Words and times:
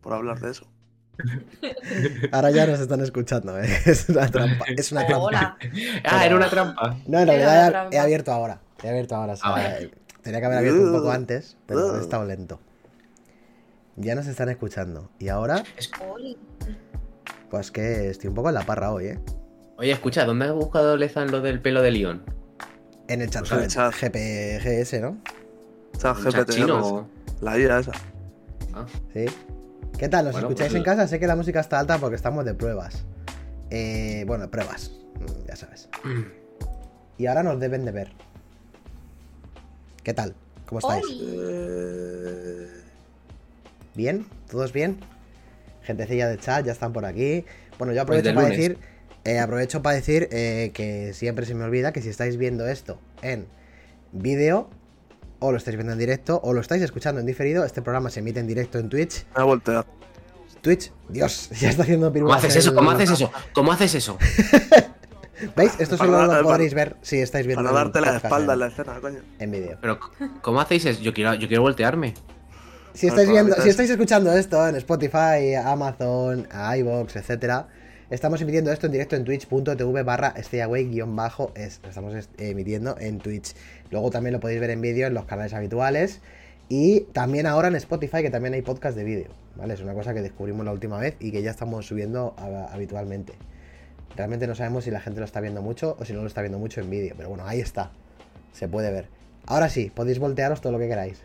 por 0.00 0.12
hablar 0.12 0.40
de 0.40 0.50
eso. 0.50 0.66
Ahora 2.32 2.50
ya 2.50 2.66
nos 2.66 2.80
están 2.80 3.00
escuchando, 3.00 3.58
¿eh? 3.60 3.68
Es 3.86 4.08
una 4.08 4.28
trampa. 4.28 4.64
Es 4.76 4.92
una 4.92 5.06
trampa. 5.06 5.24
Hola. 5.24 5.56
Ah, 6.04 6.24
era 6.26 6.36
una 6.36 6.48
trampa. 6.48 6.96
No, 7.06 7.18
en 7.20 7.26
realidad 7.28 7.88
he 7.92 7.98
abierto 7.98 8.32
ahora. 8.32 8.60
He 8.82 8.88
abierto 8.88 9.14
ahora. 9.16 9.36
sí. 9.36 9.42
Ah. 9.44 9.76
Tenía 10.22 10.40
que 10.40 10.46
haber 10.46 10.58
abierto 10.58 10.80
un 10.82 10.92
poco 10.92 11.10
antes, 11.10 11.56
pero 11.66 11.96
he 11.96 12.00
estado 12.00 12.24
lento. 12.24 12.60
Ya 13.96 14.14
nos 14.14 14.26
están 14.26 14.48
escuchando. 14.48 15.10
Y 15.18 15.28
ahora, 15.28 15.64
pues 17.50 17.70
que 17.70 18.08
estoy 18.08 18.28
un 18.28 18.34
poco 18.34 18.48
en 18.48 18.54
la 18.54 18.64
parra 18.64 18.92
hoy, 18.92 19.06
¿eh? 19.06 19.18
Oye, 19.76 19.90
escucha, 19.92 20.24
¿dónde 20.24 20.46
has 20.46 20.52
buscado 20.52 20.96
Lezan 20.96 21.30
lo 21.30 21.40
del 21.40 21.60
pelo 21.60 21.82
de 21.82 21.90
León? 21.90 22.22
En 23.08 23.20
el 23.20 23.30
chat, 23.30 23.42
Pues 23.42 23.52
en 23.52 23.60
el 23.64 23.68
chat. 23.68 23.92
GPGS, 23.94 25.00
¿no? 25.02 25.18
Chat 25.98 26.16
¿Un 26.18 26.24
chat 26.24 26.34
GPT, 26.34 26.50
chino 26.52 26.66
¿no? 26.78 26.86
o- 26.86 27.08
La 27.40 27.58
IA 27.58 27.80
esa. 27.80 27.92
Ah, 28.74 28.86
Sí. 29.12 29.26
¿Qué 29.98 30.08
tal? 30.08 30.24
¿Nos 30.24 30.32
Bueno, 30.32 30.48
escucháis 30.48 30.70
pues- 30.72 30.78
en 30.78 30.84
casa? 30.84 31.06
Sé 31.06 31.20
que 31.20 31.26
la 31.26 31.36
música 31.36 31.60
está 31.60 31.78
alta 31.78 31.98
porque 31.98 32.16
estamos 32.16 32.44
de 32.44 32.54
pruebas. 32.54 33.04
Eh, 33.70 34.24
bueno, 34.26 34.50
pruebas. 34.50 34.90
Mm, 35.20 35.46
Ya 35.48 35.56
sabes. 35.56 35.88
Y 37.18 37.26
ahora 37.26 37.42
nos 37.42 37.60
deben 37.60 37.84
de 37.84 37.92
ver. 37.92 38.08
¿Qué 40.02 40.12
tal? 40.14 40.34
¿Cómo 40.66 40.78
estáis? 40.80 41.04
Eh, 41.20 42.68
¿Bien? 43.94 44.26
¿Todos 44.50 44.72
bien? 44.72 44.98
Gentecilla 45.82 46.26
de 46.28 46.38
chat, 46.38 46.64
ya 46.64 46.72
están 46.72 46.92
por 46.92 47.04
aquí. 47.04 47.44
Bueno, 47.78 47.92
yo 47.92 48.04
Pues 48.06 48.20
aprovecho 48.20 48.28
de 48.30 48.34
para 48.34 48.48
lunes. 48.48 48.58
decir, 48.58 48.78
eh, 49.24 49.38
aprovecho 49.38 49.82
para 49.82 49.94
decir 49.96 50.28
eh, 50.32 50.70
que 50.74 51.12
siempre 51.12 51.44
se 51.46 51.54
me 51.54 51.62
olvida 51.64 51.92
que 51.92 52.00
si 52.02 52.08
estáis 52.08 52.38
viendo 52.38 52.66
esto 52.66 52.98
en 53.20 53.46
vídeo, 54.12 54.68
o 55.42 55.50
lo 55.52 55.58
estáis 55.58 55.76
viendo 55.76 55.92
en 55.92 55.98
directo, 55.98 56.40
o 56.42 56.52
lo 56.52 56.60
estáis 56.60 56.82
escuchando 56.82 57.20
en 57.20 57.26
diferido, 57.26 57.64
este 57.64 57.82
programa 57.82 58.08
se 58.10 58.20
emite 58.20 58.40
en 58.40 58.46
directo 58.46 58.78
en 58.78 58.88
Twitch. 58.88 59.24
me 59.36 59.42
ha 59.42 59.44
volteado. 59.44 59.84
Twitch, 60.62 60.92
Dios, 61.08 61.50
ya 61.60 61.70
está 61.70 61.82
haciendo 61.82 62.12
¿Cómo 62.12 62.32
haces 62.34 62.56
eso? 62.56 62.74
¿Cómo 62.74 62.90
haces 62.92 63.10
eso? 63.10 63.32
¿Cómo 63.52 63.72
haces 63.72 63.94
eso? 63.96 64.16
¿Veis? 65.56 65.72
Esto 65.80 65.96
Para 65.96 66.06
solo 66.08 66.18
dar- 66.18 66.26
lo 66.26 66.32
para- 66.34 66.42
podréis 66.44 66.72
ver 66.74 66.96
si 67.02 67.18
estáis 67.18 67.46
viendo 67.46 67.64
Para 67.64 67.74
darte 67.76 68.00
la 68.00 68.16
espalda 68.16 68.52
en, 68.52 68.58
la 68.60 68.66
escena, 68.68 69.00
coño. 69.00 69.18
en 69.40 69.50
vídeo. 69.50 69.76
Pero, 69.80 69.98
¿cómo 70.40 70.60
hacéis 70.60 70.84
eso? 70.84 71.00
Yo 71.02 71.12
quiero, 71.12 71.34
yo 71.34 71.48
quiero 71.48 71.62
voltearme. 71.62 72.14
Si 72.94 73.08
estáis 73.08 73.28
Para 73.28 73.42
viendo, 73.42 73.60
si 73.62 73.68
estáis 73.68 73.90
escuchando 73.90 74.32
esto 74.32 74.64
en 74.68 74.76
Spotify, 74.76 75.54
Amazon, 75.64 76.46
iVoox, 76.78 77.16
etcétera, 77.16 77.66
estamos 78.10 78.40
emitiendo 78.40 78.70
esto 78.70 78.86
en 78.86 78.92
directo 78.92 79.16
en 79.16 79.24
twitch.tv 79.24 80.02
barra 80.04 80.34
stayaway-es. 80.40 81.80
Lo 81.82 81.88
estamos 81.88 82.14
est- 82.14 82.40
emitiendo 82.40 82.96
en 83.00 83.18
Twitch. 83.18 83.54
Luego 83.92 84.10
también 84.10 84.32
lo 84.32 84.40
podéis 84.40 84.60
ver 84.60 84.70
en 84.70 84.80
vídeo 84.80 85.06
en 85.06 85.14
los 85.14 85.24
canales 85.26 85.54
habituales. 85.54 86.20
Y 86.68 87.02
también 87.12 87.46
ahora 87.46 87.68
en 87.68 87.76
Spotify, 87.76 88.22
que 88.22 88.30
también 88.30 88.54
hay 88.54 88.62
podcast 88.62 88.96
de 88.96 89.04
vídeo. 89.04 89.28
¿Vale? 89.54 89.74
Es 89.74 89.80
una 89.82 89.92
cosa 89.94 90.14
que 90.14 90.22
descubrimos 90.22 90.64
la 90.64 90.72
última 90.72 90.98
vez 90.98 91.14
y 91.20 91.30
que 91.30 91.42
ya 91.42 91.50
estamos 91.50 91.86
subiendo 91.86 92.34
a- 92.38 92.72
habitualmente. 92.72 93.34
Realmente 94.16 94.46
no 94.46 94.54
sabemos 94.54 94.84
si 94.84 94.90
la 94.90 95.00
gente 95.00 95.20
lo 95.20 95.26
está 95.26 95.40
viendo 95.40 95.62
mucho 95.62 95.96
o 96.00 96.04
si 96.04 96.12
no 96.12 96.22
lo 96.22 96.26
está 96.26 96.40
viendo 96.40 96.58
mucho 96.58 96.80
en 96.80 96.90
vídeo. 96.90 97.14
Pero 97.16 97.28
bueno, 97.28 97.44
ahí 97.46 97.60
está. 97.60 97.90
Se 98.52 98.68
puede 98.68 98.90
ver. 98.90 99.06
Ahora 99.46 99.68
sí, 99.68 99.90
podéis 99.94 100.18
voltearos 100.18 100.60
todo 100.60 100.72
lo 100.72 100.78
que 100.78 100.88
queráis. 100.88 101.20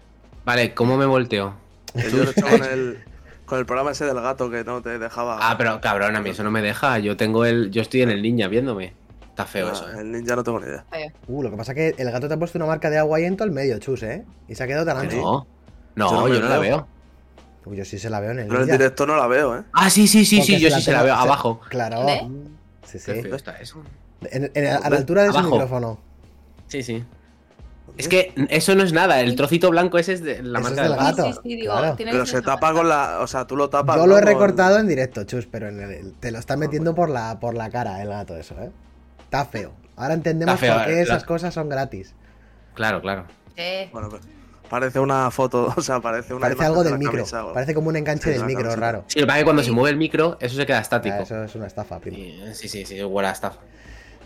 Vale, 0.45 0.73
¿cómo 0.73 0.97
me 0.97 1.05
volteo? 1.05 1.55
Yo 1.95 2.17
lo 2.17 2.23
he 2.23 2.31
hecho 2.31 2.45
con 2.47 2.63
el, 2.63 2.97
con 3.45 3.59
el 3.59 3.65
programa 3.65 3.91
ese 3.91 4.05
del 4.05 4.15
gato 4.21 4.49
que 4.49 4.63
no 4.63 4.81
te 4.81 4.97
dejaba. 4.99 5.37
Ah, 5.41 5.55
pero 5.57 5.79
cabrón, 5.81 6.15
a 6.15 6.21
mí 6.21 6.29
eso 6.31 6.43
no 6.43 6.51
me 6.51 6.61
deja. 6.61 6.99
Yo 6.99 7.15
tengo 7.17 7.45
el. 7.45 7.71
Yo 7.71 7.81
estoy 7.81 8.01
en 8.01 8.09
el 8.09 8.21
ninja 8.21 8.47
viéndome. 8.47 8.93
Está 9.37 9.45
feo 9.45 9.67
Ah, 9.67 9.71
eso, 9.71 9.87
eh. 9.91 9.99
El 10.01 10.11
ninja 10.11 10.35
no 10.35 10.43
tengo 10.43 10.59
ni 10.59 10.65
idea. 10.65 10.83
Uh, 11.27 11.43
lo 11.43 11.51
que 11.51 11.57
pasa 11.57 11.73
es 11.73 11.75
que 11.95 12.01
el 12.01 12.11
gato 12.11 12.27
te 12.27 12.33
ha 12.33 12.37
puesto 12.39 12.57
una 12.57 12.65
marca 12.65 12.89
de 12.89 12.97
agua 12.97 13.17
ahí 13.19 13.25
en 13.25 13.37
todo 13.37 13.47
el 13.47 13.53
medio, 13.53 13.77
chus, 13.77 14.01
¿eh? 14.01 14.25
Y 14.47 14.55
se 14.55 14.63
ha 14.63 14.67
quedado 14.67 14.83
tan 14.83 14.97
ancho. 14.97 15.15
No, 15.95 16.09
Yo 16.09 16.11
no 16.21 16.27
yo 16.27 16.39
no 16.41 16.49
la 16.49 16.57
veo. 16.57 16.77
veo. 16.77 16.87
Uy, 17.65 17.77
yo 17.77 17.85
sí 17.85 17.99
se 17.99 18.09
la 18.09 18.19
veo 18.19 18.31
en 18.31 18.39
el 18.39 18.47
Pero 18.47 18.63
en 18.63 18.71
directo 18.71 19.05
no 19.05 19.15
la 19.15 19.27
veo, 19.27 19.57
¿eh? 19.59 19.63
Ah, 19.73 19.91
sí, 19.91 20.07
sí, 20.07 20.25
sí, 20.25 20.37
Porque 20.37 20.53
sí, 20.55 20.59
yo 20.59 20.71
sí 20.71 20.81
se 20.81 20.91
la 20.91 21.03
veo 21.03 21.13
abajo. 21.13 21.59
Claro. 21.69 22.03
¿Ve? 22.07 22.27
Sí, 22.83 22.97
sí. 22.97 23.11
Qué 23.13 23.21
feo 23.21 23.35
está 23.35 23.57
eso. 23.57 23.83
En- 24.31 24.51
en- 24.55 24.65
a 24.67 24.89
la 24.89 24.97
altura 24.97 25.21
de 25.21 25.29
su 25.31 25.37
Abajo. 25.37 25.51
micrófono. 25.51 25.99
Sí, 26.67 26.81
sí. 26.81 27.03
Es 27.95 28.07
que 28.07 28.33
eso 28.49 28.73
no 28.73 28.81
es 28.83 28.91
nada, 28.91 29.21
el 29.21 29.35
trocito 29.35 29.69
blanco 29.69 29.99
ese 29.99 30.13
es 30.13 30.23
de 30.23 30.41
la 30.41 30.59
Eso 30.59 30.69
marca 30.69 30.83
es 30.83 30.89
del 30.89 30.97
gato. 30.99 31.15
gato. 31.17 31.23
Sí, 31.27 31.33
sí, 31.33 31.39
sí, 31.43 31.55
digo, 31.57 31.73
claro. 31.73 31.95
tiene 31.95 32.11
Pero 32.11 32.25
se 32.25 32.41
tapa 32.41 32.73
con 32.73 32.89
la. 32.89 33.19
O 33.21 33.27
sea, 33.27 33.45
tú 33.45 33.55
lo 33.55 33.69
tapas. 33.69 33.97
Yo 33.97 34.07
lo 34.07 34.17
he 34.17 34.21
recortado 34.21 34.79
en 34.79 34.87
directo, 34.87 35.23
chus, 35.25 35.45
pero 35.45 35.69
en 35.69 35.79
el- 35.79 36.13
te 36.13 36.31
lo 36.31 36.39
está 36.39 36.57
metiendo 36.57 36.95
por 36.95 37.09
la, 37.09 37.39
por 37.39 37.53
la 37.53 37.69
cara 37.69 38.01
el 38.01 38.09
gato 38.09 38.35
eso, 38.35 38.55
¿eh? 38.59 38.71
Está 39.27 39.45
feo. 39.45 39.73
Ahora 39.95 40.13
entendemos 40.13 40.59
feo, 40.59 40.73
por 40.75 40.85
qué 40.85 40.91
la- 40.95 41.01
esas 41.01 41.23
cosas 41.23 41.53
son 41.53 41.69
gratis. 41.69 42.13
Claro, 42.73 43.01
claro. 43.01 43.25
Sí. 43.55 43.89
Bueno, 43.91 44.09
pues, 44.09 44.21
parece 44.69 44.99
una 44.99 45.29
foto, 45.31 45.73
o 45.77 45.81
sea, 45.81 45.99
parece 45.99 46.33
una. 46.33 46.41
Parece 46.43 46.63
algo 46.65 46.83
de 46.83 46.91
del 46.91 46.99
micro. 46.99 47.13
camisa. 47.15 47.43
Parece 47.53 47.73
como 47.73 47.89
un 47.89 47.95
enganche 47.97 48.25
Sí, 48.31 48.37
del 48.37 48.45
micro, 48.45 48.75
raro. 48.75 49.03
Sí, 49.07 49.19
lo 49.19 49.23
que 49.23 49.27
pasa 49.27 49.37
es 49.39 49.41
que 49.41 49.45
cuando 49.45 49.63
se 49.63 49.69
Sí. 49.69 49.75
mueve 49.75 49.89
el 49.91 49.97
micro, 49.97 50.37
eso 50.39 50.55
se 50.55 50.65
queda 50.65 50.79
estático. 50.79 51.15
Ah, 51.19 51.23
eso 51.23 51.43
es 51.43 51.55
una 51.55 51.67
estafa, 51.67 51.99
primo. 51.99 52.17
Sí, 52.53 52.67
sí, 52.69 52.85
sí, 52.85 53.03
huele 53.03 53.27
a 53.29 53.31
estafa. 53.31 53.59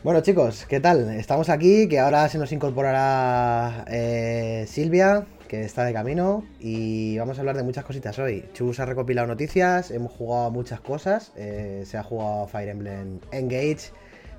Bueno 0.03 0.21
chicos, 0.21 0.65
¿qué 0.67 0.79
tal? 0.79 1.11
Estamos 1.11 1.49
aquí, 1.49 1.87
que 1.87 1.99
ahora 1.99 2.27
se 2.27 2.39
nos 2.39 2.51
incorporará 2.51 3.85
eh, 3.87 4.65
Silvia, 4.67 5.25
que 5.47 5.63
está 5.63 5.83
de 5.83 5.93
camino, 5.93 6.43
y 6.59 7.17
vamos 7.19 7.37
a 7.37 7.41
hablar 7.41 7.55
de 7.55 7.63
muchas 7.63 7.85
cositas 7.85 8.17
hoy. 8.19 8.45
Chus 8.53 8.79
ha 8.79 8.85
recopilado 8.85 9.27
noticias, 9.27 9.91
hemos 9.91 10.11
jugado 10.11 10.47
a 10.47 10.49
muchas 10.49 10.79
cosas, 10.81 11.31
eh, 11.35 11.83
se 11.85 11.97
ha 11.99 12.03
jugado 12.03 12.43
a 12.45 12.47
Fire 12.47 12.69
Emblem 12.69 13.19
Engage, 13.31 13.91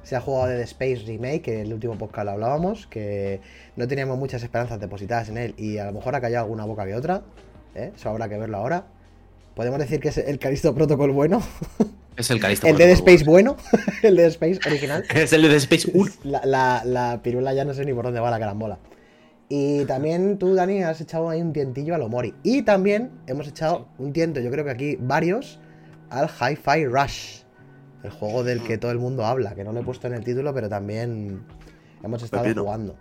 se 0.02 0.16
ha 0.16 0.20
jugado 0.20 0.48
Dead 0.48 0.60
Space 0.60 1.02
Remake, 1.06 1.42
que 1.42 1.54
en 1.60 1.66
el 1.66 1.74
último 1.74 1.96
podcast 1.96 2.24
lo 2.26 2.32
hablábamos, 2.32 2.86
que 2.86 3.40
no 3.76 3.86
teníamos 3.88 4.18
muchas 4.18 4.42
esperanzas 4.42 4.80
depositadas 4.80 5.28
en 5.28 5.38
él, 5.38 5.54
y 5.56 5.78
a 5.78 5.84
lo 5.86 5.92
mejor 5.92 6.14
ha 6.14 6.20
callado 6.20 6.44
alguna 6.44 6.64
boca 6.64 6.84
que 6.86 6.94
otra, 6.94 7.22
¿eh? 7.74 7.92
eso 7.94 8.08
habrá 8.10 8.28
que 8.28 8.36
verlo 8.38 8.56
ahora. 8.58 8.84
Podemos 9.54 9.78
decir 9.78 10.00
que 10.00 10.08
es 10.08 10.18
el 10.18 10.38
Calisto 10.38 10.74
Protocol 10.74 11.10
bueno, 11.10 11.42
Es 12.16 12.30
el 12.30 12.40
Calisto. 12.40 12.66
el 12.66 12.76
Dead. 12.76 12.90
Space 12.90 13.24
bueno, 13.24 13.56
el 14.02 14.16
Dead 14.16 14.28
Space 14.28 14.60
original. 14.66 15.04
Es 15.14 15.32
el 15.32 15.42
Dead 15.42 15.54
Space 15.54 15.90
1. 15.92 16.12
La, 16.24 16.42
la, 16.44 16.82
la 16.84 17.20
pirula 17.22 17.54
ya 17.54 17.64
no 17.64 17.72
sé 17.72 17.84
ni 17.84 17.92
por 17.94 18.04
dónde 18.04 18.20
va 18.20 18.30
la 18.30 18.38
carambola. 18.38 18.78
Y 19.48 19.84
también 19.84 20.38
tú, 20.38 20.54
Dani, 20.54 20.82
has 20.82 21.00
echado 21.00 21.28
ahí 21.28 21.40
un 21.42 21.52
tientillo 21.52 21.94
a 21.94 21.98
lo 21.98 22.08
Mori. 22.08 22.34
Y 22.42 22.62
también 22.62 23.10
hemos 23.26 23.46
echado 23.48 23.86
un 23.98 24.12
tiento, 24.12 24.40
yo 24.40 24.50
creo 24.50 24.64
que 24.64 24.70
aquí 24.70 24.96
varios, 24.98 25.58
al 26.10 26.28
Hi-Fi 26.28 26.86
Rush. 26.86 27.41
El 28.02 28.10
juego 28.10 28.42
del 28.42 28.62
que 28.62 28.78
todo 28.78 28.90
el 28.90 28.98
mundo 28.98 29.24
habla, 29.24 29.54
que 29.54 29.62
no 29.64 29.72
lo 29.72 29.80
he 29.80 29.84
puesto 29.84 30.06
en 30.08 30.14
el 30.14 30.24
título, 30.24 30.52
pero 30.52 30.68
también 30.68 31.44
hemos 32.02 32.22
estado 32.22 32.42
Pepino. 32.42 32.62
jugando. 32.64 32.96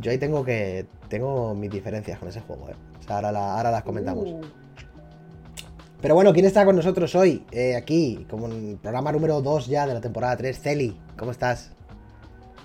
Yo 0.00 0.10
ahí 0.10 0.18
tengo 0.18 0.44
que. 0.44 0.86
Tengo 1.08 1.54
mis 1.54 1.70
diferencias 1.70 2.18
con 2.18 2.28
ese 2.28 2.40
juego, 2.40 2.70
¿eh? 2.70 2.74
O 2.98 3.02
sea, 3.02 3.16
ahora, 3.16 3.32
la- 3.32 3.56
ahora 3.56 3.70
las 3.70 3.82
comentamos. 3.82 4.24
Uh, 4.26 4.40
Pero 6.00 6.14
bueno, 6.14 6.32
¿quién 6.32 6.46
está 6.46 6.64
con 6.64 6.76
nosotros 6.76 7.14
hoy? 7.14 7.44
Eh, 7.52 7.76
aquí, 7.76 8.26
como 8.30 8.46
en 8.46 8.70
el 8.70 8.76
programa 8.78 9.12
número 9.12 9.42
2 9.42 9.66
ya 9.66 9.86
de 9.86 9.92
la 9.92 10.00
temporada 10.00 10.34
3. 10.36 10.58
Celi, 10.58 10.98
¿cómo 11.18 11.30
estás? 11.30 11.72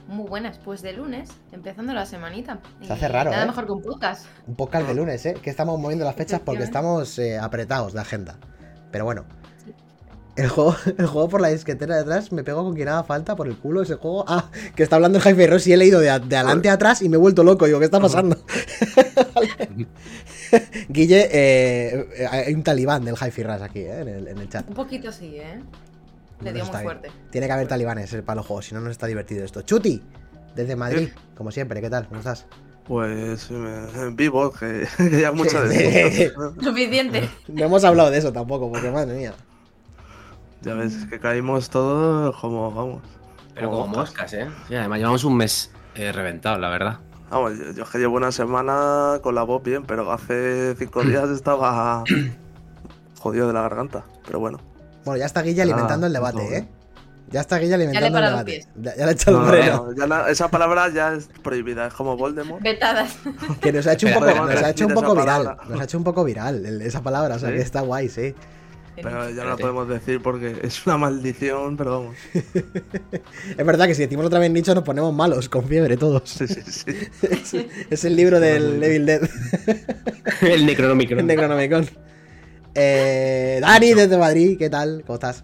muy 0.07 0.27
buenas, 0.29 0.59
pues 0.59 0.83
de 0.83 0.93
lunes, 0.93 1.31
empezando 1.51 1.91
la 1.91 2.05
semanita. 2.05 2.59
Se 2.83 2.93
hace 2.93 3.07
raro, 3.07 3.31
Nada 3.31 3.41
¿eh? 3.43 3.47
mejor 3.47 3.65
que 3.65 3.71
un 3.71 3.81
podcast. 3.81 4.27
Un 4.45 4.55
podcast 4.55 4.87
de 4.87 4.93
lunes, 4.93 5.25
¿eh? 5.25 5.33
Que 5.41 5.49
estamos 5.49 5.79
moviendo 5.79 6.05
las 6.05 6.13
fechas 6.15 6.39
porque 6.45 6.61
estamos 6.63 7.17
eh, 7.17 7.39
apretados 7.39 7.91
de 7.93 8.01
agenda. 8.01 8.37
Pero 8.91 9.03
bueno. 9.05 9.25
El 10.35 10.49
juego, 10.49 10.75
el 10.97 11.05
juego 11.07 11.29
por 11.29 11.41
la 11.41 11.47
disquetera 11.49 11.95
de 11.95 12.01
atrás 12.01 12.31
me 12.31 12.43
pego 12.43 12.63
con 12.63 12.75
quien 12.75 12.87
haga 12.89 13.03
falta 13.03 13.35
por 13.35 13.47
el 13.47 13.57
culo 13.57 13.81
ese 13.81 13.95
juego. 13.95 14.25
Ah, 14.27 14.49
que 14.75 14.83
está 14.83 14.97
hablando 14.97 15.17
el 15.17 15.23
Jaime 15.23 15.47
Ross 15.47 15.65
y 15.67 15.73
he 15.73 15.77
leído 15.77 15.99
de, 15.99 16.09
a- 16.09 16.19
de 16.19 16.35
adelante 16.35 16.69
a 16.69 16.73
atrás 16.73 17.01
y 17.01 17.09
me 17.09 17.15
he 17.15 17.19
vuelto 17.19 17.43
loco. 17.43 17.65
Digo, 17.65 17.79
¿qué 17.79 17.85
está 17.85 17.99
pasando? 17.99 18.37
Guille, 20.89 21.27
eh, 21.31 22.07
eh, 22.17 22.27
hay 22.29 22.53
un 22.53 22.63
talibán 22.63 23.03
del 23.03 23.15
Hi-Fi 23.15 23.43
Rush 23.43 23.61
aquí, 23.61 23.79
¿eh? 23.79 23.99
En 24.01 24.07
el, 24.07 24.27
en 24.27 24.37
el 24.37 24.49
chat. 24.49 24.67
Un 24.67 24.75
poquito 24.75 25.11
sí, 25.11 25.35
¿eh? 25.37 25.59
Le 26.41 26.53
dio 26.53 26.63
muy 26.65 26.71
bien. 26.71 26.83
fuerte. 26.83 27.11
Tiene 27.31 27.47
que 27.47 27.53
haber 27.53 27.67
talibanes 27.67 28.13
eh, 28.13 28.21
para 28.21 28.37
los 28.37 28.45
juegos, 28.45 28.65
si 28.65 28.75
no, 28.75 28.81
no 28.81 28.89
está 28.89 29.07
divertido 29.07 29.43
esto. 29.43 29.61
Chuti, 29.61 30.01
desde 30.55 30.75
Madrid, 30.75 31.09
como 31.35 31.51
siempre, 31.51 31.81
¿qué 31.81 31.89
tal? 31.89 32.07
¿Cómo 32.07 32.19
estás? 32.19 32.45
Pues 32.87 33.47
eh, 33.51 33.87
en 33.95 34.15
vivo, 34.15 34.51
que, 34.51 34.87
que 34.97 35.21
ya 35.21 35.31
mucho 35.31 35.61
de. 35.63 36.31
Suficiente. 36.61 37.29
No 37.47 37.65
hemos 37.65 37.83
hablado 37.83 38.11
de 38.11 38.17
eso 38.19 38.31
tampoco, 38.31 38.69
porque 38.71 38.91
madre 38.91 39.15
mía. 39.17 39.33
Ya 40.65 40.73
ves 40.73 41.05
que 41.09 41.19
caímos 41.19 41.69
todos 41.69 42.35
como, 42.37 42.71
vamos. 42.71 43.01
Pero 43.53 43.69
como 43.71 43.87
moscas, 43.87 44.33
¿eh? 44.33 44.47
Sí, 44.67 44.75
además 44.75 44.99
llevamos 44.99 45.23
un 45.23 45.37
mes 45.37 45.71
eh, 45.95 46.11
reventado, 46.11 46.57
la 46.59 46.69
verdad. 46.69 46.99
Vamos, 47.29 47.53
yo, 47.57 47.71
yo 47.71 47.83
es 47.83 47.89
que 47.89 47.97
llevo 47.99 48.17
una 48.17 48.31
semana 48.31 49.19
con 49.21 49.35
la 49.35 49.43
voz 49.43 49.63
bien, 49.63 49.83
pero 49.83 50.11
hace 50.11 50.75
cinco 50.77 51.03
días 51.05 51.29
estaba 51.29 52.03
jodido 53.19 53.47
de 53.47 53.53
la 53.53 53.61
garganta. 53.61 54.03
Pero 54.25 54.39
bueno. 54.39 54.59
Bueno, 55.05 55.19
ya 55.19 55.25
está 55.25 55.41
Guille 55.41 55.61
alimentando 55.61 56.05
Ah, 56.05 56.07
el 56.07 56.13
debate, 56.13 56.37
todo 56.37 56.51
¿eh? 56.51 56.67
Ya 57.31 57.41
está 57.41 57.57
Guille 57.57 57.75
alimentando 57.75 58.17
el 58.19 58.25
debate. 58.25 58.65
Ya, 58.75 58.95
ya 58.95 59.05
le 59.05 59.11
he 59.11 59.13
echado 59.13 59.37
No, 59.37 59.43
un 59.43 59.49
no, 59.49 59.51
freno. 59.57 59.85
no, 59.87 59.93
ya 59.95 60.07
la- 60.07 60.29
esa 60.29 60.47
palabra 60.49 60.89
ya 60.89 61.13
es 61.13 61.29
prohibida, 61.43 61.87
es 61.87 61.93
como 61.93 62.17
Voldemort. 62.17 62.61
Vetadas. 62.63 63.15
Que 63.61 63.71
nos 63.71 63.85
ha 63.87 63.93
hecho 63.93 64.07
un 64.07 64.13
poco, 64.13 64.25
espera, 64.27 64.41
nos 64.41 64.49
ha 64.49 64.53
espera, 64.53 64.69
hecho 64.71 64.87
un 64.87 64.93
poco 64.93 65.15
viral. 65.15 65.43
palabra. 65.43 65.63
Nos 65.69 65.79
ha 65.79 65.83
hecho 65.83 65.97
un 65.97 66.03
poco 66.03 66.23
viral 66.23 66.65
el- 66.65 66.81
esa 66.81 67.01
palabra, 67.01 67.35
o 67.35 67.39
sea 67.39 67.49
¿Sí? 67.49 67.55
que 67.55 67.61
está 67.61 67.81
guay, 67.81 68.09
sí. 68.09 68.35
Pero 68.95 69.11
ya 69.11 69.19
no 69.19 69.29
Espérate. 69.29 69.61
podemos 69.61 69.89
decir 69.89 70.21
porque 70.21 70.59
es 70.63 70.85
una 70.87 70.97
maldición, 70.97 71.75
pero 71.77 71.91
vamos. 71.99 72.15
Es 73.57 73.65
verdad 73.65 73.87
que 73.87 73.95
si 73.95 74.03
decimos 74.03 74.25
otra 74.25 74.39
vez 74.39 74.49
nicho 74.51 74.73
nos 74.73 74.83
ponemos 74.83 75.13
malos, 75.13 75.49
con 75.49 75.67
fiebre 75.67 75.97
todos. 75.97 76.23
Sí, 76.29 76.47
sí, 76.47 76.61
sí. 76.65 76.85
es, 77.21 77.53
es 77.89 78.05
el 78.05 78.15
libro 78.15 78.39
del 78.39 78.81
Evil 78.81 79.05
Dead. 79.05 79.21
el 80.41 80.65
Necronomicron. 80.65 81.19
en 81.19 81.27
Necronomicon. 81.27 81.89
Eh, 82.73 83.59
Dani 83.61 83.93
desde 83.93 84.17
Madrid, 84.17 84.57
¿qué 84.57 84.69
tal? 84.69 85.03
¿Cómo 85.05 85.15
estás? 85.15 85.43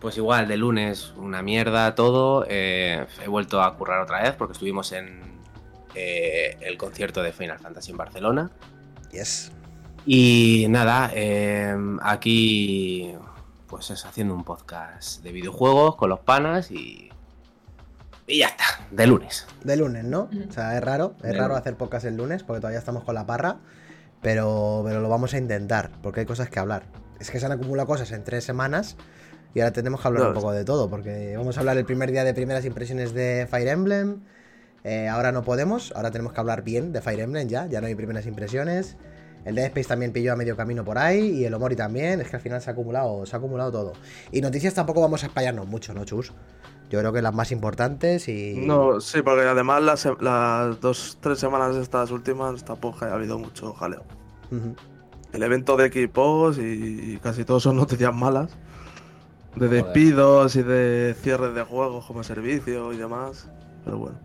Pues 0.00 0.16
igual, 0.16 0.46
de 0.46 0.56
lunes 0.56 1.12
una 1.16 1.42
mierda 1.42 1.94
todo. 1.94 2.46
eh, 2.48 3.06
he 3.24 3.28
vuelto 3.28 3.60
a 3.62 3.76
currar 3.76 4.00
otra 4.00 4.22
vez 4.22 4.34
porque 4.36 4.52
estuvimos 4.52 4.92
en 4.92 5.20
eh, 5.94 6.56
el 6.60 6.76
concierto 6.78 7.22
de 7.22 7.32
Final 7.32 7.58
Fantasy 7.58 7.90
en 7.90 7.96
Barcelona. 7.96 8.50
Yes. 9.10 9.50
Y 10.10 10.64
nada, 10.70 11.10
eh, 11.14 11.76
aquí 12.02 13.14
pues 13.66 13.90
es 13.90 14.06
haciendo 14.06 14.32
un 14.34 14.42
podcast 14.42 15.22
de 15.22 15.32
videojuegos 15.32 15.96
con 15.96 16.08
los 16.08 16.20
panas 16.20 16.70
y... 16.70 17.10
Y 18.26 18.38
ya 18.38 18.48
está, 18.48 18.64
de 18.90 19.06
lunes. 19.06 19.46
De 19.62 19.76
lunes, 19.76 20.04
¿no? 20.04 20.30
O 20.48 20.52
sea, 20.52 20.76
es 20.78 20.82
raro, 20.82 21.14
es 21.18 21.24
De 21.24 21.32
raro 21.34 21.48
lunes. 21.48 21.60
hacer 21.60 21.76
podcast 21.76 22.06
el 22.06 22.16
lunes 22.16 22.42
porque 22.42 22.60
todavía 22.60 22.78
estamos 22.78 23.04
con 23.04 23.14
la 23.14 23.26
parra, 23.26 23.58
pero, 24.22 24.80
pero 24.86 25.00
lo 25.02 25.10
vamos 25.10 25.34
a 25.34 25.38
intentar 25.38 25.90
porque 26.02 26.20
hay 26.20 26.26
cosas 26.26 26.48
que 26.48 26.58
hablar. 26.58 26.84
Es 27.20 27.30
que 27.30 27.38
se 27.38 27.44
han 27.44 27.52
acumulado 27.52 27.86
cosas 27.86 28.10
en 28.12 28.24
tres 28.24 28.44
semanas 28.44 28.96
y 29.54 29.60
ahora 29.60 29.72
tenemos 29.74 30.00
que 30.00 30.08
hablar 30.08 30.22
No, 30.22 30.28
un 30.28 30.34
poco 30.34 30.52
de 30.52 30.64
todo 30.64 30.88
porque 30.88 31.36
vamos 31.36 31.58
a 31.58 31.60
hablar 31.60 31.76
el 31.76 31.84
primer 31.84 32.10
día 32.12 32.24
de 32.24 32.32
primeras 32.32 32.64
impresiones 32.64 33.12
de 33.12 33.46
Fire 33.50 33.68
Emblem. 33.68 34.20
eh, 34.84 35.08
ahora 35.08 35.32
no 35.32 35.42
podemos, 35.44 35.92
ahora 35.94 36.10
tenemos 36.10 36.32
que 36.32 36.40
hablar 36.40 36.62
bien 36.62 36.92
de 36.94 37.02
Fire 37.02 37.20
Emblem 37.20 37.46
ya, 37.48 37.66
ya 37.66 37.82
no 37.82 37.88
hay 37.88 37.94
primeras 37.94 38.24
impresiones. 38.26 38.96
El 39.48 39.54
Dead 39.54 39.66
Space 39.66 39.88
también 39.88 40.12
pilló 40.12 40.32
a 40.32 40.36
medio 40.36 40.56
camino 40.56 40.84
por 40.84 40.98
ahí 40.98 41.38
y 41.40 41.44
el 41.44 41.54
Omori 41.54 41.74
también, 41.74 42.20
es 42.20 42.28
que 42.28 42.36
al 42.36 42.42
final 42.42 42.60
se 42.60 42.68
ha 42.68 42.74
acumulado, 42.74 43.24
se 43.24 43.34
ha 43.34 43.38
acumulado 43.38 43.72
todo. 43.72 43.92
Y 44.30 44.40
noticias 44.42 44.74
tampoco 44.74 45.00
vamos 45.00 45.22
a 45.24 45.26
espallarnos 45.28 45.66
mucho, 45.66 45.94
¿no, 45.94 46.04
Chus? 46.04 46.32
Yo 46.90 46.98
creo 47.00 47.12
que 47.12 47.20
las 47.22 47.34
más 47.34 47.50
importantes 47.52 48.28
y... 48.28 48.54
No, 48.66 49.00
sí, 49.00 49.22
porque 49.22 49.42
además 49.46 49.82
las, 49.82 50.80
dos, 50.80 51.18
tres 51.20 51.38
semanas 51.38 51.76
estas 51.76 52.10
últimas 52.10 52.64
tampoco 52.64 53.04
ha 53.04 53.14
habido 53.14 53.38
mucho 53.38 53.72
jaleo. 53.74 54.04
El 55.32 55.42
evento 55.42 55.76
de 55.76 55.86
equipos 55.86 56.58
y 56.58 57.18
casi 57.22 57.44
todos 57.44 57.62
son 57.62 57.76
noticias 57.76 58.14
malas. 58.14 58.50
De 59.56 59.66
Joder. 59.66 59.84
despidos 59.84 60.56
y 60.56 60.62
de 60.62 61.16
cierres 61.20 61.54
de 61.54 61.62
juegos 61.62 62.04
como 62.06 62.22
servicio 62.22 62.92
y 62.92 62.96
demás. 62.96 63.48
Pero 63.84 63.98
bueno. 63.98 64.18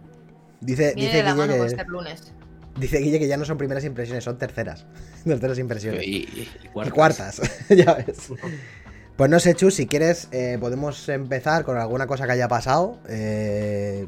Dice, 0.61 0.93
Viene 0.95 1.01
dice 1.09 1.17
de 1.17 1.23
la 1.23 1.33
Guille 1.33 1.47
mano 1.47 1.63
que- 1.63 1.69
ser 1.69 1.87
lunes. 1.87 2.33
Dice 2.77 2.97
Guille 2.99 3.19
que 3.19 3.27
ya 3.27 3.37
no 3.37 3.45
son 3.45 3.57
primeras 3.57 3.83
impresiones, 3.85 4.23
son 4.23 4.37
terceras. 4.37 4.85
terceras 5.23 5.59
impresiones. 5.59 6.03
Y, 6.03 6.09
y- 6.09 6.49
y 6.63 6.65
Y 6.65 6.67
cuartas. 6.69 6.93
cuartas, 6.93 7.41
ya 7.69 7.93
ves. 7.95 8.29
Pues 9.15 9.29
no 9.29 9.39
sé, 9.39 9.53
Chus, 9.53 9.75
si 9.75 9.85
quieres, 9.85 10.27
eh, 10.31 10.57
podemos 10.59 11.07
empezar 11.09 11.63
con 11.65 11.77
alguna 11.77 12.07
cosa 12.07 12.25
que 12.25 12.31
haya 12.31 12.47
pasado. 12.47 12.97
eh, 13.07 14.07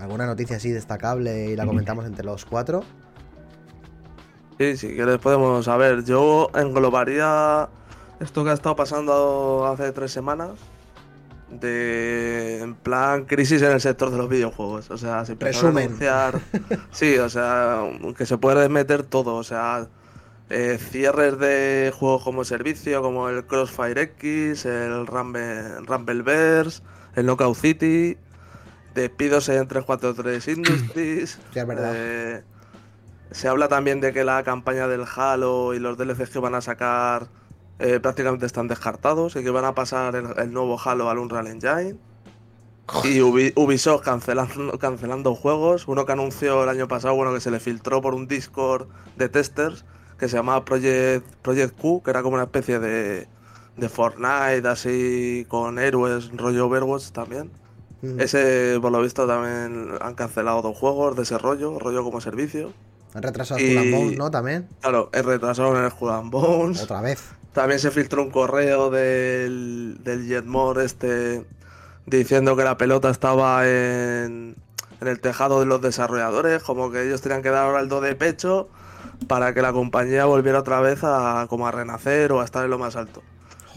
alguna 0.00 0.26
noticia 0.26 0.56
así 0.56 0.70
destacable 0.70 1.46
y 1.46 1.56
la 1.56 1.64
comentamos 1.64 2.04
entre 2.06 2.24
los 2.24 2.44
cuatro. 2.44 2.84
Sí, 4.58 4.76
si 4.76 4.88
quieres 4.94 5.18
podemos 5.18 5.64
saber. 5.64 6.04
Yo 6.04 6.50
englobaría 6.54 7.68
esto 8.20 8.42
que 8.44 8.50
ha 8.50 8.54
estado 8.54 8.74
pasando 8.76 9.66
hace 9.66 9.92
tres 9.92 10.10
semanas. 10.12 10.50
De 11.50 12.58
en 12.60 12.74
plan 12.74 13.24
crisis 13.24 13.62
en 13.62 13.70
el 13.72 13.80
sector 13.80 14.10
de 14.10 14.18
los 14.18 14.28
videojuegos. 14.28 14.90
O 14.90 14.98
sea, 14.98 15.24
se 15.24 15.32
empezó 15.32 15.66
a 15.66 15.70
anunciar. 15.70 16.40
Sí, 16.90 17.16
o 17.18 17.28
sea, 17.28 17.82
que 18.16 18.26
se 18.26 18.36
puede 18.38 18.68
meter 18.68 19.04
todo. 19.04 19.34
O 19.36 19.44
sea, 19.44 19.86
eh, 20.50 20.78
cierres 20.80 21.38
de 21.38 21.92
juegos 21.96 22.24
como 22.24 22.44
servicio, 22.44 23.00
como 23.02 23.28
el 23.28 23.44
Crossfire 23.46 24.00
X, 24.02 24.64
el 24.66 25.06
Rumble, 25.06 25.80
Rumbleverse, 25.82 26.82
el 27.14 27.26
Knockout 27.26 27.56
City, 27.56 28.16
despidos 28.94 29.48
en 29.48 29.68
343 29.68 30.48
Industries. 30.56 31.38
Sí, 31.52 31.58
es 31.58 31.66
verdad. 31.66 31.92
eh, 31.94 32.42
se 33.30 33.48
habla 33.48 33.68
también 33.68 34.00
de 34.00 34.12
que 34.12 34.24
la 34.24 34.42
campaña 34.44 34.86
del 34.88 35.04
Halo 35.14 35.74
y 35.74 35.78
los 35.80 35.96
DLCs 35.98 36.30
que 36.30 36.38
van 36.38 36.54
a 36.54 36.60
sacar 36.60 37.26
eh, 37.78 38.00
prácticamente 38.00 38.46
están 38.46 38.68
descartados 38.68 39.36
y 39.36 39.42
que 39.42 39.50
van 39.50 39.64
a 39.64 39.74
pasar 39.74 40.14
el, 40.16 40.26
el 40.38 40.52
nuevo 40.52 40.78
Halo 40.82 41.10
al 41.10 41.18
Unreal 41.18 41.46
Engine. 41.46 41.96
Y 43.04 43.18
Ubi- 43.18 43.52
Ubisoft 43.56 44.04
cancelando, 44.04 44.78
cancelando 44.78 45.34
juegos. 45.34 45.88
Uno 45.88 46.06
que 46.06 46.12
anunció 46.12 46.62
el 46.62 46.68
año 46.68 46.86
pasado, 46.86 47.14
bueno, 47.16 47.34
que 47.34 47.40
se 47.40 47.50
le 47.50 47.58
filtró 47.58 48.00
por 48.00 48.14
un 48.14 48.28
Discord 48.28 48.86
de 49.16 49.28
testers, 49.28 49.84
que 50.18 50.28
se 50.28 50.36
llamaba 50.36 50.64
Project, 50.64 51.26
Project 51.42 51.76
Q, 51.80 52.02
que 52.04 52.10
era 52.10 52.22
como 52.22 52.34
una 52.34 52.44
especie 52.44 52.78
de, 52.78 53.26
de 53.76 53.88
Fortnite, 53.88 54.66
así 54.68 55.44
con 55.48 55.78
héroes, 55.80 56.30
rollo 56.36 56.66
Overwatch 56.66 57.10
también. 57.10 57.50
Ese, 58.18 58.78
por 58.80 58.92
lo 58.92 59.02
visto, 59.02 59.26
también 59.26 59.88
han 60.00 60.14
cancelado 60.14 60.62
dos 60.62 60.76
juegos 60.78 61.16
de 61.16 61.22
ese 61.24 61.38
rollo, 61.38 61.78
rollo 61.80 62.04
como 62.04 62.20
servicio. 62.20 62.72
Han 63.14 63.22
retrasado 63.24 63.58
y- 63.58 63.64
Skull 63.72 63.78
and 63.78 63.92
Bones, 63.94 64.18
¿no? 64.18 64.30
También. 64.30 64.68
Claro, 64.80 65.10
es 65.12 65.24
retrasado 65.24 65.76
en 65.76 65.84
el 65.84 65.90
Skull 65.90 66.10
Bones. 66.30 66.82
Otra 66.82 67.00
vez. 67.00 67.20
También 67.56 67.80
se 67.80 67.90
filtró 67.90 68.22
un 68.22 68.30
correo 68.30 68.90
del, 68.90 69.96
del 70.04 70.26
Jetmore 70.26 70.84
este 70.84 71.42
diciendo 72.04 72.54
que 72.54 72.64
la 72.64 72.76
pelota 72.76 73.08
estaba 73.08 73.66
en, 73.66 74.56
en 75.00 75.08
el 75.08 75.20
tejado 75.20 75.60
de 75.60 75.64
los 75.64 75.80
desarrolladores, 75.80 76.62
como 76.62 76.90
que 76.90 77.06
ellos 77.06 77.22
tenían 77.22 77.40
que 77.40 77.48
dar 77.48 77.64
ahora 77.64 77.80
el 77.80 77.88
do 77.88 78.02
de 78.02 78.14
pecho 78.14 78.68
para 79.26 79.54
que 79.54 79.62
la 79.62 79.72
compañía 79.72 80.26
volviera 80.26 80.58
otra 80.58 80.82
vez 80.82 81.00
a 81.02 81.46
como 81.48 81.66
a 81.66 81.72
renacer 81.72 82.30
o 82.30 82.42
a 82.42 82.44
estar 82.44 82.62
en 82.62 82.68
lo 82.72 82.78
más 82.78 82.94
alto. 82.94 83.22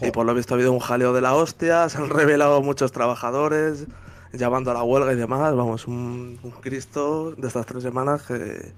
Y 0.02 0.10
por 0.10 0.26
lo 0.26 0.34
visto 0.34 0.52
ha 0.52 0.56
habido 0.56 0.72
un 0.72 0.80
jaleo 0.80 1.14
de 1.14 1.22
la 1.22 1.34
hostia, 1.34 1.88
se 1.88 1.96
han 1.96 2.10
revelado 2.10 2.60
muchos 2.60 2.92
trabajadores 2.92 3.86
llamando 4.34 4.72
a 4.72 4.74
la 4.74 4.82
huelga 4.82 5.14
y 5.14 5.16
demás, 5.16 5.56
vamos, 5.56 5.86
un, 5.86 6.38
un 6.42 6.50
Cristo 6.50 7.32
de 7.34 7.48
estas 7.48 7.64
tres 7.64 7.82
semanas 7.82 8.24
que... 8.24 8.74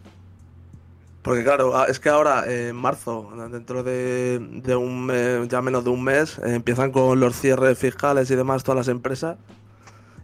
Porque 1.22 1.44
claro, 1.44 1.76
ah, 1.76 1.86
es 1.88 2.00
que 2.00 2.08
ahora 2.08 2.44
eh, 2.46 2.68
en 2.68 2.76
marzo, 2.76 3.30
dentro 3.50 3.82
de, 3.82 4.38
de 4.40 4.74
un 4.74 5.06
mes, 5.06 5.48
ya 5.48 5.62
menos 5.62 5.84
de 5.84 5.90
un 5.90 6.02
mes, 6.02 6.38
eh, 6.38 6.54
empiezan 6.54 6.90
con 6.90 7.20
los 7.20 7.38
cierres 7.38 7.78
fiscales 7.78 8.30
y 8.30 8.34
demás 8.34 8.64
todas 8.64 8.78
las 8.78 8.88
empresas. 8.88 9.38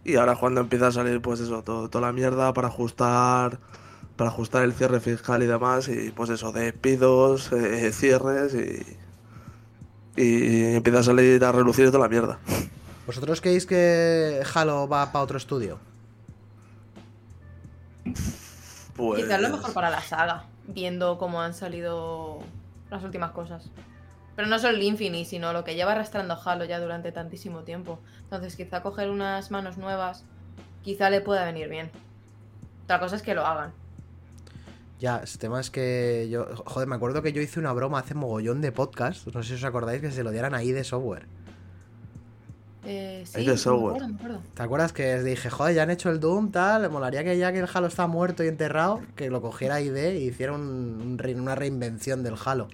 Y 0.03 0.17
ahora 0.17 0.33
es 0.33 0.39
cuando 0.39 0.61
empieza 0.61 0.87
a 0.87 0.91
salir 0.91 1.21
pues 1.21 1.39
eso, 1.39 1.63
todo, 1.63 1.89
toda 1.89 2.07
la 2.07 2.13
mierda 2.13 2.53
para 2.53 2.67
ajustar 2.67 3.59
para 4.19 4.31
ajustar 4.31 4.63
el 4.63 4.73
cierre 4.73 4.99
fiscal 4.99 5.41
y 5.43 5.45
demás 5.45 5.87
y 5.87 6.11
pues 6.11 6.29
eso, 6.29 6.51
despidos, 6.51 7.53
eh, 7.53 7.93
cierres 7.93 8.53
y, 8.53 10.21
y 10.21 10.75
empieza 10.75 10.99
a 10.99 11.03
salir 11.03 11.41
a 11.45 11.53
relucir 11.53 11.85
toda 11.85 11.99
la 11.99 12.09
mierda. 12.09 12.37
¿Vosotros 13.07 13.39
creéis 13.39 13.65
que 13.65 14.41
Halo 14.53 14.89
va 14.89 15.09
para 15.13 15.23
otro 15.23 15.37
estudio? 15.37 15.79
Pues... 18.97 19.23
Quizás 19.23 19.41
lo 19.41 19.49
mejor 19.51 19.71
para 19.71 19.89
la 19.89 20.01
saga, 20.01 20.43
viendo 20.73 21.17
cómo 21.17 21.41
han 21.41 21.53
salido 21.53 22.39
las 22.89 23.03
últimas 23.03 23.31
cosas. 23.31 23.69
Pero 24.35 24.47
no 24.47 24.57
solo 24.57 24.77
el 24.77 24.83
Infinity, 24.83 25.25
sino 25.25 25.51
lo 25.51 25.63
que 25.63 25.75
lleva 25.75 25.91
arrastrando 25.91 26.39
Halo 26.43 26.65
ya 26.65 26.79
durante 26.79 27.11
tantísimo 27.11 27.63
tiempo. 27.63 27.99
Entonces, 28.21 28.55
quizá 28.55 28.81
coger 28.81 29.09
unas 29.09 29.51
manos 29.51 29.77
nuevas, 29.77 30.23
quizá 30.81 31.09
le 31.09 31.21
pueda 31.21 31.43
venir 31.43 31.67
bien. 31.67 31.91
Otra 32.85 32.99
cosa 32.99 33.17
es 33.17 33.21
que 33.21 33.35
lo 33.35 33.45
hagan. 33.45 33.73
Ya, 34.99 35.17
el 35.17 35.37
tema 35.37 35.59
es 35.59 35.69
que 35.69 36.27
yo. 36.29 36.45
Joder, 36.65 36.87
me 36.87 36.95
acuerdo 36.95 37.21
que 37.21 37.31
yo 37.31 37.41
hice 37.41 37.59
una 37.59 37.71
broma 37.71 37.99
hace 37.99 38.15
mogollón 38.15 38.61
de 38.61 38.71
podcast. 38.71 39.27
No 39.27 39.43
sé 39.43 39.49
si 39.49 39.55
os 39.55 39.63
acordáis 39.63 40.01
que 40.01 40.11
se 40.11 40.23
lo 40.23 40.31
dieran 40.31 40.53
ahí 40.53 40.71
de 40.71 40.83
software. 40.83 41.25
Eh, 42.85 43.23
sí, 43.27 43.39
Hay 43.39 43.45
de 43.45 43.51
me 43.51 43.57
software. 43.57 43.95
acuerdo, 43.95 44.07
me 44.07 44.15
acuerdo. 44.15 44.41
¿Te 44.53 44.63
acuerdas 44.63 44.93
que 44.93 45.21
dije, 45.23 45.49
joder, 45.49 45.75
ya 45.75 45.83
han 45.83 45.89
hecho 45.89 46.09
el 46.09 46.19
Doom, 46.19 46.51
tal? 46.51 46.81
Me 46.83 46.89
molaría 46.89 47.23
que 47.23 47.37
ya 47.37 47.51
que 47.51 47.59
el 47.59 47.67
Halo 47.73 47.87
está 47.87 48.07
muerto 48.07 48.43
y 48.43 48.47
enterrado, 48.47 49.01
que 49.15 49.29
lo 49.29 49.41
cogiera 49.41 49.81
ID 49.81 50.13
y 50.19 50.27
hiciera 50.29 50.53
un- 50.53 50.99
un 51.01 51.17
re- 51.17 51.35
una 51.35 51.55
reinvención 51.55 52.23
del 52.23 52.35
Halo. 52.43 52.69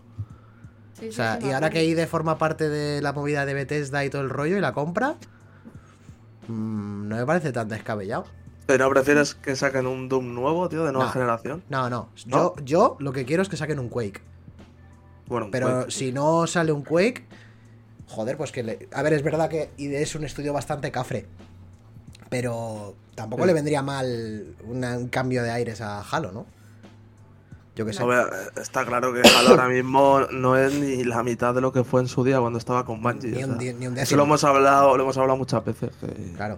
Sí, 0.94 1.10
O 1.10 1.12
sea, 1.12 1.40
sí, 1.42 1.48
y 1.48 1.52
ahora 1.52 1.70
que. 1.72 1.84
ID 1.84 2.06
forma 2.08 2.38
parte 2.38 2.70
de 2.70 3.02
la 3.02 3.12
movida 3.14 3.46
de 3.46 3.54
Bethesda 3.54 4.06
y 4.06 4.10
todo 4.10 4.22
el 4.22 4.30
rollo 4.30 4.58
y 4.58 4.62
la 4.62 4.74
compra, 4.74 5.16
mm, 6.48 7.08
no 7.08 7.16
me 7.16 7.26
parece 7.26 7.52
tan 7.52 7.68
descabellado. 7.68 8.26
¿Pero 8.68 8.86
no 8.86 8.92
prefieres 8.92 9.36
que 9.36 9.56
saquen 9.56 9.86
un 9.88 10.10
Doom 10.10 10.34
nuevo, 10.34 10.68
tío, 10.70 10.86
de 10.86 10.92
nueva 10.92 11.08
No. 11.08 11.12
generación? 11.12 11.64
No, 11.70 11.90
no. 11.90 12.10
¿No? 12.26 12.56
Yo, 12.56 12.64
yo 12.64 12.96
lo 13.00 13.12
que 13.12 13.26
quiero 13.26 13.44
es 13.44 13.50
que 13.50 13.58
saquen 13.58 13.80
un 13.80 13.90
Quake. 13.90 14.22
Bueno, 15.28 15.50
Pero 15.52 15.90
si 15.90 16.12
no 16.12 16.46
sale 16.48 16.72
un 16.72 16.84
Quake, 16.84 17.26
joder, 18.08 18.38
pues 18.38 18.52
que 18.52 18.64
le... 18.64 18.88
A 18.94 19.02
ver, 19.02 19.14
es 19.14 19.24
verdad 19.24 19.50
que 19.50 19.70
es 19.78 20.16
un 20.16 20.24
estudio 20.24 20.54
bastante 20.54 20.92
cafre. 20.92 21.26
Pero 22.30 22.96
tampoco 23.16 23.44
Sí. 23.44 23.48
le 23.48 23.54
vendría 23.54 23.82
mal 23.82 24.56
una- 24.66 24.98
un 24.98 25.08
cambio 25.10 25.44
de 25.44 25.52
aires 25.52 25.82
a 25.82 26.02
Halo, 26.02 26.32
¿no? 26.32 26.46
Yo 27.76 27.86
que 27.86 27.92
sé. 27.94 28.04
está 28.62 28.86
claro 28.86 29.14
que 29.14 29.20
Halo 29.20 29.50
ahora 29.50 29.68
mismo 29.68 30.22
no 30.32 30.56
es 30.58 30.74
ni 30.74 31.04
la 31.04 31.24
mitad 31.24 31.54
de 31.54 31.60
lo 31.62 31.74
que 31.74 31.84
fue 31.84 32.00
en 32.02 32.08
su 32.08 32.24
día 32.24 32.40
cuando 32.40 32.58
estaba 32.58 32.86
con 32.86 33.02
Bungie. 33.02 33.32
Ni 33.32 33.44
o 33.44 33.48
un, 33.48 33.52
sea, 33.52 33.60
di- 33.60 33.74
ni 33.74 33.88
un 33.88 33.98
eso 33.98 34.16
lo 34.16 34.24
hemos 34.24 34.44
hablado, 34.46 34.96
lo 34.96 35.04
hemos 35.04 35.18
hablado 35.18 35.38
muchas 35.38 35.64
veces. 35.66 35.92
Que, 36.00 36.08
Claro. 36.38 36.58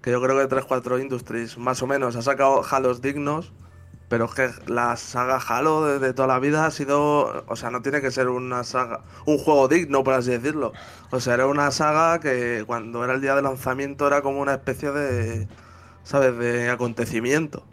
que 0.00 0.10
yo 0.10 0.20
creo 0.22 0.36
que 0.38 0.48
3-4 0.54 0.98
Industries, 1.00 1.58
más 1.58 1.82
o 1.82 1.86
menos, 1.86 2.16
ha 2.16 2.22
sacado 2.22 2.62
Halos 2.70 3.02
dignos. 3.02 3.52
Pero 4.08 4.26
es 4.26 4.34
que 4.34 4.50
la 4.66 4.96
saga 4.96 5.38
Halo 5.38 5.84
de, 5.84 5.98
de 5.98 6.12
toda 6.14 6.28
la 6.28 6.38
vida 6.38 6.64
ha 6.64 6.70
sido. 6.70 7.44
O 7.48 7.56
sea, 7.56 7.70
no 7.70 7.82
tiene 7.82 8.00
que 8.00 8.10
ser 8.12 8.28
una 8.28 8.62
saga. 8.62 9.00
Un 9.24 9.38
juego 9.38 9.66
digno, 9.68 10.04
por 10.04 10.14
así 10.14 10.30
decirlo. 10.30 10.72
O 11.10 11.18
sea, 11.20 11.34
era 11.34 11.46
una 11.48 11.70
saga 11.72 12.20
que 12.20 12.62
cuando 12.66 13.02
era 13.04 13.14
el 13.14 13.20
día 13.20 13.34
de 13.34 13.42
lanzamiento 13.42 14.06
era 14.06 14.22
como 14.22 14.40
una 14.40 14.54
especie 14.54 14.92
de. 14.92 15.48
¿Sabes? 16.04 16.38
De 16.38 16.70
acontecimiento. 16.70 17.64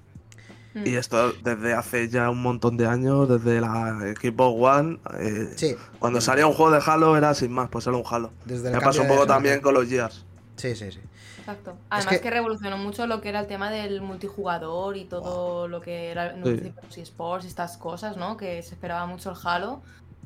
Mm. 0.74 0.88
Y 0.88 0.96
esto 0.96 1.34
desde 1.44 1.76
hace 1.76 2.10
ya 2.10 2.32
un 2.32 2.42
montón 2.42 2.78
de 2.78 2.88
años, 2.88 3.30
desde 3.30 3.62
la 3.62 4.00
Xbox 4.20 4.60
One. 4.80 5.00
eh, 5.20 5.54
Sí, 5.56 5.76
Cuando 6.00 6.20
salía 6.20 6.48
un 6.48 6.54
juego 6.54 6.72
de 6.72 6.82
Halo 6.84 7.16
era 7.16 7.36
sin 7.36 7.52
más, 7.52 7.70
pues 7.70 7.86
era 7.86 7.96
un 7.96 8.04
Halo. 8.10 8.32
desde 8.46 8.72
Me 8.72 8.82
pasó 8.82 9.04
un 9.04 9.08
poco 9.08 9.28
también 9.28 9.62
con 9.62 9.76
los 9.76 9.88
Gears. 9.88 10.26
Sí, 10.56 10.76
sí, 10.76 10.92
sí. 10.92 11.00
Exacto. 11.44 11.78
Además 11.90 12.14
que- 12.16 12.22
que... 12.22 12.30
revolucionó 12.30 12.78
mucho 12.78 13.06
lo 13.06 13.20
que 13.22 13.30
era 13.30 13.42
el 13.42 13.48
tema 13.48 13.70
del 13.70 14.02
multijugador 14.02 14.96
y 14.96 15.04
todo 15.06 15.68
lo 15.68 15.82
que 15.82 16.10
era 16.10 16.34
no 16.34 16.46
Sí. 16.90 17.02
esports 17.02 17.46
y 17.46 17.48
estas 17.50 17.78
cosas, 17.78 18.16
¿no? 18.18 18.38
Que 18.38 18.62
se 18.64 18.74
esperaba 18.76 19.06
mucho 19.06 19.32
el 19.32 19.38
Halo. 19.44 19.82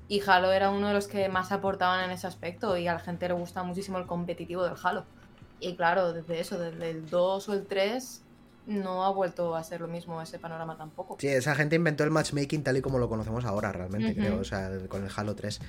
Y 0.08 0.22
Halo 0.26 0.52
era 0.54 0.70
uno 0.70 0.88
de 0.88 0.94
los 0.94 1.08
que 1.08 1.28
más 1.28 1.52
aportaban 1.52 2.04
en 2.06 2.12
ese 2.12 2.28
aspecto 2.28 2.78
y 2.78 2.88
a 2.88 2.94
la 2.94 3.00
gente 3.00 3.28
le 3.28 3.34
gusta 3.34 3.64
muchísimo 3.64 3.98
el 3.98 4.06
competitivo 4.06 4.64
del 4.64 4.76
Halo. 4.82 5.06
Y 5.60 5.76
claro, 5.76 6.14
desde 6.14 6.40
eso, 6.40 6.60
desde 6.60 6.92
el 6.92 7.10
2 7.10 7.50
o 7.50 7.54
el 7.54 7.66
3, 7.66 8.22
no 8.68 9.04
ha 9.04 9.10
vuelto 9.12 9.56
a 9.56 9.64
ser 9.64 9.82
lo 9.82 9.88
mismo 9.88 10.22
ese 10.22 10.38
panorama 10.40 10.78
tampoco. 10.78 11.18
Sí, 11.20 11.28
esa 11.30 11.56
gente 11.56 11.76
inventó 11.78 12.04
el 12.04 12.12
matchmaking 12.12 12.64
tal 12.64 12.78
y 12.78 12.82
como 12.82 13.00
lo 13.00 13.10
conocemos 13.10 13.44
ahora, 13.46 13.72
realmente, 13.72 14.12
Ujú. 14.12 14.20
creo, 14.22 14.40
o 14.40 14.44
sea, 14.44 14.70
con 14.88 15.04
el 15.04 15.10
Halo 15.16 15.36
3. 15.36 15.60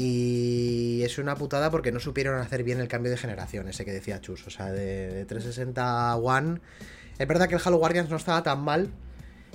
Y 0.00 1.02
es 1.02 1.18
una 1.18 1.34
putada 1.34 1.72
porque 1.72 1.90
no 1.90 1.98
supieron 1.98 2.38
hacer 2.38 2.62
bien 2.62 2.78
el 2.78 2.86
cambio 2.86 3.10
de 3.10 3.16
generación, 3.16 3.66
ese 3.66 3.84
que 3.84 3.90
decía 3.90 4.20
Chus, 4.20 4.46
o 4.46 4.50
sea, 4.50 4.70
de, 4.70 5.08
de 5.12 5.24
360 5.24 6.12
a 6.12 6.14
One. 6.14 6.60
Es 7.18 7.26
verdad 7.26 7.48
que 7.48 7.56
el 7.56 7.60
Halo 7.64 7.78
Guardians 7.78 8.08
no 8.08 8.14
estaba 8.14 8.44
tan 8.44 8.60
mal, 8.60 8.90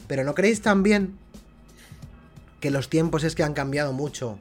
pero 0.05 0.25
¿no 0.25 0.35
creéis 0.35 0.62
también 0.62 1.17
que 2.59 2.71
los 2.71 2.89
tiempos 2.89 3.23
es 3.23 3.35
que 3.35 3.43
han 3.43 3.53
cambiado 3.53 3.93
mucho? 3.93 4.38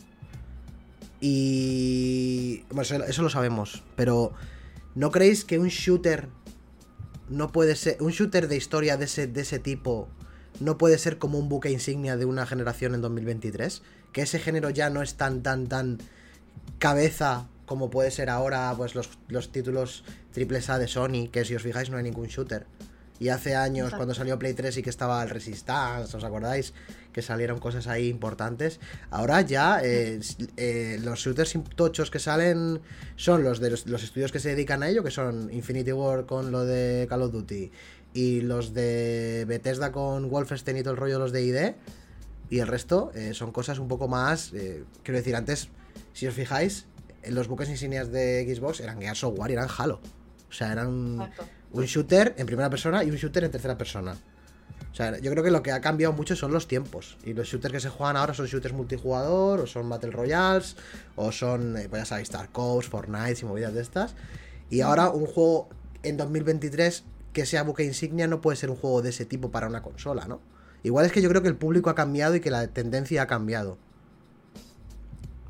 Y... 1.20 2.64
Bueno, 2.70 2.82
eso, 2.82 3.04
eso 3.04 3.22
lo 3.22 3.30
sabemos, 3.30 3.84
pero 3.94 4.32
¿no 4.96 5.12
creéis 5.12 5.44
que 5.44 5.60
un 5.60 5.68
shooter 5.68 6.26
no 7.28 7.52
puede 7.52 7.76
ser... 7.76 8.02
Un 8.02 8.10
shooter 8.10 8.48
de 8.48 8.56
historia 8.56 8.96
de 8.96 9.04
ese, 9.04 9.28
de 9.28 9.42
ese 9.42 9.60
tipo 9.60 10.08
no 10.58 10.78
puede 10.78 10.98
ser 10.98 11.18
como 11.18 11.38
un 11.38 11.48
buque 11.48 11.70
insignia 11.70 12.16
de 12.16 12.24
una 12.24 12.44
generación 12.44 12.96
en 12.96 13.02
2023? 13.02 13.82
Que 14.12 14.22
ese 14.22 14.38
género 14.38 14.70
ya 14.70 14.90
no 14.90 15.02
es 15.02 15.14
tan, 15.14 15.42
tan, 15.42 15.66
tan 15.66 15.98
cabeza 16.78 17.46
como 17.66 17.90
puede 17.90 18.10
ser 18.10 18.28
ahora 18.28 18.74
pues 18.76 18.94
los, 18.94 19.08
los 19.28 19.50
títulos 19.50 20.04
triple 20.32 20.60
A 20.68 20.78
de 20.78 20.88
Sony, 20.88 21.28
que 21.32 21.44
si 21.44 21.54
os 21.54 21.62
fijáis 21.62 21.90
no 21.90 21.96
hay 21.96 22.02
ningún 22.02 22.26
shooter. 22.26 22.66
Y 23.18 23.28
hace 23.28 23.54
años, 23.54 23.86
Exacto. 23.86 23.96
cuando 23.98 24.14
salió 24.14 24.38
Play 24.38 24.52
3 24.52 24.78
y 24.78 24.82
que 24.82 24.90
estaba 24.90 25.22
el 25.22 25.30
Resistance, 25.30 26.16
¿os 26.16 26.24
acordáis? 26.24 26.74
Que 27.12 27.22
salieron 27.22 27.60
cosas 27.60 27.86
ahí 27.86 28.08
importantes. 28.08 28.80
Ahora 29.10 29.42
ya 29.42 29.80
eh, 29.82 30.18
eh, 30.56 30.98
los 31.02 31.20
shooters 31.20 31.56
tochos 31.76 32.10
que 32.10 32.18
salen 32.18 32.80
son 33.14 33.44
los 33.44 33.60
de 33.60 33.70
los, 33.70 33.86
los 33.86 34.02
estudios 34.02 34.32
que 34.32 34.40
se 34.40 34.48
dedican 34.48 34.82
a 34.82 34.88
ello, 34.88 35.04
que 35.04 35.12
son 35.12 35.52
Infinity 35.52 35.92
War 35.92 36.26
con 36.26 36.50
lo 36.50 36.64
de 36.64 37.06
Call 37.08 37.22
of 37.22 37.32
Duty 37.32 37.70
y 38.12 38.40
los 38.40 38.74
de 38.74 39.44
Bethesda 39.46 39.92
con 39.92 40.28
Wolfenstein 40.28 40.78
y 40.78 40.82
todo 40.82 40.94
el 40.94 41.00
rollo 41.00 41.18
los 41.18 41.32
de 41.32 41.42
ID. 41.42 41.74
Y 42.52 42.60
el 42.60 42.66
resto 42.66 43.10
eh, 43.14 43.32
son 43.32 43.50
cosas 43.50 43.78
un 43.78 43.88
poco 43.88 44.08
más. 44.08 44.52
eh, 44.52 44.84
quiero 45.02 45.16
decir, 45.16 45.34
antes, 45.34 45.70
si 46.12 46.26
os 46.26 46.34
fijáis, 46.34 46.84
en 47.22 47.34
los 47.34 47.48
buques 47.48 47.70
insignias 47.70 48.12
de 48.12 48.44
Xbox 48.44 48.80
eran 48.80 49.00
Gears 49.00 49.24
of 49.24 49.38
War 49.38 49.48
y 49.48 49.54
eran 49.54 49.70
Halo. 49.74 50.00
O 50.50 50.52
sea, 50.52 50.70
eran 50.70 51.32
un 51.70 51.84
shooter 51.86 52.34
en 52.36 52.44
primera 52.44 52.68
persona 52.68 53.04
y 53.04 53.10
un 53.10 53.16
shooter 53.16 53.44
en 53.44 53.50
tercera 53.50 53.78
persona. 53.78 54.18
O 54.92 54.94
sea, 54.94 55.18
yo 55.18 55.30
creo 55.30 55.42
que 55.42 55.50
lo 55.50 55.62
que 55.62 55.72
ha 55.72 55.80
cambiado 55.80 56.12
mucho 56.12 56.36
son 56.36 56.52
los 56.52 56.68
tiempos. 56.68 57.16
Y 57.24 57.32
los 57.32 57.48
shooters 57.48 57.72
que 57.72 57.80
se 57.80 57.88
juegan 57.88 58.18
ahora 58.18 58.34
son 58.34 58.44
shooters 58.44 58.74
multijugador, 58.74 59.60
o 59.60 59.66
son 59.66 59.88
Battle 59.88 60.10
Royales, 60.10 60.76
o 61.16 61.32
son, 61.32 61.78
eh, 61.78 61.86
pues 61.88 62.02
ya 62.02 62.04
sabéis, 62.04 62.28
Tarkovs, 62.28 62.86
Fortnite 62.86 63.40
y 63.40 63.44
movidas 63.46 63.72
de 63.72 63.80
estas. 63.80 64.14
Y 64.68 64.82
ahora 64.82 65.08
un 65.08 65.24
juego 65.24 65.70
en 66.02 66.18
2023 66.18 67.04
que 67.32 67.46
sea 67.46 67.62
buque 67.62 67.82
insignia 67.82 68.26
no 68.26 68.42
puede 68.42 68.58
ser 68.58 68.68
un 68.68 68.76
juego 68.76 69.00
de 69.00 69.08
ese 69.08 69.24
tipo 69.24 69.50
para 69.50 69.68
una 69.68 69.80
consola, 69.80 70.26
¿no? 70.26 70.42
Igual 70.82 71.06
es 71.06 71.12
que 71.12 71.22
yo 71.22 71.28
creo 71.28 71.42
que 71.42 71.48
el 71.48 71.56
público 71.56 71.90
ha 71.90 71.94
cambiado 71.94 72.34
y 72.34 72.40
que 72.40 72.50
la 72.50 72.66
tendencia 72.68 73.22
ha 73.22 73.26
cambiado. 73.26 73.78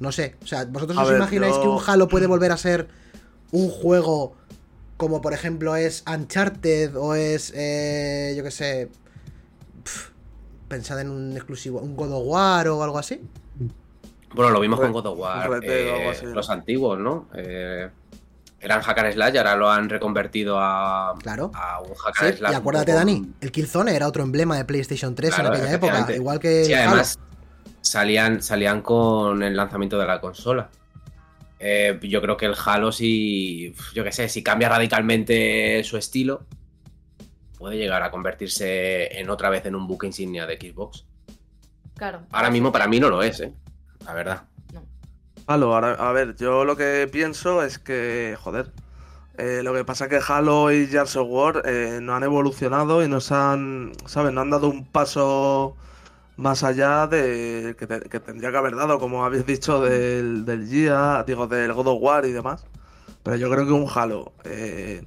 No 0.00 0.12
sé, 0.12 0.34
o 0.42 0.46
sea, 0.46 0.64
¿vosotros 0.64 0.98
A 0.98 1.02
os 1.02 1.08
ver, 1.08 1.16
imagináis 1.18 1.54
yo- 1.56 1.62
que 1.62 1.68
un 1.68 1.78
Halo 1.86 2.08
puede 2.08 2.26
volver 2.26 2.52
a 2.52 2.56
ser 2.56 2.88
un 3.52 3.68
juego 3.70 4.34
como 4.96 5.20
por 5.20 5.32
ejemplo 5.32 5.74
es 5.76 6.04
Uncharted 6.12 6.96
o 6.96 7.14
es, 7.14 7.52
eh, 7.56 8.34
yo 8.36 8.44
qué 8.44 8.50
sé, 8.50 8.88
pf, 9.84 10.10
pensad 10.68 11.00
en 11.00 11.10
un 11.10 11.32
exclusivo, 11.32 11.80
un 11.80 11.96
God 11.96 12.12
of 12.12 12.22
War 12.26 12.68
o 12.68 12.82
algo 12.82 12.98
así? 12.98 13.20
Bueno, 14.34 14.50
lo 14.50 14.60
vimos 14.60 14.78
Re- 14.78 14.84
con 14.86 14.92
God 14.92 15.06
of 15.06 15.18
War, 15.18 15.60
eh, 15.64 16.14
los 16.34 16.50
antiguos, 16.50 16.98
¿no? 16.98 17.28
Eh, 17.34 17.88
eran 18.62 18.80
hack 18.80 18.98
and 19.00 19.12
slash 19.12 19.34
y 19.34 19.38
ahora 19.38 19.56
lo 19.56 19.70
han 19.70 19.88
reconvertido 19.90 20.56
a, 20.58 21.14
Claro. 21.20 21.50
a 21.54 21.80
un 21.82 21.94
hack 21.94 22.16
Sí, 22.18 22.24
and 22.26 22.36
slash. 22.38 22.52
y 22.52 22.54
acuérdate, 22.54 22.92
poco- 22.92 22.98
Dani, 22.98 23.32
el 23.40 23.50
Killzone 23.52 23.94
era 23.94 24.06
otro 24.06 24.22
emblema 24.22 24.56
de 24.56 24.64
PlayStation 24.64 25.14
3 25.14 25.34
Claro, 25.34 25.48
en 25.54 25.60
aquella 25.60 25.74
época, 25.74 26.14
igual 26.14 26.38
que 26.38 26.64
Sí, 26.64 26.72
además 26.72 27.18
salían, 27.80 28.42
salían 28.42 28.80
con 28.82 29.42
el 29.42 29.56
lanzamiento 29.56 29.98
de 29.98 30.06
la 30.06 30.20
consola. 30.20 30.70
Eh, 31.58 31.98
yo 32.02 32.20
creo 32.22 32.36
que 32.36 32.46
el 32.46 32.54
Halo, 32.64 32.90
si, 32.92 33.74
yo 33.94 34.02
qué 34.04 34.12
sé, 34.12 34.28
si 34.28 34.42
cambia 34.42 34.68
radicalmente 34.68 35.82
su 35.84 35.96
estilo, 35.96 36.44
puede 37.58 37.76
llegar 37.76 38.02
a 38.02 38.10
convertirse 38.10 39.18
en 39.20 39.30
otra 39.30 39.48
vez 39.50 39.66
en 39.66 39.74
un 39.76 39.86
buque 39.86 40.06
insignia 40.06 40.46
de 40.46 40.56
Xbox. 40.56 41.04
Claro. 41.96 42.22
Ahora 42.32 42.50
mismo 42.50 42.72
para 42.72 42.88
mí 42.88 42.98
no 42.98 43.08
lo 43.08 43.22
es, 43.22 43.40
¿eh? 43.40 43.52
La 44.04 44.12
verdad. 44.12 44.42
Halo, 45.46 45.74
ahora, 45.74 45.92
a 45.94 46.12
ver, 46.12 46.36
yo 46.36 46.64
lo 46.64 46.76
que 46.76 47.08
pienso 47.10 47.62
es 47.62 47.78
que, 47.78 48.36
joder, 48.40 48.72
eh, 49.38 49.62
lo 49.64 49.74
que 49.74 49.84
pasa 49.84 50.06
es 50.06 50.10
que 50.10 50.20
Halo 50.32 50.72
y 50.72 50.86
Gears 50.88 51.16
of 51.16 51.28
War 51.30 51.62
eh, 51.66 52.00
no 52.02 52.14
han 52.16 52.22
evolucionado 52.24 53.04
y 53.04 53.08
nos 53.08 53.32
han, 53.32 53.92
¿sabes? 54.06 54.32
No 54.32 54.42
han 54.42 54.50
dado 54.50 54.68
un 54.68 54.86
paso 54.86 55.76
más 56.36 56.64
allá 56.64 57.06
de 57.08 57.76
que, 57.78 57.86
te- 57.86 58.00
tendría 58.20 58.50
que 58.52 58.56
haber 58.58 58.76
dado, 58.76 58.98
como 59.00 59.24
habéis 59.24 59.46
dicho, 59.46 59.80
del, 59.82 60.44
del 60.46 60.68
Gear, 60.68 61.26
digo, 61.26 61.46
del 61.48 61.72
God 61.74 61.88
of 61.88 61.98
War 62.02 62.26
y 62.26 62.32
demás. 62.32 62.66
Pero 63.22 63.36
yo 63.36 63.50
creo 63.50 63.66
que 63.66 63.72
un 63.72 63.88
Halo, 63.94 64.32
eh, 64.44 65.04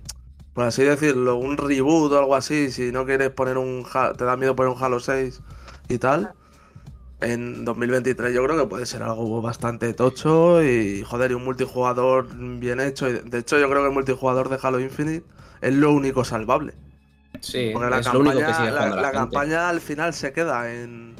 por 0.53 0.65
así 0.65 0.83
decirlo, 0.83 1.35
un 1.37 1.57
reboot 1.57 2.11
o 2.13 2.19
algo 2.19 2.35
así, 2.35 2.71
si 2.71 2.91
no 2.91 3.05
quieres 3.05 3.29
poner 3.31 3.57
un, 3.57 3.85
te 4.17 4.25
da 4.25 4.37
miedo 4.37 4.55
poner 4.55 4.73
un 4.73 4.83
Halo 4.83 4.99
6 4.99 5.41
y 5.89 5.97
tal. 5.99 6.33
En 7.21 7.63
2023 7.65 8.33
yo 8.33 8.43
creo 8.43 8.57
que 8.57 8.67
puede 8.67 8.85
ser 8.85 9.01
algo 9.03 9.41
bastante 9.41 9.93
tocho 9.93 10.63
y 10.63 11.03
joder, 11.03 11.31
y 11.31 11.33
un 11.33 11.45
multijugador 11.45 12.27
bien 12.59 12.79
hecho. 12.81 13.05
De 13.11 13.39
hecho, 13.39 13.57
yo 13.59 13.69
creo 13.69 13.81
que 13.83 13.87
el 13.87 13.93
multijugador 13.93 14.49
de 14.49 14.59
Halo 14.61 14.79
Infinite 14.79 15.25
es 15.61 15.73
lo 15.73 15.91
único 15.93 16.25
salvable. 16.25 16.73
Sí, 17.41 17.71
Porque 17.71 17.89
la 17.89 17.99
es 17.99 18.11
lo 18.11 18.19
único 18.21 18.43
que 18.45 18.53
campaña, 18.53 18.53
sigue 18.53 18.71
la, 18.71 18.87
la, 18.89 19.01
la 19.01 19.11
campaña 19.11 19.69
al 19.69 19.81
final 19.81 20.13
se 20.13 20.33
queda 20.33 20.71
en, 20.73 21.15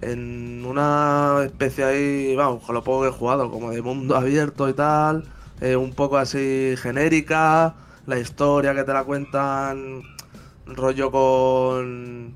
en 0.00 0.64
una 0.66 1.42
especie 1.44 1.84
ahí, 1.84 2.36
vamos, 2.36 2.64
con 2.64 2.74
lo 2.74 2.84
poco 2.84 3.02
que 3.02 3.08
he 3.08 3.12
jugado, 3.12 3.50
como 3.50 3.70
de 3.70 3.82
mundo 3.82 4.16
abierto 4.16 4.68
y 4.68 4.74
tal, 4.74 5.24
eh, 5.60 5.76
un 5.76 5.92
poco 5.94 6.18
así 6.18 6.74
genérica, 6.78 7.74
la 8.06 8.18
historia 8.18 8.74
que 8.74 8.84
te 8.84 8.92
la 8.92 9.04
cuentan, 9.04 10.02
rollo 10.66 11.10
con, 11.10 12.34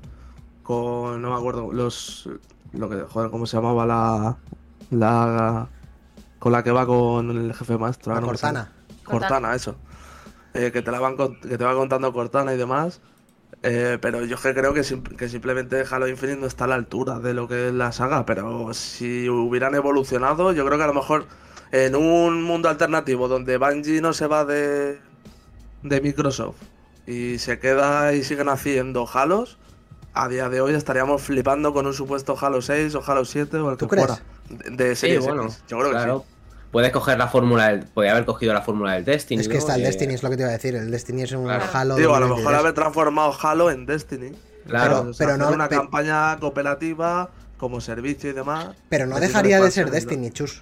con, 0.63 1.21
no 1.21 1.31
me 1.31 1.35
acuerdo, 1.37 1.71
los, 1.73 2.29
lo 2.73 2.89
que, 2.89 3.01
joder, 3.01 3.29
¿cómo 3.31 3.45
se 3.45 3.57
llamaba 3.57 3.85
la, 3.85 4.37
la, 4.91 5.67
con 6.39 6.51
la 6.51 6.63
que 6.63 6.71
va 6.71 6.85
con 6.85 7.29
el 7.31 7.53
jefe 7.53 7.77
maestro? 7.77 8.13
Ahora 8.13 8.21
no. 8.21 8.27
Cortana. 8.27 8.71
Cortana, 9.03 9.55
eso. 9.55 9.75
Eh, 10.53 10.71
que 10.71 10.81
te 10.81 10.91
la 10.91 10.99
van 10.99 11.15
que 11.17 11.57
te 11.57 11.63
va 11.63 11.73
contando 11.75 12.11
Cortana 12.13 12.53
y 12.53 12.57
demás. 12.57 13.01
Eh, 13.63 13.97
pero 14.01 14.23
yo 14.25 14.37
que 14.37 14.53
creo 14.53 14.73
que, 14.73 14.83
sim- 14.83 15.01
que 15.03 15.29
simplemente 15.29 15.83
Halo 15.89 16.07
Infinite 16.07 16.39
no 16.39 16.45
está 16.47 16.65
a 16.65 16.67
la 16.67 16.75
altura 16.75 17.19
de 17.19 17.33
lo 17.33 17.47
que 17.47 17.67
es 17.69 17.73
la 17.73 17.91
saga. 17.91 18.25
Pero 18.25 18.73
si 18.73 19.29
hubieran 19.29 19.73
evolucionado, 19.75 20.51
yo 20.53 20.65
creo 20.65 20.77
que 20.77 20.83
a 20.83 20.87
lo 20.87 20.93
mejor 20.93 21.25
en 21.71 21.95
un 21.95 22.43
mundo 22.43 22.69
alternativo 22.69 23.27
donde 23.27 23.57
Bungie 23.57 24.01
no 24.01 24.13
se 24.13 24.27
va 24.27 24.45
de, 24.45 24.99
de 25.83 26.01
Microsoft 26.01 26.57
y 27.05 27.39
se 27.39 27.59
queda 27.59 28.13
y 28.13 28.23
siguen 28.23 28.49
haciendo 28.49 29.07
Halos, 29.11 29.57
a 30.23 30.27
día 30.27 30.49
de 30.49 30.61
hoy 30.61 30.73
estaríamos 30.73 31.21
flipando 31.21 31.73
con 31.73 31.85
un 31.87 31.93
supuesto 31.93 32.37
Halo 32.39 32.61
6 32.61 32.95
o 32.95 33.03
Halo 33.05 33.25
7 33.25 33.57
o 33.57 33.69
el 33.71 33.77
que 33.77 33.79
¿Tú 33.85 33.87
crees? 33.87 34.07
fuera. 34.07 34.21
De, 34.49 34.89
de 34.89 34.95
Sí, 34.95 35.17
bueno, 35.17 35.43
X. 35.45 35.63
Yo 35.67 35.77
creo 35.77 35.89
que 35.91 35.95
claro. 35.97 36.25
sí. 36.27 36.33
Puedes 36.71 36.91
coger 36.91 37.17
la 37.17 37.27
fórmula 37.27 37.69
del. 37.69 37.85
Podría 37.85 38.11
haber 38.11 38.25
cogido 38.25 38.53
la 38.53 38.61
fórmula 38.61 38.93
del 38.93 39.05
Destiny. 39.05 39.39
Es 39.41 39.47
que 39.47 39.53
¿no? 39.55 39.59
está 39.59 39.75
el 39.75 39.81
Eh, 39.81 39.85
Destiny, 39.85 40.13
es 40.15 40.23
lo 40.23 40.29
que 40.29 40.35
te 40.35 40.41
iba 40.43 40.49
a 40.49 40.53
decir. 40.53 40.75
El 40.75 40.91
Destiny 40.91 41.21
es 41.23 41.31
un 41.31 41.45
Claro. 41.45 41.63
Halo. 41.73 41.95
Digo, 41.95 42.13
a 42.13 42.19
lo 42.19 42.25
mejor 42.27 42.43
2023. 42.43 42.59
haber 42.59 42.73
transformado 42.73 43.33
Halo 43.41 43.71
en 43.71 43.85
Destiny. 43.85 44.31
Claro, 44.67 44.97
Pero- 44.99 45.09
O 45.09 45.13
sea, 45.13 45.27
pero 45.27 45.37
no- 45.37 45.49
una 45.51 45.69
pero- 45.69 45.81
campaña 45.81 46.37
cooperativa 46.39 47.29
como 47.57 47.79
servicio 47.79 48.29
y 48.29 48.33
demás. 48.33 48.75
Pero 48.89 49.05
no 49.07 49.19
dejaría 49.19 49.61
de 49.61 49.71
ser. 49.71 49.89
Destiny, 49.91 50.29
chus. 50.31 50.61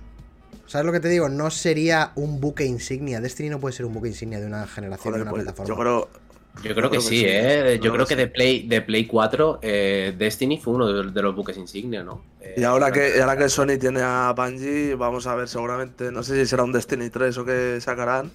¿Sabes 0.68 0.86
lo 0.86 0.92
que 0.92 1.00
te 1.00 1.10
digo? 1.10 1.28
No 1.30 1.50
sería 1.52 2.12
un 2.16 2.40
buque 2.40 2.66
insignia. 2.66 3.20
Destiny 3.20 3.50
no 3.50 3.60
puede 3.60 3.76
ser 3.76 3.86
un 3.86 3.94
buque 3.94 4.08
insignia 4.08 4.40
de 4.40 4.46
una 4.48 4.66
generación, 4.68 5.14
Joder, 5.14 5.18
de 5.18 5.22
una 5.24 5.32
pues, 5.32 5.44
plataforma. 5.44 5.68
yo 5.68 5.80
creo. 5.80 6.25
Yo 6.64 6.74
creo 6.74 6.90
que 6.90 7.00
sí, 7.02 7.24
¿eh? 7.26 7.80
Yo 7.82 7.92
creo 7.94 8.06
que 8.06 8.16
de 8.16 8.28
Play, 8.28 8.68
de 8.68 8.82
Play 8.82 9.06
4, 9.06 9.60
eh, 9.62 10.16
Destiny 10.18 10.58
fue 10.60 10.74
uno 10.74 10.88
de, 10.92 11.12
de 11.12 11.22
los 11.22 11.36
buques 11.36 11.58
insignia, 11.58 12.04
¿no? 12.04 12.22
Eh, 12.42 12.56
Y 12.58 12.64
ahora 12.64 12.92
que, 12.92 13.14
y 13.18 13.20
ahora 13.20 13.38
que 13.38 13.50
Sony 13.50 13.78
tiene 13.80 14.02
a 14.02 14.34
Bungie, 14.36 14.96
vamos 14.96 15.28
a 15.28 15.36
ver 15.36 15.48
seguramente, 15.48 16.12
no 16.12 16.24
sé 16.24 16.40
si 16.40 16.46
será 16.48 16.64
un 16.64 16.72
Destiny 16.72 17.10
3 17.10 17.38
o 17.38 17.46
qué 17.46 17.78
sacarán, 17.82 18.32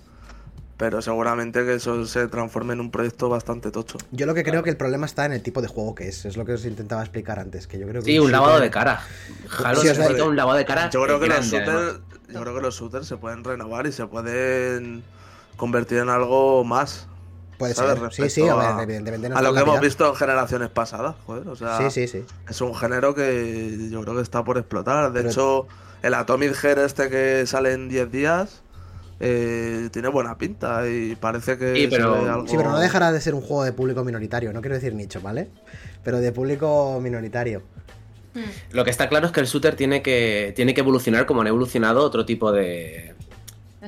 pero 0.76 1.02
seguramente 1.02 1.64
que 1.64 1.74
eso 1.74 2.06
se 2.06 2.28
transforme 2.28 2.74
en 2.74 2.80
un 2.80 2.90
proyecto 2.90 3.28
bastante 3.28 3.70
tocho. 3.70 3.98
Yo 4.12 4.26
lo 4.26 4.34
que 4.34 4.44
creo 4.44 4.62
que 4.62 4.70
el 4.70 4.76
problema 4.76 5.06
está 5.06 5.24
en 5.26 5.32
el 5.32 5.42
tipo 5.42 5.60
de 5.60 5.68
juego 5.68 5.94
que 5.94 6.08
es, 6.08 6.24
es 6.24 6.36
lo 6.36 6.44
que 6.44 6.52
os 6.52 6.64
intentaba 6.64 7.02
explicar 7.02 7.38
antes, 7.38 7.66
que 7.66 7.78
yo 7.78 7.86
creo 7.88 8.00
que 8.02 8.10
Sí, 8.12 8.18
un 8.18 8.26
shooter- 8.26 8.32
lavado 8.32 8.60
de 8.60 8.70
cara. 8.70 9.00
Halo 9.64 9.80
Sí, 9.80 9.88
necesita 9.88 10.24
un 10.24 10.36
lavado 10.36 10.56
de 10.58 10.64
cara. 10.64 10.88
Yo 10.90 11.02
creo 11.02 11.18
que 11.20 11.26
los 11.26 11.50
grande, 11.50 11.66
shooters, 11.66 12.00
yo 12.32 12.40
creo 12.40 12.54
que 12.54 12.60
los 12.62 12.78
shooters 12.78 13.06
se 13.06 13.16
pueden 13.16 13.42
renovar 13.44 13.86
y 13.86 13.92
se 13.92 14.06
pueden 14.06 15.02
convertir 15.56 15.98
en 15.98 16.08
algo 16.10 16.64
más. 16.64 17.06
Puede 17.60 17.74
¿sabes? 17.74 17.90
ser. 17.92 17.98
Sí, 17.98 18.22
Respecto 18.22 18.34
sí, 18.34 18.48
a 18.48 18.54
ver, 18.56 18.66
a- 18.66 18.82
evidentemente 18.82 19.28
no 19.28 19.36
a 19.36 19.42
lo 19.42 19.54
que 19.54 19.60
hemos 19.60 19.80
visto 19.80 20.08
en 20.08 20.14
generaciones 20.16 20.68
pasadas, 20.70 21.14
joder, 21.26 21.46
o 21.46 21.54
sea, 21.54 21.78
Sí, 21.78 21.90
sí, 21.90 22.08
sí. 22.08 22.24
es 22.48 22.60
un 22.60 22.74
género 22.74 23.14
que 23.14 23.88
yo 23.90 24.00
creo 24.02 24.16
que 24.16 24.22
está 24.22 24.42
por 24.42 24.58
explotar. 24.58 25.12
De 25.12 25.20
Pero- 25.20 25.30
hecho, 25.30 25.66
el 26.02 26.14
Atomic 26.14 26.54
Heart 26.54 26.78
este 26.80 27.08
que 27.08 27.46
sale 27.46 27.72
en 27.74 27.88
10 27.88 28.10
días 28.10 28.62
eh, 29.22 29.90
tiene 29.92 30.08
buena 30.08 30.38
pinta 30.38 30.88
y 30.88 31.14
parece 31.16 31.58
que 31.58 31.74
Sí, 31.76 31.86
pero- 31.90 32.14
algo- 32.14 32.48
Sí, 32.48 32.56
pero 32.56 32.70
no 32.70 32.78
dejará 32.80 33.12
de 33.12 33.20
ser 33.20 33.34
un 33.34 33.42
juego 33.42 33.64
de 33.64 33.72
público 33.74 34.02
minoritario, 34.02 34.50
no 34.52 34.62
quiero 34.62 34.74
decir 34.76 34.94
nicho, 34.94 35.20
¿vale? 35.20 35.48
Pero 36.02 36.18
de 36.20 36.32
público 36.32 36.98
minoritario. 37.02 37.62
Hmm. 38.32 38.40
Lo 38.70 38.82
que 38.84 38.90
está 38.90 39.10
claro 39.10 39.26
es 39.26 39.32
que 39.32 39.40
el 39.40 39.46
shooter 39.46 39.76
tiene 39.76 40.00
que, 40.02 40.54
tiene 40.56 40.72
que 40.72 40.80
evolucionar 40.80 41.26
como 41.26 41.42
han 41.42 41.48
evolucionado 41.48 42.02
otro 42.02 42.24
tipo 42.24 42.50
de, 42.52 43.14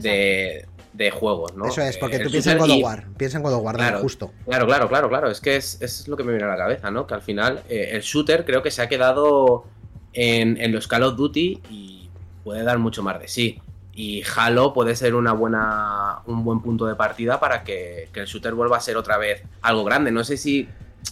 de, 0.01 0.67
de 0.93 1.11
juegos, 1.11 1.55
¿no? 1.57 1.67
Eso 1.67 1.81
es, 1.83 1.97
porque 1.97 2.17
Eh, 2.17 2.21
tú 2.21 2.31
piensas 2.31 2.53
en 2.53 2.59
God 2.59 2.71
of 2.71 2.83
War, 2.83 3.07
piensa 3.17 3.37
en 3.39 3.43
God 3.43 3.55
of 3.55 3.63
War, 3.65 3.77
Claro. 3.77 4.01
justo. 4.01 4.31
Claro, 4.47 4.67
claro, 4.67 4.89
claro, 4.89 5.09
claro. 5.09 5.31
Es 5.31 5.41
que 5.41 5.57
es, 5.57 5.81
es 5.81 6.07
lo 6.09 6.17
que 6.17 6.25
me 6.25 6.33
viene 6.33 6.45
a 6.47 6.51
la 6.51 6.57
cabeza, 6.57 6.91
¿no? 6.91 7.07
Que 7.07 7.15
al 7.15 7.23
final 7.23 7.63
eh, 7.69 7.91
el 7.93 8.03
shooter 8.03 8.45
creo 8.45 8.63
que 8.63 8.71
se 8.71 8.83
ha 8.83 8.89
quedado 8.89 9.65
en, 10.13 10.61
en 10.61 10.71
los 10.73 10.87
Call 10.89 11.03
of 11.05 11.17
Duty 11.17 11.63
y 11.71 12.11
puede 12.45 12.63
dar 12.63 12.79
mucho 12.79 13.03
más 13.03 13.19
de 13.21 13.29
sí. 13.29 13.61
Y 13.95 14.23
Halo 14.37 14.73
puede 14.73 14.97
ser 14.97 15.15
una 15.15 15.33
buena, 15.33 16.21
un 16.27 16.45
buen 16.45 16.61
punto 16.61 16.87
de 16.87 16.95
partida 16.95 17.39
para 17.41 17.63
que, 17.63 18.09
que 18.13 18.21
el 18.21 18.27
shooter 18.27 18.55
vuelva 18.55 18.77
a 18.79 18.81
ser 18.81 18.97
otra 18.97 19.19
vez 19.19 19.43
algo 19.63 19.85
grande. 19.85 20.11
No 20.11 20.25
sé 20.25 20.37
si. 20.37 20.69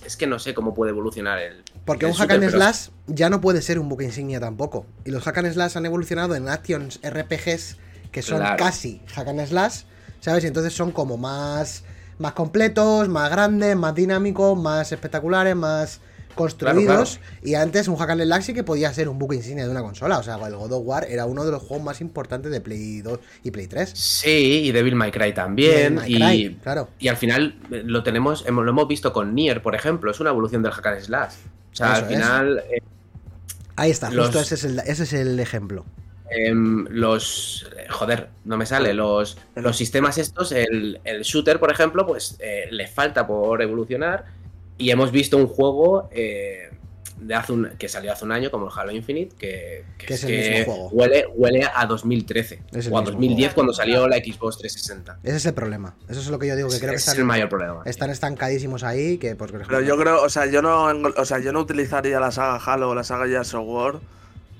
Es 0.06 0.16
que 0.16 0.26
no 0.26 0.38
sé 0.38 0.54
cómo 0.54 0.72
puede 0.72 0.90
evolucionar 0.92 1.38
el. 1.40 1.62
Porque 1.84 2.06
el 2.06 2.12
un 2.12 2.16
hack 2.18 2.30
shooter, 2.30 2.44
and 2.44 2.52
pero- 2.52 2.62
slash 2.62 2.88
ya 3.06 3.28
no 3.28 3.40
puede 3.40 3.60
ser 3.60 3.78
un 3.78 3.88
buque 3.88 4.04
insignia 4.04 4.40
tampoco. 4.40 4.86
Y 5.04 5.10
los 5.10 5.22
hack 5.24 5.38
and 5.38 5.52
slash 5.52 5.76
han 5.76 5.84
evolucionado 5.84 6.34
en 6.36 6.48
actions 6.48 7.00
RPGs 7.02 7.76
que 8.10 8.22
son 8.22 8.38
Claro. 8.38 8.56
casi 8.56 9.00
hack 9.14 9.28
and 9.28 9.46
slash, 9.46 9.82
¿sabes? 10.20 10.44
Y 10.44 10.46
entonces 10.46 10.72
son 10.72 10.90
como 10.92 11.16
más, 11.16 11.84
más 12.18 12.32
completos, 12.32 13.08
más 13.08 13.30
grandes, 13.30 13.76
más 13.76 13.94
dinámicos, 13.94 14.58
más 14.58 14.92
espectaculares, 14.92 15.54
más 15.56 16.00
construidos. 16.34 17.20
Y 17.42 17.54
antes 17.54 17.88
un 17.88 17.96
hack 17.96 18.10
and 18.10 18.22
slash 18.22 18.42
sí 18.44 18.54
que 18.54 18.64
podía 18.64 18.92
ser 18.94 19.08
un 19.08 19.18
buque 19.18 19.36
insignia 19.36 19.64
de 19.64 19.70
una 19.70 19.82
consola. 19.82 20.18
O 20.18 20.22
sea, 20.22 20.36
el 20.46 20.54
God 20.56 20.72
of 20.72 20.82
War 20.86 21.04
era 21.08 21.26
uno 21.26 21.44
de 21.44 21.50
los 21.50 21.62
juegos 21.62 21.84
más 21.84 22.00
importantes 22.00 22.50
de 22.50 22.60
Play 22.60 23.00
2 23.02 23.18
y 23.44 23.50
Play 23.50 23.66
3. 23.66 23.90
Sí, 23.94 24.62
y 24.64 24.72
Devil 24.72 24.94
May 24.94 25.10
Cry 25.10 25.34
también. 25.34 25.96
Devil 25.96 26.18
May 26.20 26.40
Y, 26.46 26.54
claro. 26.56 26.88
y 26.98 27.08
al 27.08 27.16
final 27.16 27.58
eh, 27.70 27.82
lo 27.84 28.02
tenemos, 28.02 28.44
hemos- 28.46 28.64
lo 28.64 28.70
hemos 28.70 28.88
visto 28.88 29.12
con 29.12 29.34
Nier, 29.34 29.60
por 29.62 29.74
ejemplo. 29.74 30.10
Es 30.10 30.20
una 30.20 30.30
evolución 30.30 30.62
del 30.62 30.72
hack 30.72 30.86
and 30.86 31.00
slash. 31.00 31.32
O 31.72 31.76
sea, 31.76 31.92
Eso 31.94 31.96
al 32.04 32.06
final. 32.08 32.64
eh, 32.70 32.82
Ahí 33.76 33.90
está, 33.90 34.10
justo 34.10 34.40
ese 34.40 34.54
es 34.56 34.64
el, 34.64 34.78
ese 34.80 35.02
es 35.04 35.12
el 35.14 35.40
ejemplo. 35.40 35.84
Em, 36.30 36.86
los. 36.88 37.68
Joder, 37.90 38.28
no 38.44 38.56
me 38.56 38.66
sale. 38.66 38.94
Los, 38.94 39.36
los 39.56 39.76
sistemas 39.76 40.16
estos, 40.18 40.52
el, 40.52 41.00
el 41.04 41.22
shooter, 41.22 41.58
por 41.58 41.72
ejemplo, 41.72 42.06
pues 42.06 42.36
eh, 42.38 42.68
le 42.70 42.86
falta 42.86 43.26
por 43.26 43.60
evolucionar. 43.62 44.24
Y 44.78 44.90
hemos 44.90 45.10
visto 45.12 45.36
un 45.36 45.46
juego 45.46 46.08
eh, 46.12 46.70
de 47.18 47.34
hace 47.34 47.52
un, 47.52 47.68
que 47.78 47.88
salió 47.88 48.12
hace 48.12 48.24
un 48.24 48.32
año, 48.32 48.50
como 48.50 48.66
el 48.66 48.72
Halo 48.74 48.92
Infinite, 48.92 49.34
que, 49.36 49.84
que 49.98 50.06
Que 50.06 50.14
es 50.14 50.24
el 50.24 50.30
mismo 50.30 50.64
juego. 50.72 50.88
Huele, 50.90 51.26
huele 51.34 51.68
a 51.74 51.84
2013. 51.84 52.62
Es 52.72 52.86
el 52.86 52.92
o 52.92 52.98
a 52.98 53.00
mismo 53.00 53.12
2010 53.12 53.38
juego. 53.48 53.54
cuando 53.54 53.72
salió 53.74 54.08
la 54.08 54.16
Xbox 54.16 54.56
360. 54.58 55.18
Ese 55.22 55.36
es 55.36 55.46
el 55.46 55.54
problema. 55.54 55.96
Eso 56.08 56.20
es 56.20 56.28
lo 56.30 56.38
que 56.38 56.46
yo 56.46 56.56
digo, 56.56 56.68
que 56.68 56.76
Ese 56.76 56.80
creo 56.80 56.92
que 56.92 56.96
es 56.96 57.02
están, 57.02 57.18
el 57.18 57.24
mayor 57.24 57.48
problema. 57.48 57.82
están 57.84 58.10
estancadísimos 58.10 58.84
ahí, 58.84 59.18
que 59.18 59.34
pues, 59.36 59.52
Pero 59.52 59.80
yo 59.82 59.98
creo, 59.98 60.22
o 60.22 60.30
sea, 60.30 60.46
yo 60.46 60.62
no, 60.62 60.86
o 60.86 61.24
sea, 61.24 61.40
yo 61.40 61.52
no 61.52 61.60
utilizaría 61.60 62.20
la 62.20 62.30
saga 62.30 62.56
Halo 62.56 62.90
o 62.90 62.94
la 62.94 63.04
saga 63.04 63.26
Gears 63.26 63.52
of 63.54 63.64
War 63.66 64.00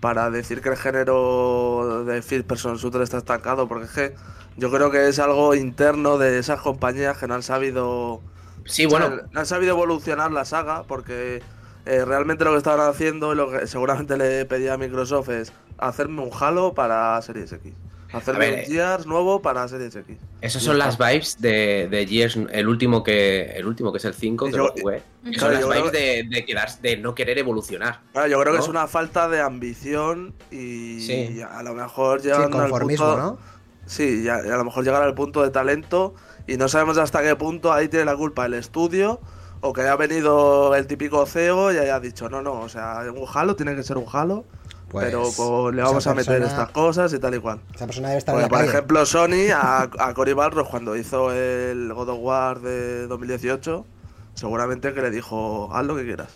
para 0.00 0.30
decir 0.30 0.62
que 0.62 0.70
el 0.70 0.76
género 0.76 2.04
de 2.04 2.22
first 2.22 2.46
person 2.46 2.76
shooter 2.76 3.02
está 3.02 3.18
estancado, 3.18 3.68
porque 3.68 3.84
es 3.84 3.90
que 3.90 4.14
yo 4.56 4.70
creo 4.70 4.90
que 4.90 5.08
es 5.08 5.18
algo 5.18 5.54
interno 5.54 6.18
de 6.18 6.38
esas 6.38 6.60
compañías 6.60 7.18
que 7.18 7.26
no 7.26 7.34
han 7.34 7.42
sabido, 7.42 8.20
Sí, 8.64 8.86
bueno, 8.86 9.06
o 9.06 9.08
sea, 9.10 9.26
no 9.30 9.40
han 9.40 9.46
sabido 9.46 9.72
evolucionar 9.72 10.32
la 10.32 10.44
saga, 10.44 10.84
porque 10.84 11.42
eh, 11.86 12.04
realmente 12.04 12.44
lo 12.44 12.52
que 12.52 12.58
estaban 12.58 12.88
haciendo 12.88 13.32
y 13.32 13.36
lo 13.36 13.50
que 13.50 13.66
seguramente 13.66 14.16
le 14.16 14.44
pedía 14.46 14.74
a 14.74 14.78
Microsoft 14.78 15.28
es 15.30 15.52
hacerme 15.78 16.22
un 16.22 16.30
Halo 16.38 16.74
para 16.74 17.20
Series 17.22 17.52
X, 17.52 17.72
hacerme 18.12 18.40
ver, 18.50 18.54
un 18.54 18.60
eh, 18.60 18.64
Gears 18.66 19.06
nuevo 19.06 19.40
para 19.42 19.66
Series 19.68 19.94
X. 19.94 20.16
Esas 20.40 20.62
son 20.62 20.78
las 20.78 20.98
vibes 20.98 21.40
de, 21.40 21.88
de 21.90 22.06
Gears, 22.06 22.36
el 22.50 22.68
último 22.68 23.02
que 23.02 23.42
el 23.56 23.66
último 23.66 23.92
que 23.92 23.98
es 23.98 24.04
el 24.04 24.14
5 24.14 24.46
que 24.46 24.52
Yo- 24.52 24.58
lo 24.58 24.72
jugué. 24.72 25.02
Que 25.24 25.32
claro, 25.32 25.60
son 25.60 25.70
las 25.70 25.78
vibes 25.78 25.92
de, 25.92 26.24
de 26.28 26.46
quedarse- 26.46 26.80
de 26.80 26.96
no 26.96 27.14
querer 27.14 27.38
evolucionar. 27.38 28.00
Claro, 28.12 28.28
yo 28.28 28.40
creo 28.40 28.52
que 28.52 28.58
¿no? 28.58 28.64
es 28.64 28.68
una 28.70 28.86
falta 28.86 29.28
de 29.28 29.40
ambición 29.40 30.34
y 30.50 31.00
Sí. 31.00 31.40
a 31.42 31.62
lo 31.62 31.74
mejor 31.74 32.20
sí, 32.20 32.26
llegan 32.28 32.44
al 32.44 32.50
conformismo, 32.50 33.06
punto, 33.06 33.20
¿no? 33.20 33.38
Sí, 33.86 34.22
ya- 34.22 34.36
a 34.36 34.56
lo 34.56 34.64
mejor 34.64 34.84
llegar 34.84 35.02
al 35.02 35.14
punto 35.14 35.42
de 35.42 35.50
talento 35.50 36.14
y 36.46 36.56
no 36.56 36.68
sabemos 36.68 36.96
hasta 36.98 37.22
qué 37.22 37.34
punto 37.36 37.72
ahí 37.72 37.88
tiene 37.88 38.04
la 38.04 38.16
culpa 38.16 38.46
el 38.46 38.54
estudio 38.54 39.20
o 39.60 39.72
que 39.72 39.82
haya 39.82 39.94
venido 39.96 40.74
el 40.74 40.86
típico 40.86 41.26
CEO 41.26 41.72
y 41.72 41.76
haya 41.76 42.00
dicho, 42.00 42.28
no, 42.30 42.40
no, 42.40 42.60
o 42.60 42.68
sea, 42.68 43.02
un 43.14 43.26
Halo 43.32 43.56
tiene 43.56 43.76
que 43.76 43.82
ser 43.82 43.98
un 43.98 44.06
Halo, 44.10 44.44
Pues, 44.90 45.04
pero 45.06 45.22
pues, 45.22 45.74
le 45.76 45.82
vamos 45.82 46.06
a 46.06 46.14
meter 46.14 46.38
persona- 46.40 46.46
estas 46.62 46.70
cosas 46.72 47.12
y 47.12 47.18
tal 47.20 47.34
y 47.34 47.38
cual. 47.38 47.60
Esa 47.74 47.86
persona 47.86 48.08
debe 48.08 48.18
estar 48.18 48.34
Porque, 48.34 48.44
en 48.46 48.50
la 48.50 48.50
por 48.50 48.58
calle. 48.58 48.70
ejemplo, 48.70 49.06
Sony 49.06 49.50
a, 49.54 49.88
a 49.98 50.14
Cory 50.14 50.32
Balrog 50.32 50.68
cuando 50.68 50.96
hizo 50.96 51.32
el 51.32 51.92
God 51.94 52.08
of 52.08 52.18
War 52.20 52.60
de 52.60 53.06
2018, 53.06 53.86
seguramente 54.34 54.92
que 54.92 55.00
le 55.02 55.10
dijo, 55.10 55.70
haz 55.72 55.86
lo 55.86 55.94
que 55.96 56.04
quieras. 56.04 56.28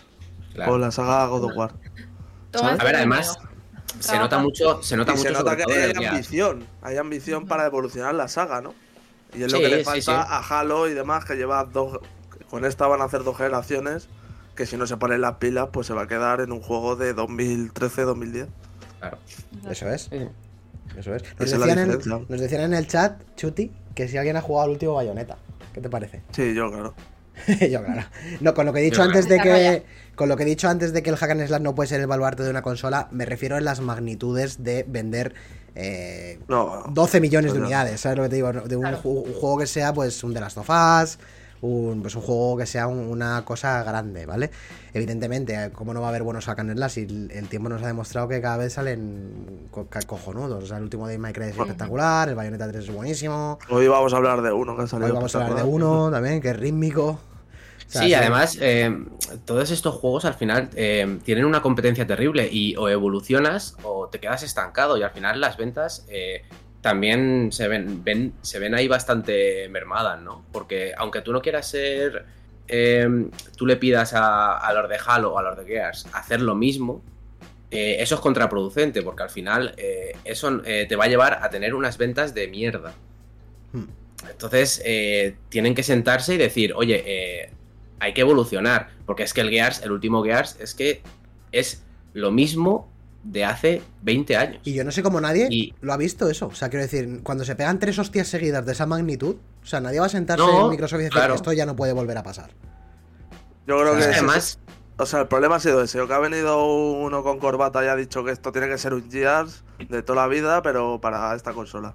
Claro. 0.55 0.71
Con 0.73 0.81
la 0.81 0.91
saga 0.93 1.27
God 1.27 1.45
of 1.45 1.57
War. 1.57 1.73
A 2.63 2.85
ver, 2.85 2.95
además, 2.97 3.37
Se 3.99 4.17
nota 4.19 4.39
mucho, 4.39 4.81
se 4.83 4.97
nota 4.97 5.13
y 5.13 5.17
mucho 5.17 5.29
se 5.29 5.35
nota 5.35 5.57
que 5.57 5.65
hay 5.73 6.05
ambición, 6.07 6.65
hay 6.83 6.97
ambición 6.97 7.47
para 7.47 7.67
evolucionar 7.67 8.15
la 8.15 8.29
saga, 8.29 8.61
¿no? 8.61 8.73
Y 9.35 9.43
es 9.43 9.53
lo 9.53 9.59
que 9.59 9.69
le 9.69 9.79
sí, 9.79 9.85
falta 9.85 10.01
sí. 10.01 10.11
a 10.31 10.61
Halo 10.61 10.89
y 10.89 10.95
demás, 10.95 11.25
que 11.25 11.35
lleva 11.35 11.65
dos. 11.65 11.99
Con 12.51 12.65
esta 12.65 12.87
van 12.87 13.01
a 13.01 13.05
hacer 13.05 13.25
dos 13.25 13.37
generaciones, 13.37 14.09
que 14.55 14.67
si 14.67 14.77
no 14.77 14.87
se 14.87 14.97
ponen 14.97 15.21
las 15.21 15.35
pilas, 15.37 15.69
pues 15.73 15.87
se 15.87 15.95
va 15.95 16.03
a 16.03 16.09
quedar 16.09 16.41
en 16.41 16.53
un 16.53 16.61
juego 16.61 16.97
de 16.97 17.15
2013-2010. 17.15 18.47
Claro. 19.01 19.19
Eso 19.69 19.89
es, 19.91 20.03
Sí. 20.03 20.29
eso 20.99 21.15
es. 21.15 21.23
Nos 21.39 21.41
Esa 21.41 21.45
es 21.45 21.51
la 21.53 21.67
decían, 21.67 21.79
en, 21.79 21.85
diferencia. 21.99 22.27
nos 22.29 22.41
decían 22.41 22.61
en 22.63 22.75
el 22.75 22.87
chat, 22.87 23.21
Chuti, 23.37 23.73
que 23.95 24.09
si 24.09 24.17
alguien 24.17 24.37
ha 24.37 24.41
jugado 24.41 24.65
al 24.67 24.71
último 24.71 24.95
Bayonetta. 24.95 25.37
¿Qué 25.73 25.81
te 25.81 25.89
parece? 25.91 26.23
Sí, 26.33 26.55
yo, 26.55 26.71
claro. 26.71 26.95
Yo, 27.69 27.83
claro. 27.85 28.03
No, 28.41 28.55
con 28.55 28.65
lo 28.65 28.73
que 28.73 28.79
he 28.79 28.83
dicho 28.85 28.99
Yo, 28.99 29.03
antes 29.09 29.29
de 29.29 29.41
que. 29.41 29.83
Con 30.15 30.29
lo 30.29 30.37
que 30.37 30.45
he 30.45 30.47
dicho 30.47 30.69
antes 30.69 30.93
de 30.93 31.03
que 31.03 31.11
el 31.11 31.17
hack 31.17 31.33
and 31.33 31.45
slash 31.49 31.61
no 31.61 31.75
puede 31.75 31.89
ser 31.89 32.01
el 32.01 32.07
baluarte 32.07 32.45
de 32.45 32.51
una 32.51 32.63
consola, 32.63 33.09
me 33.11 33.25
refiero 33.27 33.59
en 33.59 33.65
las 33.65 33.81
magnitudes 33.81 34.63
de 34.63 34.85
vender 34.87 35.35
eh, 35.75 36.39
No, 36.47 36.85
12 36.91 37.21
millones 37.21 37.51
de 37.53 37.59
Claro. 37.59 37.67
unidades, 37.67 38.01
¿sabes 38.03 38.17
lo 38.19 38.23
que 38.23 38.29
te 38.29 38.37
digo? 38.37 38.53
De 38.53 38.77
un, 38.77 38.83
Claro. 38.83 38.99
ju- 39.03 39.25
un 39.27 39.33
juego 39.33 39.59
que 39.59 39.67
sea 39.67 39.93
pues 39.93 40.23
un 40.23 40.33
The 40.33 40.39
Last 40.39 40.59
of 40.59 40.71
Us, 40.71 41.19
un, 41.65 42.03
pues 42.03 42.15
un 42.15 42.23
juego 42.23 42.57
que 42.57 42.67
sea 42.67 42.87
un- 42.87 43.09
una 43.09 43.43
cosa 43.45 43.83
grande, 43.83 44.27
¿vale? 44.27 44.51
Evidentemente, 44.93 45.71
¿cómo 45.73 45.95
no 45.95 46.01
va 46.01 46.07
a 46.07 46.11
haber 46.11 46.23
buenos 46.23 46.45
hack 46.47 46.59
and 46.61 46.73
slash? 46.77 46.91
Si 46.93 47.01
el, 47.03 47.31
el 47.33 47.49
tiempo 47.49 47.69
nos 47.69 47.83
ha 47.83 47.87
demostrado 47.87 48.29
que 48.29 48.41
cada 48.41 48.57
vez 48.59 48.75
salen 48.75 49.67
co- 49.71 49.89
cojonudos. 50.07 50.65
O 50.65 50.67
sea, 50.67 50.77
el 50.77 50.85
último 50.85 51.09
de 51.09 51.19
Minecraft 51.19 51.51
es 51.53 51.59
espectacular, 51.59 52.29
el 52.29 52.35
Bayonetta 52.35 52.69
3 52.71 52.85
es 52.85 52.91
buenísimo. 52.95 53.59
hoy 53.71 53.89
vamos 53.89 54.13
a 54.13 54.17
hablar 54.19 54.43
de 54.43 54.53
uno 54.53 54.77
que 54.77 54.83
ha 54.83 54.87
salido. 54.87 55.09
Hoy 55.09 55.15
vamos 55.15 55.35
a 55.35 55.39
hablar 55.45 55.57
de 55.65 55.69
uno 55.69 56.11
también, 56.11 56.41
que 56.41 56.51
es 56.51 56.57
rítmico. 56.57 57.19
O 57.87 57.91
sea, 57.95 58.03
Sí, 58.03 58.15
además, 58.15 58.59
eh, 58.61 59.05
todos 59.45 59.71
estos 59.71 59.95
juegos 59.97 60.25
al 60.25 60.35
final 60.35 60.71
eh, 60.75 61.19
tienen 61.25 61.45
una 61.45 61.61
competencia 61.63 62.07
terrible 62.07 62.49
y 62.51 62.75
o 62.77 62.89
evolucionas 62.89 63.77
o 63.83 64.09
te 64.09 64.21
quedas 64.21 64.43
estancado 64.43 64.97
y 64.97 65.03
al 65.03 65.11
final 65.11 65.41
las 65.41 65.57
ventas 65.57 66.05
eh, 66.09 66.43
también 66.85 67.51
se 67.51 67.67
ven, 67.67 68.05
ven- 68.05 68.35
se 68.43 68.59
ven 68.59 68.75
ahí 68.75 68.89
bastante 68.89 69.71
mermadas, 69.71 70.21
¿no? 70.21 70.45
Porque 70.53 70.93
aunque 70.99 71.23
tú 71.23 71.33
no 71.33 71.41
quieras 71.41 71.67
ser, 71.67 72.27
eh, 72.69 73.09
tú 73.57 73.65
le 73.65 73.77
pidas 73.77 74.13
a, 74.13 74.59
a 74.59 74.71
los 74.75 74.87
de 74.91 74.99
Halo 75.07 75.33
o 75.33 75.39
a 75.39 75.43
los 75.43 75.57
de 75.57 75.65
Gears 75.65 76.07
hacer 76.13 76.43
lo 76.43 76.55
mismo, 76.55 77.03
eh, 77.71 77.97
eso 78.01 78.17
es 78.17 78.21
contraproducente 78.21 79.01
porque 79.01 79.23
al 79.23 79.31
final 79.31 79.73
eh, 79.79 80.15
eso 80.25 80.61
eh, 80.67 80.85
te 80.87 80.95
va 80.95 81.05
a 81.05 81.09
llevar 81.09 81.39
a 81.43 81.49
tener 81.49 81.75
unas 81.75 81.97
ventas 81.97 82.35
de 82.35 82.49
mierda. 82.49 82.93
Hmm. 83.73 83.87
Entonces, 84.31 84.83
tienen 85.49 85.75
que 85.75 85.83
sentarse 85.83 86.35
y 86.35 86.37
decir, 86.37 86.75
oye, 86.77 87.51
hay 87.99 88.13
que 88.13 88.21
evolucionar. 88.21 88.91
Porque 89.07 89.23
es 89.23 89.33
que 89.33 89.41
el 89.41 89.49
Gears, 89.49 89.83
el 89.83 89.91
último 89.93 90.23
Gears, 90.23 90.61
es 90.61 90.75
que 90.75 91.01
es 91.51 91.83
lo 92.13 92.31
mismo 92.31 92.91
de 93.25 93.45
hace 93.45 93.83
20 94.03 94.37
años. 94.37 94.61
Y 94.65 94.75
yo 94.75 94.85
no 94.85 94.93
sé 94.93 95.03
cómo 95.03 95.21
nadie 95.21 95.49
Y- 95.51 95.75
lo 95.81 95.93
ha 95.93 95.97
visto 95.97 96.29
eso. 96.31 96.47
O 96.49 96.55
sea, 96.55 96.69
quiero 96.69 96.85
decir, 96.85 97.21
cuando 97.23 97.45
se 97.45 97.57
pegan 97.57 97.79
tres 97.79 97.99
hostias 97.99 98.29
seguidas 98.29 98.65
de 98.67 98.73
esa 98.73 98.87
magnitud, 98.87 99.37
o 99.63 99.67
sea, 99.67 99.81
nadie 99.81 99.99
va 100.01 100.07
a 100.07 100.11
sentarse 100.11 100.45
No, 100.45 100.65
en 100.67 100.71
Microsoft 100.71 101.01
y 101.01 101.05
decir 101.05 101.13
claro. 101.15 101.35
esto 101.35 101.53
ya 101.53 101.67
no 101.67 101.75
puede 101.75 101.93
volver 101.95 102.19
a 102.19 102.23
pasar. 102.23 102.51
Yo 103.67 103.79
creo 103.81 103.93
O 103.93 103.97
que 103.97 104.03
sea, 104.03 104.11
ese- 104.11 104.19
Además, 104.21 104.59
O 104.97 105.07
sea, 105.07 105.23
el 105.23 105.27
problema 105.27 105.57
ha 105.57 105.61
sido 105.61 105.83
ese, 105.83 106.07
que 106.07 106.13
ha 106.13 106.19
venido 106.21 106.65
uno 106.67 107.25
con 107.25 107.41
corbata 107.41 107.85
y 107.85 107.89
ha 107.89 107.97
dicho 107.97 108.23
que 108.25 108.31
esto 108.31 108.53
tiene 108.53 108.69
que 108.69 108.79
ser 108.79 108.95
un 108.95 109.11
Gears 109.11 109.65
de 109.89 110.03
toda 110.05 110.23
la 110.23 110.29
vida, 110.29 110.63
pero 110.63 111.01
para 111.01 111.35
esta 111.35 111.53
consola. 111.53 111.95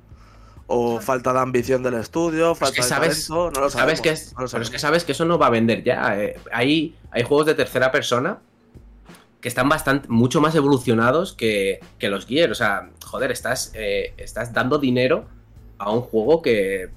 o 0.71 0.99
falta 0.99 1.31
de 1.33 1.39
ambición 1.39 1.81
del 1.81 1.93
estudio, 1.95 2.51
Es 2.51 2.59
falta 2.59 2.75
que 2.75 2.81
de 2.81 2.87
sabes, 2.87 3.27
talento, 3.27 3.51
no 3.51 3.61
lo 3.65 3.69
sabes 3.71 3.73
sabemos, 3.73 4.01
que 4.01 4.09
es, 4.09 4.33
no 4.35 4.43
lo 4.43 4.49
pero 4.49 4.63
es 4.63 4.69
que 4.69 4.77
sabes 4.77 5.03
que 5.05 5.13
eso 5.13 5.25
no 5.25 5.39
va 5.39 5.47
a 5.47 5.49
vender 5.49 5.83
ya. 5.83 6.15
eh. 6.21 6.37
Hay, 6.51 6.95
hay 7.09 7.23
juegos 7.23 7.47
de 7.47 7.55
tercera 7.55 7.91
persona 7.91 8.39
que 9.41 9.47
están 9.47 9.69
bastante, 9.69 10.07
mucho 10.09 10.41
más 10.41 10.55
evolucionados 10.55 11.33
que, 11.33 11.79
que 11.97 12.09
los 12.09 12.25
Gear. 12.25 12.51
O 12.51 12.55
sea, 12.55 12.89
joder, 13.05 13.31
estás, 13.31 13.71
eh, 13.73 14.13
estás 14.17 14.53
dando 14.53 14.77
dinero 14.77 15.25
a 15.77 15.91
un 15.91 16.01
juego 16.01 16.41
que, 16.41 16.89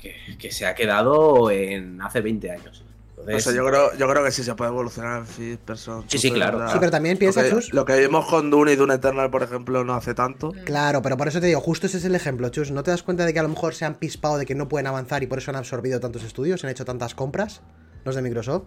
que, 0.00 0.14
que 0.38 0.50
se 0.52 0.66
ha 0.66 0.74
quedado 0.74 1.50
en 1.50 2.00
hace 2.02 2.20
20 2.20 2.50
años. 2.50 2.86
Entonces, 3.18 3.54
yo 3.54 3.66
creo, 3.66 3.96
yo 3.96 4.08
creo 4.08 4.24
que 4.24 4.30
sí 4.30 4.44
se 4.44 4.54
puede 4.54 4.70
evolucionar 4.70 5.20
en 5.20 5.26
First 5.26 5.60
Person 5.62 6.04
Sí, 6.06 6.18
sí, 6.18 6.30
claro. 6.30 6.68
Sí, 6.70 6.76
pero 6.78 6.90
también 6.90 7.16
piensa, 7.16 7.42
lo 7.42 7.48
que, 7.48 7.54
Chus. 7.54 7.72
lo 7.72 7.84
que 7.84 7.98
vimos 7.98 8.26
con 8.26 8.50
Dune 8.50 8.72
y 8.72 8.76
Dune 8.76 8.94
Eternal, 8.94 9.30
por 9.30 9.42
ejemplo, 9.42 9.84
no 9.84 9.94
hace 9.94 10.14
tanto. 10.14 10.52
Mm. 10.52 10.64
Claro, 10.64 11.02
pero 11.02 11.16
por 11.16 11.26
eso 11.26 11.40
te 11.40 11.46
digo, 11.46 11.60
justo 11.60 11.86
ese 11.86 11.96
es 11.96 12.04
el 12.04 12.14
ejemplo, 12.14 12.48
Chus. 12.50 12.70
¿No 12.70 12.82
te 12.82 12.90
das 12.90 13.02
cuenta 13.02 13.24
de 13.24 13.32
que 13.32 13.40
a 13.40 13.42
lo 13.42 13.48
mejor 13.48 13.74
se 13.74 13.84
han 13.84 13.96
pispado 13.96 14.38
de 14.38 14.46
que 14.46 14.54
no 14.54 14.68
pueden 14.68 14.86
avanzar 14.86 15.22
y 15.22 15.26
por 15.26 15.38
eso 15.38 15.50
han 15.50 15.56
absorbido 15.56 15.98
tantos 15.98 16.22
estudios, 16.22 16.62
han 16.64 16.70
hecho 16.70 16.84
tantas 16.84 17.14
compras? 17.14 17.62
Los 18.06 18.14
de 18.14 18.22
Microsoft. 18.22 18.62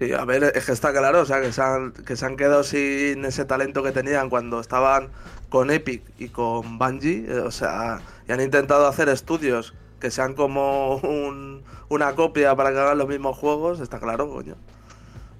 Y 0.00 0.12
a 0.12 0.24
ver, 0.24 0.52
es 0.54 0.64
que 0.64 0.72
está 0.72 0.92
claro, 0.92 1.20
o 1.20 1.24
sea, 1.26 1.40
que 1.40 1.52
se 1.52 1.60
han, 1.62 1.92
que 1.92 2.16
se 2.16 2.24
han 2.24 2.36
quedado 2.36 2.62
sin 2.64 3.24
ese 3.24 3.44
talento 3.44 3.82
que 3.82 3.92
tenían 3.92 4.30
cuando 4.30 4.60
estaban 4.60 5.10
con 5.48 5.70
Epic 5.70 6.02
y 6.18 6.28
con 6.28 6.78
Bungie, 6.78 7.26
eh, 7.28 7.38
o 7.40 7.50
sea, 7.50 8.00
y 8.28 8.32
han 8.32 8.40
intentado 8.40 8.86
hacer 8.86 9.08
estudios 9.08 9.74
que 10.00 10.10
sean 10.10 10.34
como 10.34 10.96
un- 10.96 11.62
una 11.88 12.14
copia 12.14 12.54
para 12.56 12.72
que 12.72 12.78
hagan 12.78 12.98
los 12.98 13.08
mismos 13.08 13.36
juegos, 13.36 13.80
está 13.80 13.98
claro, 14.00 14.28
coño. 14.28 14.56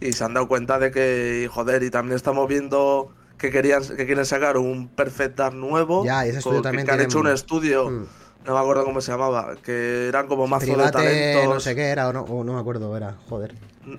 Y 0.00 0.12
se 0.12 0.24
han 0.24 0.34
dado 0.34 0.48
cuenta 0.48 0.78
de 0.78 0.90
que, 0.90 1.48
joder, 1.52 1.82
y 1.82 1.90
también 1.90 2.16
estamos 2.16 2.48
viendo 2.48 3.10
que 3.38 3.50
querían 3.50 3.82
que 3.84 4.06
quieren 4.06 4.24
sacar 4.26 4.56
un 4.56 4.88
Perfect 4.88 5.36
Dark 5.38 5.54
nuevo, 5.54 6.04
Ya, 6.04 6.24
ese 6.26 6.40
con- 6.42 6.56
que- 6.56 6.62
también 6.62 6.86
que 6.86 6.92
han 6.92 7.00
hecho 7.00 7.18
un 7.20 7.28
estudio, 7.28 7.90
Mm. 7.90 8.06
No 8.44 8.54
me 8.54 8.60
acuerdo 8.60 8.84
cómo 8.84 9.00
se 9.00 9.10
llamaba, 9.12 9.54
que 9.62 10.08
eran 10.08 10.26
como 10.26 10.46
mazo 10.46 10.66
de 10.76 10.90
talentos. 10.90 11.54
no 11.54 11.60
sé 11.60 11.74
qué 11.74 11.84
era, 11.88 12.08
o 12.08 12.12
no, 12.12 12.22
o 12.22 12.44
no 12.44 12.54
me 12.54 12.60
acuerdo, 12.60 12.96
era, 12.96 13.16
joder. 13.28 13.54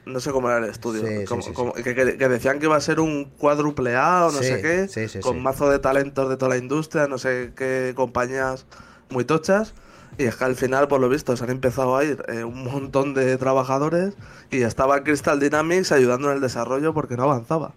No 0.06 0.20
sé 0.20 0.32
cómo 0.32 0.50
era 0.50 0.58
el 0.60 0.66
estudio. 0.72 1.06
Sí, 1.06 1.20
sí, 1.20 1.26
como- 1.26 1.42
sí, 1.42 1.50
sí. 1.50 1.54
como- 1.56 1.74
que, 1.74 1.84
que- 1.96 2.18
que 2.18 2.28
decían 2.30 2.60
que 2.60 2.66
iba 2.66 2.76
a 2.76 2.82
ser 2.82 3.00
un 3.00 3.26
cuádruple 3.38 3.96
A 3.96 4.26
o 4.28 4.32
no 4.32 4.40
Sí, 4.40 4.46
sé 4.46 4.62
qué. 4.62 4.88
sí, 4.88 5.08
sí, 5.08 5.20
con 5.20 5.36
sí. 5.36 5.40
mazo 5.42 5.70
de 5.70 5.80
talentos 5.80 6.28
de 6.30 6.38
toda 6.38 6.50
la 6.50 6.58
industria, 6.58 7.08
no 7.08 7.18
sé 7.18 7.52
qué 7.56 7.94
compañías 7.96 8.66
muy 9.10 9.26
tochas. 9.26 9.74
Y 10.18 10.24
es 10.24 10.36
que 10.38 10.46
al 10.46 10.56
final, 10.56 10.88
por 10.88 11.02
lo 11.02 11.10
visto, 11.10 11.36
se 11.36 11.44
han 11.44 11.50
empezado 11.50 11.98
a 11.98 12.04
ir 12.04 12.24
eh, 12.30 12.44
un 12.46 12.64
montón 12.64 13.14
de 13.14 13.38
trabajadores 13.38 14.14
y 14.50 14.62
estaba 14.62 15.04
Crystal 15.04 15.40
Dynamics 15.40 15.92
ayudando 15.92 16.30
en 16.30 16.36
el 16.38 16.42
desarrollo 16.42 16.94
porque 16.94 17.18
no 17.18 17.24
avanzaba. 17.24 17.74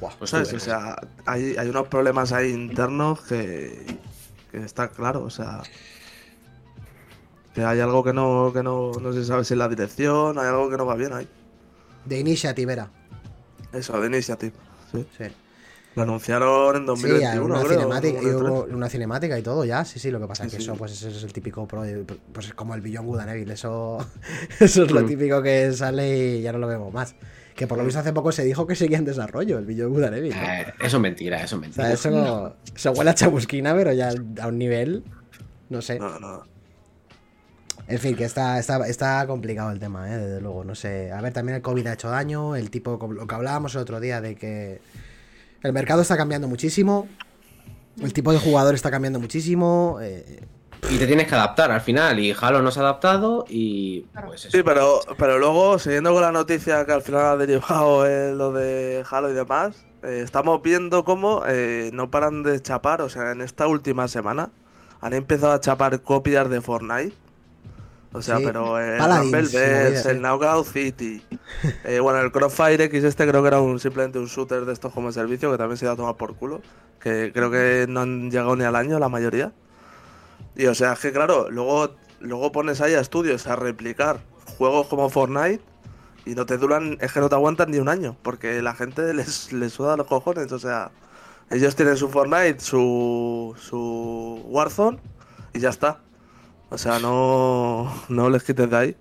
Buah, 0.00 0.12
pues 0.18 0.30
¿Sabes? 0.30 0.52
O 0.54 0.58
sea, 0.60 0.96
hay, 1.26 1.56
hay 1.58 1.68
unos 1.68 1.88
problemas 1.88 2.32
ahí 2.32 2.50
internos 2.52 3.20
que, 3.22 3.84
que 4.50 4.58
está 4.58 4.88
claro, 4.88 5.22
o 5.24 5.30
sea. 5.30 5.62
Que 7.54 7.64
hay 7.64 7.80
algo 7.80 8.02
que 8.02 8.12
no, 8.12 8.50
que 8.52 8.62
no, 8.62 8.92
no 8.92 9.12
se 9.12 9.24
sabe 9.24 9.44
si 9.44 9.54
es 9.54 9.58
la 9.58 9.68
dirección, 9.68 10.38
hay 10.38 10.46
algo 10.46 10.70
que 10.70 10.76
no 10.76 10.86
va 10.86 10.94
bien 10.94 11.12
ahí. 11.12 11.28
De 12.04 12.18
Initiative 12.20 12.72
era. 12.72 12.90
Eso, 13.72 14.00
de 14.00 14.06
Initiative. 14.06 14.52
Sí. 14.90 15.06
Sí. 15.18 15.24
Lo 15.94 16.02
anunciaron 16.04 16.76
en 16.76 16.82
Sí, 16.82 16.86
2021, 16.86 17.44
una, 17.44 17.60
creo. 17.60 17.68
cinemática, 17.80 18.08
y 18.22 18.24
2023. 18.24 18.50
hubo 18.70 18.76
una 18.76 18.88
cinemática 18.88 19.38
y 19.38 19.42
todo 19.42 19.64
ya, 19.66 19.84
sí, 19.84 19.98
sí, 19.98 20.10
lo 20.10 20.18
que 20.20 20.26
pasa 20.26 20.44
es 20.44 20.50
Sí, 20.50 20.56
que 20.56 20.62
sí. 20.62 20.68
eso, 20.70 20.78
pues 20.78 20.92
ese 20.92 21.10
es 21.10 21.22
el 21.22 21.32
típico 21.34 21.68
pro, 21.68 21.82
pues 22.32 22.46
es 22.46 22.54
como 22.54 22.74
el 22.74 22.80
Beyond 22.80 23.06
Good 23.06 23.18
and 23.20 23.30
Evil, 23.32 23.50
eso, 23.50 23.98
eso 24.58 24.84
es 24.84 24.90
lo 24.90 25.04
típico 25.04 25.42
que 25.42 25.70
sale 25.74 26.36
y 26.38 26.42
ya 26.42 26.52
no 26.52 26.58
lo 26.58 26.66
vemos 26.66 26.92
más. 26.94 27.14
Que 27.54 27.66
por 27.66 27.76
lo 27.76 27.84
visto 27.84 28.00
hace 28.00 28.14
poco 28.14 28.32
se 28.32 28.42
dijo 28.42 28.66
que 28.66 28.74
seguía 28.74 28.96
en 28.96 29.04
desarrollo 29.04 29.58
el 29.58 29.66
Beyond 29.66 29.92
Good 29.94 30.04
and 30.04 30.16
Evil, 30.16 30.30
¿no? 30.34 30.42
Eh, 30.42 30.74
eso 30.80 30.96
es 30.96 31.02
mentira, 31.02 31.36
eso 31.36 31.44
es 31.44 31.52
O 31.52 31.58
mentira. 31.58 31.84
sea, 31.84 31.92
eso, 31.92 32.56
eso 32.74 32.92
huele 32.92 33.10
a 33.10 33.14
chamusquina, 33.14 33.74
pero 33.74 33.92
ya 33.92 34.12
a 34.40 34.46
un 34.46 34.56
nivel, 34.58 35.04
no 35.68 35.82
sé. 35.82 35.98
No, 35.98 36.18
no. 36.18 36.42
En 37.92 37.98
fin, 37.98 38.16
que 38.16 38.24
está, 38.24 38.58
está, 38.58 38.86
está 38.88 39.26
complicado 39.26 39.70
el 39.70 39.78
tema, 39.78 40.10
¿eh? 40.10 40.16
desde 40.16 40.40
luego. 40.40 40.64
No 40.64 40.74
sé. 40.74 41.12
A 41.12 41.20
ver, 41.20 41.32
también 41.34 41.56
el 41.56 41.62
COVID 41.62 41.86
ha 41.88 41.92
hecho 41.92 42.08
daño. 42.08 42.56
El 42.56 42.70
tipo, 42.70 42.98
lo 43.12 43.26
que 43.26 43.34
hablábamos 43.34 43.74
el 43.74 43.82
otro 43.82 44.00
día, 44.00 44.22
de 44.22 44.34
que 44.34 44.80
el 45.62 45.72
mercado 45.74 46.00
está 46.00 46.16
cambiando 46.16 46.48
muchísimo. 46.48 47.06
El 48.00 48.14
tipo 48.14 48.32
de 48.32 48.38
jugador 48.38 48.74
está 48.74 48.90
cambiando 48.90 49.20
muchísimo. 49.20 49.98
eh, 50.00 50.40
Y 50.90 50.96
te 50.96 51.06
tienes 51.06 51.26
que 51.28 51.34
adaptar 51.34 51.70
al 51.70 51.82
final. 51.82 52.18
Y 52.18 52.34
Halo 52.40 52.62
no 52.62 52.70
se 52.70 52.80
ha 52.80 52.82
adaptado 52.82 53.44
y 53.46 54.06
pues 54.24 54.46
eso. 54.46 54.56
Sí, 54.56 54.62
pero, 54.64 55.00
pero 55.18 55.38
luego, 55.38 55.78
siguiendo 55.78 56.14
con 56.14 56.22
la 56.22 56.32
noticia 56.32 56.86
que 56.86 56.92
al 56.92 57.02
final 57.02 57.26
ha 57.26 57.36
derivado 57.36 58.06
en 58.06 58.38
lo 58.38 58.52
de 58.52 59.04
Halo 59.10 59.30
y 59.30 59.34
demás, 59.34 59.84
eh, 60.02 60.22
estamos 60.24 60.62
viendo 60.62 61.04
cómo 61.04 61.42
eh, 61.46 61.90
no 61.92 62.10
paran 62.10 62.42
de 62.42 62.58
chapar. 62.62 63.02
O 63.02 63.10
sea, 63.10 63.32
en 63.32 63.42
esta 63.42 63.66
última 63.66 64.08
semana 64.08 64.48
han 65.02 65.12
empezado 65.12 65.52
a 65.52 65.60
chapar 65.60 66.00
copias 66.00 66.48
de 66.48 66.62
Fortnite. 66.62 67.20
O 68.12 68.20
sea, 68.22 68.38
Sí. 68.38 68.44
pero 68.44 68.78
el 68.78 68.98
Paladins, 68.98 69.52
Velvet, 69.52 70.06
el. 70.06 70.20
Knockout 70.20 70.66
City. 70.66 71.22
eh, 71.84 72.00
bueno, 72.00 72.20
el 72.20 72.30
Crossfire 72.32 72.84
X 72.84 73.04
este 73.04 73.26
creo 73.26 73.42
que 73.42 73.48
era 73.48 73.60
un, 73.60 73.78
simplemente 73.80 74.18
un 74.18 74.26
shooter 74.26 74.64
de 74.66 74.72
estos 74.72 74.92
como 74.92 75.10
servicio 75.12 75.50
que 75.50 75.58
también 75.58 75.76
se 75.78 75.86
iba 75.86 75.94
a 75.94 75.96
tomar 75.96 76.16
por 76.16 76.36
culo. 76.36 76.60
Que 77.00 77.32
creo 77.32 77.50
que 77.50 77.86
no 77.88 78.00
han 78.00 78.30
llegado 78.30 78.54
ni 78.56 78.64
al 78.64 78.76
año 78.76 78.98
la 78.98 79.08
mayoría. 79.08 79.52
Y 80.54 80.66
o 80.66 80.74
sea, 80.74 80.92
es 80.92 80.98
que 81.00 81.12
claro, 81.12 81.50
luego, 81.50 81.94
luego 82.20 82.52
pones 82.52 82.80
ahí 82.80 82.94
a 82.94 83.00
estudios 83.00 83.46
a 83.46 83.56
replicar 83.56 84.20
juegos 84.58 84.86
como 84.88 85.08
Fortnite 85.08 85.62
y 86.26 86.34
no 86.34 86.46
te 86.46 86.58
duran, 86.58 86.98
es 87.00 87.12
que 87.12 87.20
no 87.20 87.28
te 87.28 87.34
aguantan 87.34 87.70
ni 87.70 87.78
un 87.78 87.88
año, 87.88 88.16
porque 88.22 88.60
la 88.62 88.74
gente 88.74 89.14
les, 89.14 89.52
les 89.52 89.72
suda 89.72 89.96
los 89.96 90.06
cojones, 90.06 90.52
o 90.52 90.58
sea, 90.58 90.92
ellos 91.50 91.74
tienen 91.74 91.96
su 91.96 92.08
Fortnite, 92.10 92.60
su, 92.60 93.54
su 93.58 94.42
Warzone 94.46 94.98
y 95.54 95.60
ya 95.60 95.70
está. 95.70 96.00
O 96.72 96.78
sea, 96.78 96.98
no, 96.98 97.92
no 98.08 98.30
les 98.30 98.42
quites 98.44 98.70
de 98.70 98.76
ahí. 98.76 98.96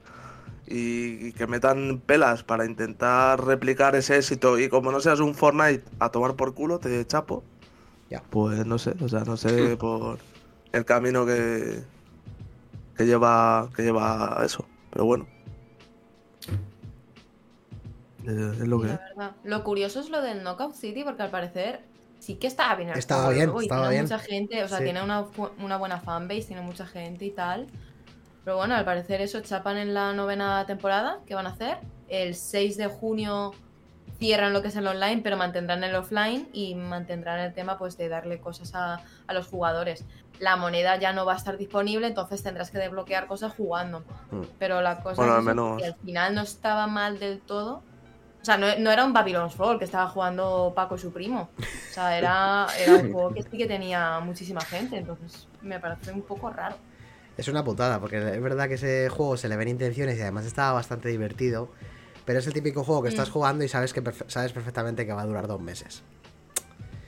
Y, 0.68 1.28
y 1.28 1.34
que 1.34 1.48
metan 1.48 2.02
pelas 2.06 2.44
para 2.44 2.66
intentar 2.66 3.44
replicar 3.46 3.96
ese 3.96 4.18
éxito 4.18 4.60
y 4.60 4.70
como 4.70 4.92
no 4.92 5.00
seas 5.00 5.20
un 5.22 5.36
Fortnite 5.36 5.84
a 6.00 6.10
tomar 6.10 6.36
por 6.36 6.54
culo, 6.54 6.80
te 6.80 7.06
chapo. 7.08 7.44
Ya. 8.10 8.22
Pues 8.30 8.66
no 8.66 8.78
sé, 8.78 8.96
o 9.02 9.08
sea, 9.10 9.22
no 9.22 9.38
sé 9.38 9.78
por 9.78 10.20
el 10.74 10.86
camino 10.86 11.26
que, 11.26 11.84
que 12.98 13.06
lleva 13.06 13.70
que 13.76 13.84
lleva 13.84 14.42
a 14.42 14.46
eso. 14.46 14.66
Pero 14.92 15.06
bueno. 15.06 15.28
Es, 18.26 18.30
es 18.62 18.68
lo 18.68 18.82
que 18.82 18.88
la 18.88 18.94
es. 18.96 19.00
verdad. 19.00 19.36
Lo 19.44 19.64
curioso 19.64 20.00
es 20.00 20.10
lo 20.10 20.22
del 20.22 20.44
Knockout 20.44 20.76
City, 20.76 21.04
porque 21.04 21.24
al 21.24 21.32
parecer 21.32 21.84
sí 22.22 22.36
que 22.36 22.48
estaba 22.48 22.76
bien 22.76 22.90
Estaba 22.92 23.26
juego 23.26 23.36
bien, 23.36 23.50
estaba 23.64 23.82
tiene 23.90 23.92
bien. 23.92 24.04
mucha 24.04 24.20
gente, 24.20 24.64
o 24.64 24.68
sea, 24.70 24.78
Sí. 24.78 24.84
tiene 24.86 25.02
una, 25.04 25.26
una 25.60 25.78
buena 25.78 26.00
fanbase, 26.00 26.44
tiene 26.44 26.62
mucha 26.62 26.86
gente 26.86 27.26
y 27.26 27.32
tal. 27.32 27.68
Pero 28.46 28.58
bueno, 28.58 28.76
al 28.76 28.86
parecer 28.86 29.22
eso 29.22 29.42
chapan 29.42 29.78
en 29.78 29.94
la 29.94 30.14
novena 30.14 30.66
temporada 30.66 31.20
que 31.26 31.36
van 31.36 31.48
a 31.48 31.50
hacer. 31.50 31.78
El 32.08 32.36
6 32.36 32.78
de 32.78 32.88
junio 32.88 33.52
cierran 34.20 34.54
lo 34.54 34.62
que 34.62 34.68
es 34.68 34.76
el 34.76 34.86
online, 34.88 35.22
pero 35.24 35.36
mantendrán 35.36 35.84
el 35.84 35.96
offline 35.96 36.48
y 36.54 36.76
mantendrán 36.76 37.40
el 37.40 37.54
tema 37.54 37.78
pues 37.80 37.98
de 37.98 38.08
darle 38.08 38.40
cosas 38.40 38.74
a, 38.76 39.02
a 39.28 39.34
los 39.34 39.48
jugadores. 39.48 40.06
La 40.40 40.56
moneda 40.58 40.98
ya 40.98 41.14
no 41.14 41.26
va 41.26 41.34
a 41.34 41.38
estar 41.38 41.58
disponible, 41.58 42.08
entonces 42.08 42.42
tendrás 42.44 42.72
que 42.72 42.78
desbloquear 42.80 43.28
cosas 43.28 43.54
jugando. 43.56 44.04
Mm. 44.32 44.42
Pero 44.60 44.82
la 44.82 45.02
cosa 45.02 45.16
Bueno, 45.16 45.34
es 45.34 45.38
al 45.38 45.44
eso, 45.44 45.50
menos- 45.56 45.78
que 45.82 45.86
al 45.88 45.96
final 45.96 46.36
no 46.36 46.42
estaba 46.42 46.88
mal 46.88 47.20
del 47.20 47.40
todo. 47.42 47.84
O 48.42 48.46
sea, 48.46 48.58
no, 48.58 48.68
no 48.80 48.92
era 48.92 49.06
un 49.06 49.14
Babylon's 49.14 49.54
Fall 49.54 49.78
que 49.78 49.86
estaba 49.86 50.08
jugando 50.08 50.74
Paco 50.76 50.96
y 50.96 51.00
su 51.00 51.12
primo. 51.12 51.50
O 51.58 51.94
sea, 51.94 52.18
era, 52.18 52.68
era 52.80 52.96
un 52.96 53.12
juego 53.14 53.34
que 53.34 53.44
sí 53.44 53.58
que 53.58 53.68
tenía 53.68 54.20
muchísima 54.20 54.62
gente, 54.62 54.98
entonces 54.98 55.48
me 55.62 55.80
parece 55.80 56.12
un 56.12 56.24
poco 56.24 56.50
raro. 56.50 56.76
Es 57.38 57.48
una 57.48 57.64
putada, 57.64 58.00
porque 58.00 58.18
es 58.18 58.42
verdad 58.42 58.68
que 58.68 58.76
ese 58.76 59.10
juego 59.10 59.38
se 59.38 59.48
le 59.48 59.58
ven 59.58 59.68
intenciones 59.68 60.18
y 60.18 60.22
además 60.22 60.46
estaba 60.46 60.74
bastante 60.74 61.10
divertido. 61.10 61.70
Pero 62.26 62.40
es 62.40 62.48
el 62.48 62.54
típico 62.54 62.84
juego 62.84 63.04
que 63.04 63.10
estás 63.10 63.30
Mm. 63.30 63.34
jugando 63.34 63.64
y 63.64 63.68
sabes 63.68 63.94
que 63.94 64.04
perfe- 64.04 64.26
sabes 64.28 64.54
perfectamente 64.54 65.06
que 65.06 65.14
va 65.14 65.22
a 65.22 65.26
durar 65.26 65.48
dos 65.48 65.60
meses. 65.62 66.04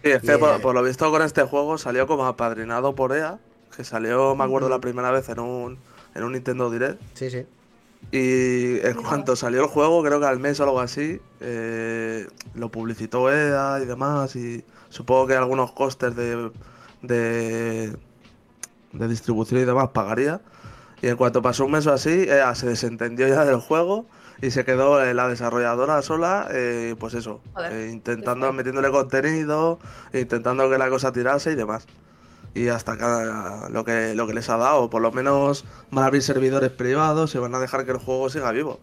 Sí, 0.04 0.10
es 0.12 0.22
que 0.22 0.38
por, 0.38 0.56
eh, 0.58 0.60
por 0.62 0.76
lo 0.76 0.84
visto 0.84 1.10
con 1.12 1.22
este 1.22 1.44
juego 1.44 1.78
salió 1.78 2.08
como 2.08 2.26
apadrinado 2.26 2.94
por 2.96 3.16
EA, 3.16 3.38
que 3.76 3.84
salió, 3.84 4.36
me 4.36 4.44
acuerdo, 4.44 4.70
la 4.70 4.80
primera 4.80 5.12
vez 5.12 5.30
en 5.30 5.40
un, 5.40 5.80
en 6.14 6.24
un 6.24 6.34
Nintendo 6.34 6.70
Direct. 6.70 7.02
Sí, 7.14 7.30
sí. 7.30 7.46
Y 8.12 8.80
en 8.86 8.94
cuanto 9.02 9.36
salió 9.36 9.62
el 9.62 9.68
juego, 9.68 10.04
creo 10.04 10.20
que 10.20 10.26
al 10.28 10.40
mes 10.40 10.60
o 10.60 10.64
algo 10.64 10.80
así, 10.80 11.20
eh, 11.40 12.28
lo 12.54 12.70
publicitó 12.70 13.32
EA 13.32 13.80
y 13.82 13.86
demás. 13.86 14.36
Y 14.36 14.64
supongo 14.90 15.28
que 15.28 15.36
algunos 15.36 15.72
costes 15.72 16.16
de, 16.16 16.52
de, 17.02 17.98
de 18.94 19.08
distribución 19.08 19.62
y 19.62 19.66
demás 19.66 19.90
pagaría. 19.90 20.42
Y 21.02 21.08
en 21.08 21.18
cuanto 21.18 21.42
pasó 21.42 21.66
un 21.66 21.72
mes 21.72 21.88
o 21.88 21.94
así, 21.94 22.26
EA 22.30 22.56
se 22.56 22.68
desentendió 22.68 23.28
ya 23.28 23.46
del 23.46 23.60
juego 23.60 24.08
y 24.42 24.52
se 24.52 24.66
quedó 24.66 25.02
eh, 25.04 25.14
la 25.14 25.28
desarrolladora 25.28 26.02
sola, 26.02 26.48
eh, 26.52 26.96
pues 27.00 27.14
eso, 27.14 27.42
eh, 27.70 27.90
intentando, 27.92 28.52
metiéndole 28.54 28.90
contenido, 28.92 29.80
intentando 30.14 30.70
que 30.70 30.78
la 30.78 30.90
cosa 30.90 31.12
tirase 31.12 31.52
y 31.52 31.56
demás. 31.56 31.88
Y 32.56 32.68
hasta 32.68 32.94
acá 32.94 33.68
lo 33.70 33.84
que, 33.84 34.14
lo 34.14 34.28
que 34.28 34.34
les 34.34 34.50
ha 34.50 34.58
dado, 34.58 34.90
por 34.90 35.02
lo 35.02 35.12
menos 35.12 35.66
van 35.92 36.04
a 36.04 36.08
abrir 36.08 36.22
servidores 36.22 36.70
privados 36.70 37.34
y 37.34 37.40
van 37.40 37.56
a 37.56 37.60
dejar 37.60 37.86
que 37.86 37.92
el 37.92 37.98
juego 37.98 38.30
siga 38.30 38.52
vivo. 38.52 38.80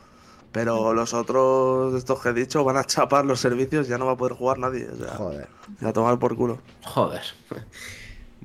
Pero 0.52 0.92
los 0.94 1.14
otros, 1.14 1.94
estos 1.94 2.20
que 2.20 2.30
he 2.30 2.32
dicho, 2.32 2.64
van 2.64 2.76
a 2.76 2.84
chapar 2.84 3.24
los 3.24 3.38
servicios 3.38 3.86
y 3.86 3.90
ya 3.90 3.98
no 3.98 4.06
va 4.06 4.12
a 4.12 4.16
poder 4.16 4.34
jugar 4.34 4.58
nadie. 4.58 4.88
O 4.88 4.96
sea, 4.96 5.14
Joder. 5.14 5.48
a 5.82 5.92
tomar 5.92 6.18
por 6.18 6.34
culo. 6.34 6.58
Joder. 6.84 7.22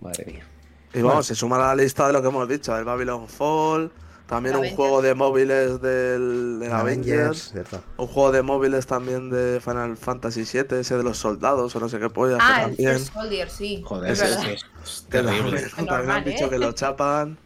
Madre 0.02 0.26
mía. 0.28 0.48
Y 0.94 1.02
vamos, 1.02 1.26
se 1.26 1.36
suma 1.36 1.56
a 1.56 1.76
la 1.76 1.84
lista 1.84 2.06
de 2.08 2.14
lo 2.14 2.22
que 2.22 2.28
hemos 2.28 2.48
dicho, 2.48 2.78
el 2.78 2.86
Babylon 2.86 3.28
Fall, 3.28 3.92
también 4.26 4.56
un 4.56 4.68
Avengers. 4.68 4.76
juego 4.76 5.02
de 5.02 5.16
móviles 5.16 5.82
del, 5.82 6.60
del 6.60 6.72
Avengers, 6.72 7.52
cierto. 7.52 7.84
un 7.98 8.08
juego 8.08 8.32
de 8.32 8.42
móviles 8.44 8.88
también 8.88 9.30
de 9.30 9.60
Final 9.62 9.98
Fantasy 9.98 10.44
VII, 10.46 10.80
ese 10.80 10.98
de 10.98 11.04
los 11.04 11.18
soldados 11.18 11.76
o 11.76 11.80
no 11.80 11.90
sé 11.90 12.00
qué 12.00 12.10
pollas, 12.10 12.44
que 12.44 12.54
Ah, 12.54 12.64
el 12.78 12.78
también, 12.78 13.00
Soldier, 13.00 13.50
sí. 13.50 13.82
Joder, 13.82 14.12
es 14.12 14.20
sí, 14.20 14.26
es 14.26 15.08
que 15.10 15.10
terrible. 15.10 15.62
también, 15.62 15.86
también 15.86 16.12
han 16.12 16.24
normal, 16.24 16.24
dicho 16.24 16.46
¿eh? 16.46 16.50
que 16.50 16.60
lo 16.60 16.72
chapan. 16.74 17.38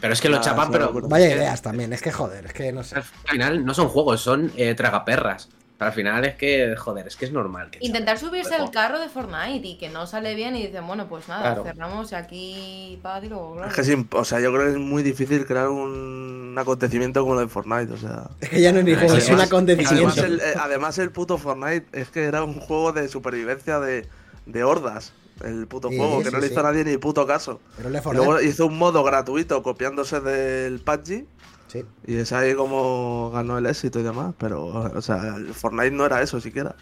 Pero 0.00 0.12
es 0.12 0.20
que 0.20 0.28
lo 0.28 0.38
Ah, 0.38 0.40
chapan, 0.40 0.70
pero. 0.70 0.92
Vaya 1.08 1.34
ideas 1.34 1.62
también, 1.62 1.92
es 1.92 2.02
que 2.02 2.12
joder, 2.12 2.46
es 2.46 2.52
que 2.52 2.72
no 2.72 2.84
sé. 2.84 2.96
Al 2.96 3.02
final 3.04 3.64
no 3.64 3.74
son 3.74 3.88
juegos, 3.88 4.20
son 4.20 4.52
eh, 4.56 4.74
tragaperras. 4.74 5.48
Al 5.86 5.92
final 5.92 6.24
es 6.24 6.34
que, 6.36 6.74
joder, 6.76 7.06
es 7.06 7.16
que 7.16 7.24
es 7.24 7.32
normal. 7.32 7.70
que 7.70 7.78
Intentar 7.82 8.18
subirse 8.18 8.54
al 8.54 8.70
carro 8.70 8.98
de 8.98 9.08
Fortnite 9.08 9.66
y 9.66 9.76
que 9.78 9.88
no 9.88 10.06
sale 10.06 10.34
bien 10.34 10.56
y 10.56 10.66
dicen, 10.66 10.86
bueno, 10.86 11.08
pues 11.08 11.28
nada, 11.28 11.42
Claro. 11.54 11.64
cerramos 11.64 12.12
aquí 12.12 12.98
para 13.02 13.24
y 13.24 13.28
luego, 13.28 13.64
Es 13.64 13.72
que 13.74 13.80
es 13.82 13.90
imp- 13.90 14.14
o 14.18 14.24
sea, 14.24 14.40
yo 14.40 14.52
creo 14.52 14.64
que 14.66 14.70
es 14.72 14.78
muy 14.78 15.02
difícil 15.02 15.44
crear 15.46 15.68
un 15.68 16.54
acontecimiento 16.58 17.22
como 17.22 17.34
lo 17.34 17.40
de 17.40 17.48
Fortnite, 17.48 17.92
o 17.92 17.96
sea. 17.96 18.30
Es 18.40 18.48
que 18.48 18.60
ya 18.60 18.72
no 18.72 18.78
es 18.80 18.84
ni 18.84 18.94
juego, 18.94 19.14
es 19.14 19.24
un 19.24 19.30
Además- 19.34 19.46
acontecimiento. 19.48 19.94
Además 19.94 20.18
el, 20.18 20.40
eh, 20.40 20.54
además 20.60 20.98
el 20.98 21.10
puto 21.10 21.38
Fortnite 21.38 21.86
es 21.92 22.08
que 22.10 22.24
era 22.24 22.44
un 22.44 22.54
juego 22.60 22.92
de 22.92 23.08
supervivencia 23.08 23.80
de, 23.80 24.06
de 24.46 24.64
hordas. 24.64 25.12
El 25.42 25.66
puto 25.66 25.88
Sí, 25.88 25.96
juego, 25.96 26.18
que 26.18 26.26
sí, 26.26 26.30
no 26.32 26.38
le 26.38 26.46
sí. 26.46 26.52
hizo 26.52 26.60
a 26.60 26.64
nadie 26.64 26.84
ni 26.84 26.96
puto 26.98 27.26
caso. 27.26 27.60
Pero 27.76 27.90
le 27.90 27.98
Y 27.98 28.14
Luego 28.14 28.40
hizo 28.40 28.66
un 28.66 28.78
modo 28.78 29.02
gratuito 29.02 29.62
copiándose 29.62 30.20
del 30.20 30.80
PUBG 30.80 31.24
Sí. 31.72 31.82
y 32.06 32.16
es 32.16 32.30
ahí 32.34 32.54
como 32.54 33.30
ganó 33.32 33.56
el 33.56 33.64
éxito 33.64 33.98
y 33.98 34.02
demás. 34.02 34.34
Pero, 34.38 34.66
o 34.66 35.00
sea, 35.00 35.36
el 35.36 35.54
Fortnite 35.54 35.90
no 35.92 36.04
era 36.04 36.20
eso 36.20 36.38
siquiera. 36.38 36.74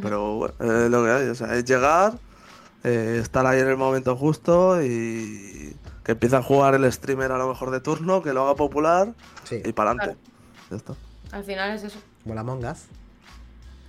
Pero 0.00 0.36
bueno, 0.36 0.54
es 0.60 0.90
lo 0.90 1.04
que 1.04 1.10
hay. 1.10 1.28
O 1.28 1.34
sea, 1.34 1.54
es 1.56 1.64
llegar, 1.64 2.14
eh, 2.84 3.18
estar 3.20 3.44
ahí 3.44 3.60
en 3.60 3.68
el 3.68 3.76
momento 3.76 4.16
justo 4.16 4.80
y 4.82 5.76
que 6.04 6.12
empiece 6.12 6.36
a 6.36 6.42
jugar 6.42 6.74
el 6.74 6.90
streamer 6.92 7.32
a 7.32 7.38
lo 7.38 7.48
mejor 7.48 7.70
de 7.70 7.80
turno, 7.80 8.22
que 8.22 8.32
lo 8.32 8.44
haga 8.44 8.54
popular 8.54 9.12
Sí, 9.42 9.60
y 9.64 9.72
para 9.72 9.90
adelante. 9.90 10.16
Está. 10.70 10.94
Al 11.32 11.44
final 11.44 11.74
es 11.74 11.82
eso. 11.82 11.98
como 12.22 12.34
la 12.34 12.44
Mongas. 12.44 12.86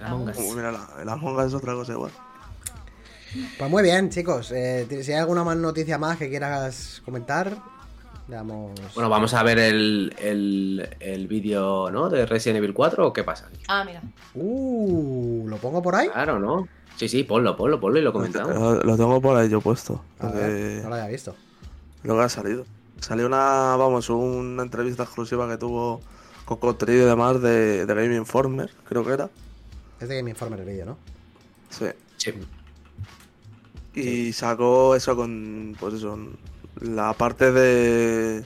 Among 0.01 0.29
Us. 0.29 0.37
Uh, 0.37 0.53
mira, 0.55 0.71
la, 0.71 0.87
el 1.01 1.07
Among 1.07 1.37
Us 1.37 1.45
es 1.45 1.53
otra 1.53 1.73
cosa 1.73 1.93
igual. 1.93 2.11
Pues 3.57 3.69
muy 3.69 3.83
bien, 3.83 4.09
chicos. 4.09 4.51
eh, 4.51 4.87
si 5.03 5.11
hay 5.13 5.19
alguna 5.19 5.43
más 5.43 5.55
noticia 5.57 5.97
más 5.97 6.17
que 6.17 6.29
quieras 6.29 7.01
comentar, 7.05 7.57
damos. 8.27 8.71
Bueno, 8.93 9.09
vamos 9.09 9.33
a 9.33 9.43
ver 9.43 9.59
el, 9.59 10.15
el, 10.19 10.89
el 10.99 11.27
vídeo, 11.27 11.89
¿no? 11.91 12.09
De 12.09 12.25
Resident 12.25 12.57
Evil 12.57 12.73
4 12.73 13.07
o 13.07 13.13
qué 13.13 13.23
pasa. 13.23 13.49
Ah, 13.67 13.83
mira. 13.85 14.01
Uh, 14.33 15.45
¿lo 15.47 15.57
pongo 15.57 15.81
por 15.81 15.95
ahí? 15.95 16.09
Claro, 16.09 16.39
¿no? 16.39 16.67
Sí, 16.95 17.09
sí, 17.09 17.23
ponlo, 17.23 17.57
ponlo, 17.57 17.79
ponlo 17.79 17.99
y 17.99 18.01
lo 18.01 18.13
comentamos. 18.13 18.55
Lo, 18.55 18.75
lo 18.81 18.97
tengo 18.97 19.21
por 19.21 19.37
ahí 19.37 19.49
yo 19.49 19.61
puesto. 19.61 20.01
A 20.19 20.27
ver, 20.29 20.83
no 20.83 20.89
lo 20.89 20.95
había 20.95 21.07
visto. 21.07 21.35
Lo 22.03 22.15
que 22.15 22.21
ha 22.21 22.29
salido. 22.29 22.65
Salió 23.01 23.25
una, 23.25 23.75
vamos, 23.75 24.09
una 24.09 24.63
entrevista 24.63 25.03
exclusiva 25.03 25.47
que 25.49 25.57
tuvo 25.57 26.01
con 26.45 26.57
contenido 26.57 27.03
y 27.03 27.09
demás 27.09 27.41
de, 27.41 27.85
de 27.85 27.93
Game 27.93 28.15
Informer, 28.15 28.71
creo 28.87 29.03
que 29.03 29.11
era. 29.11 29.29
Es 29.99 30.07
de 30.07 30.15
Game 30.15 30.29
Informer 30.29 30.59
el 30.59 30.65
vídeo, 30.65 30.85
¿no? 30.85 30.97
Sí. 31.69 31.87
Sí. 32.17 32.33
Y 33.95 34.33
sacó 34.33 34.95
eso 34.95 35.15
con, 35.15 35.75
pues 35.79 35.95
eso, 35.95 36.17
la 36.81 37.13
parte 37.13 37.51
de... 37.51 38.43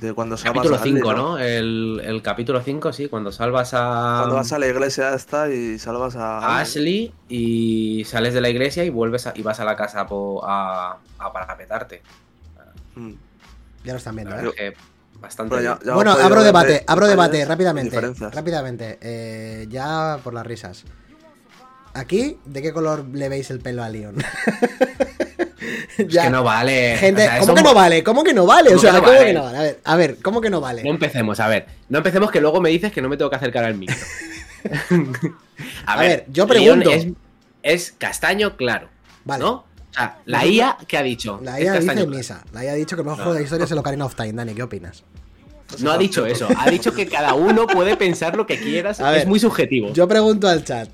De 0.00 0.14
cuando 0.14 0.38
salvas 0.38 0.54
Capítulo 0.64 0.76
a 0.76 0.78
Ashley, 0.78 0.92
5, 0.94 1.12
¿no? 1.12 1.38
El, 1.38 2.00
el 2.04 2.22
capítulo 2.22 2.62
5, 2.62 2.92
sí, 2.94 3.08
cuando 3.08 3.30
salvas 3.30 3.74
a, 3.74 4.16
Cuando 4.20 4.36
vas 4.36 4.50
a 4.52 4.58
la 4.58 4.66
iglesia 4.66 5.12
esta 5.12 5.50
y 5.50 5.78
salvas 5.78 6.16
a... 6.16 6.38
a 6.38 6.60
Ashley 6.60 7.12
y 7.28 8.02
sales 8.06 8.32
de 8.32 8.40
la 8.40 8.48
iglesia 8.48 8.82
y 8.84 8.88
vuelves 8.90 9.26
a- 9.26 9.32
y 9.36 9.42
vas 9.42 9.60
a 9.60 9.64
la 9.66 9.76
casa 9.76 10.06
po- 10.06 10.42
a, 10.42 10.96
a 11.18 11.32
parapetarte. 11.32 12.00
Mm. 12.94 13.12
Ya 13.84 13.92
lo 13.92 13.98
están 13.98 14.16
viendo, 14.16 14.34
¿eh? 14.38 14.52
que 14.56 14.72
bastante 15.20 15.62
ya- 15.62 15.78
ya 15.84 15.94
bueno, 15.94 16.12
abro 16.12 16.42
debate, 16.42 16.72
de- 16.72 16.84
abro 16.86 17.06
debate, 17.06 17.44
rápidamente. 17.44 18.00
Rápidamente. 18.32 18.98
eh, 19.02 19.66
ya 19.68 20.18
por 20.24 20.32
las 20.32 20.46
risas. 20.46 20.84
Aquí, 21.92 22.38
¿de 22.46 22.62
qué 22.62 22.72
color 22.72 23.04
le 23.12 23.28
veis 23.28 23.50
el 23.50 23.60
pelo 23.60 23.82
a 23.84 23.90
Leon? 23.90 24.16
Es 25.98 26.18
que 26.18 26.30
no 26.30 26.42
vale. 26.42 26.96
Gente, 26.98 27.22
o 27.22 27.26
sea, 27.26 27.38
¿cómo 27.40 27.54
que 27.54 27.62
no 27.62 27.74
vale? 27.74 28.04
¿Cómo 28.04 28.24
que 28.24 28.34
no 28.34 28.46
vale? 28.46 28.70
O 28.70 28.72
¿Cómo 28.72 28.80
sea, 28.80 28.92
que 28.92 28.96
no 28.96 29.02
¿cómo 29.04 29.12
vale? 29.16 29.26
que 29.26 29.32
no 29.34 29.42
vale? 29.42 29.58
A 29.58 29.62
ver, 29.62 29.80
a 29.84 29.96
ver, 29.96 30.16
¿cómo 30.22 30.40
que 30.40 30.50
no 30.50 30.60
vale? 30.60 30.82
No 30.82 30.90
empecemos, 30.90 31.40
a 31.40 31.48
ver. 31.48 31.66
No 31.88 31.98
empecemos 31.98 32.30
que 32.30 32.40
luego 32.40 32.60
me 32.60 32.70
dices 32.70 32.92
que 32.92 33.00
no 33.02 33.08
me 33.08 33.16
tengo 33.16 33.30
que 33.30 33.36
acercar 33.36 33.64
al 33.64 33.74
micro. 33.74 33.96
A 35.86 35.96
ver, 35.98 36.24
yo 36.28 36.46
pregunto. 36.46 36.90
Es, 36.90 37.06
es 37.62 37.92
castaño 37.96 38.56
claro. 38.56 38.88
Vale. 39.24 39.42
¿No? 39.42 39.52
O 39.52 39.94
sea, 39.94 40.18
la 40.24 40.44
IA, 40.44 40.76
¿qué 40.88 40.98
ha 40.98 41.02
dicho? 41.02 41.38
La 41.42 41.60
IA 41.60 41.74
dice 41.74 41.92
claro. 41.92 42.06
misa. 42.08 42.44
La 42.52 42.64
IA 42.64 42.72
ha 42.72 42.74
dicho 42.74 42.96
que 42.96 43.02
el 43.02 43.06
mejor 43.06 43.18
juego 43.18 43.34
de 43.34 43.40
la 43.40 43.44
historia 43.44 43.64
es 43.64 43.70
el 43.70 43.78
Ocarina 43.78 44.06
of 44.06 44.16
Time. 44.16 44.32
Dani, 44.32 44.54
¿qué 44.54 44.62
opinas? 44.62 45.04
No 45.78 45.92
ha 45.92 45.98
dicho 45.98 46.26
eso. 46.26 46.48
Ha 46.58 46.70
dicho 46.70 46.92
que 46.92 47.06
cada 47.06 47.34
uno 47.34 47.66
puede 47.66 47.96
pensar 47.96 48.36
lo 48.36 48.46
que 48.46 48.58
quieras. 48.58 49.00
A 49.00 49.10
ver, 49.10 49.20
es 49.20 49.26
muy 49.26 49.38
subjetivo. 49.38 49.92
Yo 49.92 50.06
pregunto 50.08 50.48
al 50.48 50.64
chat. 50.64 50.88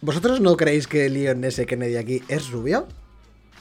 ¿Vosotros 0.00 0.40
no 0.40 0.56
creéis 0.56 0.86
que 0.86 1.08
Leon 1.08 1.44
S. 1.44 1.64
Kennedy 1.64 1.96
aquí 1.96 2.22
es 2.28 2.50
rubio? 2.50 2.86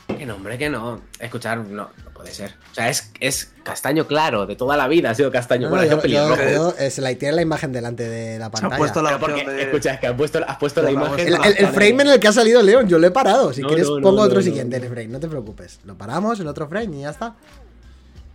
Que 0.07 0.25
no, 0.25 0.35
hombre, 0.35 0.57
que 0.57 0.69
no. 0.69 1.01
Escuchar, 1.19 1.59
no, 1.59 1.89
no 2.03 2.09
puede 2.13 2.31
ser. 2.31 2.53
O 2.71 2.75
sea, 2.75 2.89
es, 2.89 3.11
es 3.19 3.53
castaño 3.63 4.05
claro. 4.05 4.45
De 4.45 4.55
toda 4.55 4.75
la 4.77 4.87
vida 4.87 5.09
ha 5.11 5.15
sido 5.15 5.31
castaño. 5.31 5.69
no, 5.69 5.75
bueno, 5.75 6.01
yo, 6.01 6.05
yo- 6.07 6.35
yo, 6.51 6.89
se 6.89 7.01
la 7.01 7.13
tiene 7.15 7.35
la 7.35 7.41
imagen 7.41 7.71
delante 7.71 8.07
de 8.07 8.37
la 8.37 8.51
pantalla. 8.51 8.77
puesto 8.77 9.01
la 9.01 9.09
Pero 9.11 9.19
porque, 9.21 9.41
opción 9.41 9.55
de... 9.57 9.63
escucha, 9.63 9.93
es 9.93 9.99
que 9.99 10.07
has 10.07 10.13
puesto, 10.15 10.39
has 10.45 10.57
puesto 10.57 10.81
la 10.81 10.91
imagen. 10.91 11.27
El, 11.27 11.33
el- 11.35 11.57
el 11.57 11.67
frame 11.67 12.03
en 12.03 12.07
el 12.09 12.19
que 12.19 12.27
ha 12.27 12.33
salido 12.33 12.61
Leon, 12.61 12.87
yo 12.87 12.99
lo 12.99 13.07
he 13.07 13.11
parado. 13.11 13.53
Si 13.53 13.61
No, 13.61 13.67
quieres, 13.69 13.87
pongo 13.87 14.11
no, 14.11 14.21
otro 14.21 14.37
no, 14.37 14.41
siguiente 14.43 14.79
no. 14.79 14.87
frame, 14.87 15.07
no 15.07 15.19
te 15.19 15.27
preocupes. 15.29 15.79
Lo 15.85 15.97
paramos, 15.97 16.39
el 16.39 16.47
otro 16.47 16.67
frame 16.67 16.97
y 16.97 17.01
ya 17.01 17.09
está. 17.09 17.35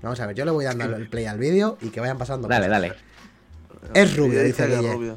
Vamos 0.02 0.18
a 0.20 0.26
ver, 0.26 0.36
yo 0.36 0.44
le 0.44 0.50
voy 0.52 0.64
dando 0.64 0.84
el 0.96 1.08
play 1.08 1.26
al 1.26 1.38
vídeo 1.38 1.76
y 1.82 1.88
que 1.90 2.00
vayan 2.00 2.16
pasando. 2.18 2.48
Dale, 2.48 2.66
cosas. 2.66 2.82
dale. 2.82 2.94
Es 3.94 4.16
rubio, 4.16 4.42
dice 4.42 4.64
es 4.72 4.80
Guille. 4.80 5.14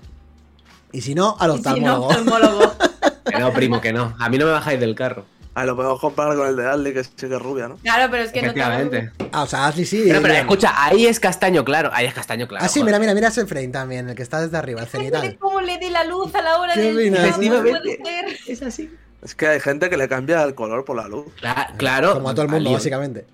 Y 0.91 1.01
si 1.01 1.15
no, 1.15 1.37
al 1.39 1.51
si 1.51 1.79
no, 1.79 1.97
oftalmólogo. 1.97 2.07
oftalmólogo. 2.07 2.73
Que 3.31 3.39
no, 3.39 3.53
primo, 3.53 3.79
que 3.79 3.93
no. 3.93 4.13
A 4.19 4.27
mí 4.29 4.37
no 4.37 4.45
me 4.45 4.51
bajáis 4.51 4.79
del 4.79 4.93
carro. 4.95 5.25
Ah, 5.53 5.65
lo 5.65 5.75
podemos 5.75 5.99
comparar 5.99 6.37
con 6.37 6.47
el 6.47 6.55
de 6.55 6.65
Ashley, 6.65 6.93
que 6.93 7.03
sí 7.03 7.11
que 7.17 7.25
es 7.25 7.41
rubia, 7.41 7.67
¿no? 7.67 7.75
Claro, 7.77 8.09
pero 8.09 8.23
es 8.23 8.31
que 8.31 8.41
no 8.41 8.53
te 8.53 8.59
Efectivamente. 8.61 9.11
Ah, 9.33 9.43
o 9.43 9.47
sea, 9.47 9.67
Ashley 9.67 9.85
sí. 9.85 10.03
Pero, 10.07 10.21
pero 10.21 10.33
escucha, 10.35 10.71
ahí 10.75 11.05
es 11.07 11.19
castaño 11.19 11.65
claro. 11.65 11.89
Ahí 11.93 12.05
es 12.05 12.13
castaño 12.13 12.47
claro. 12.47 12.63
Ah, 12.63 12.69
sí, 12.69 12.79
joder. 12.79 12.85
mira, 12.93 12.99
mira, 12.99 13.13
mira 13.13 13.27
ese 13.27 13.45
frame 13.45 13.67
también, 13.67 14.07
el 14.07 14.15
que 14.15 14.23
está 14.23 14.39
desde 14.41 14.55
arriba, 14.57 14.81
el 14.81 14.87
cenital. 14.87 15.37
cómo 15.39 15.59
le 15.59 15.77
di 15.77 15.89
la 15.89 16.05
luz 16.05 16.33
a 16.35 16.41
la 16.41 16.57
hora 16.57 16.73
ser. 16.73 18.37
Es 18.47 18.61
así. 18.61 18.89
Es 19.21 19.35
que 19.35 19.47
hay 19.47 19.59
gente 19.59 19.89
que 19.89 19.97
le 19.97 20.07
cambia 20.07 20.41
el 20.43 20.55
color 20.55 20.83
por 20.85 20.95
la 20.95 21.07
luz. 21.07 21.27
Cla- 21.41 21.75
claro. 21.77 22.13
Como 22.13 22.29
a 22.29 22.33
todo 22.33 22.45
el 22.45 22.51
mundo, 22.51 22.71
básicamente. 22.71 23.25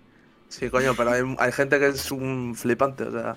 Sí, 0.49 0.69
coño, 0.69 0.95
pero 0.97 1.11
hay, 1.11 1.21
hay 1.39 1.51
gente 1.51 1.79
que 1.79 1.87
es 1.89 2.11
un 2.11 2.55
flipante, 2.55 3.03
o 3.03 3.11
sea, 3.11 3.35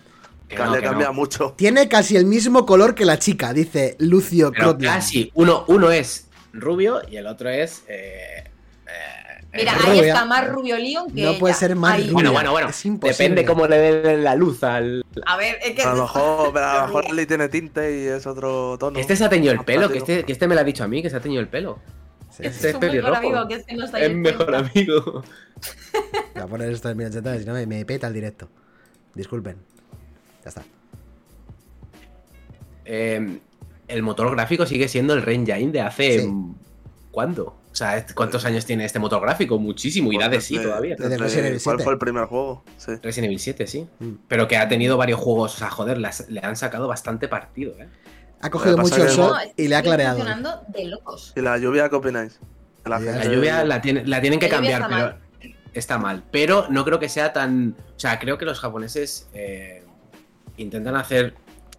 Que 0.48 0.56
que 0.56 0.62
no, 0.64 0.70
le 0.72 0.78
que 0.80 0.84
cambia 0.86 1.06
no. 1.08 1.12
mucho. 1.14 1.54
Tiene 1.56 1.88
casi 1.88 2.16
el 2.16 2.24
mismo 2.24 2.64
color 2.66 2.94
que 2.94 3.04
la 3.04 3.18
chica, 3.18 3.52
dice 3.52 3.96
Lucio 3.98 4.52
Crotland. 4.52 4.96
casi. 4.96 5.30
Uno, 5.34 5.64
uno 5.68 5.90
es 5.92 6.28
rubio 6.52 7.02
y 7.08 7.16
el 7.16 7.26
otro 7.26 7.48
es. 7.50 7.82
eh, 7.88 8.44
Mira, 9.52 9.72
ahí 9.74 9.98
rubia. 9.98 10.12
está 10.12 10.24
más 10.26 10.48
rubio 10.48 10.78
Leon 10.78 11.10
que 11.12 11.24
No 11.24 11.38
puede 11.38 11.52
ella. 11.52 11.58
ser 11.60 11.74
más 11.76 11.94
Ahí. 11.94 12.02
rubio. 12.02 12.12
Bueno, 12.14 12.32
bueno, 12.32 12.52
bueno. 12.52 12.68
Es 12.68 12.86
imposible. 12.86 13.18
Depende 13.18 13.44
cómo 13.44 13.66
le 13.66 13.78
den 13.78 14.22
la 14.24 14.34
luz 14.36 14.62
al. 14.62 15.04
A 15.26 15.36
ver, 15.36 15.58
es 15.64 15.74
que... 15.74 15.82
A 15.82 15.94
lo 15.94 16.02
mejor, 16.02 16.52
pero 16.52 16.66
a 16.66 16.74
lo 16.82 16.86
mejor 16.86 17.04
Ashley 17.06 17.26
tiene 17.26 17.48
tinte 17.48 18.00
y 18.00 18.06
es 18.06 18.26
otro 18.26 18.76
tono. 18.78 18.94
Que 18.94 19.00
este 19.00 19.16
se 19.16 19.24
ha 19.24 19.28
teñido 19.28 19.52
el 19.52 19.64
pelo, 19.64 19.88
que 19.90 19.98
este, 19.98 20.24
que 20.24 20.32
este 20.32 20.46
me 20.46 20.54
lo 20.54 20.60
ha 20.60 20.64
dicho 20.64 20.84
a 20.84 20.88
mí, 20.88 21.02
que 21.02 21.10
se 21.10 21.16
ha 21.16 21.20
teñido 21.20 21.40
el 21.42 21.48
pelo. 21.48 21.78
Sí, 22.30 22.44
Es 22.46 22.54
sí. 22.56 22.68
Este 22.68 22.68
es 22.68 22.74
su 22.74 22.80
mejor 22.80 23.14
amigo, 23.16 23.48
que 23.48 23.54
es 23.54 23.64
que 23.66 23.74
no 23.74 23.84
está 23.86 23.96
ahí 23.96 24.04
Es 24.04 24.14
mejor 24.14 24.54
amigo. 24.54 25.02
Voy 26.34 26.42
a 26.42 26.46
poner 26.46 26.70
esto 26.70 26.88
en 26.90 26.96
1080, 26.98 27.38
si 27.40 27.44
no 27.44 27.54
me, 27.54 27.66
me 27.66 27.84
peta 27.84 28.06
el 28.06 28.14
directo. 28.14 28.48
Disculpen. 29.14 29.56
Ya 30.44 30.48
está. 30.50 30.62
Eh, 32.84 33.38
el 33.88 34.02
motor 34.02 34.30
gráfico 34.34 34.64
sigue 34.66 34.86
siendo 34.88 35.14
el 35.14 35.28
Engine 35.28 35.72
de 35.72 35.80
hace. 35.80 36.20
Sí. 36.20 36.26
mm, 36.28 36.54
¿Cuándo? 37.10 37.56
O 37.80 37.82
sea, 37.82 37.96
este- 37.96 38.12
¿cuántos 38.12 38.44
años 38.44 38.66
tiene 38.66 38.84
este 38.84 38.98
motor 38.98 39.22
gráfico? 39.22 39.58
Muchísimo, 39.58 40.12
y 40.12 40.18
da 40.18 40.28
de 40.28 40.42
sí 40.42 40.58
todavía. 40.58 40.96
Desde 40.96 41.08
desde- 41.12 41.24
Resident 41.24 41.46
Evil 41.46 41.60
¿Cuál 41.64 41.76
7. 41.76 41.84
fue 41.84 41.92
el 41.94 41.98
primer 41.98 42.24
juego? 42.26 42.62
Sí. 42.76 42.92
Resident 43.02 43.24
Evil 43.24 43.38
7, 43.40 43.66
sí. 43.66 43.88
Mm. 44.00 44.10
Pero 44.28 44.46
que 44.48 44.58
ha 44.58 44.68
tenido 44.68 44.98
varios 44.98 45.18
juegos. 45.18 45.54
O 45.54 45.58
sea, 45.58 45.70
joder, 45.70 45.96
las- 45.96 46.28
le 46.28 46.40
han 46.42 46.56
sacado 46.56 46.88
bastante 46.88 47.26
partido, 47.26 47.72
¿eh? 47.78 47.88
Ha 48.42 48.50
cogido 48.50 48.76
mucho 48.76 49.02
el 49.02 49.08
sol 49.08 49.34
y 49.56 49.68
le 49.68 49.76
ha 49.76 49.82
clareado. 49.82 50.16
funcionando 50.18 50.60
de 50.68 50.84
locos. 50.88 51.32
¿Y 51.34 51.40
la 51.40 51.56
lluvia 51.56 51.88
qué 51.88 51.96
opináis? 51.96 52.38
La 52.84 52.98
lluvia 53.24 53.64
la, 53.64 53.80
tiene- 53.80 54.04
la 54.06 54.20
tienen 54.20 54.38
que 54.40 54.50
cambiar, 54.50 54.82
está 54.82 54.94
pero 54.94 55.54
está 55.72 55.96
mal. 55.98 56.22
Pero 56.30 56.66
no 56.68 56.84
creo 56.84 56.98
que 56.98 57.08
sea 57.08 57.32
tan. 57.32 57.76
O 57.96 57.98
sea, 58.00 58.18
creo 58.18 58.36
que 58.36 58.44
los 58.44 58.60
japoneses 58.60 59.26
eh, 59.32 59.84
intentan 60.58 60.96
hacer 60.96 61.32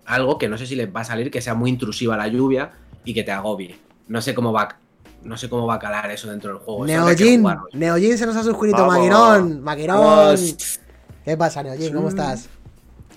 algo 0.05 0.39
que 0.39 0.49
no 0.49 0.57
sé 0.57 0.65
si 0.65 0.75
les 0.75 0.87
va 0.93 1.01
a 1.01 1.03
salir, 1.05 1.29
que 1.29 1.41
sea 1.41 1.53
muy 1.53 1.69
intrusiva 1.69 2.17
la 2.17 2.27
lluvia 2.27 2.71
y 3.05 3.13
que 3.13 3.23
te 3.23 3.31
agobie. 3.31 3.77
No 4.07 4.19
sé 4.21 4.33
cómo 4.33 4.51
va. 4.51 4.77
No 5.23 5.37
sé 5.37 5.49
cómo 5.49 5.67
va 5.67 5.75
a 5.75 5.79
calar 5.79 6.09
eso 6.11 6.29
dentro 6.29 6.49
del 6.51 6.59
juego. 6.59 6.85
Neojin. 6.85 7.45
Neojin 7.73 8.17
se 8.17 8.25
nos 8.25 8.35
ha 8.35 8.43
suscrito, 8.43 8.85
Maguirón. 8.85 9.63
Vamos. 9.63 10.79
¿Qué 11.23 11.37
pasa, 11.37 11.61
Neojin? 11.63 11.93
¿Cómo 11.93 12.09
estás? 12.09 12.49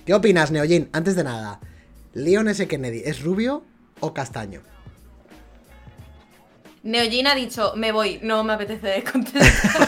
¿Qué 0.05 0.13
opinas, 0.13 0.51
Neojin? 0.51 0.89
Antes 0.93 1.15
de 1.15 1.23
nada, 1.23 1.59
¿Leon 2.13 2.47
S. 2.47 2.67
Kennedy 2.67 3.01
es 3.05 3.23
rubio 3.23 3.63
o 3.99 4.13
castaño? 4.13 4.61
Neojin 6.83 7.25
ha 7.25 7.33
dicho, 7.33 7.73
me 7.75 7.91
voy, 7.91 8.19
no 8.21 8.43
me 8.43 8.53
apetece 8.53 9.03
contestar. 9.11 9.87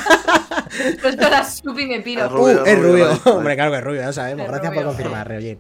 pues 1.02 1.16
con 1.16 1.30
la 1.30 1.44
supi 1.48 1.86
me 1.86 1.98
Es 1.98 2.04
piro. 2.04 2.28
rubio, 2.30 2.64
Uh, 2.64 2.66
es 2.66 2.80
rubio. 2.80 3.20
Hombre, 3.26 3.54
claro 3.56 3.72
que 3.72 3.78
es 3.78 3.84
rubio, 3.84 4.02
ya 4.02 4.14
sabemos. 4.14 4.46
Es 4.46 4.52
Gracias 4.52 4.74
por 4.74 4.84
confirmar, 4.86 5.28
Reojin. 5.28 5.60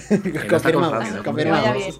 confirmado. 0.50 1.74
Bien. 1.74 1.94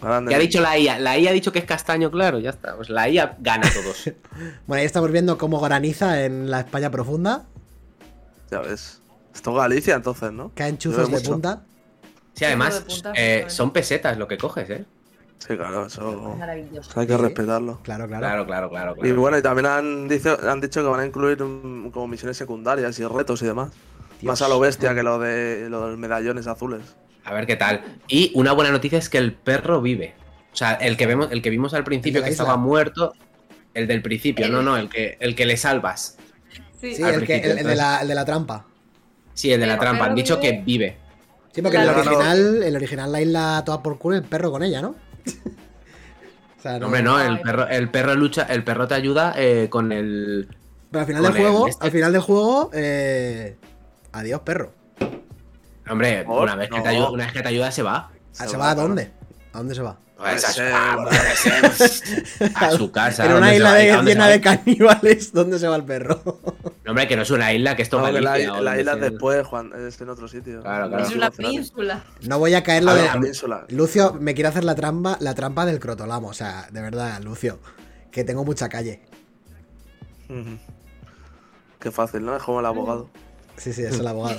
Grande. 0.00 0.30
¿Qué 0.30 0.34
ha 0.34 0.38
dicho 0.38 0.60
la 0.60 0.78
IA? 0.78 0.98
La 0.98 1.18
IA 1.18 1.30
ha 1.30 1.32
dicho 1.32 1.52
que 1.52 1.58
es 1.58 1.64
castaño, 1.64 2.10
claro, 2.10 2.38
ya 2.38 2.50
está. 2.50 2.76
Pues 2.76 2.90
la 2.90 3.08
IA 3.08 3.36
gana 3.40 3.66
a 3.66 3.72
todos. 3.72 4.10
Bueno, 4.66 4.80
ahí 4.80 4.86
estamos 4.86 5.10
viendo 5.10 5.36
cómo 5.36 5.60
graniza 5.60 6.24
en 6.24 6.50
la 6.50 6.60
España 6.60 6.90
profunda. 6.90 7.46
Ya 8.50 8.60
ves. 8.60 9.00
Esto 9.34 9.50
es 9.50 9.56
Galicia 9.56 9.94
entonces, 9.96 10.32
¿no? 10.32 10.52
Caen 10.54 10.78
chuzos 10.78 11.10
de 11.10 11.20
punta. 11.20 11.62
Sí, 12.34 12.44
además, 12.44 12.84
punta, 12.86 13.12
eh, 13.16 13.46
son 13.48 13.72
pesetas 13.72 14.16
lo 14.16 14.28
que 14.28 14.38
coges, 14.38 14.70
¿eh? 14.70 14.84
Sí, 15.38 15.56
claro, 15.56 15.86
eso, 15.86 16.36
hay 16.96 17.06
que 17.06 17.16
Sí. 17.16 17.20
respetarlo. 17.20 17.80
Claro, 17.82 18.06
claro. 18.08 18.20
Claro, 18.20 18.46
claro, 18.46 18.70
claro. 18.70 18.94
Y 18.98 19.00
claro. 19.00 19.20
bueno, 19.20 19.38
y 19.38 19.42
también 19.42 19.66
han, 19.66 20.08
dicho, 20.08 20.36
han 20.48 20.60
dicho 20.60 20.82
que 20.82 20.88
van 20.88 21.00
a 21.00 21.06
incluir 21.06 21.38
como 21.38 22.06
misiones 22.08 22.36
secundarias 22.36 22.98
y 22.98 23.06
retos 23.06 23.42
y 23.42 23.46
demás. 23.46 23.70
Dios. 24.20 24.24
Más 24.24 24.42
a 24.42 24.48
lo 24.48 24.58
bestia 24.58 24.94
que 24.94 25.02
lo 25.04 25.18
de 25.18 25.68
los 25.70 25.96
medallones 25.96 26.46
azules. 26.48 26.82
A 27.24 27.34
ver 27.34 27.46
qué 27.46 27.56
tal. 27.56 27.82
Y 28.08 28.32
una 28.34 28.52
buena 28.52 28.70
noticia 28.70 28.98
es 28.98 29.08
que 29.08 29.18
el 29.18 29.32
perro 29.34 29.80
vive. 29.82 30.14
O 30.52 30.56
sea, 30.56 30.72
el 30.74 30.96
que 30.96 31.06
vemos, 31.06 31.28
el 31.30 31.42
que 31.42 31.50
vimos 31.50 31.74
al 31.74 31.84
principio 31.84 32.22
que 32.22 32.30
isla. 32.30 32.42
estaba 32.44 32.56
muerto, 32.56 33.12
el 33.74 33.86
del 33.86 34.02
principio, 34.02 34.48
no, 34.48 34.62
no, 34.62 34.76
el 34.76 34.88
que, 34.88 35.16
el 35.20 35.34
que 35.34 35.46
le 35.46 35.56
salvas. 35.56 36.16
Sí. 36.80 36.94
El, 37.02 37.26
que, 37.26 37.36
el, 37.38 37.58
el 37.58 37.66
de 37.66 37.76
la, 37.76 37.98
el 38.02 38.08
de 38.08 38.14
la 38.14 38.24
trampa. 38.24 38.66
Sí, 39.34 39.52
el 39.52 39.60
de 39.60 39.66
la 39.66 39.74
El 39.74 39.78
trampa. 39.80 40.06
Han 40.06 40.14
dicho 40.14 40.38
vive. 40.38 40.50
que 40.56 40.62
vive. 40.64 40.96
Sí, 41.52 41.62
porque 41.62 41.76
en 41.76 41.82
el 41.84 41.88
Claro. 41.92 42.08
original, 42.10 42.62
el 42.62 42.76
original 42.76 43.12
la 43.12 43.20
isla 43.20 43.62
toda 43.64 43.82
por 43.82 43.98
culo, 43.98 44.16
el 44.16 44.22
perro 44.22 44.50
con 44.50 44.62
ella, 44.62 44.80
¿no? 44.82 44.94
o 46.58 46.62
sea, 46.62 46.78
No, 46.78 46.86
hombre, 46.86 47.02
no, 47.02 47.20
el 47.20 47.40
perro, 47.40 47.68
el 47.68 47.90
perro 47.90 48.14
lucha, 48.14 48.42
el 48.44 48.64
perro 48.64 48.88
te 48.88 48.94
ayuda 48.94 49.34
eh, 49.36 49.68
con 49.70 49.92
el. 49.92 50.48
Pero 50.90 51.00
al 51.00 51.06
final 51.06 51.22
del 51.22 51.32
el 51.36 51.38
juego, 51.38 51.68
este. 51.68 51.84
al 51.84 51.90
final 51.92 52.12
del 52.12 52.20
juego, 52.22 52.70
eh, 52.72 53.56
adiós, 54.12 54.40
perro. 54.40 54.72
Hombre, 55.90 56.24
una 56.26 56.54
vez 56.56 56.68
que 56.70 56.80
te 56.80 56.88
ayuda, 56.88 57.10
una 57.10 57.24
vez 57.24 57.32
que 57.32 57.42
te 57.42 57.48
ayuda, 57.48 57.70
se 57.70 57.82
va. 57.82 58.10
¿Se 58.32 58.56
va 58.56 58.70
a 58.70 58.74
dónde? 58.74 59.10
¿A 59.52 59.58
dónde 59.58 59.74
se 59.74 59.82
va? 59.82 59.98
Pues 60.16 60.44
a, 60.44 60.52
su, 60.52 60.62
a- 60.62 61.08
a 62.66 62.70
su 62.72 62.90
casa. 62.92 63.24
en 63.24 63.30
una 63.34 63.38
¿dónde 63.38 63.50
se 63.50 63.56
isla 63.56 63.72
de- 63.74 63.90
¿A 63.92 63.96
dónde 63.96 64.10
se 64.12 64.14
llena 64.18 64.28
de 64.28 64.40
caníbales, 64.40 65.32
¿dónde 65.32 65.58
se 65.60 65.68
va 65.68 65.76
el 65.76 65.84
perro? 65.84 66.20
No, 66.24 66.42
hombre, 66.90 67.06
que 67.06 67.14
no 67.14 67.22
es 67.22 67.30
una 67.30 67.52
isla, 67.52 67.76
que 67.76 67.82
esto 67.82 68.00
No, 68.00 68.08
es 68.08 68.14
que 68.14 68.20
la, 68.20 68.30
Galicia, 68.32 68.50
la 68.50 68.56
donde 68.70 68.80
isla 68.80 68.92
sea. 68.94 69.10
después, 69.10 69.46
Juan, 69.46 69.72
es 69.86 70.00
en 70.00 70.08
otro 70.08 70.26
sitio. 70.26 70.60
Claro, 70.62 70.88
claro. 70.88 71.04
Es 71.04 71.14
una 71.14 71.30
península. 71.30 72.04
No 72.22 72.38
voy 72.40 72.54
a 72.54 72.64
caer 72.64 72.82
lo 72.82 72.90
A 72.90 72.94
de. 72.96 73.04
La 73.04 73.12
península. 73.12 73.64
Lucio, 73.68 74.12
me 74.14 74.34
quiere 74.34 74.48
hacer 74.48 74.64
la 74.64 74.74
trampa, 74.74 75.18
la 75.20 75.34
trampa 75.36 75.64
del 75.66 75.78
crotolamo. 75.78 76.26
O 76.28 76.34
sea, 76.34 76.66
de 76.72 76.80
verdad, 76.82 77.20
Lucio. 77.22 77.60
Que 78.10 78.24
tengo 78.24 78.44
mucha 78.44 78.68
calle. 78.68 79.02
Qué 81.78 81.90
fácil, 81.90 82.24
¿no? 82.24 82.36
Es 82.36 82.42
como 82.42 82.58
el 82.60 82.66
abogado. 82.66 83.08
Sí, 83.56 83.72
sí, 83.72 83.82
es 83.84 83.98
el 83.98 84.06
abogado. 84.06 84.38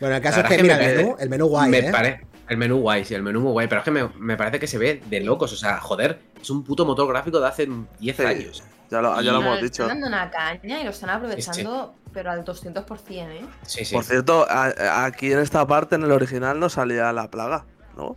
Bueno, 0.00 0.16
el 0.16 0.22
caso 0.22 0.40
es 0.40 0.46
que, 0.46 0.62
mira, 0.62 0.76
el 0.76 0.96
me- 0.96 1.02
menú, 1.02 1.16
el 1.18 1.28
menú 1.28 1.46
guay, 1.46 1.70
me 1.70 1.78
¿eh? 1.78 1.90
pare- 1.92 2.26
El 2.48 2.56
menú 2.56 2.78
guay, 2.80 3.04
sí, 3.04 3.14
el 3.14 3.22
menú 3.22 3.40
muy 3.40 3.52
guay. 3.52 3.68
Pero 3.68 3.80
es 3.80 3.84
que 3.84 3.90
me, 3.92 4.08
me 4.18 4.36
parece 4.36 4.58
que 4.58 4.66
se 4.66 4.76
ve 4.78 5.02
de 5.06 5.20
locos. 5.20 5.52
O 5.52 5.56
sea, 5.56 5.78
joder, 5.80 6.20
es 6.40 6.50
un 6.50 6.64
puto 6.64 6.84
motor 6.84 7.06
gráfico 7.08 7.38
de 7.38 7.46
hace 7.46 7.68
10 8.00 8.16
Sí, 8.16 8.22
años. 8.24 8.64
Ya 8.90 9.00
lo, 9.00 9.20
ya 9.22 9.30
lo 9.32 9.40
hemos 9.40 9.60
dicho. 9.60 9.82
Están 9.84 10.00
dando 10.00 10.08
una 10.08 10.28
caña 10.30 10.80
y 10.80 10.84
lo 10.84 10.90
están 10.90 11.10
aprovechando, 11.10 11.94
pero 12.12 12.32
al 12.32 12.44
200%, 12.44 13.30
¿eh? 13.30 13.44
Sí, 13.62 13.84
sí. 13.84 13.94
Por 13.94 14.02
cierto, 14.04 14.46
a- 14.50 15.04
aquí 15.04 15.30
en 15.32 15.38
esta 15.38 15.64
parte, 15.66 15.94
en 15.94 16.02
el 16.02 16.10
original, 16.10 16.58
no 16.58 16.68
salía 16.68 17.12
la 17.12 17.30
plaga, 17.30 17.66
¿no? 17.96 18.16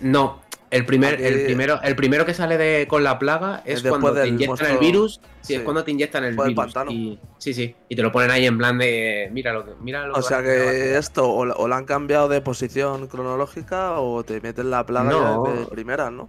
No, 0.00 0.40
el, 0.70 0.84
primer, 0.86 1.20
el, 1.20 1.44
primero, 1.44 1.80
el 1.82 1.96
primero 1.96 2.26
que 2.26 2.34
sale 2.34 2.58
de, 2.58 2.86
con 2.88 3.02
la 3.02 3.18
plaga 3.18 3.62
es 3.64 3.82
después 3.82 4.00
cuando 4.02 4.20
te 4.22 4.28
inyectan 4.28 4.70
el 4.72 4.78
virus. 4.78 5.20
Sí, 5.40 5.54
es 5.54 5.62
cuando 5.62 5.82
te 5.84 5.90
inyectan 5.90 6.24
el 6.24 6.36
Después 6.36 6.48
virus. 6.74 6.92
Y, 6.92 7.18
sí, 7.38 7.54
sí. 7.54 7.74
Y 7.88 7.96
te 7.96 8.02
lo 8.02 8.12
ponen 8.12 8.30
ahí 8.30 8.44
en 8.46 8.58
plan 8.58 8.76
de. 8.78 9.30
Mira 9.32 9.52
lo 9.52 9.64
que. 9.64 9.72
Mira 9.80 10.06
lo 10.06 10.14
O 10.14 10.22
sea 10.22 10.42
que 10.42 10.50
hacer". 10.50 10.96
esto 10.96 11.28
o, 11.28 11.40
o 11.52 11.68
la 11.68 11.76
han 11.76 11.84
cambiado 11.86 12.28
de 12.28 12.40
posición 12.40 13.06
cronológica 13.08 13.98
o 14.00 14.22
te 14.24 14.40
meten 14.40 14.70
la 14.70 14.84
plaga 14.84 15.10
No. 15.10 15.44
de 15.44 15.66
primera, 15.66 16.10
¿no? 16.10 16.28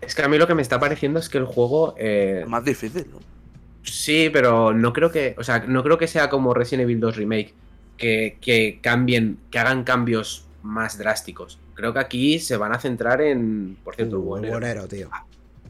Es 0.00 0.14
que 0.14 0.22
a 0.22 0.28
mí 0.28 0.38
lo 0.38 0.46
que 0.46 0.54
me 0.54 0.62
está 0.62 0.78
pareciendo 0.78 1.18
es 1.18 1.28
que 1.28 1.38
el 1.38 1.44
juego. 1.46 1.94
eh, 1.98 2.40
Es 2.42 2.48
más 2.48 2.64
difícil, 2.64 3.06
¿no? 3.10 3.18
Sí, 3.82 4.28
pero 4.32 4.74
no 4.74 4.92
creo 4.92 5.10
que. 5.10 5.34
O 5.38 5.44
sea, 5.44 5.60
no 5.66 5.82
creo 5.82 5.96
que 5.98 6.06
sea 6.08 6.28
como 6.28 6.52
Resident 6.54 6.82
Evil 6.84 7.00
2 7.00 7.16
Remake. 7.16 7.54
Que, 7.96 8.36
que 8.40 8.78
cambien. 8.82 9.38
Que 9.50 9.58
hagan 9.58 9.82
cambios 9.84 10.46
más 10.62 10.98
drásticos. 10.98 11.58
Creo 11.78 11.92
que 11.92 12.00
aquí 12.00 12.40
se 12.40 12.56
van 12.56 12.72
a 12.74 12.80
centrar 12.80 13.20
en. 13.20 13.76
Por 13.84 13.94
cierto, 13.94 14.18
Uh, 14.18 14.22
buenero. 14.22 14.54
buenero, 14.54 14.88
tío. 14.88 15.08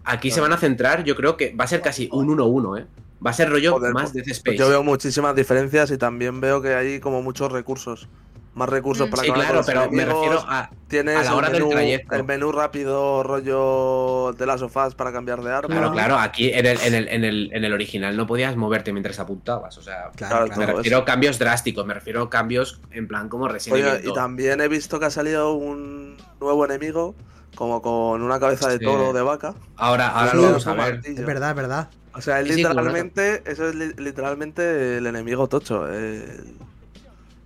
Aquí 0.04 0.30
se 0.30 0.40
van 0.40 0.54
a 0.54 0.56
centrar, 0.56 1.04
yo 1.04 1.14
creo 1.14 1.36
que 1.36 1.54
va 1.54 1.64
a 1.64 1.66
ser 1.66 1.82
casi 1.82 2.08
un 2.10 2.28
1-1, 2.30 2.78
¿eh? 2.78 2.86
Va 3.24 3.28
a 3.28 3.34
ser 3.34 3.50
rollo 3.50 3.72
Joder, 3.72 3.92
más 3.92 4.04
pues- 4.04 4.14
Death 4.14 4.24
Pues 4.24 4.36
Space. 4.38 4.56
yo 4.56 4.68
veo 4.70 4.82
muchísimas 4.82 5.36
diferencias 5.36 5.90
y 5.90 5.98
también 5.98 6.40
veo 6.40 6.62
que 6.62 6.74
hay 6.74 6.98
como 6.98 7.20
muchos 7.22 7.52
recursos. 7.52 8.08
Más 8.58 8.68
recursos 8.68 9.06
Mm. 9.06 9.10
para 9.10 9.22
Sí, 9.22 9.30
claro, 9.32 9.60
pero 9.64 9.90
me 9.90 10.04
refiero 10.04 10.44
a. 10.48 10.68
Tienes 10.88 11.16
a 11.16 11.22
la 11.24 11.34
hora 11.36 11.46
el 11.46 11.52
del 11.52 11.62
menú, 11.62 11.72
trayecto. 11.74 12.14
el 12.16 12.24
menú 12.24 12.50
rápido 12.52 13.22
rollo 13.22 14.32
de 14.36 14.46
las 14.46 14.60
sofás 14.60 14.94
para 14.94 15.12
cambiar 15.12 15.42
de 15.42 15.52
arma. 15.52 15.68
Claro, 15.74 15.92
claro, 15.92 16.18
aquí 16.18 16.50
en 16.52 16.66
el, 16.66 16.80
en, 16.80 16.94
el, 16.94 17.08
en, 17.08 17.24
el, 17.24 17.50
en 17.52 17.64
el 17.64 17.72
original 17.72 18.16
no 18.16 18.26
podías 18.26 18.56
moverte 18.56 18.92
mientras 18.92 19.18
apuntabas. 19.20 19.78
O 19.78 19.82
sea, 19.82 20.10
Claro, 20.16 20.46
Claro, 20.46 20.56
me 20.60 20.66
refiero 20.66 20.98
a 20.98 21.04
cambios 21.04 21.38
drásticos, 21.38 21.86
me 21.86 21.94
refiero 21.94 22.22
a 22.22 22.30
cambios 22.30 22.80
en 22.90 23.06
plan 23.06 23.28
como 23.28 23.46
Resident 23.48 23.86
Oye, 23.86 24.00
y 24.02 24.06
2. 24.06 24.14
también 24.14 24.60
he 24.60 24.68
visto 24.68 24.98
que 24.98 25.06
ha 25.06 25.10
salido 25.10 25.52
un 25.54 26.16
nuevo 26.40 26.64
enemigo, 26.64 27.14
como 27.54 27.80
con 27.80 28.22
una 28.22 28.40
cabeza 28.40 28.68
de 28.68 28.78
Sí. 28.78 28.84
toro 28.84 29.12
de 29.12 29.22
vaca. 29.22 29.54
Ahora, 29.76 30.08
ahora 30.08 30.34
lo 30.34 30.42
vamos 30.42 30.66
a 30.66 30.72
ver. 30.74 30.94
martillo. 30.94 31.20
Es 31.20 31.26
verdad, 31.26 31.50
es 31.50 31.56
verdad. 31.56 31.90
O 32.14 32.20
sea, 32.20 32.40
es 32.40 32.48
Sí, 32.48 32.54
sí, 32.54 32.62
como 32.62 32.74
literalmente, 32.74 33.42
eso 33.46 33.68
es 33.68 33.74
li- 33.76 33.94
literalmente 33.98 34.98
el 34.98 35.06
enemigo 35.06 35.46
tocho. 35.48 35.86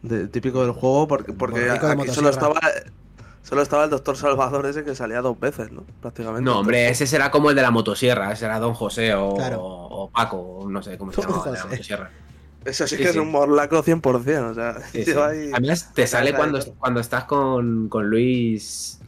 De- 0.02 0.28
típico 0.28 0.62
del 0.62 0.72
juego, 0.72 1.08
porque, 1.08 1.32
porque 1.32 1.70
aquí 1.70 2.08
solo 2.08 2.28
estaba, 2.30 2.60
solo 3.42 3.62
estaba 3.62 3.84
el 3.84 3.90
doctor 3.90 4.16
Salvador 4.16 4.66
ese 4.66 4.84
que 4.84 4.94
salía 4.94 5.20
dos 5.20 5.38
veces, 5.38 5.70
¿no? 5.72 5.84
Prácticamente. 6.00 6.42
No, 6.42 6.60
hombre, 6.60 6.88
ese 6.88 7.06
será 7.06 7.30
como 7.30 7.50
el 7.50 7.56
de 7.56 7.62
la 7.62 7.70
motosierra, 7.70 8.32
ese 8.32 8.44
era 8.46 8.58
Don 8.58 8.74
José 8.74 9.14
o, 9.14 9.34
Claro. 9.34 9.60
o 9.62 10.10
Paco, 10.10 10.36
o 10.38 10.68
no 10.68 10.82
sé 10.82 10.96
cómo 10.98 11.12
se 11.12 11.22
llama, 11.22 11.42
el 11.46 11.52
de 11.52 11.58
la 11.58 11.64
motosierra. 11.66 12.10
Eso 12.64 12.86
sí, 12.86 12.94
sí, 12.96 13.02
que 13.02 13.08
sí. 13.08 13.18
es 13.18 13.22
un 13.22 13.30
morlaco 13.32 13.82
100%, 13.82 14.50
o 14.50 14.54
sea, 14.54 14.74
Sí, 14.92 15.04
tío 15.04 15.14
sí. 15.14 15.20
ahí- 15.20 15.50
Además, 15.52 15.92
te 15.94 16.06
sale 16.06 16.32
cuando, 16.32 16.60
cuando 16.76 17.00
estás 17.00 17.24
con, 17.24 17.88
con 17.88 18.08
Luis. 18.08 19.00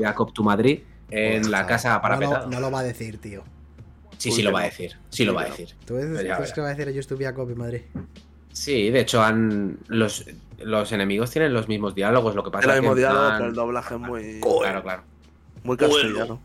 Jacob 0.00 0.32
tu 0.32 0.44
Madrid 0.44 0.80
en 1.10 1.50
la 1.50 1.66
casa 1.66 1.88
no 1.90 1.94
lo, 1.96 2.02
parapetada. 2.02 2.46
no 2.46 2.60
lo 2.60 2.70
va 2.70 2.78
a 2.80 2.82
decir, 2.84 3.18
tío. 3.20 3.42
Sí, 4.18 4.30
Uy, 4.30 4.36
sí 4.36 4.42
lo 4.42 4.52
va 4.52 4.60
a 4.60 4.62
no. 4.62 4.68
decir. 4.68 4.92
Sí 5.10 5.24
lo 5.24 5.34
va 5.34 5.40
a 5.42 5.44
no. 5.44 5.50
decir. 5.50 5.74
¿Tú 5.84 5.94
ves, 5.94 6.04
ya 6.04 6.10
¿tú 6.10 6.14
ves 6.14 6.24
verás. 6.28 6.52
que 6.52 6.60
va 6.60 6.66
a 6.68 6.70
decir 6.70 6.88
el 6.88 6.94
YouTube 6.94 7.26
a 7.26 7.32
Madrid? 7.56 7.82
Sí, 8.52 8.90
de 8.90 9.00
hecho, 9.00 9.22
han 9.22 9.78
los, 9.88 10.24
los 10.60 10.92
enemigos 10.92 11.30
tienen 11.30 11.52
los 11.54 11.68
mismos 11.68 11.94
diálogos. 11.94 12.34
Lo 12.34 12.44
que 12.44 12.50
pasa 12.50 12.64
el 12.64 12.70
es 12.70 12.74
que. 12.76 12.80
mismo 12.82 12.92
en 12.92 12.98
diálogo, 12.98 13.28
pero 13.36 13.46
el 13.46 13.54
doblaje 13.54 13.94
es 13.94 14.00
muy, 14.00 14.40
Claro, 14.40 14.82
claro. 14.82 15.02
muy 15.64 15.76
castellano. 15.76 16.40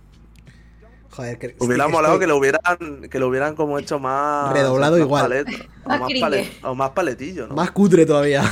Joder, 1.10 1.39
que, 1.39 1.56
Hubiera 1.60 1.86
estoy- 1.86 1.91
molado 1.93 2.13
estoy- 2.15 2.20
que 2.20 2.28
lo 2.28 2.38
hubieran, 2.38 3.10
que 3.10 3.20
lo 3.20 3.28
hubieran 3.28 3.56
como 3.56 3.80
hecho 3.80 3.98
más. 3.98 4.54
Redoblado 4.54 4.98
más 4.98 5.06
igual. 5.06 5.32
palet- 5.32 5.67
o, 5.86 5.89
Más 5.89 6.00
palet- 6.12 6.52
o 6.63 6.76
más 6.76 6.89
paletillo, 6.91 7.48
¿no? 7.48 7.56
Más 7.56 7.72
cutre 7.72 8.06
todavía. 8.06 8.43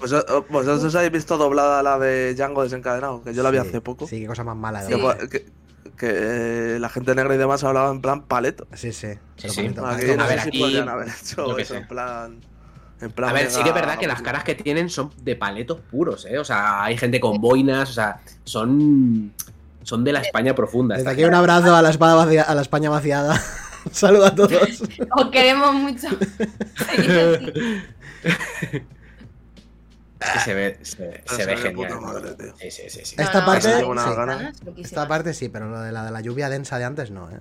Vosotros, 0.00 0.44
vosotros 0.50 0.94
habéis 0.94 1.12
visto 1.12 1.36
doblada 1.36 1.82
la 1.82 1.98
de 1.98 2.34
Django 2.34 2.62
desencadenado, 2.62 3.22
que 3.22 3.34
yo 3.34 3.42
la 3.42 3.50
vi 3.50 3.58
Sí, 3.60 3.68
hace 3.68 3.80
poco. 3.80 4.06
Sí, 4.06 4.20
qué 4.20 4.26
cosa 4.26 4.42
más 4.44 4.56
mala. 4.56 4.82
Sí. 4.86 4.94
Que, 4.94 5.28
que- 5.28 5.44
que, 5.98 6.08
eh, 6.76 6.78
la 6.80 6.88
gente 6.88 7.14
negra 7.14 7.34
y 7.34 7.38
demás 7.38 7.62
hablaba 7.64 7.90
en 7.90 8.00
plan 8.00 8.22
paleto. 8.22 8.66
Sí, 8.74 8.92
sí. 8.92 9.08
Sí. 9.36 9.48
Aquí 9.60 9.68
no 9.76 9.84
A 9.86 9.96
ver, 9.96 10.38
sé 10.38 10.42
si 10.44 10.48
aquí, 10.48 10.58
podrían 10.60 10.88
haber 10.88 11.08
hecho 11.08 11.58
eso 11.58 11.74
sé. 11.74 11.80
en 11.80 11.88
plan. 11.88 12.40
En 13.02 13.10
plan 13.10 13.30
A 13.30 13.32
ver, 13.32 13.50
sí 13.50 13.62
que 13.62 13.68
es 13.70 13.74
verdad 13.74 13.98
que 13.98 14.06
las 14.06 14.22
caras 14.22 14.44
que 14.44 14.54
tienen 14.54 14.88
son 14.88 15.10
de 15.22 15.36
paletos 15.36 15.80
puros, 15.90 16.24
¿eh? 16.24 16.38
O 16.38 16.44
sea, 16.44 16.84
hay 16.84 16.96
gente 16.96 17.18
con 17.20 17.40
boinas, 17.40 17.90
o 17.90 17.92
sea, 17.92 18.20
son. 18.44 19.32
Son 19.82 20.04
de 20.04 20.12
la 20.12 20.20
España 20.20 20.54
profunda. 20.54 20.96
Desde 20.96 21.10
aquí 21.10 21.24
un 21.24 21.34
abrazo 21.34 21.74
a 21.74 21.82
la, 21.82 21.90
espada 21.90 22.14
vacía- 22.14 22.44
a 22.44 22.54
la 22.54 22.62
España 22.62 22.88
vaciada. 22.88 23.42
Un 23.84 23.92
saludo 23.92 24.26
a 24.26 24.34
todos. 24.34 24.52
Os 25.16 25.30
queremos 25.32 25.74
mucho. 25.74 26.06
Es 30.20 30.30
que 30.34 30.38
se 30.38 30.54
ve, 30.54 30.78
se, 30.82 31.22
se 31.26 31.34
Se 31.36 31.46
ve 31.46 31.56
genial. 31.56 31.74
puta 31.74 32.00
madre, 32.00 32.34
tío. 32.34 32.54
Sí, 32.56 32.70
sí, 32.70 32.82
sí, 32.88 33.00
sí. 33.04 33.16
Esta 33.18 33.40
No, 33.40 33.40
no, 33.40 33.46
parte- 33.46 33.80
sí. 33.80 34.14
ganas. 34.16 34.54
Esta 34.76 35.08
parte 35.08 35.34
sí, 35.34 35.48
pero 35.48 35.68
lo 35.68 35.80
de 35.80 35.90
la 35.90 36.04
de 36.04 36.12
la 36.12 36.20
lluvia 36.20 36.48
densa 36.48 36.78
de 36.78 36.84
antes 36.84 37.10
no, 37.10 37.28
¿eh? 37.28 37.40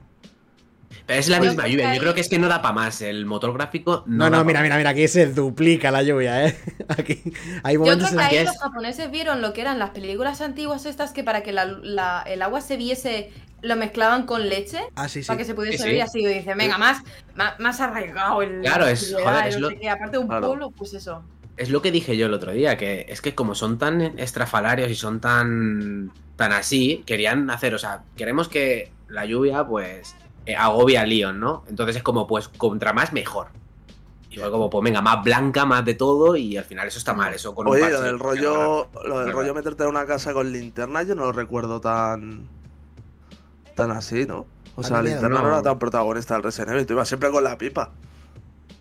Pero 1.12 1.20
es 1.20 1.28
la 1.28 1.40
misma 1.42 1.68
lluvia. 1.68 1.94
Yo 1.94 2.00
creo 2.00 2.14
que 2.14 2.22
es 2.22 2.30
que 2.30 2.40
no 2.40 2.48
da 2.48 2.62
para 2.62 2.74
más. 2.74 3.02
El 3.02 3.26
motor 3.26 3.54
gráfico 3.54 4.04
no. 4.08 4.26
No, 4.26 4.30
no, 4.30 4.38
da 4.38 4.44
mira, 4.46 4.62
mira, 4.62 4.78
mira, 4.78 4.92
aquí 4.92 5.08
se 5.08 5.26
duplica 5.28 5.92
la 5.92 6.04
lluvia, 6.04 6.46
¿eh? 6.48 6.58
Aquí 6.88 7.22
hay 7.64 7.74
Yo 7.76 7.80
momentos 7.82 8.10
creo 8.10 8.22
en 8.22 8.30
que 8.30 8.40
ahí 8.40 8.46
los 8.46 8.58
japoneses 8.58 9.12
vieron 9.12 9.42
lo 9.42 9.52
que 9.54 9.62
eran 9.62 9.78
las 9.80 9.90
películas 9.90 10.40
antiguas 10.42 10.86
estas 10.86 11.12
que 11.12 11.24
para 11.24 11.44
que 11.44 11.52
la- 11.52 11.66
la- 11.66 12.24
el 12.26 12.42
agua 12.42 12.62
se 12.62 12.78
viese 12.78 13.32
lo 13.62 13.76
mezclaban 13.76 14.26
con 14.26 14.48
leche 14.50 14.80
Ah, 14.96 15.08
sí, 15.08 15.22
sí. 15.22 15.28
para 15.28 15.38
que 15.38 15.46
se 15.46 15.54
pudiese 15.54 15.88
y 15.90 15.96
sí. 15.96 16.00
así. 16.02 16.20
Y 16.22 16.28
dicen, 16.28 16.58
venga, 16.58 16.78
más, 16.78 17.04
más, 17.36 17.60
más 17.60 17.80
arraigado 17.82 18.42
el. 18.42 18.62
Claro, 18.62 18.86
la 18.86 18.92
es- 18.92 19.14
joder, 19.14 19.48
es 19.48 19.60
lo-. 19.60 19.68
Aparte 19.68 20.12
de 20.14 20.18
un 20.18 20.28
Claro. 20.28 20.48
pueblo, 20.48 20.72
pues 20.72 20.94
eso. 20.94 21.24
Es 21.58 21.70
lo 21.70 21.82
que 21.82 21.92
dije 21.92 22.16
yo 22.18 22.26
el 22.28 22.34
otro 22.34 22.54
día, 22.54 22.78
que 22.78 23.06
es 23.10 23.22
que 23.22 23.36
como 23.36 23.54
son 23.54 23.78
tan 23.78 24.02
estrafalarios 24.18 24.90
y 24.90 24.96
son 24.96 25.20
tan 25.20 26.12
tan 26.38 26.54
así, 26.54 27.04
querían 27.06 27.50
hacer, 27.52 27.76
o 27.76 27.78
sea, 27.78 28.02
queremos 28.16 28.48
que 28.48 28.92
la 29.10 29.26
lluvia, 29.26 29.64
pues, 29.68 30.16
eh, 30.46 30.56
agobia 30.56 31.02
a 31.02 31.06
Leon, 31.06 31.40
¿no? 31.40 31.64
Entonces 31.68 31.98
es 31.98 32.04
como, 32.04 32.28
pues, 32.28 32.48
contra 32.48 32.94
más, 32.94 33.14
mejor. 33.14 33.48
Y 34.30 34.38
fue 34.38 34.50
como, 34.50 34.70
pues 34.70 34.84
venga, 34.84 35.02
más 35.02 35.24
blanca, 35.24 35.66
más 35.66 35.84
de 35.84 35.94
todo, 35.94 36.38
y 36.38 36.56
al 36.56 36.64
final 36.64 36.88
eso 36.88 37.00
está 37.00 37.14
mal, 37.14 37.34
eso 37.34 37.54
con 37.54 37.68
un 37.68 37.74
Oye, 37.74 37.82
parche 37.82 37.98
lo 37.98 38.02
del 38.04 38.18
no 38.18 38.24
rollo, 38.24 38.88
lo 39.04 39.20
del 39.20 39.34
rollo 39.34 39.54
meterte 39.54 39.84
en 39.84 39.90
una 39.90 40.06
casa 40.06 40.32
con 40.32 40.52
linterna, 40.54 41.04
yo 41.04 41.16
no 41.16 41.26
lo 41.26 41.32
recuerdo 41.34 41.82
tan. 41.82 42.48
tan 43.76 43.92
así, 43.92 44.26
¿no? 44.26 44.46
O 44.76 44.84
sea, 44.84 44.98
la 44.98 45.10
linterna 45.10 45.42
no. 45.42 45.42
no. 45.42 45.48
era 45.50 45.62
tan 45.62 45.78
protagonista 45.78 46.36
del 46.36 46.44
Resident 46.44 46.72
Evil, 46.72 46.86
tú 46.86 46.94
ibas 46.94 47.10
siempre 47.10 47.30
con 47.30 47.44
la 47.44 47.58
pipa. 47.58 47.92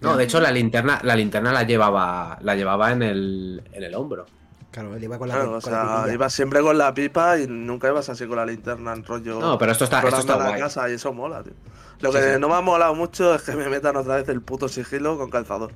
No, 0.00 0.16
de 0.16 0.24
hecho 0.24 0.40
la 0.40 0.52
linterna, 0.52 1.00
la 1.02 1.16
linterna 1.16 1.52
la 1.52 1.64
llevaba, 1.64 2.38
la 2.42 2.54
llevaba 2.54 2.92
en 2.92 3.02
el, 3.02 3.62
en 3.72 3.82
el 3.82 3.94
hombro. 3.96 4.26
Claro, 4.70 4.94
él 4.94 5.02
iba 5.02 5.18
con 5.18 5.28
la, 5.28 5.34
Claro, 5.34 5.56
o 5.56 5.60
con 5.60 5.72
la 5.72 5.78
sea, 5.82 5.96
pipilla. 5.96 6.14
ibas 6.14 6.32
siempre 6.32 6.60
con 6.60 6.78
la 6.78 6.94
pipa 6.94 7.38
y 7.38 7.46
nunca 7.48 7.88
ibas 7.88 8.08
así 8.08 8.26
con 8.26 8.36
la 8.36 8.46
linterna 8.46 8.92
en 8.92 9.04
rollo. 9.04 9.40
No, 9.40 9.58
pero 9.58 9.72
esto 9.72 9.84
está, 9.84 10.00
esto 10.00 10.18
está 10.20 10.36
la 10.36 10.48
guay. 10.50 10.60
casa 10.60 10.88
y 10.88 10.92
eso 10.94 11.12
mola, 11.12 11.42
tío. 11.42 11.54
Lo 12.00 12.12
Sí, 12.12 12.18
que 12.18 12.34
sí. 12.34 12.40
no 12.40 12.48
me 12.48 12.54
ha 12.54 12.60
molado 12.60 12.94
mucho 12.94 13.34
es 13.34 13.42
que 13.42 13.52
me 13.52 13.68
metan 13.68 13.96
otra 13.96 14.16
vez 14.16 14.28
el 14.28 14.40
puto 14.42 14.68
sigilo 14.68 15.18
con 15.18 15.28
calzador. 15.30 15.72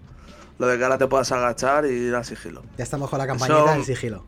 Lo 0.58 0.68
de 0.68 0.78
que 0.78 0.84
ahora 0.84 0.96
te 0.98 1.08
puedas 1.08 1.32
agachar 1.32 1.84
y 1.86 1.88
ir 1.88 2.14
a 2.14 2.22
sigilo. 2.22 2.62
Ya 2.78 2.84
estamos 2.84 3.10
con 3.10 3.18
la 3.18 3.26
campañita 3.26 3.64
Eso- 3.64 3.72
del 3.74 3.84
sigilo. 3.84 4.24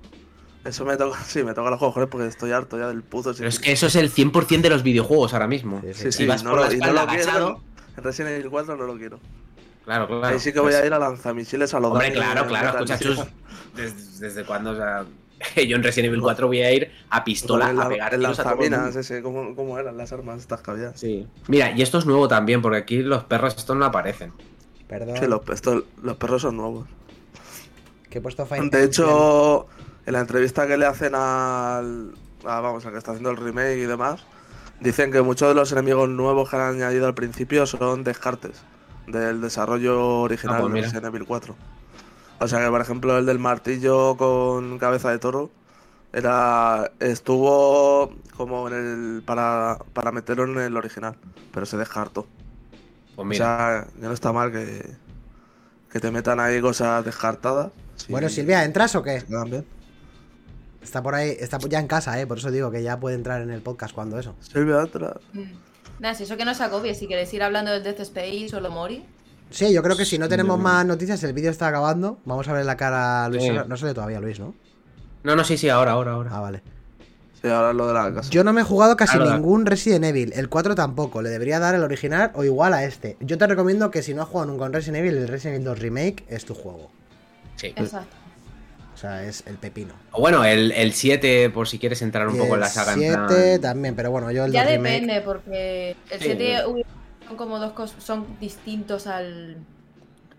Eso 0.65 0.85
me 0.85 0.97
toca, 0.97 1.17
sí, 1.25 1.45
me 1.45 1.55
toca 1.55 1.71
los 1.71 1.79
cojones 1.79 2.09
porque 2.11 2.27
estoy 2.27 2.51
harto 2.51 2.77
ya 2.77 2.89
del 2.89 3.05
puto 3.05 3.33
sigilo. 3.33 3.39
Pero 3.39 3.49
es 3.51 3.61
que 3.61 3.71
eso 3.71 3.87
es 3.87 3.95
el 3.95 4.11
100% 4.13 4.63
de 4.63 4.71
los 4.71 4.83
videojuegos 4.83 5.33
ahora 5.33 5.47
mismo. 5.47 5.81
Sí, 5.83 5.95
sí. 5.95 6.03
Sí, 6.03 6.13
sí, 6.13 6.23
Y 6.25 6.27
vas 6.27 6.43
no 6.43 6.51
por 6.51 6.59
lo, 6.59 6.65
la 6.67 6.75
y 6.75 6.79
no 6.79 6.87
espalda 6.87 7.03
lo 7.03 7.09
quiero. 7.09 7.31
agachado. 7.31 7.61
En 7.97 8.03
Resident 8.05 8.33
Evil 8.35 8.51
4 8.51 8.77
no 8.77 8.85
lo 8.85 8.97
quiero. 8.99 9.21
Claro, 9.85 10.09
claro. 10.09 10.27
Ahí 10.27 10.41
sí 10.41 10.53
que 10.53 10.59
voy 10.59 10.75
a 10.75 10.85
ir 10.85 10.93
a 10.93 10.99
lanzamisiles 10.99 11.73
a 11.73 11.79
los 11.79 11.93
Hombre, 11.93 12.13
claro, 12.13 12.41
en 12.43 12.49
claro, 12.49 12.69
escucha. 12.81 12.99
Chus. 12.99 13.21
¿Desde, 13.77 14.27
desde 14.27 14.45
cuándo? 14.45 14.71
O 14.71 14.77
sea, 14.77 15.05
yo 15.69 15.77
en 15.77 15.83
Resident 15.83 16.09
Evil 16.09 16.23
4 16.23 16.47
voy 16.47 16.63
a 16.63 16.73
ir 16.73 16.91
a 17.11 17.23
pistola 17.25 17.67
a 17.69 17.89
pegar 17.89 18.15
el 18.15 18.21
tiros 18.21 18.39
a 18.39 18.43
todo 18.43 18.53
el 18.55 18.59
lanzaminas, 18.71 18.85
mundo. 18.87 19.01
ese, 19.01 19.23
¿cómo, 19.23 19.55
¿cómo 19.55 19.79
eran 19.79 19.97
las 19.97 20.13
armas 20.13 20.41
estas 20.41 20.63
que 20.63 20.71
había? 20.71 20.97
Sí. 20.97 21.27
Mira, 21.49 21.71
y 21.73 21.83
esto 21.83 21.99
es 21.99 22.07
nuevo 22.07 22.27
también, 22.29 22.63
porque 22.63 22.79
aquí 22.79 23.03
los 23.03 23.25
perros 23.25 23.55
estos 23.57 23.77
no 23.77 23.85
aparecen. 23.85 24.33
Perdón. 24.89 25.17
Sí, 25.19 25.27
los, 25.27 25.41
estos- 25.51 25.85
los 26.03 26.17
perros 26.17 26.43
son 26.43 26.57
nuevos. 26.57 26.87
Que 28.09 28.19
he 28.19 28.21
puesto 28.21 28.47
Fine 28.47 28.71
De 28.71 28.85
hecho, 28.85 29.67
en 30.07 30.13
la 30.13 30.21
entrevista 30.21 30.67
que 30.67 30.77
le 30.77 30.87
hacen 30.87 31.15
al. 31.15 32.13
a, 32.45 32.61
vamos, 32.61 32.87
al 32.87 32.93
que 32.93 32.99
está 32.99 33.11
haciendo 33.11 33.31
el 33.31 33.37
remake 33.37 33.79
y 33.79 33.87
demás, 33.87 34.25
dicen 34.81 35.11
que 35.11 35.21
muchos 35.23 35.49
de 35.49 35.55
los 35.55 35.73
enemigos 35.73 36.09
nuevos 36.09 36.49
que 36.49 36.57
han 36.57 36.77
añadido 36.77 37.07
al 37.07 37.15
principio 37.15 37.67
son 37.67 38.05
descartes 38.05 38.63
del 39.09 39.41
desarrollo 39.41 40.21
original 40.21 40.57
Ah, 40.57 40.61
pues 40.63 40.73
de. 40.75 40.81
Resident 40.83 41.05
Evil 41.07 41.25
4. 41.27 41.57
O 42.41 42.49
sea 42.49 42.61
que, 42.65 42.69
por 42.71 42.81
ejemplo, 42.81 43.17
el 43.19 43.27
del 43.27 43.39
martillo 43.39 44.17
con 44.17 44.79
cabeza 44.79 45.11
de 45.11 45.19
toro 45.19 45.51
era 46.13 46.93
estuvo 47.01 48.15
como 48.37 48.69
en 48.69 48.75
el 49.19 49.23
para, 49.25 49.79
para 49.93 50.13
meterlo 50.13 50.45
en 50.45 50.59
el 50.59 50.77
original, 50.77 51.17
pero 51.53 51.67
se 51.67 51.77
descartó. 51.77 52.27
Pues 53.15 53.25
O 53.25 53.25
mira. 53.25 53.57
sea, 53.85 53.89
ya 54.01 54.09
no 54.09 54.15
está 54.15 54.33
mal 54.33 54.53
que, 54.53 54.99
que 55.91 56.01
te 56.01 56.11
metan 56.11 56.41
ahí 56.41 56.61
cosas 56.61 57.05
descartadas. 57.05 57.73
Sí, 57.97 58.13
Bueno, 58.13 58.29
Silvia, 58.29 58.65
¿entras 58.65 58.95
o 58.97 59.03
qué? 59.03 59.25
bien. 59.29 59.67
Está 60.81 61.03
por 61.03 61.15
ahí, 61.15 61.37
está 61.41 61.59
ya 61.69 61.81
en 61.81 61.89
casa, 61.89 62.19
¿eh? 62.21 62.27
Por 62.27 62.39
eso 62.39 62.51
digo 62.51 62.71
que 62.71 62.83
ya 62.83 62.99
puede 63.01 63.17
entrar 63.17 63.43
en 63.43 63.51
el 63.51 63.63
podcast 63.63 63.95
cuando 63.95 64.19
eso. 64.19 64.35
Silvia, 64.41 64.81
entra. 64.83 65.21
Mm. 65.33 65.53
Nada, 65.99 66.15
si 66.15 66.25
eso 66.25 66.37
que 66.37 66.45
no 66.45 66.55
se 66.55 66.63
agobie, 66.65 66.95
si 66.95 67.09
queréis 67.09 67.33
ir 67.35 67.43
hablando 67.43 67.71
del 67.73 67.83
Death 67.83 68.01
Space 68.01 68.55
o 68.55 68.61
lo 68.61 68.71
Mori. 68.71 69.05
Sí, 69.51 69.73
yo 69.73 69.83
creo 69.83 69.97
que 69.97 70.05
si 70.05 70.19
no 70.19 70.29
tenemos 70.29 70.59
más 70.59 70.85
noticias, 70.85 71.23
el 71.25 71.33
vídeo 71.33 71.51
está 71.51 71.69
acabando. 71.69 72.19
Vamos 72.25 72.49
a 72.49 72.53
ver 72.53 72.65
la 72.67 72.77
cara 72.77 73.25
a 73.25 73.29
Luis. 73.29 73.43
Sí. 73.43 73.51
No 73.67 73.77
sale 73.77 73.95
todavía 73.95 74.21
Luis, 74.21 74.41
¿no? 74.41 74.55
No, 75.23 75.37
no, 75.37 75.45
sí, 75.45 75.57
sí, 75.57 75.69
ahora, 75.69 75.93
ahora, 75.93 76.13
ahora. 76.13 76.31
Ah, 76.33 76.41
vale. 76.41 76.63
Sí, 77.41 77.49
ahora 77.49 77.71
es 77.71 77.77
lo 77.77 77.87
de 77.87 77.95
la 77.95 78.13
casa. 78.15 78.31
Yo 78.31 78.43
no 78.45 78.53
me 78.53 78.63
he 78.63 78.65
jugado 78.65 78.97
casi 78.97 79.19
ningún 79.19 79.67
Resident 79.67 80.05
Evil. 80.05 80.33
El 80.35 80.49
4 80.49 80.75
tampoco. 80.75 81.23
Le 81.23 81.29
debería 81.31 81.59
dar 81.59 81.75
el 81.75 81.83
original 81.83 82.31
o 82.35 82.45
igual 82.45 82.73
a 82.75 82.85
este. 82.85 83.17
Yo 83.21 83.39
te 83.39 83.47
recomiendo 83.47 83.91
que 83.91 84.03
si 84.03 84.15
no 84.15 84.23
has 84.23 84.29
jugado 84.29 84.51
nunca 84.51 84.65
un 84.65 84.73
Resident 84.73 84.99
Evil, 84.99 85.17
el 85.19 85.29
Resident 85.29 85.57
Evil 85.57 85.65
2 85.67 85.79
Remake 85.79 86.25
es 86.29 86.45
tu 86.45 86.55
juego. 86.55 86.91
Sí. 87.57 87.69
Exacto. 87.69 88.17
O 88.95 88.99
sea, 88.99 89.25
es 89.25 89.45
el 89.47 89.57
pepino. 89.59 89.93
O 90.13 90.21
bueno, 90.21 90.43
el, 90.45 90.73
el 90.73 90.93
7, 90.95 91.51
por 91.51 91.69
si 91.69 91.79
quieres 91.79 92.01
entrar 92.03 92.27
un 92.29 92.37
Y 92.37 92.39
poco 92.39 92.49
en 92.51 92.55
el 92.55 92.61
la 92.61 92.69
saga. 92.69 92.95
en 92.95 92.99
7 93.01 93.15
plan- 93.15 93.61
también, 93.61 93.95
pero 93.95 94.11
bueno, 94.11 94.31
yo 94.31 94.47
el 94.47 94.53
Ya 94.53 94.63
2 94.65 94.73
Remake. 94.73 94.93
depende, 94.95 95.21
porque 95.21 95.97
el 96.11 96.21
Sí. 96.21 96.29
7 97.27 97.29
son 97.29 97.37
como 97.37 97.59
dos 97.59 97.73
cosas, 97.73 98.03
son 98.03 98.27
distintos 98.41 99.07
al, 99.07 99.57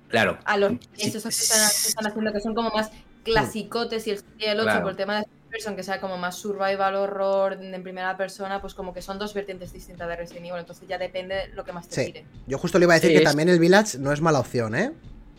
Claro. 0.10 0.38
a 0.46 0.58
los 0.58 0.72
Sí. 0.96 1.08
esos 1.10 1.24
que 1.24 1.30
están, 1.30 1.60
que 1.70 1.88
están 1.90 2.08
haciendo, 2.08 2.32
que 2.34 2.40
son 2.40 2.56
como 2.56 2.70
más 2.72 2.90
clasicotes 3.24 4.08
y 4.08 4.12
el, 4.12 4.22
y 4.40 4.46
el 4.46 4.60
8 4.60 4.64
Claro. 4.66 4.82
por 4.84 4.92
el 4.92 4.98
tema 4.98 5.20
de 5.20 5.26
person, 5.52 5.76
que 5.76 5.84
sea 5.84 6.00
como 6.02 6.18
más 6.18 6.36
survival 6.36 6.96
horror 6.96 7.54
en 7.62 7.82
primera 7.84 8.16
persona, 8.18 8.60
pues 8.62 8.74
como 8.74 8.94
que 8.94 9.02
son 9.02 9.18
dos 9.18 9.34
vertientes 9.34 9.72
distintas 9.74 10.08
de 10.08 10.16
Resident 10.16 10.46
Evil, 10.46 10.60
entonces 10.60 10.88
ya 10.88 10.98
depende 10.98 11.50
lo 11.56 11.64
que 11.64 11.72
más 11.72 11.88
te 11.88 11.96
Sí. 11.96 12.06
tire. 12.12 12.26
Yo 12.48 12.58
justo 12.58 12.78
le 12.80 12.86
iba 12.86 12.94
a 12.94 12.96
decir 12.96 13.10
Sí, 13.10 13.16
que 13.16 13.24
es- 13.24 13.30
también 13.30 13.50
el 13.50 13.60
Village 13.60 13.98
no 13.98 14.12
es 14.12 14.22
mala 14.22 14.40
opción, 14.40 14.76
¿eh? 14.76 14.92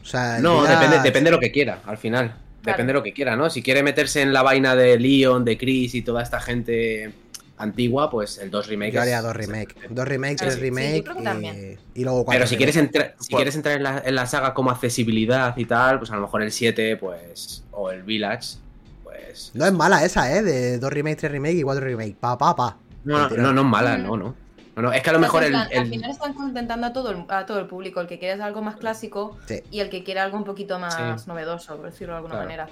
O 0.02 0.04
sea, 0.06 0.38
No, 0.38 0.62
Village- 0.62 0.74
depende, 0.80 1.00
depende 1.02 1.30
de 1.30 1.36
lo 1.36 1.40
que 1.40 1.52
quiera, 1.52 1.80
al 1.84 1.98
final. 1.98 2.26
Claro. 2.62 2.76
Depende 2.76 2.92
de 2.92 2.98
lo 2.98 3.02
que 3.02 3.12
quiera, 3.12 3.36
¿no? 3.36 3.48
Si 3.50 3.62
quiere 3.62 3.82
meterse 3.82 4.20
en 4.22 4.32
la 4.32 4.42
vaina 4.42 4.74
de 4.74 4.98
Leon, 4.98 5.44
de 5.44 5.56
Chris 5.58 5.94
y 5.94 6.02
toda 6.02 6.22
esta 6.22 6.40
gente 6.40 7.12
antigua, 7.58 8.10
pues 8.10 8.38
el 8.38 8.50
2 8.50 8.66
remake. 8.68 8.92
Yo 8.92 9.00
haría 9.02 9.18
es- 9.18 9.22
dos 9.22 9.32
es- 9.32 9.36
remake. 9.36 9.74
Dos 9.90 10.08
remake, 10.08 10.38
Sí, 10.38 10.44
tres 10.44 10.54
sí, 10.54 10.60
remake 10.60 11.78
y, 11.94 12.04
luego 12.04 12.24
cuatro 12.24 12.38
Pero 12.38 12.46
si 12.46 12.56
quieres, 12.56 12.76
entrar, 12.76 13.14
si 13.18 13.34
quieres 13.34 13.54
entrar 13.56 13.76
en 13.76 13.82
la, 13.82 14.02
en 14.04 14.14
la 14.14 14.26
saga 14.26 14.54
como 14.54 14.70
accesibilidad 14.70 15.56
y 15.56 15.64
tal, 15.64 15.98
pues 15.98 16.10
a 16.10 16.16
lo 16.16 16.22
mejor 16.22 16.42
el 16.42 16.52
7, 16.52 16.96
pues. 16.96 17.64
O 17.72 17.90
el 17.90 18.02
Village, 18.02 18.56
pues. 19.04 19.50
No 19.54 19.66
es 19.66 19.72
mala 19.72 20.04
esa, 20.04 20.34
¿eh? 20.36 20.42
De 20.42 20.78
dos 20.78 20.92
remake, 20.92 21.16
tres 21.18 21.32
remake 21.32 21.54
y 21.58 21.62
cuatro 21.62 21.84
remake. 21.84 22.16
Pa, 22.18 22.36
pa, 22.38 22.54
pa. 22.56 22.76
No, 23.04 23.28
no, 23.28 23.36
no, 23.36 23.52
no 23.52 23.60
es 23.62 23.66
mala, 23.66 23.96
no, 23.98 24.16
no. 24.16 24.34
No, 24.76 24.82
no, 24.82 24.92
es 24.92 25.02
que 25.02 25.10
a 25.10 25.12
lo 25.12 25.18
mejor 25.18 25.42
el. 25.42 25.50
Plan, 25.50 25.66
el- 25.72 25.78
Al 25.80 25.86
final 25.88 26.10
están 26.10 26.32
contentando 26.34 26.86
a 26.86 26.92
todo, 26.92 27.10
el, 27.10 27.24
a 27.28 27.46
todo 27.46 27.58
el 27.58 27.66
público, 27.66 28.00
el 28.00 28.06
que 28.06 28.18
quiere 28.20 28.40
algo 28.40 28.62
más 28.62 28.76
clásico 28.76 29.36
Sí. 29.46 29.60
y 29.72 29.80
el 29.80 29.90
que 29.90 30.04
quiere 30.04 30.20
algo 30.20 30.36
un 30.36 30.44
poquito 30.44 30.78
más 30.78 30.94
Sí. 30.94 31.28
novedoso, 31.28 31.76
por 31.76 31.86
decirlo 31.86 32.12
de 32.12 32.16
alguna 32.18 32.34
Claro. 32.34 32.46
manera. 32.48 32.68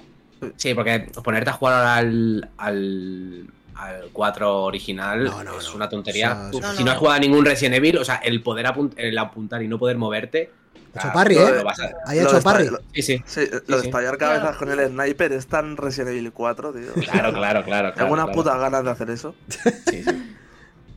Sí, 0.55 0.73
porque 0.73 1.09
ponerte 1.23 1.49
a 1.49 1.53
jugar 1.53 1.73
ahora 1.73 1.95
al. 1.97 2.49
al 2.57 3.47
al 3.77 4.09
4 4.11 4.63
original 4.63 5.23
No, 5.25 5.43
no, 5.43 5.59
es 5.59 5.67
no. 5.69 5.75
una 5.75 5.87
tontería. 5.89 6.31
O 6.33 6.35
sea, 6.35 6.51
Tú, 6.51 6.59
No, 6.61 6.71
si 6.73 6.79
no. 6.79 6.85
no 6.85 6.91
has 6.91 6.97
jugado 6.97 7.17
a 7.17 7.19
ningún 7.19 7.45
Resident 7.45 7.75
Evil, 7.75 7.97
o 7.97 8.05
sea, 8.05 8.15
el 8.17 8.41
poder 8.41 8.65
el 8.97 9.17
apuntar 9.17 9.61
y 9.61 9.67
no 9.67 9.77
poder 9.77 9.97
moverte. 9.97 10.51
Ha 10.95 10.99
hecho 10.99 11.13
parry, 11.13 11.37
¿eh? 11.37 11.63
Ahí 12.05 12.17
ha 12.19 12.23
hecho 12.23 12.41
parry. 12.41 12.69
lo- 12.69 12.79
Sí, 12.93 13.01
sí. 13.03 13.23
Sí, 13.25 13.41
lo 13.67 13.75
de 13.77 13.83
sí. 13.83 13.89
estallar 13.89 14.17
cabezas 14.17 14.55
con 14.57 14.71
el 14.71 14.87
sniper 14.87 15.31
es 15.33 15.45
tan 15.45 15.77
Resident 15.77 16.09
Evil 16.09 16.31
4, 16.31 16.73
tío. 16.73 16.93
Claro, 17.03 17.31
claro, 17.33 17.63
claro. 17.63 17.89
Tengo 17.93 18.07
claro, 18.07 18.13
unas 18.13 18.25
claro. 18.25 18.35
putas 18.41 18.59
ganas 18.59 18.83
de 18.83 18.89
hacer 18.91 19.09
eso. 19.11 19.35
Sí, 19.89 20.03
sí. 20.03 20.33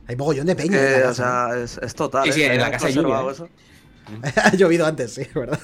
Hay 0.07 0.15
mogollón 0.15 0.47
de 0.47 0.55
peña. 0.55 0.77
La 0.81 1.09
o 1.09 1.13
sea, 1.13 1.49
es, 1.55 1.77
es 1.77 1.93
total. 1.95 2.23
Sí, 2.23 2.29
¿eh? 2.29 2.33
sí, 2.33 2.43
en 2.43 2.51
Que 2.51 2.57
la 2.57 2.63
hayan 2.65 2.71
casa 2.73 2.87
hay 2.87 2.93
conservado 2.95 3.31
lluvia, 3.31 3.33
eso. 3.33 3.45
¿eh? 3.45 4.33
ha 4.43 4.55
llovido 4.55 4.85
antes, 4.87 5.13
sí, 5.13 5.27
¿verdad? 5.35 5.59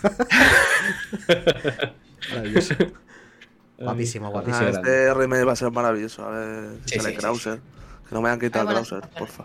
Maravilloso. 2.29 2.75
Guapísimo, 3.79 4.27
Ay, 4.27 4.31
guapísimo. 4.33 4.65
Ah, 4.67 4.69
este 4.69 5.13
remake 5.13 5.43
va 5.43 5.53
a 5.53 5.55
ser 5.55 5.71
maravilloso. 5.71 6.25
A 6.25 6.29
ver 6.31 6.69
si 6.85 6.93
Sí, 6.93 6.95
sale 6.99 7.09
sí, 7.09 7.15
sí, 7.15 7.21
Krauser. 7.21 7.59
Que 8.09 8.15
no 8.15 8.21
me 8.21 8.29
hayan 8.29 8.39
quitado 8.39 8.65
buenas 8.65 8.87
Krauser, 8.87 9.09
porfa. 9.17 9.43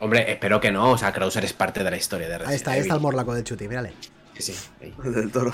Hombre, 0.00 0.30
espero 0.32 0.60
que 0.60 0.70
no. 0.72 0.90
O 0.92 0.98
sea, 0.98 1.12
Krauser 1.12 1.44
es 1.44 1.52
parte 1.52 1.82
de 1.84 1.90
la 1.90 1.96
historia 1.96 2.26
de 2.28 2.38
Resident 2.38 2.50
Ahí 2.50 2.56
está, 2.56 2.70
ahí 2.72 2.80
está 2.80 2.94
el 2.94 3.00
morlaco 3.00 3.34
de 3.34 3.44
Chuti, 3.44 3.68
mírale. 3.68 3.92
Sí, 4.38 4.52
sí. 4.52 4.68
ahí. 4.82 4.94
El 5.04 5.14
del 5.14 5.30
toro. 5.30 5.52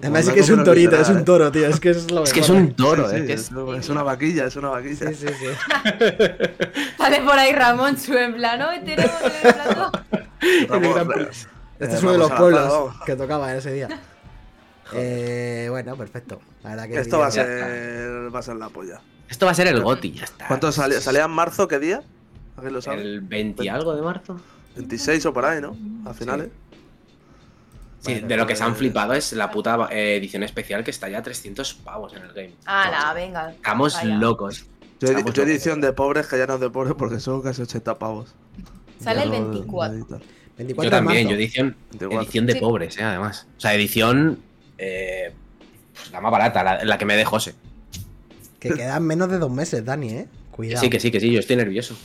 Además 0.00 0.26
sí 0.26 0.32
que 0.32 0.40
es 0.40 0.50
un 0.50 0.64
torito, 0.64 0.96
es 1.00 1.08
un 1.08 1.24
toro, 1.24 1.50
tío. 1.50 1.66
Es 1.66 1.80
que 1.80 1.90
es 1.90 2.10
lo 2.10 2.22
Es 2.24 2.32
que 2.32 2.40
es 2.40 2.48
un 2.50 2.74
toro, 2.74 3.08
Sí, 3.08 3.16
eh, 3.16 3.24
sí, 3.26 3.32
es, 3.32 3.40
es- 3.50 3.78
es 3.78 3.88
una 3.88 4.02
vaquilla, 4.02 4.44
es 4.46 4.56
una 4.56 4.68
vaquilla. 4.68 5.08
Sí, 5.08 5.14
sí, 5.14 5.26
sí. 5.28 5.46
Sale 6.98 7.20
por 7.22 7.38
ahí 7.38 7.52
Ramón 7.52 7.96
su 7.98 8.12
en 8.14 8.34
plan, 8.34 8.60
hoy 8.62 8.80
tenemos 8.84 9.14
el 9.42 9.54
plato. 9.54 9.92
Ramón, 10.68 11.28
Este 11.80 11.94
eh, 11.94 11.96
es 11.96 12.02
uno 12.02 12.12
de 12.12 12.18
los 12.18 12.32
pueblos 12.32 12.92
que 13.06 13.14
tocaba 13.16 13.54
ese 13.54 13.72
día. 13.72 13.88
Eh, 14.94 15.66
bueno, 15.70 15.96
perfecto. 15.96 16.40
La 16.62 16.70
verdad 16.70 16.88
que 16.88 16.98
Esto 16.98 17.18
va 17.18 17.26
a 17.26 17.30
ser, 17.30 18.34
va 18.34 18.38
a 18.38 18.42
ser 18.42 18.56
la 18.56 18.68
polla. 18.68 19.00
Esto 19.28 19.46
va 19.46 19.52
a 19.52 19.54
ser 19.54 19.66
el 19.66 19.82
GOTI, 19.82 20.12
ya 20.12 20.24
está. 20.24 20.46
¿Cuánto 20.48 20.72
salía? 20.72 21.00
¿Salía 21.00 21.24
en 21.24 21.30
marzo? 21.30 21.68
¿Qué 21.68 21.78
día? 21.78 22.02
¿Alguien 22.56 22.72
lo 22.74 22.82
sabe? 22.82 23.02
El 23.02 23.20
20 23.20 23.64
y 23.64 23.68
algo 23.68 23.94
de 23.94 24.02
marzo. 24.02 24.40
26 24.76 25.26
o 25.26 25.32
por 25.34 25.44
ahí, 25.44 25.60
¿no? 25.60 25.76
A 26.08 26.14
finales. 26.14 26.48
Sí, 28.00 28.12
Bueno, 28.12 28.28
de 28.28 28.36
lo 28.36 28.46
que 28.46 28.54
se 28.56 28.62
han 28.62 28.76
flipado 28.76 29.12
es 29.12 29.32
la 29.32 29.50
puta 29.50 29.88
eh, 29.90 30.16
edición 30.16 30.44
especial 30.44 30.84
que 30.84 30.90
está 30.92 31.08
ya 31.08 31.18
a 31.18 31.22
300 31.22 31.74
pavos 31.74 32.14
en 32.14 32.22
el 32.22 32.32
game. 32.32 32.52
¡Hala, 32.64 33.12
venga! 33.12 33.50
Estamos 33.50 33.94
Vaya. 33.94 34.14
locos. 34.16 34.66
Yo, 35.00 35.08
Estamos 35.08 35.32
yo 35.34 35.42
locos. 35.42 35.50
edición 35.52 35.80
de 35.80 35.92
pobres 35.92 36.26
que 36.28 36.38
ya 36.38 36.46
no 36.46 36.54
es 36.54 36.60
de 36.60 36.70
pobres 36.70 36.94
porque 36.96 37.18
son 37.20 37.42
casi 37.42 37.60
80 37.62 37.98
pavos. 37.98 38.34
Sale 39.00 39.24
el 39.24 39.32
Ya 39.32 39.38
no- 39.40 39.48
24. 39.50 39.92
no 39.98 40.04
editan. 40.04 40.22
24 40.56 40.84
Yo 40.90 40.96
también, 40.96 41.28
yo 41.28 41.34
edición, 41.34 41.76
24. 41.90 42.22
edición 42.22 42.46
de 42.46 42.52
Sí. 42.54 42.58
pobres, 42.60 42.98
eh, 42.98 43.02
además. 43.02 43.46
O 43.56 43.60
sea, 43.60 43.74
edición 43.74 44.38
eh, 44.78 45.32
pues, 45.94 46.10
la 46.12 46.20
más 46.20 46.32
barata, 46.32 46.62
la, 46.62 46.84
la 46.84 46.98
que 46.98 47.04
me 47.04 47.16
dé 47.16 47.24
José. 47.24 47.54
Que 48.58 48.70
quedan 48.70 49.04
menos 49.04 49.30
de 49.30 49.38
dos 49.38 49.50
meses, 49.50 49.84
Dani, 49.84 50.08
eh. 50.10 50.26
Que 50.50 50.56
Cuidado. 50.56 50.80
sí, 50.82 50.90
que 50.90 50.98
sí, 51.00 51.10
que 51.10 51.20
sí, 51.20 51.30
yo 51.30 51.38
estoy 51.40 51.56
nervioso. 51.56 51.96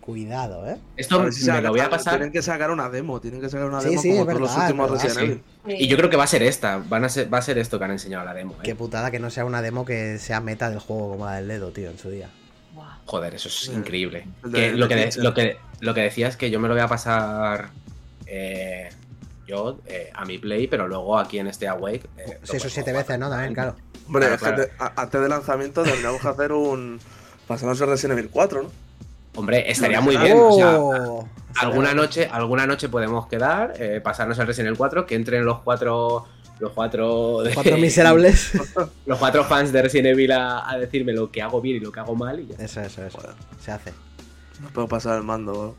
Cuidado, 0.00 0.68
eh. 0.68 0.76
Esto 0.96 1.32
si 1.32 1.50
me 1.50 1.60
lo 1.60 1.70
voy 1.70 1.80
a 1.80 1.90
pasar. 1.90 2.14
Tienen 2.14 2.30
que 2.32 2.40
sacar 2.42 2.70
una 2.70 2.88
demo, 2.90 3.20
tienen 3.20 3.40
que 3.40 3.48
sacar 3.48 3.66
una 3.66 3.80
demo 3.82 4.00
sí, 4.00 4.10
como 4.10 4.24
todos 4.26 4.40
los 4.40 4.50
verdad, 4.50 4.64
últimos 4.66 4.90
verdad. 4.92 5.04
Resident 5.04 5.42
Sí. 5.64 5.72
Evil. 5.72 5.82
Y 5.82 5.88
yo 5.88 5.96
creo 5.96 6.10
que 6.10 6.16
va 6.16 6.24
a 6.24 6.28
ser 6.28 6.42
esta. 6.44 6.76
Van 6.78 7.04
a 7.04 7.08
ser, 7.08 7.32
va 7.32 7.38
a 7.38 7.42
ser 7.42 7.58
esto 7.58 7.78
que 7.78 7.86
han 7.86 7.90
enseñado 7.90 8.24
la 8.24 8.32
demo. 8.34 8.52
eh. 8.52 8.58
Qué 8.62 8.74
putada 8.76 9.10
que 9.10 9.18
no 9.18 9.30
sea 9.30 9.44
una 9.44 9.62
demo 9.62 9.84
que 9.84 10.18
sea 10.18 10.40
meta 10.40 10.70
del 10.70 10.78
juego 10.78 11.10
como 11.10 11.26
la 11.26 11.36
del 11.36 11.48
dedo, 11.48 11.70
tío, 11.70 11.90
en 11.90 11.98
su 11.98 12.10
día. 12.10 12.28
Joder, 13.06 13.34
eso 13.34 13.48
es 13.48 13.54
Sí. 13.54 13.72
increíble. 13.72 14.26
Que 14.52 14.72
lo, 14.72 14.86
que 14.88 14.94
de- 14.96 15.10
lo, 15.16 15.32
que, 15.34 15.56
lo 15.80 15.94
que 15.94 16.00
decía 16.02 16.28
es 16.28 16.36
que 16.36 16.50
yo 16.50 16.60
me 16.60 16.68
lo 16.68 16.74
voy 16.74 16.82
a 16.82 16.88
pasar 16.88 17.70
eh, 18.26 18.90
yo 19.46 19.78
eh, 19.86 20.10
a 20.14 20.24
mi 20.24 20.38
play, 20.38 20.66
pero 20.66 20.88
luego 20.88 21.18
aquí 21.18 21.38
en 21.38 21.46
este 21.46 21.68
Awake. 21.68 22.02
eh, 22.18 22.24
lo 22.26 22.26
Seis 22.26 22.40
o 22.42 22.46
podemos 22.46 22.72
siete 22.72 22.92
veces, 22.92 23.18
¿no? 23.18 23.30
También, 23.30 23.54
claro. 23.54 23.76
Hombre, 24.06 24.26
Claro, 24.26 24.34
es 24.34 24.40
que 24.40 24.46
claro. 24.48 24.64
te- 24.64 24.72
a- 24.78 25.02
antes 25.02 25.20
del 25.20 25.30
lanzamiento 25.30 25.82
tendríamos 25.82 26.20
que 26.20 26.28
hacer 26.28 26.52
un. 26.52 27.00
Pasarnos 27.46 27.80
el 27.80 27.88
Resident 27.88 28.18
Evil 28.18 28.30
4, 28.30 28.62
¿no? 28.62 28.70
Hombre, 29.36 29.70
estaría 29.70 30.00
muy 30.00 30.16
bien. 30.16 30.36
O 30.40 30.52
sea, 30.52 30.78
Oh, 30.78 31.28
alguna 31.56 31.94
noche, 31.94 32.28
alguna 32.30 32.66
noche 32.66 32.88
podemos 32.88 33.26
quedar, 33.28 33.74
eh, 33.78 34.00
pasarnos 34.02 34.38
el 34.38 34.46
Resident 34.46 34.68
Evil 34.68 34.78
4, 34.78 35.06
que 35.06 35.14
entren 35.14 35.44
los 35.44 35.60
cuatro. 35.60 36.26
Los 36.58 36.72
cuatro. 36.72 37.42
de- 37.42 37.52
Cuatro 37.52 37.76
miserables. 37.76 38.52
Los 39.06 39.18
cuatro 39.18 39.44
fans 39.44 39.72
de 39.72 39.82
Resident 39.82 40.06
Evil 40.08 40.32
a, 40.32 40.68
a 40.70 40.78
decirme 40.78 41.12
lo 41.12 41.30
que 41.30 41.42
hago 41.42 41.60
bien 41.60 41.76
y 41.76 41.80
lo 41.80 41.92
que 41.92 42.00
hago 42.00 42.14
mal 42.16 42.40
y 42.40 42.46
ya. 42.46 42.56
Eso, 42.64 42.80
eso, 42.80 43.04
eso. 43.04 43.18
Se 43.62 43.72
hace. 43.72 43.92
No 44.62 44.68
puedo 44.70 44.88
pasar 44.88 45.18
el 45.18 45.22
mando. 45.22 45.76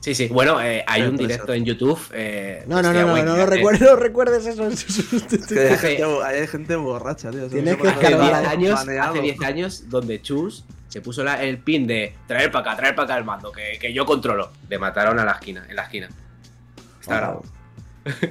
Sí, 0.00 0.14
sí. 0.14 0.28
Bueno, 0.28 0.60
eh, 0.60 0.84
hay 0.86 1.02
un 1.02 1.16
directo 1.16 1.54
en 1.54 1.64
YouTube. 1.64 1.98
eh, 2.12 2.62
No, 2.66 2.82
no, 2.82 2.92
no, 2.92 3.06
no, 3.06 3.22
no, 3.36 3.46
recuerdes, 3.46 3.80
no 3.80 3.96
recuerdes 3.96 4.44
eso. 4.46 4.66
Es 4.68 5.46
que 5.46 5.60
hay, 5.68 5.76
gente, 5.78 6.04
hay 6.24 6.46
gente 6.46 6.76
borracha, 6.76 7.30
tío. 7.30 7.48
Tienes 7.48 7.76
que 7.76 7.88
Hace 7.88 7.94
parece 8.00 8.08
10 8.16 8.22
escalar. 8.26 8.46
años, 8.46 8.74
baneado. 8.86 9.10
hace 9.12 9.20
10 9.22 9.40
años 9.42 9.84
donde 9.88 10.20
Chus 10.20 10.64
se 10.88 11.00
puso 11.00 11.24
la- 11.24 11.42
el 11.42 11.58
pin 11.58 11.86
de 11.86 12.14
traer 12.26 12.52
para 12.52 12.70
acá, 12.70 12.76
traer 12.76 12.94
para 12.94 13.06
acá 13.06 13.16
el 13.18 13.24
mando, 13.24 13.50
que, 13.50 13.78
que 13.80 13.94
yo 13.94 14.04
controlo. 14.04 14.50
Le 14.68 14.78
mataron 14.78 15.18
a 15.18 15.24
la 15.24 15.32
esquina, 15.32 15.64
en 15.68 15.74
la 15.76 15.82
esquina. 15.84 16.08
Está 17.00 17.16
grabado. 17.16 17.42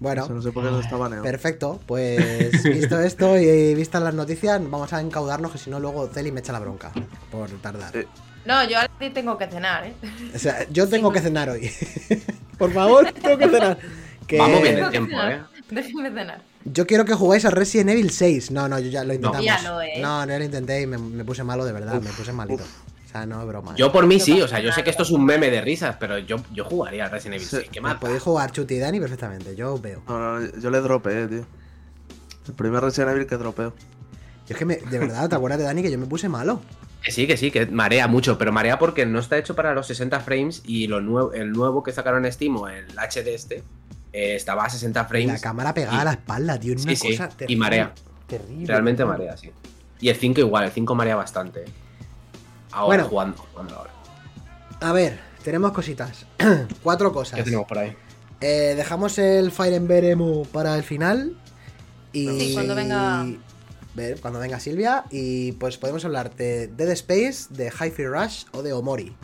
Bueno, 0.00 0.24
Eso 0.24 0.32
no 0.34 0.40
sé 0.42 0.52
por 0.52 0.62
qué 0.64 0.70
no 0.70 0.78
está 0.78 0.96
baneado. 0.96 1.24
perfecto. 1.24 1.80
Pues 1.86 2.62
visto 2.62 3.00
esto 3.00 3.36
y 3.36 3.74
vistas 3.74 4.00
las 4.00 4.14
noticias, 4.14 4.60
vamos 4.62 4.92
a 4.92 5.00
encaudarnos, 5.00 5.50
que 5.50 5.58
si 5.58 5.70
no, 5.70 5.80
luego 5.80 6.06
Celi 6.08 6.30
me 6.30 6.38
echa 6.38 6.52
la 6.52 6.60
bronca 6.60 6.92
por 7.32 7.50
tardar. 7.60 7.92
Sí. 7.92 8.00
No, 8.44 8.64
yo 8.68 8.78
ahora 8.78 8.90
sí 8.98 9.10
tengo 9.10 9.36
que 9.36 9.46
cenar, 9.46 9.84
¿eh? 9.86 9.92
O 10.34 10.38
sea, 10.38 10.66
yo 10.70 10.88
tengo 10.88 11.12
que 11.12 11.20
cenar 11.20 11.50
hoy. 11.50 11.70
por 12.58 12.72
favor, 12.72 13.12
tengo 13.12 13.36
que 13.38 13.48
cenar. 13.48 13.78
Que- 14.26 14.38
Vamos 14.38 14.62
bien 14.62 14.76
de 14.76 14.82
que 14.82 14.90
tiempo. 14.90 15.16
¿eh? 15.20 15.40
Déjenme 15.70 16.10
cenar. 16.10 16.40
Yo 16.64 16.86
quiero 16.86 17.04
que 17.04 17.14
jugáis 17.14 17.44
a 17.44 17.50
Resident 17.50 17.90
Evil 17.90 18.10
6. 18.10 18.50
No, 18.50 18.68
no, 18.68 18.78
yo 18.78 18.88
ya 18.90 19.04
lo 19.04 19.14
intentamos. 19.14 19.44
Ya 19.44 19.60
no, 19.62 19.80
¿eh? 19.82 19.94
no, 20.00 20.24
no 20.26 20.38
lo 20.38 20.44
intenté 20.44 20.82
y 20.82 20.86
me, 20.86 20.98
me 20.98 21.24
puse 21.24 21.44
malo 21.44 21.64
de 21.64 21.72
verdad, 21.72 21.96
Uf, 21.98 22.04
me 22.04 22.10
puse 22.10 22.32
malito. 22.32 22.62
uf. 22.62 22.70
O 23.06 23.10
sea, 23.10 23.24
no 23.24 23.40
es 23.40 23.46
broma. 23.48 23.74
Yo 23.74 23.90
por 23.90 24.06
mí 24.06 24.18
No 24.18 24.24
sí, 24.24 24.42
o 24.42 24.48
sea, 24.48 24.60
yo 24.60 24.70
sé 24.70 24.82
que 24.84 24.90
esto 24.90 25.02
es 25.02 25.10
un 25.10 25.24
meme 25.24 25.50
de 25.50 25.62
risas, 25.62 25.96
pero 25.98 26.18
yo, 26.18 26.36
yo 26.52 26.64
jugaría 26.66 27.06
a 27.06 27.08
Resident 27.08 27.36
Evil 27.36 27.48
Sí. 27.48 27.56
6. 27.56 27.68
¿Qué 27.72 27.80
Me 27.80 27.88
más? 27.88 27.98
podéis 27.98 28.22
jugar 28.22 28.52
Chuti 28.52 28.74
y 28.74 28.78
Dani 28.78 29.00
perfectamente, 29.00 29.56
yo 29.56 29.78
veo. 29.78 30.02
No, 30.08 30.40
no, 30.40 30.46
yo 30.60 30.70
le 30.70 30.80
dropeé, 30.80 31.26
tío. 31.26 31.46
El 32.48 32.54
primer 32.54 32.82
Resident 32.82 33.12
Evil 33.12 33.26
que 33.26 33.36
dropeo. 33.36 33.72
Yo 34.48 34.54
es 34.54 34.56
que 34.58 34.64
me, 34.64 34.76
de 34.76 34.98
verdad, 34.98 35.28
¿te 35.28 35.34
acuerdas 35.36 35.58
de 35.58 35.64
Dani 35.66 35.82
que 35.82 35.90
yo 35.90 35.98
me 35.98 36.06
puse 36.06 36.28
malo? 36.28 36.60
Que 37.02 37.12
sí, 37.12 37.26
que 37.26 37.36
sí, 37.36 37.50
que 37.50 37.66
marea 37.66 38.08
mucho, 38.08 38.38
pero 38.38 38.50
marea 38.52 38.78
porque 38.78 39.04
no 39.06 39.18
está 39.18 39.36
hecho 39.38 39.54
para 39.54 39.74
los 39.74 39.86
60 39.86 40.20
frames 40.20 40.62
y 40.64 40.86
lo 40.86 41.00
nuevo, 41.00 41.32
el 41.32 41.52
nuevo 41.52 41.82
que 41.82 41.92
sacaron 41.92 42.24
en 42.24 42.32
Steam, 42.32 42.56
o 42.56 42.68
el 42.68 42.86
HD 42.98 43.34
este, 43.34 43.56
eh, 44.12 44.34
estaba 44.34 44.64
a 44.64 44.70
60 44.70 44.98
Y 44.98 45.02
la 45.02 45.08
frames. 45.08 45.40
cámara 45.42 45.74
pegada 45.74 45.96
y- 45.96 46.00
a 46.00 46.04
la 46.04 46.10
espalda, 46.12 46.58
tío, 46.58 46.74
es 46.74 46.82
una 46.82 46.90
Sí, 46.92 46.96
sí, 46.96 47.10
cosa 47.12 47.28
y 47.32 47.36
terrible. 47.36 47.56
marea. 47.60 47.92
Terrible. 48.26 48.66
Realmente 48.66 49.04
marea, 49.04 49.36
sí. 49.36 49.50
Y 50.00 50.08
el 50.08 50.16
5 50.16 50.40
igual, 50.40 50.64
el 50.64 50.70
5 50.72 50.94
marea 50.94 51.16
bastante. 51.16 51.60
eh. 51.60 51.64
Ahora, 52.72 52.86
Bueno. 52.86 53.04
jugando, 53.08 53.36
jugando 53.52 53.76
ahora. 53.76 53.90
A 54.80 54.92
ver, 54.92 55.18
tenemos 55.44 55.72
cositas. 55.72 56.26
Cuatro 56.82 57.12
cosas. 57.12 57.36
¿Qué 57.38 57.42
tenemos 57.44 57.66
por 57.66 57.78
ahí? 57.78 57.96
Eh, 58.40 58.74
dejamos 58.76 59.18
el 59.18 59.50
Fire 59.50 59.74
Emblem 59.74 60.20
para 60.52 60.76
el 60.76 60.82
final. 60.82 61.36
Y. 62.12 62.28
Sí, 62.40 62.54
cuando 62.54 62.74
venga- 62.74 63.26
Ver, 63.98 64.20
cuando 64.20 64.38
venga 64.40 64.58
Silvia. 64.60 65.04
Y 65.10 65.52
pues 65.52 65.76
podemos 65.76 66.04
hablar 66.04 66.34
de 66.36 66.68
Dead 66.68 66.88
Space, 66.92 67.46
de 67.50 67.66
Hi-Fi 67.70 68.06
Rush 68.06 68.44
o 68.52 68.62
de 68.62 68.72
Omori. 68.72 69.14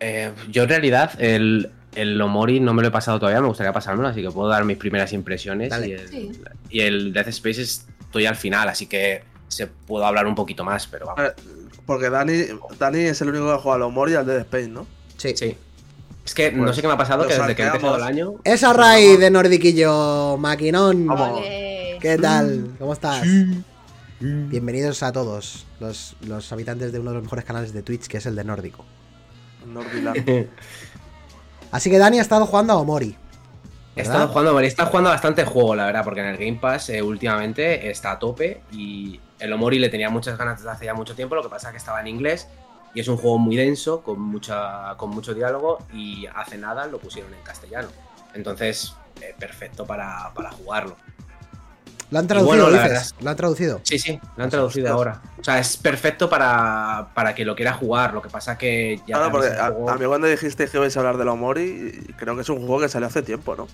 Eh, 0.00 0.32
yo 0.50 0.64
en 0.64 0.68
realidad 0.68 1.12
el, 1.20 1.70
el 1.94 2.20
Omori 2.20 2.60
no 2.60 2.74
me 2.74 2.82
lo 2.82 2.88
he 2.88 2.90
pasado 2.90 3.18
todavía, 3.18 3.40
me 3.40 3.46
gustaría 3.48 3.72
pasármelo, 3.72 4.08
así 4.08 4.20
que 4.22 4.30
puedo 4.30 4.48
dar 4.48 4.64
mis 4.64 4.76
primeras 4.76 5.12
impresiones. 5.12 5.72
Y 5.84 5.92
el, 5.92 6.08
Sí. 6.08 6.32
y 6.70 6.80
el 6.80 7.12
Death 7.12 7.28
Space 7.28 7.60
estoy 7.62 8.26
al 8.26 8.36
final, 8.36 8.68
así 8.68 8.86
que 8.86 9.22
se 9.48 9.66
puedo 9.66 10.04
hablar 10.06 10.26
un 10.26 10.34
poquito 10.34 10.64
más, 10.64 10.86
pero 10.86 11.06
vamos. 11.06 11.24
Eh, 11.24 11.32
Porque 11.86 12.10
Dani, 12.10 12.44
Dani 12.78 13.00
es 13.00 13.20
el 13.22 13.28
único 13.28 13.46
que 13.46 13.52
ha 13.52 13.58
jugado 13.58 13.76
al 13.76 13.82
Omori 13.90 14.12
y 14.12 14.14
al 14.16 14.26
Dead 14.26 14.38
Space, 14.40 14.68
¿no? 14.68 14.86
Sí. 15.16 15.34
Sí. 15.36 15.56
Es 16.24 16.34
que 16.34 16.52
no 16.52 16.64
Pues, 16.64 16.76
sé 16.76 16.82
qué 16.82 16.86
me 16.88 16.94
ha 16.94 16.96
pasado, 16.96 17.26
que 17.26 17.34
desde 17.34 17.56
que 17.56 17.62
he 17.62 17.66
empezado 17.66 17.96
el 17.96 18.02
año. 18.04 18.34
Esa 18.44 18.72
raíz 18.72 19.18
de 19.18 19.28
Nordiquillo, 19.30 20.36
maquinón. 20.36 21.06
Vamos. 21.06 21.40
Vale. 21.40 21.71
¿Qué 22.02 22.18
tal? 22.18 22.74
¿Cómo 22.80 22.94
estás? 22.94 23.24
Bienvenidos 24.18 25.04
a 25.04 25.12
todos 25.12 25.66
los, 25.78 26.16
los 26.22 26.50
habitantes 26.50 26.90
de 26.90 26.98
uno 26.98 27.10
de 27.10 27.14
los 27.14 27.22
mejores 27.22 27.44
canales 27.44 27.72
de 27.72 27.84
Twitch, 27.84 28.08
que 28.08 28.16
es 28.16 28.26
el 28.26 28.34
de 28.34 28.42
Nórdico. 28.42 28.84
Nordiland. 29.64 30.48
Así 31.70 31.90
que 31.90 31.98
Dani 31.98 32.18
ha 32.18 32.22
estado 32.22 32.44
jugando 32.46 32.72
a 32.72 32.78
Omori. 32.78 33.16
He 33.94 34.00
estado 34.02 34.26
jugando, 34.26 34.58
he 34.58 34.66
estado 34.66 34.90
jugando 34.90 35.10
bastante 35.10 35.44
juego, 35.44 35.76
la 35.76 35.86
verdad, 35.86 36.02
porque 36.02 36.22
en 36.22 36.26
el 36.26 36.38
Game 36.38 36.58
Pass 36.60 36.90
eh, 36.90 37.00
últimamente 37.02 37.88
está 37.88 38.10
a 38.10 38.18
tope 38.18 38.62
y 38.72 39.20
el 39.38 39.52
Omori 39.52 39.78
le 39.78 39.88
tenía 39.88 40.10
muchas 40.10 40.36
ganas 40.36 40.58
desde 40.58 40.70
hace 40.70 40.86
ya 40.86 40.94
mucho 40.94 41.14
tiempo, 41.14 41.36
lo 41.36 41.42
que 41.44 41.50
pasa 41.50 41.68
es 41.68 41.72
que 41.72 41.78
estaba 41.78 42.00
en 42.00 42.08
inglés 42.08 42.48
y 42.94 43.00
es 43.00 43.06
un 43.06 43.16
juego 43.16 43.38
muy 43.38 43.54
denso, 43.54 44.02
con, 44.02 44.20
mucha, 44.20 44.96
con 44.96 45.10
mucho 45.10 45.34
diálogo 45.34 45.78
y 45.94 46.26
hace 46.34 46.58
nada 46.58 46.84
lo 46.88 46.98
pusieron 46.98 47.32
en 47.32 47.42
castellano. 47.42 47.86
Entonces, 48.34 48.92
eh, 49.20 49.36
perfecto 49.38 49.86
para, 49.86 50.32
para 50.34 50.50
jugarlo. 50.50 50.96
Lo 52.12 52.18
han 52.20 52.26
traducido, 52.28 52.64
bueno, 52.66 52.70
la 52.76 52.88
dices. 52.88 53.14
Lo 53.20 53.30
han 53.30 53.36
traducido. 53.36 53.80
Sí, 53.82 53.98
sí, 53.98 54.20
lo 54.36 54.44
han 54.44 54.50
traducido 54.50 54.92
ahora. 54.92 55.20
O 55.40 55.42
sea, 55.42 55.58
es 55.58 55.76
perfecto 55.76 56.28
para, 56.30 57.08
para 57.14 57.34
que 57.34 57.44
lo 57.44 57.56
quiera 57.56 57.72
jugar, 57.72 58.12
lo 58.14 58.22
que 58.22 58.28
pasa 58.28 58.56
que 58.56 58.98
ya... 59.08 59.16
Claro, 59.16 59.32
porque 59.32 59.48
a, 59.48 59.68
juego- 59.68 59.90
a 59.90 59.96
mí 59.96 60.04
cuando 60.06 60.26
dijiste 60.28 60.68
que 60.68 60.76
ibais 60.76 60.96
a 60.96 61.00
hablar 61.00 61.16
del 61.16 61.28
Omori, 61.28 62.06
creo 62.18 62.36
que 62.36 62.42
es 62.42 62.48
un 62.50 62.58
juego 62.58 62.80
que 62.80 62.88
salió 62.88 63.08
hace 63.08 63.22
tiempo, 63.22 63.56
¿no? 63.56 63.66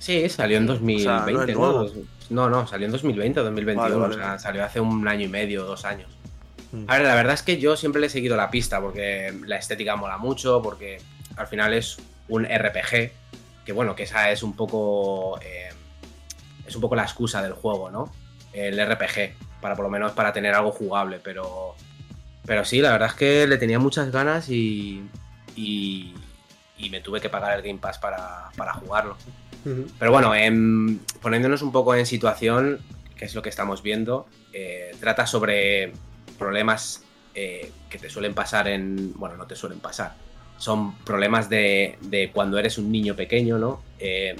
Sí, 0.00 0.28
salió 0.28 0.58
en 0.58 0.68
O 0.68 0.74
sea, 0.76 0.80
no 0.80 0.96
es 0.98 1.00
2020, 1.46 1.52
¿no? 1.54 1.58
nuevo. 1.60 1.90
No, 2.30 2.50
no, 2.50 2.66
salió 2.66 2.86
en 2.86 2.92
2020 2.92 3.40
o 3.40 3.44
2021, 3.44 3.80
Vale, 3.82 3.94
vale. 3.96 4.14
o 4.14 4.18
sea, 4.18 4.38
salió 4.38 4.64
hace 4.64 4.80
un 4.80 5.06
año 5.08 5.24
y 5.24 5.28
medio, 5.28 5.64
dos 5.64 5.84
años. 5.84 6.10
Mm. 6.72 6.84
A 6.88 6.94
ver, 6.98 7.06
la 7.06 7.14
verdad 7.14 7.34
es 7.34 7.42
que 7.42 7.58
yo 7.58 7.76
siempre 7.76 8.00
le 8.00 8.08
he 8.08 8.10
seguido 8.10 8.36
la 8.36 8.50
pista 8.50 8.80
porque 8.80 9.32
la 9.46 9.56
estética 9.56 9.94
mola 9.96 10.18
mucho, 10.18 10.60
porque 10.62 11.00
al 11.36 11.46
final 11.46 11.72
es 11.72 11.96
un 12.28 12.44
RPG, 12.44 13.12
que 13.64 13.72
bueno, 13.72 13.94
que 13.94 14.02
esa 14.02 14.30
es 14.30 14.42
un 14.42 14.56
poco... 14.56 15.38
eh, 15.40 15.68
es 16.66 16.74
un 16.74 16.80
poco 16.80 16.96
la 16.96 17.02
excusa 17.02 17.42
del 17.42 17.52
juego, 17.52 17.90
¿no? 17.90 18.12
El 18.52 18.78
RPG, 18.78 19.60
para 19.60 19.74
por 19.74 19.84
lo 19.84 19.90
menos 19.90 20.12
para 20.12 20.32
tener 20.32 20.54
algo 20.54 20.72
jugable, 20.72 21.20
pero... 21.22 21.74
Pero 22.46 22.64
sí, 22.64 22.80
la 22.80 22.92
verdad 22.92 23.08
es 23.08 23.14
que 23.14 23.46
le 23.46 23.56
tenía 23.56 23.78
muchas 23.78 24.10
ganas 24.10 24.48
y... 24.50 25.02
y 25.56 26.14
y 26.76 26.90
me 26.90 27.00
tuve 27.00 27.20
que 27.20 27.28
pagar 27.28 27.56
el 27.56 27.62
Game 27.62 27.78
Pass 27.78 27.98
para, 27.98 28.50
para 28.56 28.74
jugarlo. 28.74 29.16
Pero 29.98 30.10
bueno, 30.10 30.34
em, 30.34 30.98
poniéndonos 31.22 31.62
un 31.62 31.72
poco 31.72 31.94
en 31.94 32.04
situación, 32.04 32.80
que 33.16 33.24
es 33.24 33.34
lo 33.34 33.42
que 33.42 33.48
estamos 33.48 33.82
viendo, 33.82 34.26
eh, 34.52 34.94
trata 35.00 35.26
sobre 35.26 35.92
problemas 36.38 37.02
eh, 37.34 37.70
que 37.88 37.98
te 37.98 38.10
suelen 38.10 38.34
pasar 38.34 38.68
en... 38.68 39.14
Bueno, 39.14 39.36
no 39.36 39.46
te 39.46 39.56
suelen 39.56 39.80
pasar. 39.80 40.14
Son 40.58 40.96
problemas 40.98 41.48
de, 41.48 41.98
de 42.02 42.30
cuando 42.30 42.58
eres 42.58 42.76
un 42.76 42.92
niño 42.92 43.16
pequeño, 43.16 43.58
¿no? 43.58 43.82
Eh, 43.98 44.36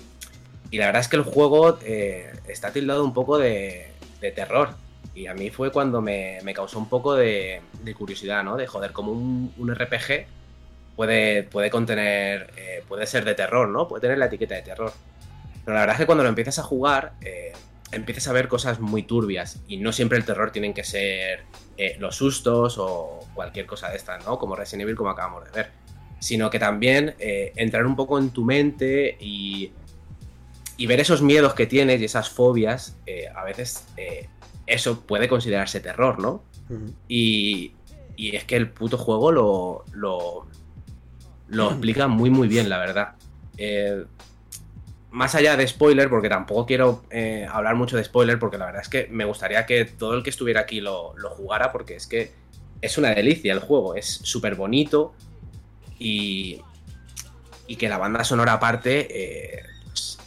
y 0.74 0.76
la 0.76 0.86
verdad 0.86 1.02
es 1.02 1.08
que 1.08 1.14
el 1.14 1.22
juego 1.22 1.78
eh, 1.84 2.32
está 2.48 2.72
tildado 2.72 3.04
un 3.04 3.14
poco 3.14 3.38
de, 3.38 3.92
terror. 4.34 4.70
Y 5.14 5.28
a 5.28 5.34
mí 5.34 5.48
fue 5.50 5.70
cuando 5.70 6.00
me, 6.00 6.40
causó 6.52 6.80
un 6.80 6.88
poco 6.88 7.14
de, 7.14 7.62
curiosidad, 7.96 8.42
¿no? 8.42 8.56
De 8.56 8.66
joder, 8.66 8.90
como 8.90 9.12
un, 9.12 9.54
un 9.56 9.72
RPG 9.72 10.26
puede, 10.96 11.44
puede 11.44 11.70
contener, 11.70 12.52
eh, 12.56 12.82
puede 12.88 13.06
ser 13.06 13.24
de 13.24 13.36
terror, 13.36 13.68
¿no? 13.68 13.86
Puede 13.86 14.00
tener 14.00 14.18
la 14.18 14.26
etiqueta 14.26 14.56
de 14.56 14.62
terror. 14.62 14.92
Pero 15.64 15.74
la 15.74 15.82
verdad 15.82 15.94
es 15.94 16.00
que 16.00 16.06
cuando 16.06 16.24
lo 16.24 16.30
empiezas 16.30 16.58
a 16.58 16.64
jugar, 16.64 17.12
eh, 17.20 17.52
empiezas 17.92 18.26
a 18.26 18.32
ver 18.32 18.48
cosas 18.48 18.80
muy 18.80 19.04
turbias. 19.04 19.60
Y 19.68 19.76
no 19.76 19.92
siempre 19.92 20.18
el 20.18 20.24
terror 20.24 20.50
tienen 20.50 20.74
que 20.74 20.82
ser 20.82 21.44
los 22.00 22.16
sustos 22.16 22.78
o 22.78 23.20
cualquier 23.32 23.66
cosa 23.66 23.90
de 23.90 23.96
estas, 23.96 24.26
¿no? 24.26 24.40
Como 24.40 24.56
Resident 24.56 24.82
Evil, 24.82 24.96
como 24.96 25.10
acabamos 25.10 25.44
de 25.44 25.52
ver. 25.52 25.70
Sino 26.18 26.50
que 26.50 26.58
también 26.58 27.14
entrar 27.20 27.86
un 27.86 27.94
poco 27.94 28.18
en 28.18 28.30
tu 28.30 28.44
mente 28.44 29.16
y, 29.20 29.70
y 30.76 30.86
ver 30.86 31.00
esos 31.00 31.22
miedos 31.22 31.54
que 31.54 31.66
tienes 31.66 32.00
y 32.00 32.04
esas 32.04 32.30
fobias, 32.30 32.96
eh, 33.06 33.28
a 33.34 33.44
veces 33.44 33.86
eh, 33.96 34.28
eso 34.66 35.00
puede 35.00 35.28
considerarse 35.28 35.80
terror, 35.80 36.18
¿no? 36.18 36.42
Y, 37.08 37.72
y 38.16 38.36
es 38.36 38.44
que 38.44 38.56
el 38.56 38.70
puto 38.70 38.96
juego 38.96 39.30
lo, 39.30 39.84
lo, 39.92 40.46
lo 41.48 41.70
explica 41.70 42.08
muy 42.08 42.30
muy 42.30 42.48
bien, 42.48 42.68
la 42.68 42.78
verdad. 42.78 43.14
Eh, 43.58 44.04
más 45.10 45.34
allá 45.36 45.56
de 45.56 45.68
spoiler, 45.68 46.08
porque 46.08 46.28
tampoco 46.28 46.66
quiero 46.66 47.04
hablar 47.48 47.76
mucho 47.76 47.96
de 47.96 48.02
spoiler, 48.02 48.40
porque 48.40 48.58
la 48.58 48.66
verdad 48.66 48.82
es 48.82 48.88
que 48.88 49.06
me 49.12 49.24
gustaría 49.24 49.64
que 49.64 49.84
todo 49.84 50.14
el 50.14 50.24
que 50.24 50.30
estuviera 50.30 50.62
aquí 50.62 50.80
lo, 50.80 51.16
lo 51.16 51.30
jugara, 51.30 51.70
porque 51.70 51.94
es 51.94 52.08
que 52.08 52.32
es 52.80 52.98
una 52.98 53.14
delicia 53.14 53.52
el 53.52 53.60
juego, 53.60 53.94
es 53.94 54.06
súper 54.06 54.56
bonito 54.56 55.14
y, 56.00 56.60
y 57.68 57.76
que 57.76 57.88
la 57.88 57.98
banda 57.98 58.24
sonora 58.24 58.54
aparte 58.54 59.62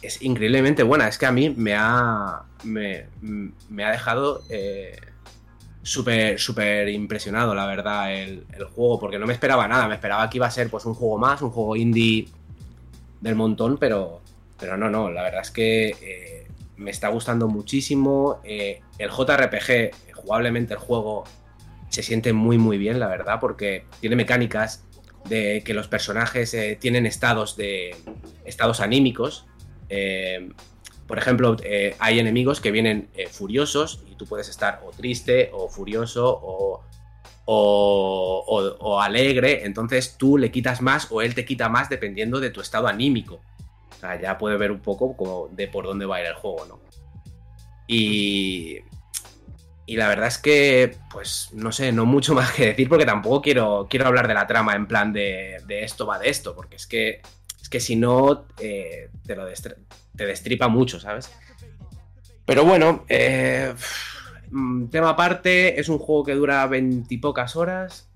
es, 0.02 0.22
increíblemente 0.22 0.82
buena. 0.82 1.08
Es 1.08 1.18
que 1.18 1.26
a 1.26 1.32
mí 1.32 1.50
me 1.50 1.74
ha, 1.76 2.42
me, 2.64 3.04
ha 3.84 3.90
dejado... 3.90 4.42
eh, 4.50 4.98
súper, 5.88 6.88
impresionado, 6.88 7.54
la 7.54 7.66
verdad, 7.66 8.12
el, 8.12 8.44
juego, 8.74 9.00
porque 9.00 9.18
no 9.18 9.26
me 9.26 9.32
esperaba 9.32 9.66
nada. 9.66 9.88
Me 9.88 9.94
esperaba 9.94 10.28
que 10.28 10.38
iba 10.38 10.46
a 10.46 10.50
ser 10.50 10.70
pues 10.70 10.84
un 10.84 10.94
juego 10.94 11.18
más, 11.18 11.42
un 11.42 11.50
juego 11.50 11.76
indie 11.76 12.28
del 13.20 13.34
montón, 13.34 13.78
pero, 13.78 14.20
pero 14.58 14.76
no, 14.76 14.90
no, 14.90 15.10
la 15.10 15.22
verdad 15.22 15.40
es 15.40 15.50
que 15.50 15.88
eh, 16.00 16.46
me 16.76 16.90
está 16.90 17.08
gustando 17.08 17.48
muchísimo. 17.48 18.40
Eh, 18.44 18.80
el 18.98 19.10
JRPG, 19.10 20.14
jugablemente 20.14 20.74
el 20.74 20.80
juego 20.80 21.24
se 21.88 22.02
siente 22.02 22.32
muy 22.32 22.58
muy 22.58 22.76
bien, 22.76 23.00
la 23.00 23.08
verdad, 23.08 23.40
porque 23.40 23.86
tiene 24.00 24.16
mecánicas 24.16 24.84
de 25.28 25.62
que 25.64 25.74
los 25.74 25.88
personajes 25.88 26.56
tienen 26.80 27.06
estados 27.06 27.56
de 27.56 27.96
estados 28.44 28.80
anímicos. 28.80 29.46
Eh, 29.88 30.50
por 31.06 31.18
ejemplo, 31.18 31.56
eh, 31.62 31.96
hay 31.98 32.18
enemigos 32.18 32.60
que 32.60 32.70
vienen 32.70 33.08
eh, 33.14 33.28
furiosos 33.28 34.02
y 34.10 34.14
tú 34.16 34.26
puedes 34.26 34.48
estar 34.48 34.82
o 34.84 34.90
triste 34.90 35.50
o 35.54 35.68
furioso 35.68 36.26
o, 36.42 36.82
o- 37.46 39.00
alegre. 39.00 39.64
Entonces 39.64 40.16
tú 40.18 40.36
le 40.38 40.50
quitas 40.50 40.82
más 40.82 41.08
o 41.10 41.22
él 41.22 41.34
te 41.34 41.44
quita 41.44 41.68
más 41.68 41.88
dependiendo 41.88 42.40
de 42.40 42.50
tu 42.50 42.60
estado 42.60 42.86
anímico. 42.88 43.40
O 43.96 44.00
sea, 44.00 44.20
ya 44.20 44.36
puede 44.38 44.56
ver 44.56 44.70
un 44.70 44.80
poco 44.80 45.16
como 45.16 45.48
de 45.48 45.66
por 45.68 45.84
dónde 45.86 46.06
va 46.06 46.16
a 46.16 46.20
ir 46.20 46.26
el 46.26 46.34
juego, 46.34 46.66
¿no? 46.66 46.80
Y, 47.86 48.80
y 49.86 49.96
la 49.96 50.08
verdad 50.08 50.26
es 50.28 50.38
que, 50.38 50.96
pues, 51.10 51.48
no 51.54 51.72
sé, 51.72 51.90
no 51.92 52.04
mucho 52.04 52.34
más 52.34 52.52
que 52.52 52.66
decir 52.66 52.88
porque 52.88 53.06
tampoco 53.06 53.40
quiero, 53.42 53.86
quiero 53.88 54.06
hablar 54.06 54.28
de 54.28 54.34
la 54.34 54.46
trama 54.46 54.74
en 54.74 54.86
plan 54.86 55.12
de, 55.12 55.62
de 55.66 55.84
esto 55.84 56.06
va 56.06 56.18
de 56.18 56.28
esto, 56.28 56.54
porque 56.54 56.76
es 56.76 56.86
que, 56.86 57.22
es 57.60 57.68
que 57.68 57.80
si 57.80 57.96
no, 57.96 58.46
eh, 58.60 59.10
te, 59.26 59.36
lo 59.36 59.44
te 60.16 60.26
destripa 60.26 60.68
mucho, 60.68 61.00
¿sabes? 61.00 61.30
Pero 62.44 62.64
bueno, 62.64 63.04
eh, 63.08 63.74
mm, 64.50 64.86
tema 64.88 65.10
aparte, 65.10 65.78
es 65.78 65.88
un 65.88 65.98
juego 65.98 66.24
que 66.24 66.34
dura 66.34 66.66
veintipocas 66.66 67.56
horas. 67.56 68.08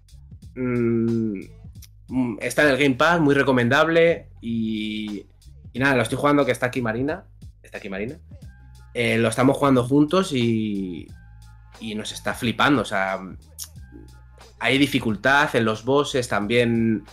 Mm, 0.55 1.41
mm, 2.09 2.39
está 2.41 2.63
en 2.63 2.69
el 2.69 2.79
Game 2.79 2.95
Pass, 2.95 3.21
muy 3.21 3.35
recomendable. 3.35 4.29
Y, 4.41 5.27
y 5.73 5.79
nada, 5.79 5.97
lo 5.97 6.03
estoy 6.03 6.19
jugando 6.19 6.47
que 6.47 6.53
está 6.53 6.67
aquí 6.67 6.81
Marina. 6.81 7.25
Está 7.63 7.79
aquí 7.79 7.89
Marina. 7.89 8.19
Eh, 8.95 9.19
lo 9.19 9.29
estamos 9.29 9.57
jugando 9.57 9.85
juntos 9.85 10.33
y, 10.33 11.09
y 11.81 11.95
nos 11.95 12.13
está 12.13 12.35
flipando. 12.35 12.83
O 12.83 12.87
sea, 12.87 13.21
hay 14.61 14.79
dificultad 14.79 15.55
en 15.57 15.65
los 15.65 15.85
bosses, 15.85 16.29
también 16.29 17.05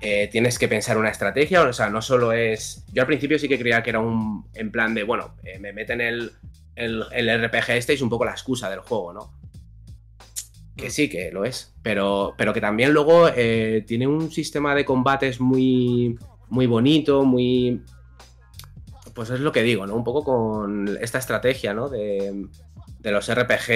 eh, 0.00 0.28
tienes 0.30 0.58
que 0.58 0.68
pensar 0.68 0.98
una 0.98 1.10
estrategia. 1.10 1.62
O 1.62 1.72
sea, 1.72 1.90
no 1.90 2.02
solo 2.02 2.32
es. 2.32 2.84
Yo 2.92 3.02
al 3.02 3.06
principio 3.06 3.38
sí 3.38 3.48
que 3.48 3.58
creía 3.58 3.82
que 3.82 3.90
era 3.90 4.00
un. 4.00 4.46
En 4.54 4.70
plan 4.70 4.94
de, 4.94 5.02
bueno, 5.02 5.34
eh, 5.44 5.58
me 5.58 5.72
meten 5.72 6.00
el, 6.00 6.32
el, 6.76 7.04
el 7.12 7.44
RPG 7.44 7.70
este 7.70 7.92
y 7.92 7.96
es 7.96 8.02
un 8.02 8.10
poco 8.10 8.24
la 8.24 8.32
excusa 8.32 8.70
del 8.70 8.80
juego, 8.80 9.12
¿no? 9.12 9.32
Que 10.76 10.90
sí, 10.90 11.08
que 11.08 11.32
lo 11.32 11.44
es. 11.44 11.74
Pero, 11.82 12.34
pero 12.38 12.54
que 12.54 12.60
también 12.60 12.92
luego 12.92 13.28
eh, 13.34 13.84
tiene 13.86 14.06
un 14.06 14.30
sistema 14.30 14.74
de 14.74 14.84
combates 14.84 15.40
muy, 15.40 16.16
muy 16.48 16.66
bonito, 16.66 17.24
muy. 17.24 17.82
Pues 19.14 19.30
es 19.30 19.40
lo 19.40 19.50
que 19.50 19.62
digo, 19.62 19.84
¿no? 19.86 19.96
Un 19.96 20.04
poco 20.04 20.22
con 20.22 20.96
esta 21.00 21.18
estrategia, 21.18 21.74
¿no? 21.74 21.88
De, 21.88 22.46
de 23.00 23.10
los 23.10 23.34
RPG 23.34 23.66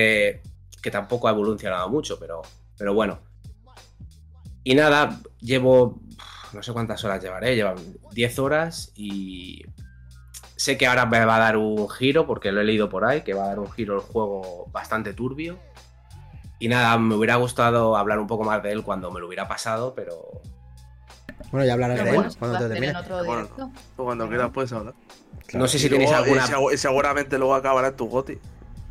que 0.80 0.90
tampoco 0.90 1.26
ha 1.26 1.32
evolucionado 1.32 1.88
mucho, 1.88 2.18
pero, 2.18 2.42
pero 2.76 2.94
bueno. 2.94 3.20
Y 4.64 4.74
nada, 4.74 5.20
llevo. 5.40 6.00
No 6.52 6.62
sé 6.62 6.72
cuántas 6.72 7.02
horas 7.04 7.22
llevaré, 7.22 7.54
llevan 7.56 7.76
10 8.12 8.38
horas 8.38 8.92
y. 8.94 9.64
Sé 10.56 10.76
que 10.78 10.86
ahora 10.86 11.06
me 11.06 11.24
va 11.24 11.36
a 11.36 11.40
dar 11.40 11.56
un 11.56 11.88
giro, 11.88 12.24
porque 12.26 12.52
lo 12.52 12.60
he 12.60 12.64
leído 12.64 12.88
por 12.88 13.04
ahí, 13.04 13.22
que 13.22 13.34
va 13.34 13.44
a 13.44 13.48
dar 13.48 13.58
un 13.58 13.70
giro 13.72 13.96
el 13.96 14.00
juego 14.00 14.66
bastante 14.70 15.12
turbio. 15.12 15.58
Y 16.60 16.68
nada, 16.68 16.96
me 16.98 17.16
hubiera 17.16 17.34
gustado 17.36 17.96
hablar 17.96 18.20
un 18.20 18.28
poco 18.28 18.44
más 18.44 18.62
de 18.62 18.70
él 18.70 18.84
cuando 18.84 19.10
me 19.10 19.18
lo 19.18 19.26
hubiera 19.26 19.48
pasado, 19.48 19.94
pero 19.96 20.14
Bueno, 21.50 21.66
ya 21.66 21.72
hablarás 21.72 21.98
Pero 21.98 22.10
de 22.10 22.16
bueno, 22.16 22.30
él 22.30 22.36
cuando 22.38 22.58
te 22.58 22.68
termine. 22.68 22.92
Bueno. 23.26 23.48
Tú 23.96 24.04
cuando 24.04 24.28
quieras 24.28 24.50
puedes 24.54 24.72
hablar. 24.72 24.94
Claro. 25.46 25.64
no 25.64 25.66
sé 25.68 25.78
si 25.80 25.86
Y 25.86 25.90
tenéis 25.90 26.10
luego- 26.10 26.24
alguna. 26.40 26.76
seguramente 26.76 27.38
luego 27.38 27.54
acabará 27.56 27.88
en 27.88 27.96
tu 27.96 28.08
goti. 28.08 28.38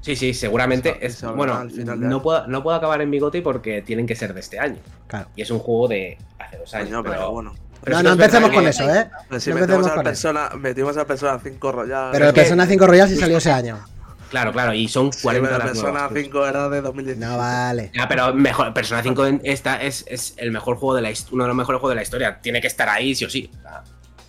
Sí, 0.02 0.16
sí, 0.16 0.34
seguramente. 0.34 0.98
Es, 1.06 1.22
bueno, 1.22 1.56
al 1.56 1.70
final 1.72 2.00
de 2.00 2.08
no 2.08 2.22
puedo, 2.22 2.48
no 2.48 2.64
puedo 2.64 2.76
acabar 2.76 3.02
en 3.02 3.10
mi 3.10 3.20
GOTY 3.20 3.42
porque 3.42 3.82
tienen 3.84 4.08
que 4.08 4.16
ser 4.16 4.34
de 4.34 4.40
este 4.40 4.60
año. 4.60 4.78
Claro. 5.08 5.30
Y 5.36 5.42
es 5.44 5.52
un 5.52 5.60
juego 5.60 5.88
de 5.88 6.18
hace 6.40 6.58
dos 6.58 6.74
años. 6.74 6.90
Coño, 6.90 7.04
pero, 7.04 7.16
pero 7.16 7.32
bueno. 7.32 7.56
pero 7.84 7.96
No, 7.96 8.00
sí 8.00 8.06
no 8.06 8.12
empecemos 8.14 8.50
que- 8.50 8.56
con 8.56 8.68
eso, 8.68 8.90
¿eh? 8.94 9.10
Pero 9.30 9.40
si 9.40 9.50
No 9.52 9.56
metimos 9.58 9.88
con 9.92 10.04
persona, 10.04 10.50
metimos 10.58 10.98
al 10.98 11.06
persona 11.06 11.40
5 11.44 11.72
rollas. 11.72 12.10
Pero 12.12 12.28
el 12.28 12.34
Persona 12.34 12.66
5 12.66 12.88
Royal 12.88 13.08
sí 13.10 13.16
salió 13.16 13.38
ese 13.38 13.52
año. 13.52 13.80
Claro, 14.32 14.54
claro, 14.54 14.74
y 14.74 14.88
son 14.88 15.12
40 15.22 15.52
la 15.52 15.58
las 15.58 15.68
persona 15.68 15.92
nuevas, 15.92 16.14
tío. 16.14 16.24
5 16.24 16.48
era 16.48 16.70
de 16.70 16.80
2017. 16.82 17.26
No 17.34 17.38
vale. 17.38 17.92
Ya, 17.94 18.08
pero 18.08 18.34
mejor, 18.34 18.74
Persona 18.74 19.04
5 19.04 19.26
en- 19.26 19.42
esta 19.44 19.82
es, 19.82 20.06
es 20.08 20.36
el 20.38 20.52
mejor 20.52 20.78
juego 20.78 20.96
de 20.96 21.02
la 21.02 21.10
uno 21.34 21.44
de 21.44 21.48
los 21.50 21.58
mejores 21.58 21.82
juegos 21.82 21.92
de 21.92 21.96
la 21.98 22.02
historia. 22.04 22.40
Tiene 22.42 22.62
que 22.62 22.68
estar 22.68 22.88
ahí 22.88 23.14
sí 23.14 23.26
o 23.26 23.30
sí. 23.30 23.52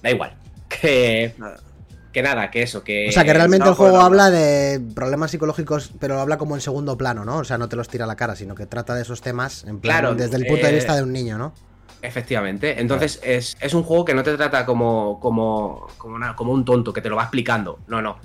Da 0.03 0.11
igual. 0.11 0.35
Que, 0.69 1.35
Nada. 1.39 1.57
Que 2.13 2.23
nada, 2.23 2.51
que 2.51 2.63
eso, 2.63 2.85
que. 2.85 3.09
O 3.09 3.13
sea 3.13 3.25
que 3.25 3.33
realmente 3.33 3.69
el 3.69 3.75
juego 3.75 4.01
habla 4.01 4.31
de 4.31 4.81
problemas 4.95 5.31
psicológicos, 5.31 5.91
pero 5.99 6.15
lo 6.17 6.21
habla 6.21 6.39
como 6.39 6.55
en 6.55 6.61
segundo 6.61 6.97
plano, 6.97 7.25
¿no? 7.25 7.39
O 7.39 7.45
sea, 7.45 7.59
no 7.59 7.69
te 7.69 7.77
los 7.77 7.89
tira 7.89 8.05
a 8.05 8.09
la 8.09 8.17
cara, 8.17 8.37
sino 8.37 8.55
que 8.55 8.67
trata 8.67 8.95
de 8.95 9.03
esos 9.03 9.21
temas 9.23 9.65
en 9.65 9.81
plan, 9.81 10.01
Claro, 10.01 10.15
desde 10.15 10.37
el 10.37 10.47
punto 10.47 10.67
de 10.67 10.73
eh, 10.73 10.77
vista 10.77 10.95
de 10.95 11.03
un 11.03 11.13
niño, 11.13 11.39
¿no? 11.39 11.53
Efectivamente. 12.03 12.81
Entonces 12.81 13.21
es, 13.23 13.57
es 13.61 13.75
un 13.75 13.83
juego 13.85 14.05
que 14.05 14.15
no 14.15 14.23
te 14.23 14.37
trata 14.37 14.67
como, 14.67 15.21
como, 15.21 15.87
como, 15.99 16.17
una- 16.17 16.35
como 16.35 16.53
un 16.53 16.65
tonto, 16.65 16.93
que 16.93 17.01
te 17.01 17.09
lo 17.09 17.17
va 17.17 17.23
explicando. 17.23 17.79
No, 17.87 18.03
no. 18.03 18.19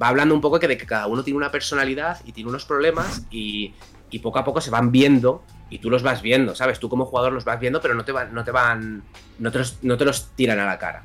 Va 0.00 0.08
hablando 0.08 0.34
un 0.34 0.40
poco 0.40 0.58
que 0.58 0.68
de 0.68 0.78
que 0.78 0.86
cada 0.86 1.06
uno 1.08 1.22
tiene 1.24 1.36
una 1.36 1.50
personalidad 1.50 2.18
y 2.24 2.32
tiene 2.32 2.48
unos 2.48 2.64
problemas 2.64 3.22
y, 3.30 3.74
y 4.10 4.20
poco 4.20 4.38
a 4.38 4.44
poco 4.44 4.60
se 4.60 4.70
van 4.70 4.90
viendo 4.92 5.42
y 5.70 5.78
tú 5.78 5.90
los 5.90 6.02
vas 6.02 6.22
viendo, 6.22 6.54
¿sabes? 6.54 6.78
Tú 6.78 6.88
como 6.88 7.04
jugador 7.04 7.32
los 7.32 7.44
vas 7.44 7.60
viendo, 7.60 7.80
pero 7.82 7.94
no 7.94 8.04
te 8.04 8.12
van, 8.12 8.32
no 8.32 8.44
te 8.44 8.50
van, 8.50 9.02
no 9.38 9.50
te 9.52 9.58
los, 9.58 9.78
no 9.82 9.96
te 9.98 10.04
los 10.06 10.28
tiran 10.36 10.58
a 10.60 10.64
la 10.66 10.78
cara. 10.78 11.02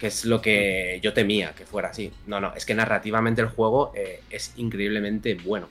Que 0.00 0.06
es 0.06 0.24
lo 0.24 0.40
que 0.40 0.98
yo 1.02 1.12
temía 1.12 1.52
que 1.54 1.66
fuera 1.66 1.90
así. 1.90 2.10
No, 2.26 2.40
no, 2.40 2.54
es 2.54 2.64
que 2.64 2.74
narrativamente 2.74 3.42
el 3.42 3.48
juego 3.48 3.92
eh, 3.94 4.22
es 4.30 4.52
increíblemente 4.56 5.34
bueno. 5.34 5.68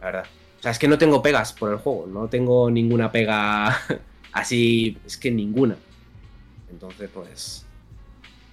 La 0.00 0.06
verdad. 0.06 0.24
O 0.58 0.62
sea, 0.62 0.70
es 0.72 0.78
que 0.78 0.88
no 0.88 0.96
tengo 0.98 1.22
pegas 1.22 1.52
por 1.52 1.70
el 1.70 1.76
juego. 1.78 2.06
No 2.06 2.28
tengo 2.28 2.70
ninguna 2.70 3.12
pega 3.12 3.78
así. 4.32 4.96
Es 5.06 5.18
que 5.18 5.30
ninguna. 5.30 5.76
Entonces, 6.70 7.10
pues. 7.12 7.66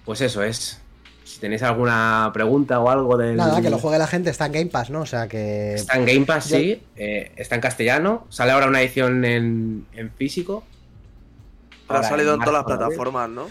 Pues 0.04 0.20
eso 0.20 0.42
es. 0.42 0.82
Si 1.24 1.38
tenéis 1.40 1.62
alguna 1.62 2.30
pregunta 2.34 2.78
o 2.80 2.90
algo 2.90 3.16
del. 3.16 3.36
Nada, 3.36 3.62
que 3.62 3.70
lo 3.70 3.78
juegue 3.78 3.96
la 3.98 4.06
gente, 4.08 4.28
está 4.30 4.46
en 4.46 4.52
Game 4.52 4.66
Pass, 4.66 4.90
¿no? 4.90 5.00
O 5.02 5.06
sea 5.06 5.28
que. 5.28 5.74
Está 5.74 5.96
en 5.96 6.04
Game 6.04 6.26
Pass, 6.26 6.48
Yo- 6.50 6.58
sí. 6.58 6.82
eh, 6.96 7.32
está 7.36 7.54
en 7.54 7.60
castellano. 7.62 8.26
Sale 8.28 8.52
ahora 8.52 8.66
una 8.66 8.82
edición 8.82 9.24
en, 9.24 9.86
en 9.94 10.10
físico. 10.10 10.64
Ha 11.88 11.94
Ahora 11.96 12.08
salido 12.08 12.34
en 12.34 12.40
todas 12.40 12.52
las 12.54 12.64
plataformas, 12.64 13.30
¿no? 13.30 13.48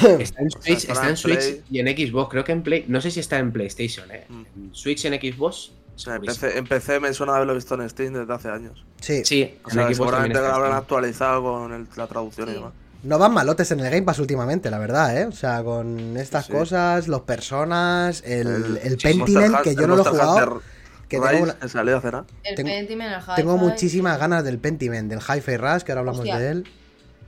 Está 0.20 0.42
en 0.42 0.50
Switch, 0.50 0.68
estará 0.78 0.92
está 0.94 1.04
en 1.04 1.10
en 1.10 1.16
Switch 1.16 1.38
Play. 1.38 1.62
y 1.70 1.78
en 1.80 1.86
Xbox. 2.10 2.30
Creo 2.30 2.44
que 2.44 2.52
en 2.52 2.62
Play. 2.62 2.84
No 2.88 3.00
sé 3.00 3.10
si 3.10 3.20
está 3.20 3.38
en 3.38 3.52
PlayStation, 3.52 4.10
eh. 4.10 4.24
Mm. 4.28 4.42
En 4.56 4.74
Switch 4.74 5.04
y 5.04 5.08
en 5.08 5.14
Xbox. 5.20 5.72
O 5.94 5.98
sea, 5.98 6.14
en 6.16 6.20
segurísimo. 6.22 6.46
PC, 6.48 6.58
en 6.58 6.66
PC 6.66 7.00
me 7.00 7.12
suena 7.12 7.36
haberlo 7.36 7.54
visto 7.54 7.74
en 7.74 7.88
Steam 7.90 8.14
desde 8.14 8.32
hace 8.32 8.48
años. 8.48 8.84
Sí. 9.00 9.22
Sí, 9.24 9.58
O 9.64 9.68
en 9.68 9.74
sea, 9.74 9.82
Xbox 9.84 9.96
seguramente 9.96 10.38
lo 10.38 10.46
habrán 10.46 10.72
actualizado 10.72 11.42
con 11.42 11.72
el- 11.74 11.86
la 11.96 12.06
traducción 12.06 12.48
y 12.48 12.52
demás. 12.54 12.72
No 13.02 13.18
van 13.18 13.32
malotes 13.32 13.70
en 13.70 13.80
el 13.80 13.86
Game 13.90 14.02
Pass 14.02 14.18
últimamente, 14.18 14.70
la 14.70 14.78
verdad, 14.78 15.16
¿eh? 15.18 15.24
O 15.26 15.32
sea, 15.32 15.62
con 15.64 16.16
estas 16.18 16.46
Sí. 16.46 16.52
cosas, 16.52 17.08
los 17.08 17.22
personas, 17.22 18.22
el, 18.26 18.78
el 18.82 18.96
Pentiment, 18.98 19.60
que 19.62 19.74
yo 19.74 19.86
no 19.86 19.96
lo 19.96 20.02
he 20.02 20.08
jugado. 20.08 20.62
Que 21.08 21.18
tengo 21.18 21.42
una- 21.42 21.56
salió 21.68 21.96
hace 21.96 22.10
nada. 22.12 22.24
El 22.44 22.54
Tengo- 22.54 22.68
Pentiment, 22.68 23.12
el. 23.28 23.34
Tengo 23.34 23.56
muchísimas 23.56 24.18
ganas 24.18 24.44
del 24.44 24.58
Pentiment, 24.58 25.10
del 25.10 25.18
Hi-Fi 25.20 25.56
Rush, 25.56 25.82
que 25.82 25.92
ahora 25.92 26.00
hablamos 26.00 26.20
Hostia. 26.20 26.38
de 26.38 26.50
él. 26.50 26.68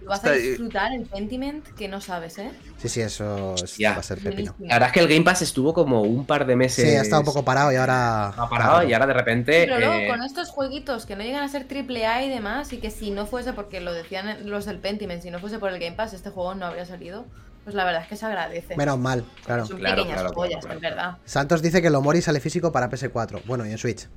Vas 0.06 0.24
a 0.24 0.32
disfrutar 0.32 0.92
el 0.92 1.04
Pentiment 1.06 1.66
que 1.74 1.88
no 1.88 2.00
sabes, 2.00 2.38
¿eh? 2.38 2.50
Sí, 2.78 2.88
sí, 2.88 3.00
eso 3.00 3.54
es- 3.54 3.76
va 3.84 3.90
a 3.96 4.02
ser 4.02 4.18
pepino. 4.18 4.54
La 4.60 4.74
verdad 4.74 4.88
es 4.88 4.92
que 4.92 5.00
el 5.00 5.08
Game 5.08 5.22
Pass 5.24 5.42
estuvo 5.42 5.72
como 5.72 6.02
un 6.02 6.26
par 6.26 6.46
de 6.46 6.56
meses. 6.56 6.88
Sí, 6.88 6.96
ha 6.96 7.02
estado 7.02 7.20
un 7.20 7.26
poco 7.26 7.44
parado 7.44 7.72
y 7.72 7.76
ahora. 7.76 8.28
Ha 8.28 8.48
parado 8.48 8.82
y 8.88 8.92
ahora 8.92 9.06
de 9.06 9.12
repente. 9.14 9.64
Pero 9.64 9.78
luego 9.78 9.94
eh, 9.94 10.08
con 10.08 10.22
estos 10.22 10.50
jueguitos 10.50 11.06
que 11.06 11.16
no 11.16 11.22
llegan 11.22 11.42
a 11.42 11.48
ser 11.48 11.66
triple 11.68 12.06
A 12.06 12.24
y 12.24 12.28
demás, 12.30 12.72
y 12.72 12.78
que 12.78 12.90
si 12.90 13.10
no 13.10 13.26
fuese 13.26 13.52
porque 13.52 13.80
lo 13.80 13.92
decían 13.92 14.48
los 14.50 14.64
del 14.64 14.78
Pentiment, 14.78 15.22
si 15.22 15.30
no 15.30 15.38
fuese 15.38 15.58
por 15.58 15.70
el 15.72 15.78
Game 15.78 15.96
Pass, 15.96 16.12
este 16.12 16.30
juego 16.30 16.54
no 16.54 16.66
habría 16.66 16.84
salido. 16.84 17.24
Pues 17.64 17.76
la 17.76 17.84
verdad 17.84 18.02
es 18.02 18.08
que 18.08 18.16
se 18.16 18.26
agradece. 18.26 18.76
Menos 18.76 18.98
mal, 18.98 19.24
claro. 19.46 19.64
Son 19.66 19.78
Claro, 19.78 19.96
pequeñas 19.98 20.20
claro, 20.20 20.34
claro, 20.34 20.34
joyas, 20.34 20.60
claro. 20.64 20.74
es 20.74 20.82
verdad. 20.82 21.18
Santos 21.24 21.62
dice 21.62 21.80
que 21.80 21.86
el 21.88 21.94
Omori 21.94 22.20
sale 22.20 22.40
físico 22.40 22.72
para 22.72 22.90
PS4. 22.90 23.42
Bueno, 23.46 23.64
y 23.64 23.70
en 23.70 23.78
Switch. 23.78 24.08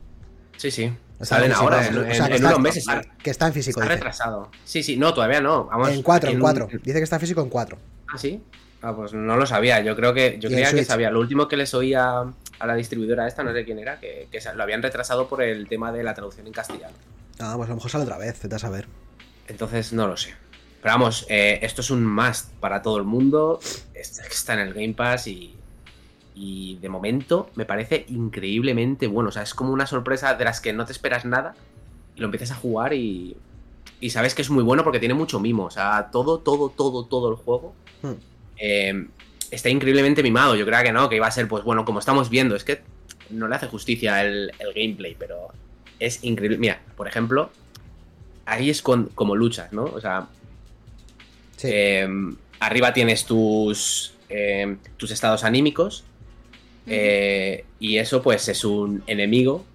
Sí, 0.57 0.71
sí. 0.71 0.91
Salen 1.21 1.51
en 1.51 1.57
ahora, 1.57 1.85
en, 1.87 1.97
o 1.97 2.01
sea, 2.01 2.01
en- 2.01 2.07
que 2.07 2.25
en 2.27 2.33
está- 2.33 2.47
unos 2.49 2.59
meses. 2.59 2.77
Está, 2.87 3.01
Que 3.23 3.29
está 3.29 3.47
en 3.47 3.53
físico, 3.53 3.79
está 3.79 3.93
dice. 3.93 3.95
retrasado. 4.03 4.51
Sí, 4.65 4.83
sí, 4.83 4.97
no, 4.97 5.13
todavía 5.13 5.39
no. 5.41 5.65
Vamos, 5.65 5.89
En 5.89 6.01
4, 6.03 6.29
en 6.29 6.35
un- 6.37 6.41
4. 6.41 6.67
Dice 6.83 6.97
que 6.97 7.03
está 7.03 7.19
físico 7.19 7.41
en 7.41 7.49
4. 7.49 7.77
Ah, 8.13 8.17
sí. 8.17 8.41
Ah, 8.81 8.93
pues 8.95 9.13
no 9.13 9.37
lo 9.37 9.45
sabía. 9.45 9.79
Yo 9.81 9.95
creo 9.95 10.13
que. 10.13 10.37
Yo 10.39 10.49
creía 10.49 10.71
que 10.71 10.83
sabía. 10.85 11.09
Lo 11.09 11.19
último 11.19 11.47
que 11.47 11.57
les 11.57 11.73
oía 11.73 12.19
a 12.59 12.67
la 12.67 12.75
distribuidora 12.75 13.27
esta, 13.27 13.43
no 13.43 13.53
sé 13.53 13.63
quién 13.65 13.79
era, 13.79 13.99
que, 13.99 14.27
que 14.31 14.39
lo 14.55 14.61
habían 14.63 14.83
retrasado 14.83 15.27
por 15.27 15.41
el 15.41 15.67
tema 15.67 15.91
de 15.91 16.03
la 16.03 16.13
traducción 16.13 16.45
en 16.47 16.53
castellano. 16.53 16.93
Ah, 17.39 17.53
pues 17.55 17.67
a 17.67 17.71
lo 17.71 17.75
mejor 17.75 17.89
sale 17.91 18.03
otra 18.03 18.17
vez, 18.17 18.39
vete 18.43 18.55
a 18.55 18.59
saber. 18.59 18.87
Entonces 19.47 19.91
no 19.93 20.07
lo 20.07 20.17
sé. 20.17 20.33
Pero 20.81 20.93
vamos, 20.93 21.25
eh, 21.29 21.59
esto 21.63 21.81
es 21.81 21.89
un 21.89 22.05
must 22.05 22.51
para 22.59 22.81
todo 22.81 22.97
el 22.97 23.03
mundo. 23.05 23.59
Está 23.93 24.53
en 24.53 24.59
el 24.59 24.73
Game 24.73 24.93
Pass 24.93 25.27
y. 25.27 25.54
Y 26.35 26.75
de 26.81 26.89
momento 26.89 27.49
me 27.55 27.65
parece 27.65 28.05
increíblemente 28.09 29.07
bueno. 29.07 29.29
O 29.29 29.31
sea, 29.31 29.43
es 29.43 29.53
como 29.53 29.71
una 29.71 29.87
sorpresa 29.87 30.35
de 30.35 30.43
las 30.43 30.59
que 30.61 30.73
no 30.73 30.85
te 30.85 30.91
esperas 30.91 31.23
nada. 31.25 31.55
y 32.15 32.19
lo 32.19 32.25
empieces 32.25 32.51
a 32.51 32.55
jugar 32.55 32.93
y, 32.93 33.35
y 33.99 34.09
sabes 34.09 34.35
que 34.35 34.41
es 34.41 34.49
muy 34.49 34.63
bueno 34.63 34.83
porque 34.83 34.99
tiene 34.99 35.13
mucho 35.13 35.39
mimo. 35.39 35.65
O 35.65 35.71
sea, 35.71 36.09
todo, 36.11 36.39
todo, 36.39 36.69
todo, 36.69 37.05
todo 37.05 37.29
el 37.29 37.35
juego 37.35 37.73
Hmm. 38.01 38.13
eh, 38.57 39.07
está 39.51 39.69
increíblemente 39.69 40.21
mimado. 40.23 40.55
Yo 40.55 40.65
creo 40.65 40.83
que 40.83 40.91
no, 40.91 41.07
que 41.09 41.15
iba 41.17 41.27
a 41.27 41.31
ser, 41.31 41.47
pues 41.47 41.63
bueno, 41.63 41.83
como 41.85 41.99
estamos 41.99 42.29
viendo, 42.29 42.55
es 42.55 42.63
que 42.65 42.81
no 43.29 43.47
le 43.47 43.55
hace 43.55 43.67
justicia 43.67 44.21
el, 44.23 44.51
el 44.59 44.73
gameplay, 44.73 45.15
pero 45.17 45.47
es 45.99 46.23
increíble. 46.23 46.57
Mira, 46.57 46.81
por 46.97 47.07
ejemplo, 47.07 47.49
ahí 48.45 48.69
es 48.69 48.81
con- 48.81 49.07
como 49.15 49.35
luchas, 49.35 49.71
¿no? 49.73 49.83
O 49.85 49.99
sea, 50.01 50.27
Sí. 51.57 51.69
eh, 51.71 52.07
arriba 52.59 52.93
tienes 52.93 53.25
tus, 53.25 54.13
eh, 54.29 54.77
tus 54.97 55.11
estados 55.11 55.43
anímicos. 55.43 56.03
Eh, 56.87 57.65
y 57.79 57.97
eso, 57.97 58.21
pues, 58.21 58.47
es 58.47 58.63
un 58.63 59.03
enemigo 59.07 59.65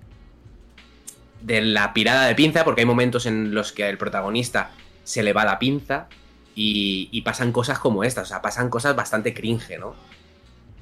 de 1.42 1.62
la 1.62 1.92
pirada 1.92 2.26
de 2.26 2.34
pinza, 2.34 2.64
porque 2.64 2.82
hay 2.82 2.86
momentos 2.86 3.26
en 3.26 3.54
los 3.54 3.72
que 3.72 3.88
el 3.88 3.98
protagonista 3.98 4.72
se 5.04 5.22
le 5.22 5.32
va 5.32 5.44
la 5.44 5.58
pinza 5.58 6.08
y, 6.54 7.08
y 7.10 7.22
pasan 7.22 7.52
cosas 7.52 7.78
como 7.78 8.04
estas, 8.04 8.28
o 8.28 8.28
sea, 8.28 8.42
pasan 8.42 8.68
cosas 8.68 8.94
bastante 8.94 9.32
cringe, 9.32 9.78
¿no? 9.78 9.94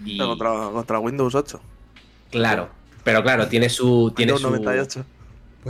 Y, 0.04 0.18
Contra, 0.18 0.50
contra 0.72 0.98
Windows 0.98 1.34
8. 1.34 1.60
claro, 2.30 2.68
pero 3.04 3.22
claro, 3.22 3.48
tiene 3.48 3.68
su, 3.68 4.12
tiene 4.14 4.32
Windows 4.32 4.54
su, 4.54 4.62
98. 4.62 5.04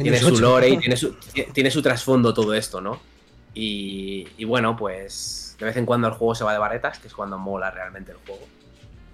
tiene 0.03 0.19
su 0.19 0.27
8. 0.29 0.41
lore 0.41 0.69
y 0.71 0.77
tiene 0.79 0.97
su, 0.97 1.15
tiene 1.53 1.71
su 1.71 1.83
trasfondo 1.83 2.35
todo 2.35 2.55
esto, 2.55 2.81
¿no? 2.81 3.01
Y, 3.55 4.27
y 4.37 4.45
bueno, 4.45 4.77
pues 4.77 5.57
de 5.59 5.67
vez 5.67 5.77
en 5.77 5.87
cuando 5.87 6.09
el 6.09 6.15
juego 6.15 6.35
se 6.35 6.45
va 6.45 6.53
de 6.53 6.59
barretas, 6.59 6.99
que 6.99 7.09
es 7.09 7.15
cuando 7.15 7.39
mola 7.39 7.71
realmente 7.71 8.13
el 8.13 8.19
juego. 8.19 8.47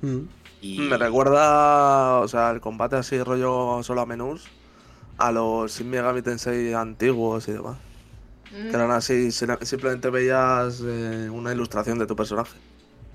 Mm. 0.03 0.27
Y, 0.65 0.79
Me 0.79 0.97
recuerda, 0.97 2.21
o 2.21 2.27
sea, 2.29 2.51
el 2.51 2.61
combate 2.63 2.97
así 2.97 3.23
rollo 3.23 3.83
solo 3.83 4.01
a 4.01 4.07
menús 4.07 4.47
a 5.19 5.31
los 5.31 5.77
Shin 5.77 5.91
Megami 5.91 6.23
Tensei 6.23 6.73
antiguos 6.73 7.47
y 7.49 7.53
demás. 7.53 7.77
Mm. 8.51 8.71
Que 8.71 8.75
eran 8.75 8.91
así, 8.91 9.31
si- 9.31 9.45
simplemente 9.61 10.09
veías 10.09 10.81
eh, 10.83 11.29
una 11.31 11.53
ilustración 11.53 11.99
de 11.99 12.07
tu 12.07 12.17
personaje. 12.17 12.57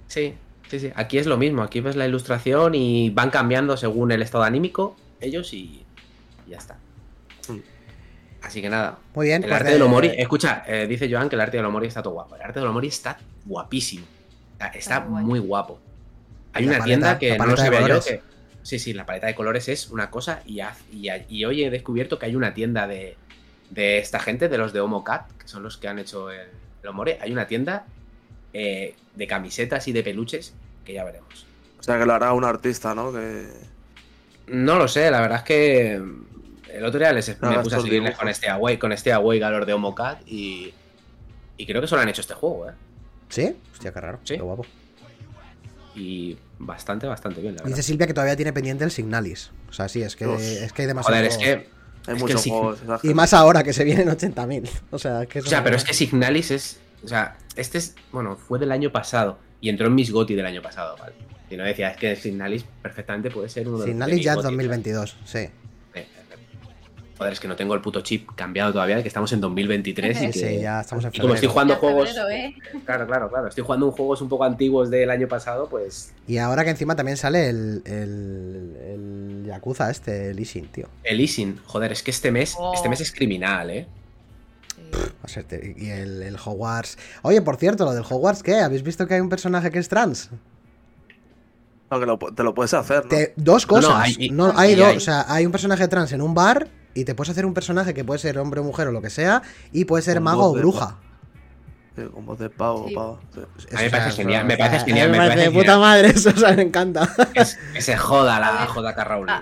Sí, 0.07 0.35
sí, 0.67 0.79
sí. 0.79 0.91
Aquí 0.95 1.17
es 1.17 1.25
lo 1.25 1.37
mismo. 1.37 1.63
Aquí 1.63 1.81
ves 1.81 1.95
la 1.95 2.05
ilustración 2.05 2.75
y 2.75 3.09
van 3.09 3.31
cambiando 3.31 3.75
según 3.77 4.11
el 4.11 4.21
estado 4.21 4.43
anímico 4.43 4.95
ellos 5.19 5.51
y, 5.53 5.83
y 6.45 6.51
ya 6.51 6.57
está. 6.57 6.77
Mm. 7.47 7.57
Así 8.43 8.61
que 8.61 8.69
nada. 8.69 8.99
Muy 9.15 9.25
bien. 9.25 9.41
El 9.41 9.49
pues, 9.49 9.59
arte 9.59 9.73
de 9.73 9.79
eh, 9.79 9.81
Omori, 9.81 10.11
escucha, 10.15 10.63
eh, 10.67 10.85
dice 10.87 11.11
Joan 11.11 11.29
que 11.29 11.35
el 11.35 11.41
arte 11.41 11.57
de 11.57 11.63
Omori 11.63 11.87
está 11.87 12.03
todo 12.03 12.13
guapo. 12.13 12.35
El 12.35 12.43
arte 12.43 12.59
de 12.59 12.67
Omori 12.67 12.89
está 12.89 13.17
guapísimo. 13.45 14.05
Está 14.73 14.99
muy 14.99 15.39
guapo. 15.39 15.79
Hay 16.53 16.65
una 16.65 16.79
paleta- 16.79 16.85
tienda 16.85 17.19
que 17.19 17.37
no 17.37 17.45
lo 17.45 17.57
sabía 17.57 17.87
yo 17.87 18.01
que. 18.03 18.21
Sí, 18.63 18.77
sí, 18.79 18.93
la 18.93 19.05
paleta 19.05 19.27
de 19.27 19.35
colores 19.35 19.67
es 19.69 19.89
una 19.89 20.09
cosa 20.09 20.41
y, 20.45 20.59
haz- 20.59 20.83
y, 20.91 21.09
a- 21.09 21.25
y 21.29 21.45
hoy 21.45 21.63
he 21.63 21.69
descubierto 21.69 22.19
que 22.19 22.25
hay 22.27 22.35
una 22.35 22.53
tienda 22.53 22.87
de, 22.87 23.15
de 23.69 23.97
esta 23.99 24.19
gente, 24.19 24.49
de 24.49 24.57
los 24.57 24.73
de 24.73 24.79
Homo 24.81 25.03
Cat, 25.03 25.31
que 25.37 25.47
son 25.47 25.63
los 25.63 25.77
que 25.77 25.87
han 25.87 25.97
hecho 25.99 26.29
el, 26.29 26.47
el 26.83 26.89
Omori. 26.89 27.13
Hay 27.21 27.31
una 27.31 27.47
tienda 27.47 27.85
eh, 28.53 28.95
de 29.15 29.27
camisetas 29.27 29.87
y 29.87 29.91
de 29.93 30.03
peluches 30.03 30.53
que 30.85 30.93
ya 30.93 31.03
veremos. 31.03 31.45
O 31.79 31.83
sea, 31.83 31.97
que 31.97 32.05
lo 32.05 32.13
hará 32.13 32.33
un 32.33 32.43
artista, 32.43 32.93
¿no? 32.93 33.11
Que... 33.13 33.47
No 34.47 34.77
lo 34.77 34.87
sé, 34.87 35.09
la 35.09 35.21
verdad 35.21 35.37
es 35.37 35.43
que 35.43 35.93
el 35.93 36.85
otro 36.85 36.99
día 36.99 37.13
les, 37.13 37.29
Haga 37.29 37.49
me 37.57 37.63
puse 37.63 37.75
a 37.75 37.79
seguirles 37.81 38.17
con 38.17 38.27
este 38.27 38.49
Away, 38.49 38.77
con 38.77 38.91
este 38.91 39.13
Away 39.13 39.39
Galor 39.39 39.65
de 39.65 39.73
Homo 39.73 39.95
Cat 39.95 40.19
y, 40.27 40.73
y 41.57 41.65
creo 41.65 41.81
que 41.81 41.87
solo 41.87 42.01
han 42.01 42.09
hecho 42.09 42.21
este 42.21 42.33
juego, 42.33 42.69
¿eh? 42.69 42.73
¿Sí? 43.29 43.55
Hostia, 43.71 43.93
qué 43.93 44.01
raro. 44.01 44.19
Sí. 44.23 44.35
Qué 44.35 44.41
guapo. 44.41 44.65
Y 45.95 46.37
bastante, 46.59 47.07
bastante 47.07 47.41
bien, 47.41 47.55
la 47.55 47.63
verdad. 47.63 47.75
Dice 47.75 47.83
Silvia 47.87 48.07
que 48.07 48.13
todavía 48.13 48.35
tiene 48.35 48.53
pendiente 48.53 48.83
el 48.83 48.91
Signalis. 48.91 49.51
O 49.69 49.73
sea, 49.73 49.89
sí, 49.89 50.01
es 50.01 50.15
que, 50.15 50.27
Uf. 50.27 50.39
es 50.39 50.71
que 50.73 50.83
hay 50.83 50.87
demasiado. 50.87 51.15
Joder, 51.17 51.31
es 51.31 51.37
que. 51.37 51.69
Hay 52.07 52.15
Es 52.15 52.21
muchos 52.21 52.43
que 52.43 52.49
juegos. 52.49 52.79
Y 53.03 53.13
más 53.13 53.33
ahora 53.33 53.63
que 53.63 53.73
se 53.73 53.83
vienen 53.83 54.07
80.000. 54.07 54.69
O 54.91 54.99
sea, 54.99 55.25
que 55.25 55.39
O 55.39 55.45
sea, 55.45 55.63
pero 55.63 55.75
es 55.75 55.83
que 55.83 55.93
Signalis 55.93 56.51
es. 56.51 56.79
O 57.03 57.07
sea, 57.07 57.37
este 57.55 57.77
es. 57.77 57.95
Bueno, 58.11 58.35
fue 58.37 58.59
del 58.59 58.71
año 58.71 58.91
pasado. 58.91 59.37
Y 59.61 59.69
entró 59.69 59.87
en 59.87 59.95
mis 59.95 60.11
GOTI 60.11 60.35
del 60.35 60.45
año 60.45 60.61
pasado, 60.61 60.95
¿vale? 60.97 61.13
Y 61.49 61.57
no 61.57 61.63
decía, 61.63 61.89
es 61.89 61.97
que 61.97 62.15
Signalis 62.15 62.63
perfectamente 62.81 63.29
puede 63.31 63.49
ser 63.49 63.67
uno 63.67 63.79
de 63.79 63.87
los. 63.87 63.89
Signalis 63.89 64.23
ya 64.23 64.35
GOTY, 64.35 64.43
2022, 64.45 65.17
sí. 65.25 65.49
Eh, 67.19 67.21
eh, 67.21 67.23
Joder, 67.23 67.33
es 67.33 67.39
que 67.41 67.47
no 67.49 67.55
tengo 67.57 67.73
el 67.73 67.81
puto 67.81 67.99
chip 68.01 68.29
cambiado 68.35 68.71
todavía, 68.71 69.01
que 69.01 69.07
estamos 69.09 69.31
en 69.33 69.41
2023 69.41 70.15
y 70.15 70.19
Sí, 70.19 70.25
que. 70.27 70.33
sí, 70.49 70.59
ya 70.61 70.79
estamos 70.81 71.03
en 71.03 71.11
Y 71.13 71.19
como 71.19 71.33
estoy 71.33 71.49
jugando 71.49 71.73
Ya 71.73 71.79
juegos. 71.79 72.09
febrero, 72.09 72.29
¿eh? 72.29 72.55
Claro, 72.85 73.07
claro, 73.07 73.29
claro. 73.29 73.47
Estoy 73.49 73.63
jugando 73.63 73.87
un 73.87 73.91
juegos 73.91 74.21
un 74.21 74.29
poco 74.29 74.45
antiguos 74.45 74.89
del 74.89 75.09
año 75.09 75.27
pasado, 75.27 75.67
pues. 75.69 76.13
Y 76.27 76.37
ahora 76.37 76.63
que 76.63 76.69
encima 76.69 76.95
también 76.95 77.17
sale 77.17 77.49
el, 77.49 77.81
el, 77.85 78.77
el 78.81 79.43
Yakuza 79.47 79.89
este, 79.91 80.29
el 80.31 80.39
Ishin, 80.39 80.67
tío. 80.71 80.87
El 81.03 81.19
Isin, 81.19 81.59
joder, 81.65 81.91
es 81.91 82.03
que 82.03 82.11
este 82.11 82.31
mes, 82.31 82.55
Oh. 82.57 82.73
este 82.73 82.87
mes 82.87 83.01
es 83.01 83.11
criminal, 83.11 83.69
¿eh? 83.69 83.87
Sí. 85.27 85.41
Y 85.77 85.89
el, 85.89 86.23
el 86.23 86.35
Hogwarts. 86.43 86.97
Oye, 87.21 87.41
por 87.41 87.57
cierto, 87.57 87.85
lo 87.85 87.93
del 87.93 88.03
Hogwarts, 88.09 88.41
¿qué? 88.43 88.55
¿Habéis 88.61 88.81
visto 88.81 89.05
que 89.07 89.13
hay 89.15 89.19
un 89.21 89.29
personaje 89.29 89.69
que 89.69 89.77
es 89.79 89.87
trans? 89.89 90.29
No, 91.91 91.99
que 91.99 92.05
lo 92.05 92.17
te 92.17 92.43
lo 92.43 92.53
puedes 92.53 92.73
hacer, 92.73 93.03
¿no? 93.03 93.09
Te- 93.09 93.33
dos 93.35 93.67
No, 93.67 93.81
no, 93.81 93.87
cosas. 93.87 94.03
hay- 94.17 94.29
No, 94.29 94.53
hay 94.55 94.75
dos. 94.75 94.87
hay- 94.87 94.97
O 94.97 94.99
sea, 94.99 95.25
hay 95.27 95.45
un 95.45 95.51
personaje 95.51 95.87
trans 95.87 96.11
en 96.13 96.21
un 96.21 96.33
bar 96.33 96.67
y 96.99 97.05
te 97.05 97.15
puedes 97.15 97.29
hacer 97.31 97.45
un 97.45 97.53
personaje 97.53 97.93
que 97.93 98.03
puede 98.03 98.19
ser 98.19 98.37
hombre 98.39 98.59
o 98.61 98.63
mujer 98.63 98.87
o 98.87 98.91
lo 98.91 99.01
que 99.01 99.09
sea 99.09 99.41
y 99.71 99.85
puede 99.85 100.03
ser 100.03 100.15
Con 100.15 100.23
mago 100.23 100.51
o 100.51 100.53
de 100.55 100.61
bruja. 100.61 100.97
Sí, 101.95 102.03
con 102.13 102.25
voz 102.25 102.39
de 102.39 102.49
pavo, 102.49 102.85
Sí. 102.87 102.95
pavo. 102.95 103.19
sí. 103.33 103.39
A 103.39 103.77
mí 103.77 103.81
me 103.83 103.87
o 103.87 103.91
parece 103.91 104.09
sea, 104.11 104.11
genial, 104.11 104.45
me 104.45 104.57
parece 104.57 104.85
genial, 104.85 105.09
me 105.09 105.19
de 105.19 105.27
parece 105.27 105.51
puta 105.51 105.59
genial. 105.61 105.79
madre, 105.79 106.07
eso, 106.15 106.29
o 106.29 106.37
sea, 106.37 106.53
me 106.53 106.61
encanta. 106.61 107.09
Es- 107.33 107.57
que 107.73 107.81
se 107.81 107.97
joda 107.97 108.39
la 108.39 108.65
joda. 108.67 108.95
Ah, 109.27 109.41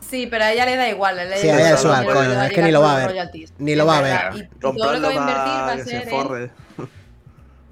Sí, 0.00 0.26
pero 0.30 0.44
a 0.44 0.52
ella 0.52 0.64
le 0.64 0.76
da 0.76 0.88
igual. 0.88 1.18
ella 1.18 1.36
Sí, 1.36 1.46
le 1.46 1.52
a 1.52 1.56
da 1.56 1.60
ella 1.70 1.80
igual, 1.80 2.02
es 2.02 2.14
coño, 2.14 2.28
le 2.40 2.46
es 2.46 2.52
que 2.52 2.62
ni 2.62 2.70
lo 2.72 2.80
va 2.80 2.92
a 3.02 3.06
ver. 3.06 3.30
Ni 3.58 3.74
lo 3.76 3.86
va 3.86 3.98
a 3.98 4.00
ver. 4.00 4.20
Y, 4.36 4.58
todo 4.58 4.72
lo 4.98 5.08
que 5.10 5.16
va 5.18 5.26
a 5.26 5.30
invertir 5.30 5.54
va 5.54 5.72
a 5.72 5.84
ser. 5.84 6.50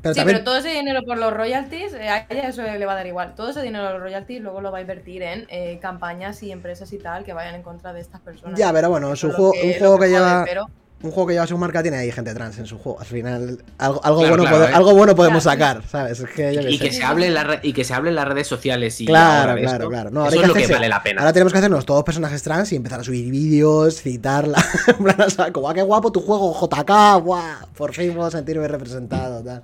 Pero 0.06 0.14
Sí, 0.14 0.20
también, 0.20 0.36
pero 0.38 0.44
todo 0.44 0.56
ese 0.56 0.68
dinero 0.70 1.02
por 1.04 1.18
los 1.18 1.32
royalties, 1.32 1.92
eh, 1.94 2.08
a 2.08 2.26
ella 2.28 2.48
eso 2.48 2.62
le 2.62 2.86
va 2.86 2.92
a 2.92 2.96
dar 2.96 3.06
igual. 3.06 3.34
Todo 3.34 3.50
ese 3.50 3.62
dinero 3.62 3.84
de 3.86 3.92
los 3.94 4.02
royalties 4.02 4.40
luego 4.40 4.60
lo 4.60 4.70
va 4.70 4.78
a 4.78 4.80
invertir 4.80 5.22
en 5.22 5.46
eh, 5.48 5.78
campañas 5.80 6.42
y 6.42 6.52
empresas 6.52 6.92
y 6.92 6.98
tal 6.98 7.24
que 7.24 7.32
vayan 7.32 7.54
en 7.56 7.62
contra 7.62 7.92
de 7.92 8.00
estas 8.00 8.20
personas. 8.20 8.58
Ya, 8.58 8.72
pero 8.72 8.88
bueno, 8.90 9.12
es 9.12 9.22
un 9.24 9.32
juego, 9.32 9.52
lo 9.54 9.66
un 9.66 9.74
juego 9.74 9.98
que 9.98 10.08
lleva. 10.08 10.44
pero- 10.46 10.66
Un 11.02 11.10
juego 11.10 11.26
que 11.26 11.34
lleva 11.34 11.46
su 11.46 11.58
marca 11.58 11.82
tiene 11.82 11.98
ahí 11.98 12.10
gente 12.10 12.32
trans 12.32 12.56
en 12.58 12.64
su 12.66 12.78
juego. 12.78 12.98
Al 12.98 13.06
final, 13.06 13.62
algo, 13.78 14.00
algo 14.02 14.20
Claro, 14.20 14.36
bueno, 14.36 14.42
claro, 14.44 14.56
pode- 14.64 14.70
eh. 14.70 14.74
algo 14.74 14.94
bueno 14.94 15.14
podemos 15.14 15.42
Claro. 15.42 15.60
sacar, 15.82 15.88
¿sabes? 15.90 16.20
Es 16.20 16.30
que 16.30 16.54
yo 16.54 16.62
qué 16.62 16.70
Y 16.70 16.78
que, 16.78 16.90
se 16.90 17.04
hable 17.04 17.26
en 17.26 17.34
la 17.34 17.44
re- 17.44 17.60
y 17.62 17.74
que 17.74 17.84
se 17.84 17.92
hable 17.92 18.08
en 18.08 18.16
las 18.16 18.26
redes 18.26 18.46
sociales 18.46 18.98
y 19.02 19.04
Claro, 19.04 19.52
claro, 19.60 19.76
esto, 19.76 19.88
claro. 19.90 20.10
No, 20.10 20.20
ahora 20.20 20.32
eso 20.32 20.40
es 20.42 20.48
lo 20.48 20.54
que 20.54 20.66
vale 20.66 20.88
la 20.88 21.02
pena. 21.02 21.20
Ahora 21.20 21.34
tenemos 21.34 21.52
que 21.52 21.58
hacernos 21.58 21.84
todos 21.84 22.02
personajes 22.02 22.42
trans 22.42 22.72
y 22.72 22.76
empezar 22.76 23.00
a 23.00 23.04
subir 23.04 23.30
vídeos, 23.30 24.00
citarla. 24.00 24.56
En 24.88 25.04
plan, 25.04 25.20
o 25.20 25.30
sea, 25.30 25.52
como, 25.52 25.68
"Ah, 25.68 25.74
qué 25.74 25.82
guapo 25.82 26.10
tu 26.10 26.20
juego, 26.22 26.54
JK, 26.58 27.20
guau, 27.22 27.66
por 27.76 27.92
fin 27.92 28.14
puedo 28.14 28.30
sentirme 28.30 28.66
representado, 28.66 29.42
tal. 29.44 29.62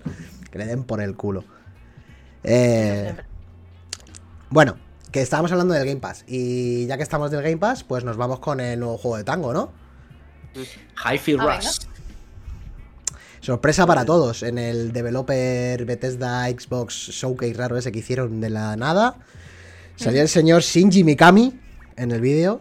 Que 0.50 0.58
le 0.58 0.66
den 0.66 0.84
por 0.84 1.00
el 1.00 1.16
culo. 1.16 1.44
Eh, 2.44 3.14
bueno, 4.50 4.76
que 5.10 5.22
estábamos 5.22 5.50
hablando 5.50 5.72
del 5.72 5.86
Game 5.86 6.00
Pass. 6.00 6.24
Y 6.26 6.86
ya 6.86 6.98
que 6.98 7.02
estamos 7.02 7.30
del 7.30 7.42
Game 7.42 7.56
Pass, 7.56 7.84
pues 7.84 8.04
nos 8.04 8.18
vamos 8.18 8.38
con 8.38 8.60
el 8.60 8.78
nuevo 8.78 8.98
juego 8.98 9.16
de 9.16 9.24
tango, 9.24 9.52
¿no? 9.54 9.72
Hi-Fi 11.04 11.36
Ah, 11.38 11.56
Rush. 11.56 11.78
Sorpresa 13.40 13.86
para 13.86 14.04
todos. 14.04 14.42
En 14.42 14.58
el 14.58 14.92
developer 14.92 15.84
Bethesda 15.84 16.48
Xbox 16.48 16.94
Showcase 17.10 17.54
raro 17.54 17.76
ese 17.76 17.90
que 17.90 17.98
hicieron 17.98 18.40
de 18.40 18.50
la 18.50 18.76
nada. 18.76 19.16
Salió 19.96 20.22
el 20.22 20.28
señor 20.28 20.62
Shinji 20.62 21.02
Mikami 21.04 21.58
en 21.96 22.10
el 22.12 22.20
vídeo. 22.20 22.60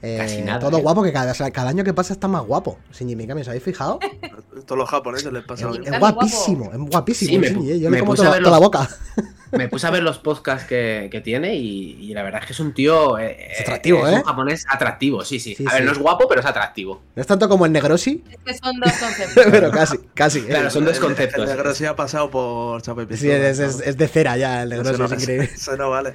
Eh, 0.00 0.16
Casi 0.18 0.42
nada, 0.42 0.60
todo 0.60 0.78
eh. 0.78 0.82
guapo, 0.82 1.02
que 1.02 1.12
cada, 1.12 1.32
o 1.32 1.34
sea, 1.34 1.50
cada 1.50 1.70
año 1.70 1.82
que 1.82 1.92
pasa 1.92 2.12
está 2.12 2.28
más 2.28 2.44
guapo. 2.44 2.78
Shinji 2.92 3.16
Mikami, 3.16 3.40
¿os 3.42 3.48
habéis 3.48 3.62
fijado? 3.64 3.98
Todos 4.66 4.78
los 4.78 4.88
japoneses 4.90 5.32
les 5.32 5.44
pasa 5.44 5.70
Es 5.84 5.98
guapísimo, 5.98 6.70
es 6.72 6.78
guapísimo. 6.78 7.30
Sí, 7.30 7.38
me 7.38 7.48
Shinji, 7.48 7.66
pu- 7.66 7.70
eh, 7.72 7.80
Yo 7.80 7.90
me 7.90 7.96
le 7.96 8.00
como 8.00 8.12
puse 8.12 8.26
a 8.26 8.38
toda, 8.38 8.50
la 8.50 8.58
boca. 8.58 8.88
Me 9.52 9.68
puse 9.68 9.86
a 9.86 9.90
ver 9.90 10.02
los 10.02 10.18
podcasts 10.18 10.66
que, 10.68 11.08
que 11.10 11.20
tiene 11.20 11.54
y, 11.56 11.92
y 12.00 12.14
la 12.14 12.22
verdad 12.22 12.40
es 12.42 12.46
que 12.46 12.52
es 12.52 12.60
un 12.60 12.74
tío. 12.74 13.18
eh, 13.18 13.48
Es 13.52 13.60
atractivo, 13.60 14.06
es 14.06 14.12
¿eh? 14.12 14.16
un 14.16 14.22
japonés 14.22 14.66
atractivo, 14.68 15.24
sí, 15.24 15.40
sí. 15.40 15.54
Sí, 15.54 15.64
a 15.66 15.72
ver, 15.72 15.80
sí. 15.82 15.86
no 15.86 15.92
es 15.92 15.98
guapo, 15.98 16.28
pero 16.28 16.40
es 16.40 16.46
atractivo. 16.46 17.00
No 17.14 17.20
es 17.22 17.26
tanto 17.26 17.48
como 17.48 17.64
el 17.66 17.72
Negrosi, 17.72 18.22
Es 18.30 18.38
que 18.44 18.54
son 18.58 18.78
dos 18.78 18.92
conceptos. 18.92 19.44
pero 19.50 19.70
casi, 19.70 19.98
casi. 20.14 20.38
eh. 20.40 20.44
Claro, 20.48 20.70
son 20.70 20.84
dos 20.84 20.98
conceptos. 21.00 21.40
El 21.48 21.56
negro 21.56 21.74
sí 21.74 21.84
ha 21.86 21.96
pasado 21.96 22.30
por 22.30 22.82
chapa 22.82 23.06
y 23.08 23.16
Sí, 23.16 23.30
es, 23.30 23.58
es- 23.58 23.80
es 23.80 23.96
de 23.96 24.08
cera 24.08 24.36
ya, 24.36 24.62
el 24.62 24.68
Negrosi 24.70 24.90
Eso 24.94 25.04
es 25.04 25.10
no- 25.10 25.16
increíble. 25.20 25.50
Eso 25.54 25.76
no 25.76 25.90
vale. 25.90 26.14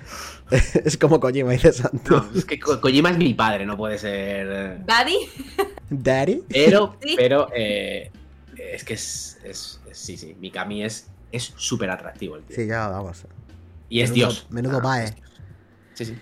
Es 0.86 0.98
como 0.98 1.20
Kojima, 1.20 1.52
dice 1.54 1.72
Santo. 1.74 2.28
No, 2.32 2.38
es 2.40 2.46
que 2.46 2.60
Ko- 2.60 2.80
Kojima 2.80 3.10
es 3.12 3.18
mi 3.18 3.34
padre, 3.34 3.66
no 3.66 3.76
puede 3.78 3.98
ser. 3.98 4.48
eh, 4.52 4.78
Daddy, 4.86 5.18
Daddy. 5.90 6.44
Pero, 6.50 6.98
Sí. 7.02 7.16
pero, 7.18 7.50
eh, 7.56 8.12
es 8.58 8.84
que 8.84 8.94
es, 8.94 9.40
es- 9.44 9.80
es- 9.90 9.98
Sí, 9.98 10.18
sí. 10.18 10.36
Mikami 10.40 10.84
es 10.84 11.08
es 11.34 11.54
súper 11.58 11.90
atractivo 11.90 12.38
el 12.38 12.44
tío. 12.44 12.56
Sí, 12.56 12.66
ya 12.68 12.88
vamos. 12.88 13.26
Y 13.90 14.02
es 14.02 14.14
Dios. 14.14 14.48
Menudo 14.50 14.78
Ah, 14.78 14.82
bae. 14.82 15.04
es 15.06 15.16
Dios. 15.16 15.30
Sí, 15.96 16.06
sí. 16.06 16.18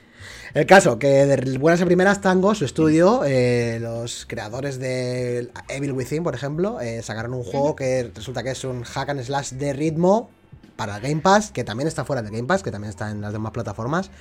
El 0.54 0.66
caso, 0.66 1.00
que 1.00 1.08
de 1.08 1.58
buenas 1.58 1.82
a 1.82 1.86
primeras 1.86 2.20
Tango, 2.20 2.54
su 2.56 2.66
estudio, 2.66 3.22
eh, 3.26 3.80
los 3.82 4.26
creadores 4.26 4.80
de 4.80 5.50
Evil 5.70 5.94
Within, 5.94 6.24
por 6.24 6.36
ejemplo, 6.36 6.82
eh, 6.82 7.02
sacaron 7.04 7.34
un 7.34 7.44
juego 7.44 7.76
que 7.76 8.12
resulta 8.14 8.44
que 8.44 8.52
es 8.52 8.64
un 8.66 8.84
hack 8.84 9.10
and 9.10 9.22
slash 9.24 9.52
de 9.52 9.72
ritmo 9.72 10.30
para 10.76 10.98
el 10.98 11.02
Game 11.02 11.22
Pass, 11.22 11.52
que 11.52 11.64
también 11.64 11.88
está 11.88 12.04
fuera 12.04 12.22
del 12.22 12.32
Game 12.32 12.48
Pass, 12.48 12.64
que 12.64 12.72
también 12.72 12.90
está 12.90 13.12
en 13.12 13.22
las 13.22 13.32
demás 13.32 13.54
plataformas. 13.54 14.12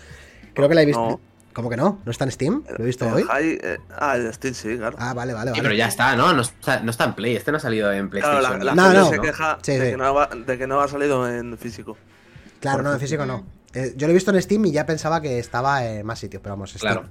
Creo 0.55 0.68
que 0.68 0.74
la 0.76 0.82
he 0.82 0.86
visto. 0.86 1.01
No. 1.03 1.20
¿Cómo 1.53 1.68
que 1.68 1.76
no? 1.76 2.01
¿No 2.05 2.11
está 2.12 2.24
en 2.24 2.30
Steam? 2.30 2.62
Lo 2.78 2.84
he 2.84 2.86
visto 2.86 3.07
El 3.07 3.14
hoy. 3.14 3.22
High, 3.24 3.59
eh, 3.62 3.78
ah, 3.98 4.16
el 4.16 4.32
Steam 4.32 4.55
sí, 4.55 4.76
claro. 4.76 4.96
Ah, 5.01 5.14
vale, 5.14 5.32
vale, 5.34 5.51
Sí, 5.51 5.59
vale. 5.59 5.62
pero 5.62 5.74
ya 5.74 5.88
está, 5.88 6.14
¿no? 6.16 6.32
No 6.32 6.42
está, 6.42 6.80
no 6.80 6.90
está 6.90 7.05
en 7.05 7.14
Play. 7.14 7.34
Este 7.36 7.51
no 7.51 7.57
ha 7.57 7.61
salido 7.61 7.92
en 7.92 8.09
Claro, 8.09 8.30
PlayStation. 8.30 8.64
la, 8.64 8.74
la 8.74 8.74
No, 8.74 8.82
gente 8.84 8.98
no. 8.98 9.11
se 9.11 9.20
queja 9.20 9.59
Sí, 9.62 9.72
de, 9.72 9.84
sí. 9.84 9.90
Que 9.92 9.96
no 9.96 10.18
ha, 10.18 10.26
de 10.28 10.59
que 10.59 10.66
no 10.66 10.80
ha 10.80 10.88
salido 10.88 11.28
en 11.28 11.59
físico. 11.59 11.96
Claro, 12.61 12.82
no, 12.82 12.92
en 12.92 13.01
físico 13.01 13.26
no. 13.26 13.44
Eh, 13.74 13.94
yo 13.96 14.07
lo 14.07 14.12
he 14.12 14.14
visto 14.14 14.30
en 14.32 14.40
Steam 14.42 14.64
y 14.66 14.72
ya 14.72 14.86
pensaba 14.86 15.20
que 15.20 15.38
estaba 15.38 15.84
en 15.84 16.05
más 16.07 16.18
sitios, 16.18 16.42
pero 16.42 16.55
vamos, 16.55 16.70
Steam. 16.70 16.80
Claro. 16.94 17.09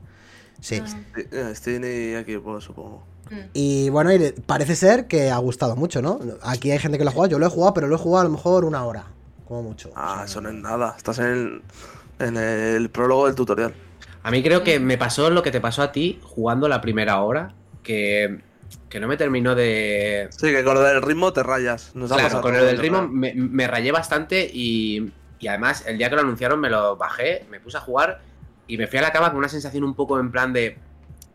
Sí. 0.61 0.81
Ah, 0.85 1.19
eh, 1.31 1.51
Steam 1.55 1.83
y 1.83 2.15
Equipo, 2.15 2.59
supongo. 2.61 3.03
mm. 3.29 3.35
Y 3.53 3.89
bueno, 3.89 4.11
y 4.13 4.31
parece 4.45 4.75
ser 4.75 5.07
que 5.07 5.31
ha 5.31 5.37
gustado 5.37 5.75
mucho, 5.75 6.01
¿no? 6.01 6.19
Aquí 6.43 6.71
hay 6.71 6.79
gente 6.79 6.97
que 6.97 7.03
lo 7.03 7.09
ha 7.09 7.13
jugado, 7.13 7.31
yo 7.31 7.39
lo 7.39 7.45
he 7.45 7.49
jugado, 7.49 7.73
pero 7.73 7.87
lo 7.87 7.95
he 7.95 7.99
jugado 7.99 8.21
a 8.21 8.29
lo 8.29 8.29
mejor 8.35 8.63
una 8.65 8.83
hora, 8.85 9.05
como 9.47 9.63
mucho. 9.63 9.89
Ah, 9.95 10.11
O 10.11 10.15
sea, 10.17 10.25
eso 10.25 10.41
no 10.41 10.49
es 10.49 10.55
nada. 10.55 10.93
Estás 10.97 11.19
en, 11.19 11.61
en 12.19 12.37
el 12.37 12.89
prólogo 12.89 13.25
del 13.27 13.35
tutorial. 13.35 13.73
A 14.29 14.31
mí 14.31 14.43
creo 14.43 14.63
que 14.63 14.79
me 14.79 14.97
pasó 14.97 15.29
lo 15.29 15.41
que 15.43 15.51
te 15.51 15.59
pasó 15.59 15.81
a 15.81 15.91
ti 15.91 16.19
jugando 16.23 16.67
la 16.67 16.81
primera 16.81 17.19
hora, 17.21 17.53
que, 17.83 18.39
que 18.89 18.99
no 18.99 19.07
me 19.07 19.17
terminó 19.17 19.55
de... 19.55 20.27
Sí, 20.31 20.51
que 20.51 20.63
con 20.63 20.75
lo 20.75 20.81
del 20.81 21.01
ritmo 21.01 21.33
te 21.33 21.41
rayas. 21.43 21.95
Nos 21.95 22.11
Claro, 22.11 22.39
con 22.41 22.53
el 22.55 22.61
del 22.65 22.75
de 22.77 22.81
ritmo 22.83 23.07
me, 23.07 23.33
me 23.33 23.65
rayé 23.67 23.91
bastante 23.91 24.49
y, 24.53 25.11
y 25.39 25.47
además 25.47 25.83
el 25.87 25.97
día 25.97 26.09
que 26.09 26.15
lo 26.15 26.21
anunciaron 26.21 26.59
me 26.59 26.69
lo 26.69 26.95
bajé, 26.95 27.45
me 27.49 27.59
puse 27.59 27.77
a 27.77 27.81
jugar 27.81 28.21
y 28.67 28.77
me 28.77 28.85
fui 28.85 28.99
a 28.99 29.01
la 29.01 29.11
cama 29.11 29.29
con 29.29 29.39
una 29.39 29.49
sensación 29.49 29.83
un 29.83 29.95
poco 29.95 30.19
en 30.19 30.29
plan 30.31 30.53
de... 30.53 30.77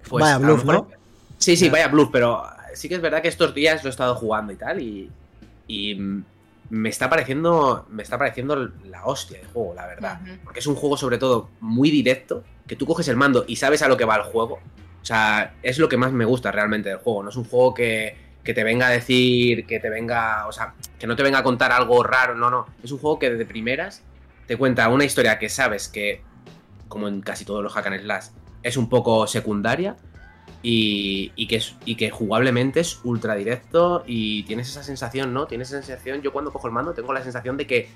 pues, 0.08 0.22
Vaya 0.22 0.38
lo 0.38 0.46
bluff, 0.46 0.64
mejor- 0.64 0.88
¿no? 0.90 0.96
Sí, 1.38 1.56
sí, 1.56 1.66
Ya. 1.66 1.72
vaya 1.72 1.88
bluff, 1.88 2.10
pero 2.12 2.44
sí 2.74 2.88
que 2.88 2.94
es 2.94 3.00
verdad 3.02 3.20
que 3.22 3.28
estos 3.28 3.52
días 3.54 3.82
lo 3.82 3.88
he 3.88 3.90
estado 3.90 4.14
jugando 4.14 4.52
y 4.52 4.56
tal 4.56 4.80
y, 4.80 5.10
y 5.66 5.98
me 6.70 6.88
está 6.88 7.10
pareciendo 7.10 7.86
me 7.90 8.02
está 8.02 8.18
pareciendo 8.18 8.56
la 8.84 9.04
hostia 9.04 9.38
de 9.38 9.44
juego, 9.46 9.74
la 9.74 9.86
verdad. 9.86 10.20
Porque 10.42 10.60
es 10.60 10.66
un 10.66 10.74
juego 10.74 10.96
sobre 10.96 11.18
todo 11.18 11.50
muy 11.60 11.90
directo, 11.90 12.44
que 12.66 12.76
tú 12.76 12.86
coges 12.86 13.08
el 13.08 13.16
mando 13.16 13.44
y 13.46 13.56
sabes 13.56 13.82
a 13.82 13.88
lo 13.88 13.96
que 13.96 14.04
va 14.04 14.16
el 14.16 14.22
juego. 14.22 14.60
O 15.00 15.04
sea, 15.04 15.54
es 15.62 15.78
lo 15.78 15.88
que 15.88 15.96
más 15.96 16.12
me 16.12 16.24
gusta 16.24 16.50
realmente 16.50 16.88
del 16.88 16.98
juego. 16.98 17.22
No 17.22 17.28
es 17.28 17.36
un 17.36 17.44
juego 17.44 17.74
que, 17.74 18.16
que 18.42 18.54
te 18.54 18.64
venga 18.64 18.86
a 18.86 18.90
decir, 18.90 19.66
que 19.66 19.78
te 19.78 19.90
venga, 19.90 20.46
o 20.46 20.52
sea, 20.52 20.74
que 20.98 21.06
no 21.06 21.14
te 21.14 21.22
venga 21.22 21.40
a 21.40 21.42
contar 21.42 21.72
algo 21.72 22.02
raro, 22.02 22.34
no, 22.34 22.50
no. 22.50 22.66
Es 22.82 22.90
un 22.90 22.98
juego 22.98 23.18
que 23.18 23.30
desde 23.30 23.44
primeras 23.44 24.02
te 24.46 24.56
cuenta 24.56 24.88
una 24.88 25.04
historia 25.04 25.38
que 25.38 25.48
sabes 25.48 25.88
que, 25.88 26.22
como 26.88 27.08
en 27.08 27.20
casi 27.20 27.44
todos 27.44 27.62
los 27.62 27.72
hack 27.72 27.86
and 27.86 28.00
slash, 28.00 28.26
es 28.62 28.76
un 28.76 28.88
poco 28.88 29.26
secundaria 29.26 29.96
y, 30.64 31.30
y 31.36 31.46
que, 31.46 31.56
es, 31.56 31.74
y 31.84 31.94
que 31.94 32.10
jugablemente 32.10 32.80
es 32.80 32.98
ultra 33.04 33.36
directo 33.36 34.02
y 34.06 34.42
tienes 34.44 34.68
esa 34.68 34.82
sensación, 34.82 35.32
¿no? 35.32 35.46
Tienes 35.46 35.68
esa 35.68 35.82
sensación, 35.82 36.22
yo 36.22 36.32
cuando 36.32 36.52
cojo 36.52 36.66
el 36.66 36.72
mando 36.72 36.92
tengo 36.94 37.12
la 37.12 37.22
sensación 37.22 37.56
de 37.56 37.66
que 37.68 37.88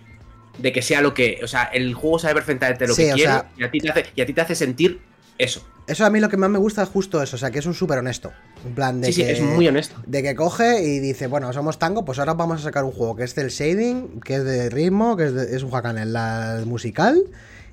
de 0.59 0.73
que 0.73 0.83
sea 0.83 1.01
lo 1.01 1.15
que, 1.15 1.39
o 1.45 1.47
sea, 1.47 1.65
el 1.65 1.95
juego 1.95 2.19
sabe 2.19 2.35
perfectamente 2.35 2.87
lo 2.89 2.95
Sí, 2.95 3.03
que 3.07 3.13
quiere 3.15 3.31
sea- 3.31 3.51
y, 3.57 3.63
a 3.65 3.71
ti 3.71 3.79
te 3.81 3.91
hace, 3.91 4.05
y 4.15 4.21
a 4.21 4.27
ti 4.27 4.33
te 4.35 4.41
hace 4.41 4.55
sentir 4.57 5.01
eso. 5.39 5.65
Eso 5.87 6.05
a 6.05 6.11
mí 6.11 6.19
lo 6.21 6.29
que 6.29 6.37
más 6.37 6.51
me 6.51 6.59
gusta 6.59 6.83
es 6.83 6.89
justo 6.89 7.23
eso, 7.23 7.37
o 7.37 7.39
sea, 7.39 7.51
que 7.53 7.61
es 7.61 7.67
un 7.67 7.75
súper 7.75 7.99
honesto. 7.99 8.33
En 8.67 8.75
plan 8.75 9.01
de 9.01 9.07
Sí, 9.07 9.13
sí, 9.13 9.23
que... 9.23 9.33
es 9.33 9.41
muy 9.41 9.69
honesto. 9.69 9.95
De 10.05 10.21
que 10.23 10.35
coge 10.35 10.83
y 10.83 10.99
dice, 10.99 11.29
bueno, 11.29 11.53
somos 11.53 11.79
tango, 11.79 12.05
pues 12.05 12.19
ahora 12.19 12.35
vamos 12.35 12.61
a 12.61 12.65
sacar 12.65 12.83
un 12.85 12.91
juego 12.91 13.15
que 13.15 13.23
es 13.23 13.35
del 13.37 13.51
shading, 13.51 14.21
que 14.21 14.35
es 14.35 14.45
de 14.45 14.69
ritmo, 14.69 15.17
que 15.17 15.25
es, 15.27 15.33
de- 15.33 15.57
es 15.57 15.63
un 15.63 15.71
hack 15.71 15.87
and 15.87 16.03
slash 16.03 16.67
musical. 16.67 17.23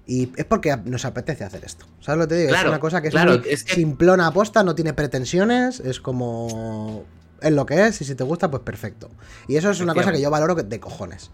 Y 0.07 0.31
es 0.35 0.45
porque 0.45 0.75
nos 0.85 1.03
apetece 1.05 1.43
hacer 1.43 1.63
esto. 1.65 1.85
¿Sabes 1.99 2.19
lo 2.19 2.27
que 2.27 2.35
te 2.35 2.41
digo? 2.41 2.55
es 2.55 2.63
una 2.65 2.79
cosa 2.79 3.01
que 3.01 3.07
es 3.07 3.13
claro, 3.13 3.39
muy 3.39 3.41
es 3.49 3.63
que- 3.63 3.73
simplona 3.73 4.27
aposta, 4.27 4.63
no 4.63 4.75
tiene 4.75 4.93
pretensiones, 4.93 5.79
es 5.79 5.99
como. 5.99 7.03
Es 7.41 7.51
lo 7.51 7.65
que 7.65 7.87
es, 7.87 8.01
y 8.01 8.05
si 8.05 8.15
te 8.15 8.23
gusta, 8.23 8.49
pues 8.51 8.63
perfecto. 8.63 9.09
Y 9.47 9.55
eso 9.57 9.69
es 9.69 9.79
una 9.81 9.93
cosa 9.93 10.11
que 10.11 10.21
yo 10.21 10.29
valoro 10.29 10.55
de 10.55 10.79
cojones. 10.79 11.31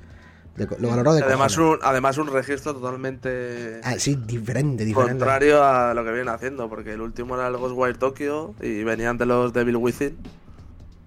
De 0.56 0.68
lo 0.80 0.90
valoro 0.90 1.14
de 1.14 1.22
Además 1.24 1.56
cojones. 1.56 1.80
un, 1.82 1.88
además, 1.88 2.18
un 2.18 2.28
registro 2.28 2.74
totalmente 2.74 3.80
Ah, 3.84 3.94
sí, 3.98 4.16
diferente, 4.16 4.84
diferente. 4.84 5.14
contrario 5.20 5.64
a 5.64 5.94
lo 5.94 6.04
que 6.04 6.12
vienen 6.12 6.30
haciendo. 6.30 6.68
Porque 6.70 6.94
el 6.94 7.02
último 7.02 7.36
era 7.36 7.48
el 7.48 7.56
Ghostwire 7.58 7.98
Tokyo 7.98 8.54
y 8.62 8.84
venían 8.84 9.18
de 9.18 9.26
los 9.28 9.54
Devil 9.54 9.78
Within. 9.78 10.18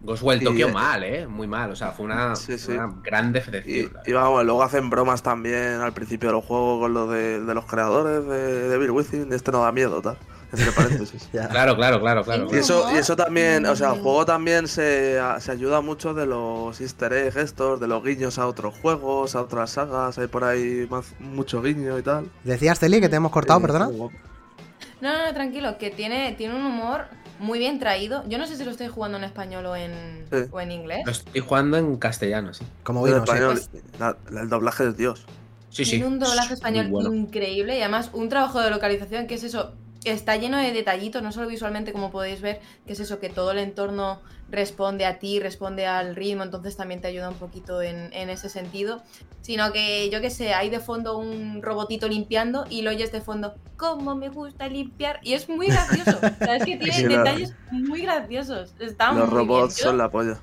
Ghostwire 0.04 0.42
Y, 0.42 0.44
Tokyo 0.44 0.68
eh, 0.68 0.72
mal, 0.72 1.02
¿eh? 1.04 1.26
Muy 1.26 1.46
mal. 1.46 1.70
O 1.70 1.76
sea, 1.76 1.92
fue 1.92 2.06
una, 2.06 2.36
Sí, 2.36 2.58
sí. 2.58 2.72
una 2.72 2.94
gran 3.02 3.30
Y, 3.30 3.32
decepción. 3.32 3.92
y 4.06 4.12
vamos, 4.12 4.44
luego 4.44 4.62
hacen 4.62 4.90
bromas 4.90 5.22
también 5.22 5.80
al 5.80 5.92
principio 5.92 6.28
de 6.28 6.34
los 6.34 6.44
juegos 6.44 6.80
con 6.80 6.94
lo 6.94 7.06
de, 7.08 7.40
de 7.40 7.54
los 7.54 7.64
creadores 7.66 8.26
de 8.26 8.68
Devil 8.68 8.90
Within. 8.90 9.32
Este 9.32 9.50
no 9.52 9.62
da 9.62 9.72
miedo, 9.72 10.00
tal. 10.02 10.16
Entre 10.52 10.70
paréntesis. 10.72 11.28
Claro, 11.32 11.74
claro, 11.74 12.00
claro, 12.00 12.22
claro. 12.22 12.48
Y 12.52 12.56
eso, 12.56 12.86
y 12.94 12.98
eso 12.98 13.16
también, 13.16 13.66
o 13.66 13.74
sea, 13.74 13.92
el 13.94 14.00
juego 14.02 14.24
también 14.24 14.68
se, 14.68 15.18
se 15.40 15.50
ayuda 15.50 15.80
mucho 15.80 16.14
de 16.14 16.26
los 16.26 16.80
easter 16.80 17.12
eggs 17.12 17.36
estos, 17.36 17.80
de 17.80 17.88
los 17.88 18.04
guiños 18.04 18.38
a 18.38 18.46
otros 18.46 18.74
juegos, 18.80 19.34
a 19.34 19.40
otras 19.42 19.70
sagas, 19.70 20.16
hay 20.18 20.28
por 20.28 20.44
ahí 20.44 20.86
más, 20.88 21.06
mucho 21.18 21.60
guiño 21.60 21.98
y 21.98 22.02
tal. 22.02 22.30
Decías, 22.44 22.78
Celi, 22.78 23.00
que 23.00 23.08
te 23.08 23.16
hemos 23.16 23.32
cortado, 23.32 23.58
Y- 23.58 23.62
perdona. 23.62 23.86
No, 23.88 24.10
no, 25.00 25.26
no, 25.26 25.34
tranquilo, 25.34 25.76
que 25.76 25.90
tiene, 25.90 26.32
tiene 26.38 26.54
un 26.54 26.64
humor 26.66 27.06
muy 27.38 27.58
bien 27.58 27.78
traído. 27.78 28.22
Yo 28.28 28.38
no 28.38 28.46
sé 28.46 28.56
si 28.56 28.64
lo 28.64 28.70
estoy 28.70 28.88
jugando 28.88 29.18
en 29.18 29.24
español 29.24 29.66
o 29.66 29.76
en, 29.76 30.24
Sí. 30.30 30.38
o 30.50 30.60
en 30.60 30.70
inglés. 30.72 31.02
Lo 31.04 31.12
estoy 31.12 31.40
jugando 31.40 31.76
en 31.76 31.96
castellano, 31.96 32.54
sí. 32.54 32.64
Como 32.82 33.06
En 33.06 33.12
vino, 33.14 33.26
sí. 33.26 33.32
español, 33.32 33.60
la- 33.98 34.16
la- 34.30 34.40
el 34.42 34.48
doblaje 34.48 34.88
es 34.88 34.96
Dios. 34.96 35.24
Sí, 35.70 35.84
sí. 35.84 35.92
Tiene 35.92 36.06
un 36.06 36.18
doblaje 36.20 36.54
español 36.54 36.88
bueno. 36.88 37.12
increíble 37.12 37.76
y 37.76 37.80
además 37.80 38.10
un 38.12 38.28
trabajo 38.28 38.60
de 38.60 38.70
localización 38.70 39.26
que 39.26 39.34
es 39.34 39.42
eso, 39.44 39.72
está 40.04 40.36
lleno 40.36 40.58
de 40.58 40.72
detallitos, 40.72 41.22
no 41.22 41.32
solo 41.32 41.48
visualmente 41.48 41.92
como 41.92 42.10
podéis 42.10 42.40
ver, 42.40 42.60
que 42.86 42.92
es 42.92 43.00
eso, 43.00 43.20
que 43.20 43.28
todo 43.28 43.50
el 43.52 43.58
entorno 43.58 44.20
responde 44.50 45.06
a 45.06 45.18
ti, 45.18 45.40
responde 45.40 45.86
al 45.86 46.14
ritmo, 46.14 46.42
entonces 46.42 46.76
también 46.76 47.00
te 47.00 47.08
ayuda 47.08 47.28
un 47.28 47.36
poquito 47.36 47.82
en, 47.82 48.12
en 48.12 48.30
ese 48.30 48.48
sentido, 48.48 49.02
sino 49.40 49.72
que 49.72 50.10
yo 50.10 50.20
que 50.20 50.30
sé, 50.30 50.54
hay 50.54 50.70
de 50.70 50.80
fondo 50.80 51.18
un 51.18 51.62
robotito 51.62 52.08
limpiando 52.08 52.64
y 52.68 52.82
lo 52.82 52.90
oyes 52.90 53.10
de 53.12 53.20
fondo, 53.20 53.54
¿cómo 53.76 54.14
me 54.14 54.28
gusta 54.28 54.68
limpiar? 54.68 55.18
Y 55.22 55.32
es 55.32 55.48
muy 55.48 55.66
gracioso, 55.68 56.18
o 56.18 56.44
sea, 56.44 56.56
es 56.56 56.64
que 56.64 56.76
tiene 56.78 56.92
Sí, 56.92 57.04
detalles 57.04 57.54
muy 57.70 58.02
graciosos, 58.02 58.74
está 58.78 59.12
Los 59.12 59.28
muy 59.28 59.38
robots 59.38 59.76
bien. 59.76 59.84
Son 59.88 59.98
la 59.98 60.10
polla. 60.10 60.38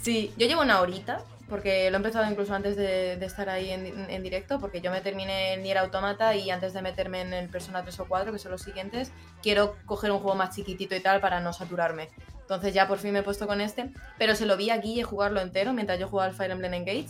Sí, 0.00 0.32
yo 0.36 0.46
llevo 0.46 0.62
una 0.62 0.80
horita, 0.80 1.22
porque 1.48 1.90
lo 1.90 1.96
he 1.96 1.98
empezado 1.98 2.30
incluso 2.30 2.54
antes 2.54 2.76
de, 2.76 3.16
de 3.16 3.26
estar 3.26 3.48
ahí 3.48 3.70
en, 3.70 3.86
en 4.10 4.22
directo, 4.22 4.58
porque 4.58 4.80
yo 4.80 4.90
me 4.90 5.00
terminé 5.00 5.54
el 5.54 5.62
Nier 5.62 5.78
Automata 5.78 6.34
y 6.34 6.50
antes 6.50 6.72
de 6.72 6.82
meterme 6.82 7.20
en 7.20 7.32
el 7.34 7.48
Persona 7.48 7.82
3 7.82 8.00
o 8.00 8.06
4, 8.06 8.32
que 8.32 8.38
son 8.38 8.52
los 8.52 8.62
siguientes, 8.62 9.12
quiero 9.42 9.76
coger 9.84 10.10
un 10.10 10.18
juego 10.18 10.36
más 10.36 10.54
chiquitito 10.54 10.94
y 10.94 11.00
tal 11.00 11.20
para 11.20 11.40
no 11.40 11.52
saturarme. 11.52 12.08
Entonces 12.40 12.74
ya 12.74 12.88
por 12.88 12.98
fin 12.98 13.12
me 13.12 13.20
he 13.20 13.22
puesto 13.22 13.46
con 13.46 13.60
este, 13.60 13.90
pero 14.18 14.34
se 14.34 14.46
lo 14.46 14.56
vi 14.56 14.70
a 14.70 14.78
Guille 14.78 15.02
jugarlo 15.02 15.40
entero 15.40 15.72
mientras 15.72 15.98
yo 15.98 16.08
jugaba 16.08 16.28
al 16.28 16.34
Fire 16.34 16.50
Emblem 16.50 16.74
Engage. 16.74 17.08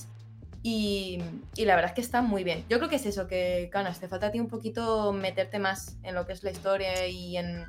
Y, 0.62 1.22
y 1.57 1.66
la 1.66 1.74
verdad 1.74 1.91
es 1.91 1.95
que 1.95 2.01
está 2.01 2.22
muy 2.22 2.43
bien. 2.43 2.64
Yo 2.70 2.78
creo 2.78 2.89
que 2.89 2.97
es 2.97 3.05
eso, 3.05 3.26
que 3.26 3.68
Canas, 3.70 4.01
te 4.01 4.09
falta 4.09 4.28
a 4.28 4.30
ti 4.30 4.41
un 4.41 4.49
poquito 4.49 5.12
meterte 5.12 5.59
más 5.59 5.97
en 6.03 6.14
lo 6.14 6.26
que 6.26 6.32
es 6.32 6.43
la 6.43 6.53
historia 6.53 7.07
y 7.07 7.37
en 7.37 7.66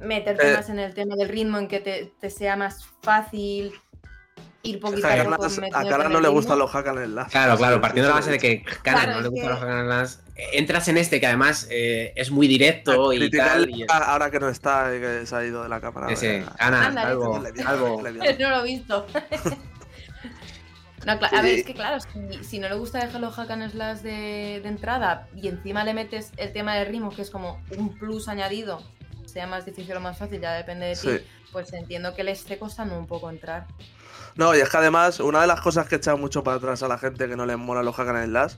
meterte 0.00 0.50
Eh. 0.50 0.54
más 0.54 0.68
en 0.70 0.78
el 0.80 0.94
tema 0.94 1.14
del 1.16 1.28
ritmo, 1.28 1.58
en 1.58 1.68
que 1.68 1.80
te, 1.80 2.12
te 2.20 2.30
sea 2.30 2.56
más 2.56 2.84
fácil 3.02 3.72
ir 4.62 4.80
poquito 4.80 5.06
A 5.06 5.12
a 5.12 6.08
no 6.08 6.20
le 6.20 6.28
gustan 6.28 6.58
los 6.58 6.70
hack 6.70 6.86
and 6.88 7.04
slash. 7.06 7.30
Claro, 7.30 7.56
claro, 7.56 7.80
partiendo 7.80 8.08
de 8.08 8.14
la 8.14 8.20
base 8.20 8.30
de 8.30 8.38
que 8.38 8.62
Kana 8.82 9.02
Claro, 9.02 9.12
no 9.16 9.20
le 9.22 9.28
gustan 9.28 9.46
que- 9.46 9.50
los 9.54 9.60
hack 9.60 9.68
and 9.70 9.86
slash, 9.86 10.12
eh, 10.36 10.42
entras 10.54 10.88
en 10.88 10.96
este 10.98 11.20
que 11.20 11.26
además 11.26 11.66
eh, 11.70 12.12
es 12.16 12.30
muy 12.30 12.48
directo 12.48 13.12
y 13.12 13.30
tal. 13.30 13.70
y- 13.70 13.84
a- 13.88 14.12
ahora 14.12 14.30
que 14.30 14.40
no 14.40 14.48
está 14.48 14.94
y 14.96 15.00
que 15.00 15.26
se 15.26 15.36
ha 15.36 15.44
ido 15.44 15.62
de 15.62 15.68
la 15.68 15.80
cámara. 15.80 16.12
Ese. 16.12 16.44
Ana, 16.58 16.86
Ándale, 16.86 17.08
algo, 17.10 17.36
algo. 17.66 18.02
no 18.40 18.50
lo 18.50 18.60
he 18.60 18.62
visto. 18.64 19.06
No, 21.06 21.12
a 21.12 21.42
ver, 21.42 21.60
es 21.60 21.64
que 21.64 21.74
claro, 21.74 21.98
si, 22.00 22.42
si 22.44 22.58
no 22.58 22.68
le 22.68 22.74
gusta 22.74 22.98
dejar 22.98 23.20
los 23.20 23.32
hack 23.34 23.50
and 23.52 23.70
slash 23.70 23.98
de, 24.00 24.60
de 24.62 24.68
entrada 24.68 25.28
y 25.34 25.46
encima 25.48 25.84
le 25.84 25.94
metes 25.94 26.32
el 26.36 26.52
tema 26.52 26.74
de 26.74 26.84
ritmo, 26.84 27.10
que 27.14 27.22
es 27.22 27.30
como 27.30 27.62
un 27.78 27.96
plus 27.96 28.26
añadido, 28.28 28.82
sea 29.24 29.46
más 29.46 29.64
difícil 29.64 29.96
o 29.96 30.00
más 30.00 30.18
fácil, 30.18 30.40
ya 30.40 30.52
depende 30.54 30.86
de 30.86 30.96
ti, 30.96 31.08
pues 31.52 31.72
entiendo 31.72 32.14
que 32.14 32.24
le 32.24 32.32
esté 32.32 32.58
costando 32.58 32.98
un 32.98 33.06
poco 33.06 33.30
entrar. 33.30 33.66
No, 34.38 34.54
y 34.54 34.60
es 34.60 34.68
que 34.70 34.76
además, 34.76 35.18
una 35.20 35.40
de 35.42 35.46
las 35.48 35.60
cosas 35.60 35.86
que 35.88 35.96
echa 35.96 36.14
mucho 36.16 36.42
para 36.44 36.56
atrás 36.56 36.82
a 36.82 36.88
la 36.88 36.96
gente 36.96 37.28
que 37.28 37.36
no 37.36 37.44
le 37.44 37.56
mola 37.56 37.82
los 37.82 37.94
hack 37.96 38.08
and 38.08 38.26
slash 38.28 38.54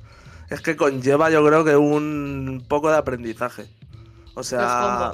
es 0.51 0.61
que 0.61 0.76
conlleva, 0.76 1.31
yo 1.31 1.45
creo 1.45 1.64
que 1.64 1.74
un 1.76 2.64
poco 2.68 2.91
de 2.91 2.99
aprendizaje. 2.99 3.68
O 4.35 4.43
sea, 4.43 5.12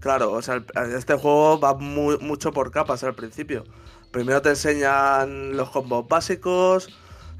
claro, 0.00 0.32
o 0.32 0.42
sea, 0.42 0.62
este 0.96 1.14
juego 1.14 1.58
va 1.58 1.74
muy- 1.74 2.18
mucho 2.18 2.52
por 2.52 2.70
capas 2.70 3.02
al 3.02 3.14
principio. 3.14 3.64
Primero 4.12 4.42
te 4.42 4.50
enseñan 4.50 5.56
los 5.56 5.70
combos 5.70 6.06
básicos, 6.06 6.88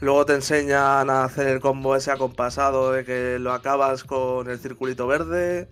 luego 0.01 0.25
te 0.25 0.35
enseñan 0.35 1.11
a 1.11 1.25
hacer 1.25 1.47
el 1.49 1.61
combo 1.61 1.95
ese 1.97 2.11
acompasado 2.12 2.93
de 2.93 3.05
que 3.05 3.39
lo 3.39 3.53
acabas 3.53 4.05
con 4.05 4.49
el 4.49 4.59
circulito 4.59 5.07
verde. 5.07 5.69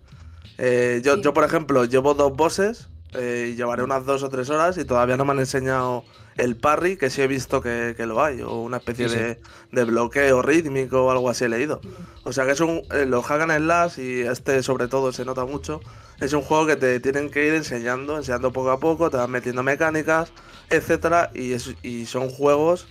Eh, 0.59 1.01
yo, 1.03 1.15
Sí. 1.17 1.23
yo, 1.23 1.33
por 1.33 1.45
ejemplo, 1.45 1.85
llevo 1.87 2.15
dos 2.15 2.35
bosses 2.37 2.89
eh, 3.15 3.51
y 3.53 3.57
llevaré 3.57 3.83
unas 3.83 4.05
dos 4.05 4.23
o 4.23 4.29
tres 4.29 4.51
horas 4.51 4.77
y 4.79 4.85
todavía 4.85 5.17
no 5.17 5.25
me 5.25 5.33
han 5.33 5.39
enseñado 5.41 6.05
el 6.37 6.57
parry, 6.57 6.97
que 6.97 7.11
sí 7.11 7.23
he 7.23 7.27
visto 7.27 7.61
que, 7.63 7.95
que 7.97 8.07
lo 8.07 8.23
hay, 8.23 8.41
o 8.43 8.57
una 8.63 8.79
especie 8.79 9.09
Sí, 9.09 9.17
sí. 9.17 9.19
de, 9.19 9.41
de 9.71 9.85
bloqueo 9.85 10.43
rítmico 10.43 11.05
o 11.07 11.11
algo 11.11 11.29
así 11.31 11.45
he 11.45 11.49
leído. 11.49 11.81
O 12.25 12.33
sea 12.33 12.45
que 12.47 12.53
es 12.53 12.61
un. 12.61 12.83
eh, 12.93 13.07
los 13.07 13.25
hack 13.27 13.43
and 13.43 13.57
slash, 13.59 13.99
y 13.99 14.21
este 14.23 14.63
sobre 14.63 14.89
todo 14.89 15.13
se 15.13 15.25
nota 15.25 15.45
mucho, 15.45 15.81
es 16.21 16.33
un 16.33 16.43
juego 16.43 16.67
que 16.67 16.77
te 16.77 17.01
tienen 17.01 17.31
que 17.31 17.47
ir 17.47 17.55
enseñando, 17.55 18.17
enseñando 18.17 18.53
poco 18.53 18.71
a 18.71 18.81
poco, 18.81 19.11
te 19.11 19.17
van 19.17 19.31
metiendo 19.31 19.63
mecánicas, 19.63 20.33
etcétera, 20.71 21.31
y, 21.35 21.53
es- 21.53 21.75
y 21.83 22.07
son 22.07 22.31
juegos 22.31 22.89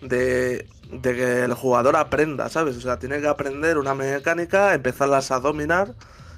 de, 0.00 0.68
de 0.90 1.14
que 1.14 1.40
el 1.44 1.54
jugador 1.54 1.96
aprenda, 1.96 2.48
¿sabes? 2.48 2.76
O 2.76 2.80
sea, 2.80 2.98
tiene 2.98 3.20
que 3.20 3.28
aprender 3.28 3.78
una 3.78 3.94
mecánica, 3.94 4.74
empezarlas 4.74 5.30
a 5.30 5.40
dominar 5.40 5.94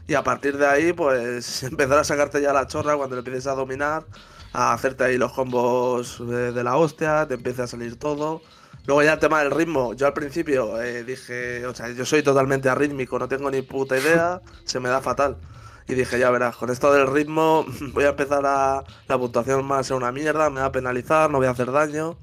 Y 0.09 0.15
a 0.15 0.23
partir 0.23 0.57
de 0.59 0.67
ahí, 0.67 0.93
pues 0.93 1.63
empezar 1.65 1.99
a 1.99 2.05
sacarte 2.05 2.41
ya 2.41 2.53
la 2.53 2.67
chorra 2.67 2.97
cuando 2.97 3.17
le 3.17 3.21
empieces 3.21 3.47
a 3.49 3.55
dominar, 3.55 4.07
a 4.57 4.73
hacerte 4.73 5.05
ahí 5.05 5.19
los 5.19 5.33
combos 5.33 6.19
de, 6.27 6.51
de 6.51 6.65
la 6.65 6.79
hostia, 6.79 7.27
te 7.29 7.35
empieza 7.35 7.65
a 7.65 7.67
salir 7.67 7.99
todo. 7.99 8.41
Luego 8.87 9.03
ya 9.03 9.13
el 9.13 9.19
tema 9.19 9.41
del 9.41 9.51
ritmo, 9.51 9.93
yo 9.93 10.07
al 10.07 10.15
principio 10.15 10.81
eh, 10.81 11.05
dije, 11.05 11.67
o 11.67 11.75
sea, 11.75 11.91
yo 11.91 12.07
soy 12.07 12.23
totalmente 12.23 12.71
arrítmico, 12.71 13.19
no 13.19 13.29
tengo 13.29 13.51
ni 13.51 13.61
puta 13.61 13.99
idea, 13.99 14.41
se 14.65 14.81
me 14.81 14.89
da 14.89 15.03
fatal. 15.03 15.37
Y 15.87 15.95
dije, 15.95 16.19
ya 16.19 16.31
verás, 16.31 16.57
con 16.57 16.71
esto 16.71 16.91
del 16.91 17.07
ritmo 17.07 17.67
voy 17.93 18.05
a 18.05 18.11
empezar 18.11 18.47
a... 18.47 18.83
La 19.09 19.19
puntuación 19.19 19.71
a 19.73 19.83
ser 19.83 19.97
una 19.97 20.11
mierda, 20.11 20.49
me 20.49 20.61
va 20.61 20.67
a 20.67 20.73
penalizar, 20.73 21.31
no 21.31 21.39
voy 21.39 21.49
a 21.49 21.51
hacer 21.51 21.71
daño. 21.71 22.17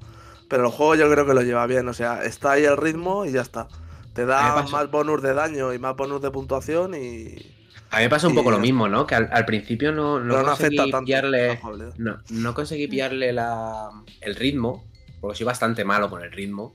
Pero 0.48 0.64
el 0.64 0.72
juego 0.72 0.96
yo 0.96 1.10
creo 1.10 1.26
que 1.26 1.34
lo 1.34 1.42
lleva 1.42 1.66
bien, 1.66 1.88
o 1.88 1.94
sea, 1.94 2.24
está 2.24 2.52
ahí 2.52 2.64
el 2.64 2.76
ritmo 2.76 3.24
y 3.24 3.32
ya 3.32 3.42
está. 3.42 3.68
Te 4.12 4.26
da 4.26 4.64
más 4.72 4.90
bonus 4.90 5.22
de 5.22 5.34
daño 5.34 5.72
y 5.72 5.78
más 5.78 5.94
bonus 5.94 6.20
de 6.20 6.32
puntuación 6.32 6.94
y... 6.94 7.53
A 7.94 7.98
mí 7.98 8.02
me 8.04 8.08
pasa 8.10 8.28
un 8.28 8.34
poco 8.34 8.50
Y- 8.50 8.52
lo 8.52 8.58
mismo, 8.58 8.88
¿no? 8.88 9.06
Que 9.06 9.14
al, 9.14 9.28
al 9.32 9.44
principio 9.46 9.92
no, 9.92 10.18
no 10.20 10.42
conseguí 10.44 10.78
afecta 10.78 10.82
tanto 10.82 10.96
la 10.96 11.00
pillarle. 11.04 11.60
No, 11.98 12.18
no 12.30 12.54
conseguí 12.54 12.88
pillarle 12.88 13.32
la, 13.32 13.88
el 14.20 14.34
ritmo, 14.34 14.84
porque 15.20 15.36
soy 15.38 15.46
bastante 15.46 15.84
malo 15.84 16.10
con 16.10 16.22
el 16.22 16.32
ritmo. 16.32 16.72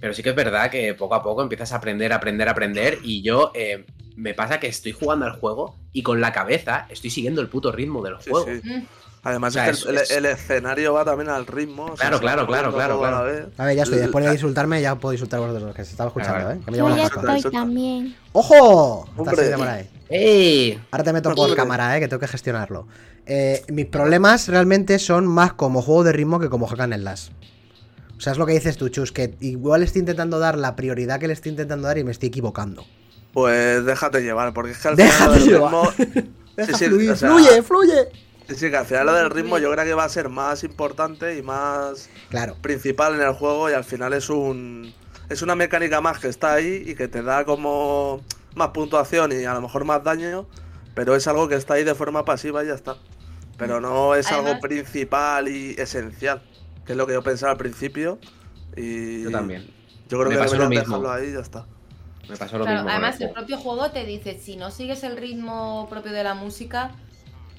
Pero 0.00 0.14
sí 0.14 0.22
que 0.22 0.30
es 0.30 0.34
verdad 0.36 0.70
que 0.70 0.94
poco 0.94 1.14
a 1.14 1.22
poco 1.22 1.42
empiezas 1.42 1.72
a 1.72 1.76
aprender, 1.76 2.12
aprender, 2.12 2.48
aprender. 2.48 2.98
Y 3.02 3.22
yo 3.22 3.52
eh, 3.54 3.84
me 4.16 4.32
pasa 4.34 4.58
que 4.58 4.66
estoy 4.66 4.92
jugando 4.92 5.26
al 5.26 5.32
juego 5.38 5.76
y 5.92 6.02
con 6.02 6.20
la 6.20 6.32
cabeza 6.32 6.86
estoy 6.88 7.10
siguiendo 7.10 7.40
el 7.42 7.48
puto 7.48 7.70
ritmo 7.70 8.02
del 8.02 8.14
Sí, 8.20 8.30
juego. 8.30 8.46
sí. 8.46 8.86
Además 9.22 9.50
O 9.50 9.52
sea, 9.54 9.68
es 9.68 9.84
que 9.84 9.90
el, 9.90 9.98
es- 9.98 10.10
el- 10.12 10.24
el 10.24 10.32
escenario 10.32 10.94
va 10.94 11.04
también 11.04 11.28
al 11.28 11.46
ritmo. 11.46 11.84
o 11.84 11.88
sea, 11.96 12.08
Claro, 12.08 12.16
se 12.18 12.22
claro, 12.22 12.46
claro, 12.46 12.72
claro, 12.72 13.16
a 13.58 13.64
ver, 13.66 13.76
ya 13.76 13.82
estoy. 13.82 13.98
Después 13.98 14.24
de 14.24 14.32
insultarme, 14.32 14.80
ya 14.80 14.94
puedo 14.94 15.12
insultar 15.12 15.40
a 15.42 15.46
vosotros 15.46 15.74
que 15.74 15.84
se 15.84 15.90
estaba 15.90 16.08
escuchando, 16.08 16.36
Claro. 16.38 16.50
¿eh? 16.52 16.60
Que 16.64 16.70
me 16.70 16.78
Yo 16.78 16.96
ya 16.96 17.04
estoy 17.04 17.42
también. 17.52 18.16
¡Ojo! 18.32 19.04
Está 19.08 19.20
Hombre. 19.20 19.36
así 19.42 19.50
de 19.50 19.56
por 19.58 19.68
ahí. 19.68 19.90
¡Ey! 20.08 20.80
Ahora 20.90 21.04
te 21.04 21.12
meto 21.12 21.34
por 21.34 21.54
cámara, 21.54 21.96
¿eh? 21.96 22.00
Que 22.00 22.08
tengo 22.08 22.20
que 22.20 22.28
gestionarlo. 22.28 22.86
Eh, 23.26 23.62
mis 23.68 23.86
problemas 23.86 24.48
realmente 24.48 24.98
son 24.98 25.26
más 25.26 25.52
como 25.52 25.82
juego 25.82 26.02
de 26.04 26.12
ritmo 26.12 26.40
que 26.40 26.48
como 26.48 26.66
hack 26.66 26.80
and 26.80 26.94
slash. 26.94 27.28
O 28.16 28.20
sea, 28.22 28.32
es 28.32 28.38
lo 28.38 28.46
que 28.46 28.52
dices 28.54 28.76
tú, 28.76 28.88
Chus, 28.88 29.12
que 29.12 29.34
igual 29.40 29.82
estoy 29.82 30.00
intentando 30.00 30.38
dar 30.38 30.56
la 30.58 30.76
prioridad 30.76 31.20
que 31.20 31.26
le 31.26 31.34
estoy 31.34 31.50
intentando 31.50 31.86
dar 31.88 31.96
y 31.98 32.04
me 32.04 32.10
estoy 32.10 32.28
equivocando. 32.28 32.84
Pues 33.32 33.84
déjate 33.84 34.22
llevar, 34.22 34.52
porque 34.52 34.72
es 34.72 34.78
que 34.78 34.88
al 34.88 34.96
Déjate 34.96 35.38
final 35.38 35.38
del 35.38 35.48
llevar. 35.48 35.98
ritmo. 35.98 36.32
Deja 36.56 36.72
Sí, 36.72 36.84
sí, 36.84 36.84
fluir, 36.90 37.10
o 37.12 37.16
sea, 37.16 37.28
fluye, 37.30 37.62
fluye. 37.62 38.08
Sí, 38.50 38.56
sí, 38.56 38.70
que 38.70 38.76
al 38.76 38.84
final 38.86 39.06
lo 39.06 39.12
del 39.14 39.30
ritmo 39.30 39.58
yo 39.58 39.70
creo 39.70 39.84
que 39.84 39.94
va 39.94 40.02
a 40.04 40.08
ser 40.08 40.28
más 40.28 40.64
importante 40.64 41.36
y 41.38 41.42
más 41.42 42.10
Claro. 42.30 42.56
principal 42.60 43.14
en 43.14 43.20
el 43.20 43.32
juego 43.32 43.70
y 43.70 43.74
al 43.74 43.84
final 43.84 44.12
es 44.12 44.28
un 44.28 44.92
es 45.28 45.42
una 45.42 45.54
mecánica 45.54 46.00
más 46.00 46.18
que 46.18 46.26
está 46.26 46.54
ahí 46.54 46.82
y 46.84 46.96
que 46.96 47.06
te 47.06 47.22
da 47.22 47.44
como 47.44 48.20
más 48.56 48.70
puntuación 48.70 49.30
y 49.30 49.44
a 49.44 49.54
lo 49.54 49.60
mejor 49.60 49.84
más 49.84 50.02
daño, 50.02 50.48
pero 50.96 51.14
es 51.14 51.28
algo 51.28 51.46
que 51.48 51.54
está 51.54 51.74
ahí 51.74 51.84
de 51.84 51.94
forma 51.94 52.24
pasiva 52.24 52.64
y 52.64 52.66
ya 52.66 52.74
está. 52.74 52.96
Pero 53.56 53.80
no 53.80 54.16
es 54.16 54.26
algo 54.32 54.46
Además- 54.48 54.60
principal 54.62 55.46
y 55.46 55.76
esencial, 55.78 56.42
que 56.84 56.92
es 56.94 56.98
lo 56.98 57.06
que 57.06 57.12
yo 57.12 57.22
pensaba 57.22 57.52
al 57.52 57.58
principio 57.58 58.18
y 58.76 59.22
Yo 59.22 59.30
también. 59.30 59.62
Yo 60.08 60.18
creo 60.18 60.30
Me 60.30 60.36
que 60.36 60.42
deberían 60.42 60.70
dejarlo 60.70 61.12
ahí 61.12 61.28
y 61.28 61.32
ya 61.34 61.38
está. 61.40 61.66
Me 62.28 62.36
pasó 62.36 62.58
lo 62.58 62.64
Claro, 62.64 62.78
mismo. 62.82 62.90
además 62.90 63.20
el 63.20 63.30
propio 63.30 63.58
juego 63.58 63.90
te 63.92 64.04
dice, 64.04 64.36
si 64.40 64.56
no 64.56 64.72
sigues 64.72 65.04
el 65.04 65.16
ritmo 65.16 65.86
propio 65.88 66.10
de 66.10 66.24
la 66.24 66.34
música, 66.34 66.90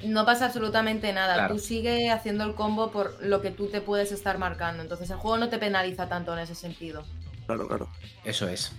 no 0.06 0.26
pasa 0.26 0.46
absolutamente 0.46 1.12
nada. 1.14 1.34
Claro. 1.36 1.56
Tú 1.56 1.60
sigue 1.60 2.10
haciendo 2.12 2.44
el 2.44 2.56
combo 2.56 2.92
por 2.92 3.16
lo 3.22 3.42
que 3.42 3.52
tú 3.52 3.68
te 3.68 3.82
puedes 3.82 4.12
estar 4.12 4.38
marcando. 4.38 4.82
Entonces 4.84 5.10
el 5.10 5.18
juego 5.18 5.38
no 5.38 5.50
te 5.50 5.58
penaliza 5.58 6.08
tanto 6.10 6.34
en 6.34 6.40
ese 6.40 6.56
sentido. 6.56 7.04
Claro, 7.46 7.68
claro. 7.68 7.88
Eso 8.24 8.48
es. 8.48 8.72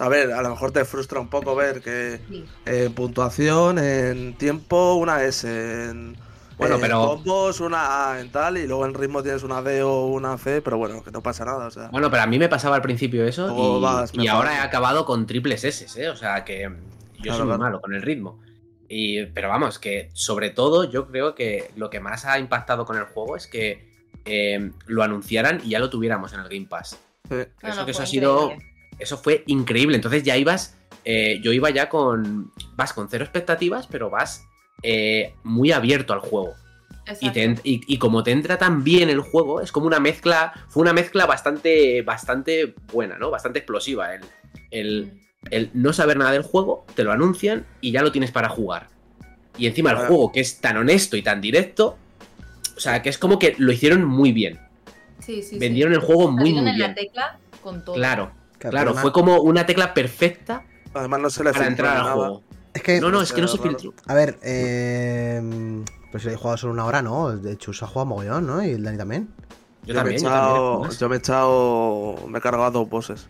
A 0.00 0.08
ver, 0.08 0.32
a 0.32 0.42
lo 0.42 0.50
mejor 0.50 0.70
te 0.70 0.84
frustra 0.84 1.18
un 1.18 1.28
poco 1.28 1.56
ver 1.56 1.80
que 1.82 2.20
Sí. 2.28 2.44
en 2.66 2.92
puntuación, 2.92 3.78
en 3.78 4.34
tiempo, 4.34 4.94
una 4.94 5.24
S, 5.24 5.48
en, 5.90 6.16
Bueno, 6.56 6.76
en 6.76 6.80
pero- 6.80 7.06
combos, 7.06 7.60
una 7.60 8.10
A 8.12 8.20
en 8.20 8.30
tal, 8.30 8.58
y 8.58 8.66
luego 8.68 8.84
en 8.86 8.94
ritmo 8.94 9.22
tienes 9.24 9.42
una 9.42 9.60
D 9.62 9.82
o 9.82 10.06
una 10.06 10.38
C, 10.38 10.62
pero 10.62 10.78
bueno, 10.78 11.02
que 11.02 11.10
no 11.10 11.20
pasa 11.22 11.44
nada, 11.44 11.66
o 11.66 11.70
sea. 11.72 11.88
Bueno, 11.88 12.10
pero 12.10 12.22
a 12.22 12.26
mí 12.26 12.38
me 12.38 12.48
pasaba 12.48 12.76
al 12.76 12.82
principio 12.82 13.24
eso 13.26 13.46
y, 13.48 13.80
vas 13.82 14.10
y 14.14 14.18
mejorando. 14.18 14.32
ahora 14.50 14.56
he 14.62 14.66
acabado 14.66 15.04
con 15.04 15.26
triples 15.26 15.64
S, 15.64 16.00
¿eh? 16.00 16.08
O 16.08 16.16
sea 16.16 16.44
que 16.44 16.62
yo 16.62 17.22
Claro, 17.22 17.38
soy 17.38 17.46
muy 17.46 17.56
claro. 17.56 17.58
malo 17.58 17.80
con 17.80 17.94
el 17.94 18.02
ritmo. 18.02 18.38
Y, 18.88 19.26
pero 19.26 19.48
vamos, 19.48 19.78
que 19.78 20.08
sobre 20.14 20.50
todo 20.50 20.90
yo 20.90 21.06
creo 21.08 21.34
que 21.34 21.70
lo 21.76 21.90
que 21.90 22.00
más 22.00 22.24
ha 22.24 22.38
impactado 22.38 22.86
con 22.86 22.96
el 22.96 23.04
juego 23.04 23.36
es 23.36 23.46
que 23.46 23.86
eh, 24.24 24.70
lo 24.86 25.02
anunciaran 25.02 25.60
y 25.64 25.70
ya 25.70 25.78
lo 25.78 25.90
tuviéramos 25.90 26.32
en 26.32 26.40
el 26.40 26.48
Game 26.48 26.66
Pass. 26.66 26.98
Sí. 27.28 27.36
Eso 27.62 27.80
no, 27.80 27.84
que 27.84 27.90
eso 27.90 27.98
fue 27.98 28.02
ha 28.02 28.06
sido. 28.06 28.42
increíble. 28.44 28.66
Eso 28.98 29.18
fue 29.18 29.44
increíble. 29.46 29.96
Entonces 29.96 30.22
ya 30.22 30.36
ibas. 30.36 30.76
eh, 31.04 31.38
yo 31.42 31.52
iba 31.52 31.70
ya 31.70 31.88
con. 31.88 32.50
Vas 32.76 32.92
con 32.92 33.08
cero 33.08 33.24
expectativas, 33.24 33.86
pero 33.86 34.10
vas 34.10 34.44
eh, 34.82 35.34
muy 35.44 35.72
abierto 35.72 36.12
al 36.12 36.20
juego. 36.20 36.54
Y, 37.20 37.30
te 37.30 37.44
y, 37.64 37.80
y 37.86 37.98
como 37.98 38.22
te 38.22 38.32
entra 38.32 38.58
tan 38.58 38.84
bien 38.84 39.08
el 39.08 39.20
juego, 39.20 39.60
es 39.62 39.72
como 39.72 39.86
una 39.86 40.00
mezcla. 40.00 40.52
Fue 40.68 40.82
una 40.82 40.92
mezcla 40.92 41.26
bastante. 41.26 42.02
bastante 42.02 42.74
buena, 42.92 43.18
¿no? 43.18 43.30
Bastante 43.30 43.60
explosiva. 43.60 44.14
El, 44.14 44.22
el, 44.70 45.20
el 45.50 45.70
no 45.74 45.92
saber 45.92 46.16
nada 46.18 46.32
del 46.32 46.42
juego, 46.42 46.84
te 46.94 47.04
lo 47.04 47.12
anuncian 47.12 47.66
y 47.80 47.92
ya 47.92 48.02
lo 48.02 48.12
tienes 48.12 48.30
para 48.30 48.48
jugar. 48.48 48.88
Y 49.56 49.66
encima 49.66 49.90
el 49.90 49.96
juego, 49.98 50.30
que 50.32 50.40
es 50.40 50.60
tan 50.60 50.76
honesto 50.76 51.16
y 51.16 51.22
tan 51.22 51.40
directo. 51.40 51.96
O 52.76 52.80
sea, 52.80 53.02
que 53.02 53.08
es 53.08 53.18
como 53.18 53.38
que 53.38 53.54
lo 53.58 53.72
hicieron 53.72 54.04
muy 54.04 54.32
bien. 54.32 54.60
Sí, 55.18 55.42
sí, 55.42 55.50
sí. 55.50 55.58
Vendieron 55.58 55.92
el 55.94 56.00
juego 56.00 56.30
muy, 56.30 56.50
muy 56.52 56.58
en 56.60 56.64
la 56.66 56.72
bien. 56.72 56.94
tecla 56.94 57.38
con 57.62 57.84
todo. 57.84 57.94
Claro, 57.96 58.30
Claro, 58.58 58.70
claro, 58.72 58.90
además- 58.90 59.02
fue 59.02 59.12
como 59.12 59.40
una 59.40 59.66
tecla 59.66 59.94
perfecta 59.94 60.64
Además 60.94 61.20
no 61.20 61.30
se 61.30 61.44
le 61.44 61.52
para 61.52 61.66
entrar 61.66 61.96
al 61.96 62.02
nada. 62.04 62.14
juego. 62.14 62.42
Es 62.74 62.82
que, 62.82 63.00
No, 63.00 63.10
no, 63.10 63.20
es 63.20 63.32
que 63.32 63.40
no 63.40 63.48
se 63.48 63.58
filtró. 63.58 63.94
a 64.06 64.14
ver, 64.14 64.38
eh, 64.42 65.82
pues 66.10 66.22
si 66.22 66.28
he 66.28 66.36
jugado 66.36 66.56
solo 66.56 66.72
una 66.72 66.84
hora, 66.84 67.02
¿no? 67.02 67.36
De 67.36 67.52
hecho, 67.52 67.72
se 67.72 67.84
ha 67.84 67.88
jugado 67.88 68.06
mogollón, 68.06 68.46
¿no? 68.46 68.64
Y 68.64 68.70
el 68.70 68.82
Dani 68.84 68.96
también. 68.98 69.28
Yo, 69.84 69.94
Yo, 69.94 70.04
me 70.04 70.10
he 70.12 70.18
también, 70.18 70.22
yo 70.22 70.28
también. 70.28 70.44
echado, 70.54 70.80
más. 70.80 70.98
yo 71.00 71.08
me 71.08 71.14
he 71.16 71.18
echado. 71.18 72.16
Me 72.28 72.38
he 72.38 72.40
cargado 72.42 72.70
dos 72.70 72.88
bosses. 72.88 73.28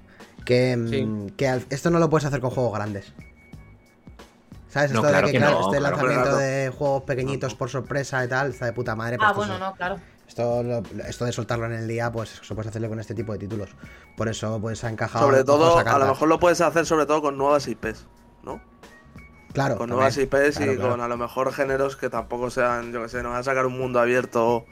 Que, 0.49 0.77
mm, 0.79 0.89
Sí. 0.89 1.35
que 1.37 1.47
al- 1.47 1.67
esto 1.69 1.91
no 1.91 1.99
lo 1.99 2.09
puedes 2.09 2.25
hacer 2.25 2.41
con 2.41 2.49
juegos 2.51 2.73
grandes. 2.73 3.13
¿Sabes? 4.69 4.93
No, 4.93 5.01
Esto 5.01 5.11
claro 5.11 5.27
de 5.27 5.33
que, 5.33 5.39
que 5.39 5.45
claro, 5.45 5.61
no, 5.61 5.67
este 5.67 5.79
claro, 5.79 5.93
lanzamiento 5.97 6.23
claro. 6.31 6.37
de 6.39 6.71
juegos 6.71 7.03
pequeñitos 7.03 7.55
por 7.55 7.69
sorpresa 7.69 8.25
y 8.25 8.29
tal, 8.29 8.51
está 8.51 8.65
de 8.67 8.73
puta 8.73 8.97
madre. 8.97 9.17
pues 9.19 9.27
Ah, 9.27 9.31
esto 9.33 9.41
bueno, 9.47 9.59
no, 9.59 9.75
claro. 9.75 9.99
Esto, 10.27 10.63
esto 11.07 11.25
de 11.27 11.33
soltarlo 11.33 11.67
en 11.67 11.73
el 11.73 11.87
día, 11.89 12.11
pues 12.13 12.41
eso 12.43 12.55
puedes 12.55 12.69
hacerlo 12.71 12.89
con 12.89 12.99
este 13.01 13.15
tipo 13.15 13.33
de 13.33 13.39
títulos. 13.39 13.71
Por 14.17 14.29
eso, 14.29 14.59
pues 14.61 14.85
ha 14.85 14.91
encajado. 14.91 15.25
Sobre 15.27 15.45
todo, 15.45 15.79
a 15.79 15.99
lo 15.99 16.07
mejor 16.07 16.29
lo 16.29 16.39
puedes 16.39 16.61
hacer 16.63 16.85
sobre 16.87 17.05
todo 17.07 17.21
con 17.23 17.37
nuevas 17.39 17.67
IPs, 17.69 18.07
¿no? 18.43 18.61
Claro. 19.53 19.77
con 19.79 19.89
también. 19.89 19.97
nuevas 19.97 20.17
IPs 20.19 20.57
Claro, 20.59 20.73
y 20.73 20.77
claro. 20.77 20.91
con 20.93 21.01
a 21.01 21.09
lo 21.09 21.17
mejor 21.17 21.53
géneros 21.53 21.97
que 21.97 22.11
tampoco 22.11 22.51
sean, 22.51 22.93
yo 22.93 23.03
que 23.03 23.09
sé, 23.09 23.23
no 23.23 23.31
vas 23.31 23.41
a 23.41 23.45
sacar 23.45 23.65
un 23.67 23.79
mundo 23.79 24.01
abierto, 24.01 24.65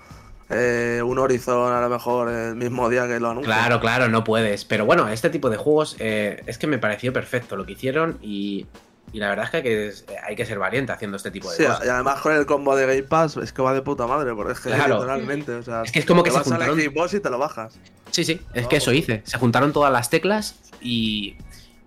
eh, 0.50 1.02
un 1.04 1.18
Horizon 1.18 1.72
a 1.72 1.80
lo 1.80 1.88
mejor 1.88 2.28
el 2.30 2.54
mismo 2.56 2.88
día 2.88 3.06
que 3.06 3.18
lo 3.20 3.30
anuncian. 3.30 3.56
Claro, 3.56 3.80
claro, 3.80 4.08
no 4.08 4.22
puedes. 4.24 4.64
Pero 4.64 4.84
bueno, 4.86 5.08
este 5.08 5.30
tipo 5.30 5.50
de 5.50 5.56
juegos 5.56 5.96
eh, 5.98 6.42
es 6.46 6.58
que 6.58 6.66
me 6.66 6.78
pareció 6.78 7.12
perfecto 7.12 7.56
lo 7.56 7.66
que 7.66 7.72
hicieron 7.72 8.18
y, 8.22 8.66
y 9.12 9.18
la 9.18 9.28
verdad 9.28 9.46
es 9.46 9.50
que 9.50 9.56
hay, 9.56 9.62
que 9.62 9.92
hay 10.24 10.36
que 10.36 10.46
ser 10.46 10.58
valiente 10.58 10.92
haciendo 10.92 11.16
este 11.16 11.30
tipo 11.30 11.50
de 11.50 11.56
Sí, 11.56 11.64
cosas. 11.64 11.84
y 11.84 11.88
además 11.88 12.20
con 12.20 12.32
el 12.34 12.46
combo 12.46 12.76
de 12.76 12.86
Game 12.86 13.02
Pass 13.04 13.36
es 13.38 13.52
que 13.52 13.62
va 13.62 13.74
de 13.74 13.82
puta 13.82 14.06
madre, 14.06 14.34
porque 14.34 14.52
es 14.52 14.60
que 14.60 14.68
Claro. 14.70 14.94
literalmente, 14.96 15.52
o 15.52 15.62
sea, 15.62 15.82
Es 15.82 15.90
que 15.92 15.98
es 15.98 16.06
como 16.06 16.22
que 16.22 16.30
te 16.30 16.34
se 16.34 16.38
vas 16.38 16.48
juntaron- 16.48 16.78
Xbox 16.80 17.14
y 17.14 17.20
te 17.20 17.30
lo 17.30 17.38
bajas. 17.38 17.78
Sí, 18.12 18.24
sí, 18.24 18.40
es 18.54 18.66
que 18.68 18.76
eso 18.76 18.92
hice. 18.92 19.22
Se 19.24 19.38
juntaron 19.38 19.72
todas 19.72 19.92
las 19.92 20.10
teclas 20.10 20.60
y, 20.80 21.36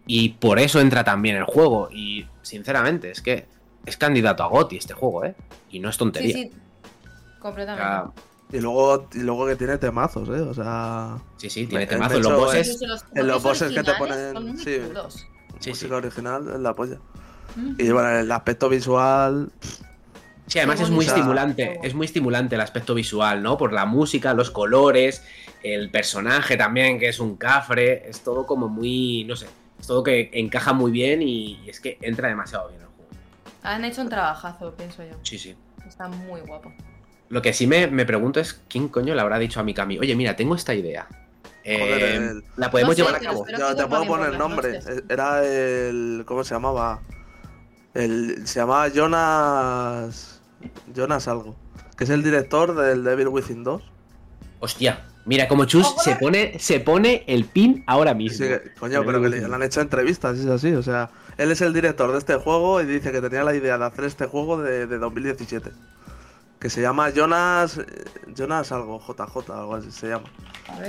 y 0.06 0.30
por 0.30 0.60
eso 0.60 0.82
entra 0.82 1.04
también 1.06 1.38
el 1.38 1.46
juego. 1.46 1.90
Y 1.92 2.28
sinceramente, 2.42 3.10
es 3.10 3.22
que 3.22 3.46
es 3.86 3.96
candidato 3.96 4.44
a 4.44 4.48
GOTY 4.48 4.78
este 4.78 4.94
juego, 4.94 5.24
¿eh? 5.26 5.34
Y 5.72 5.80
no 5.80 5.88
es 5.90 5.96
Sí, 5.96 6.00
tontería. 6.00 6.34
sí. 6.34 6.52
O 7.38 7.42
Completamente. 7.42 7.88
sea, 7.88 8.12
Y 8.52 8.60
luego, 8.60 9.08
y 9.14 9.20
luego 9.20 9.46
que 9.46 9.56
tiene 9.56 9.78
temazos, 9.78 10.28
¿eh? 10.30 10.42
O 10.42 10.54
sea, 10.54 11.18
sí, 11.38 11.50
sí, 11.50 11.68
tiene 11.68 11.86
temazos. 11.86 12.18
hecho 12.20 12.30
Los 12.32 12.56
es- 12.56 12.68
bosses. 12.70 12.82
Los 12.90 13.06
en 13.16 13.28
los 13.28 13.44
bosses 13.44 13.72
que 13.72 13.84
te 13.84 13.92
ponen- 13.94 14.58
sí. 14.58 14.80
Sí, 15.60 15.70
música 15.70 15.88
sí. 15.90 15.94
original 15.94 16.48
es 16.56 16.60
la 16.60 16.74
polla. 16.74 16.98
Mm. 17.56 17.76
Y 17.78 17.90
bueno, 17.92 18.10
el 18.10 18.32
aspecto 18.32 18.70
visual, 18.70 19.52
Sí, 20.48 20.58
además 20.58 20.82
es 20.82 20.90
muy 20.90 21.06
estimulante, 21.06 21.80
es 21.84 21.94
muy 21.94 22.06
estimulante 22.06 22.56
el 22.56 22.62
aspecto 22.62 22.96
visual, 22.96 23.44
¿no? 23.44 23.56
Por 23.58 23.72
la 23.72 23.86
música, 23.86 24.34
los 24.34 24.50
colores, 24.50 25.22
el 25.62 25.92
personaje 25.92 26.58
también, 26.58 26.98
que 26.98 27.10
es 27.10 27.20
un 27.20 27.36
cafre, 27.36 28.10
es 28.10 28.22
todo 28.22 28.48
como 28.48 28.68
muy, 28.68 29.26
no 29.26 29.36
sé, 29.36 29.48
es 29.80 29.86
todo 29.86 30.02
que 30.04 30.32
encaja 30.34 30.74
muy 30.74 30.92
bien 30.92 31.22
y, 31.22 31.60
y 31.64 31.70
es 31.70 31.80
que 31.80 32.00
entra 32.02 32.30
demasiado 32.30 32.70
bien 32.70 32.82
el 32.82 32.88
juego. 32.88 33.12
Han 33.62 33.86
hecho 33.86 34.02
un 34.02 34.10
trabajazo, 34.10 34.74
pienso 34.76 35.04
yo. 35.04 35.14
Sí, 35.22 35.38
sí. 35.38 35.56
Está 35.88 36.08
muy 36.08 36.42
guapo. 36.42 36.74
Lo 37.30 37.42
que 37.42 37.54
sí 37.54 37.68
me, 37.68 37.88
me 37.88 38.06
pregunto 38.06 38.40
es 38.40 38.60
quién 38.68 38.88
coño 38.90 39.14
le 39.16 39.22
habrá 39.22 39.38
dicho 39.40 39.60
a 39.60 39.64
Mikami, 39.64 40.00
oye, 40.00 40.16
mira, 40.16 40.36
tengo 40.36 40.56
esta 40.56 40.74
idea. 40.74 41.08
Eh, 41.64 41.78
Joder, 41.80 42.02
el- 42.04 42.44
la 42.58 42.72
podemos 42.72 42.92
No 42.92 42.96
sé, 42.96 43.02
llevar 43.12 43.22
a 43.22 43.26
cabo. 43.26 43.46
te 43.76 43.86
puedo 43.88 44.06
poner 44.06 44.38
nombre. 44.38 44.74
noches. 44.80 44.88
Eh, 44.98 45.04
Era 45.10 45.46
el. 45.46 46.24
¿Cómo 46.26 46.44
se 46.44 46.56
llamaba? 46.56 47.02
El, 47.94 48.48
se 48.48 48.60
llamaba 48.60 48.88
Jonas. 48.90 50.42
Jonas 50.96 51.28
algo. 51.28 51.56
Que 51.98 52.06
es 52.06 52.10
el 52.10 52.24
director 52.24 52.76
del 52.76 53.04
Devil 53.04 53.28
Within 53.28 53.64
2. 53.64 53.84
Hostia, 54.60 55.06
Mira, 55.26 55.48
como 55.48 55.66
Chus 55.66 55.94
se 56.04 56.16
pone, 56.16 56.58
se 56.60 56.80
pone 56.80 57.24
el 57.28 57.46
pin 57.46 57.84
ahora 57.86 58.12
Sí, 58.14 58.18
mismo. 58.18 58.48
que- 58.48 58.72
coño, 58.80 59.04
pero 59.06 59.22
que 59.22 59.30
le, 59.30 59.48
le 59.48 59.54
han 59.54 59.62
hecho 59.62 59.80
entrevistas, 59.82 60.40
es 60.40 60.48
así. 60.48 60.74
O 60.74 60.82
sea, 60.82 61.12
él 61.38 61.52
es 61.52 61.62
el 61.62 61.72
director 61.72 62.12
de 62.12 62.18
este 62.18 62.36
juego 62.36 62.82
y 62.82 62.86
dice 62.86 63.12
que 63.12 63.22
tenía 63.22 63.44
la 63.44 63.54
idea 63.54 63.78
de 63.78 63.86
hacer 63.86 64.06
este 64.06 64.26
juego 64.26 64.60
de, 64.60 64.88
de 64.88 64.98
2017. 64.98 65.70
Que 66.60 66.70
se 66.70 66.82
llama 66.82 67.10
Jonas. 67.12 67.78
eh, 67.78 68.06
Jonas 68.36 68.72
algo, 68.72 69.00
JJ, 69.00 69.50
algo 69.52 69.76
así 69.76 69.92
se 69.92 70.10
llama. 70.10 70.26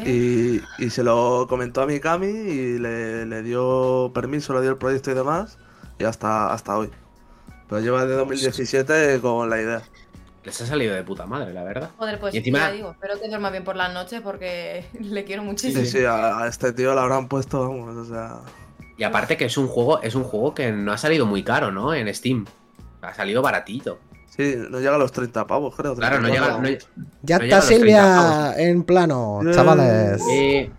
Y, 0.05 0.61
y 0.79 0.91
se 0.91 1.03
lo 1.03 1.47
comentó 1.49 1.81
a 1.83 1.87
Mikami 1.87 2.27
y 2.27 2.79
le, 2.79 3.25
le 3.27 3.43
dio 3.43 4.11
permiso, 4.15 4.53
le 4.55 4.63
dio 4.63 4.71
el 4.71 4.77
proyecto 4.79 5.11
y 5.11 5.15
demás. 5.15 5.59
Y 5.99 6.05
hasta, 6.05 6.53
hasta 6.53 6.77
hoy. 6.77 6.91
Pero 7.69 7.81
lleva 7.81 8.05
de 8.05 8.15
2017 8.15 9.21
con 9.21 9.49
la 9.49 9.61
idea. 9.61 9.83
Les 10.43 10.59
ha 10.61 10.67
salido 10.67 10.95
de 10.95 11.05
puta 11.05 11.27
madre, 11.27 11.53
la 11.53 11.63
verdad. 11.63 11.91
Joder, 11.99 12.19
pues 12.19 12.35
y 12.35 12.39
encima- 12.39 12.59
ya 12.61 12.71
digo, 12.73 12.91
espero 12.93 13.21
que 13.21 13.29
duerma 13.29 13.51
bien 13.51 13.63
por 13.63 13.77
las 13.77 13.93
noches 13.93 14.23
porque 14.23 14.87
le 15.01 15.25
quiero 15.25 15.45
muchísimo. 15.45 15.85
Sí, 15.85 15.91
sí, 15.99 16.05
a, 16.05 16.39
a 16.41 16.49
este 16.49 16.73
tío 16.73 16.95
le 16.95 17.01
habrán 17.01 17.29
puesto, 17.29 17.61
vamos, 17.61 17.95
o 17.97 18.05
sea. 18.05 18.39
Y 18.97 19.05
aparte 19.05 19.37
que 19.37 19.45
es 19.47 19.57
un 19.57 19.69
juego, 19.69 20.03
es 20.03 20.15
un 20.15 20.25
juego 20.25 20.55
que 20.55 20.73
no 20.73 20.93
ha 20.93 20.99
salido 20.99 21.27
muy 21.27 21.43
caro, 21.45 21.71
¿no? 21.71 21.95
En 21.95 22.13
Steam. 22.15 22.47
Ha 23.03 23.15
salido 23.15 23.41
baratito. 23.41 23.99
Sí, 24.37 24.55
no 24.71 24.79
llega 24.79 24.95
a 24.95 24.99
los 24.99 25.13
30 25.13 25.47
pavos, 25.47 25.75
creo. 25.77 25.95
Claro, 25.95 26.21
no 26.21 26.29
34. 26.29 26.63
llega. 26.63 26.79
no- 26.97 27.07
Ya 27.23 27.39
No 27.39 27.45
está 27.45 27.57
a 27.57 27.59
los 27.59 27.67
30 27.69 27.77
Silvia 27.85 28.55
en 28.57 28.83
plano, 28.85 29.41
Yeah. 29.43 29.53
chavales. 29.53 30.23
Eh, 30.31 30.71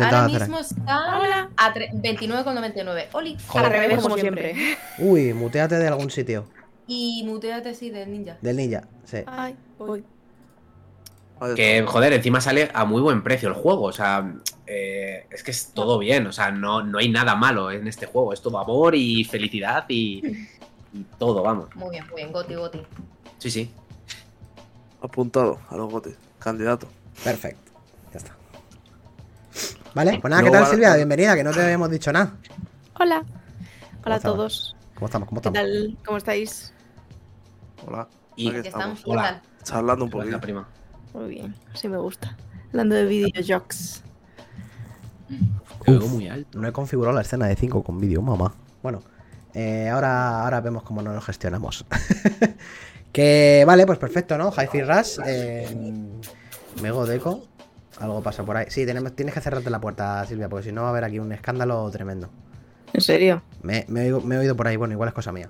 Ahora 0.00 0.24
hacer. 0.24 0.40
mismo 0.40 0.58
está 0.60 1.48
a 1.56 1.74
tre- 1.74 1.90
29,99. 1.92 3.08
Oli. 3.12 3.36
Joder. 3.46 3.66
Al 3.66 3.72
revés, 3.72 4.00
como 4.02 4.16
siempre. 4.16 4.54
Uy, 4.98 5.34
muteate 5.34 5.74
de 5.76 5.86
algún 5.88 6.10
sitio. 6.10 6.46
Y 6.86 7.22
muteate 7.26 7.74
sí 7.74 7.90
del 7.90 8.10
ninja. 8.10 8.38
Del 8.40 8.56
ninja, 8.56 8.84
sí. 9.04 9.18
Ay, 9.26 9.54
voy. 9.78 10.04
Que, 11.56 11.84
joder, 11.86 12.12
encima 12.14 12.40
sale 12.40 12.70
a 12.72 12.84
muy 12.86 13.02
buen 13.02 13.22
precio 13.22 13.48
el 13.50 13.54
juego. 13.54 13.82
O 13.82 13.92
sea, 13.92 14.32
eh, 14.66 15.26
es 15.30 15.42
que 15.42 15.50
es 15.50 15.72
todo 15.74 15.98
bien. 15.98 16.26
O 16.26 16.32
sea, 16.32 16.50
no, 16.50 16.82
no 16.82 16.98
hay 16.98 17.10
nada 17.10 17.34
malo 17.34 17.70
en 17.70 17.86
este 17.86 18.06
juego. 18.06 18.32
Es 18.32 18.40
todo 18.40 18.58
amor 18.58 18.94
y 18.94 19.24
felicidad 19.24 19.84
y, 19.88 20.22
y 20.94 21.02
todo, 21.18 21.42
vamos. 21.42 21.68
Muy 21.74 21.90
bien, 21.90 22.06
muy 22.06 22.16
bien. 22.16 22.32
Goti, 22.32 22.54
goti. 22.54 22.82
Sí, 23.38 23.50
sí. 23.50 23.70
Apuntado 25.02 25.58
a 25.68 25.76
los 25.76 25.90
gotis. 25.90 26.14
Candidato. 26.38 26.86
Perfecto. 27.22 27.72
Ya 28.12 28.18
está. 28.18 28.36
Vale, 29.94 30.18
pues 30.20 30.30
nada, 30.30 30.42
¿qué 30.42 30.50
tal 30.50 30.66
Silvia? 30.66 30.94
Bienvenida, 30.94 31.34
que 31.34 31.44
no 31.44 31.52
te 31.52 31.62
habíamos 31.62 31.90
dicho 31.90 32.12
nada. 32.12 32.32
Hola. 32.98 33.24
Hola 34.04 34.14
a 34.14 34.18
estamos? 34.18 34.36
todos. 34.36 34.76
¿Cómo 34.94 35.06
estamos? 35.06 35.28
¿Cómo 35.28 35.40
¿Qué 35.40 35.48
estamos? 35.48 35.68
tal? 35.70 35.98
¿Cómo 36.06 36.18
estáis? 36.18 36.72
Hola. 37.86 38.08
Y 38.36 38.48
Aquí 38.50 38.68
estamos. 38.68 39.02
¿Qué 39.02 39.10
Hola. 39.10 39.22
tal? 39.22 39.42
Charlando 39.64 40.04
un 40.04 40.10
poquito. 40.10 40.30
la 40.30 40.40
prima. 40.40 40.68
Muy 41.12 41.28
bien, 41.28 41.54
así 41.72 41.88
me 41.88 41.96
gusta. 41.98 42.36
Hablando 42.68 42.94
de. 42.94 43.32
Te 45.84 45.90
oigo 45.90 46.08
muy 46.08 46.28
alto. 46.28 46.58
No 46.58 46.68
he 46.68 46.72
configurado 46.72 47.14
la 47.14 47.22
escena 47.22 47.46
de 47.46 47.56
5 47.56 47.82
con 47.82 48.00
vídeo, 48.00 48.22
mamá. 48.22 48.54
Bueno, 48.82 49.02
eh, 49.54 49.88
ahora, 49.88 50.42
ahora 50.44 50.60
vemos 50.60 50.82
cómo 50.82 51.02
nos 51.02 51.14
lo 51.14 51.20
gestionamos. 51.20 51.84
que 53.12 53.64
vale, 53.66 53.86
pues 53.86 53.98
perfecto, 53.98 54.36
¿no? 54.38 54.50
Hi-Fi 54.52 54.82
Rush. 54.82 55.18
Eh, 55.26 55.68
Mego 56.82 57.06
Deco. 57.06 57.46
Algo 58.00 58.22
pasa 58.22 58.44
por 58.44 58.56
ahí. 58.56 58.66
Sí, 58.68 58.84
tenemos, 58.86 59.14
tienes 59.14 59.34
que 59.34 59.40
cerrarte 59.40 59.70
la 59.70 59.80
puerta, 59.80 60.24
Silvia, 60.26 60.48
porque 60.48 60.64
si 60.66 60.72
no 60.72 60.82
va 60.82 60.88
a 60.88 60.90
haber 60.90 61.04
aquí 61.04 61.18
un 61.20 61.30
escándalo 61.32 61.88
tremendo. 61.90 62.28
¿En 62.92 63.00
serio? 63.00 63.42
Me, 63.62 63.84
me 63.88 64.00
he 64.00 64.04
oído, 64.06 64.20
me 64.20 64.34
he 64.34 64.38
oído 64.38 64.56
por 64.56 64.66
ahí, 64.66 64.76
bueno, 64.76 64.92
igual 64.94 65.08
es 65.08 65.14
cosa 65.14 65.30
mía. 65.32 65.48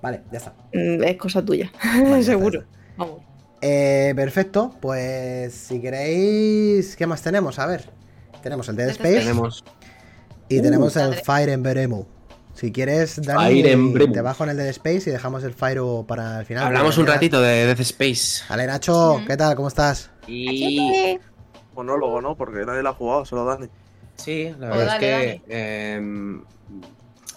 Vale, 0.00 0.22
ya 0.32 0.38
está. 0.38 0.54
Mm, 0.72 1.02
Es 1.04 1.16
cosa 1.18 1.44
tuya. 1.44 1.70
ya 1.84 2.02
está, 2.02 2.22
Seguro. 2.22 2.64
Vamos. 2.96 3.20
Eh, 3.60 4.12
perfecto, 4.16 4.74
pues 4.80 5.54
si 5.54 5.80
queréis, 5.80 6.96
¿qué 6.96 7.06
más 7.06 7.22
tenemos? 7.22 7.58
A 7.58 7.66
ver, 7.66 7.84
tenemos 8.42 8.68
el 8.68 8.74
Dead 8.76 8.88
Space 8.88 9.20
Tenemos. 9.20 9.62
y 10.48 10.58
Uh, 10.58 10.62
tenemos 10.62 10.96
el 10.96 11.10
padre. 11.10 11.22
Fire 11.24 11.48
Emblem. 11.50 12.04
Si 12.54 12.70
quieres, 12.70 13.20
Dani, 13.22 13.62
te 14.12 14.20
bajo 14.20 14.44
en 14.44 14.50
el 14.50 14.56
Dead 14.56 14.68
Space 14.68 15.08
y 15.08 15.12
dejamos 15.12 15.42
el 15.44 15.54
Fire 15.54 15.80
para 16.06 16.40
el 16.40 16.46
final. 16.46 16.64
Hablamos 16.66 16.98
un 16.98 17.06
ratito 17.06 17.40
de 17.40 17.66
Death 17.66 17.80
Space. 17.80 18.44
Vale, 18.48 18.66
Nacho. 18.66 19.20
¿qué 19.26 19.36
tal? 19.36 19.56
¿Cómo 19.56 19.68
estás? 19.68 20.10
Y. 20.26 21.18
Monólogo, 21.74 22.20
¿no? 22.20 22.36
Porque 22.36 22.64
nadie 22.66 22.82
lo 22.82 22.90
ha 22.90 22.94
jugado, 22.94 23.24
solo 23.24 23.44
Dani. 23.46 23.68
Sí, 24.16 24.54
la 24.58 24.68
verdad 24.68 24.86
dale, 24.86 25.30
es 25.34 25.40
que. 25.42 25.94
em, 25.94 26.44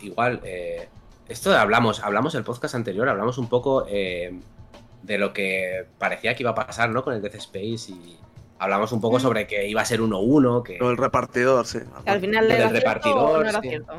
igual. 0.02 0.42
eh, 0.44 0.90
esto 1.30 1.50
de 1.50 1.58
hablamos, 1.58 2.02
hablamos 2.04 2.36
el 2.36 2.44
podcast 2.44 2.76
anterior, 2.76 3.08
hablamos 3.10 3.38
un 3.38 3.48
poco 3.48 3.86
em, 3.88 4.42
de 5.02 5.18
lo 5.18 5.34
que 5.34 5.86
parecía 5.98 6.36
que 6.36 6.44
iba 6.44 6.52
a 6.52 6.56
pasar, 6.56 6.90
¿no? 6.90 7.04
Con 7.04 7.14
el 7.14 7.22
Death 7.22 7.36
Space 7.36 7.92
y 7.92 8.18
hablamos 8.60 8.92
un 8.92 9.00
poco 9.02 9.18
Mm. 9.18 9.22
sobre 9.22 9.48
que 9.48 9.68
iba 9.68 9.82
a 9.82 9.86
ser 9.86 10.02
1-1, 10.02 10.62
que 10.62 10.74
Pero 10.74 10.92
el 10.92 10.98
repartidor, 10.98 11.66
sí. 11.66 11.80
Al 12.06 12.20
final 12.20 12.48
Del 12.50 12.70
repartidor, 12.70 13.18
o 13.40 13.44
no 13.44 13.50
era 13.50 13.62
sí. 13.62 13.70
cierto. 13.70 13.94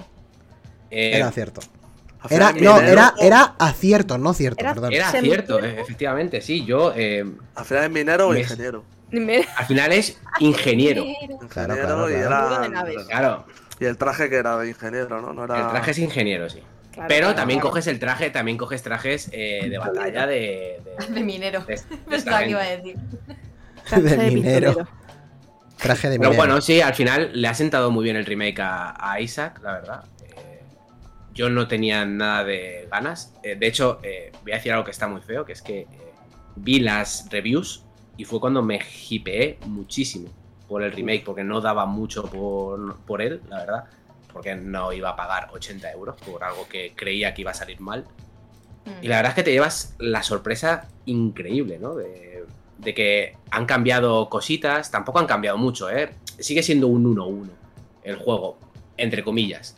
Eh, 0.91 1.12
Era 1.16 1.30
cierto. 1.32 1.61
Era, 2.28 2.53
no, 2.53 2.80
era, 2.80 3.14
era 3.20 3.55
acierto, 3.59 4.18
no 4.18 4.34
cierto, 4.34 4.61
Era- 4.61 4.74
perdón. 4.74 4.93
era 4.93 5.12
Semi- 5.12 5.28
cierto, 5.28 5.62
eh, 5.62 5.80
efectivamente, 5.80 6.41
sí. 6.41 6.64
Yo, 6.64 6.93
em, 6.97 7.37
Al 7.55 7.64
final 7.64 7.84
es 7.84 7.91
minero 7.91 8.28
o 8.28 8.34
ingeniero. 8.37 8.84
Al 9.57 9.66
final 9.66 9.93
es 9.93 10.18
ingeniero. 10.41 11.05
Claro, 11.49 11.74
claro, 11.76 12.11
y 12.11 12.14
claro. 13.07 13.47
el 13.78 13.97
traje 13.97 14.28
que 14.28 14.37
era 14.37 14.57
de 14.59 14.68
ingeniero, 14.68 15.20
¿no? 15.20 15.32
No 15.32 15.45
era. 15.45 15.61
el 15.66 15.68
traje 15.70 15.91
es 15.93 15.99
ingeniero, 15.99 16.51
sí. 16.51 16.61
Claro, 16.93 17.09
Pero 17.09 17.20
claro, 17.26 17.34
también 17.37 17.61
claro. 17.61 17.70
coges 17.70 17.87
el 17.89 17.99
traje, 18.01 18.30
también 18.30 18.57
coges 18.57 18.82
trajes 18.82 19.28
eh, 19.32 19.68
de 19.68 19.78
batalla 19.78 20.26
de. 20.26 20.80
de- 20.99 21.07
De 21.14 21.20
minero. 21.22 21.61
de- 21.61 21.78
Pensaba 22.09 22.41
que 22.43 22.51
iba 22.51 22.62
a 22.62 22.64
decir. 22.70 22.97
Traje 23.89 24.03
de 24.03 24.16
de 24.16 24.30
minero. 24.32 24.66
pistolero. 24.74 24.91
Traje 25.76 26.09
de 26.09 26.18
Pero 26.18 26.30
minero. 26.30 26.47
bueno, 26.49 26.61
sí, 26.62 26.80
al 26.80 26.95
final 26.95 27.30
le 27.34 27.47
ha 27.47 27.55
sentado 27.55 27.91
muy 27.93 28.03
bien 28.03 28.16
el 28.16 28.24
remake 28.26 28.59
a, 28.61 28.95
a 29.12 29.20
Isaac, 29.20 29.61
la 29.62 29.72
verdad. 29.74 30.05
Yo 31.37 31.51
no 31.51 31.68
tenía 31.68 32.07
nada 32.07 32.45
de 32.45 32.89
ganas. 32.91 33.34
Eh, 33.43 33.57
de 33.57 33.66
hecho, 33.66 34.01
eh, 34.03 34.32
voy 34.43 34.53
a 34.53 34.55
decir 34.55 34.72
algo 34.72 34.84
que 34.84 34.91
está 34.91 35.07
muy 35.07 35.20
feo, 35.20 35.45
que 35.45 35.53
es 35.53 35.61
que 35.61 35.80
eh, 35.80 35.89
vi 36.57 36.80
las 36.80 37.28
reviews 37.30 37.84
y 38.16 38.24
fue 38.24 38.41
cuando 38.41 38.62
me 38.62 38.80
hipeé 39.11 39.59
muchísimo 39.66 40.30
por 40.66 40.82
el 40.82 40.93
remake, 40.93 41.24
porque 41.24 41.45
no 41.45 41.61
daba 41.61 41.84
mucho 41.84 42.24
por, 42.24 42.97
por 43.01 43.20
él, 43.20 43.43
la 43.51 43.59
verdad. 43.59 43.84
Porque 44.32 44.55
no 44.55 44.95
iba 44.95 45.11
a 45.11 45.16
pagar 45.16 45.51
80 45.53 45.93
euros 45.93 46.16
por 46.22 46.43
algo 46.43 46.66
que 46.68 46.95
creía 46.97 47.34
que 47.34 47.43
iba 47.43 47.51
a 47.51 47.55
salir 47.55 47.80
mal. 47.80 48.07
Mm. 48.87 49.05
Y 49.05 49.09
la 49.09 49.16
verdad 49.16 49.32
es 49.32 49.37
que 49.37 49.43
te 49.43 49.53
llevas 49.53 49.95
la 49.99 50.22
sorpresa 50.22 50.89
increíble, 51.05 51.78
¿no? 51.78 51.95
De, 51.95 52.47
de 52.78 52.95
que 52.95 53.37
han 53.51 53.66
cambiado 53.66 54.30
cositas, 54.30 54.91
tampoco 54.91 55.18
han 55.18 55.26
cambiado 55.26 55.59
mucho, 55.59 55.91
¿eh? 55.91 56.14
Sigue 56.39 56.62
siendo 56.62 56.87
un 56.87 57.14
1-1 57.14 57.51
el 58.05 58.16
juego, 58.16 58.59
entre 58.97 59.22
comillas. 59.22 59.76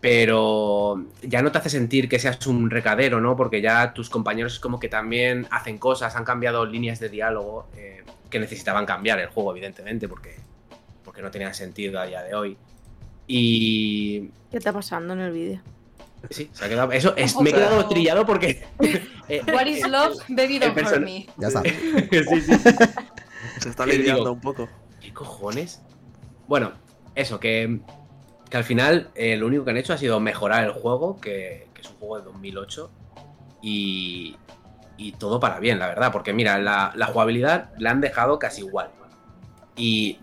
Pero 0.00 1.04
ya 1.22 1.42
no 1.42 1.50
te 1.50 1.58
hace 1.58 1.70
sentir 1.70 2.08
que 2.08 2.18
seas 2.18 2.46
un 2.46 2.70
recadero, 2.70 3.20
¿no? 3.20 3.34
Porque 3.36 3.60
ya 3.60 3.94
tus 3.94 4.10
compañeros 4.10 4.60
como 4.60 4.78
que 4.78 4.88
también 4.88 5.46
hacen 5.50 5.78
cosas, 5.78 6.14
han 6.16 6.24
cambiado 6.24 6.66
líneas 6.66 7.00
de 7.00 7.08
diálogo 7.08 7.66
eh, 7.76 8.04
que 8.30 8.38
necesitaban 8.38 8.84
cambiar 8.86 9.18
el 9.18 9.28
juego, 9.28 9.52
evidentemente, 9.52 10.06
porque, 10.06 10.36
porque 11.04 11.22
no 11.22 11.30
tenían 11.30 11.54
sentido 11.54 11.98
a 11.98 12.06
día 12.06 12.22
de 12.22 12.34
hoy. 12.34 12.56
Y 13.26 14.28
¿Qué 14.50 14.58
está 14.58 14.72
pasando 14.72 15.14
en 15.14 15.20
el 15.20 15.32
vídeo? 15.32 15.60
sí, 16.30 16.50
se 16.52 16.64
ha 16.64 16.68
quedado... 16.68 16.92
Eso 16.92 17.14
es, 17.16 17.38
me 17.40 17.50
he 17.50 17.52
quedado 17.54 17.88
trillado 17.88 18.26
porque... 18.26 18.64
eh, 19.28 19.42
What 19.52 19.66
is 19.66 19.86
love? 19.88 20.16
Baby 20.28 20.58
don't 20.58 20.76
person- 20.76 21.04
me. 21.04 21.26
Ya 21.38 21.48
está. 21.48 21.62
sí, 21.64 21.70
sí, 22.10 22.40
sí. 22.42 22.70
Se 23.60 23.68
está 23.70 23.86
lidiando 23.86 24.32
un 24.32 24.40
poco. 24.40 24.68
¿Qué 25.00 25.12
cojones? 25.12 25.80
Bueno, 26.46 26.72
eso, 27.14 27.40
que, 27.40 27.80
que 28.50 28.56
al 28.56 28.64
final 28.64 29.10
eh, 29.14 29.36
lo 29.36 29.46
único 29.46 29.64
que 29.64 29.70
han 29.70 29.76
hecho 29.76 29.92
ha 29.92 29.98
sido 29.98 30.20
mejorar 30.20 30.64
el 30.64 30.72
juego, 30.72 31.20
que, 31.20 31.68
que 31.74 31.80
es 31.80 31.90
un 31.90 31.96
juego 31.96 32.18
de 32.18 32.24
2008, 32.24 32.90
y, 33.62 34.36
y 34.96 35.12
todo 35.12 35.40
para 35.40 35.58
bien, 35.58 35.78
la 35.78 35.88
verdad, 35.88 36.12
porque 36.12 36.32
mira, 36.32 36.58
la, 36.58 36.92
la 36.94 37.06
jugabilidad 37.06 37.70
la 37.78 37.90
han 37.90 38.00
dejado 38.00 38.38
casi 38.38 38.62
igual. 38.62 38.90
Y 39.76 40.18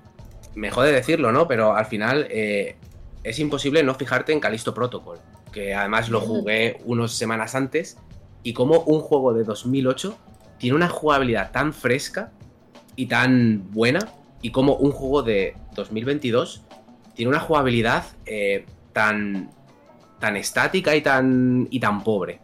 me 0.56 0.72
jode 0.72 0.92
decirlo, 0.92 1.32
¿no? 1.32 1.48
Pero 1.48 1.76
al 1.76 1.86
final 1.86 2.28
eh, 2.30 2.78
es 3.24 3.40
imposible 3.40 3.84
no 3.84 3.96
fijarte 3.96 4.34
en 4.34 4.40
Callisto 4.40 4.74
Protocol, 4.74 5.20
que 5.52 5.74
además 5.74 6.10
lo 6.10 6.22
jugué 6.22 6.80
unas 6.86 7.12
semanas 7.12 7.56
antes, 7.56 7.98
y 8.44 8.54
como 8.54 8.80
un 8.82 9.00
juego 9.02 9.34
de 9.34 9.44
2008 9.44 10.18
tiene 10.58 10.76
una 10.76 10.90
jugabilidad 10.90 11.52
tan 11.52 11.74
fresca 11.74 12.32
y 12.96 13.08
tan 13.08 13.72
buena, 13.72 14.00
y 14.42 14.52
como 14.52 14.76
un 14.76 14.92
juego 14.92 15.24
de 15.24 15.56
2022 15.76 16.64
tiene 17.16 17.30
una 17.30 17.40
jugabilidad 17.40 18.06
eh, 18.26 18.66
tan, 18.94 19.50
tan 20.20 20.36
estática 20.38 20.96
y 20.96 21.02
tan, 21.02 21.68
y 21.70 21.80
tan 21.80 22.04
pobre. 22.04 22.40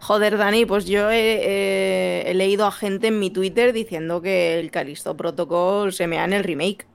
Joder, 0.00 0.38
Dani, 0.38 0.64
pues 0.64 0.86
yo 0.86 1.10
he, 1.10 1.16
he- 2.24 2.30
he 2.30 2.34
leído 2.34 2.66
a 2.66 2.72
gente 2.72 3.08
en 3.08 3.18
mi 3.18 3.30
Twitter 3.30 3.72
diciendo 3.72 4.22
que 4.22 4.58
el 4.58 4.70
Calisto 4.70 5.16
Protocol 5.16 5.92
se 5.92 6.06
mea 6.06 6.24
en 6.24 6.32
el 6.32 6.44
remake. 6.44 6.86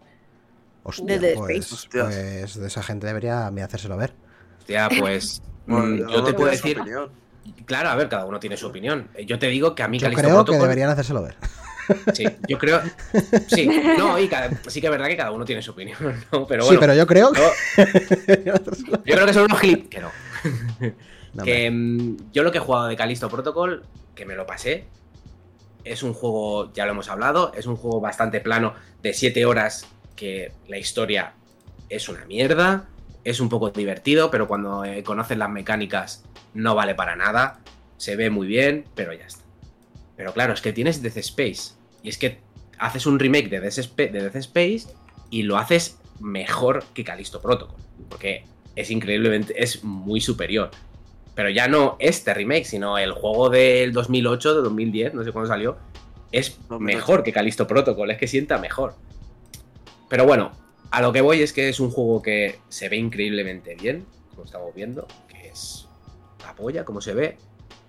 Hostia, 0.83 1.05
De 1.05 1.19
Dead 1.19 1.35
pues, 1.35 1.87
pues 1.91 2.55
de 2.55 2.67
esa 2.67 2.83
gente 2.83 3.07
debería 3.07 3.47
a 3.47 3.51
mí 3.51 3.61
hacérselo 3.61 3.97
ver. 3.97 4.13
Hostia, 4.59 4.89
pues 4.99 5.41
Bueno, 5.65 5.85
mm, 5.87 6.09
yo 6.11 6.23
te 6.23 6.33
puedo 6.33 6.49
decir, 6.51 6.79
opinión. 6.79 7.11
claro, 7.65 7.89
a 7.89 7.95
ver, 7.95 8.09
cada 8.09 8.25
uno 8.25 8.39
tiene 8.39 8.57
su 8.57 8.67
opinión. 8.67 9.09
Eh, 9.15 9.25
Yo 9.25 9.37
te 9.39 9.47
digo 9.47 9.75
que 9.75 9.83
a 9.83 9.87
mí 9.87 9.99
Yo 9.99 10.05
Callisto 10.07 10.21
creo 10.21 10.37
que 10.45 10.51
Protocol- 10.51 10.61
deberían 10.63 10.89
hacérselo 10.89 11.21
ver. 11.23 11.35
Sí, 12.13 12.25
yo 12.47 12.57
creo. 12.57 12.81
Sí, 13.47 13.69
no, 13.97 14.17
y 14.19 14.27
cada- 14.27 14.49
sí 14.67 14.79
que 14.81 14.87
es 14.87 14.91
verdad 14.91 15.07
que 15.07 15.17
cada 15.17 15.31
uno 15.31 15.45
tiene 15.45 15.61
su 15.61 15.71
opinión, 15.71 15.97
¿no? 16.31 16.45
Pero 16.47 16.63
sí, 16.63 16.67
bueno. 16.67 16.79
pero 16.81 16.93
yo 16.95 17.07
creo 17.07 17.31
que. 17.31 17.41
yo, 18.45 18.53
yo 18.55 19.15
creo 19.15 19.25
que 19.25 19.33
son 19.33 19.43
unos 19.43 19.59
gilip. 19.59 19.89
Que 19.89 19.99
no. 19.99 20.11
No, 21.33 21.43
que 21.43 21.69
mm, 21.71 22.31
yo 22.31 22.43
lo 22.43 22.51
que 22.51 22.59
he 22.59 22.61
jugado 22.61 22.87
de 22.87 22.95
Callisto 22.95 23.27
Protocol, 23.29 23.83
que 24.15 24.25
me 24.25 24.35
lo 24.35 24.45
pasé, 24.45 24.85
es 25.83 26.03
un 26.03 26.13
juego, 26.13 26.71
ya 26.73 26.85
lo 26.85 26.91
hemos 26.91 27.09
hablado, 27.09 27.51
es 27.55 27.65
un 27.65 27.75
juego 27.75 27.99
bastante 27.99 28.39
plano 28.39 28.73
de 29.01 29.13
7 29.13 29.45
horas 29.45 29.87
que 30.15 30.51
la 30.67 30.77
historia 30.77 31.33
es 31.89 32.07
una 32.07 32.23
mierda, 32.25 32.85
es 33.23 33.39
un 33.39 33.49
poco 33.49 33.69
divertido, 33.71 34.29
pero 34.29 34.47
cuando 34.47 34.85
eh, 34.85 35.03
conoces 35.03 35.37
las 35.37 35.49
mecánicas 35.49 36.23
no 36.53 36.75
vale 36.75 36.93
para 36.95 37.15
nada, 37.15 37.59
se 37.97 38.15
ve 38.15 38.29
muy 38.29 38.47
bien, 38.47 38.85
pero 38.95 39.13
ya 39.13 39.25
está. 39.25 39.42
Pero 40.15 40.33
claro, 40.33 40.53
es 40.53 40.61
que 40.61 40.73
tienes 40.73 41.01
Death 41.01 41.17
Space, 41.17 41.73
y 42.01 42.09
es 42.09 42.17
que 42.17 42.39
haces 42.77 43.05
un 43.05 43.19
remake 43.19 43.49
de 43.49 43.59
Death, 43.59 43.95
de 43.95 44.09
Death 44.09 44.35
Space 44.35 44.87
y 45.29 45.43
lo 45.43 45.57
haces 45.57 45.97
mejor 46.19 46.83
que 46.93 47.03
Callisto 47.03 47.41
Protocol, 47.41 47.79
porque 48.09 48.45
es 48.75 48.91
increíblemente, 48.91 49.61
es 49.61 49.83
muy 49.83 50.21
superior. 50.21 50.71
Pero 51.35 51.49
ya 51.49 51.67
no 51.67 51.95
este 51.99 52.33
remake, 52.33 52.65
sino 52.65 52.97
el 52.97 53.11
juego 53.11 53.49
del 53.49 53.91
2008, 53.91 54.55
de 54.55 54.61
2010, 54.61 55.13
no 55.15 55.23
sé 55.23 55.31
cuándo 55.31 55.47
salió, 55.47 55.77
es 56.31 56.57
2008. 56.69 56.79
mejor 56.79 57.23
que 57.23 57.33
Callisto 57.33 57.65
Protocol, 57.65 58.11
es 58.11 58.17
que 58.17 58.27
sienta 58.27 58.57
mejor. 58.59 58.95
Pero 60.09 60.25
bueno, 60.25 60.51
a 60.91 61.01
lo 61.01 61.11
que 61.11 61.21
voy 61.21 61.41
es 61.41 61.53
que 61.53 61.69
es 61.69 61.79
un 61.79 61.89
juego 61.89 62.21
que 62.21 62.59
se 62.69 62.89
ve 62.89 62.97
increíblemente 62.97 63.75
bien, 63.75 64.05
como 64.29 64.43
estamos 64.43 64.75
viendo, 64.75 65.07
que 65.27 65.47
es 65.47 65.87
la 66.45 66.53
polla, 66.53 66.85
como 66.85 67.01
se 67.01 67.15
ve. 67.15 67.37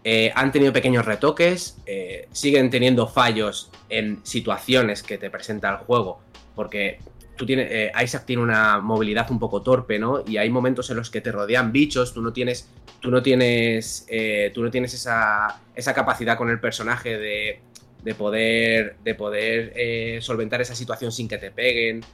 Eh, 0.06 0.31
han 0.35 0.52
tenido 0.52 0.70
pequeños 0.70 1.06
retoques, 1.06 1.78
eh, 1.86 2.28
siguen 2.31 2.68
teniendo 2.68 3.09
fallos 3.09 3.70
en 3.89 4.20
situaciones 4.22 5.02
que 5.02 5.16
te 5.16 5.31
presenta 5.31 5.70
el 5.70 5.76
juego, 5.78 6.20
porque 6.55 6.98
tú 7.36 7.47
tienes, 7.47 7.68
eh, 7.70 7.93
Isaac 8.02 8.26
tiene 8.26 8.43
una 8.43 8.81
movilidad 8.81 9.31
un 9.31 9.39
poco 9.39 9.62
torpe, 9.62 9.98
¿no? 9.98 10.22
Y 10.26 10.36
hay 10.36 10.51
momentos 10.51 10.90
en 10.90 10.98
los 10.98 11.09
que 11.09 11.22
te 11.22 11.32
rodean 11.32 11.72
bichos, 11.72 12.12
tú 12.12 12.20
no 12.20 12.35
tienes, 12.35 12.68
tú 13.01 13.10
no 13.10 13.22
tienes, 13.22 14.06
tú 14.52 14.62
no 14.62 14.70
tienes 14.70 14.93
esa, 14.93 15.59
esa 15.74 15.94
capacidad 15.94 16.36
con 16.36 16.51
el 16.51 16.60
personaje 16.60 17.16
de, 17.16 17.60
de 18.02 18.14
poder, 18.14 18.97
de 19.02 19.14
poder 19.14 20.22
solventar 20.22 20.60
esa 20.60 20.74
situación 20.74 21.12
sin 21.12 21.28
que 21.28 21.39
te 21.39 21.51
peguen. 21.51 22.05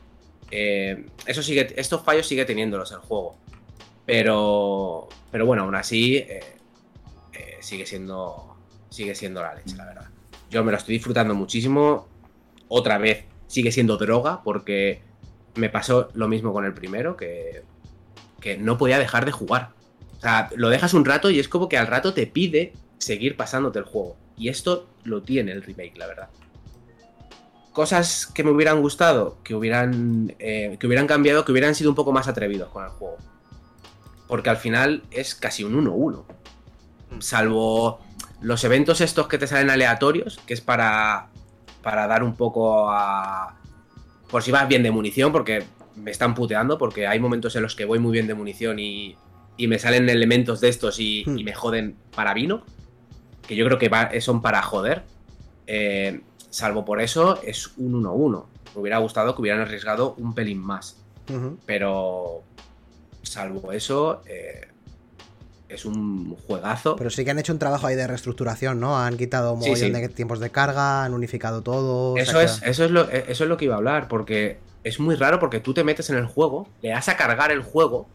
Eso 1.26 1.42
sigue, 1.42 1.74
estos 1.76 2.04
fallos 2.04 2.26
sigue 2.26 2.44
teniéndolos 2.44 2.92
el 2.92 2.98
juego. 2.98 3.36
Pero, 4.06 5.08
pero 5.30 5.46
bueno, 5.46 5.64
aún 5.64 5.74
así 5.74 6.24
sigue 7.62 7.86
siendo, 7.86 8.56
sigue 8.90 9.14
siendo 9.14 9.42
la 9.42 9.54
leche, 9.54 9.76
la 9.76 9.86
verdad. 9.86 10.08
Yo 10.50 10.64
me 10.64 10.72
lo 10.72 10.78
estoy 10.78 10.94
disfrutando 10.94 11.34
muchísimo. 11.34 12.08
Otra 12.68 12.98
vez 12.98 13.24
sigue 13.46 13.72
siendo 13.72 13.96
droga 13.96 14.42
porque 14.42 15.02
me 15.54 15.68
pasó 15.68 16.08
lo 16.14 16.28
mismo 16.28 16.52
con 16.52 16.64
el 16.64 16.74
primero, 16.74 17.16
que, 17.16 17.62
que 18.40 18.56
no 18.56 18.78
podía 18.78 18.98
dejar 18.98 19.24
de 19.24 19.32
jugar. 19.32 19.70
O 20.18 20.20
sea, 20.20 20.50
lo 20.54 20.68
dejas 20.68 20.94
un 20.94 21.04
rato 21.04 21.30
y 21.30 21.38
es 21.38 21.48
como 21.48 21.68
que 21.68 21.78
al 21.78 21.86
rato 21.86 22.14
te 22.14 22.26
pide 22.26 22.72
seguir 22.98 23.36
pasándote 23.36 23.78
el 23.78 23.84
juego. 23.84 24.16
Y 24.36 24.48
esto 24.48 24.88
lo 25.04 25.22
tiene 25.22 25.52
el 25.52 25.62
remake, 25.62 25.96
la 25.96 26.06
verdad. 26.06 26.28
Cosas 27.72 28.26
que 28.26 28.42
me 28.42 28.50
hubieran 28.50 28.80
gustado, 28.80 29.38
que 29.42 29.54
hubieran, 29.54 30.34
eh, 30.38 30.76
que 30.78 30.86
hubieran 30.86 31.06
cambiado, 31.06 31.44
que 31.44 31.52
hubieran 31.52 31.74
sido 31.74 31.90
un 31.90 31.96
poco 31.96 32.12
más 32.12 32.28
atrevidos 32.28 32.68
con 32.70 32.84
el 32.84 32.90
juego. 32.90 33.16
Porque 34.26 34.50
al 34.50 34.56
final 34.56 35.02
es 35.10 35.34
casi 35.34 35.64
un 35.64 35.74
1-1. 35.84 36.24
Salvo 37.18 38.00
los 38.40 38.62
eventos 38.64 39.00
estos 39.00 39.28
que 39.28 39.38
te 39.38 39.46
salen 39.46 39.70
aleatorios, 39.70 40.38
que 40.46 40.54
es 40.54 40.60
para, 40.60 41.28
para 41.82 42.06
dar 42.06 42.22
un 42.22 42.34
poco 42.36 42.90
a... 42.90 43.56
Por 44.30 44.42
si 44.42 44.50
vas 44.52 44.68
bien 44.68 44.82
de 44.82 44.90
munición, 44.90 45.32
porque 45.32 45.64
me 45.96 46.10
están 46.10 46.34
puteando, 46.34 46.78
porque 46.78 47.06
hay 47.06 47.18
momentos 47.18 47.54
en 47.56 47.62
los 47.62 47.74
que 47.74 47.84
voy 47.84 47.98
muy 47.98 48.12
bien 48.12 48.26
de 48.26 48.34
munición 48.34 48.78
y, 48.78 49.16
y 49.56 49.66
me 49.66 49.78
salen 49.78 50.08
elementos 50.08 50.60
de 50.60 50.68
estos 50.68 50.98
y, 51.00 51.24
Hmm. 51.26 51.38
y 51.38 51.44
me 51.44 51.52
joden 51.52 51.96
para 52.14 52.32
vino, 52.32 52.62
que 53.46 53.56
yo 53.56 53.66
creo 53.66 53.78
que 53.78 53.88
va- 53.88 54.10
son 54.20 54.40
para 54.40 54.62
joder. 54.62 55.02
Eh, 55.66 56.20
salvo 56.48 56.84
por 56.84 57.00
eso, 57.02 57.40
es 57.42 57.72
un 57.76 57.92
1-1. 58.02 58.46
Me 58.74 58.80
hubiera 58.80 58.98
gustado 58.98 59.34
que 59.34 59.40
hubieran 59.42 59.60
arriesgado 59.60 60.14
un 60.16 60.32
pelín 60.34 60.58
más. 60.58 60.96
Pero 61.66 62.42
salvo 63.22 63.72
eso, 63.72 64.22
eh, 64.26 64.68
es 65.70 65.84
un 65.84 66.36
juegazo. 66.46 66.96
Pero 66.96 67.10
sí 67.10 67.24
que 67.24 67.30
han 67.30 67.38
hecho 67.38 67.52
un 67.52 67.58
trabajo 67.58 67.86
ahí 67.86 67.96
de 67.96 68.06
reestructuración, 68.06 68.80
¿no? 68.80 68.98
Han 68.98 69.16
quitado 69.16 69.54
un 69.54 69.62
Sí, 69.62 69.76
sí. 69.76 69.90
de 69.90 70.08
tiempos 70.08 70.40
de 70.40 70.50
carga, 70.50 71.04
han 71.04 71.14
unificado 71.14 71.62
todo. 71.62 72.16
Eso 72.16 72.40
es, 72.40 72.60
eso, 72.64 72.84
es 72.84 72.90
lo, 72.90 73.10
eh, 73.10 73.24
eso 73.28 73.44
es 73.44 73.48
lo 73.48 73.56
que 73.56 73.66
iba 73.66 73.74
a 73.74 73.78
hablar, 73.78 74.08
porque 74.08 74.58
es 74.84 74.98
muy 74.98 75.14
raro 75.14 75.38
porque 75.38 75.60
tú 75.60 75.74
te 75.74 75.84
metes 75.84 76.10
en 76.10 76.16
el 76.16 76.26
juego, 76.26 76.68
le 76.82 76.90
das 76.90 77.08
a 77.08 77.16
cargar 77.16 77.52
el 77.52 77.62
juego 77.62 78.08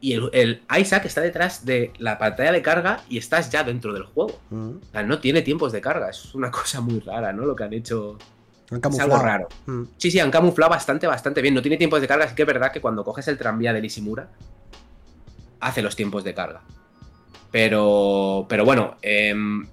y 0.00 0.14
el, 0.14 0.30
el 0.32 0.62
Isaac 0.78 1.04
está 1.04 1.20
detrás 1.20 1.64
de 1.66 1.92
la 1.98 2.18
pantalla 2.18 2.52
de 2.52 2.62
carga 2.62 3.02
y 3.08 3.18
estás 3.18 3.50
ya 3.50 3.62
dentro 3.62 3.92
del 3.92 4.04
juego. 4.04 4.38
Mm. 4.48 4.70
O 4.76 4.90
sea, 4.92 5.02
no 5.02 5.18
tiene 5.18 5.42
tiempos 5.42 5.72
de 5.72 5.80
carga, 5.80 6.08
es 6.08 6.34
una 6.34 6.50
cosa 6.50 6.80
muy 6.80 7.00
rara, 7.00 7.32
¿no? 7.32 7.44
Lo 7.44 7.54
que 7.54 7.64
han 7.64 7.72
hecho 7.74 8.18
Han 8.70 8.80
es 8.92 9.00
algo 9.00 9.18
raro. 9.18 9.48
Mm. 9.66 9.82
Sí, 9.98 10.10
sí, 10.10 10.18
han 10.18 10.30
camuflado 10.30 10.70
bastante, 10.70 11.06
bastante 11.06 11.42
bien. 11.42 11.54
No 11.54 11.62
tiene 11.62 11.76
tiempos 11.76 12.00
de 12.00 12.08
carga, 12.08 12.24
así 12.24 12.34
que 12.34 12.42
es 12.42 12.48
verdad 12.48 12.72
que 12.72 12.80
cuando 12.80 13.04
coges 13.04 13.28
el 13.28 13.36
tranvía 13.36 13.72
de 13.72 13.84
Ishimura, 13.84 14.30
hace 15.60 15.82
los 15.82 15.96
tiempos 15.96 16.24
de 16.24 16.34
carga. 16.34 16.62
Pero, 17.50 18.46
pero 18.48 18.64
bueno, 18.64 18.96
em, 19.02 19.66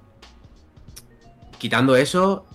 quitando 1.58 1.96
eso, 1.96 2.46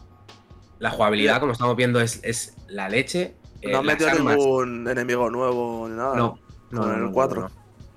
la 0.79 0.91
jugabilidad, 0.91 1.41
como 1.41 1.53
estamos 1.53 1.77
viendo, 1.77 2.01
es, 2.01 2.21
es 2.23 2.57
la 2.69 2.89
leche. 2.89 3.35
Eh, 3.61 3.71
no 3.73 3.79
han 3.79 3.87
metido 3.87 4.11
armas- 4.11 4.37
ningún 4.37 4.89
enemigo 4.89 5.31
nuevo 5.31 5.89
ni 5.89 5.97
nada. 5.97 6.17
No, 6.17 6.39
no, 6.71 6.87
no, 6.87 6.93
el 6.95 7.01
no, 7.01 7.07
no, 7.07 7.13
4. 7.13 7.51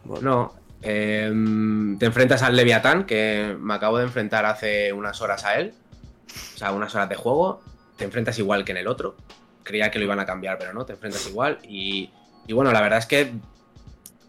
no. 0.06 0.22
No, 0.22 0.54
em, 0.84 1.98
te 1.98 2.06
enfrentas 2.06 2.44
al 2.44 2.56
Leviatán, 2.56 3.06
que 3.06 3.58
me 3.60 3.74
acabo 3.74 3.98
de 3.98 4.04
enfrentar 4.06 4.46
hace 4.46 4.94
unas 4.94 5.20
horas 5.22 5.44
a 5.46 5.56
él. 5.60 5.74
O 6.54 6.58
sea, 6.58 6.72
unas 6.74 6.94
horas 6.94 7.10
de 7.10 7.16
juego. 7.16 7.62
Te 7.98 8.04
enfrentas 8.06 8.38
igual 8.38 8.64
que 8.66 8.72
en 8.74 8.78
el 8.78 8.88
otro. 8.88 9.16
Creía 9.64 9.90
que 9.90 9.98
lo 9.98 10.06
iban 10.06 10.20
a 10.20 10.26
cambiar, 10.28 10.60
pero 10.60 10.74
no, 10.74 10.86
te 10.86 10.94
enfrentas 10.94 11.28
igual. 11.28 11.58
Y, 11.68 12.12
y 12.46 12.54
bueno, 12.54 12.72
la 12.72 12.82
verdad 12.82 13.00
es 13.00 13.08
que, 13.08 13.32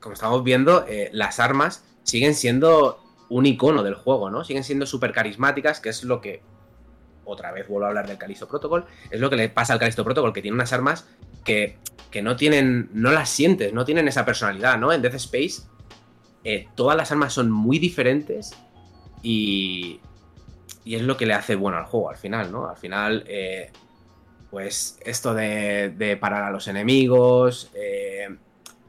como 0.07 0.15
estamos 0.15 0.45
viendo, 0.45 0.87
eh, 0.89 1.11
las 1.13 1.41
armas 1.41 1.85
siguen 2.03 2.35
siendo 2.35 3.03
un 3.29 3.45
icono 3.45 3.83
del 3.83 3.95
juego, 3.95 4.31
¿no? 4.31 4.45
Siguen 4.45 4.65
siendo 4.65 4.87
súper 4.87 5.13
carismáticas, 5.13 5.81
que 5.81 5.91
es 5.91 6.05
lo 6.05 6.21
que. 6.21 6.43
Otra 7.25 7.51
vez 7.51 7.67
vuelvo 7.67 7.87
a 7.87 7.89
hablar 7.89 8.07
del 8.07 8.19
Calisto 8.19 8.47
Protocol. 8.47 8.85
Es 9.11 9.19
lo 9.19 9.29
que 9.29 9.37
le 9.37 9.49
pasa 9.49 9.73
al 9.73 9.81
Calisto 9.81 10.05
Protocol, 10.05 10.33
que 10.33 10.43
tiene 10.43 10.55
unas 10.55 10.73
armas 10.73 11.09
que, 11.45 11.77
que 12.11 12.23
no 12.23 12.37
tienen. 12.37 12.89
No 12.93 13.11
las 13.11 13.29
sientes, 13.29 13.73
no 13.73 13.85
tienen 13.85 14.07
esa 14.07 14.25
personalidad, 14.25 14.79
¿no? 14.79 14.93
En 14.93 15.03
Death 15.03 15.15
Space 15.15 15.63
eh, 16.49 16.69
todas 16.77 16.97
las 16.97 17.11
armas 17.11 17.33
son 17.33 17.51
muy 17.51 17.81
diferentes 17.81 18.57
y, 19.21 19.99
y 20.85 20.95
es 20.95 21.03
lo 21.03 21.17
que 21.17 21.27
le 21.27 21.35
hace 21.35 21.57
bueno 21.57 21.77
al 21.77 21.87
juego 21.87 22.09
al 22.09 22.17
final, 22.17 22.53
¿no? 22.53 22.69
Al 22.69 22.77
final, 22.77 23.25
eh, 23.27 23.73
pues 24.49 24.97
esto 25.05 25.35
de, 25.35 25.91
de 25.91 26.17
parar 26.17 26.45
a 26.45 26.53
los 26.53 26.69
enemigos, 26.69 27.73
eh, 27.75 28.29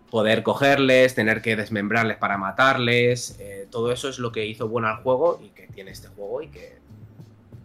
poder 0.10 0.44
cogerles, 0.44 1.16
tener 1.16 1.42
que 1.42 1.56
desmembrarles 1.56 2.18
para 2.18 2.38
matarles, 2.38 3.36
eh, 3.40 3.68
todo 3.70 3.92
eso 3.92 4.10
es 4.10 4.20
lo 4.20 4.32
que 4.32 4.46
hizo 4.46 4.68
bueno 4.68 4.88
al 4.88 4.98
juego 4.98 5.40
y 5.44 5.50
que 5.50 5.68
tiene 5.68 5.92
este 5.92 6.08
juego 6.10 6.42
y 6.42 6.48
que, 6.48 6.78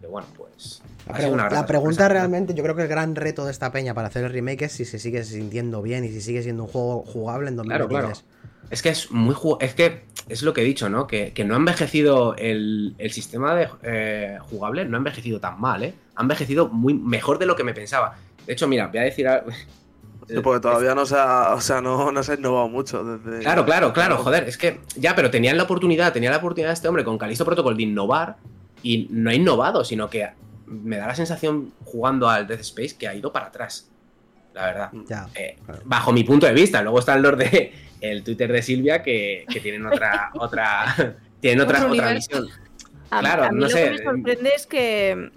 que 0.01 0.07
bueno, 0.07 0.27
pues... 0.37 0.81
La, 1.07 1.17
pregu- 1.17 1.33
una 1.33 1.65
pregunta 1.65 2.07
realmente, 2.07 2.53
yo 2.53 2.63
creo 2.63 2.75
que 2.75 2.83
el 2.83 2.87
gran 2.87 3.15
reto 3.15 3.43
de 3.45 3.51
esta 3.51 3.71
peña 3.71 3.93
para 3.93 4.07
hacer 4.07 4.23
el 4.23 4.31
remake 4.31 4.63
es 4.63 4.71
si 4.71 4.85
se 4.85 4.99
sigue 4.99 5.23
sintiendo 5.23 5.81
bien 5.81 6.05
y 6.05 6.09
si 6.09 6.21
sigue 6.21 6.41
siendo 6.43 6.63
un 6.63 6.69
juego 6.69 7.03
jugable 7.03 7.49
en 7.49 7.55
Claro, 7.57 7.85
2023. 7.87 8.19
claro. 8.23 8.33
Es 8.69 8.81
que 8.81 8.89
es 8.89 9.11
muy 9.11 9.35
es 9.59 9.73
que 9.75 10.03
es 10.29 10.41
lo 10.41 10.53
que 10.53 10.61
he 10.61 10.63
dicho, 10.63 10.89
¿no? 10.89 11.05
Que, 11.05 11.33
que 11.33 11.43
no 11.43 11.53
ha 11.53 11.57
envejecido 11.57 12.35
el, 12.37 12.95
el 12.97 13.11
sistema 13.11 13.53
de 13.53 13.67
eh, 13.83 14.37
jugable, 14.49 14.85
no 14.85 14.95
ha 14.95 14.99
envejecido 14.99 15.39
tan 15.41 15.59
mal, 15.59 15.83
¿eh? 15.83 15.93
Ha 16.15 16.21
envejecido 16.21 16.69
muy 16.69 16.93
mejor 16.93 17.37
de 17.37 17.45
lo 17.45 17.55
que 17.57 17.65
me 17.65 17.73
pensaba. 17.73 18.17
De 18.47 18.53
hecho, 18.53 18.67
mira, 18.67 18.87
voy 18.87 18.99
a 18.99 19.03
decir 19.03 19.27
algo. 19.27 19.51
Sí, 20.27 20.35
porque 20.43 20.59
todavía 20.61 20.95
no 20.95 21.05
se 21.05 21.15
ha, 21.17 21.53
o 21.53 21.61
sea, 21.61 21.81
no, 21.81 22.11
no 22.11 22.23
se 22.23 22.33
ha 22.33 22.35
innovado 22.35 22.67
mucho 22.69 23.03
desde. 23.03 23.39
Claro, 23.39 23.65
claro, 23.65 23.93
claro, 23.93 24.17
joder, 24.17 24.43
es 24.47 24.57
que 24.57 24.79
ya, 24.95 25.15
pero 25.15 25.29
tenían 25.31 25.57
la 25.57 25.63
oportunidad, 25.63 26.13
tenía 26.13 26.31
la 26.31 26.37
oportunidad 26.37 26.71
este 26.73 26.87
hombre 26.87 27.03
con 27.03 27.17
Calisto 27.17 27.45
Protocol 27.45 27.75
de 27.77 27.83
innovar 27.83 28.37
y 28.81 29.07
no 29.11 29.29
ha 29.29 29.33
innovado, 29.33 29.83
sino 29.83 30.09
que 30.09 30.29
me 30.67 30.97
da 30.97 31.07
la 31.07 31.15
sensación 31.15 31.71
jugando 31.85 32.29
al 32.29 32.47
Death 32.47 32.61
Space 32.61 32.95
que 32.97 33.07
ha 33.07 33.15
ido 33.15 33.31
para 33.31 33.47
atrás. 33.47 33.89
La 34.53 34.65
verdad. 34.65 34.89
Ya. 35.07 35.27
Eh, 35.35 35.57
Claro. 35.65 35.81
bajo 35.85 36.11
mi 36.13 36.23
punto 36.23 36.45
de 36.45 36.53
vista. 36.53 36.81
Luego 36.81 36.99
están 36.99 37.21
los 37.21 37.37
de 37.37 37.73
el 38.01 38.23
Twitter 38.23 38.51
de 38.51 38.61
Silvia 38.61 39.01
que, 39.01 39.45
que 39.49 39.59
tienen 39.59 39.85
otra 39.85 40.29
otra 40.35 41.15
tienen 41.39 41.61
otra, 41.61 41.85
otra 41.87 42.13
visión. 42.13 42.47
A, 43.09 43.19
Claro, 43.19 43.43
a 43.45 43.49
mí 43.51 43.55
no 43.55 43.61
lo 43.65 43.69
sé, 43.69 43.83
que 43.83 43.91
me 43.91 44.03
sorprende 44.03 44.51
es 44.55 44.67
que 44.67 45.31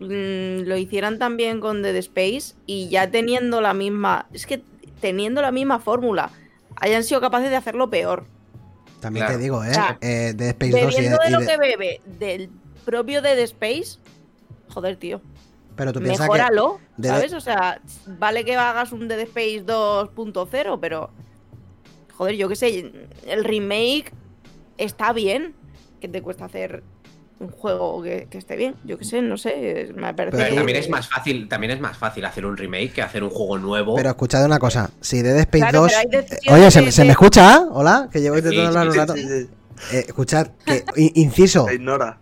mm, 0.00 0.66
lo 0.68 0.76
hicieran 0.76 1.18
también 1.18 1.60
con 1.60 1.82
Dead 1.82 1.96
Space 1.96 2.54
y 2.66 2.88
ya 2.88 3.10
teniendo 3.10 3.60
la 3.60 3.74
misma. 3.74 4.26
Es 4.32 4.46
que 4.46 4.62
teniendo 5.00 5.42
la 5.42 5.52
misma 5.52 5.78
fórmula, 5.78 6.30
hayan 6.76 7.04
sido 7.04 7.20
capaces 7.20 7.50
de 7.50 7.56
hacerlo 7.56 7.90
peor. 7.90 8.26
También 9.00 9.26
Claro. 9.26 9.38
te 9.38 9.42
digo, 9.42 9.64
¿eh? 9.64 9.70
O 9.70 9.74
sea, 9.74 9.98
eh 10.00 10.32
de 10.34 10.48
Space 10.50 10.72
2 10.80 10.98
y 10.98 11.02
de, 11.02 11.06
y 11.28 11.30
lo 11.30 11.40
de- 11.40 11.46
que 11.46 11.56
bebe 11.58 12.00
del 12.18 12.50
propio 12.84 13.20
Dead 13.22 13.38
Space. 13.40 13.98
Joder, 14.68 14.96
tío. 14.96 15.20
Pero 15.76 15.92
tú 15.92 16.00
piensas 16.00 16.26
que. 16.26 16.32
mejóralo, 16.32 16.80
de- 16.96 17.08
¿sabes? 17.08 17.32
O 17.34 17.40
sea, 17.40 17.80
vale 18.18 18.44
que 18.44 18.56
hagas 18.56 18.92
un 18.92 19.06
Dead 19.08 19.20
Space 19.20 19.62
2.0, 19.66 20.78
pero 20.80 21.10
joder, 22.16 22.34
yo 22.36 22.48
qué 22.48 22.56
sé, 22.56 22.92
el 23.26 23.44
remake 23.44 24.12
está 24.78 25.12
bien. 25.12 25.54
¿Qué 26.00 26.08
te 26.08 26.22
cuesta 26.22 26.46
hacer 26.46 26.82
un 27.38 27.48
juego 27.50 28.02
que, 28.02 28.28
que 28.30 28.38
esté 28.38 28.56
bien? 28.56 28.74
Yo 28.84 28.96
qué 28.98 29.04
sé, 29.04 29.20
no 29.22 29.36
sé, 29.36 29.90
me 29.94 30.14
parece 30.14 30.36
Pero 30.36 30.54
también 30.56 30.78
es 30.78 30.88
más 30.88 31.08
fácil, 31.08 31.48
también 31.48 31.72
es 31.72 31.80
más 31.80 31.96
fácil 31.96 32.24
hacer 32.24 32.46
un 32.46 32.56
remake 32.56 32.92
que 32.94 33.02
hacer 33.02 33.22
un 33.22 33.30
juego 33.30 33.58
nuevo. 33.58 33.94
Pero 33.94 34.08
escuchad 34.10 34.44
una 34.46 34.58
cosa. 34.58 34.90
Si 35.00 35.20
Dead 35.22 35.36
Space 35.40 35.58
Claro, 35.64 35.80
2. 35.82 35.92
pero 35.92 35.98
hay 36.00 36.06
eh, 36.06 36.22
decisiones 36.22 36.60
Oye, 36.62 36.70
¿se, 36.70 36.80
de- 36.82 36.92
se 36.92 37.00
me 37.02 37.06
de- 37.06 37.12
escucha? 37.12 37.60
Hola, 37.70 38.08
que 38.10 38.20
llevo 38.20 38.36
intentando 38.38 38.70
Sí, 38.72 38.78
hablar 38.88 39.10
un 39.10 39.16
sí, 39.16 39.22
sí, 39.28 39.48
Eh, 39.92 40.04
escuchad, 40.08 40.46
que, 40.64 40.84
inciso, 41.16 41.66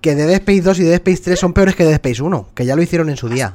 que 0.01 0.15
Dead 0.17 0.31
Space 0.31 0.61
2 0.63 0.79
y 0.81 0.83
Dead 0.83 0.95
Space 0.95 1.23
3 1.23 1.39
son 1.39 1.53
peores 1.53 1.77
que 1.77 1.85
Dead 1.85 1.93
Space 1.95 2.21
1, 2.21 2.49
que 2.53 2.67
ya 2.67 2.75
lo 2.75 2.83
hicieron 2.83 3.09
en 3.11 3.17
su 3.17 3.29
día. 3.29 3.55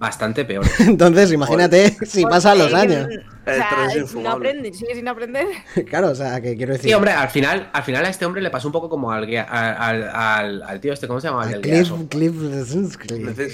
Bastante 0.00 0.44
peor. 0.46 0.64
Entonces, 0.80 1.30
imagínate 1.30 1.90
si 2.06 2.24
pasan 2.24 2.56
los 2.58 2.72
años. 2.72 3.06
O 3.06 3.50
El 3.50 3.56
sea, 3.56 3.68
tres 3.70 3.88
es 3.90 3.94
no 3.96 4.00
infumable. 4.00 4.48
aprende, 4.48 4.72
sigue 4.72 4.94
sin 4.94 5.06
aprender. 5.06 5.46
Claro, 5.88 6.08
o 6.08 6.14
sea, 6.14 6.40
que 6.40 6.56
quiero 6.56 6.72
decir. 6.72 6.88
Sí, 6.88 6.94
hombre, 6.94 7.12
al 7.12 7.28
final, 7.28 7.68
al 7.72 7.82
final 7.82 8.04
a 8.06 8.08
este 8.08 8.24
hombre 8.24 8.40
le 8.40 8.48
pasó 8.50 8.66
un 8.68 8.72
poco 8.72 8.88
como 8.88 9.12
al, 9.12 9.26
guía- 9.26 9.42
al, 9.44 10.62
al, 10.66 10.80
tío 10.80 10.92
este, 10.94 11.06
¿cómo 11.06 11.20
se 11.20 11.28
llama? 11.28 11.50
El 11.52 11.60
Cliff, 11.60 11.92
Cliff, 12.08 12.34
Lezinski. 12.34 13.08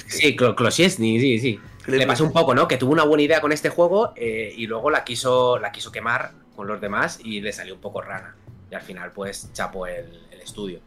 Sí, 0.08 0.36
Klo- 0.36 0.54
Klosiesny, 0.54 1.18
sí, 1.20 1.38
sí. 1.40 1.60
Cliff 1.82 1.98
Le 1.98 2.06
pasó 2.06 2.22
un 2.24 2.32
poco, 2.32 2.54
¿no? 2.54 2.68
Que 2.68 2.76
tuvo 2.76 2.92
una 2.92 3.04
buena 3.04 3.24
idea 3.24 3.40
con 3.40 3.50
este 3.52 3.68
juego 3.68 4.12
eh, 4.16 4.54
y 4.56 4.66
luego 4.68 4.88
la 4.90 5.02
quiso, 5.02 5.58
la 5.58 5.72
quiso 5.72 5.90
quemar 5.90 6.30
con 6.54 6.68
los 6.68 6.80
demás 6.80 7.18
y 7.24 7.40
le 7.40 7.52
salió 7.52 7.74
un 7.74 7.80
poco 7.80 8.02
rana. 8.02 8.36
Y 8.70 8.74
al 8.76 8.82
final, 8.82 9.10
pues, 9.12 9.50
chapó 9.52 9.86
el, 9.88 10.06
el 10.30 10.40
estudio. 10.40 10.78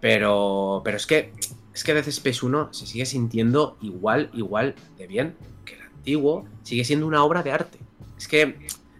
Pero, 0.00 0.80
pero 0.84 0.96
es 0.96 1.06
que, 1.06 1.32
es 1.74 1.84
que 1.84 1.92
Death 1.92 2.08
Space 2.08 2.46
1 2.46 2.72
se 2.72 2.86
sigue 2.86 3.04
sintiendo 3.04 3.76
igual, 3.82 4.30
igual 4.32 4.74
de 4.96 5.06
bien 5.06 5.34
que 5.64 5.74
el 5.74 5.82
antiguo. 5.82 6.46
Sigue 6.62 6.84
siendo 6.84 7.06
una 7.06 7.22
obra 7.24 7.42
de 7.42 7.50
arte. 7.52 7.78
Es 8.16 8.28
que 8.28 8.56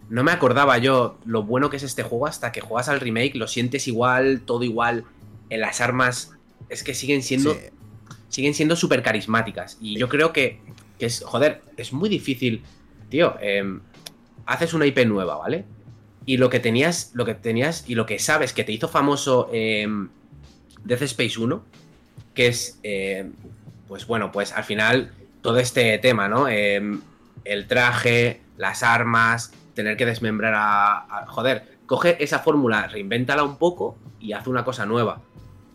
no 0.09 0.23
me 0.23 0.31
acordaba 0.31 0.77
yo 0.77 1.17
lo 1.25 1.43
bueno 1.43 1.69
que 1.69 1.77
es 1.77 1.83
este 1.83 2.03
juego 2.03 2.27
hasta 2.27 2.51
que 2.51 2.61
juegas 2.61 2.89
al 2.89 2.99
remake, 2.99 3.35
lo 3.35 3.47
sientes 3.47 3.87
igual, 3.87 4.41
todo 4.41 4.63
igual. 4.63 5.05
En 5.49 5.61
las 5.61 5.79
armas 5.81 6.33
es 6.69 6.83
que 6.83 6.93
siguen 6.93 7.23
siendo 7.23 7.53
Sí. 7.53 7.59
siguen 8.29 8.53
siendo 8.53 8.75
súper 8.75 9.01
carismáticas. 9.01 9.77
Y 9.79 9.97
yo 9.97 10.09
creo 10.09 10.33
que, 10.33 10.59
que 10.99 11.05
es, 11.05 11.23
joder, 11.23 11.61
es 11.77 11.93
muy 11.93 12.09
difícil, 12.09 12.61
tío. 13.09 13.35
em, 13.39 13.79
haces 14.45 14.73
una 14.73 14.85
IP 14.85 15.05
nueva, 15.05 15.37
¿vale? 15.37 15.65
Y 16.25 16.37
lo 16.37 16.49
que 16.49 16.59
tenías, 16.59 17.11
lo 17.13 17.23
que 17.25 17.33
tenías 17.35 17.87
y 17.87 17.95
lo 17.95 18.05
que 18.05 18.19
sabes 18.19 18.51
que 18.53 18.63
te 18.63 18.71
hizo 18.73 18.87
famoso 18.89 19.49
em, 19.53 20.09
Death 20.83 21.03
Space 21.03 21.39
1, 21.39 21.63
que 22.35 22.47
es, 22.47 22.79
em, 22.83 23.33
pues 23.87 24.05
bueno, 24.05 24.31
pues 24.31 24.51
al 24.53 24.63
final 24.63 25.11
todo 25.41 25.57
este 25.57 25.97
tema, 25.97 26.27
¿no? 26.27 26.47
Em, 26.47 27.01
el 27.45 27.67
traje, 27.67 28.41
las 28.57 28.83
armas, 28.83 29.51
tener 29.73 29.97
que 29.97 30.05
desmembrar 30.05 30.53
a, 30.55 30.97
a- 30.99 31.25
Joder, 31.27 31.77
coge 31.85 32.23
esa 32.23 32.39
fórmula, 32.39 32.87
reinvéntala 32.87 33.43
un 33.43 33.57
poco 33.57 33.97
y 34.19 34.33
haz 34.33 34.47
una 34.47 34.63
cosa 34.63 34.85
nueva. 34.85 35.21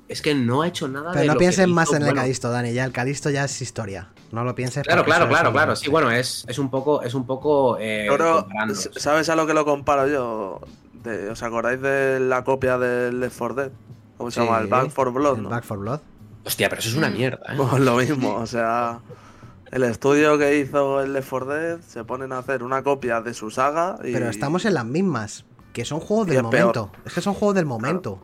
Es 0.08 0.22
que 0.22 0.34
no 0.34 0.62
ha 0.62 0.68
hecho 0.68 0.88
nada 0.88 1.10
de 1.12 1.14
Pero 1.14 1.26
no 1.28 1.32
lo 1.34 1.38
que 1.38 1.42
pienses 1.44 1.66
hizo 1.66 1.74
más 1.74 1.92
en 1.92 2.02
el. 2.02 2.14
Calisto, 2.14 2.50
Dani. 2.50 2.72
Ya 2.72 2.84
el 2.84 2.90
Calisto 2.90 3.30
ya 3.30 3.44
es 3.44 3.62
historia. 3.62 4.08
No 4.32 4.42
lo 4.42 4.56
pienses. 4.56 4.82
Claro, 4.82 5.04
claro, 5.04 5.28
claro, 5.28 5.52
claro. 5.52 5.76
Sí, 5.76 5.88
bueno, 5.88 6.10
es, 6.10 6.44
es 6.48 6.58
un 6.58 6.68
poco, 6.68 7.02
es 7.02 7.14
un 7.14 7.26
poco 7.26 7.78
eh, 7.80 8.06
comparándolos. 8.08 8.90
¿Sabes 8.96 9.28
a 9.28 9.36
lo 9.36 9.46
que 9.46 9.54
lo 9.54 9.64
comparo 9.64 10.08
yo? 10.08 10.60
De- 11.04 11.28
¿Os 11.30 11.42
acordáis 11.44 11.80
de 11.80 12.18
la 12.18 12.42
copia 12.42 12.76
del 12.76 13.20
Left 13.20 13.38
4 13.38 13.54
Dead? 13.54 13.70
¿Cómo 14.18 14.30
se 14.32 14.40
Sí, 14.40 14.46
llama? 14.46 14.58
El 14.60 14.66
Back 14.66 14.90
4 14.94 15.12
Blood, 15.12 15.36
el 15.36 15.42
¿no? 15.44 15.48
Back 15.48 15.64
for 15.64 15.78
Blood. 15.78 16.00
Hostia, 16.44 16.68
pero 16.68 16.80
eso 16.80 16.90
es 16.90 16.96
una 16.96 17.10
mierda, 17.10 17.52
¿eh? 17.52 17.56
Pues 17.56 17.80
lo 17.82 17.96
mismo, 17.96 18.34
o 18.34 18.46
sea, 18.46 19.00
el 19.70 19.82
estudio 19.84 20.38
que 20.38 20.58
hizo 20.58 21.00
el 21.02 21.12
Left 21.12 21.28
4 21.30 21.46
Dead 21.54 21.80
se 21.80 22.04
ponen 22.04 22.32
a 22.32 22.38
hacer 22.38 22.62
una 22.62 22.82
copia 22.82 23.20
de 23.20 23.34
su 23.34 23.50
saga 23.50 23.96
y... 24.02 24.12
Pero 24.12 24.28
estamos 24.30 24.64
en 24.64 24.74
las 24.74 24.84
mismas. 24.84 25.44
Que 25.72 25.84
son 25.84 26.00
juegos 26.00 26.26
del 26.26 26.36
es 26.38 26.42
peor. 26.44 26.74
momento. 26.76 26.92
Es 27.04 27.12
que 27.12 27.20
son 27.20 27.34
juegos 27.34 27.54
del 27.54 27.66
momento. 27.66 28.20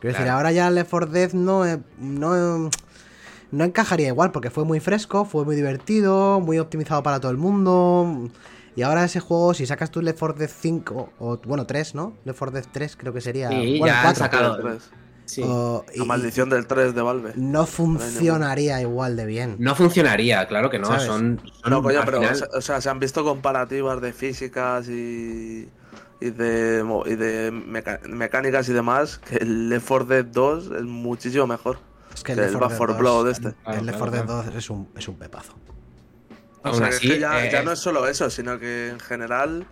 Quiero 0.00 0.08
decir, 0.12 0.24
Claro. 0.24 0.36
ahora 0.36 0.52
ya 0.52 0.68
Left 0.70 0.90
4 0.90 1.10
Dead 1.10 1.32
no, 1.32 1.64
eh, 1.66 1.80
no, 1.98 2.68
no 3.50 3.64
encajaría 3.64 4.08
igual 4.08 4.32
porque 4.32 4.50
fue 4.50 4.64
muy 4.64 4.80
fresco, 4.80 5.24
fue 5.24 5.44
muy 5.46 5.56
divertido, 5.56 6.40
muy 6.40 6.58
optimizado 6.58 7.02
para 7.02 7.20
todo 7.20 7.30
el 7.30 7.38
mundo. 7.38 8.28
Y 8.76 8.82
ahora 8.82 9.04
ese 9.04 9.20
juego, 9.20 9.54
si 9.54 9.64
sacas 9.64 9.90
tú 9.90 10.02
Left 10.02 10.18
4 10.18 10.36
Dead 10.40 10.50
5, 10.50 11.12
o 11.20 11.38
bueno, 11.46 11.64
3, 11.64 11.94
¿no? 11.94 12.12
Left 12.24 12.38
4 12.38 12.54
Dead 12.58 12.66
3 12.70 12.96
creo 12.96 13.12
que 13.14 13.20
sería. 13.22 13.48
Sí, 13.48 13.78
bueno, 13.78 13.86
ya 13.86 14.00
han 14.00 14.06
4. 14.14 14.18
sacado- 14.24 14.56
El 14.56 14.62
tres. 14.62 14.90
Sí. 15.26 15.42
O- 15.44 15.84
y- 15.94 15.98
La 16.00 16.04
maldición 16.04 16.50
del 16.50 16.66
3 16.66 16.94
de 16.94 17.00
Valve. 17.02 17.32
no 17.36 17.66
funcionaría 17.66 18.80
igual 18.80 19.16
de 19.16 19.24
bien. 19.26 19.56
No 19.58 19.74
funcionaría, 19.74 20.46
claro 20.46 20.68
que 20.70 20.78
no. 20.78 20.86
¿Sabes? 20.86 21.04
Son, 21.04 21.40
son 21.62 21.70
No, 21.70 21.82
coño, 21.82 22.02
pero 22.04 22.18
final- 22.20 22.48
o 22.54 22.60
sea, 22.60 22.80
se 22.80 22.90
han 22.90 22.98
visto 23.00 23.24
comparativas 23.24 24.00
de 24.02 24.12
físicas 24.12 24.88
y, 24.88 25.68
y 26.20 26.30
de, 26.30 26.84
y 27.06 27.14
de 27.16 27.50
meca- 27.52 28.00
mecánicas 28.06 28.68
y 28.68 28.72
demás, 28.74 29.18
que 29.18 29.36
el 29.36 29.68
Left 29.70 29.86
4 29.88 30.06
Dead 30.06 30.24
2 30.26 30.70
es 30.76 30.82
muchísimo 30.82 31.46
mejor 31.46 31.78
Es 32.14 32.22
que 32.22 32.32
el 32.32 32.38
el 32.40 32.44
Left 32.46 32.58
4 32.58 32.68
Back 32.68 32.70
Dead 32.70 32.78
4 32.78 32.94
2, 32.94 33.00
Blood 33.00 33.28
este. 33.30 33.52
Claro, 33.62 33.78
el 33.80 33.86
Left 33.86 33.98
claro, 33.98 33.98
4 33.98 34.10
Dead 34.12 34.24
claro. 34.26 34.42
2 34.50 34.54
es 34.56 34.70
un, 34.70 34.88
es 34.96 35.08
un 35.08 35.16
pepazo. 35.16 35.54
O 36.62 36.68
Aún 36.68 36.76
sea, 36.78 36.86
así, 36.88 37.06
es 37.08 37.14
que 37.14 37.20
ya, 37.20 37.46
eh, 37.46 37.50
ya 37.50 37.62
no 37.62 37.72
es 37.72 37.78
solo 37.78 38.06
eso, 38.08 38.28
sino 38.30 38.58
que 38.58 38.88
en 38.88 39.00
general, 39.00 39.66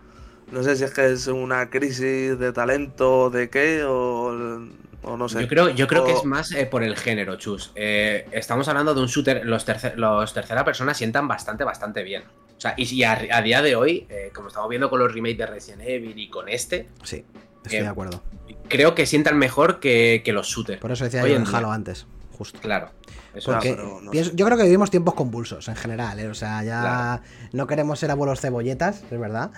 no 0.51 0.63
sé 0.63 0.77
si 0.77 0.85
es 0.85 0.93
que 0.93 1.13
es 1.13 1.27
una 1.27 1.71
crisis 1.71 2.39
de 2.39 2.53
talento, 2.53 3.31
de 3.31 3.49
qué, 3.49 3.83
o, 3.87 4.61
o 5.03 5.17
no 5.17 5.29
sé. 5.29 5.41
Yo 5.43 5.49
creo, 5.49 5.69
yo 5.71 5.87
creo 5.87 6.05
que 6.05 6.13
es 6.13 6.25
más 6.25 6.53
eh, 6.53 6.67
por 6.67 6.83
el 6.83 6.97
género, 6.97 7.37
Chus. 7.37 7.73
Eh, 7.75 8.27
estamos 8.33 8.69
hablando 8.69 8.95
de 8.95 9.01
un 9.01 9.07
shooter. 9.09 9.45
Los, 9.47 9.67
terce- 9.67 9.95
los 9.97 10.33
tercera 10.33 10.65
persona 10.65 10.95
sientan 10.95 11.27
bastante, 11.29 11.65
bastante 11.65 12.03
bien. 12.03 12.23
O 12.57 12.61
sea, 12.63 12.75
y, 12.77 13.03
a, 13.03 13.13
a 13.33 13.43
día 13.43 13.61
de 13.63 13.75
hoy, 13.75 14.07
eh, 14.09 14.31
como 14.35 14.49
estamos 14.49 14.69
viendo 14.69 14.89
con 14.89 15.01
los 15.01 15.13
remakes 15.13 15.39
de 15.39 15.47
Resident 15.47 15.83
Evil 15.85 16.17
y 16.19 16.29
con 16.31 16.49
este, 16.49 16.89
Sí, 17.03 17.25
estoy 17.65 17.79
Eh, 17.79 17.83
de 17.83 17.89
acuerdo. 17.89 18.23
creo 18.69 18.95
que 18.95 19.05
sientan 19.07 19.37
mejor 19.39 19.81
que, 19.81 20.23
que 20.25 20.33
los 20.33 20.47
shooters. 20.47 20.81
Por 20.81 20.93
eso 20.93 21.05
decía 21.05 21.27
yo 21.27 21.35
en. 21.37 21.47
Halo 21.53 21.73
antes, 21.73 22.07
justo. 22.39 22.61
Claro. 22.61 22.91
Eso 23.35 23.51
Porque 23.51 23.75
no 23.75 24.11
pienso- 24.11 24.33
yo 24.35 24.45
creo 24.47 24.59
que 24.59 24.65
vivimos 24.65 24.91
tiempos 24.91 25.15
convulsos 25.15 25.67
en 25.69 25.75
general, 25.75 26.21
¿eh? 26.21 26.29
O 26.29 26.35
sea, 26.35 26.63
ya 26.63 26.81
Claro. 26.83 27.23
no 27.53 27.67
queremos 27.67 27.99
ser 27.99 28.11
abuelos 28.11 28.41
cebolletas, 28.41 29.03
es 29.11 29.19
verdad. 29.19 29.51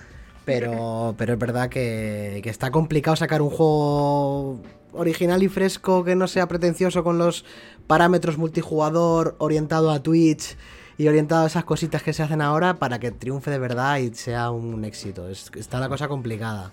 Pero, 0.47 1.15
pero 1.19 1.33
es 1.35 1.39
verdad 1.39 1.69
que, 1.69 2.41
que 2.43 2.51
está 2.51 2.71
complicado 2.71 3.17
sacar 3.17 3.43
un 3.43 3.51
juego 3.51 4.63
original 4.95 5.43
y 5.43 5.49
fresco 5.49 6.05
que 6.05 6.15
no 6.17 6.27
sea 6.29 6.47
pretencioso 6.49 7.05
con 7.05 7.19
los 7.19 7.45
parámetros 7.87 8.39
multijugador 8.39 9.37
orientado 9.39 9.91
a 9.91 10.03
Twitch 10.03 10.57
y 10.97 11.09
orientado 11.09 11.45
a 11.45 11.47
esas 11.47 11.65
cositas 11.65 12.03
que 12.03 12.13
se 12.13 12.23
hacen 12.23 12.41
ahora 12.41 12.75
para 12.75 12.99
que 12.99 13.11
triunfe 13.11 13.51
de 13.51 13.59
verdad 13.59 13.99
y 13.99 14.15
sea 14.15 14.51
un 14.51 14.85
éxito. 14.85 15.29
Es- 15.29 15.51
está 15.57 15.81
la 15.81 15.89
cosa 15.89 16.09
complicada. 16.09 16.71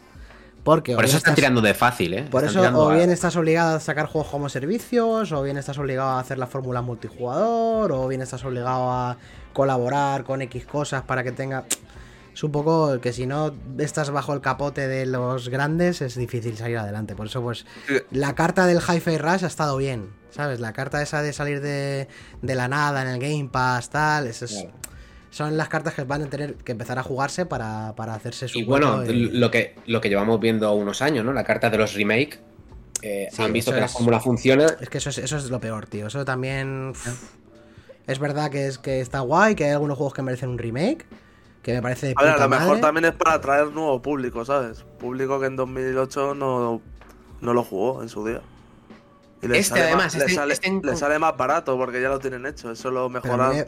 Porque 0.64 0.94
Por 0.94 1.06
eso 1.06 1.18
están 1.18 1.32
estás- 1.32 1.36
tirando 1.38 1.60
de 1.62 1.74
fácil, 1.74 2.14
¿eh? 2.14 2.28
por 2.30 2.44
Están 2.46 2.66
eso, 2.66 2.80
o 2.80 2.90
a- 2.92 2.96
bien 2.96 3.10
estás 3.10 3.36
obligado 3.36 3.78
a 3.78 3.80
sacar 3.80 4.06
juegos 4.06 4.30
como 4.30 4.48
servicios, 4.48 5.32
o 5.32 5.42
bien 5.42 5.58
estás 5.58 5.80
obligado 5.80 6.10
a 6.10 6.20
hacer 6.20 6.38
la 6.38 6.46
fórmula 6.46 6.84
multijugador, 6.84 7.92
o 7.92 8.08
bien 8.08 8.22
estás 8.22 8.46
obligado 8.46 8.92
a 8.92 9.18
colaborar 9.54 10.24
con 10.24 10.44
X 10.44 10.66
cosas 10.68 11.02
para 11.02 11.24
que 11.24 11.32
tenga. 11.32 11.66
Es 12.42 12.44
un 12.44 12.52
poco 12.52 13.00
que 13.02 13.14
si 13.14 13.28
no 13.28 13.54
estás 13.78 14.10
bajo 14.10 14.34
el 14.34 14.42
capote 14.42 14.88
de 14.88 15.06
los 15.06 15.50
grandes 15.50 16.02
es 16.02 16.16
difícil 16.16 16.58
salir 16.58 16.80
adelante. 16.80 17.16
Por 17.16 17.28
eso, 17.28 17.40
pues, 17.44 17.68
la 18.10 18.34
carta 18.34 18.66
del 18.66 18.80
Hi-Fi 18.80 19.20
Rush 19.20 19.44
ha 19.44 19.48
estado 19.48 19.78
bien, 19.78 20.10
¿sabes? 20.32 20.60
La 20.60 20.74
carta 20.74 21.04
esa 21.04 21.22
de 21.22 21.34
salir 21.34 21.62
de, 21.62 22.08
de 22.42 22.56
la 22.56 22.68
nada 22.68 23.04
en 23.04 23.10
el 23.10 23.20
Game 23.20 23.48
Pass, 23.52 23.92
tal, 23.92 24.26
eso 24.26 24.46
es- 24.46 24.54
Claro. 24.54 24.72
son 25.30 25.56
las 25.56 25.70
cartas 25.70 25.94
que 25.94 26.04
van 26.04 26.24
a 26.24 26.30
tener 26.32 26.56
que 26.56 26.72
empezar 26.72 26.98
a 26.98 27.04
jugarse 27.04 27.46
para, 27.46 27.94
para 27.96 28.16
hacerse 28.16 28.48
su 28.48 28.58
Y 28.58 28.64
bueno, 28.64 29.06
y- 29.06 29.30
lo 29.38 29.52
que, 29.52 29.76
lo 29.86 30.02
que 30.02 30.10
llevamos 30.10 30.40
viendo 30.40 30.74
unos 30.74 31.04
años, 31.04 31.24
¿no? 31.24 31.34
La 31.34 31.44
carta 31.44 31.70
de 31.70 31.78
los 31.78 31.94
remake. 31.94 32.40
eh, 33.04 33.28
Sí, 33.32 33.44
han 33.44 33.54
visto 33.54 33.72
que 33.72 33.82
la 33.82 33.88
fórmula 33.88 34.20
funciona. 34.20 34.66
Es 34.82 34.90
que 34.90 34.98
eso 34.98 35.12
es, 35.12 35.20
eso 35.20 35.38
es 35.38 35.52
lo 35.52 35.60
peor, 35.60 35.86
tío. 35.86 36.08
Eso 36.08 36.26
también. 36.26 36.94
es 38.08 38.18
verdad 38.18 38.50
que 38.50 38.66
es 38.66 38.80
que 38.80 39.00
está 39.00 39.20
guay, 39.20 39.54
que 39.54 39.66
hay 39.66 39.72
algunos 39.74 39.96
juegos 39.96 40.16
que 40.16 40.24
merecen 40.24 40.50
un 40.50 40.58
remake. 40.58 41.06
Que 41.64 41.74
me 41.74 41.82
parece 41.82 42.08
de 42.08 42.14
A 42.18 42.24
ver, 42.24 42.32
a 42.34 42.38
lo 42.40 42.50
mejor 42.50 42.68
madre. 42.68 42.82
también 42.82 43.06
es 43.06 43.12
para 43.14 43.34
atraer 43.36 43.68
nuevo 43.72 44.02
público, 44.02 44.44
¿sabes? 44.46 44.84
Público 45.00 45.40
que 45.40 45.46
en 45.46 45.56
2008 45.56 46.34
no, 46.36 46.82
no 47.42 47.54
lo 47.54 47.64
jugó 47.64 48.02
en 48.02 48.10
su 48.10 48.26
día. 48.26 48.42
Y 49.44 49.48
le 49.48 49.58
Este, 49.60 49.70
sale 49.76 49.82
además, 49.84 50.06
más, 50.06 50.16
le 50.16 50.20
este- 50.22 50.34
sale- 50.36 50.54
este 50.54 50.68
en- 50.68 50.82
le 50.84 50.96
sale 50.96 51.20
más 51.20 51.36
barato 51.38 51.78
porque 51.78 52.02
ya 52.02 52.10
lo 52.10 52.20
tienen 52.20 52.46
hecho. 52.46 52.72
Es 52.72 52.80
solo 52.80 53.10
mejorar 53.10 53.54
me- 53.54 53.68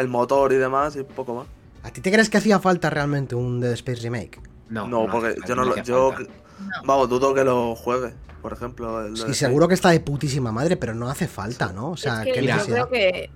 el 0.00 0.08
motor 0.08 0.52
y 0.52 0.56
demás 0.56 0.96
y 0.96 1.04
poco 1.04 1.34
más. 1.34 1.46
¿A 1.82 1.90
ti 1.90 2.00
te 2.00 2.12
crees 2.12 2.30
que 2.30 2.38
hacía 2.38 2.58
falta 2.60 2.90
realmente 2.90 3.34
un 3.34 3.60
Dead 3.60 3.72
Space 3.72 4.00
Remake? 4.02 4.40
No, 4.68 4.86
No, 4.86 5.06
porque 5.10 5.34
yo 5.46 5.54
no 5.56 5.64
lo. 5.64 5.76
Yo, 5.82 6.12
falta. 6.12 6.32
vamos, 6.84 7.08
dudo 7.08 7.34
que 7.34 7.44
lo 7.44 7.74
juegue, 7.74 8.14
por 8.40 8.52
ejemplo. 8.52 9.04
el 9.06 9.16
Sí, 9.16 9.34
seguro 9.34 9.68
que 9.68 9.74
está 9.74 9.90
de 9.90 10.00
putísima 10.00 10.52
madre, 10.52 10.76
pero 10.76 10.94
no 10.94 11.08
hace 11.08 11.28
falta, 11.28 11.72
¿no? 11.72 11.90
O 11.90 11.96
sea, 11.96 12.20
es 12.22 12.26
que 12.32 12.40
qué 12.40 12.46
yo 12.46 12.64
creo 12.64 12.88
que 12.88 13.30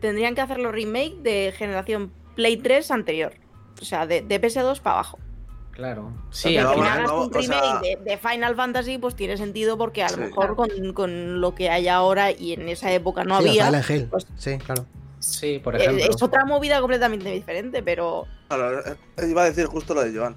tendrían 0.00 0.34
que 0.34 0.40
hacerlo 0.40 0.72
remake 0.72 1.16
de 1.22 1.52
generación 1.56 2.10
Play 2.34 2.56
3 2.56 2.90
anterior. 2.90 3.32
O 3.80 3.84
sea, 3.84 4.06
de, 4.06 4.20
de 4.22 4.40
PS2 4.40 4.80
para 4.80 4.94
abajo. 4.96 5.18
Claro. 5.72 6.12
Sí, 6.30 6.56
al 6.58 6.68
final 6.68 6.74
final. 6.74 6.92
hagas 6.98 7.10
no, 7.10 7.24
un 7.24 7.36
o 7.36 7.42
sea- 7.42 7.60
remake 7.60 7.98
de, 8.04 8.10
de 8.10 8.18
Final 8.18 8.54
Fantasy, 8.56 8.98
pues 8.98 9.14
tiene 9.14 9.36
sentido 9.38 9.78
porque 9.78 10.02
a 10.02 10.08
lo 10.10 10.14
Sí. 10.16 10.20
mejor 10.20 10.54
con, 10.56 10.92
con 10.92 11.40
lo 11.40 11.54
que 11.54 11.70
hay 11.70 11.88
ahora 11.88 12.32
y 12.32 12.52
en 12.52 12.68
esa 12.68 12.92
época 12.92 13.24
no 13.24 13.40
Sí, 13.40 13.48
había. 13.48 13.66
Silent 13.66 13.90
Hill. 13.90 14.08
pues- 14.10 14.26
Sí, 14.36 14.58
claro. 14.58 14.84
Sí, 15.20 15.58
por 15.62 15.76
ejemplo. 15.76 16.04
Es 16.04 16.22
otra 16.22 16.44
movida 16.44 16.80
completamente 16.80 17.30
diferente, 17.30 17.82
pero. 17.82 18.26
Claro, 18.48 18.80
eh, 18.86 18.96
iba 19.28 19.42
a 19.42 19.44
decir 19.46 19.66
justo 19.66 19.94
lo 19.94 20.02
de 20.02 20.16
Joan. 20.18 20.34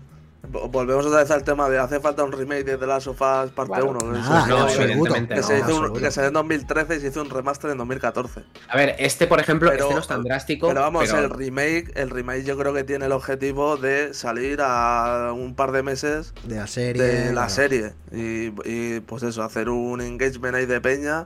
Vo- 0.52 0.70
Volvemos 0.70 1.06
otra 1.06 1.20
vez 1.20 1.32
al 1.32 1.44
tema 1.44 1.70
de 1.70 1.80
hace 1.80 2.02
falta 2.02 2.24
un 2.24 2.32
remake 2.34 2.66
de 2.66 2.78
The 2.78 2.86
Last 2.86 3.08
of 3.08 3.22
Us 3.22 3.52
parte 3.52 3.74
Claro. 3.76 3.92
1. 3.92 4.00
¿no? 4.00 4.48
No, 4.48 4.70
evidentemente 4.70 5.36
que, 5.36 5.40
no, 5.42 5.48
se 5.48 5.60
hizo 5.60 5.80
un, 5.80 5.94
que 5.94 6.12
salió 6.12 6.28
en 6.28 6.34
2013 6.34 6.96
y 6.98 7.00
se 7.00 7.08
hizo 7.08 7.22
un 7.22 7.30
remaster 7.30 7.72
en 7.72 7.78
2014. 7.78 8.44
A 8.68 8.76
ver, 8.76 8.96
este, 9.00 9.26
por 9.28 9.40
ejemplo, 9.40 9.70
Pero- 9.72 9.84
este 9.84 9.94
no 9.96 10.02
es 10.02 10.08
tan 10.08 10.24
drástico. 10.24 10.68
Pero 10.68 10.82
vamos, 10.82 11.06
pero- 11.10 11.20
el 11.20 11.30
remake, 11.30 11.92
el 11.96 12.10
remake 12.10 12.44
yo 12.44 12.58
creo 12.58 12.74
que 12.74 12.84
tiene 12.84 13.06
el 13.06 13.14
objetivo 13.14 13.78
de 13.78 14.14
salir 14.14 14.60
a 14.62 15.32
un 15.34 15.56
par 15.56 15.72
de 15.72 15.82
meses 15.82 16.34
De 16.44 16.58
la 16.58 16.68
serie. 16.68 17.02
de 17.02 17.26
la 17.28 17.32
claro. 17.32 17.50
serie. 17.50 17.94
Y, 18.12 18.52
y, 18.66 19.00
pues 19.00 19.24
eso, 19.24 19.44
hacer 19.44 19.70
un 19.70 20.02
engagement 20.02 20.56
ahí 20.56 20.66
de 20.66 20.82
peña 20.82 21.26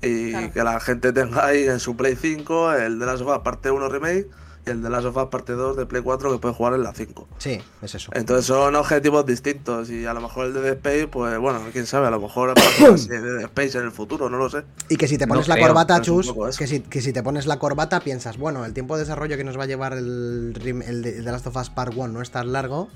y 0.00 0.30
Claro. 0.30 0.52
que 0.52 0.64
la 0.64 0.80
gente 0.80 1.12
tenga 1.12 1.44
ahí 1.46 1.64
en 1.68 1.80
su 1.80 1.96
Play 1.96 2.16
5 2.16 2.72
el 2.72 2.98
de 2.98 3.04
la 3.06 3.14
Us 3.14 3.22
parte 3.44 3.70
1 3.70 3.88
remake 3.90 4.26
y 4.66 4.70
el 4.70 4.82
de 4.82 4.90
la 4.90 4.98
Us 4.98 5.28
parte 5.30 5.52
2 5.52 5.76
de 5.76 5.86
Play 5.86 6.02
4 6.02 6.32
que 6.32 6.38
puede 6.38 6.54
jugar 6.54 6.74
en 6.74 6.82
la 6.82 6.92
5. 6.92 7.28
Sí, 7.38 7.60
es 7.82 7.94
eso. 7.94 8.10
Entonces 8.14 8.46
son 8.46 8.74
objetivos 8.74 9.26
distintos 9.26 9.90
y 9.90 10.06
a 10.06 10.14
lo 10.14 10.20
mejor 10.20 10.46
el 10.46 10.54
de 10.54 10.60
Dead 10.60 10.74
Space, 10.74 11.08
pues 11.08 11.38
bueno, 11.38 11.60
quién 11.72 11.86
sabe, 11.86 12.06
a 12.06 12.10
lo 12.10 12.20
mejor 12.20 12.54
de 12.54 13.20
Dead 13.20 13.40
Space 13.42 13.78
en 13.78 13.84
el 13.84 13.92
futuro, 13.92 14.30
no 14.30 14.38
lo 14.38 14.48
sé. 14.48 14.64
Y 14.88 14.96
que 14.96 15.08
si 15.08 15.18
te 15.18 15.26
No 15.26 15.34
pones 15.34 15.48
la 15.48 15.56
creo, 15.56 15.68
corbata, 15.68 16.00
Chus, 16.00 16.32
que 16.58 16.66
si, 16.66 16.80
que 16.80 17.00
si 17.00 17.12
te 17.12 17.22
pones 17.22 17.46
la 17.46 17.58
corbata 17.58 18.00
piensas, 18.00 18.38
bueno, 18.38 18.64
el 18.64 18.72
tiempo 18.72 18.96
de 18.96 19.02
desarrollo 19.02 19.36
que 19.36 19.44
nos 19.44 19.58
va 19.58 19.64
a 19.64 19.66
llevar 19.66 19.92
el, 19.94 20.54
el 20.56 21.02
de, 21.02 21.16
el 21.16 21.24
de 21.24 21.32
Last 21.32 21.46
of 21.46 21.56
Us 21.56 21.70
Part 21.70 21.92
1 21.96 22.08
no 22.08 22.22
es 22.22 22.30
tan 22.30 22.52
largo. 22.52 22.88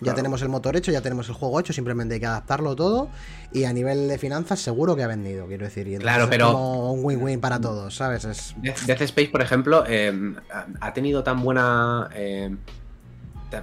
Ya 0.00 0.04
Claro. 0.04 0.16
tenemos 0.16 0.42
el 0.42 0.48
motor 0.48 0.76
hecho, 0.76 0.92
ya 0.92 1.00
tenemos 1.00 1.28
el 1.28 1.34
juego 1.34 1.58
hecho, 1.58 1.72
simplemente 1.72 2.14
hay 2.14 2.20
que 2.20 2.26
adaptarlo 2.26 2.76
todo. 2.76 3.08
Y 3.52 3.64
a 3.64 3.72
nivel 3.72 4.06
de 4.06 4.16
finanzas, 4.18 4.60
seguro 4.60 4.94
que 4.94 5.02
ha 5.02 5.08
vendido, 5.08 5.46
quiero 5.46 5.64
decir. 5.64 5.88
Y 5.88 5.94
entonces 5.96 6.04
Claro, 6.14 6.24
es 6.24 6.30
pero- 6.30 6.52
como 6.52 6.92
un 6.92 7.04
win-win 7.04 7.40
para 7.40 7.60
todos, 7.60 7.96
¿sabes? 7.96 8.24
Es... 8.24 8.54
Death 8.86 9.02
Space, 9.02 9.28
por 9.28 9.42
ejemplo, 9.42 9.84
eh, 9.88 10.34
ha- 10.80 10.92
tenido 10.94 11.22
tan 11.24 11.42
buena. 11.42 12.08
eh, 12.14 12.54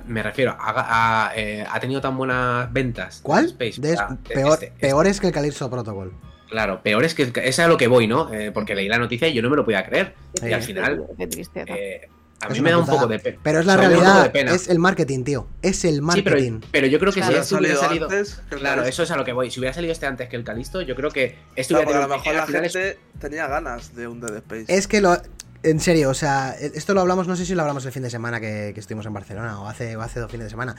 me 0.08 0.24
refiero, 0.24 0.58
ha, 0.60 1.28
ha, 1.30 1.36
eh, 1.38 1.64
ha 1.70 1.80
tenido 1.80 2.02
tan 2.02 2.18
buenas 2.18 2.74
ventas. 2.74 3.20
¿Cuál? 3.22 3.46
Death 3.46 3.62
Space, 3.62 3.82
De- 3.82 3.94
o 3.94 3.96
sea, 3.98 4.08
peor, 4.28 4.54
este- 4.54 4.66
este- 4.68 4.80
peores 4.80 5.20
que 5.22 5.28
el 5.28 5.34
Calypso 5.34 5.70
Protocol. 5.70 6.12
Claro, 6.50 6.82
peor 6.84 7.04
es 7.06 7.14
que. 7.14 7.32
Es 7.44 7.60
a 7.60 7.68
lo 7.68 7.78
que 7.78 7.88
voy, 7.88 8.08
¿no? 8.08 8.32
Eh, 8.34 8.52
porque 8.52 8.76
leí 8.76 8.88
la 8.88 8.98
noticia 8.98 9.28
y 9.28 9.34
yo 9.34 9.42
no 9.42 9.50
me 9.50 9.56
lo 9.56 9.64
podía 9.66 9.86
creer. 9.86 10.14
Qué 10.40 10.50
Y 10.50 10.54
al 10.54 10.62
triste, 10.62 10.74
final. 10.82 11.06
Qué 11.18 11.28
tristeza. 11.28 11.74
eh, 11.76 12.10
a 12.42 12.48
Es 12.48 12.54
mí 12.54 12.62
me 12.62 12.72
da 12.72 12.78
un 12.78 12.86
poco 12.86 13.08
de 13.08 13.18
pena. 13.20 13.40
Pero 13.44 13.60
es 13.60 13.66
la 13.66 13.78
realidad, 13.78 14.36
es 14.36 14.68
el 14.68 14.78
marketing, 14.80 15.24
tío. 15.24 15.48
Es 15.62 15.86
el 15.86 15.96
Sí, 15.96 16.02
marketing. 16.02 16.60
pero, 16.60 16.72
pero 16.72 16.88
yo 16.88 17.00
creo 17.00 17.14
que 17.14 17.22
Claro. 17.22 17.44
si 17.44 17.56
hubiera 17.56 17.76
salido. 17.80 18.06
antes 18.06 18.42
Claro, 18.50 18.84
eso 18.84 19.04
es 19.04 19.12
a 19.12 19.18
lo 19.18 19.24
que 19.26 19.34
voy. 19.34 19.50
Si 19.52 19.60
hubiera 19.60 19.74
salido 19.74 19.92
este 19.94 20.06
antes 20.06 20.30
que 20.30 20.36
el 20.36 20.44
Calisto, 20.44 20.82
yo 20.82 20.96
creo 20.96 21.10
que 21.12 21.38
este 21.56 21.74
Claro, 21.74 21.86
hubiera 21.90 22.08
porque 22.08 22.30
a 22.30 22.34
lo 22.34 22.46
tenido- 22.46 22.46
mejor 22.46 22.62
la 22.62 22.68
es- 22.68 22.74
gente 22.74 23.00
tenía 23.20 23.48
ganas 23.48 23.96
de 23.96 24.08
un 24.08 24.20
Dead 24.22 24.36
Space. 24.38 24.66
Es 24.68 24.88
que 24.88 25.02
lo. 25.02 25.18
En 25.64 25.80
serio, 25.80 26.12
o 26.12 26.14
sea, 26.14 26.52
esto 26.60 26.94
lo 26.94 27.02
hablamos, 27.02 27.28
no 27.28 27.36
sé 27.36 27.44
si 27.44 27.56
lo 27.56 27.62
hablamos 27.62 27.84
el 27.88 27.92
fin 27.92 28.04
de 28.04 28.12
semana 28.12 28.40
que, 28.40 28.72
que 28.76 28.80
estuvimos 28.80 29.06
en 29.08 29.14
Barcelona 29.14 29.60
o 29.60 29.68
hace, 29.68 29.96
o 29.96 30.02
hace 30.02 30.20
dos 30.20 30.30
fines 30.30 30.46
de 30.46 30.50
semana. 30.52 30.76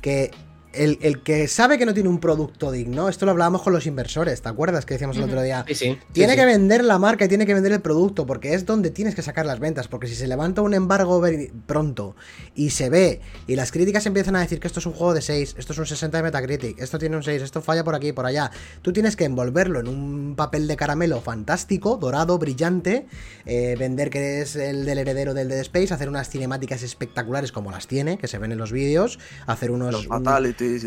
Que 0.00 0.30
el, 0.78 0.98
el 1.02 1.22
que 1.22 1.48
sabe 1.48 1.78
que 1.78 1.86
no 1.86 1.94
tiene 1.94 2.08
un 2.08 2.18
producto 2.20 2.70
digno, 2.70 3.08
esto 3.08 3.24
lo 3.26 3.32
hablábamos 3.32 3.62
con 3.62 3.72
los 3.72 3.86
inversores, 3.86 4.40
¿te 4.42 4.48
acuerdas? 4.48 4.86
Que 4.86 4.94
decíamos 4.94 5.16
el 5.16 5.24
otro 5.24 5.42
día. 5.42 5.64
Sí, 5.68 5.74
sí. 5.74 5.98
Tiene 6.12 6.32
sí, 6.32 6.36
que 6.38 6.42
sí. 6.42 6.46
vender 6.46 6.84
la 6.84 6.98
marca 6.98 7.24
y 7.24 7.28
tiene 7.28 7.46
que 7.46 7.54
vender 7.54 7.72
el 7.72 7.80
producto, 7.80 8.26
porque 8.26 8.54
es 8.54 8.64
donde 8.66 8.90
tienes 8.90 9.14
que 9.14 9.22
sacar 9.22 9.46
las 9.46 9.58
ventas. 9.60 9.88
Porque 9.88 10.06
si 10.06 10.14
se 10.14 10.26
levanta 10.26 10.62
un 10.62 10.74
embargo 10.74 11.22
pronto 11.66 12.16
y 12.54 12.70
se 12.70 12.90
ve, 12.90 13.20
y 13.46 13.56
las 13.56 13.72
críticas 13.72 14.06
empiezan 14.06 14.36
a 14.36 14.40
decir 14.40 14.60
que 14.60 14.66
esto 14.66 14.80
es 14.80 14.86
un 14.86 14.92
juego 14.92 15.14
de 15.14 15.20
6, 15.22 15.56
esto 15.58 15.72
es 15.72 15.78
un 15.78 15.86
60 15.86 16.16
de 16.16 16.22
Metacritic, 16.22 16.78
esto 16.80 16.98
tiene 16.98 17.16
un 17.16 17.22
6, 17.22 17.42
esto 17.42 17.60
falla 17.62 17.84
por 17.84 17.94
aquí 17.94 18.08
y 18.08 18.12
por 18.12 18.26
allá, 18.26 18.50
tú 18.82 18.92
tienes 18.92 19.16
que 19.16 19.24
envolverlo 19.24 19.80
en 19.80 19.88
un 19.88 20.34
papel 20.36 20.66
de 20.68 20.76
caramelo 20.76 21.20
fantástico, 21.20 21.96
dorado, 21.96 22.38
brillante, 22.38 23.06
eh, 23.46 23.76
vender 23.78 24.10
que 24.10 24.40
es 24.42 24.56
el 24.56 24.84
del 24.84 24.98
heredero 24.98 25.34
del 25.34 25.48
Dead 25.48 25.60
Space, 25.60 25.92
hacer 25.92 26.08
unas 26.08 26.28
cinemáticas 26.30 26.82
espectaculares 26.82 27.52
como 27.52 27.70
las 27.70 27.86
tiene, 27.86 28.18
que 28.18 28.28
se 28.28 28.38
ven 28.38 28.52
en 28.52 28.58
los 28.58 28.72
vídeos, 28.72 29.18
hacer 29.46 29.70
unos. 29.70 29.92
los 29.92 30.06
un- 30.06 30.12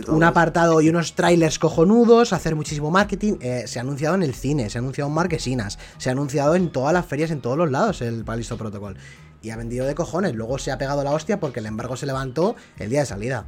un 0.08 0.24
apartado 0.24 0.82
y 0.82 0.90
unos 0.90 1.14
trailers 1.16 1.60
cojonudos, 1.60 2.34
hacer 2.34 2.56
muchísimo 2.56 2.92
marketing. 2.92 3.36
eh, 3.42 3.64
se 3.68 3.80
ha 3.80 3.82
anunciado 3.82 4.16
en 4.16 4.24
el 4.24 4.34
cine, 4.34 4.70
se 4.70 4.78
ha 4.78 4.82
anunciado 4.82 5.10
en 5.10 5.16
marquesinas, 5.16 5.80
se 5.98 6.10
ha 6.10 6.12
anunciado 6.12 6.56
en 6.56 6.72
todas 6.72 6.94
las 6.94 7.06
ferias, 7.06 7.32
en 7.32 7.42
todos 7.42 7.58
los 7.58 7.70
lados 7.72 8.02
el 8.02 8.24
Palisto 8.24 8.58
Protocol. 8.58 8.98
Y 9.42 9.50
ha 9.50 9.58
vendido 9.58 9.86
de 9.88 9.96
cojones. 9.96 10.36
Luego 10.36 10.60
se 10.60 10.72
ha 10.72 10.78
pegado 10.78 11.04
la 11.04 11.12
hostia 11.12 11.40
porque 11.40 11.60
el 11.62 11.66
embargo 11.66 11.96
se 11.98 12.06
levantó 12.06 12.56
el 12.78 12.90
día 12.90 13.00
de 13.00 13.06
salida. 13.08 13.46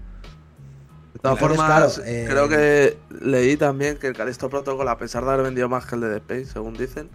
De 1.13 1.19
todas 1.19 1.37
formas, 1.39 1.93
claro, 1.93 2.09
eh, 2.09 2.25
creo 2.27 2.49
que 2.49 2.97
leí 3.21 3.55
también 3.57 3.97
que 3.97 4.07
el 4.07 4.15
Callisto 4.15 4.49
Protocol, 4.49 4.87
a 4.87 4.97
pesar 4.97 5.23
de 5.23 5.31
haber 5.31 5.43
vendido 5.45 5.69
más 5.69 5.85
que 5.85 5.93
el 5.95 6.01
de 6.01 6.07
Dead 6.09 6.17
Space, 6.17 6.45
según 6.47 6.73
dicen, 6.73 7.09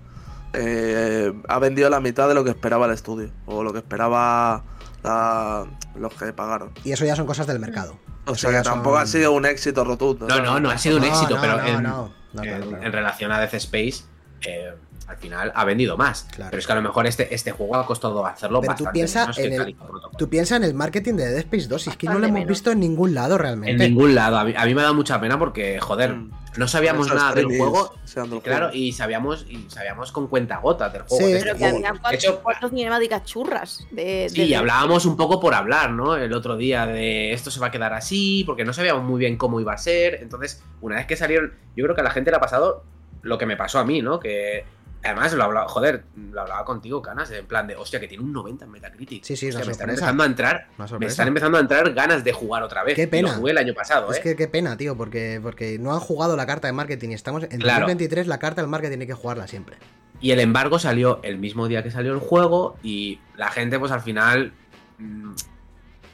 eh, 0.53 1.33
ha 1.49 1.59
vendido 1.59 1.91
la 1.91 2.01
mitad 2.01 2.29
de 2.29 2.35
lo 2.35 2.45
que 2.45 2.51
esperaba 2.51 2.87
el 2.87 2.93
estudio, 2.93 3.31
o 3.47 3.63
lo 3.65 3.73
que 3.73 3.81
esperaba 3.81 4.65
la- 5.03 5.67
los 5.97 6.15
que 6.15 6.33
pagaron. 6.33 6.71
Y 6.85 6.93
eso 6.93 7.05
ya 7.05 7.17
son 7.17 7.27
cosas 7.27 7.47
del 7.49 7.59
mercado. 7.59 7.99
O 8.31 8.35
sea 8.37 8.51
que 8.51 8.63
tampoco 8.63 8.97
son- 8.97 9.03
ha 9.03 9.07
sido 9.07 9.33
un 9.33 9.47
éxito 9.47 9.85
rotundo. 9.85 10.27
No, 10.29 10.41
no, 10.41 10.61
no 10.61 10.71
ha 10.71 10.79
sido 10.79 10.99
un 10.99 11.05
éxito, 11.05 11.35
no, 11.37 11.41
pero 11.41 11.57
no, 11.57 11.67
en, 11.67 11.83
no. 11.83 12.13
No, 12.35 12.43
en- 12.43 12.49
claro, 12.49 12.69
claro. 12.69 12.85
en 12.85 12.93
relación 12.93 13.33
a 13.33 13.41
Death 13.41 13.55
Space, 13.55 14.05
eh, 14.43 14.75
al 15.09 15.17
final 15.17 15.51
ha 15.55 15.65
vendido 15.65 15.97
más. 15.97 16.27
Claro. 16.31 16.51
Pero 16.51 16.61
es 16.61 16.67
que 16.67 16.73
a 16.73 16.77
lo 16.77 16.83
mejor 16.83 17.07
este, 17.07 17.35
este 17.35 17.51
juego 17.53 17.77
ha 17.77 17.87
costado 17.87 18.25
hacerlo 18.27 18.61
Pero 18.61 18.75
tú 18.75 18.85
bastante 18.85 18.93
piensa 18.99 19.21
menos 19.23 19.37
que 19.37 19.45
en 19.47 19.53
el-. 19.55 19.77
Tú 20.19 20.29
piensas 20.29 20.59
en 20.59 20.65
el 20.65 20.75
marketing 20.75 21.15
de 21.15 21.25
Dead 21.27 21.39
Space 21.39 21.67
2 21.67 21.87
y 21.87 21.91
es 21.91 21.97
que 21.97 22.07
no 22.07 22.15
lo 22.19 22.27
hemos 22.27 22.33
menos. 22.35 22.49
visto 22.49 22.71
en 22.71 22.81
ningún 22.81 23.15
lado 23.15 23.39
realmente. 23.39 23.71
En 23.85 23.91
ningún 23.95 24.15
lado. 24.15 24.39
A 24.39 24.45
mí, 24.45 24.53
a 24.57 24.65
mí 24.67 24.75
me 24.75 24.83
da 24.83 24.93
mucha 24.93 25.19
pena 25.21 25.39
porque, 25.39 25.81
joder, 25.81 26.15
Mm. 26.15 26.31
no 26.59 26.69
sabíamos 26.69 27.09
nada 27.09 27.33
del 27.35 27.47
juego. 27.47 27.95
del 28.15 28.41
Claro, 28.43 28.71
y 28.73 28.93
sabíamos, 28.93 29.47
y 29.49 29.65
sabíamos 29.71 30.13
con 30.13 30.27
cuentagotas 30.29 30.93
del 30.93 31.03
juego. 31.03 31.27
Sí. 31.27 31.33
de 31.33 31.39
Pero 31.41 31.53
este 31.53 31.65
que 31.65 31.71
juego. 31.71 31.87
había 31.89 32.11
De 32.11 32.17
hecho, 32.17 32.29
cuatro, 32.35 32.43
cuatro 32.43 32.69
cinemáticas 32.71 33.25
churras. 33.25 33.87
De, 33.91 34.29
Sí, 34.29 34.41
de- 34.43 34.47
y 34.47 34.55
hablábamos 34.55 35.07
un 35.07 35.17
poco 35.17 35.41
por 35.41 35.55
hablar, 35.55 35.91
¿no? 35.91 36.17
El 36.17 36.33
otro 36.35 36.57
día 36.57 36.87
de 36.87 37.33
esto 37.33 37.51
se 37.51 37.61
va 37.61 37.69
a 37.69 37.71
quedar 37.71 37.93
así, 37.95 38.43
porque 38.45 38.65
no 38.65 38.73
sabíamos 38.73 39.05
muy 39.05 39.19
bien 39.19 39.37
cómo 39.37 39.61
iba 39.61 39.73
a 39.73 39.79
ser. 39.79 40.17
Entonces, 40.23 40.63
una 40.81 40.97
vez 40.97 41.07
que 41.07 41.17
salieron, 41.17 41.55
yo 41.77 41.85
creo 41.85 41.95
que 41.95 42.01
a 42.01 42.05
la 42.05 42.11
gente 42.11 42.31
le 42.31 42.37
ha 42.37 42.41
pasado 42.41 42.85
lo 43.23 43.37
que 43.39 43.47
me 43.47 43.57
pasó 43.57 43.79
a 43.79 43.85
mí, 43.85 44.01
¿no? 44.03 44.19
Que 44.21 44.65
además 45.03 45.33
lo 45.35 45.45
hablaba, 45.45 45.69
joder, 45.69 46.05
lo 46.17 46.41
hablaba 46.41 46.65
contigo, 46.65 47.01
Canas, 47.03 47.31
en 47.31 47.47
plan 47.47 47.67
de, 47.67 47.77
hostia, 47.77 48.01
que 48.01 48.09
tiene 48.09 48.25
un 48.25 48.33
90 48.33 48.65
en 48.65 48.71
Metacritic. 48.71 49.25
Sí, 49.25 49.37
sí, 49.37 49.49
Hostia, 49.49 49.65
me 49.65 49.73
están 49.73 49.89
empezando 49.91 50.23
a 50.23 50.27
entrar, 50.27 50.67
me 50.99 51.07
están 51.07 51.29
empezando 51.29 51.59
a 51.59 51.61
entrar 51.61 51.93
ganas 51.95 52.25
de 52.25 52.33
jugar 52.33 52.63
otra 52.63 52.85
vez. 52.85 52.95
Qué 52.97 53.03
Y 53.03 53.07
pena. 53.07 53.29
Lo 53.31 53.35
jugué 53.39 53.53
el 53.53 53.59
año 53.59 53.75
pasado, 53.75 54.11
Es 54.11 54.19
¿eh? 54.19 54.21
que 54.23 54.37
qué 54.37 54.49
pena, 54.49 54.77
tío, 54.77 54.97
porque, 54.97 55.41
porque 55.43 55.79
no 55.79 55.93
han 55.93 56.01
jugado 56.01 56.37
la 56.37 56.47
carta 56.47 56.67
de 56.69 56.73
marketing 56.73 57.11
y 57.11 57.15
estamos 57.15 57.45
en 57.45 57.61
Claro. 57.61 57.81
2023 57.87 58.27
la 58.27 58.39
carta 58.39 58.61
del 58.61 58.71
marketing 58.71 58.99
hay 59.01 59.07
que 59.07 59.15
jugarla 59.15 59.47
siempre. 59.47 59.77
Y 60.21 60.33
el 60.33 60.41
embargo 60.41 60.79
salió 60.79 61.21
el 61.23 61.39
mismo 61.39 61.69
día 61.69 61.83
que 61.83 61.91
salió 61.91 62.13
el 62.13 62.19
juego 62.19 62.77
y 62.83 63.21
la 63.37 63.51
gente 63.51 63.79
pues 63.79 63.93
al 63.93 64.01
final 64.01 64.53
mm, 64.99 65.33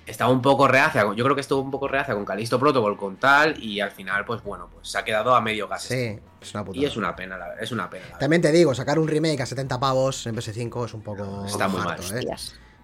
estaba 0.07 0.31
un 0.31 0.43
poco 0.43 0.69
reacia, 0.69 1.03
yo 1.15 1.25
creo 1.25 1.35
que 1.35 1.41
estuvo 1.41 1.61
un 1.63 1.71
poco 1.71 1.89
reacia 1.89 2.15
con 2.15 2.25
Calisto 2.25 2.59
Protocol 2.59 2.97
con 2.97 3.17
tal 3.17 3.63
y 3.63 3.81
al 3.81 3.91
final 3.91 4.25
pues 4.25 4.43
bueno, 4.43 4.69
pues 4.73 4.89
se 4.89 4.99
ha 4.99 5.05
quedado 5.05 5.35
a 5.35 5.41
medio 5.41 5.67
gas. 5.69 5.83
Sí, 5.85 6.19
es 6.41 6.55
una 6.55 6.65
puta. 6.65 6.79
Y 6.79 6.85
es 6.85 6.97
una 6.97 7.15
pena, 7.17 7.37
la 7.39 7.49
verdad, 7.49 7.63
es 7.65 7.73
una 7.73 7.89
pena. 7.91 8.03
la 8.03 8.07
verdad. 8.09 8.21
También 8.21 8.43
te 8.43 8.53
digo, 8.53 8.75
sacar 8.75 8.99
un 8.99 9.09
remake 9.09 9.41
a 9.41 9.47
70 9.47 9.79
pavos 9.81 10.27
en 10.27 10.35
PS5 10.37 10.85
es 10.87 10.95
un 10.95 11.03
poco 11.03 11.45
Está 11.47 11.69
muy 11.69 11.81
harto, 11.81 12.03
mal. 12.13 12.19
¿eh? 12.19 12.37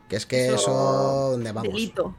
Que 0.09 0.17
es 0.17 0.27
que 0.27 0.47
Eso- 0.47 0.55
eso, 0.57 1.31
¿dónde 1.33 1.53
vamos? 1.53 1.73
delito. 1.73 2.15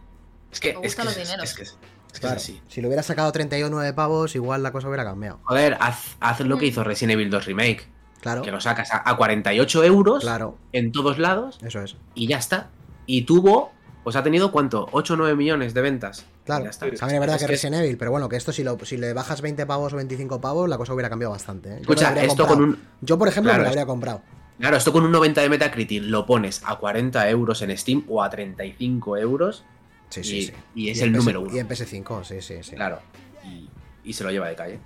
Es 0.52 0.60
que, 0.60 0.78
Me 0.78 0.86
es 0.88 0.96
que 0.96 1.02
es, 1.02 1.06
los 1.06 1.16
dineros. 1.18 1.44
es 1.50 1.56
que 1.56 1.64
es- 1.64 1.78
que 2.14 2.20
Claro, 2.20 2.36
así. 2.36 2.62
si 2.68 2.82
lo 2.82 2.90
hubiera 2.90 3.04
sacado 3.04 3.32
39 3.32 3.94
pavos, 3.94 4.36
igual 4.36 4.62
la 4.64 4.72
cosa 4.74 4.88
hubiera 4.90 5.06
cambiado. 5.06 5.40
Joder, 5.44 5.78
haz, 5.80 6.18
haz 6.20 6.42
lo 6.42 6.58
que 6.58 6.66
hizo 6.66 6.84
Resident 6.84 7.14
Evil 7.14 7.30
2 7.30 7.46
Remake, 7.46 7.88
Claro, 8.20 8.42
que 8.42 8.52
lo 8.52 8.60
sacas 8.60 8.92
a, 8.92 9.10
a 9.10 9.16
48 9.16 9.84
euros 9.86 10.22
claro, 10.22 10.58
en 10.74 10.92
todos 10.92 11.18
lados 11.20 11.58
eso 11.64 11.82
es. 11.82 11.96
y 12.14 12.28
ya 12.28 12.38
está. 12.38 12.70
Y 13.06 13.22
tuvo, 13.24 13.72
pues 14.04 14.16
ha 14.16 14.24
tenido 14.24 14.52
cuánto, 14.52 14.88
8 14.92 15.14
o 15.14 15.18
9 15.18 15.36
millones 15.36 15.74
de 15.74 15.82
ventas. 15.82 16.26
Claro, 16.46 16.70
también 16.72 16.96
es 16.96 17.20
verdad 17.20 17.36
Es 17.36 17.42
que 17.42 17.46
que- 17.48 17.52
Resident 17.52 17.76
Evil, 17.84 17.98
pero 17.98 18.12
bueno, 18.12 18.28
que 18.30 18.36
esto 18.36 18.52
si, 18.52 18.64
lo, 18.64 18.78
si 18.84 18.98
le 18.98 19.14
bajas 19.14 19.42
20 19.42 19.66
pavos 19.66 19.94
o 19.94 19.98
25 19.98 20.42
pavos, 20.42 20.68
la 20.70 20.78
cosa 20.78 20.94
hubiera 20.94 21.10
cambiado 21.10 21.32
bastante. 21.32 21.70
¿eh? 21.70 21.74
Yo 21.76 21.82
Escucha, 21.82 22.10
esto 22.22 22.28
comprado. 22.46 22.48
con 22.50 22.64
un, 22.64 22.80
Yo, 23.02 23.18
por 23.18 23.28
ejemplo, 23.28 23.52
Claro, 23.52 23.64
me 23.64 23.68
es- 23.70 23.72
habría 23.74 23.86
comprado. 23.86 24.22
Claro, 24.60 24.78
esto 24.78 24.92
con 24.92 25.04
un 25.06 25.12
90 25.12 25.42
de 25.42 25.50
Metacritic 25.50 26.04
lo 26.04 26.26
pones 26.26 26.62
a 26.66 26.76
40 26.76 27.28
euros 27.30 27.62
en 27.64 27.76
Steam 27.78 28.04
o 28.08 28.22
a 28.24 28.30
35 28.30 29.18
euros 29.18 29.64
Sí, 30.10 30.24
sí, 30.24 30.38
y, 30.38 30.42
sí. 30.48 30.54
y 30.76 30.90
es 30.90 30.98
Y 31.00 31.04
el 31.04 31.12
PS 31.12 31.18
número 31.18 31.42
uno. 31.42 31.56
Y 31.56 31.60
en 31.60 31.68
PS5, 31.68 32.24
sí, 32.24 32.42
sí, 32.42 32.56
sí. 32.62 32.76
Claro. 32.76 33.00
Y, 33.46 33.70
y 34.04 34.14
se 34.14 34.24
lo 34.24 34.30
lleva 34.32 34.48
de 34.50 34.56
calle. 34.56 34.80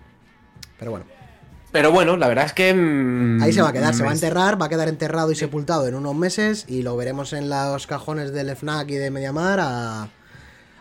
Pero 0.77 0.91
bueno, 0.91 1.05
Pero 1.75 1.91
bueno, 1.91 2.15
la 2.15 2.29
verdad 2.29 2.45
es 2.45 2.53
que. 2.53 2.73
mm, 2.73 3.43
ahí 3.43 3.51
se 3.51 3.61
va 3.61 3.67
a 3.67 3.73
quedar, 3.73 3.93
se 3.93 4.01
va 4.01 4.11
a 4.11 4.13
enterrar, 4.13 4.61
va 4.61 4.67
a 4.67 4.69
quedar 4.69 4.87
enterrado 4.87 5.29
y 5.29 5.35
sepultado 5.35 5.85
en 5.89 5.95
unos 5.95 6.15
meses 6.15 6.63
y 6.69 6.83
lo 6.83 6.95
veremos 6.95 7.33
en 7.33 7.49
los 7.49 7.85
cajones 7.85 8.31
del 8.31 8.49
FNAC 8.55 8.91
y 8.91 8.95
de 8.95 9.11
Mediamar 9.11 9.59
a, 9.59 10.03
a, 10.03 10.09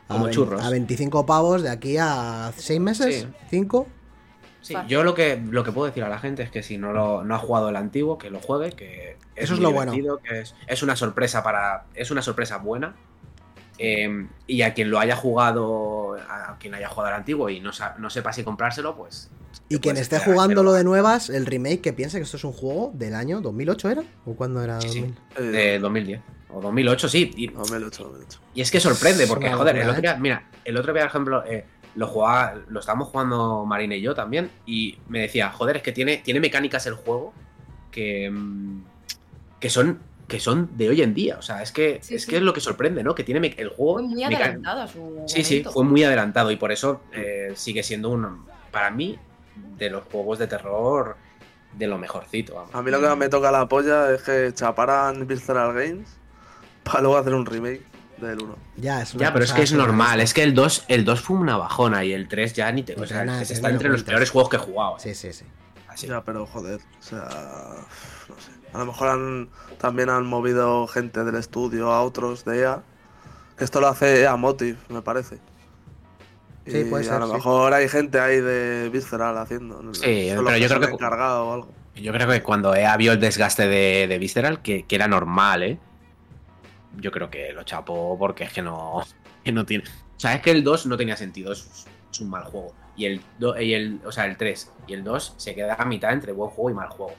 Como 0.06 0.30
churros. 0.30 0.64
a 0.64 0.70
25 0.70 1.26
pavos 1.26 1.62
de 1.64 1.70
aquí 1.70 1.96
a 1.98 2.52
6 2.56 2.78
meses, 2.80 3.22
Sí. 3.22 3.28
5. 3.50 3.88
Sí, 4.62 4.74
yo 4.86 5.02
lo 5.02 5.14
que, 5.14 5.42
lo 5.50 5.64
que 5.64 5.72
puedo 5.72 5.86
decir 5.88 6.04
a 6.04 6.08
la 6.08 6.20
gente 6.20 6.44
es 6.44 6.50
que 6.52 6.62
si 6.62 6.78
no, 6.78 6.92
lo, 6.92 7.24
no 7.24 7.34
ha 7.34 7.38
jugado 7.38 7.70
el 7.70 7.76
antiguo, 7.76 8.16
que 8.16 8.30
lo 8.30 8.38
juegue, 8.38 8.70
que 8.70 9.16
Eso 9.34 9.54
es 9.54 9.58
lo 9.60 9.72
bueno. 9.72 9.92
que 10.22 10.40
es, 10.42 10.54
es 10.68 10.82
una 10.84 10.94
sorpresa 10.94 11.42
para. 11.42 11.86
Es 11.96 12.12
una 12.12 12.22
sorpresa 12.22 12.58
buena. 12.58 12.94
Eh, 13.78 14.28
y 14.46 14.62
a 14.62 14.72
quien 14.74 14.88
lo 14.90 15.00
haya 15.00 15.16
jugado, 15.16 16.14
a 16.14 16.56
quien 16.60 16.72
haya 16.74 16.88
jugado 16.88 17.08
al 17.08 17.16
antiguo 17.18 17.50
y 17.50 17.58
no, 17.58 17.72
sa- 17.72 17.96
no 17.98 18.08
sepa 18.10 18.32
si 18.32 18.44
comprárselo, 18.44 18.94
pues 18.96 19.28
Y 19.68 19.78
quien 19.78 19.97
esté 19.97 20.16
esperar, 20.16 20.35
jugándolo 20.36 20.70
pero- 20.70 20.78
de 20.78 20.85
nuevas, 20.85 21.31
el 21.31 21.47
remake, 21.47 21.81
que 21.81 21.93
piense 21.93 22.18
que 22.18 22.24
esto 22.24 22.36
es 22.36 22.44
un 22.44 22.52
juego 22.52 22.90
del 22.94 23.14
año 23.14 23.40
2008, 23.40 23.90
¿era? 23.90 24.02
¿O 24.26 24.35
cuándo 24.35 24.62
era? 24.62 24.81
Sí, 24.81 24.89
sí. 24.89 25.01
2000? 25.01 25.14
Eh, 25.36 25.43
De 25.51 25.78
2010. 25.78 26.20
O 26.51 26.60
2008, 26.60 27.09
sí. 27.09 27.32
Y, 27.36 27.48
2008, 27.48 28.05
2008. 28.05 28.40
y 28.55 28.60
es 28.60 28.70
que 28.70 28.81
sorprende, 28.81 29.26
porque, 29.26 29.51
joder, 29.51 29.76
el 29.76 29.89
otro 29.89 30.01
día, 30.02 30.16
mira, 30.16 30.48
el 30.64 30.76
otro 30.76 30.93
día, 30.93 31.02
por 31.02 31.09
ejemplo, 31.10 31.44
eh, 31.47 31.64
lo 31.97 32.06
jugaba, 32.06 32.55
lo 32.68 32.81
estábamos 32.81 33.09
jugando 33.09 33.64
Marina 33.66 33.94
y 33.97 34.01
yo 34.02 34.14
también, 34.14 34.51
y 34.66 34.98
me 35.09 35.20
decía, 35.20 35.51
joder, 35.51 35.76
es 35.76 35.82
que 35.82 35.93
tiene, 35.93 36.18
tiene 36.18 36.40
mecánicas 36.40 36.86
el 36.86 36.94
juego 36.94 37.32
que, 37.90 38.31
mm, 38.31 38.82
que 39.60 39.70
son 39.70 39.98
que 40.26 40.40
son 40.40 40.70
de 40.78 40.89
hoy 40.89 41.02
en 41.02 41.12
día. 41.12 41.36
O 41.39 41.43
sea, 41.43 41.60
es 41.62 41.70
que 41.70 41.98
Sí, 42.01 42.14
es 42.14 42.22
sí. 42.22 42.31
que 42.31 42.36
es 42.36 42.43
lo 42.43 42.55
que 42.55 42.60
sorprende, 42.62 43.05
¿no? 43.05 43.14
Que 43.14 43.24
tiene 43.24 43.55
el 43.59 43.68
juego. 43.68 43.94
Fue 43.98 44.02
muy 44.05 44.24
adelantado 44.24 44.81
a 44.81 44.89
su 44.89 45.22
Sí, 45.26 45.44
sí, 45.44 45.62
fue 45.70 45.85
muy 45.85 46.02
adelantado 46.02 46.51
y 46.51 46.56
por 46.56 46.72
eso 46.72 47.02
eh, 47.12 47.52
sigue 47.55 47.82
siendo 47.82 48.09
un, 48.09 48.47
para 48.70 48.90
mí, 48.90 49.18
de 49.76 49.90
los 49.90 50.05
juegos 50.05 50.39
de 50.39 50.47
terror 50.47 51.16
de 51.72 51.86
lo 51.86 51.98
mejorcito. 51.98 52.55
vamos. 52.55 52.74
A 52.74 52.82
mí 52.82 52.90
lo 52.90 53.01
que 53.01 53.16
me 53.16 53.28
toca 53.28 53.51
la 53.51 53.66
polla 53.68 54.12
es 54.12 54.22
que 54.22 54.52
chaparan 54.55 55.26
Visceral 55.26 55.72
Games 55.74 56.09
para 56.85 57.01
luego 57.01 57.16
hacer 57.16 57.35
un 57.35 57.47
remake 57.47 57.82
del 58.18 58.43
1. 58.43 58.56
Ya, 58.76 59.02
es 59.02 59.12
Ya, 59.14 59.32
pero 59.32 59.44
es 59.44 59.52
que 59.52 59.62
es 59.62 59.72
normal, 59.72 60.20
es 60.20 60.35
que 60.35 60.43
el 60.43 60.55
2, 60.55 60.85
el 60.89 61.05
2 61.05 61.20
fue 61.20 61.36
una 61.36 61.56
bajona 61.56 62.05
y 62.05 62.12
el 62.12 62.28
3 62.28 62.52
ya 62.52 62.70
ni 62.70 62.82
te. 62.82 62.94
O 62.94 63.06
sea, 63.06 63.24
nada, 63.24 63.43
es 63.43 63.48
que 63.48 63.55
es 63.55 63.59
está 63.59 63.70
entre 63.70 63.89
los 63.89 64.02
peores 64.05 64.31
juegos 64.31 64.51
que 64.51 64.56
he 64.56 64.60
jugado. 64.60 64.98
Sí, 64.98 65.14
sí, 65.14 65.32
sí. 65.32 65.44
Así. 65.89 66.06
Ya, 66.06 66.22
pero 66.22 66.47
joder, 66.47 66.81
o 66.81 67.02
sea, 67.02 67.28
no 68.28 68.40
sé. 68.40 68.52
A 68.72 68.78
lo 68.78 68.86
mejor 68.86 69.09
han, 69.09 69.48
también 69.78 70.10
han 70.10 70.26
movido 70.26 70.86
gente 70.89 71.22
del 71.22 71.36
estudio 71.36 71.93
a 71.93 72.02
otros 72.02 72.44
de 72.44 72.62
EA. 72.62 72.82
Que 73.56 73.64
esto 73.64 73.81
lo 73.81 73.86
hace 73.86 74.22
EA 74.22 74.36
Motive, 74.36 74.76
me 74.89 75.01
parece. 75.01 75.39
Sí, 76.66 76.78
Y 76.78 76.84
puede 76.84 77.04
ser, 77.04 77.14
A 77.14 77.18
lo 77.20 77.26
sí. 77.28 77.32
mejor 77.34 77.74
hay 77.74 77.88
gente 77.88 78.18
ahí 78.20 78.40
de 78.40 78.88
Visceral 78.90 79.36
haciendo. 79.36 79.82
no 79.82 79.92
sé, 79.94 80.00
Sí, 80.00 80.32
pero 80.34 80.56
yo 80.56 80.68
creo 80.68 80.80
que- 80.80 80.86
encargado 80.94 81.46
o 81.46 81.52
algo. 81.54 81.68
Yo 81.96 82.12
creo 82.12 82.28
que 82.28 82.42
cuando 82.42 82.74
EA 82.74 82.96
vio 82.96 83.12
el 83.12 83.20
desgaste 83.20 83.68
de, 83.68 84.06
de 84.08 84.18
Visceral, 84.18 84.62
que, 84.62 84.84
que 84.84 84.96
era 84.96 85.06
normal, 85.06 85.62
¿eh? 85.62 85.78
Yo 86.96 87.10
creo 87.12 87.30
que 87.30 87.52
lo 87.52 87.62
chapó 87.64 88.16
porque 88.18 88.44
es 88.44 88.52
que 88.52 88.62
no, 88.62 89.04
que 89.44 89.52
no 89.52 89.64
tiene. 89.66 89.84
O 90.16 90.20
sea, 90.20 90.34
es 90.34 90.42
que 90.42 90.50
el 90.50 90.64
2 90.64 90.86
no 90.86 90.96
tenía 90.96 91.16
sentido, 91.16 91.52
es, 91.52 91.86
es 92.10 92.20
un 92.20 92.30
mal 92.30 92.44
juego. 92.44 92.72
Y 92.96 93.06
el, 93.06 93.20
do- 93.38 93.60
y 93.60 93.74
el, 93.74 94.00
o 94.04 94.10
sea, 94.12 94.26
el 94.26 94.36
3 94.36 94.70
y 94.86 94.94
el 94.94 95.04
2 95.04 95.34
se 95.36 95.54
queda 95.54 95.74
a 95.74 95.84
mitad 95.84 96.12
entre 96.12 96.32
buen 96.32 96.50
juego 96.50 96.70
y 96.70 96.74
mal 96.74 96.88
juego. 96.88 97.14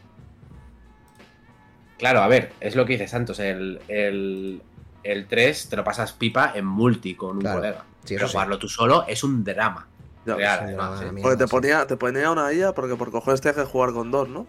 Claro, 1.98 2.22
a 2.22 2.28
ver, 2.28 2.52
es 2.60 2.76
lo 2.76 2.86
que 2.86 2.94
dice 2.94 3.08
Santos. 3.08 3.40
El, 3.40 3.80
el, 3.88 4.62
el 5.04 5.28
3 5.28 5.70
te 5.70 5.76
lo 5.78 5.84
pasas 5.84 6.14
pipa 6.14 6.52
en 6.56 6.66
multi 6.66 7.16
con 7.16 7.38
un 7.38 7.42
Claro, 7.42 7.58
colega. 7.60 7.86
Sí, 8.06 8.16
pero 8.16 8.28
sí. 8.28 8.34
jugarlo 8.34 8.58
tú 8.58 8.70
solo 8.70 9.06
es 9.08 9.24
un 9.24 9.44
drama. 9.44 9.88
Ya, 10.26 10.36
Real, 10.36 10.60
Sí, 10.60 10.66
además, 10.66 11.02
una 11.02 11.10
¿eh? 11.20 11.22
Porque 11.22 11.38
te 11.38 11.48
ponía, 11.48 11.86
te 11.86 11.98
ponía 11.98 12.32
una 12.32 12.52
IA 12.52 12.74
porque 12.74 12.96
por 12.96 13.12
cojones 13.12 13.42
tienes 13.42 13.58
que 13.62 13.66
jugar 13.66 13.92
con 13.94 14.10
dos, 14.10 14.28
¿no? 14.28 14.48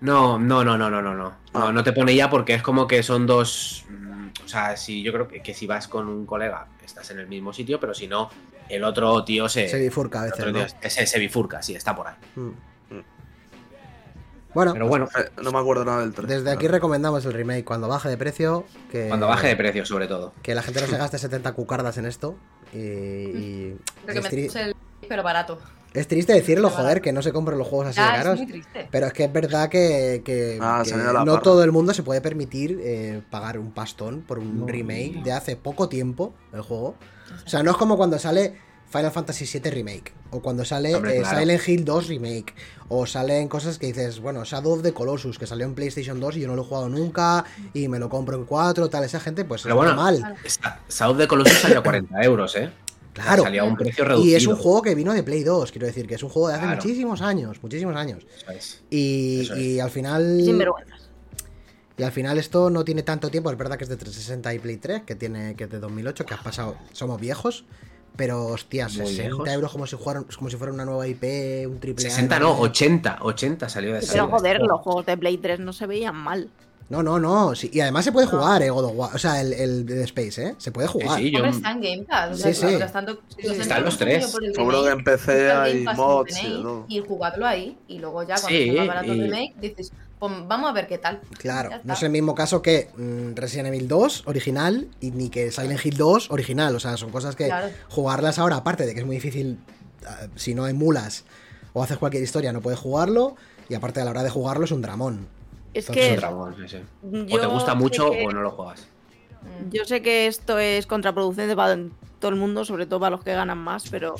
No, 0.00 0.38
no, 0.38 0.62
no, 0.64 0.78
no, 0.78 0.88
no, 0.90 1.02
no, 1.02 1.14
no. 1.14 1.26
Ah. 1.52 1.58
No, 1.58 1.72
no 1.72 1.82
te 1.82 1.92
pone 1.92 2.14
ya 2.14 2.30
porque 2.30 2.54
es 2.54 2.62
como 2.62 2.86
que 2.86 3.02
son 3.02 3.26
dos. 3.26 3.84
mm, 3.88 4.28
O 4.44 4.48
sea, 4.48 4.76
si 4.76 5.02
yo 5.02 5.12
creo 5.12 5.26
que, 5.26 5.42
que 5.42 5.54
si 5.54 5.66
vas 5.66 5.88
con 5.88 6.06
un 6.08 6.24
colega 6.24 6.68
estás 6.84 7.10
en 7.10 7.18
el 7.18 7.26
mismo 7.26 7.52
sitio, 7.52 7.80
pero 7.80 7.94
si 7.94 8.06
no, 8.06 8.30
el 8.68 8.84
otro 8.84 9.24
tío 9.24 9.48
se. 9.48 9.68
Se 9.68 9.78
bifurca 9.80 10.20
a 10.20 10.24
veces, 10.24 10.38
otro 10.38 10.52
¿no? 10.52 10.64
tío 10.64 10.76
ese 10.82 11.06
se 11.06 11.18
bifurca, 11.18 11.62
sí, 11.62 11.74
está 11.74 11.94
por 11.96 12.06
ahí. 12.08 12.14
Mm. 12.36 12.50
Bueno, 14.54 14.72
Pero 14.72 14.88
bueno, 14.88 15.08
Eh, 15.16 15.28
No 15.42 15.52
me 15.52 15.58
acuerdo 15.58 15.84
nada 15.84 16.00
del 16.00 16.12
3. 16.14 16.26
desde 16.28 16.50
aquí 16.50 16.68
recomendamos 16.68 17.24
el 17.26 17.32
remake 17.32 17.64
cuando 17.64 17.86
baje 17.88 18.08
de 18.08 18.16
precio. 18.16 18.64
Que, 18.90 19.08
cuando 19.08 19.26
baje 19.28 19.48
de 19.48 19.56
precio, 19.56 19.84
sobre 19.84 20.06
todo. 20.08 20.32
Que 20.42 20.54
la 20.54 20.62
gente 20.62 20.80
no 20.80 20.86
se 20.86 20.96
gaste 20.96 21.18
70 21.18 21.52
cucardas 21.52 21.98
en 21.98 22.06
esto. 22.06 22.36
Y, 22.72 22.78
y 22.78 23.76
Creo 24.06 24.14
que 24.14 24.18
es, 24.18 24.24
me 24.24 24.30
tri- 24.38 24.46
puse 24.46 24.62
el 24.62 24.76
pero 25.08 25.22
barato. 25.22 25.58
es 25.94 26.06
triste 26.08 26.32
decirlo, 26.34 26.70
joder, 26.70 27.00
que 27.00 27.12
no 27.12 27.22
se 27.22 27.32
compren 27.32 27.58
los 27.58 27.66
juegos 27.68 27.88
así 27.88 28.00
de 28.00 28.06
Ya, 28.06 28.16
es 28.16 28.22
caros. 28.22 28.38
muy 28.40 28.46
triste. 28.46 28.88
Pero 28.90 29.06
es 29.06 29.12
que 29.12 29.24
es 29.24 29.32
verdad 29.32 29.68
que, 29.68 30.22
que- 30.24 30.58
Ah, 30.60 30.82
que 30.84 30.92
no 30.94 31.24
parra. 31.24 31.40
todo 31.42 31.62
el 31.64 31.72
mundo 31.72 31.94
se 31.94 32.02
puede 32.02 32.20
permitir 32.20 32.78
eh, 32.82 33.22
pagar 33.30 33.58
un 33.58 33.72
pastón 33.72 34.22
por 34.22 34.38
un 34.38 34.60
No, 34.60 34.66
remake 34.66 35.12
no. 35.16 35.22
de 35.24 35.32
hace 35.32 35.56
poco 35.56 35.88
tiempo 35.88 36.34
el 36.52 36.62
juego. 36.62 36.94
O 37.44 37.48
sea, 37.48 37.62
no 37.62 37.70
es 37.70 37.76
como 37.76 37.96
cuando 37.96 38.18
sale 38.18 38.58
Final 38.90 39.10
Fantasy 39.12 39.44
VII 39.58 39.70
Remake, 39.70 40.12
o 40.30 40.40
cuando 40.40 40.64
sale 40.64 40.94
Hombre, 40.94 41.18
eh, 41.18 41.20
claro. 41.20 41.38
Silent 41.40 41.68
Hill 41.68 41.84
2 41.84 42.08
Remake, 42.08 42.54
o 42.88 43.04
salen 43.06 43.46
cosas 43.48 43.78
que 43.78 43.86
dices, 43.88 44.18
bueno, 44.20 44.44
Shadow 44.44 44.72
of 44.72 44.82
the 44.82 44.92
Colossus, 44.94 45.38
que 45.38 45.46
salió 45.46 45.66
en 45.66 45.74
PlayStation 45.74 46.18
2 46.20 46.36
y 46.38 46.40
yo 46.40 46.48
no 46.48 46.56
lo 46.56 46.62
he 46.62 46.64
jugado 46.64 46.88
nunca, 46.88 47.44
y 47.74 47.88
me 47.88 47.98
lo 47.98 48.08
compro 48.08 48.36
en 48.36 48.44
4, 48.46 48.88
tal, 48.88 49.04
esa 49.04 49.20
gente, 49.20 49.44
pues 49.44 49.62
Pero 49.62 49.76
bueno, 49.76 49.94
normal. 49.94 50.36
Sa- 50.46 50.80
South 50.88 51.16
de 51.18 51.28
Colossus 51.28 51.58
salió 51.58 51.80
a 51.80 51.82
40 51.82 52.18
euros, 52.22 52.56
¿eh? 52.56 52.70
Claro. 53.12 53.42
Salía 53.42 53.62
a 53.62 53.64
un 53.64 53.76
precio 53.76 54.04
reducido. 54.04 54.30
Y 54.32 54.36
es 54.36 54.46
un 54.46 54.56
juego 54.56 54.80
que 54.80 54.94
vino 54.94 55.12
de 55.12 55.22
Play 55.24 55.42
2, 55.42 55.72
quiero 55.72 55.86
decir, 55.88 56.06
que 56.06 56.14
es 56.14 56.22
un 56.22 56.28
juego 56.30 56.48
de 56.48 56.54
hace 56.54 56.62
Claro. 56.64 56.80
muchísimos 56.80 57.20
años, 57.20 57.58
muchísimos 57.62 57.96
años. 57.96 58.24
Eso 58.36 58.50
es. 58.52 58.82
Y, 58.90 59.40
Eso 59.42 59.54
es. 59.54 59.60
y 59.60 59.80
al 59.80 59.90
final... 59.90 60.40
Sinvergüenzas. 60.44 61.08
Y 61.96 62.04
al 62.04 62.12
final 62.12 62.38
esto 62.38 62.70
no 62.70 62.84
tiene 62.84 63.02
tanto 63.02 63.28
tiempo, 63.28 63.50
es 63.50 63.58
verdad 63.58 63.76
que 63.76 63.82
es 63.82 63.90
de 63.90 63.96
360 63.96 64.54
y 64.54 64.58
Play 64.60 64.76
3, 64.76 65.02
que 65.02 65.16
tiene 65.16 65.56
que 65.56 65.64
es 65.64 65.70
de 65.70 65.80
2008, 65.80 66.24
que 66.26 66.34
has 66.34 66.42
pasado, 66.44 66.76
somos 66.92 67.20
viejos, 67.20 67.64
pero 68.18 68.44
hostia, 68.46 68.86
Muy 68.88 68.96
60 68.96 69.22
viejos. 69.22 69.48
euros 69.48 69.72
como 69.72 69.86
si, 69.86 69.96
fuera, 69.96 70.22
como 70.36 70.50
si 70.50 70.56
fuera 70.56 70.72
una 70.74 70.84
nueva 70.84 71.06
IP, 71.08 71.66
un 71.66 71.78
triple 71.80 72.06
A, 72.06 72.10
60 72.10 72.38
no, 72.40 72.58
80, 72.58 73.18
80 73.22 73.68
salió 73.70 73.94
de 73.94 74.00
Pero 74.00 74.06
salida. 74.12 74.26
joder, 74.26 74.60
los 74.60 74.80
juegos 74.82 75.06
de 75.06 75.16
Play 75.16 75.38
3 75.38 75.60
no 75.60 75.72
se 75.72 75.86
veían 75.86 76.16
mal. 76.16 76.50
No, 76.90 77.02
no, 77.02 77.18
no, 77.20 77.54
sí, 77.54 77.70
y 77.72 77.80
además 77.80 78.04
se 78.04 78.12
puede 78.12 78.26
No. 78.26 78.32
jugar, 78.38 78.62
eh, 78.62 78.70
God 78.70 78.84
of 78.86 78.92
War, 78.96 79.10
o 79.14 79.18
sea, 79.18 79.40
el, 79.42 79.52
el 79.52 79.90
Space, 80.04 80.42
¿eh? 80.42 80.54
Se 80.58 80.72
puede 80.72 80.88
jugar. 80.88 81.18
Sí, 81.18 81.26
sí, 81.28 81.32
yo- 81.36 81.44
está 81.44 81.70
en 81.70 81.80
Game 81.82 82.04
Pass. 82.04 82.30
o 82.32 82.34
Sí, 82.34 82.42
sea, 82.42 82.54
sí. 82.54 82.64
mientras 82.66 82.92
tanto, 82.92 83.12
os 83.38 83.44
Están 83.58 83.84
los 83.84 83.98
tres. 83.98 84.36
Seguro 84.54 84.82
que 84.84 84.90
en 84.90 85.04
PC 85.04 85.52
hay 85.52 85.84
mods 85.94 86.34
y 86.88 86.96
y 86.96 87.00
jugadlo 87.06 87.46
ahí. 87.46 87.76
Y 87.88 87.98
luego 87.98 88.22
ya 88.22 88.34
cuando 88.36 88.48
Sí, 88.48 88.62
esté 88.68 88.78
más 88.78 88.86
barato 88.88 89.12
el 89.12 89.20
remake, 89.22 89.54
dices, 89.60 89.92
pues 90.18 90.32
vamos 90.46 90.70
a 90.70 90.72
ver 90.72 90.86
qué 90.86 90.98
tal. 90.98 91.20
Claro, 91.38 91.70
no 91.84 91.94
es 91.94 92.02
el 92.02 92.10
mismo 92.10 92.34
caso 92.34 92.62
que 92.62 92.88
mm, 92.96 93.34
Resident 93.36 93.68
Evil 93.68 93.88
2 93.88 94.24
original 94.26 94.88
y 95.00 95.10
ni 95.10 95.28
que 95.30 95.50
Silent 95.50 95.84
Hill 95.84 95.96
2 95.96 96.30
original, 96.30 96.74
o 96.76 96.80
sea, 96.80 96.96
son 96.96 97.10
cosas 97.10 97.36
que 97.36 97.46
Claro. 97.46 97.68
jugarlas 97.88 98.38
ahora, 98.38 98.56
aparte 98.56 98.84
de 98.86 98.94
que 98.94 99.00
es 99.00 99.06
muy 99.06 99.16
difícil, 99.16 99.58
ah, 100.06 100.26
si 100.36 100.54
no 100.54 100.66
emulas 100.66 101.24
o 101.72 101.82
haces 101.82 101.98
cualquier 101.98 102.22
historia, 102.22 102.52
no 102.52 102.60
puedes 102.60 102.78
jugarlo, 102.80 103.36
y 103.68 103.74
aparte 103.74 104.00
a 104.00 104.04
la 104.04 104.10
hora 104.10 104.22
de 104.22 104.30
jugarlo 104.30 104.64
es 104.64 104.72
un 104.72 104.82
dramón. 104.82 105.28
Es 105.74 105.88
Entonces, 105.88 106.04
Es 106.04 106.08
un 106.10 106.14
que 106.14 106.20
dragón, 106.20 106.56
sí, 106.56 106.68
sí. 106.68 106.78
O 107.12 107.26
yo 107.26 107.40
te 107.40 107.46
gusta 107.46 107.72
sé 107.72 107.78
mucho 107.78 108.10
que- 108.10 108.24
o 108.26 108.30
no 108.32 108.40
lo 108.42 108.50
juegas. 108.50 108.86
Yo 109.70 109.84
sé 109.84 110.02
que 110.02 110.26
esto 110.26 110.58
es 110.58 110.86
contraproducente 110.86 111.54
para 111.54 111.78
todo 112.18 112.30
el 112.30 112.36
mundo, 112.36 112.64
sobre 112.64 112.86
todo 112.86 112.98
para 113.00 113.10
los 113.10 113.22
que 113.22 113.32
ganan 113.32 113.58
más, 113.58 113.84
pero 113.90 114.16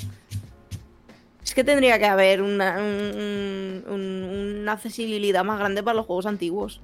es 1.49 1.55
que 1.55 1.63
tendría 1.63 1.97
que 1.97 2.05
haber 2.05 2.41
una, 2.41 2.77
un- 2.77 3.83
un- 3.87 4.57
una 4.61 4.71
accesibilidad 4.73 5.43
más 5.43 5.59
grande 5.59 5.81
para 5.83 5.95
los 5.95 6.05
juegos 6.05 6.25
antiguos. 6.27 6.79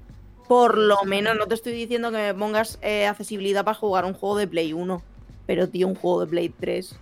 Por 0.48 0.78
lo 0.78 1.04
menos, 1.06 1.36
no 1.38 1.48
te 1.48 1.54
estoy 1.56 1.74
diciendo 1.74 2.12
que 2.12 2.18
me 2.18 2.34
pongas 2.34 2.78
eh, 2.82 3.06
accesibilidad 3.08 3.64
para 3.64 3.76
jugar 3.78 4.06
un 4.06 4.14
juego 4.14 4.38
de 4.38 4.48
Play 4.48 4.74
1, 4.74 5.02
pero 5.46 5.70
tío, 5.70 5.88
un 5.88 5.96
juego 5.96 6.22
de 6.22 6.28
Play 6.28 6.50
3, 6.50 6.96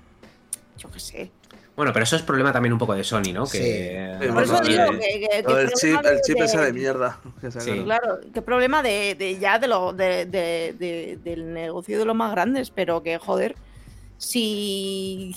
yo 0.77 0.91
qué 0.91 0.99
sé. 0.99 1.31
Bueno, 1.75 1.91
pero 1.93 2.03
eso 2.03 2.15
es 2.15 2.21
problema 2.21 2.51
también 2.53 2.71
un 2.73 2.79
poco 2.79 2.93
de 2.93 3.03
Sony, 3.03 3.33
¿no? 3.33 3.45
Sí. 3.45 3.57
Que 3.59 4.17
Sí, 4.21 4.27
Por 4.27 4.43
eso 4.43 4.61
digo 4.61 4.83
que, 4.91 4.99
que- 4.99 5.29
que 5.37 5.43
problema 5.43 5.71
chip, 5.73 5.99
el 6.05 6.35
de- 6.35 6.43
ese 6.45 6.73
mierda. 6.73 7.19
que. 7.41 7.49
Sí. 7.51 7.81
Claro, 7.83 8.19
qué 8.33 8.41
problema 8.41 8.83
de, 8.83 9.15
de 9.15 9.39
ya 9.39 9.57
de 9.57 9.67
lo 9.67 9.91
de, 9.93 10.25
de- 10.25 10.75
de- 10.77 11.17
del 11.23 11.53
negocio 11.53 11.97
de 11.97 12.05
los 12.05 12.15
más 12.15 12.31
grandes, 12.31 12.69
pero 12.71 13.01
que 13.03 13.17
joder, 13.17 13.55
si 14.17 15.35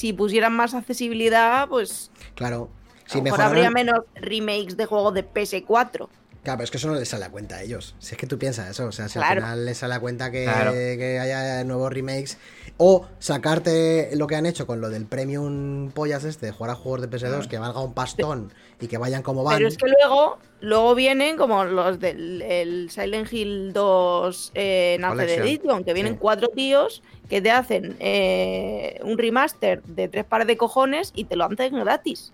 si 0.00 0.12
pusieran 0.14 0.54
más 0.54 0.72
accesibilidad, 0.74 1.68
pues 1.68 2.10
Claro, 2.34 2.70
a 3.06 3.08
si 3.10 3.18
lo 3.18 3.24
mejor 3.24 3.38
mejoraran... 3.38 3.46
habría 3.66 3.70
menos 3.70 4.04
remakes 4.14 4.76
de 4.76 4.86
juegos 4.86 5.12
de 5.14 5.26
PS4. 5.28 6.08
Claro, 6.42 6.56
pero 6.56 6.64
es 6.64 6.70
que 6.70 6.78
eso 6.78 6.88
no 6.88 6.94
les 6.94 7.06
sale 7.06 7.26
a 7.26 7.30
cuenta 7.30 7.56
a 7.56 7.62
ellos. 7.62 7.94
Si 7.98 8.14
es 8.14 8.18
que 8.18 8.26
tú 8.26 8.38
piensas 8.38 8.70
eso, 8.70 8.86
o 8.86 8.92
sea, 8.92 9.10
si 9.10 9.18
al 9.18 9.34
final 9.34 9.66
les 9.66 9.76
sale 9.76 9.92
a 9.94 10.00
cuenta 10.00 10.30
que, 10.30 10.44
Claro. 10.44 10.72
que 10.72 11.18
haya 11.20 11.62
nuevos 11.64 11.92
remakes 11.92 12.38
o 12.78 13.06
sacarte 13.18 14.08
lo 14.16 14.26
que 14.26 14.36
han 14.36 14.46
hecho 14.46 14.66
con 14.66 14.80
lo 14.80 14.88
del 14.88 15.04
premium 15.04 15.90
pollas 15.90 16.24
este, 16.24 16.46
de 16.46 16.52
jugar 16.52 16.70
a 16.70 16.74
juegos 16.76 17.02
de 17.02 17.10
PS2 17.10 17.46
que 17.46 17.58
valga 17.58 17.80
un 17.82 17.92
pastón 17.92 18.54
y 18.80 18.86
que 18.86 18.96
vayan 18.96 19.22
como 19.22 19.44
van. 19.44 19.56
Pero 19.58 19.68
es 19.68 19.76
que 19.76 19.86
luego 19.86 20.38
luego 20.62 20.94
vienen 20.94 21.36
como 21.36 21.62
los 21.64 22.00
del 22.00 22.40
el 22.40 22.88
Silent 22.90 23.30
Hill 23.30 23.72
2 23.74 24.52
eh, 24.54 24.94
en. 24.98 25.20
Edition, 25.20 25.84
que 25.84 25.92
vienen 25.92 26.14
Sí. 26.14 26.18
cuatro 26.22 26.48
tíos 26.48 27.02
que 27.30 27.40
te 27.40 27.50
hacen 27.50 27.96
eh, 28.00 29.00
un 29.04 29.16
remaster 29.16 29.82
de 29.84 30.08
tres 30.08 30.24
pares 30.26 30.46
de 30.46 30.56
cojones 30.58 31.12
y 31.14 31.24
te 31.24 31.36
lo 31.36 31.44
hacen 31.44 31.74
gratis. 31.80 32.32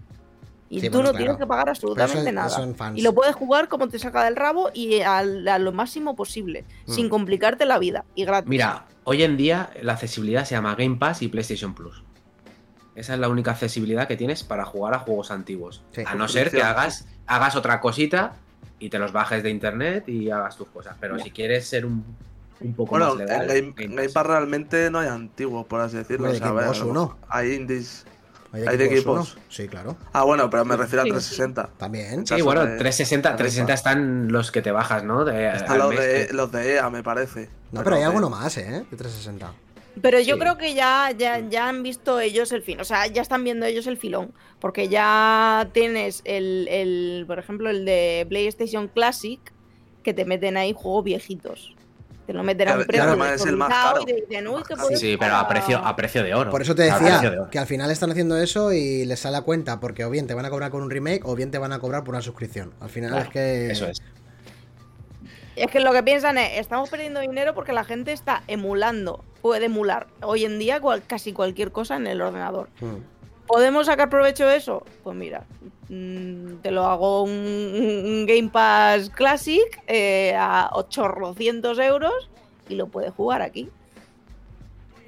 Y 0.69 0.81
Sí, 0.81 0.89
tú 0.89 0.95
bueno, 0.95 1.11
no 1.11 1.11
claro. 1.13 1.25
tienes 1.25 1.37
que 1.39 1.47
pagar 1.47 1.69
absolutamente 1.69 2.23
eso- 2.31 2.33
nada. 2.33 2.93
Y 2.97 3.03
lo 3.03 3.15
puedes 3.15 3.37
jugar 3.37 3.69
como 3.69 3.87
te 3.89 4.01
saca 4.01 4.25
del 4.25 4.35
rabo 4.35 4.71
y 4.75 5.03
al- 5.03 5.47
a, 5.47 5.61
lo 5.61 5.71
máximo 5.71 6.17
posible, 6.17 6.65
Mm. 6.87 6.93
sin 6.93 7.09
complicarte 7.09 7.67
la 7.67 7.79
vida 7.79 8.05
y 8.17 8.25
gratis. 8.25 8.49
Mira, 8.49 8.87
hoy 9.05 9.23
en 9.23 9.37
día 9.37 9.71
la 9.83 9.93
accesibilidad 9.93 10.45
se 10.45 10.57
llama 10.57 10.75
Game 10.75 10.97
Pass 10.97 11.23
y 11.23 11.29
PlayStation 11.29 11.73
Plus. 11.75 12.03
Esa 12.97 13.15
es 13.15 13.21
la 13.21 13.29
única 13.29 13.51
accesibilidad 13.53 14.09
que 14.09 14.17
tienes 14.17 14.43
para 14.43 14.65
jugar 14.65 14.95
a 14.95 14.99
juegos 15.01 15.31
antiguos. 15.31 15.83
Sí. 15.93 16.03
a 16.05 16.15
no 16.17 16.27
ser 16.27 16.51
que 16.51 16.63
hagas, 16.63 17.07
hagas 17.27 17.55
otra 17.55 17.81
cosita 17.81 18.33
y 18.81 18.89
te 18.89 18.99
los 18.99 19.13
bajes 19.13 19.43
de 19.43 19.51
internet 19.51 20.09
y 20.09 20.31
hagas 20.31 20.57
tus 20.57 20.67
cosas. 20.69 20.97
Pero 20.99 21.19
si 21.21 21.31
quieres 21.31 21.67
ser 21.69 21.85
un, 21.87 22.03
un 22.61 22.75
poco 22.75 22.91
Bueno, 22.91 23.09
más 23.11 23.17
legal, 23.19 23.47
Game, 23.47 23.75
Game 23.77 23.95
Game 23.97 24.09
Pass. 24.09 24.27
Realmente 24.27 24.91
no 24.91 24.99
hay 25.01 25.09
antiguos, 25.09 25.67
por 25.67 25.81
así 25.81 25.97
decirlo. 25.97 26.31
O 26.31 26.35
sea, 26.35 26.53
ver, 26.53 26.69
uno. 26.85 27.17
Hay 27.29 27.53
indies. 27.55 28.07
Hay 28.53 28.77
de 28.79 28.87
equipos. 28.87 29.35
uno. 29.35 29.43
Sí, 29.51 29.69
claro. 29.69 29.97
Ah, 30.15 30.23
bueno, 30.25 30.49
pero 30.49 30.65
me 30.65 30.77
refiero 30.77 31.03
a 31.03 31.05
Sí, 31.05 31.11
360. 31.11 31.69
También. 31.77 32.27
Sí, 32.27 32.41
bueno, 32.41 32.63
de- 32.65 32.79
360, 32.79 33.33
de 33.33 33.37
360 33.37 33.75
están 33.75 34.33
los 34.33 34.51
que 34.51 34.63
te 34.63 34.71
bajas, 34.71 35.05
¿no? 35.05 35.25
De, 35.27 35.49
Están 35.55 35.79
los 35.79 35.91
de, 35.91 36.29
los 36.33 36.51
de 36.53 36.75
EA, 36.77 36.89
me 36.89 37.03
parece. 37.03 37.51
No, 37.73 37.83
pero 37.85 37.97
hay 37.97 38.01
de- 38.03 38.07
alguno 38.07 38.31
más, 38.31 38.57
¿eh? 38.57 38.85
De 38.91 38.97
360. 38.97 39.53
Pero 40.01 40.21
yo 40.21 40.35
Sí. 40.37 40.41
creo 40.41 40.57
que 40.59 40.75
ya, 40.75 41.11
ya, 41.17 41.39
ya 41.41 41.69
han 41.69 41.83
visto 41.83 42.21
ellos 42.21 42.53
el 42.53 42.63
fin, 42.63 42.81
o 42.81 42.85
sea, 42.85 43.07
ya 43.07 43.21
están 43.23 43.45
viendo 43.45 43.65
ellos 43.67 43.87
el 43.87 43.97
filón, 43.97 44.33
porque 44.61 44.89
ya 44.89 45.69
tienes 45.73 46.21
el, 46.25 46.69
el, 46.69 47.25
por 47.27 47.39
ejemplo, 47.39 47.69
el 47.71 47.85
de 47.87 48.27
PlayStation 48.29 48.89
Classic, 48.89 49.41
que 50.03 50.13
te 50.15 50.25
meten 50.27 50.57
ahí 50.59 50.75
juegos 50.75 51.05
viejitos. 51.05 51.75
Te 52.27 52.33
lo 52.33 52.43
meten 52.43 52.69
a 52.69 52.73
Claro, 52.73 53.25
es 53.35 53.47
el 53.47 53.57
más 53.57 53.69
caro. 53.69 54.03
y 54.03 54.05
que 54.65 54.75
caro. 54.75 54.83
puedes 54.83 54.99
Sí, 55.01 55.17
pero 55.17 55.37
a 55.37 55.47
precio, 55.49 55.79
a 55.79 55.95
precio 55.95 56.23
de 56.25 56.35
oro. 56.35 56.51
Por 56.51 56.61
eso 56.63 56.75
te 56.75 56.83
de 56.83 56.91
decía 56.91 57.21
que 57.51 57.59
al 57.59 57.67
final 57.67 57.91
están 57.91 58.11
haciendo 58.11 58.37
eso 58.37 58.73
y 58.73 59.05
les 59.05 59.21
sale 59.21 59.37
a 59.37 59.43
cuenta, 59.43 59.79
porque 59.79 60.05
o 60.05 60.11
bien 60.11 60.27
te 60.27 60.35
van 60.35 60.45
a 60.45 60.51
cobrar 60.51 60.71
con 60.73 60.83
un 60.83 60.91
remake 60.91 61.21
o 61.25 61.37
bien 61.37 61.51
te 61.53 61.59
van 61.59 61.73
a 61.73 61.79
cobrar 61.79 62.03
por 62.03 62.15
una 62.15 62.23
suscripción. 62.23 62.73
Al 62.81 62.89
final 62.91 63.11
Claro, 63.11 63.25
es 63.27 63.31
que. 63.31 63.71
Eso 63.71 63.87
es. 63.87 64.03
Es 65.55 65.69
que 65.71 65.81
lo 65.81 65.93
que 65.93 66.03
piensan 66.03 66.37
es, 66.37 66.59
estamos 66.59 66.91
perdiendo 66.91 67.21
dinero 67.21 67.55
porque 67.55 67.73
la 67.73 67.85
gente 67.85 68.13
está 68.13 68.43
emulando, 68.47 69.25
puede 69.41 69.67
emular 69.67 70.07
hoy 70.21 70.45
en 70.45 70.59
día 70.59 70.81
cual- 70.81 71.03
casi 71.07 71.33
cualquier 71.33 71.73
cosa 71.73 71.97
en 71.97 72.07
el 72.07 72.21
ordenador. 72.21 72.69
Mm. 72.81 72.97
¿Podemos 73.47 73.87
sacar 73.87 74.09
provecho 74.11 74.47
de 74.47 74.57
eso? 74.57 74.85
Pues 75.05 75.17
mira, 75.17 75.45
mm, 75.89 76.57
te 76.63 76.71
lo 76.71 76.85
hago 76.87 77.23
un, 77.23 77.31
un 77.31 78.27
Game 78.27 78.49
Pass 78.49 79.11
Classic 79.11 79.83
eh, 79.87 80.35
a 80.39 80.71
800 80.73 81.79
euros 81.79 82.29
y 82.69 82.75
lo 82.75 82.89
puedes 82.89 83.13
jugar 83.13 83.43
aquí. 83.43 83.69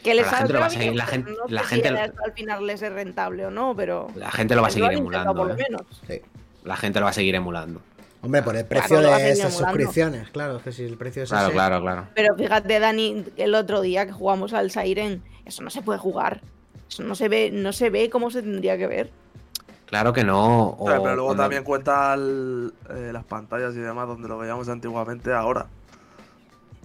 Que 0.02 0.14
les 0.14 0.26
la 0.26 0.32
gente 0.38 0.52
lo 0.52 0.60
va 0.60 0.66
a 0.66 0.70
saldrá 0.70 0.78
seguir, 0.80 0.86
bien, 0.92 0.96
la 0.96 1.06
gente- 1.06 1.30
no 1.32 1.36
la 1.48 1.62
sé 1.62 1.68
gente 1.68 1.88
si 1.88 1.94
lo- 1.94 2.24
al 2.24 2.32
final 2.32 2.66
les 2.66 2.82
es 2.82 2.92
rentable 2.92 3.46
o 3.46 3.50
no, 3.50 3.74
pero 3.74 4.06
La 4.14 4.30
gente 4.30 4.54
lo 4.54 4.62
va 4.62 4.68
a 4.68 4.70
seguir 4.70 4.92
emulando. 4.92 5.34
por 5.34 5.48
lo 5.48 5.54
¿eh? 5.54 5.66
Sí. 6.06 6.20
La 6.64 6.76
gente 6.76 7.00
lo 7.00 7.04
va 7.04 7.10
a 7.10 7.14
seguir 7.14 7.34
emulando. 7.34 7.82
Hombre, 8.22 8.42
por 8.42 8.56
el 8.56 8.64
precio 8.64 9.00
de 9.00 9.06
esas 9.30 9.52
emulando. 9.52 9.58
suscripciones, 9.58 10.30
claro, 10.30 10.56
es 10.58 10.62
que 10.62 10.72
si 10.72 10.84
el 10.84 10.96
precio 10.96 11.22
es 11.24 11.28
Claro, 11.30 11.46
ese- 11.48 11.54
claro, 11.54 11.80
claro. 11.80 12.06
Pero 12.14 12.36
fíjate, 12.36 12.78
Dani, 12.78 13.24
el 13.36 13.54
otro 13.54 13.80
día 13.80 14.06
que 14.06 14.12
jugamos 14.12 14.52
al 14.52 14.70
Siren, 14.70 15.22
eso 15.44 15.62
no 15.62 15.70
se 15.70 15.82
puede 15.82 15.98
jugar. 15.98 16.40
Eso 16.88 17.02
no 17.02 17.14
se 17.14 17.28
ve, 17.28 17.50
no 17.52 17.72
se 17.72 17.90
ve 17.90 18.08
como 18.10 18.30
se 18.30 18.42
tendría 18.42 18.76
que 18.78 18.86
ver. 18.86 19.10
Claro 19.86 20.12
que 20.12 20.22
no. 20.24 20.68
o 20.70 20.84
Claro, 20.84 21.02
pero 21.02 21.14
luego 21.14 21.28
cuando- 21.28 21.42
también 21.44 21.64
cuenta 21.64 22.12
el- 22.14 22.72
eh, 22.90 23.10
las 23.12 23.24
pantallas 23.24 23.74
y 23.74 23.78
demás 23.78 24.06
donde 24.06 24.28
lo 24.28 24.36
veíamos 24.38 24.68
antiguamente 24.68 25.32
ahora. 25.32 25.66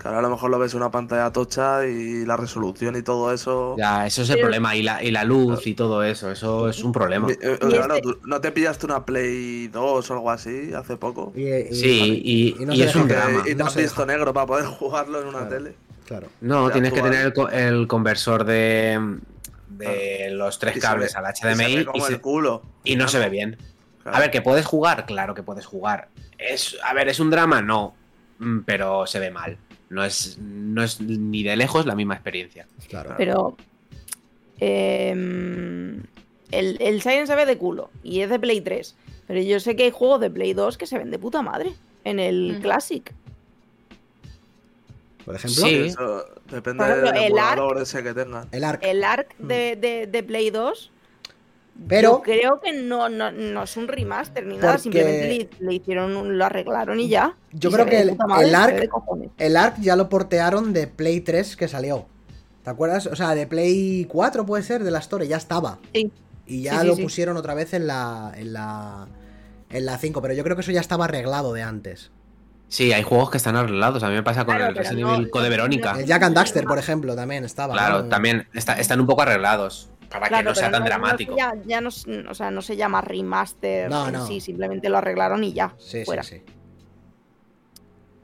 Que 0.01 0.07
ahora 0.07 0.19
a 0.19 0.21
lo 0.23 0.29
mejor 0.31 0.49
lo 0.49 0.57
ves 0.57 0.73
en 0.73 0.77
una 0.77 0.89
pantalla 0.89 1.31
tocha 1.31 1.85
y 1.85 2.25
la 2.25 2.35
resolución 2.35 2.95
y 2.95 3.03
todo 3.03 3.31
eso. 3.33 3.75
Ya, 3.77 4.07
eso 4.07 4.21
es 4.23 4.29
el 4.29 4.35
Pero- 4.37 4.45
problema. 4.47 4.75
Y 4.75 4.83
la, 4.83 5.03
y 5.03 5.11
la 5.11 5.23
luz 5.23 5.67
y 5.67 5.75
todo 5.75 6.01
eso. 6.03 6.31
Eso 6.31 6.67
es 6.69 6.83
un 6.83 6.91
problema. 6.93 7.27
Mi- 7.27 7.33
eh, 7.33 7.57
Y 7.61 7.67
claro, 7.67 7.95
este- 7.95 8.01
tú- 8.01 8.17
¿no 8.25 8.41
te 8.41 8.51
pillaste 8.51 8.85
una 8.85 9.05
Play 9.05 9.67
2 9.67 10.09
o 10.09 10.13
algo 10.13 10.31
así 10.31 10.73
hace 10.73 10.97
poco? 10.97 11.31
Y, 11.35 11.43
y- 11.47 11.75
Sí, 11.75 12.21
y, 12.23 12.63
y 12.63 12.65
no 12.65 12.73
es 12.73 12.95
un 12.95 13.07
drama. 13.07 13.41
Y 13.41 13.49
te 13.49 13.55
No 13.55 13.65
has 13.65 13.75
visto 13.75 14.05
negro 14.05 14.33
para 14.33 14.47
poder 14.47 14.65
jugarlo 14.79 15.21
en 15.21 15.27
una 15.27 15.39
Claro. 15.39 15.55
tele. 15.55 15.75
Claro. 16.07 16.27
No, 16.41 16.69
tienes 16.71 16.91
que 16.93 17.01
tener 17.01 17.33
el 17.53 17.87
conversor 17.87 18.45
de, 18.45 19.19
de 19.77 20.29
los 20.31 20.59
tres 20.59 20.77
cables 20.79 21.15
al 21.15 21.25
HDMI 21.25 21.79
y, 21.81 21.85
como 21.85 22.05
se- 22.05 22.13
el 22.13 22.21
culo. 22.21 22.63
y 22.83 22.95
no 22.95 23.07
se 23.07 23.19
ve 23.19 23.29
bien. 23.29 23.57
Claro. 24.01 24.17
A 24.17 24.19
ver, 24.19 24.31
que 24.31 24.41
puedes 24.41 24.65
jugar, 24.65 25.05
claro 25.05 25.33
que 25.33 25.43
puedes 25.43 25.65
jugar. 25.65 26.09
Es, 26.37 26.77
a 26.83 26.93
ver, 26.93 27.07
¿es 27.07 27.19
un 27.19 27.29
drama? 27.29 27.61
No. 27.61 27.95
Mm, 28.39 28.59
Pero 28.65 29.05
se 29.07 29.19
ve 29.19 29.31
mal. 29.31 29.57
No 29.89 30.03
es, 30.03 30.37
no 30.39 30.83
es 30.83 30.99
ni 30.99 31.43
de 31.43 31.55
lejos 31.55 31.85
la 31.85 31.95
misma 31.95 32.15
experiencia. 32.15 32.67
Claro. 32.89 33.13
Pero. 33.17 33.55
em, 34.59 36.03
el, 36.51 36.77
el 36.81 37.01
Siren 37.01 37.27
se 37.27 37.35
ve 37.35 37.45
de 37.45 37.57
culo 37.57 37.89
y 38.03 38.21
es 38.21 38.29
de 38.29 38.39
Play 38.39 38.61
3. 38.61 38.95
Pero 39.27 39.41
yo 39.41 39.59
sé 39.59 39.75
que 39.75 39.83
hay 39.83 39.91
juegos 39.91 40.19
de 40.21 40.29
Play 40.29 40.53
2 40.53 40.77
que 40.77 40.85
se 40.87 40.97
ven 40.97 41.11
de 41.11 41.19
puta 41.19 41.41
madre 41.41 41.73
en 42.03 42.19
el 42.19 42.57
Mm. 42.57 42.61
Classic. 42.61 43.13
Por 45.25 45.35
ejemplo, 45.35 45.63
Sí. 45.65 45.75
Eso 45.87 46.25
depende 46.49 46.83
ejemplo, 46.83 47.11
del 47.11 47.17
el 47.21 47.27
emulador 47.27 47.81
ese 47.81 48.03
que 48.03 48.13
tengan. 48.13 48.47
el 48.51 48.63
ARC. 48.63 48.83
El 48.83 49.03
ARC 49.03 49.37
de, 49.37 49.75
de- 49.75 50.07
de 50.07 50.23
Play 50.23 50.49
2. 50.49 50.91
Pero- 51.87 52.11
yo 52.11 52.21
creo 52.21 52.61
que 52.61 52.71
no, 52.73 53.09
no, 53.09 53.31
no 53.31 53.63
es 53.63 53.77
un 53.77 53.87
remaster 53.87 54.45
ni 54.45 54.57
nada. 54.57 54.77
Simplemente 54.77 55.27
le, 55.59 55.65
le 55.65 55.73
hicieron, 55.73 56.15
un- 56.15 56.37
lo 56.37 56.45
arreglaron 56.45 56.99
y 56.99 57.09
ya. 57.09 57.35
Yo 57.51 57.69
Y 57.69 57.73
creo 57.73 57.85
que 57.87 57.99
el- 57.99 58.15
madre, 58.15 58.55
ARC. 58.55 58.89
El 59.39 59.57
ARC 59.57 59.79
ya 59.79 59.95
lo 59.95 60.07
portearon 60.09 60.71
de 60.73 60.87
Play 60.87 61.21
3 61.21 61.55
que 61.55 61.67
salió. 61.67 62.05
¿Te 62.63 62.69
acuerdas? 62.69 63.07
O 63.07 63.15
sea, 63.15 63.33
de 63.35 63.47
Play 63.47 64.05
4 64.05 64.45
puede 64.45 64.63
ser, 64.63 64.83
de 64.83 64.91
la 64.91 64.99
Store, 64.99 65.27
ya 65.27 65.37
estaba. 65.37 65.79
Sí. 65.93 66.11
Y 66.45 66.61
ya 66.63 66.81
sí, 66.81 66.87
lo 66.87 66.95
sí. 66.95 67.03
pusieron 67.03 67.37
otra 67.37 67.53
vez 67.55 67.73
en 67.73 67.87
la, 67.87 68.31
en 68.35 68.53
la. 68.53 69.07
En 69.69 69.85
la 69.87 69.97
5, 69.97 70.21
pero 70.21 70.35
yo 70.35 70.43
creo 70.43 70.55
que 70.55 70.61
eso 70.61 70.71
ya 70.71 70.81
estaba 70.81 71.05
arreglado 71.05 71.51
de 71.53 71.63
antes. 71.63 72.11
Sí, 72.73 72.91
hay 72.91 73.03
juegos 73.03 73.29
que 73.29 73.37
están 73.37 73.55
arreglados. 73.55 74.01
A 74.01 74.09
mí 74.09 74.15
me 74.15 74.23
pasa 74.23 74.45
con 74.45 74.55
Claro, 74.55 74.71
el 74.71 74.75
Resident 74.75 75.01
no- 75.01 75.13
Evil 75.13 75.29
Code 75.29 75.47
Verónica. 75.47 75.91
El 75.99 76.07
Jack 76.07 76.23
and 76.23 76.35
Daxter, 76.35 76.63
por 76.65 76.79
ejemplo, 76.79 77.15
también 77.15 77.43
estaba. 77.45 77.71
Claro, 77.75 78.01
¿no? 78.01 78.09
también 78.09 78.47
está- 78.51 78.73
están 78.79 78.99
un 78.99 79.05
poco 79.05 79.21
arreglados. 79.21 79.91
Para 80.09 80.27
Claro, 80.27 80.43
que 80.43 80.49
no 80.49 80.55
sea 80.55 80.71
tan 80.71 80.83
dramático. 80.83 81.37
ya, 81.37 81.53
ya 81.67 81.81
no, 81.81 81.89
o 81.89 82.33
sea, 82.33 82.49
no 82.49 82.63
se 82.63 82.75
llama 82.75 83.01
remaster. 83.01 83.91
No, 83.91 84.07
en 84.07 84.13
no. 84.13 84.25
Sí, 84.25 84.41
simplemente 84.41 84.89
lo 84.89 84.97
arreglaron 84.97 85.43
y 85.43 85.53
ya. 85.53 85.75
Sí, 85.77 86.03
fuera. 86.03 86.23
sí, 86.23 86.37
sí. 86.37 86.53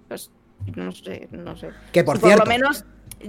Pues, 0.08 0.32
no 0.76 0.92
sé, 0.94 1.28
no 1.32 1.56
sé. 1.56 1.70
Que 1.92 2.04
por 2.04 2.18
Y 2.18 2.20
por 2.20 2.30
cierto. 2.30 2.46
lo 2.46 2.50
menos, 2.50 2.86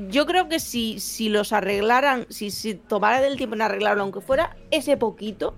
yo 0.08 0.24
creo 0.24 0.48
que 0.48 0.58
si, 0.58 1.00
si 1.00 1.28
los 1.28 1.52
arreglaran, 1.52 2.24
si, 2.30 2.50
si 2.50 2.74
tomara 2.76 3.20
del 3.20 3.36
tiempo 3.36 3.56
en 3.56 3.60
arreglarlo, 3.62 4.02
aunque 4.02 4.22
fuera 4.22 4.56
ese 4.70 4.96
poquito, 4.96 5.54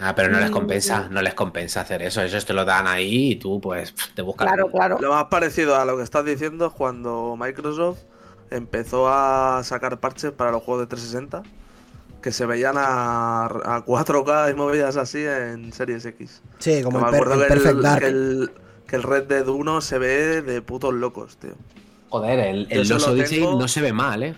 Ah, 0.00 0.14
pero 0.14 0.30
no 0.30 0.38
les 0.38 0.50
Mm, 0.50 0.52
compensa, 0.52 1.08
no 1.10 1.22
les 1.22 1.34
compensa 1.34 1.80
hacer 1.80 2.02
eso. 2.02 2.22
Ellos 2.22 2.44
te 2.44 2.52
lo 2.52 2.64
dan 2.64 2.86
ahí 2.86 3.32
y 3.32 3.36
tú, 3.36 3.60
pues, 3.60 3.94
te 4.14 4.22
buscas. 4.22 4.46
claro, 4.46 4.70
claro. 4.70 4.98
Lo 5.00 5.10
más 5.12 5.24
parecido 5.26 5.76
a 5.76 5.84
lo 5.84 5.96
que 5.96 6.02
estás 6.04 6.24
diciendo 6.24 6.66
es 6.66 6.72
cuando 6.72 7.36
Microsoft 7.38 7.98
empezó 8.50 9.08
a 9.08 9.62
sacar 9.64 9.98
parches 10.00 10.32
para 10.32 10.52
los 10.52 10.62
juegos 10.62 10.82
de 10.82 10.86
360 10.88 11.42
que 12.22 12.32
se 12.32 12.46
veían 12.46 12.76
a, 12.78 13.46
a 13.46 13.84
4K 13.84 14.50
y 14.50 14.54
movidas 14.54 14.96
así 14.96 15.24
en 15.24 15.72
Series 15.72 16.04
X. 16.04 16.42
Sí, 16.58 16.82
como 16.82 16.98
Que 16.98 17.04
el, 17.04 17.12
me 17.12 17.16
acuerdo 17.16 17.34
el 17.34 17.48
que, 17.48 17.52
el, 17.68 17.98
que, 17.98 18.06
el, 18.06 18.50
que 18.86 18.96
el 18.96 19.02
Red 19.02 19.24
Dead 19.24 19.48
1 19.48 19.80
se 19.80 19.98
ve 19.98 20.42
de 20.42 20.62
putos 20.62 20.94
locos, 20.94 21.36
tío. 21.38 21.52
Joder, 22.10 22.38
el, 22.40 22.66
el 22.70 22.80
eso 22.82 22.94
Lost 22.94 23.06
lo 23.06 23.12
Odyssey 23.12 23.40
tengo- 23.40 23.58
no 23.60 23.68
se 23.68 23.80
ve 23.82 23.92
mal, 23.92 24.22
¿eh? 24.22 24.34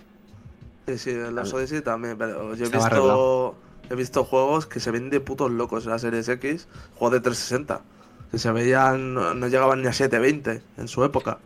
Sí, 0.87 0.99
sí, 0.99 1.11
en 1.11 1.35
los 1.35 1.53
Odyssey 1.55 1.83
también, 1.83 2.19
pero 2.19 2.55
yo 2.55 2.65
he 2.65 2.65
Estaba 2.65 2.85
visto, 2.85 2.97
arreglado. 2.97 3.55
He 3.91 3.95
visto 3.97 4.25
juegos 4.25 4.67
que 4.67 4.81
se 4.81 4.91
ven 4.91 5.11
de 5.11 5.21
putos 5.21 5.51
locos 5.51 5.85
en 5.85 5.91
la 5.91 5.99
Series 5.99 6.29
X, 6.29 6.69
juegos 6.95 7.13
de 7.13 7.21
360, 7.21 7.83
que 8.31 8.39
se 8.39 8.53
veían, 8.53 9.15
no, 9.15 9.35
llegaban 9.49 9.83
ni 9.83 9.89
a 9.89 9.93
720 9.93 10.63
en 10.79 10.89
su 10.89 11.05
época. 11.05 11.39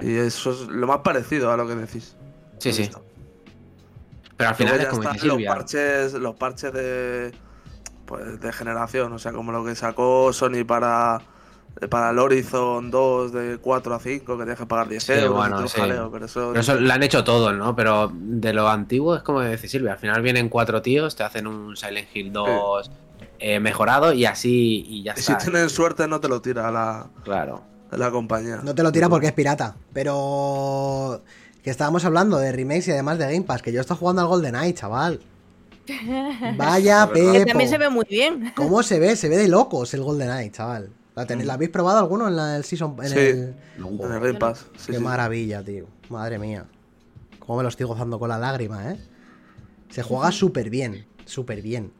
Y 0.00 0.16
eso 0.16 0.52
es 0.52 0.60
lo 0.68 0.86
más 0.86 0.98
parecido 0.98 1.52
a 1.52 1.56
lo 1.56 1.66
que 1.66 1.74
decís. 1.74 2.16
Sí, 2.58 2.70
He 2.70 2.72
sí. 2.72 2.82
visto. 2.82 3.04
Pero 4.36 4.50
al 4.50 4.56
final 4.56 4.78
Luego 4.78 4.82
es 4.82 4.84
ya 4.84 4.90
como 4.90 5.02
están 5.02 5.12
dice 5.14 5.26
los 5.26 5.42
parches, 5.42 6.12
los 6.14 6.34
parches 6.34 6.72
de 6.72 7.32
pues 8.06 8.40
de 8.40 8.52
generación, 8.52 9.12
o 9.12 9.18
sea, 9.18 9.32
como 9.32 9.52
lo 9.52 9.64
que 9.64 9.74
sacó 9.74 10.32
Sony 10.32 10.64
para 10.66 11.20
para 11.90 12.10
el 12.10 12.18
Horizon 12.18 12.90
2 12.90 13.32
de 13.32 13.58
4 13.58 13.94
a 13.94 13.98
5 13.98 14.36
que 14.38 14.42
tienes 14.44 14.58
que 14.58 14.66
pagar 14.66 14.88
10 14.88 15.02
Sí, 15.02 15.12
euros 15.12 15.34
bueno, 15.36 15.66
sí. 15.68 15.80
jaleo, 15.80 16.10
pero 16.12 16.26
eso, 16.26 16.48
Pero 16.50 16.60
eso 16.60 16.74
lo 16.80 16.92
han 16.92 17.02
hecho 17.02 17.24
todo, 17.24 17.52
¿no? 17.52 17.74
Pero 17.74 18.10
de 18.14 18.52
lo 18.52 18.68
antiguo 18.68 19.16
es 19.16 19.22
como 19.22 19.40
dice 19.42 19.66
Silvia. 19.68 19.92
Al 19.94 19.98
final 19.98 20.22
vienen 20.22 20.48
cuatro 20.48 20.80
tíos, 20.82 21.16
te 21.16 21.22
hacen 21.24 21.46
un 21.46 21.76
Silent 21.76 22.08
Hill 22.14 22.32
2 22.32 22.90
eh, 23.40 23.58
mejorado 23.58 24.12
y 24.12 24.24
así 24.24 24.84
y 24.88 25.02
ya 25.02 25.14
y 25.16 25.20
si 25.20 25.34
tienen 25.36 25.68
suerte 25.70 26.06
no 26.06 26.20
te 26.20 26.28
lo 26.28 26.40
tira 26.40 26.70
la, 26.70 27.06
Claro. 27.24 27.62
la 27.90 28.10
compañía. 28.12 28.60
No 28.62 28.74
te 28.74 28.82
lo 28.84 28.92
tira 28.92 29.08
porque 29.08 29.26
es 29.26 29.32
pirata. 29.32 29.74
Pero. 29.92 31.22
Que 31.64 31.70
estábamos 31.70 32.04
hablando 32.04 32.38
de 32.38 32.50
remakes 32.52 32.88
y 32.88 32.90
además 32.92 33.18
de 33.18 33.24
Game 33.26 33.42
Pass. 33.42 33.62
Que 33.62 33.72
yo 33.72 33.80
estoy 33.80 33.96
jugando 33.96 34.22
al 34.22 34.28
GoldenEye, 34.28 34.74
chaval. 34.74 35.20
Vaya. 36.56 37.08
Que 37.12 37.20
Pepo. 37.32 37.46
también 37.46 37.70
se 37.70 37.78
ve 37.78 37.88
muy 37.88 38.04
bien. 38.08 38.52
¿Cómo 38.56 38.82
se 38.82 38.98
ve? 38.98 39.16
Se 39.16 39.28
ve 39.28 39.36
de 39.36 39.48
locos 39.48 39.94
el 39.94 40.02
GoldenEye, 40.02 40.50
chaval. 40.50 40.90
¿La, 41.14 41.26
tenéis- 41.26 41.44
¿la 41.46 41.54
habéis 41.54 41.70
probado 41.70 41.98
alguno 41.98 42.26
en 42.28 42.36
la, 42.36 42.56
el 42.56 42.64
Season? 42.64 42.96
En 43.02 43.08
Sí. 43.08 43.18
el- 43.18 43.54
En 43.78 44.12
el 44.12 44.20
Game 44.20 44.34
Pass. 44.34 44.66
sí, 44.76 44.92
Qué 44.92 44.98
sí. 44.98 45.02
maravilla, 45.02 45.62
tío. 45.62 45.86
Madre 46.08 46.38
mía. 46.38 46.64
Cómo 47.38 47.58
me 47.58 47.62
lo 47.64 47.68
estoy 47.68 47.86
gozando 47.86 48.18
con 48.18 48.28
la 48.28 48.38
lágrima, 48.38 48.92
¿eh? 48.92 48.98
Se 49.90 50.02
juega 50.02 50.32
súper 50.32 50.70
bien. 50.70 51.06
Súper 51.26 51.60
bien. 51.60 51.92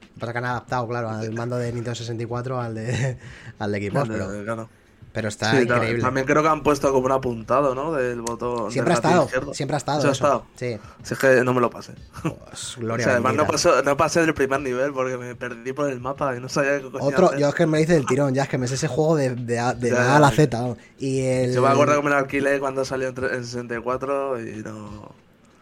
Lo 0.00 0.14
que 0.14 0.20
pasa 0.20 0.32
que 0.32 0.38
han 0.38 0.44
adaptado, 0.46 0.88
claro, 0.88 1.10
al 1.10 1.32
mando 1.32 1.56
de 1.58 1.66
Nintendo 1.72 1.94
64 1.94 2.60
al 2.60 2.74
de, 2.74 3.18
al 3.58 3.72
de 3.72 3.90
Xbox, 3.90 4.08
pero, 4.08 4.44
Claro. 4.44 4.68
Pero 5.16 5.28
está 5.28 5.50
Sí, 5.52 5.62
increíble. 5.62 6.02
También 6.02 6.26
creo 6.26 6.42
que 6.42 6.48
han 6.50 6.62
puesto 6.62 6.92
como 6.92 7.06
un 7.06 7.12
apuntado, 7.12 7.74
¿no? 7.74 7.92
Del 7.94 8.20
botón. 8.20 8.70
Siempre 8.70 8.92
ha 8.92 8.96
del 8.96 9.04
estado, 9.06 9.24
izquierdo. 9.24 9.54
siempre 9.54 9.74
ha 9.74 9.78
estado. 9.78 9.98
Eso 10.00 10.08
ha 10.08 10.12
estado. 10.12 10.44
Sí. 10.56 10.76
Si 11.02 11.14
es 11.14 11.18
que 11.18 11.42
no 11.42 11.54
me 11.54 11.62
lo 11.62 11.70
pasé. 11.70 11.94
Pues, 12.22 12.76
O 12.76 12.80
gloria 12.80 13.04
sea, 13.04 13.12
además 13.14 13.34
no, 13.34 13.46
pasó, 13.46 13.82
no 13.82 13.96
pasé 13.96 14.20
del 14.20 14.34
primer 14.34 14.60
nivel 14.60 14.92
porque 14.92 15.16
me 15.16 15.34
perdí 15.34 15.72
por 15.72 15.88
el 15.90 16.00
mapa 16.00 16.36
y 16.36 16.40
no 16.40 16.50
sabía 16.50 16.78
qué 16.80 16.90
Otro, 17.00 17.28
hacer. 17.28 17.38
yo 17.38 17.48
es 17.48 17.54
que 17.54 17.64
me 17.66 17.78
dice 17.78 17.94
del 17.94 18.04
tirón, 18.04 18.34
ya 18.34 18.42
es 18.42 18.48
que 18.50 18.58
me 18.58 18.68
sé 18.68 18.74
ese 18.74 18.88
juego 18.88 19.16
de, 19.16 19.34
de, 19.34 19.58
A- 19.58 19.72
de 19.72 19.88
Ya, 19.88 19.94
la 19.96 20.16
A 20.16 20.20
la. 20.20 20.30
Z. 20.30 20.76
Y 20.98 21.20
el. 21.22 21.54
Yo 21.54 21.62
me 21.62 21.68
acuerdo 21.68 21.96
que 21.96 22.02
me 22.02 22.10
lo 22.10 22.16
alquilé 22.18 22.60
cuando 22.60 22.84
salió 22.84 23.08
en, 23.08 23.14
tre- 23.14 23.34
en 23.34 23.42
64 23.44 24.38
y 24.40 24.56
no. 24.62 25.14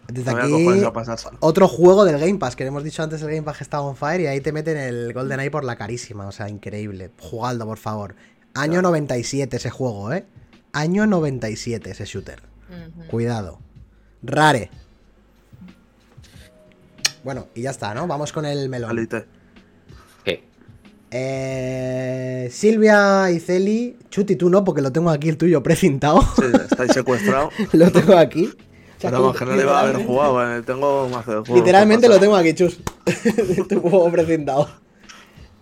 Desde 0.06 0.32
aquí, 0.32 0.82
otro 1.40 1.66
juego 1.66 2.04
del 2.04 2.18
Game 2.18 2.34
Pass, 2.38 2.56
que 2.56 2.64
le 2.64 2.68
hemos 2.68 2.84
dicho 2.84 3.02
antes 3.02 3.22
el 3.22 3.28
Game 3.30 3.42
Pass 3.42 3.56
que 3.56 3.64
estaba 3.64 3.84
on 3.84 3.96
fire 3.96 4.20
y 4.20 4.26
ahí 4.26 4.40
te 4.42 4.52
meten 4.52 4.76
el 4.76 5.14
GoldenEye 5.14 5.50
por 5.50 5.64
la 5.64 5.76
carísima, 5.76 6.26
o 6.26 6.32
sea, 6.32 6.48
increíble. 6.50 7.10
Jugadlo, 7.18 7.64
por 7.64 7.78
favor. 7.78 8.14
Año 8.54 8.82
97 8.82 9.56
ese 9.56 9.70
juego, 9.70 10.12
¿eh? 10.12 10.24
Año 10.72 11.06
97 11.06 11.90
ese 11.90 12.04
shooter. 12.04 12.42
Cuidado. 13.10 13.58
Rare. 14.22 14.70
Bueno, 17.22 17.48
y 17.54 17.62
ya 17.62 17.70
está, 17.70 17.94
¿no? 17.94 18.06
Vamos 18.06 18.32
con 18.32 18.44
el 18.44 18.68
melón. 18.68 18.90
Alite. 18.90 19.24
¿Qué? 20.24 20.44
Eh, 21.10 22.48
Silvia 22.52 23.30
y 23.30 23.40
Celi. 23.40 23.96
Chuti, 24.10 24.36
tú 24.36 24.50
no, 24.50 24.62
porque 24.64 24.82
lo 24.82 24.92
tengo 24.92 25.10
aquí 25.10 25.28
el 25.28 25.36
tuyo 25.36 25.62
precintado. 25.62 26.20
Sí, 26.36 26.44
estáis 26.70 26.92
secuestrados. 26.92 27.52
lo 27.72 27.90
tengo 27.90 28.16
aquí. 28.16 28.50
Pero 29.00 29.32
que 29.32 29.38
que 29.40 29.44
no 29.44 29.56
le 29.56 29.62
iba 29.62 29.78
a 29.78 29.82
haber 29.82 30.06
jugado, 30.06 30.56
eh, 30.56 30.62
tengo 30.62 31.08
más 31.08 31.26
de 31.26 31.34
juego. 31.34 31.56
Literalmente 31.56 32.08
lo 32.08 32.18
tengo 32.18 32.36
aquí, 32.36 32.54
chus. 32.54 32.78
tu 33.68 33.80
juego 33.80 34.10
precintado. 34.10 34.68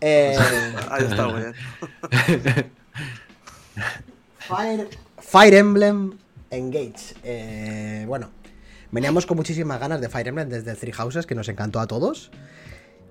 Eh. 0.05 0.37
Ahí 0.91 1.05
está, 1.05 1.29
muy 1.29 1.43
bien. 1.43 2.73
Fire, 4.39 4.89
Fire 5.19 5.55
Emblem 5.55 6.13
Engage. 6.51 7.15
Eh, 7.23 8.05
bueno, 8.07 8.31
veníamos 8.91 9.27
con 9.27 9.37
muchísimas 9.37 9.79
ganas 9.81 10.01
de 10.01 10.09
Fire 10.09 10.29
Emblem 10.29 10.49
desde 10.49 10.75
Three 10.75 10.93
Houses, 10.93 11.27
que 11.27 11.35
nos 11.35 11.49
encantó 11.49 11.81
a 11.81 11.87
todos. 11.87 12.31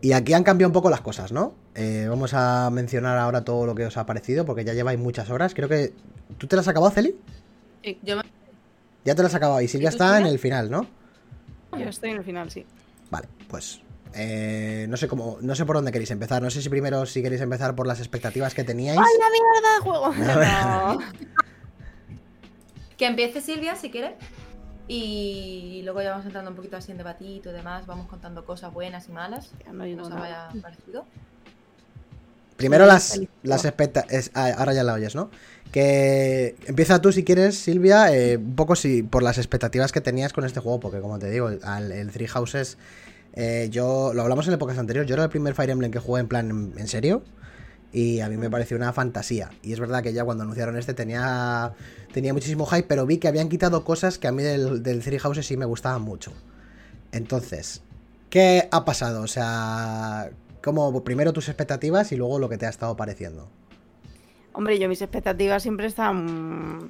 Y 0.02 0.14
aquí 0.14 0.34
han 0.34 0.44
cambiado 0.44 0.70
un 0.70 0.74
poco 0.74 0.90
las 0.90 1.02
cosas, 1.02 1.32
¿no? 1.32 1.54
Eh, 1.76 2.08
vamos 2.10 2.34
a 2.34 2.70
mencionar 2.72 3.18
ahora 3.20 3.44
todo 3.44 3.66
lo 3.68 3.76
que 3.76 3.86
os 3.86 3.98
ha 3.98 4.06
parecido, 4.06 4.46
porque 4.46 4.64
ya 4.64 4.74
lleváis 4.74 5.00
muchas 5.00 5.30
horas. 5.30 5.54
Creo 5.54 5.70
que. 5.70 5.94
¿Tú 6.40 6.48
te 6.48 6.56
las 6.56 6.66
has 6.66 6.70
acabado, 6.72 6.92
Celi? 6.92 7.16
Sí, 7.84 8.00
yo 8.02 8.16
me- 8.18 8.24
Ya 9.06 9.14
te 9.16 9.22
las 9.24 9.32
has 9.32 9.36
acabado. 9.36 9.62
Y 9.62 9.68
Silvia 9.68 9.90
está 9.90 10.18
en 10.20 10.26
el 10.26 10.40
final, 10.40 10.72
¿no? 10.72 10.88
Yo 11.78 11.86
estoy 11.88 12.10
en 12.12 12.18
el 12.18 12.24
final, 12.24 12.50
sí. 12.50 12.66
Vale, 13.12 13.28
pues. 13.48 13.80
Eh, 14.16 14.86
no 14.90 14.98
sé 14.98 15.08
cómo. 15.08 15.38
No 15.42 15.56
sé 15.56 15.66
por 15.66 15.76
dónde 15.76 15.92
queréis 15.92 16.12
empezar. 16.12 16.42
No 16.42 16.50
sé 16.50 16.62
si 16.62 16.70
primero 16.70 17.06
si 17.06 17.22
queréis 17.22 17.42
empezar 17.42 17.76
por 17.76 17.88
las 17.88 18.00
expectativas 18.00 18.54
que 18.54 18.64
teníais. 18.64 19.00
¡Ay, 19.00 19.06
la 19.20 19.30
mierda 19.32 19.76
de 19.76 19.82
juego! 19.82 20.14
No. 20.96 21.00
Que 22.98 23.08
empiece 23.08 23.42
Silvia, 23.42 23.76
si 23.76 23.90
quiere. 23.90 24.16
Y 24.88 25.82
luego 25.84 26.02
ya 26.02 26.12
vamos 26.12 26.26
entrando 26.26 26.52
un 26.52 26.56
poquito 26.56 26.78
así 26.78 26.92
en 26.92 26.98
debatito 26.98 27.50
y 27.50 27.54
demás. 27.54 27.86
Vamos 27.88 28.08
contando 28.08 28.46
cosas 28.46 28.72
buenas 28.74 29.08
y 29.08 29.12
malas. 29.12 29.52
Ya 29.66 29.72
no 29.74 29.86
nos 29.86 30.12
haya 30.12 30.50
parecido. 30.62 31.06
Primero 32.58 32.86
las, 32.86 33.20
las 33.42 33.66
expectativas. 33.66 34.30
Ahora 34.36 34.74
ya 34.74 34.84
la 34.84 34.94
oyes, 34.94 35.16
¿no? 35.16 35.32
Que 35.72 36.56
empieza 36.68 37.02
tú 37.02 37.12
si 37.12 37.24
quieres, 37.24 37.58
Silvia, 37.58 38.14
eh, 38.16 38.38
un 38.38 38.56
poco 38.56 38.76
si 38.76 39.02
por 39.02 39.24
las 39.24 39.38
expectativas 39.40 39.92
que 39.92 40.02
tenías 40.02 40.32
con 40.34 40.44
este 40.46 40.60
juego, 40.60 40.80
porque 40.80 41.00
como 41.00 41.18
te 41.18 41.30
digo, 41.32 41.50
al- 41.64 41.92
el 41.92 42.12
Three 42.12 42.28
Houses, 42.28 42.78
eh, 43.34 43.68
yo 43.72 44.14
lo 44.14 44.22
hablamos 44.22 44.48
en 44.48 44.54
épocas 44.54 44.78
anteriores, 44.78 45.10
yo 45.10 45.16
era 45.16 45.24
el 45.24 45.30
primer 45.30 45.54
Fire 45.54 45.70
Emblem 45.70 45.92
que 45.92 46.00
jugué 46.00 46.22
en 46.22 46.28
plan 46.28 46.50
en, 46.50 46.74
en 46.78 46.88
serio 46.88 47.24
y 47.94 48.22
a 48.22 48.30
mí 48.30 48.38
me 48.38 48.50
pareció 48.50 48.78
una 48.78 48.94
fantasía. 48.94 49.50
Y 49.62 49.74
es 49.74 49.80
verdad 49.80 50.02
que 50.02 50.14
ya 50.14 50.24
cuando 50.24 50.44
anunciaron 50.44 50.78
este 50.78 50.94
tenía, 50.94 51.74
tenía 52.14 52.34
muchísimo 52.34 52.66
hype, 52.66 52.88
pero 52.88 53.06
vi 53.06 53.18
que 53.18 53.28
habían 53.28 53.50
quitado 53.50 53.84
cosas 53.84 54.18
que 54.18 54.28
a 54.28 54.32
mí 54.32 54.44
del, 54.44 54.82
del 54.82 55.02
Three 55.02 55.20
Houses 55.20 55.46
sí 55.46 55.58
me 55.58 55.66
gustaban 55.66 56.02
mucho. 56.02 56.32
Entonces, 57.12 57.82
¿qué 58.30 58.70
ha 58.72 58.86
pasado? 58.86 59.22
O 59.22 59.28
sea, 59.28 60.32
como 60.64 61.04
primero 61.04 61.34
tus 61.34 61.50
expectativas 61.50 62.12
y 62.12 62.16
luego 62.16 62.40
lo 62.40 62.50
que 62.50 62.58
te 62.58 62.66
ha 62.66 62.70
estado 62.70 62.96
pareciendo. 62.96 63.50
Hombre, 64.54 64.80
yo 64.80 64.88
mis 64.88 65.02
expectativas 65.02 65.64
siempre 65.64 65.88
están. 65.88 66.90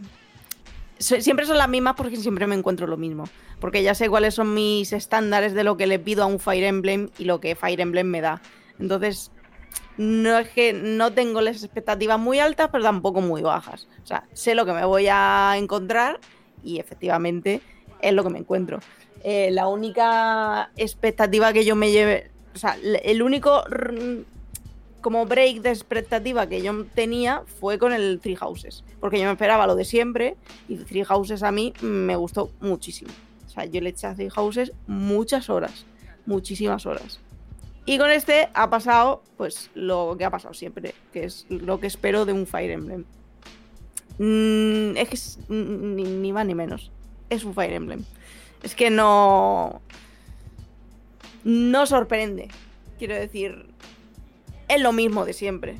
Siempre 1.01 1.45
son 1.45 1.57
las 1.57 1.67
mismas 1.67 1.95
porque 1.95 2.17
siempre 2.17 2.47
me 2.47 2.55
encuentro 2.55 2.87
lo 2.87 2.97
mismo. 2.97 3.25
Porque 3.59 3.83
ya 3.83 3.95
sé 3.95 4.09
cuáles 4.09 4.35
son 4.35 4.53
mis 4.53 4.93
estándares 4.93 5.53
de 5.53 5.63
lo 5.63 5.77
que 5.77 5.87
le 5.87 5.99
pido 5.99 6.23
a 6.23 6.27
un 6.27 6.39
Fire 6.39 6.63
Emblem 6.63 7.09
y 7.17 7.25
lo 7.25 7.39
que 7.39 7.55
Fire 7.55 7.81
Emblem 7.81 8.07
me 8.07 8.21
da. 8.21 8.41
Entonces, 8.79 9.31
no 9.97 10.37
es 10.37 10.49
que 10.49 10.73
no 10.73 11.11
tengo 11.13 11.41
las 11.41 11.63
expectativas 11.63 12.19
muy 12.19 12.39
altas, 12.39 12.69
pero 12.71 12.83
tampoco 12.83 13.21
muy 13.21 13.41
bajas. 13.41 13.87
O 14.03 14.07
sea, 14.07 14.23
sé 14.33 14.55
lo 14.55 14.65
que 14.65 14.73
me 14.73 14.85
voy 14.85 15.07
a 15.09 15.53
encontrar 15.57 16.19
y 16.63 16.79
efectivamente 16.79 17.61
es 18.01 18.13
lo 18.13 18.23
que 18.23 18.29
me 18.29 18.39
encuentro. 18.39 18.79
Eh, 19.23 19.49
la 19.51 19.67
única 19.67 20.71
expectativa 20.77 21.53
que 21.53 21.65
yo 21.65 21.75
me 21.75 21.91
lleve. 21.91 22.31
O 22.53 22.57
sea, 22.57 22.77
el 22.81 23.21
único 23.21 23.63
como 25.01 25.25
break 25.25 25.61
de 25.61 25.69
expectativa 25.69 26.47
que 26.47 26.61
yo 26.61 26.85
tenía 26.85 27.43
fue 27.59 27.77
con 27.77 27.93
el 27.93 28.19
Three 28.19 28.35
Houses. 28.35 28.83
Porque 28.99 29.19
yo 29.19 29.25
me 29.25 29.31
esperaba 29.31 29.67
lo 29.67 29.75
de 29.75 29.85
siempre 29.85 30.37
y 30.67 30.77
Three 30.77 31.03
Houses 31.03 31.43
a 31.43 31.51
mí 31.51 31.73
me 31.81 32.15
gustó 32.15 32.51
muchísimo. 32.61 33.11
O 33.47 33.49
sea, 33.49 33.65
yo 33.65 33.81
le 33.81 33.89
eché 33.89 34.07
a 34.07 34.15
Three 34.15 34.29
Houses 34.29 34.71
muchas 34.87 35.49
horas, 35.49 35.85
muchísimas 36.25 36.85
horas. 36.85 37.19
Y 37.85 37.97
con 37.97 38.11
este 38.11 38.49
ha 38.53 38.69
pasado, 38.69 39.23
pues, 39.37 39.71
lo 39.73 40.15
que 40.17 40.25
ha 40.25 40.29
pasado 40.29 40.53
siempre, 40.53 40.93
que 41.11 41.25
es 41.25 41.45
lo 41.49 41.79
que 41.79 41.87
espero 41.87 42.25
de 42.25 42.33
un 42.33 42.45
Fire 42.45 42.71
Emblem. 42.71 43.05
Mm, 44.19 44.97
es 44.97 45.37
que 45.39 45.53
ni 45.53 46.31
más 46.31 46.45
ni 46.45 46.55
menos. 46.55 46.91
Es 47.29 47.43
un 47.43 47.53
Fire 47.53 47.73
Emblem. 47.73 48.03
Es 48.61 48.75
que 48.75 48.89
no. 48.89 49.81
No 51.43 51.85
sorprende. 51.87 52.49
Quiero 52.99 53.15
decir, 53.15 53.65
es 54.75 54.81
lo 54.81 54.91
mismo 54.93 55.25
de 55.25 55.33
siempre. 55.33 55.77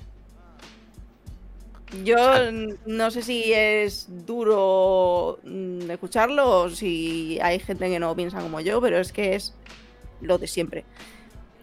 Yo 2.03 2.35
n- 2.37 2.75
no 2.85 3.11
sé 3.11 3.21
si 3.21 3.51
es 3.53 4.07
duro 4.25 5.39
mm, 5.43 5.91
escucharlo 5.91 6.61
o 6.61 6.69
si 6.69 7.37
hay 7.41 7.59
gente 7.59 7.89
que 7.89 7.99
no 7.99 8.15
piensa 8.15 8.39
como 8.39 8.61
yo, 8.61 8.79
pero 8.81 8.97
es 8.97 9.11
que 9.11 9.35
es 9.35 9.53
lo 10.21 10.37
de 10.37 10.47
siempre. 10.47 10.85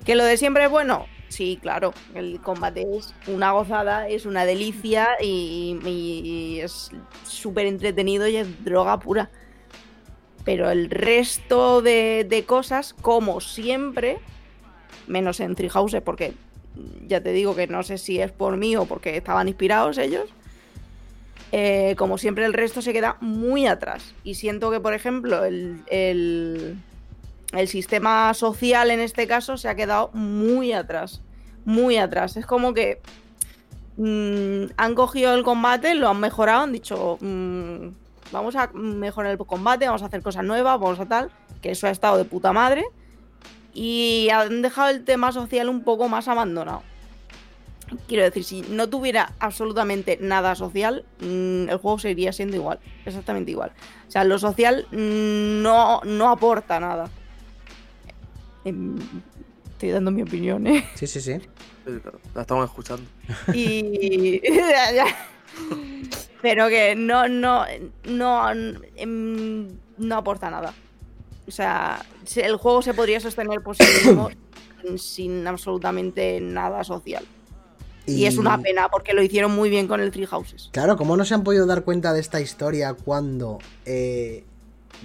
¿Que 0.04 0.14
lo 0.16 0.24
de 0.24 0.36
siempre 0.36 0.64
es 0.64 0.70
bueno? 0.70 1.06
Sí, 1.28 1.58
claro. 1.60 1.92
El 2.14 2.40
combate 2.40 2.84
es 2.96 3.14
una 3.26 3.52
gozada, 3.52 4.08
es 4.08 4.26
una 4.26 4.44
delicia 4.44 5.08
y, 5.20 5.78
y 5.84 6.60
es 6.60 6.90
súper 7.24 7.66
entretenido 7.66 8.28
y 8.28 8.36
es 8.36 8.64
droga 8.64 8.98
pura. 8.98 9.30
Pero 10.44 10.70
el 10.70 10.88
resto 10.90 11.82
de, 11.82 12.26
de 12.28 12.44
cosas, 12.44 12.94
como 12.94 13.40
siempre, 13.40 14.18
menos 15.06 15.40
en 15.40 15.54
Three 15.54 15.68
Houses, 15.68 16.00
porque 16.02 16.32
ya 17.06 17.22
te 17.22 17.32
digo 17.32 17.54
que 17.54 17.66
no 17.66 17.82
sé 17.82 17.98
si 17.98 18.20
es 18.20 18.32
por 18.32 18.56
mí 18.56 18.76
o 18.76 18.86
porque 18.86 19.16
estaban 19.16 19.48
inspirados 19.48 19.98
ellos. 19.98 20.28
eh, 21.52 21.94
como 21.96 22.18
siempre, 22.18 22.44
el 22.44 22.52
resto 22.52 22.82
se 22.82 22.92
queda 22.92 23.16
muy 23.20 23.66
atrás. 23.66 24.14
Y 24.24 24.34
siento 24.34 24.70
que, 24.70 24.80
por 24.80 24.94
ejemplo, 24.94 25.44
el, 25.44 25.82
el, 25.88 26.78
sistema 27.68 28.34
social 28.34 28.90
en 28.90 29.00
este 29.00 29.26
caso 29.26 29.56
se 29.56 29.68
ha 29.68 29.74
quedado 29.74 30.10
muy 30.12 30.72
atrás. 30.72 31.22
Muy 31.64 31.96
atrás. 31.96 32.36
Es 32.36 32.46
como 32.46 32.74
que 32.74 33.00
mm, 33.96 34.72
han 34.76 34.94
cogido 34.94 35.34
el 35.34 35.42
combate, 35.42 35.94
lo 35.94 36.08
han 36.08 36.20
mejorado, 36.20 36.62
han 36.64 36.72
dicho, 36.72 37.18
mm, 37.20 37.88
vamos 38.32 38.56
a 38.56 38.70
mejorar 38.74 39.32
el 39.32 39.38
combate, 39.38 39.86
vamos 39.86 40.02
a 40.02 40.06
hacer 40.06 40.22
cosas 40.22 40.44
nuevas, 40.44 40.78
vamos 40.78 41.00
a 41.00 41.06
tal, 41.06 41.30
que 41.62 41.70
eso 41.70 41.86
ha 41.86 41.90
estado 41.90 42.16
de 42.18 42.24
puta 42.24 42.52
madre. 42.52 42.84
Y 43.80 44.28
han 44.30 44.60
dejado 44.60 44.88
el 44.88 45.04
tema 45.04 45.30
social 45.30 45.68
un 45.68 45.84
poco 45.84 46.08
más 46.08 46.26
abandonado. 46.26 46.82
Quiero 48.08 48.24
decir, 48.24 48.42
si 48.42 48.62
no 48.62 48.88
tuviera 48.88 49.34
absolutamente 49.38 50.18
nada 50.20 50.56
social, 50.56 51.04
mm, 51.20 51.68
el 51.68 51.76
juego 51.76 52.00
seguiría 52.00 52.32
siendo 52.32 52.56
igual, 52.56 52.80
exactamente 53.06 53.52
igual. 53.52 53.70
O 54.08 54.10
sea, 54.10 54.24
lo 54.24 54.36
social 54.40 54.88
mm, 54.90 55.62
no, 55.62 56.00
no 56.02 56.28
aporta 56.28 56.80
nada. 56.80 57.08
Em, 58.64 58.98
Estoy 59.70 59.90
dando 59.90 60.10
mi 60.10 60.22
opinión, 60.22 60.66
¿eh? 60.66 60.84
Sí, 60.96 61.06
sí, 61.06 61.20
sí. 61.20 61.38
La 62.34 62.40
estamos 62.40 62.64
escuchando. 62.64 63.08
Y. 63.54 64.42
Pero 66.42 66.68
que 66.68 66.96
no, 66.96 67.28
no, 67.28 67.64
no, 68.02 68.50
em, 68.96 69.68
no 69.98 70.16
aporta 70.16 70.50
nada. 70.50 70.74
O 71.48 71.50
sea, 71.50 72.04
se- 72.24 72.44
el 72.44 72.56
juego 72.56 72.82
se 72.82 72.94
podría 72.94 73.18
sostener 73.20 73.60
por 73.62 73.74
sí 73.76 73.82
mismo 74.04 74.28
sin- 74.84 74.98
sin 74.98 75.46
absolutamente 75.46 76.40
nada 76.40 76.84
social. 76.84 77.24
Y... 78.06 78.24
es 78.24 78.38
una 78.38 78.56
pena 78.62 78.88
porque 78.88 79.12
lo 79.12 79.22
hicieron 79.22 79.52
muy 79.54 79.68
bien 79.68 79.86
con 79.86 80.00
el 80.00 80.10
Three 80.10 80.24
Houses. 80.26 80.70
Claro, 80.72 80.96
¿cómo 80.96 81.16
no 81.16 81.24
se 81.26 81.34
han 81.34 81.44
podido 81.44 81.66
dar 81.66 81.84
cuenta 81.84 82.12
de 82.14 82.20
esta 82.20 82.40
historia 82.40 82.94
cuando 82.94 83.58
eh, 83.84 84.44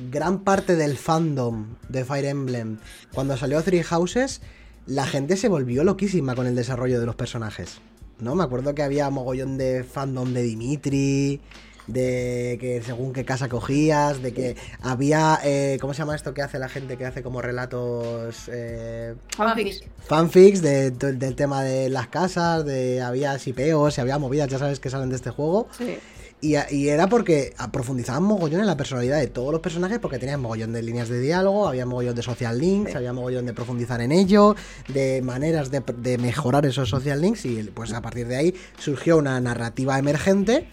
gran 0.09 0.39
parte 0.39 0.77
del 0.77 0.95
fandom 0.97 1.75
de 1.89 2.05
Fire 2.05 2.25
Emblem, 2.25 2.77
cuando 3.13 3.35
salió 3.35 3.61
Three 3.61 3.83
Houses, 3.83 4.41
la 4.85 5.05
gente 5.05 5.35
se 5.35 5.49
volvió 5.49 5.83
loquísima 5.83 6.33
con 6.33 6.47
el 6.47 6.55
desarrollo 6.55 6.99
de 7.01 7.05
los 7.05 7.15
personajes? 7.15 7.79
¿No? 8.19 8.35
Me 8.35 8.43
acuerdo 8.45 8.73
que 8.73 8.83
había 8.83 9.09
mogollón 9.09 9.57
de 9.57 9.83
fandom 9.83 10.31
de 10.33 10.43
Dimitri, 10.43 11.41
de 11.87 12.57
que 12.61 12.81
según 12.85 13.13
qué 13.13 13.25
casa 13.25 13.49
cogías, 13.49 14.21
de 14.21 14.33
que 14.33 14.55
había, 14.81 15.39
eh, 15.43 15.77
¿cómo 15.81 15.93
se 15.93 15.99
llama 15.99 16.15
esto 16.15 16.33
que 16.33 16.41
hace 16.41 16.59
la 16.59 16.69
gente 16.69 16.97
que 16.97 17.05
hace 17.05 17.23
como 17.23 17.41
relatos... 17.41 18.49
eh, 18.51 19.15
Fanfics. 19.35 19.83
fanfics 20.07 20.61
de- 20.61 20.91
de- 20.91 21.13
del 21.13 21.35
tema 21.35 21.63
de 21.63 21.89
las 21.89 22.07
casas, 22.07 22.65
de 22.65 23.01
había 23.01 23.37
sipeos 23.39 23.97
y 23.97 24.01
había 24.01 24.17
movidas, 24.17 24.47
ya 24.47 24.59
sabes 24.59 24.79
que 24.79 24.89
salen 24.89 25.09
de 25.09 25.15
este 25.15 25.29
juego. 25.29 25.67
Sí. 25.77 25.97
Y, 26.41 26.55
y 26.75 26.89
era 26.89 27.07
porque 27.07 27.53
profundizaban 27.71 28.21
mogollón 28.23 28.59
en 28.59 28.67
la 28.67 28.75
personalidad 28.75 29.17
de 29.17 29.27
todos 29.27 29.53
los 29.53 29.61
personajes 29.61 29.99
porque 29.99 30.19
tenían 30.19 30.41
mogollón 30.41 30.73
de 30.73 30.83
líneas 30.83 31.07
de 31.07 31.21
diálogo, 31.21 31.69
había 31.69 31.85
mogollón 31.85 32.15
de 32.15 32.21
social 32.21 32.59
links, 32.59 32.95
había 32.95 33.13
mogollón 33.13 33.45
de 33.45 33.53
profundizar 33.53 34.01
en 34.01 34.11
ello, 34.11 34.53
de 34.89 35.21
maneras 35.21 35.71
de, 35.71 35.81
de 35.99 36.17
mejorar 36.17 36.65
esos 36.65 36.89
social 36.89 37.21
links 37.21 37.45
y 37.45 37.63
pues 37.73 37.93
a 37.93 38.01
partir 38.01 38.27
de 38.27 38.35
ahí 38.35 38.55
surgió 38.77 39.15
una 39.17 39.39
narrativa 39.39 39.97
emergente 39.97 40.67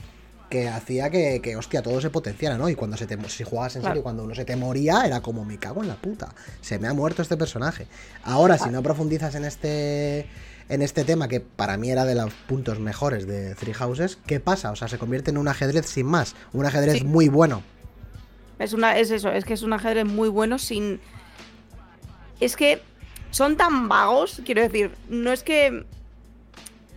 que 0.50 0.68
hacía 0.68 1.08
que, 1.10 1.40
que, 1.40 1.56
hostia, 1.56 1.80
todo 1.80 2.00
se 2.00 2.10
potenciara, 2.10 2.58
¿no? 2.58 2.68
Y 2.68 2.74
cuando 2.74 2.96
se 2.96 3.06
te, 3.06 3.16
si 3.30 3.44
jugabas 3.44 3.76
en 3.76 3.82
Claro. 3.82 3.94
serio, 3.94 4.02
cuando 4.02 4.24
uno 4.24 4.34
se 4.34 4.44
te 4.44 4.56
moría, 4.56 5.02
era 5.06 5.20
como, 5.22 5.44
me 5.44 5.56
cago 5.58 5.80
en 5.82 5.88
la 5.88 5.94
puta, 5.94 6.34
se 6.60 6.78
me 6.78 6.88
ha 6.88 6.92
muerto 6.92 7.22
este 7.22 7.36
personaje. 7.36 7.86
Ahora, 8.24 8.58
si 8.58 8.68
no 8.68 8.82
profundizas 8.82 9.34
en 9.36 9.44
este 9.44 10.26
en 10.68 10.82
este 10.82 11.04
tema, 11.04 11.26
que 11.26 11.40
para 11.40 11.76
mí 11.76 11.90
era 11.90 12.04
de 12.04 12.14
los 12.14 12.32
puntos 12.46 12.78
mejores 12.78 13.26
de 13.26 13.56
Three 13.56 13.72
Houses, 13.74 14.18
¿qué 14.26 14.38
pasa? 14.38 14.70
O 14.70 14.76
sea, 14.76 14.86
se 14.86 14.98
convierte 14.98 15.30
en 15.30 15.38
un 15.38 15.48
ajedrez 15.48 15.86
sin 15.86 16.06
más, 16.06 16.36
un 16.52 16.64
ajedrez 16.64 16.98
Sí. 16.98 17.04
muy 17.04 17.28
bueno. 17.28 17.62
Es, 18.60 18.72
una, 18.72 18.96
es 18.98 19.10
eso, 19.10 19.32
es 19.32 19.44
que 19.44 19.54
es 19.54 19.62
un 19.62 19.72
ajedrez 19.72 20.04
muy 20.04 20.28
bueno 20.28 20.58
sin... 20.60 21.00
Es 22.38 22.54
que 22.56 22.80
son 23.32 23.56
tan 23.56 23.88
vagos, 23.88 24.42
quiero 24.44 24.62
decir, 24.62 24.92
no 25.08 25.32
es 25.32 25.42
que 25.42 25.84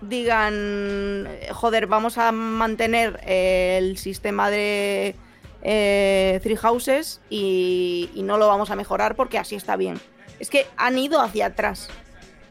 digan, 0.07 1.27
joder, 1.51 1.87
vamos 1.87 2.17
a 2.17 2.31
mantener 2.31 3.19
eh, 3.25 3.77
el 3.79 3.97
sistema 3.97 4.49
de 4.49 5.15
eh, 5.61 6.39
Three 6.43 6.57
Houses 6.57 7.21
y, 7.29 8.09
y 8.13 8.23
no 8.23 8.37
lo 8.37 8.47
vamos 8.47 8.71
a 8.71 8.75
mejorar 8.75 9.15
porque 9.15 9.37
así 9.37 9.55
está 9.55 9.75
bien. 9.75 9.99
Es 10.39 10.49
que 10.49 10.67
han 10.77 10.97
ido 10.97 11.21
hacia 11.21 11.47
atrás. 11.47 11.89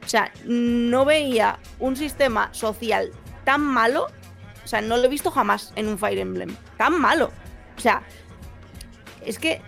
O 0.04 0.08
sea, 0.08 0.32
no 0.44 1.04
veía 1.04 1.58
un 1.78 1.96
sistema 1.96 2.52
social 2.52 3.10
tan 3.44 3.60
malo. 3.60 4.08
O 4.64 4.68
sea, 4.68 4.80
no 4.80 4.96
lo 4.96 5.04
he 5.04 5.08
visto 5.08 5.30
jamás 5.30 5.72
en 5.76 5.88
un 5.88 5.98
Fire 5.98 6.18
Emblem. 6.18 6.56
Tan 6.76 7.00
malo. 7.00 7.30
O 7.76 7.80
sea, 7.80 8.02
es 9.24 9.38
que 9.38 9.60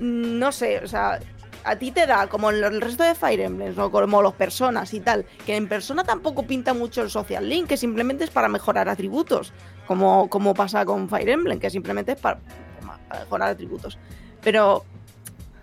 no 0.00 0.50
sé, 0.50 0.80
o 0.82 0.88
sea, 0.88 1.20
a 1.64 1.76
ti 1.76 1.90
te 1.90 2.06
da 2.06 2.26
como 2.28 2.50
el, 2.50 2.62
el 2.62 2.80
resto 2.80 3.02
de 3.02 3.14
Fire 3.14 3.40
Emblems 3.40 3.78
o 3.78 3.90
como 3.90 4.22
los 4.22 4.34
personas 4.34 4.94
y 4.94 5.00
tal, 5.00 5.26
que 5.44 5.56
en 5.56 5.68
persona 5.68 6.04
tampoco 6.04 6.44
pinta 6.44 6.74
mucho 6.74 7.02
el 7.02 7.10
social 7.10 7.48
link, 7.48 7.68
que 7.68 7.76
simplemente 7.76 8.24
es 8.24 8.30
para 8.30 8.48
mejorar 8.48 8.88
atributos, 8.88 9.52
como, 9.86 10.28
como 10.28 10.54
pasa 10.54 10.84
con 10.84 11.08
Fire 11.08 11.28
Emblem, 11.28 11.58
que 11.58 11.70
simplemente 11.70 12.12
es 12.12 12.20
para, 12.20 12.38
para 13.08 13.20
mejorar 13.20 13.50
atributos. 13.50 13.98
Pero 14.42 14.84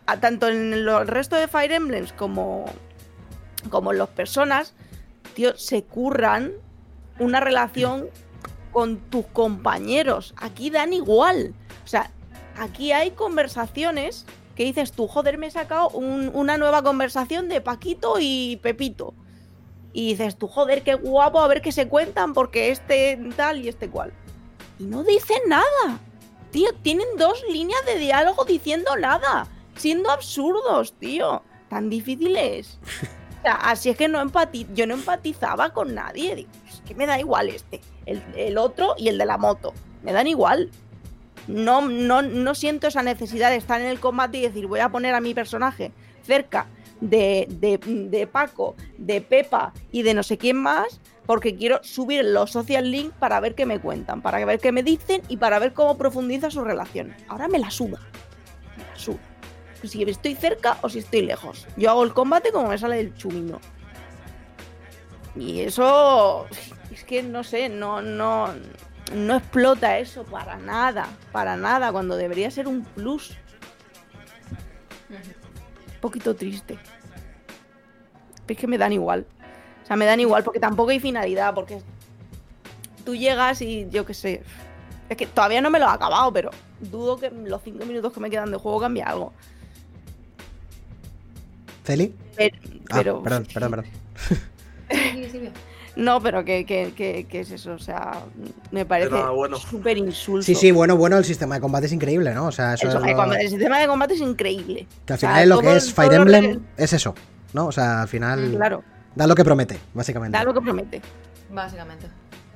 a, 0.06 0.20
tanto 0.20 0.48
en 0.48 0.74
el 0.74 1.08
resto 1.08 1.36
de 1.36 1.48
Fire 1.48 1.72
Emblems 1.72 2.14
como, 2.14 2.66
como 3.70 3.92
en 3.92 3.98
los 3.98 4.10
personas, 4.10 4.74
tío, 5.34 5.58
se 5.58 5.84
curran 5.84 6.52
una 7.20 7.40
relación 7.40 8.08
con 8.72 8.98
tus 8.98 9.26
compañeros. 9.28 10.34
Aquí 10.38 10.70
dan 10.70 10.94
igual. 10.94 11.54
O 11.84 11.88
sea, 11.88 12.12
aquí 12.58 12.92
hay 12.92 13.12
conversaciones 13.12 14.26
que 14.58 14.64
dices 14.66 14.92
tú, 14.92 15.08
joder, 15.08 15.38
me 15.38 15.48
he 15.48 15.52
sacado 15.52 15.90
un- 15.90 16.32
una 16.34 16.58
nueva 16.58 16.82
conversación 16.84 17.48
de 17.48 17.62
Paquito 17.62 18.16
y 18.20 18.58
Pepito. 18.64 19.14
Y 19.94 20.10
dices 20.10 20.36
tú, 20.38 20.48
joder, 20.48 20.84
qué 20.84 20.96
guapo, 20.96 21.40
a 21.40 21.48
ver 21.48 21.62
qué 21.62 21.72
se 21.72 21.88
cuentan, 21.88 22.34
porque 22.34 22.72
este 22.72 23.18
tal 23.36 23.62
y 23.64 23.70
este 23.70 23.90
cual. 23.90 24.12
Y 24.80 24.84
no 24.86 25.04
dicen 25.04 25.38
nada. 25.48 26.00
Tío, 26.52 26.70
tienen 26.82 27.08
dos 27.18 27.42
líneas 27.52 27.86
de 27.86 27.98
diálogo 28.00 28.46
diciendo 28.46 28.96
nada. 28.98 29.48
Siendo 29.76 30.10
absurdos, 30.10 30.94
tío. 30.94 31.44
Tan 31.70 31.90
difícil 31.90 32.36
es. 32.36 32.80
Así 33.44 33.90
es 33.90 33.98
que 33.98 34.08
no 34.08 34.20
empati 34.22 34.66
yo 34.74 34.88
no 34.88 34.96
empatizaba 34.96 35.70
con 35.72 35.94
nadie. 35.94 36.48
Es 36.68 36.82
que 36.86 36.96
me 36.96 37.06
da 37.06 37.20
igual 37.20 37.50
este. 37.50 37.82
El 38.06 38.58
otro 38.58 38.96
y 38.98 39.10
el 39.10 39.18
de 39.18 39.26
la 39.26 39.38
moto. 39.38 39.74
Me 40.04 40.14
dan 40.14 40.28
igual 40.28 40.72
no, 41.48 41.82
no, 41.82 42.22
no 42.22 42.56
siento 42.56 42.88
esa 42.88 43.04
necesidad 43.04 43.50
de 43.50 43.58
estar 43.58 43.82
en 43.82 43.88
el 43.88 44.00
combate 44.00 44.38
y 44.38 44.42
decir 44.42 44.68
voy 44.68 44.80
a 44.80 44.90
poner 44.90 45.16
a 45.16 45.22
mi 45.22 45.34
personaje 45.34 45.92
cerca 46.24 46.68
de, 47.02 47.48
de, 47.50 47.78
de 47.78 48.28
Paco, 48.28 48.76
de 48.98 49.22
Pepa 49.22 49.74
y 49.92 50.04
de 50.04 50.14
no 50.14 50.24
sé 50.24 50.38
quién 50.38 50.58
más, 50.58 51.00
porque 51.26 51.56
quiero 51.56 51.80
subir 51.84 52.24
los 52.26 52.52
social 52.52 52.90
links 52.90 53.16
para 53.20 53.40
ver 53.40 53.56
qué 53.56 53.66
me 53.66 53.80
cuentan, 53.80 54.22
para 54.22 54.44
ver 54.46 54.60
qué 54.60 54.72
me 54.72 54.84
dicen 54.84 55.22
y 55.28 55.38
para 55.38 55.60
ver 55.60 55.74
cómo 55.74 55.98
profundiza 55.98 56.50
su 56.50 56.64
relación. 56.64 57.14
Ahora 57.28 57.48
me 57.48 57.60
la 57.60 57.70
suda. 57.70 58.00
Me 58.78 58.84
la 58.84 58.96
suda. 58.96 59.20
Si 59.84 60.04
estoy 60.04 60.36
cerca 60.36 60.78
o 60.82 60.90
si 60.90 61.00
estoy 61.00 61.22
lejos. 61.22 61.68
Yo 61.78 61.92
hago 61.92 62.04
el 62.04 62.14
combate 62.14 62.52
como 62.52 62.70
me 62.70 62.78
sale 62.78 62.98
del 62.98 63.16
chumino. 63.16 63.60
Y 65.36 65.62
eso. 65.62 66.48
Es 66.92 67.04
que 67.04 67.22
no 67.22 67.44
sé, 67.44 67.70
no, 67.70 68.02
no 68.02 68.54
no 69.14 69.36
explota 69.38 69.98
eso 70.00 70.24
para 70.24 70.58
nada, 70.58 71.08
para 71.32 71.56
nada, 71.58 71.92
cuando 71.92 72.16
debería 72.18 72.50
ser 72.52 72.68
un 72.68 72.84
plus. 72.84 73.32
Un 75.10 76.02
poquito 76.02 76.36
triste. 76.36 76.78
Es 78.48 78.58
que 78.58 78.68
me 78.68 78.78
dan 78.78 78.94
igual. 78.94 79.26
O 79.84 79.88
sea, 79.88 79.96
me 79.96 80.06
dan 80.06 80.20
igual 80.20 80.44
porque 80.44 80.60
tampoco 80.60 80.90
hay 80.92 81.00
finalidad, 81.00 81.54
porque 81.54 81.82
tú 83.06 83.16
llegas 83.16 83.62
y 83.62 83.88
yo 83.90 84.06
qué 84.06 84.14
sé. 84.14 84.44
Es 85.10 85.18
que 85.18 85.26
todavía 85.26 85.62
no 85.62 85.70
me 85.70 85.80
lo 85.80 85.86
he 85.86 85.90
acabado, 85.90 86.32
pero 86.34 86.52
dudo 86.80 87.18
que 87.18 87.28
en 87.28 87.50
los 87.50 87.62
cinco 87.64 87.86
minutos 87.86 88.12
que 88.14 88.20
me 88.20 88.30
quedan 88.30 88.52
de 88.52 88.58
juego 88.58 88.80
cambie 88.82 89.04
algo. 89.04 89.34
¿Celi? 91.86 92.14
Pero, 92.36 92.56
Ah, 92.90 92.96
pero- 92.98 93.24
perdón, 93.24 93.48
perdón, 93.54 93.72
perdón. 93.72 93.86
No, 95.98 96.22
pero 96.22 96.46
que, 96.46 96.64
que, 96.66 96.94
que- 96.96 97.26
que 97.28 97.40
es 97.40 97.50
eso, 97.52 97.74
o 97.74 97.80
sea, 97.80 98.20
me 98.72 98.86
parece 98.86 99.10
bueno. 99.34 99.58
súper 99.58 99.98
insulso. 99.98 100.46
Sí, 100.46 100.54
sí, 100.54 100.72
bueno, 100.72 100.96
bueno, 100.96 101.18
el 101.18 101.26
sistema 101.26 101.56
de 101.56 101.62
combate 101.62 101.88
es 101.88 101.92
increíble, 101.92 102.34
¿no? 102.36 102.46
O 102.46 102.52
sea, 102.52 102.76
eso 102.76 102.84
El, 102.88 102.90
es 102.90 102.94
lo- 103.02 103.18
combate- 103.18 103.42
el 103.42 103.50
sistema 103.50 103.80
de 103.80 103.88
combate 103.88 104.14
es 104.14 104.22
increíble. 104.22 104.88
que 105.06 105.14
al 105.14 105.18
O 105.18 105.20
sea, 105.20 105.30
final 105.30 105.50
lo 105.50 105.60
que 105.60 105.76
es 105.76 105.92
Fire 105.94 106.14
Emblem 106.14 106.44
que- 106.76 106.84
es 106.84 106.94
eso, 106.94 107.16
¿no? 107.54 107.66
O 107.68 107.72
sea, 107.72 108.04
al 108.04 108.08
final 108.08 108.54
Claro, 108.56 108.84
da 109.16 109.26
lo 109.26 109.34
que 109.34 109.44
promete, 109.44 109.80
básicamente. 109.96 110.38
da 110.38 110.44
lo 110.44 110.54
que 110.54 110.62
promete. 110.62 111.02
Básicamente. 111.52 112.08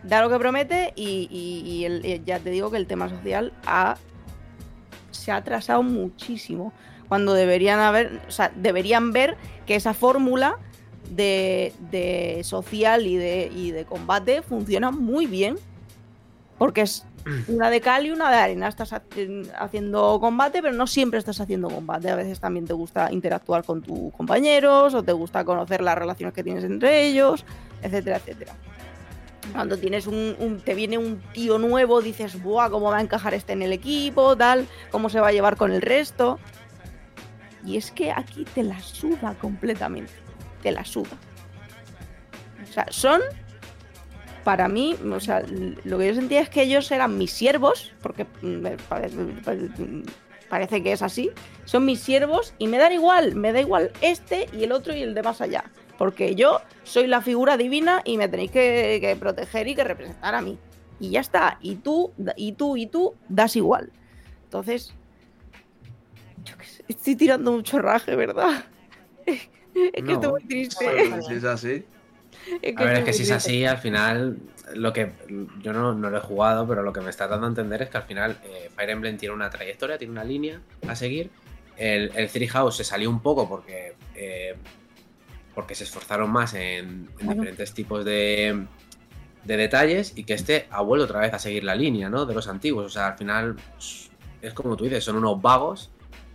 Da 0.04 0.22
lo 0.22 0.30
que 0.30 0.38
promete 0.38 0.94
y, 0.96 1.28
y- 1.32 1.68
y 1.68 1.86
el- 1.86 2.06
eh, 2.06 2.22
ya 2.26 2.38
te 2.40 2.52
digo 2.52 2.70
que 2.70 2.78
el 2.78 2.86
tema 2.86 3.10
social 3.10 3.54
ha, 3.66 3.98
se 5.12 5.32
ha 5.32 5.38
atrasado 5.38 5.82
muchísimo. 5.84 6.74
Cuando 7.08 7.34
deberían 7.34 7.80
haber, 7.80 8.22
o 8.28 8.32
sea, 8.32 8.52
deberían 8.56 9.12
ver 9.14 9.36
que 9.66 9.76
esa 9.76 9.94
fórmula 9.94 10.58
de, 11.10 11.73
de 11.91 12.41
social 12.44 13.06
y 13.07 13.15
de, 13.18 13.52
y 13.53 13.72
de 13.72 13.86
combate 13.86 14.41
funciona 14.41 14.91
muy 14.91 15.26
bien. 15.26 15.57
Porque 16.57 16.82
es 16.82 17.06
una 17.48 17.69
de 17.69 17.82
cal 17.82 18.06
y 18.06 18.11
una 18.11 18.30
de 18.30 18.38
arena. 18.38 18.68
Estás 18.68 18.94
ha- 18.94 19.03
haciendo 19.60 20.19
combate, 20.19 20.61
pero 20.61 20.73
no 20.73 20.88
siempre 20.88 21.19
estás 21.19 21.40
haciendo 21.41 21.69
combate. 21.69 22.10
A 22.10 22.15
veces 22.15 22.40
también 22.40 22.65
te 22.65 22.73
gusta 22.73 23.11
interactuar 23.11 23.64
con 23.64 23.82
tus 23.82 24.14
compañeros 24.14 24.94
o 24.94 25.03
te 25.03 25.11
gusta 25.11 25.44
conocer 25.44 25.82
las 25.82 25.98
relaciones 25.98 26.34
que 26.34 26.44
tienes 26.44 26.64
entre 26.64 27.06
ellos, 27.07 27.45
etcétera, 27.82 28.18
etcétera. 28.18 28.53
Cuando 29.53 29.76
tienes 29.76 30.06
un, 30.07 30.36
un- 30.40 30.61
te 30.61 30.76
viene 30.76 30.98
un 30.99 31.19
tío 31.34 31.57
nuevo, 31.57 31.99
dices, 32.02 32.41
buah, 32.41 32.69
¿cómo 32.69 32.91
va 32.91 32.99
a 32.99 33.02
encajar 33.02 33.34
este 33.34 33.53
en 33.53 33.64
el 33.64 33.73
equipo? 33.73 34.38
Tal, 34.38 34.68
¿cómo 34.91 35.10
se 35.10 35.19
va 35.19 35.30
a 35.30 35.32
llevar 35.32 35.57
con 35.57 35.72
el 35.72 35.82
resto? 35.82 36.40
Y 37.65 37.78
es 37.78 37.91
que 37.91 38.11
aquí 38.11 38.45
te 38.56 38.64
la 38.64 38.80
suda 38.82 39.36
completamente. 39.40 40.14
Te 40.62 40.72
la 40.72 40.86
suda. 40.86 41.18
O 42.64 42.72
sea, 42.72 42.86
son. 42.90 43.22
Para 44.44 44.68
mí, 44.68 44.96
o 45.12 45.20
sea, 45.20 45.44
lo 45.84 46.00
que 46.00 46.08
yo 46.08 46.16
sentía 46.16 46.42
es 46.42 46.50
que 46.50 46.64
ellos 46.64 46.90
eran 46.92 47.16
mis 47.18 47.32
siervos, 47.32 47.94
porque 48.02 48.26
mm, 48.42 48.66
pare- 48.90 49.10
parece 50.50 50.82
que 50.82 50.94
es 50.94 51.04
así. 51.04 51.30
Son 51.66 51.86
mis 51.86 52.00
siervos 52.00 52.56
y 52.58 52.68
me 52.68 52.80
dan 52.80 52.92
igual, 52.92 53.36
me 53.36 53.54
da 53.54 53.60
igual 53.62 53.92
este 54.02 54.48
y 54.52 54.64
el 54.64 54.72
otro 54.72 54.96
y 54.96 55.02
el 55.04 55.14
de 55.14 55.22
más 55.22 55.42
allá. 55.42 55.66
Porque 56.00 56.34
yo 56.34 56.60
soy 56.84 57.06
la 57.06 57.22
figura 57.22 57.56
divina 57.56 58.02
y 58.04 58.18
me 58.18 58.28
tenéis 58.28 58.50
que, 58.50 58.98
que 59.00 59.16
proteger 59.16 59.68
y 59.68 59.76
que 59.76 59.84
representar 59.84 60.34
a 60.34 60.42
mí. 60.42 60.58
Y 61.00 61.12
ya 61.12 61.20
está. 61.20 61.60
Y 61.62 61.76
tú, 61.76 62.12
y 62.36 62.54
tú, 62.54 62.78
y 62.78 62.88
tú, 62.88 63.14
das 63.30 63.56
igual. 63.56 63.92
Entonces, 64.46 64.92
yo 66.44 66.58
qué 66.58 66.66
sé, 66.66 66.84
estoy 66.88 67.16
tirando 67.16 67.52
mucho 67.52 67.78
raje, 67.78 68.16
¿verdad? 68.16 68.64
Es 69.76 69.91
que 69.91 70.02
No. 70.02 70.14
estoy 70.14 70.31
muy 70.31 70.43
triste. 70.43 70.85
Si 71.27 71.34
es 71.34 71.43
así. 71.43 71.85
Es 72.61 72.77
A 72.77 72.84
ver, 72.84 72.98
es 72.98 73.03
que 73.03 73.14
si 73.14 73.23
es 73.23 73.31
así, 73.31 73.65
al 73.65 73.77
final, 73.77 74.38
lo 74.73 74.93
que 74.93 75.11
yo 75.61 75.73
no, 75.73 75.93
no 75.93 76.10
lo 76.10 76.18
he 76.18 76.22
jugado, 76.22 76.68
pero 76.68 76.81
lo 76.81 76.93
que 76.93 77.02
me 77.02 77.10
está 77.10 77.27
dando 77.27 77.45
a 77.45 77.49
entender 77.49 77.81
es 77.81 77.89
que 77.89 77.98
al 77.98 78.03
final 78.03 78.39
eh, 78.43 78.69
Fire 78.76 78.89
Emblem 78.89 79.18
tiene 79.18 79.35
una 79.35 79.49
trayectoria, 79.49 79.98
tiene 79.98 80.11
una 80.14 80.23
línea 80.23 80.61
a 80.88 80.95
seguir. 80.95 81.30
El, 81.77 82.11
el 82.15 82.30
Three 82.30 82.48
House 82.48 82.77
se 82.77 82.84
salió 82.84 83.10
un 83.10 83.22
poco 83.22 83.48
porque, 83.48 83.95
eh, 84.15 84.56
porque 85.53 85.76
se 85.76 85.84
esforzaron 85.84 86.31
más 86.31 86.53
en, 86.53 87.10
en 87.19 87.30
diferentes 87.30 87.73
tipos 87.73 88.06
de, 88.06 88.65
de 89.43 89.57
detalles 89.57 90.14
y 90.15 90.23
que 90.23 90.34
este 90.34 90.68
ha 90.69 90.81
vuelto 90.81 91.06
otra 91.06 91.19
vez 91.19 91.34
a 91.34 91.39
seguir 91.39 91.64
la 91.64 91.76
línea 91.76 92.10
¿no? 92.10 92.26
de 92.26 92.34
los 92.34 92.48
antiguos. 92.48 92.85
O 92.85 92.89
sea, 92.89 93.07
al 93.07 93.18
final 93.18 93.56
es 94.41 94.53
como 94.53 94.76
tú 94.76 94.85
dices, 94.85 95.03
son 95.03 95.18
unos 95.18 95.41
vagos 95.41 95.91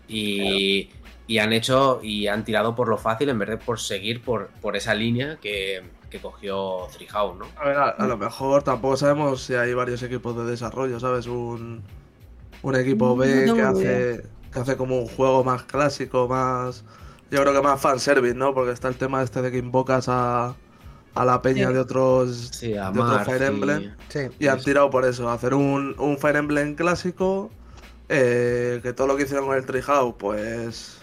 y, 0.09 0.89
y 1.27 1.39
han 1.39 1.53
hecho 1.53 2.01
y 2.03 2.27
han 2.29 2.45
tirado 2.45 2.75
por 2.75 2.89
lo 2.89 2.99
fácil 2.99 3.29
en 3.29 3.39
vez 3.39 3.49
de 3.51 3.57
por 3.59 3.81
seguir 3.81 4.23
por, 4.23 4.49
por 4.61 4.77
esa 4.77 4.95
línea 4.95 5.39
que, 5.41 5.83
que 6.11 6.21
cogió 6.21 6.87
Three 6.93 7.07
House, 7.09 7.37
¿no? 7.39 7.47
A 7.57 7.65
ver, 7.69 7.77
a, 7.77 7.89
a 7.91 8.07
lo 8.07 8.17
mejor 8.17 8.63
tampoco 8.63 8.97
sabemos 8.97 9.43
si 9.43 9.55
hay 9.55 9.75
varios 9.75 10.03
equipos 10.03 10.37
de 10.37 10.45
desarrollo, 10.45 11.01
¿sabes? 11.01 11.27
Un, 11.27 11.83
un 12.63 12.77
equipo 12.77 13.17
No 13.17 13.17
B 13.17 13.53
que 13.55 13.63
hace, 13.63 14.27
que 14.53 14.59
hace 14.59 14.77
como 14.77 14.99
un 14.99 15.07
juego 15.09 15.45
más 15.45 15.65
clásico, 15.65 16.29
más. 16.29 16.85
Yo 17.31 17.41
creo 17.43 17.53
que 17.55 17.63
más 17.63 17.81
fanservice, 17.81 18.35
¿no? 18.37 18.55
Porque 18.55 18.73
está 18.73 18.89
el 18.89 18.97
tema 18.97 19.23
este 19.23 19.43
de 19.43 19.51
que 19.51 19.59
invocas 19.59 20.09
a, 20.09 20.55
a 21.15 21.25
la 21.25 21.43
peña 21.43 21.69
Sí. 21.69 21.73
de 21.73 21.79
otros. 21.81 22.53
Sí, 22.53 22.75
a 22.77 22.91
de 22.93 23.01
otro 23.01 23.19
Marth 23.19 23.25
Fire 23.25 23.43
Emblem. 23.43 23.97
Sí. 24.09 24.21
Y 24.39 24.47
han 24.47 24.63
tirado 24.63 24.91
por 24.91 25.05
eso, 25.05 25.29
hacer 25.31 25.55
un, 25.55 25.95
un 25.99 26.19
Fire 26.19 26.37
Emblem 26.37 26.75
clásico. 26.77 27.51
eh, 28.09 28.81
que 28.83 28.93
todo 28.93 29.09
lo 29.09 29.17
que 29.17 29.25
hicieron 29.25 29.47
con 29.47 29.57
el 29.57 29.67
Treehouse, 29.67 30.15
pues. 30.19 31.01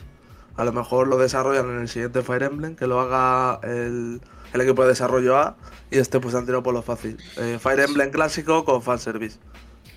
A 0.55 0.63
lo 0.63 0.71
mejor 0.71 1.07
lo 1.07 1.17
desarrollan 1.17 1.69
en 1.71 1.79
el 1.81 1.87
siguiente 1.89 2.21
Fire 2.21 2.43
Emblem, 2.43 2.75
que 2.75 2.85
lo 2.87 2.99
haga 2.99 3.59
el, 3.63 4.21
el 4.53 4.61
equipo 4.61 4.83
de 4.83 4.89
desarrollo 4.89 5.37
A. 5.37 5.55
Y 5.89 5.97
este, 5.97 6.19
pues 6.19 6.35
han 6.35 6.45
tirado 6.45 6.61
por 6.63 6.73
lo 6.73 6.81
fácil. 6.81 7.17
Eh, 7.37 7.57
Fire 7.59 7.79
Emblem 7.79 8.11
clásico 8.11 8.63
con 8.65 8.81
fanservice. 8.83 9.39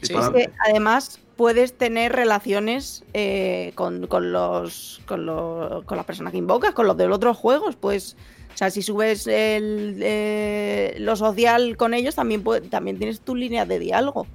Sí, 0.02 0.14
Es 0.14 0.28
que 0.30 0.50
además 0.68 1.20
puedes 1.36 1.76
tener 1.76 2.12
relaciones 2.12 3.04
eh, 3.14 3.72
con, 3.74 4.06
con 4.06 4.32
los, 4.32 5.00
con, 5.06 5.24
los- 5.26 5.84
con 5.84 5.96
las 5.96 6.06
personas 6.06 6.32
que 6.32 6.38
invocas, 6.38 6.72
con 6.74 6.86
los 6.86 6.96
de 6.96 7.06
los 7.06 7.16
otros 7.16 7.36
juegos. 7.36 7.76
Pues, 7.76 8.16
o 8.54 8.56
sea, 8.56 8.70
si 8.70 8.82
subes 8.82 9.26
el, 9.26 9.98
eh, 10.02 10.96
lo 11.00 11.16
social 11.16 11.76
con 11.76 11.92
ellos, 11.94 12.14
también, 12.14 12.42
puede- 12.42 12.62
también 12.68 12.98
tienes 12.98 13.20
tu 13.20 13.34
línea 13.34 13.64
de 13.66 13.78
diálogo. 13.78 14.26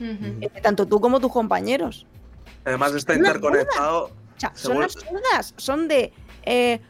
Eh, 0.00 0.48
Tanto 0.62 0.86
tú 0.86 1.00
como 1.00 1.20
tus 1.20 1.32
compañeros. 1.32 2.06
Además 2.64 2.94
está 2.94 3.14
interconectado. 3.14 4.10
Sea, 4.40 4.52
son 4.54 4.82
absurdas. 4.82 5.54
Son 5.56 5.88
de. 5.88 6.12
eh, 6.44 6.80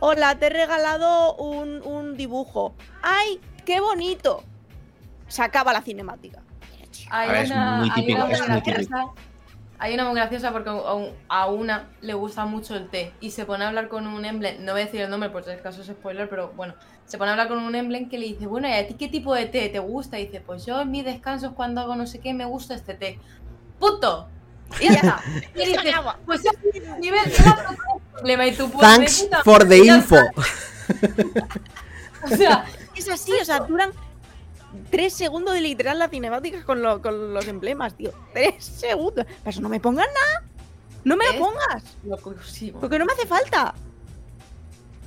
Hola, 0.00 0.38
te 0.38 0.46
he 0.46 0.50
regalado 0.50 1.34
un, 1.36 1.82
un 1.84 2.16
dibujo. 2.16 2.74
¡Ay, 3.02 3.40
qué 3.64 3.80
bonito! 3.80 4.44
Se 5.26 5.42
acaba 5.42 5.72
la 5.72 5.82
cinemática. 5.82 6.40
Hay 7.10 7.42
es 7.42 7.50
una, 7.50 7.76
muy 7.78 7.90
hay 7.96 8.12
una 8.12 8.28
es 8.30 8.38
muy 8.40 8.48
graciosa. 8.60 9.04
Hay 9.80 9.94
una 9.94 10.04
muy 10.06 10.14
graciosa 10.14 10.52
porque 10.52 10.70
a 10.70 10.92
un- 10.94 11.12
a 11.28 11.46
una 11.48 11.88
le 12.00 12.14
gusta 12.14 12.44
mucho 12.44 12.76
el 12.76 12.88
té 12.88 13.12
y 13.20 13.30
se 13.30 13.44
pone 13.44 13.64
a 13.64 13.68
hablar 13.68 13.88
con 13.88 14.06
un 14.06 14.24
emblem, 14.24 14.64
no 14.64 14.72
voy 14.72 14.82
a 14.82 14.84
decir 14.86 15.00
el 15.00 15.10
nombre 15.10 15.30
por 15.30 15.44
si 15.44 15.50
acaso 15.50 15.80
es 15.82 15.86
spoiler, 15.88 16.28
pero 16.28 16.52
bueno, 16.56 16.74
se 17.04 17.16
pone 17.18 17.30
a 17.30 17.32
hablar 17.34 17.48
con 17.48 17.58
un 17.58 17.74
emblem 17.74 18.08
que 18.08 18.18
le 18.18 18.26
dice, 18.26 18.46
bueno, 18.46 18.68
¿y 18.68 18.72
a 18.72 18.86
ti 18.88 18.94
qué 18.94 19.08
tipo 19.08 19.34
de 19.34 19.46
té 19.46 19.68
te 19.68 19.78
gusta? 19.78 20.18
Y 20.18 20.26
dice, 20.26 20.40
pues 20.40 20.66
yo 20.66 20.80
en 20.80 20.90
mis 20.90 21.04
descansos 21.04 21.52
cuando 21.54 21.80
hago 21.80 21.94
no 21.96 22.06
sé 22.06 22.18
qué 22.20 22.34
me 22.34 22.44
gusta 22.44 22.74
este 22.74 22.94
té. 22.94 23.18
¡Puto! 23.78 24.28
Y 24.80 24.84
ya 24.84 24.94
está. 24.94 25.22
Y 25.54 25.66
dice, 25.66 25.92
pues 26.26 26.40
es 26.44 26.52
el 26.74 27.00
nivel 27.00 27.24
de 27.30 27.38
la 27.44 27.76
problema 28.12 28.46
y 28.46 28.52
tú 28.56 28.70
Thanks 28.80 29.22
puta 29.24 29.44
for 29.44 29.66
the 29.68 29.78
info. 29.78 30.16
O 32.24 32.28
sea, 32.36 32.64
Es 32.96 33.08
así, 33.08 33.32
o 33.40 33.44
sea, 33.44 33.60
duran 33.60 33.92
tres 34.90 35.12
segundos 35.14 35.54
de 35.54 35.60
literal 35.60 35.98
la 35.98 36.08
cinemática 36.08 36.64
con, 36.64 36.82
lo- 36.82 37.00
con 37.00 37.32
los 37.32 37.46
emblemas, 37.46 37.94
tío. 37.94 38.12
Tres 38.32 38.64
segundos. 38.64 39.24
Pero 39.26 39.50
eso 39.50 39.60
no 39.60 39.68
me 39.68 39.78
pongas 39.80 40.06
nada. 40.08 40.44
No 41.04 41.16
me 41.16 41.26
lo 41.32 41.38
pongas. 41.38 41.84
locurísimo. 42.04 42.80
Porque 42.80 42.98
no 42.98 43.04
me 43.06 43.12
hace 43.12 43.26
falta. 43.26 43.74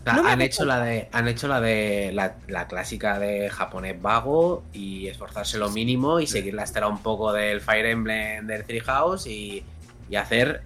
No 0.05 0.27
han 0.27 0.41
hecho 0.41 0.65
la 0.65 0.79
de 0.83 1.09
han 1.11 1.27
hecho 1.27 1.47
la 1.47 1.61
de 1.61 2.11
la, 2.13 2.35
la 2.47 2.67
clásica 2.67 3.19
de 3.19 3.49
japonés 3.49 4.01
vago 4.01 4.63
y 4.73 5.07
esforzarse 5.07 5.57
lo 5.59 5.69
mínimo 5.69 6.19
y 6.19 6.27
seguir 6.27 6.53
la 6.55 6.63
estela 6.63 6.87
un 6.87 7.03
poco 7.03 7.31
del 7.33 7.61
Fire 7.61 7.85
Emblem 7.85 8.47
del 8.47 8.63
Three 8.63 8.79
House 8.79 9.27
y, 9.27 9.63
y 10.09 10.15
hacer 10.15 10.63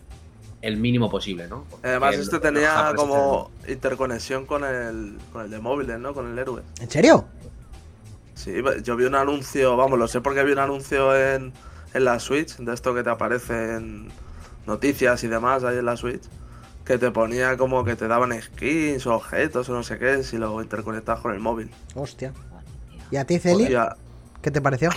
el 0.61 0.77
mínimo 0.77 1.09
posible, 1.11 1.47
¿no? 1.47 1.65
Porque 1.69 1.87
Además, 1.87 2.15
el- 2.15 2.21
este 2.21 2.39
tenía 2.39 2.93
como 2.95 3.51
interconexión 3.67 4.45
con 4.45 4.63
el, 4.63 5.17
con 5.33 5.43
el 5.43 5.51
de 5.51 5.59
móviles, 5.59 5.99
¿no? 5.99 6.13
Con 6.13 6.31
el 6.31 6.39
héroe. 6.39 6.61
¿En 6.79 6.89
serio? 6.89 7.25
Sí, 8.35 8.53
yo 8.83 8.95
vi 8.95 9.05
un 9.05 9.15
anuncio, 9.15 9.75
vamos, 9.77 9.97
lo 9.99 10.07
sé 10.07 10.21
porque 10.21 10.43
vi 10.43 10.51
un 10.53 10.59
anuncio 10.59 11.15
en, 11.15 11.53
en 11.93 12.05
la 12.05 12.19
Switch, 12.19 12.55
de 12.57 12.73
esto 12.73 12.93
que 12.95 13.03
te 13.03 13.09
aparece 13.09 13.75
en 13.75 14.09
noticias 14.65 15.23
y 15.23 15.27
demás 15.27 15.63
ahí 15.63 15.77
en 15.77 15.85
la 15.85 15.95
Switch, 15.97 16.23
que 16.85 16.97
te 16.97 17.11
ponía 17.11 17.57
como 17.57 17.83
que 17.83 17.95
te 17.95 18.07
daban 18.07 18.39
skins 18.39 19.05
o 19.07 19.15
objetos 19.15 19.67
o 19.69 19.73
no 19.73 19.83
sé 19.83 19.97
qué 19.97 20.23
si 20.23 20.37
lo 20.37 20.61
interconectas 20.61 21.19
con 21.19 21.33
el 21.33 21.39
móvil. 21.39 21.71
Hostia. 21.95 22.31
¿Y 23.11 23.17
a 23.17 23.25
ti, 23.25 23.39
Celi? 23.39 23.63
Hostia, 23.63 23.95
¿Qué 24.41 24.51
te 24.51 24.61
pareció? 24.61 24.91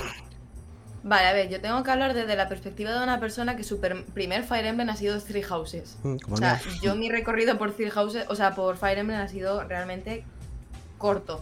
Vale, 1.02 1.26
a 1.26 1.32
ver, 1.32 1.48
yo 1.48 1.60
tengo 1.60 1.82
que 1.82 1.90
hablar 1.90 2.12
desde 2.12 2.36
la 2.36 2.48
perspectiva 2.48 2.92
de 2.92 3.02
una 3.02 3.18
persona 3.18 3.56
que 3.56 3.64
su 3.64 3.80
primer 3.80 4.44
Fire 4.44 4.66
Emblem 4.66 4.90
ha 4.90 4.96
sido 4.96 5.18
Three 5.20 5.42
Houses. 5.42 5.96
Mm, 6.02 6.16
O 6.30 6.36
sea, 6.36 6.60
yo 6.82 6.94
mi 6.96 7.08
recorrido 7.08 7.56
por 7.56 7.72
Three 7.72 7.88
Houses, 7.90 8.26
o 8.28 8.34
sea, 8.34 8.54
por 8.54 8.76
Fire 8.76 8.98
Emblem 8.98 9.18
ha 9.18 9.28
sido 9.28 9.64
realmente 9.64 10.24
corto. 10.98 11.40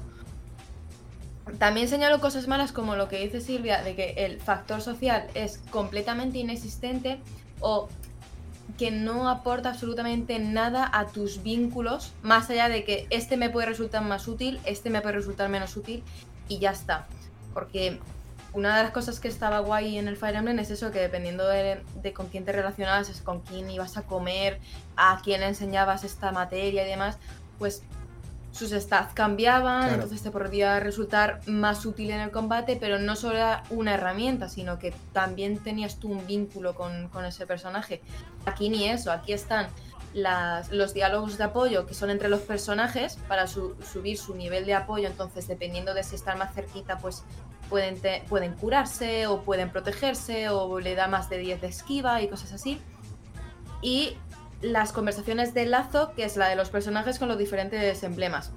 También 1.58 1.88
señalo 1.88 2.20
cosas 2.20 2.46
malas 2.46 2.70
como 2.70 2.94
lo 2.94 3.08
que 3.08 3.18
dice 3.18 3.40
Silvia, 3.40 3.82
de 3.82 3.96
que 3.96 4.10
el 4.18 4.40
factor 4.40 4.80
social 4.82 5.26
es 5.34 5.58
completamente 5.70 6.38
inexistente 6.38 7.18
o 7.60 7.88
que 8.78 8.90
no 8.90 9.28
aporta 9.28 9.70
absolutamente 9.70 10.38
nada 10.38 10.88
a 10.92 11.06
tus 11.06 11.42
vínculos, 11.42 12.12
más 12.22 12.50
allá 12.50 12.68
de 12.68 12.84
que 12.84 13.06
este 13.10 13.36
me 13.36 13.50
puede 13.50 13.66
resultar 13.66 14.02
más 14.02 14.28
útil, 14.28 14.60
este 14.64 14.90
me 14.90 15.00
puede 15.00 15.16
resultar 15.16 15.48
menos 15.48 15.76
útil 15.76 16.02
y 16.48 16.58
ya 16.58 16.72
está. 16.72 17.06
Porque 17.54 18.00
una 18.52 18.76
de 18.76 18.82
las 18.84 18.92
cosas 18.92 19.20
que 19.20 19.28
estaba 19.28 19.60
guay 19.60 19.98
en 19.98 20.08
el 20.08 20.16
Fire 20.16 20.36
Emblem 20.36 20.58
es 20.58 20.70
eso, 20.70 20.90
que 20.90 20.98
dependiendo 20.98 21.46
de, 21.46 21.82
con 22.14 22.28
quién 22.28 22.44
te 22.44 22.52
relacionabas, 22.52 23.08
es 23.08 23.20
con 23.20 23.40
quién 23.40 23.70
ibas 23.70 23.96
a 23.96 24.02
comer, 24.02 24.60
a 24.96 25.20
quién 25.22 25.42
enseñabas 25.42 26.04
esta 26.04 26.32
materia 26.32 26.86
y 26.86 26.90
demás, 26.90 27.18
pues 27.58 27.82
sus 28.56 28.70
stats 28.70 29.12
cambiaban, 29.12 29.80
Claro. 29.82 29.94
entonces 29.94 30.22
te 30.22 30.30
podría 30.30 30.80
resultar 30.80 31.40
más 31.46 31.84
útil 31.84 32.10
en 32.10 32.20
el 32.20 32.30
combate, 32.30 32.76
pero 32.80 32.98
no 32.98 33.14
solo 33.16 33.36
era 33.36 33.62
una 33.70 33.94
herramienta, 33.94 34.48
sino 34.48 34.78
que 34.78 34.94
también 35.12 35.58
tenías 35.62 35.96
tú 35.96 36.08
un 36.10 36.26
vínculo 36.26 36.74
con, 36.74 37.08
con 37.08 37.24
ese 37.24 37.46
personaje. 37.46 38.00
Aquí 38.46 38.68
ni 38.70 38.88
eso, 38.88 39.12
aquí 39.12 39.32
están 39.32 39.68
las- 40.14 40.70
los 40.72 40.94
diálogos 40.94 41.36
de 41.36 41.44
apoyo 41.44 41.84
que 41.86 41.92
son 41.92 42.08
entre 42.08 42.28
los 42.30 42.40
personajes 42.40 43.18
para 43.28 43.46
su- 43.46 43.76
subir 43.92 44.16
su 44.16 44.34
nivel 44.34 44.64
de 44.64 44.72
apoyo, 44.74 45.06
entonces 45.08 45.46
dependiendo 45.46 45.92
de 45.92 46.02
si 46.02 46.14
están 46.14 46.38
más 46.38 46.54
cerquita, 46.54 46.96
pues 46.98 47.22
pueden, 47.68 48.00
te- 48.00 48.22
pueden 48.28 48.54
curarse 48.54 49.26
o 49.26 49.42
pueden 49.42 49.70
protegerse 49.70 50.48
o 50.48 50.80
le 50.80 50.94
da 50.94 51.06
más 51.08 51.28
de 51.28 51.38
10 51.38 51.60
de 51.60 51.66
esquiva 51.66 52.22
y 52.22 52.28
cosas 52.28 52.52
así. 52.54 52.80
Y 53.82 54.16
las 54.62 54.92
conversaciones 54.92 55.54
de 55.54 55.66
lazo, 55.66 56.12
que 56.14 56.24
es 56.24 56.36
la 56.36 56.48
de 56.48 56.56
los 56.56 56.70
personajes 56.70 57.18
con 57.18 57.28
los 57.28 57.38
diferentes 57.38 58.02
emblemas. 58.02 58.52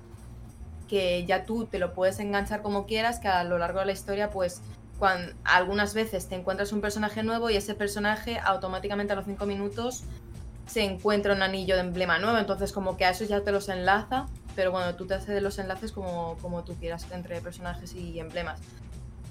Que 0.87 1.25
ya 1.25 1.45
tú 1.45 1.65
te 1.65 1.77
lo 1.79 1.93
puedes 1.93 2.19
enganchar 2.19 2.61
como 2.61 2.85
quieras, 2.85 3.19
que 3.19 3.27
a 3.27 3.43
lo 3.43 3.57
largo 3.57 3.79
de 3.79 3.85
la 3.87 3.91
historia, 3.91 4.29
pues 4.31 4.61
cuan- 4.97 5.33
algunas 5.43 5.93
veces 5.93 6.27
te 6.27 6.35
encuentras 6.35 6.71
un 6.73 6.81
personaje 6.81 7.23
nuevo 7.23 7.49
y 7.49 7.55
ese 7.57 7.73
personaje 7.75 8.39
automáticamente 8.39 9.13
a 9.13 9.15
los 9.15 9.25
5 9.25 9.45
minutos 9.45 10.03
se 10.67 10.83
encuentra 10.83 11.33
un 11.33 11.41
anillo 11.41 11.75
de 11.75 11.81
emblema 11.81 12.19
nuevo, 12.19 12.37
entonces 12.37 12.71
como 12.71 12.95
que 12.97 13.05
a 13.05 13.09
esos 13.11 13.27
ya 13.27 13.41
te 13.41 13.51
los 13.51 13.69
enlaza, 13.69 14.27
pero 14.55 14.71
bueno, 14.71 14.93
tú 14.95 15.07
te 15.07 15.15
haces 15.15 15.41
los 15.41 15.57
enlaces 15.57 15.91
como, 15.91 16.37
como 16.41 16.63
tú 16.63 16.75
quieras 16.75 17.05
entre 17.11 17.41
personajes 17.41 17.93
y 17.95 18.19
emblemas. 18.19 18.59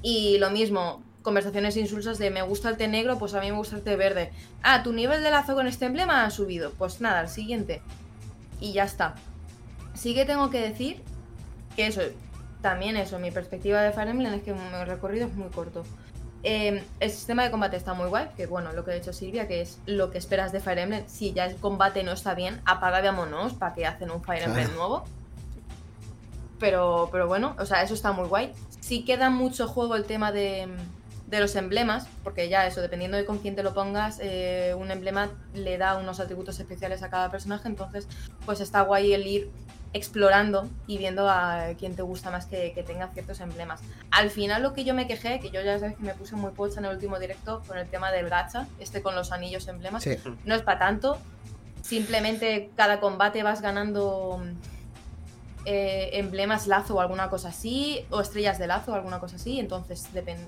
Y 0.03 0.39
lo 0.39 0.51
mismo, 0.51 1.03
conversaciones 1.29 1.77
insulsas 1.77 2.17
de 2.17 2.31
me 2.31 2.41
gusta 2.41 2.71
el 2.71 2.79
té 2.79 2.89
negro, 2.89 3.19
pues 3.19 3.35
a 3.35 3.41
mí 3.43 3.51
me 3.51 3.59
gusta 3.59 3.77
el 3.77 3.83
té 3.83 3.97
verde. 3.97 4.33
Ah, 4.63 4.83
tu 4.83 4.95
nivel 4.95 5.23
de 5.23 5.31
lazo 5.31 5.55
con 5.55 5.67
este 5.67 5.85
emblema 5.85 6.25
ha 6.25 6.31
subido. 6.31 6.73
Pues 6.79 7.03
nada, 7.03 7.21
al 7.21 7.29
siguiente. 7.29 7.83
Y 8.61 8.73
ya 8.73 8.85
está. 8.85 9.15
Sí 9.93 10.15
que 10.15 10.25
tengo 10.25 10.49
que 10.49 10.59
decir 10.59 11.03
que 11.77 11.87
eso, 11.87 12.01
también 12.63 12.97
eso, 12.97 13.19
mi 13.19 13.31
perspectiva 13.31 13.83
de 13.83 13.93
Fire 13.93 14.09
Emblem 14.09 14.33
es 14.33 14.43
que 14.43 14.55
mi 14.55 14.85
recorrido 14.87 15.27
es 15.27 15.35
muy 15.35 15.51
corto. 15.51 15.85
Eh, 16.45 16.83
el 16.99 17.11
sistema 17.11 17.45
de 17.45 17.51
combate 17.51 17.77
está 17.77 17.93
muy 17.93 18.09
guay, 18.09 18.29
que 18.35 18.47
bueno, 18.47 18.73
lo 18.73 18.87
que 18.87 18.93
ha 18.93 18.95
dicho 18.95 19.13
Silvia, 19.13 19.47
que 19.47 19.61
es 19.61 19.81
lo 19.85 20.11
que 20.11 20.17
esperas 20.17 20.51
de 20.51 20.61
Fire 20.61 20.79
Emblem. 20.79 21.05
Si 21.09 21.35
ya 21.35 21.45
el 21.45 21.57
combate 21.57 22.05
no 22.05 22.13
está 22.13 22.33
bien, 22.33 22.63
apaga 22.65 23.03
vámonos 23.03 23.53
para 23.53 23.75
que 23.75 23.85
hacen 23.85 24.11
un 24.11 24.25
Fire 24.25 24.45
Emblem 24.45 24.75
nuevo. 24.75 25.05
Pero, 26.59 27.11
pero 27.13 27.29
bueno, 27.29 27.55
o 27.59 27.67
sea, 27.67 27.83
eso 27.83 27.93
está 27.93 28.13
muy 28.13 28.29
guay. 28.29 28.55
Sí 28.81 29.05
queda 29.05 29.29
mucho 29.29 29.69
juego 29.69 29.95
el 29.95 30.05
tema 30.07 30.33
de, 30.33 30.69
de 31.29 31.41
los 31.41 31.55
emblemas, 31.57 32.07
porque 32.25 32.49
ya 32.49 32.67
eso, 32.67 32.81
dependiendo 32.81 33.17
de 33.19 33.25
con 33.27 33.39
quién 33.39 33.55
te 33.55 33.63
lo 33.63 33.75
pongas, 33.75 34.19
eh, 34.23 34.75
un 34.79 34.91
emblema 34.91 35.31
le 35.55 35.77
da 35.77 35.97
unos 35.99 36.21
atributos 36.21 36.59
especiales 36.59 37.03
a 37.03 37.11
cada 37.11 37.31
personaje, 37.31 37.69
entonces 37.69 38.09
pues 38.47 38.61
está 38.61 38.81
guay 38.81 39.13
el 39.13 39.27
ir 39.27 39.51
explorando 39.93 40.69
y 40.87 40.97
viendo 40.99 41.29
a 41.29 41.69
quién 41.79 41.97
te 41.97 42.03
gusta 42.03 42.31
más 42.31 42.47
que, 42.47 42.73
que 42.75 42.83
tenga 42.83 43.09
ciertos 43.09 43.41
emblemas. 43.41 43.81
Al 44.11 44.31
final 44.31 44.63
lo 44.63 44.73
que 44.73 44.85
yo 44.85 44.95
me 44.95 45.07
quejé, 45.07 45.39
que 45.41 45.51
yo 45.51 45.61
ya 45.63 45.79
sabes 45.79 45.97
que 45.97 46.03
me 46.03 46.15
puse 46.15 46.35
muy 46.37 46.51
pocha 46.53 46.79
en 46.81 46.87
el 46.87 46.93
último 46.95 47.19
directo 47.19 47.63
con 47.67 47.77
el 47.79 47.87
tema 47.89 48.11
del 48.11 48.29
gacha, 48.31 48.67
este 48.79 49.03
con 49.03 49.15
los 49.15 49.31
anillos 49.33 49.69
emblemas, 49.69 50.03
Sí. 50.03 50.17
no 50.45 50.55
es 50.55 50.63
para 50.63 50.79
tanto. 50.79 51.19
Simplemente 51.83 52.71
cada 52.77 53.01
combate 53.01 53.43
vas 53.43 53.61
ganando 53.63 54.43
eh, 55.65 56.11
emblemas 56.15 56.67
lazo 56.67 56.95
o 56.97 57.01
alguna 57.01 57.29
cosa 57.31 57.49
así, 57.49 58.05
o 58.11 58.21
estrellas 58.21 58.59
de 58.59 58.67
lazo 58.67 58.93
o 58.93 58.95
alguna 58.95 59.19
cosa 59.21 59.37
así. 59.37 59.59
Entonces, 59.61 60.13
depende. 60.13 60.45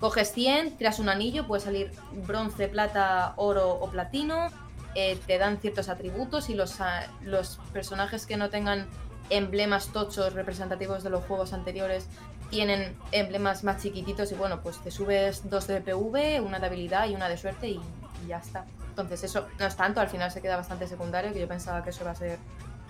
Coges 0.00 0.32
100, 0.32 0.78
tiras 0.78 0.98
un 0.98 1.10
anillo, 1.10 1.46
puede 1.46 1.62
salir 1.62 1.92
bronce, 2.26 2.68
plata, 2.68 3.34
oro 3.36 3.70
o 3.74 3.90
platino. 3.90 4.48
eh, 4.96 5.16
te 5.26 5.38
dan 5.38 5.58
ciertos 5.58 5.88
atributos 5.88 6.50
y 6.50 6.54
los, 6.54 6.80
ah, 6.80 7.06
los 7.22 7.60
personajes 7.72 8.26
que 8.26 8.36
no 8.36 8.50
tengan 8.50 8.88
emblemas 9.28 9.92
tochos 9.92 10.32
representativos 10.32 11.04
de 11.04 11.10
los 11.10 11.22
juegos 11.24 11.52
anteriores 11.52 12.08
tienen 12.50 12.96
emblemas 13.12 13.62
más 13.62 13.80
chiquititos 13.80 14.32
y 14.32 14.34
bueno, 14.34 14.60
pues 14.62 14.78
te 14.78 14.90
subes 14.90 15.48
dos 15.48 15.68
de 15.68 15.80
PV, 15.80 16.40
una 16.40 16.58
de 16.58 16.66
habilidad 16.66 17.08
y 17.08 17.14
una 17.14 17.28
de 17.28 17.36
suerte 17.36 17.68
y, 17.68 17.80
ya 18.26 18.38
está. 18.38 18.64
Entonces 18.88 19.22
eso 19.22 19.46
no 19.58 19.66
es 19.66 19.76
tanto, 19.76 20.00
al 20.00 20.08
final 20.08 20.30
se 20.32 20.42
queda 20.42 20.56
bastante 20.56 20.86
secundario, 20.88 21.32
que 21.32 21.40
yo 21.40 21.46
pensaba 21.46 21.84
que 21.84 21.90
eso 21.90 22.02
iba 22.02 22.10
a 22.10 22.16
ser 22.16 22.38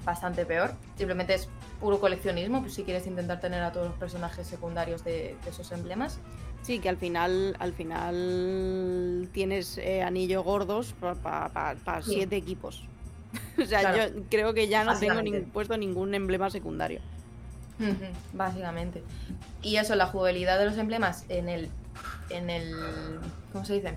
bastante 0.04 0.46
peor. 0.46 0.72
Simplemente 0.96 1.34
es 1.34 1.48
puro 1.78 2.00
coleccionismo, 2.00 2.62
pues 2.62 2.74
si 2.74 2.84
quieres 2.84 3.06
intentar 3.06 3.38
tener 3.40 3.62
a 3.62 3.70
todos 3.70 3.88
los 3.88 3.96
personajes 3.96 4.46
secundarios 4.46 5.04
de 5.04 5.36
esos 5.46 5.70
emblemas. 5.72 6.18
Sí, 6.62 6.78
que 6.78 6.88
al 6.88 6.96
final, 6.98 7.56
al 7.58 7.72
final 7.72 9.28
tienes 9.32 9.78
eh, 9.78 10.02
anillo 10.02 10.42
gordos 10.42 10.94
para 11.00 11.74
Sí. 12.02 12.12
siete 12.14 12.36
equipos. 12.36 12.84
o 13.62 13.64
sea, 13.64 13.80
Claro. 13.80 13.96
yo 14.14 14.22
creo 14.28 14.54
que 14.54 14.68
ya 14.68 14.84
no 14.84 14.98
tengo 14.98 15.22
ni, 15.22 15.32
puesto 15.40 15.76
ningún 15.76 16.14
emblema 16.14 16.50
secundario. 16.50 17.00
Básicamente. 18.34 19.02
Y 19.62 19.76
eso, 19.76 19.94
la 19.94 20.06
jugabilidad 20.06 20.58
de 20.58 20.66
los 20.66 20.76
emblemas 20.76 21.24
en 21.28 21.48
el. 21.48 21.70
en 22.28 22.50
el. 22.50 22.74
¿Cómo 23.52 23.64
se 23.64 23.74
dice? 23.74 23.96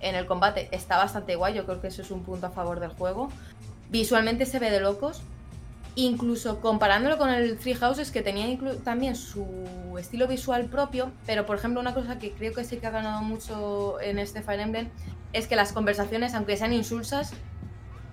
En 0.00 0.14
el 0.14 0.26
combate 0.26 0.68
está 0.70 0.96
bastante 0.96 1.34
guay. 1.34 1.54
Yo 1.54 1.64
creo 1.66 1.80
que 1.80 1.88
eso 1.88 2.02
es 2.02 2.10
un 2.12 2.22
punto 2.22 2.46
a 2.46 2.50
favor 2.50 2.78
del 2.78 2.90
juego. 2.90 3.30
Visualmente 3.90 4.46
se 4.46 4.60
ve 4.60 4.70
de 4.70 4.78
locos. 4.80 5.22
Incluso 6.00 6.60
comparándolo 6.60 7.18
con 7.18 7.28
el 7.28 7.58
Three 7.58 7.74
Houses, 7.74 8.12
que 8.12 8.22
tenía 8.22 8.56
también 8.84 9.16
su 9.16 9.44
estilo 9.98 10.28
visual 10.28 10.66
propio. 10.66 11.10
Pero, 11.26 11.44
por 11.44 11.56
ejemplo, 11.56 11.80
una 11.80 11.92
cosa 11.92 12.20
que 12.20 12.30
creo 12.32 12.52
que 12.54 12.62
sí 12.62 12.76
que 12.76 12.86
ha 12.86 12.90
ganado 12.90 13.20
mucho 13.22 14.00
en 14.00 14.20
este 14.20 14.40
Fire 14.42 14.60
Emblem 14.60 14.90
es 15.32 15.48
que 15.48 15.56
las 15.56 15.72
conversaciones, 15.72 16.34
aunque 16.34 16.56
sean 16.56 16.72
insulsas, 16.72 17.32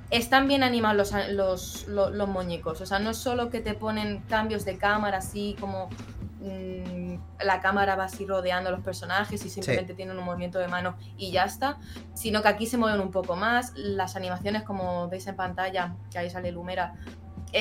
están 0.09 0.47
bien 0.47 0.63
animados 0.63 1.11
los, 1.11 1.29
los, 1.29 1.87
lo- 1.87 2.09
los 2.09 2.27
muñecos. 2.27 2.81
O 2.81 2.87
sea, 2.87 2.97
no 2.97 3.11
es 3.11 3.17
solo 3.17 3.51
que 3.51 3.59
te 3.61 3.75
ponen 3.75 4.23
cambios 4.29 4.65
de 4.65 4.77
cámara, 4.79 5.19
así 5.19 5.55
como 5.59 5.89
mm, 6.41 7.17
la 7.43 7.61
cámara 7.61 7.95
va 7.95 8.05
así 8.05 8.25
rodeando 8.25 8.69
a 8.69 8.71
los 8.71 8.81
personajes 8.81 9.45
y 9.45 9.49
simplemente 9.51 9.93
tienen 9.93 10.17
un 10.17 10.25
movimiento 10.25 10.57
de 10.57 10.67
mano 10.67 10.95
y 11.17 11.31
ya 11.31 11.43
está, 11.45 11.77
sino 12.15 12.41
que 12.41 12.47
aquí 12.47 12.65
se 12.65 12.77
mueven 12.77 12.99
un 12.99 13.11
poco 13.11 13.35
más. 13.35 13.73
Las 13.75 14.15
animaciones, 14.15 14.63
como 14.63 15.07
veis 15.07 15.27
en 15.27 15.35
pantalla, 15.35 15.95
que 16.11 16.17
ahí 16.17 16.31
sale 16.31 16.51
Lumera, 16.51 16.95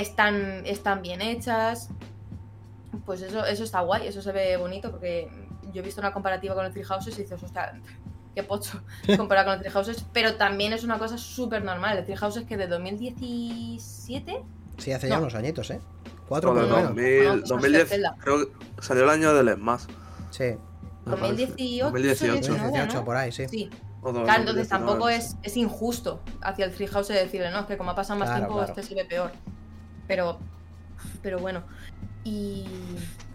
están, 0.01 0.67
están 0.67 1.03
bien 1.03 1.21
hechas. 1.23 1.89
Pues 3.07 3.23
eso, 3.23 3.45
eso 3.45 3.65
está 3.65 3.81
guay, 3.81 4.07
eso 4.07 4.23
se 4.23 4.33
ve 4.33 4.57
bonito 4.57 4.91
porque 4.91 5.29
yo 5.73 5.81
he 5.83 5.85
visto 5.85 6.01
una 6.01 6.13
comparativa 6.13 6.55
con 6.55 6.65
el 6.65 6.73
Three 6.73 6.85
Houses 6.85 7.19
y 7.19 7.23
dices, 7.23 7.43
hostia, 7.43 7.81
qué 8.35 8.43
pocho 8.43 8.81
comparado 9.17 9.47
con 9.49 9.55
el 9.55 9.61
Three 9.61 9.71
Houses, 9.73 10.05
pero 10.13 10.37
también 10.37 10.73
es 10.73 10.85
una 10.85 10.99
cosa 10.99 11.19
súper 11.19 11.65
normal. 11.65 11.99
El 11.99 12.05
Three 12.05 12.17
Houses 12.17 12.45
que 12.45 12.57
de 12.57 12.67
2017 12.69 14.43
Sí, 14.79 14.93
hace 14.93 15.09
ya 15.09 15.17
No. 15.17 15.23
unos 15.23 15.35
añitos, 15.35 15.71
¿eh? 15.71 15.81
Cuatro 16.29 16.53
Por 16.53 16.63
menos. 16.63 16.83
2000, 16.83 17.25
No, 17.25 17.37
no, 17.37 17.43
2010, 17.47 17.89
Zelda. 17.89 18.17
creo 18.21 18.47
que 18.47 18.53
salió 18.83 19.05
el 19.05 19.11
año 19.11 19.35
del 19.35 19.49
ESMAS. 19.49 19.87
Sí, 20.31 20.45
me 21.05 21.17
parece. 21.17 21.47
2018, 21.47 21.85
2018. 21.85 22.33
19, 22.33 22.59
2018 22.59 22.97
¿no? 22.99 23.05
por 23.05 23.17
ahí, 23.17 23.31
sí. 23.31 23.47
Sí, 23.49 23.69
claro, 24.03 24.19
entonces 24.41 24.69
2019, 24.69 24.69
tampoco 24.69 25.09
es, 25.11 25.37
es 25.43 25.57
injusto 25.57 26.21
hacia 26.41 26.65
el 26.65 26.73
Free 26.73 26.87
House 26.89 27.09
de 27.09 27.15
decirle, 27.15 27.51
no, 27.51 27.61
es 27.61 27.67
que 27.67 27.77
como 27.77 27.91
ha 27.91 27.95
pasado 27.95 28.19
más 28.19 28.29
Claro, 28.31 28.41
tiempo, 28.47 28.55
claro. 28.59 28.73
este 28.73 28.83
se 28.83 28.95
ve 28.95 29.05
peor. 29.05 29.33
Pero, 30.07 30.39
pero 31.23 31.39
bueno. 31.39 31.63
Y 32.25 32.65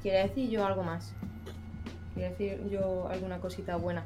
quería 0.03 0.23
decir 0.23 0.49
yo 0.49 0.65
algo 0.65 0.83
más. 0.83 1.13
Quería 2.13 2.29
decir 2.31 2.67
yo 2.69 3.07
alguna 3.09 3.39
cosita 3.39 3.75
buena. 3.75 4.05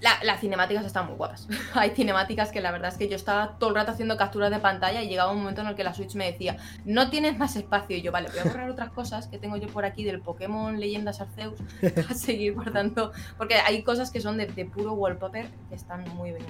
La- 0.00 0.22
las 0.24 0.40
cinemáticas 0.40 0.84
están 0.84 1.06
muy 1.06 1.16
guapas. 1.16 1.48
Hay 1.74 1.90
cinemáticas 1.90 2.50
que 2.50 2.60
la 2.60 2.70
verdad 2.72 2.88
es 2.90 2.98
que 2.98 3.08
yo 3.08 3.16
estaba 3.16 3.56
todo 3.58 3.70
el 3.70 3.76
rato 3.76 3.92
haciendo 3.92 4.16
capturas 4.16 4.50
de 4.50 4.58
pantalla 4.58 5.00
y 5.02 5.08
llegaba 5.08 5.30
un 5.32 5.38
momento 5.38 5.62
en 5.62 5.68
el 5.68 5.74
que 5.76 5.84
la 5.84 5.94
Switch 5.94 6.14
me 6.16 6.30
decía, 6.30 6.58
no 6.84 7.08
tienes 7.08 7.38
más 7.38 7.56
espacio. 7.56 7.96
Y 7.96 8.02
yo, 8.02 8.12
vale, 8.12 8.28
voy 8.28 8.40
a 8.40 8.44
borrar 8.44 8.68
otras 8.68 8.90
cosas 8.90 9.28
que 9.28 9.38
tengo 9.38 9.56
yo 9.56 9.68
por 9.68 9.84
aquí 9.84 10.04
del 10.04 10.20
Pokémon 10.20 10.78
Leyendas 10.78 11.20
Arceus 11.20 11.54
para 11.80 12.12
seguir 12.14 12.54
guardando. 12.54 13.12
Porque 13.38 13.54
hay 13.54 13.82
cosas 13.82 14.10
que 14.10 14.20
son 14.20 14.36
de, 14.36 14.46
de 14.46 14.66
puro 14.66 14.92
wallpaper 14.92 15.46
que 15.68 15.74
están 15.74 16.04
muy 16.16 16.32
bien. 16.32 16.44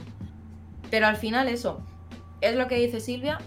Pero 0.90 1.06
al 1.06 1.16
final 1.16 1.48
eso, 1.48 1.80
es 2.40 2.56
lo 2.56 2.66
que 2.66 2.76
dice 2.76 2.98
Silvia. 3.00 3.38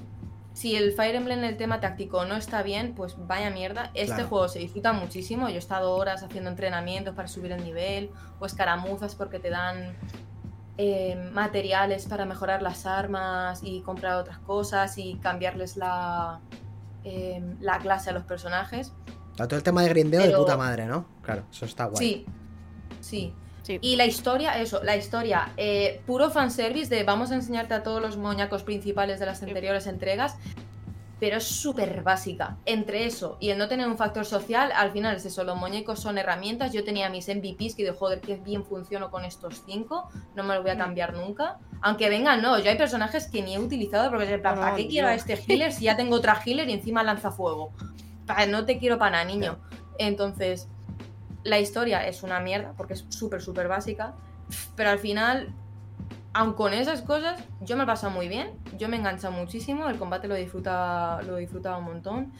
Si 0.58 0.76
el 0.76 0.92
Fire 0.92 1.14
Emblem 1.14 1.38
en 1.38 1.46
el 1.46 1.56
tema 1.56 1.80
táctico 1.80 2.26
no 2.26 2.36
está 2.36 2.64
bien, 2.64 2.96
pues 2.96 3.16
vaya 3.28 3.52
mierda. 3.52 3.92
Este 3.94 4.16
Claro. 4.16 4.28
juego 4.28 4.48
se 4.50 4.58
disfruta 4.58 4.92
muchísimo. 4.92 5.50
Yo 5.50 5.56
he 5.56 5.60
estado 5.60 5.92
horas 5.96 6.24
haciendo 6.24 6.50
entrenamientos 6.50 7.14
para 7.14 7.28
subir 7.28 7.52
el 7.52 7.64
nivel, 7.64 8.10
o 8.40 8.46
escaramuzas 8.48 9.14
porque 9.14 9.38
te 9.38 9.52
dan 9.52 9.96
eh, 10.80 11.30
materiales 11.32 12.08
para 12.08 12.26
mejorar 12.26 12.64
las 12.64 12.88
armas 12.88 13.62
y 13.62 13.82
comprar 13.82 14.16
otras 14.16 14.40
cosas 14.40 14.98
y 14.98 15.18
cambiarles 15.18 15.78
la, 15.78 16.40
eh, 17.04 17.40
la 17.60 17.78
clase 17.78 18.10
a 18.10 18.14
los 18.14 18.24
personajes. 18.24 18.94
Todo 19.36 19.58
el 19.58 19.62
tema 19.62 19.84
de 19.84 19.90
grindeo 19.90 20.24
de 20.24 20.36
puta 20.36 20.58
madre, 20.58 20.88
¿no? 20.88 21.06
Claro, 21.22 21.44
eso 21.52 21.66
está 21.66 21.86
guay. 21.86 21.98
Sí, 21.98 22.26
sí. 23.00 23.32
Sí. 23.68 23.80
Y 23.81 23.98
la 23.98 24.06
historia, 24.06 24.61
eso, 24.61 24.81
la 24.81 24.95
historia, 24.95 25.52
eh, 25.57 25.99
puro 26.06 26.30
fanservice 26.30 26.94
de 26.94 27.03
vamos 27.03 27.31
a 27.31 27.35
enseñarte 27.35 27.73
a 27.73 27.84
todos 27.84 28.02
los 28.02 28.15
moñacos 28.15 28.64
principales 28.64 29.19
de 29.19 29.26
las 29.26 29.44
anteriores 29.44 29.88
entregas, 29.88 30.38
pero 31.19 31.35
es 31.35 31.44
súper 31.44 32.02
básica. 32.02 32.56
Entre 32.65 33.06
eso 33.06 33.35
y 33.41 33.49
el 33.49 33.57
no 33.57 33.68
tener 33.68 33.85
un 33.88 33.98
factor 33.98 34.26
social, 34.26 34.72
al 34.73 34.91
final 34.91 35.18
es 35.18 35.26
eso, 35.26 35.44
los 35.44 35.57
muñecos 35.57 35.99
son 35.99 36.18
herramientas. 36.18 36.72
Yo 36.72 36.85
tenía 36.85 37.10
mis 37.10 37.27
MVPs 37.27 37.76
que 37.76 37.84
de 37.84 37.91
joder, 37.91 38.22
que 38.22 38.35
bien 38.38 38.64
funciono 38.64 39.11
con 39.11 39.26
estos 39.26 39.61
cinco, 39.65 40.10
no 40.34 40.44
me 40.44 40.53
los 40.56 40.64
voy 40.64 40.72
a 40.72 40.77
cambiar 40.77 41.14
nunca. 41.14 41.57
Aunque 41.81 42.07
vengan, 42.07 42.41
no, 42.41 42.57
yo 42.60 42.69
hay 42.69 42.77
personajes 42.77 43.27
que 43.27 43.41
ni 43.41 43.56
he 43.56 43.60
utilizado 43.60 44.10
porque 44.10 44.27
es 44.27 44.31
en 44.31 44.41
plan, 44.41 44.56
No, 44.56 44.61
¿para 44.61 44.77
qué 44.77 44.88
quiero 44.88 45.10
a 45.10 45.14
este 45.14 45.38
healer 45.45 45.73
si 45.73 45.84
ya 45.84 45.98
tengo 45.98 46.15
otra 46.15 46.41
healer 46.45 46.69
y 46.69 46.72
encima 46.72 47.03
lanza 47.03 47.31
fuego? 47.31 47.73
No 48.48 48.64
te 48.65 48.77
quiero 48.77 48.98
para 48.98 49.11
nada, 49.11 49.26
niño. 49.26 49.57
Entonces, 49.99 50.69
la 51.48 51.60
historia 51.60 52.06
es 52.07 52.24
una 52.24 52.40
mierda 52.40 52.74
porque 52.78 52.94
es 52.94 53.06
súper, 53.10 53.41
súper 53.41 53.68
básica. 53.68 54.14
Pero 54.76 54.90
al 54.90 54.99
final, 54.99 55.49
aun 56.34 56.53
con 56.53 56.74
esas 56.74 57.02
cosas, 57.02 57.40
yo 57.61 57.76
me 57.78 57.84
he 57.84 57.86
pasado 57.86 58.11
muy 58.11 58.28
bien. 58.28 58.52
Yo 58.78 58.88
me 58.90 58.95
he 58.95 58.99
enganchado 58.99 59.34
muchísimo. 59.34 59.88
El 59.90 59.98
combate 59.98 60.28
lo 60.28 60.36
disfruta, 60.36 61.22
lo 61.24 61.36
disfruta 61.38 61.78
un 61.78 61.86
montón. 61.86 62.32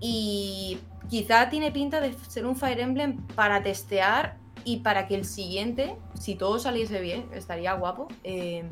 Y 0.00 0.78
quizá 1.08 1.48
tiene 1.50 1.70
pinta 1.72 2.00
de 2.00 2.12
ser 2.28 2.46
un 2.46 2.56
Fire 2.56 2.80
Emblem 2.80 3.18
para 3.34 3.62
testear 3.62 4.36
y 4.64 4.78
para 4.78 5.06
que 5.06 5.14
el 5.14 5.24
siguiente, 5.24 5.96
si 6.18 6.34
todo 6.34 6.58
saliese 6.58 7.00
bien, 7.00 7.26
estaría 7.34 7.72
guapo. 7.74 8.08
eh, 8.24 8.64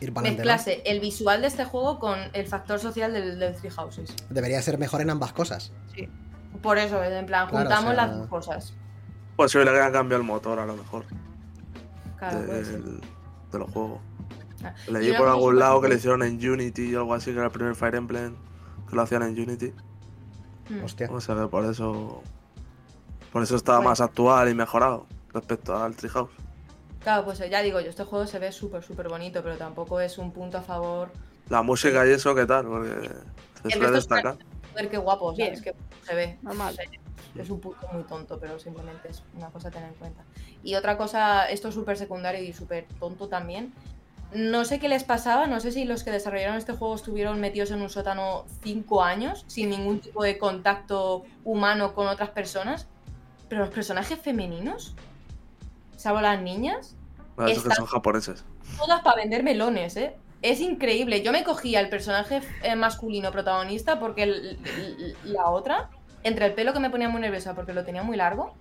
Ir 0.00 0.12
para 0.14 0.26
adelante. 0.26 0.30
mezclase 0.48 0.82
el 0.86 1.00
visual 1.00 1.42
de 1.42 1.48
este 1.48 1.64
juego 1.66 1.98
con 1.98 2.18
el 2.32 2.46
factor 2.46 2.78
social 2.80 3.12
del, 3.12 3.38
del 3.38 3.54
Three 3.54 3.70
Houses. 3.70 4.14
Debería 4.30 4.62
ser 4.62 4.78
mejor 4.78 5.02
en 5.02 5.10
ambas 5.10 5.32
cosas. 5.34 5.70
Por 6.62 6.78
eso, 6.78 7.02
en 7.04 7.26
plan, 7.26 7.48
Claro, 7.48 7.64
juntamos 7.68 7.92
o 7.92 7.94
sea- 7.94 8.06
las 8.06 8.16
dos 8.18 8.26
cosas. 8.28 8.74
Posible 9.36 9.64
que 9.70 9.78
hayan 9.78 9.92
cambiado 9.92 10.20
el 10.22 10.26
motor 10.26 10.58
a 10.58 10.66
lo 10.66 10.76
mejor 10.76 11.04
Claro, 12.18 12.40
del, 12.42 13.00
de 13.50 13.58
los 13.58 13.70
juegos. 13.70 14.00
Ah, 14.64 14.72
Leí 14.88 15.12
por 15.14 15.26
algún 15.28 15.58
lado 15.58 15.80
que 15.80 15.88
le 15.88 15.96
hicieron 15.96 16.22
en 16.22 16.34
Unity 16.34 16.94
o 16.94 17.00
algo 17.00 17.14
así, 17.14 17.32
que 17.32 17.36
era 17.38 17.46
el 17.46 17.50
primer 17.52 17.74
Fire 17.74 17.96
Emblem 17.96 18.36
que 18.88 18.94
lo 18.94 19.02
hacían 19.02 19.22
en 19.22 19.30
Unity. 19.30 19.72
Mm. 20.68 20.84
Hostia. 20.84 21.08
No 21.08 21.20
sé, 21.20 21.34
que 21.34 21.46
por 21.48 21.64
eso. 21.64 22.22
Por 23.32 23.42
eso 23.42 23.56
estaba 23.56 23.78
Bueno. 23.78 23.90
más 23.90 24.00
actual 24.00 24.48
y 24.50 24.54
mejorado 24.54 25.06
respecto 25.32 25.76
al 25.76 25.96
Treehouse. 25.96 26.30
Claro, 27.02 27.24
pues 27.24 27.38
ya 27.38 27.60
digo 27.62 27.80
yo, 27.80 27.88
este 27.90 28.04
juego 28.04 28.26
se 28.28 28.38
ve 28.38 28.52
súper, 28.52 28.84
súper 28.84 29.08
bonito, 29.08 29.42
pero 29.42 29.56
tampoco 29.56 29.98
es 30.00 30.18
un 30.18 30.30
punto 30.32 30.58
a 30.58 30.62
favor. 30.62 31.10
La 31.48 31.62
música 31.62 32.06
y 32.06 32.10
eso, 32.10 32.32
¿qué 32.34 32.46
tal? 32.46 32.66
Porque 32.66 33.08
se 33.62 33.68
El 33.68 33.72
suele 33.72 33.90
destacar. 33.90 34.36
Joder, 34.70 34.88
qué 34.88 34.98
guapo. 34.98 35.34
¿sabes? 35.34 35.60
Que 35.60 35.74
se 36.06 36.14
ve. 36.14 36.38
Normal. 36.42 36.76
Es 37.36 37.48
un 37.50 37.60
punto 37.60 37.86
muy 37.92 38.02
tonto, 38.04 38.38
pero 38.38 38.58
simplemente 38.58 39.08
es 39.08 39.22
una 39.34 39.48
cosa 39.50 39.68
a 39.68 39.70
tener 39.70 39.88
en 39.88 39.94
cuenta. 39.94 40.22
Y 40.62 40.74
otra 40.74 40.96
cosa, 40.98 41.46
esto 41.46 41.68
es 41.68 41.74
súper 41.74 41.96
secundario 41.96 42.42
y 42.42 42.52
súper 42.52 42.86
tonto 43.00 43.28
también. 43.28 43.72
No 44.34 44.64
sé 44.64 44.78
qué 44.78 44.88
les 44.88 45.04
pasaba, 45.04 45.46
no 45.46 45.60
sé 45.60 45.72
si 45.72 45.84
los 45.84 46.04
que 46.04 46.10
desarrollaron 46.10 46.56
este 46.56 46.72
juego 46.72 46.94
estuvieron 46.94 47.40
metidos 47.40 47.70
en 47.70 47.82
un 47.82 47.90
sótano 47.90 48.44
cinco 48.62 49.02
años, 49.02 49.44
sin 49.46 49.70
ningún 49.70 50.00
tipo 50.00 50.22
de 50.22 50.38
contacto 50.38 51.24
humano 51.44 51.94
con 51.94 52.06
otras 52.06 52.30
personas, 52.30 52.86
pero 53.48 53.62
los 53.62 53.70
personajes 53.74 54.18
femeninos, 54.18 54.94
salvo 55.96 56.20
las 56.20 56.40
niñas, 56.40 56.96
Bueno, 57.36 57.50
que 57.62 57.74
son 57.74 57.86
japoneses. 57.86 58.44
todas 58.78 59.02
para 59.02 59.16
vender 59.16 59.42
melones, 59.42 59.96
¿eh? 59.96 60.16
Es 60.40 60.60
increíble. 60.60 61.22
Yo 61.22 61.30
me 61.30 61.44
cogía 61.44 61.80
el 61.80 61.88
personaje 61.88 62.40
eh, 62.62 62.74
masculino 62.74 63.30
protagonista 63.30 64.00
porque 64.00 64.24
el- 64.24 64.58
el- 64.64 65.16
la 65.24 65.50
otra, 65.50 65.90
entre 66.24 66.46
el 66.46 66.52
pelo 66.54 66.72
que 66.72 66.80
me 66.80 66.90
ponía 66.90 67.08
muy 67.08 67.20
nerviosa 67.20 67.54
porque 67.54 67.72
lo 67.72 67.84
tenía 67.84 68.02
muy 68.02 68.16
largo. 68.16 68.54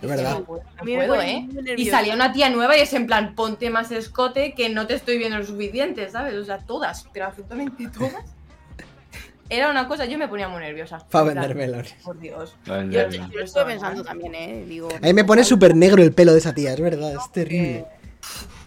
Es 0.00 0.08
verdad. 0.08 0.38
No 0.38 0.44
puedo, 0.44 0.62
no 0.76 0.84
puedo, 0.84 1.20
¿eh? 1.22 1.48
Y 1.76 1.86
salía 1.86 2.14
una 2.14 2.32
tía 2.32 2.50
nueva 2.50 2.76
y 2.76 2.80
es 2.80 2.92
en 2.92 3.06
plan, 3.06 3.34
ponte 3.34 3.68
más 3.70 3.90
escote 3.90 4.54
que 4.54 4.68
no 4.68 4.86
te 4.86 4.94
estoy 4.94 5.18
viendo 5.18 5.38
lo 5.38 5.44
suficiente, 5.44 6.08
¿sabes? 6.08 6.34
O 6.34 6.44
sea, 6.44 6.58
todas, 6.58 7.06
pero 7.12 7.26
absolutamente 7.26 7.88
todas. 7.88 8.14
Era 9.50 9.70
una 9.70 9.88
cosa, 9.88 10.04
yo 10.04 10.18
me 10.18 10.28
ponía 10.28 10.46
muy 10.48 10.60
nerviosa. 10.60 10.98
Para 11.10 11.24
vender 11.24 11.54
melones. 11.54 11.94
Por 12.04 12.18
Dios. 12.20 12.54
Yo, 12.66 12.82
Yo- 12.84 13.08
yo 13.08 13.26
lo 13.32 13.44
estoy 13.44 13.64
pensando 13.64 14.04
también, 14.04 14.34
¿eh? 14.34 14.64
Digo, 14.68 14.88
A 14.94 15.00
mí 15.06 15.12
me 15.14 15.24
pone 15.24 15.42
súper 15.42 15.74
negro 15.74 16.02
el 16.02 16.12
pelo 16.12 16.32
de 16.32 16.38
esa 16.38 16.54
tía, 16.54 16.74
es 16.74 16.80
verdad, 16.80 17.14
es 17.14 17.32
terrible. 17.32 17.86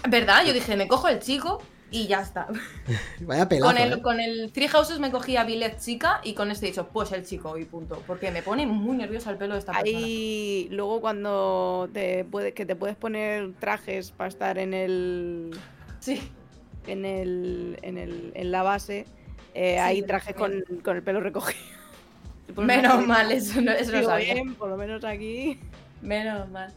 ¿Verdad? 0.10 0.44
Yo 0.46 0.54
dije, 0.54 0.76
me 0.76 0.88
cojo 0.88 1.08
el 1.08 1.20
chico 1.20 1.62
y 1.92 2.08
ya 2.08 2.22
está. 2.22 2.48
Vaya 3.20 3.48
pelazo, 3.50 3.68
Con 3.74 3.78
el, 3.82 3.94
¿eh? 3.94 4.02
con 4.02 4.20
el 4.20 4.52
Three 4.52 4.68
Houses 4.70 5.00
me 5.00 5.12
cogía 5.12 5.44
Billet 5.44 5.78
chica 5.80 6.22
y 6.24 6.34
con 6.34 6.50
este 6.50 6.66
he 6.68 6.70
dicho, 6.70 6.88
pues 6.88 7.12
el 7.12 7.26
chico 7.26 7.58
y 7.58 7.66
punto. 7.66 8.02
Porque 8.08 8.32
me 8.32 8.42
pone 8.42 8.66
muy 8.66 8.96
nerviosa 8.98 9.30
el 9.30 9.38
pelo 9.38 9.54
de 9.56 9.60
esta 9.60 9.74
persona. 9.74 9.98
Ahí 9.98 10.68
luego 10.72 11.02
cuando 11.02 11.90
te 11.94 12.24
puede, 12.26 12.54
que 12.54 12.66
te 12.66 12.76
puedes 12.76 12.96
poner 12.96 13.54
trajes 13.60 14.12
para 14.12 14.30
estar 14.30 14.58
en 14.58 14.74
el 14.74 15.52
Sí. 16.00 16.22
en 16.88 17.06
el 17.06 17.78
en, 17.82 17.98
el, 17.98 18.32
en 18.36 18.52
la 18.52 18.64
base, 18.64 19.06
eh, 19.54 19.74
Sí, 19.74 19.80
hay 19.80 20.02
pero 20.02 20.08
trajes 20.08 20.36
con, 20.36 20.64
con 20.84 20.96
el 20.96 21.04
pelo 21.04 21.20
recogido. 21.20 21.60
Menos 22.58 23.06
mal, 23.08 23.32
eso 23.32 23.62
no, 23.62 23.72
eso 23.72 23.92
no 23.92 24.04
sabía. 24.04 24.34
bien, 24.34 24.56
por 24.56 24.70
lo 24.70 24.78
menos 24.78 25.04
aquí. 25.06 25.60
Menos 26.02 26.50
mal. 26.50 26.74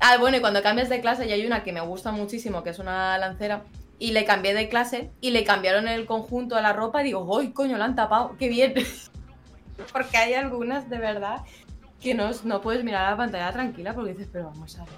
Ah, 0.00 0.16
bueno, 0.18 0.36
y 0.36 0.40
cuando 0.40 0.62
cambias 0.62 0.88
de 0.88 1.00
clase, 1.00 1.28
ya 1.28 1.34
hay 1.34 1.46
una 1.46 1.62
que 1.62 1.72
me 1.72 1.80
gusta 1.80 2.12
muchísimo, 2.12 2.62
que 2.62 2.70
es 2.70 2.78
una 2.78 3.16
lancera, 3.18 3.62
y 4.02 4.10
le 4.10 4.24
cambié 4.24 4.52
de 4.52 4.68
clase 4.68 5.12
y 5.20 5.30
le 5.30 5.44
cambiaron 5.44 5.86
el 5.86 6.06
conjunto 6.06 6.56
a 6.56 6.60
la 6.60 6.72
ropa 6.72 7.02
y 7.02 7.04
digo, 7.04 7.38
¡ay, 7.38 7.52
coño, 7.52 7.78
la 7.78 7.84
han 7.84 7.94
tapado! 7.94 8.34
¡Qué 8.36 8.48
bien! 8.48 8.74
porque 9.92 10.16
hay 10.16 10.34
algunas, 10.34 10.90
de 10.90 10.98
verdad, 10.98 11.42
que 12.00 12.12
no, 12.12 12.28
no 12.42 12.60
puedes 12.62 12.82
mirar 12.82 13.06
a 13.06 13.10
la 13.12 13.16
pantalla 13.16 13.52
tranquila 13.52 13.94
porque 13.94 14.10
dices, 14.14 14.28
pero 14.32 14.46
vamos 14.46 14.76
a 14.76 14.84
ver, 14.86 14.92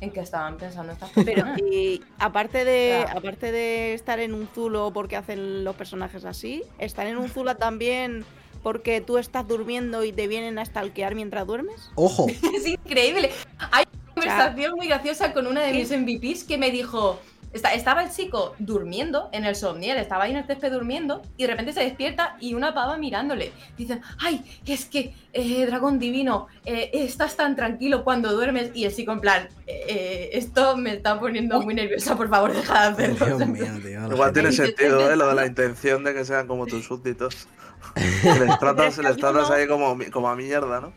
¿en 0.00 0.10
qué 0.10 0.20
estaban 0.20 0.56
pensando 0.56 0.94
estas 0.94 1.10
Pero 1.14 1.26
personas? 1.26 1.58
y 1.60 2.00
aparte 2.18 2.64
de 2.64 3.02
Claro. 3.04 3.18
aparte 3.18 3.52
de 3.52 3.92
estar 3.92 4.18
en 4.18 4.32
un 4.32 4.48
zulo 4.54 4.92
porque 4.94 5.16
hacen 5.16 5.62
los 5.62 5.76
personajes 5.76 6.24
así, 6.24 6.62
están 6.78 7.06
en 7.06 7.18
un 7.18 7.28
zulo 7.28 7.54
también 7.58 8.24
porque 8.62 9.02
tú 9.02 9.18
estás 9.18 9.46
durmiendo 9.46 10.04
y 10.04 10.12
te 10.12 10.26
vienen 10.26 10.58
a 10.58 10.64
stalkear 10.64 11.14
mientras 11.14 11.46
duermes. 11.46 11.90
Ojo. 11.96 12.26
es 12.56 12.66
increíble. 12.66 13.30
Hay 13.72 13.84
una 13.92 14.14
conversación 14.14 14.74
muy 14.74 14.86
graciosa 14.86 15.34
con 15.34 15.46
una 15.46 15.60
de 15.64 15.74
mis 15.74 15.90
MVPs 15.90 16.44
que 16.44 16.56
me 16.56 16.70
dijo. 16.70 17.20
Esta- 17.52 17.72
Estaba 17.74 18.02
el 18.02 18.10
chico 18.10 18.54
durmiendo 18.58 19.28
en 19.32 19.44
el 19.44 19.54
somnier, 19.56 19.96
estaba 19.98 20.24
ahí 20.24 20.32
en 20.32 20.38
el 20.38 20.46
césped 20.46 20.72
durmiendo 20.72 21.22
y 21.36 21.42
de 21.44 21.48
repente 21.50 21.72
se 21.72 21.80
despierta 21.80 22.36
y 22.40 22.54
una 22.54 22.74
pava 22.74 22.96
mirándole. 22.98 23.52
Dicen, 23.76 24.00
ay, 24.20 24.42
es 24.66 24.84
que, 24.84 25.14
eh, 25.32 25.66
dragón 25.66 25.98
divino, 25.98 26.48
eh, 26.64 26.90
estás 26.92 27.36
tan 27.36 27.56
tranquilo 27.56 28.04
cuando 28.04 28.32
duermes 28.32 28.70
y 28.74 28.84
el 28.84 28.94
chico 28.94 29.12
en 29.12 29.20
plan, 29.20 29.48
"Eh, 29.66 29.84
eh, 29.88 30.30
esto 30.32 30.76
me 30.76 30.94
está 30.94 31.18
poniendo 31.20 31.60
muy 31.62 31.74
nerviosa, 31.74 32.16
por 32.16 32.28
favor, 32.28 32.52
deja 32.52 32.90
de 32.92 33.04
hacerlo. 33.04 33.36
Dios 33.38 33.48
mío, 33.48 33.66
tío. 33.82 34.12
Igual 34.12 34.32
tiene 34.32 34.52
sentido, 34.52 35.10
¿eh? 35.10 35.16
Lo 35.16 35.28
de 35.28 35.34
la 35.34 35.44
"Estoy 35.44 35.64
intención 35.66 36.04
de 36.04 36.14
que 36.14 36.24
sean 36.24 36.46
como 36.46 36.66
tus 36.66 36.84
súbditos. 36.88 37.48
les 37.96 38.58
tratas, 38.58 38.98
les 38.98 39.16
tratas 39.16 39.50
ahí 39.50 39.66
como, 39.66 40.28
a 40.28 40.36
mierda, 40.36 40.80
¿no? 40.80 40.92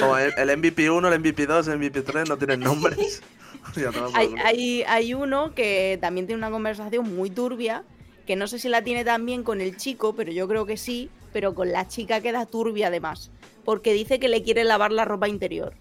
Como 0.00 0.16
el, 0.16 0.32
el 0.38 0.56
MVP 0.56 0.88
1, 0.90 1.08
el 1.08 1.20
MVP 1.20 1.46
2, 1.46 1.68
el 1.68 1.78
MVP 1.78 2.00
3 2.02 2.28
no 2.28 2.36
tienen 2.38 2.60
nombres. 2.60 3.22
Hay- 4.44 4.82
hay 4.86 5.14
uno 5.14 5.54
que 5.54 5.98
también 6.00 6.26
tiene 6.26 6.38
una 6.38 6.50
conversación 6.50 7.14
muy 7.14 7.30
turbia, 7.30 7.82
que 8.26 8.36
no 8.36 8.46
sé 8.46 8.58
si 8.58 8.68
la 8.68 8.82
tiene 8.82 9.04
también 9.04 9.42
con 9.42 9.60
el 9.60 9.76
chico, 9.76 10.14
pero 10.14 10.32
yo 10.32 10.46
creo 10.48 10.66
que 10.66 10.76
sí, 10.76 11.10
pero 11.32 11.54
con 11.54 11.72
la 11.72 11.88
chica 11.88 12.20
queda 12.20 12.46
turbia 12.46 12.86
además, 12.88 13.30
porque 13.64 13.92
dice 13.92 14.18
que 14.20 14.28
le 14.28 14.42
quiere 14.42 14.64
lavar 14.64 14.92
la 14.92 15.04
ropa 15.04 15.28
interior. 15.28 15.74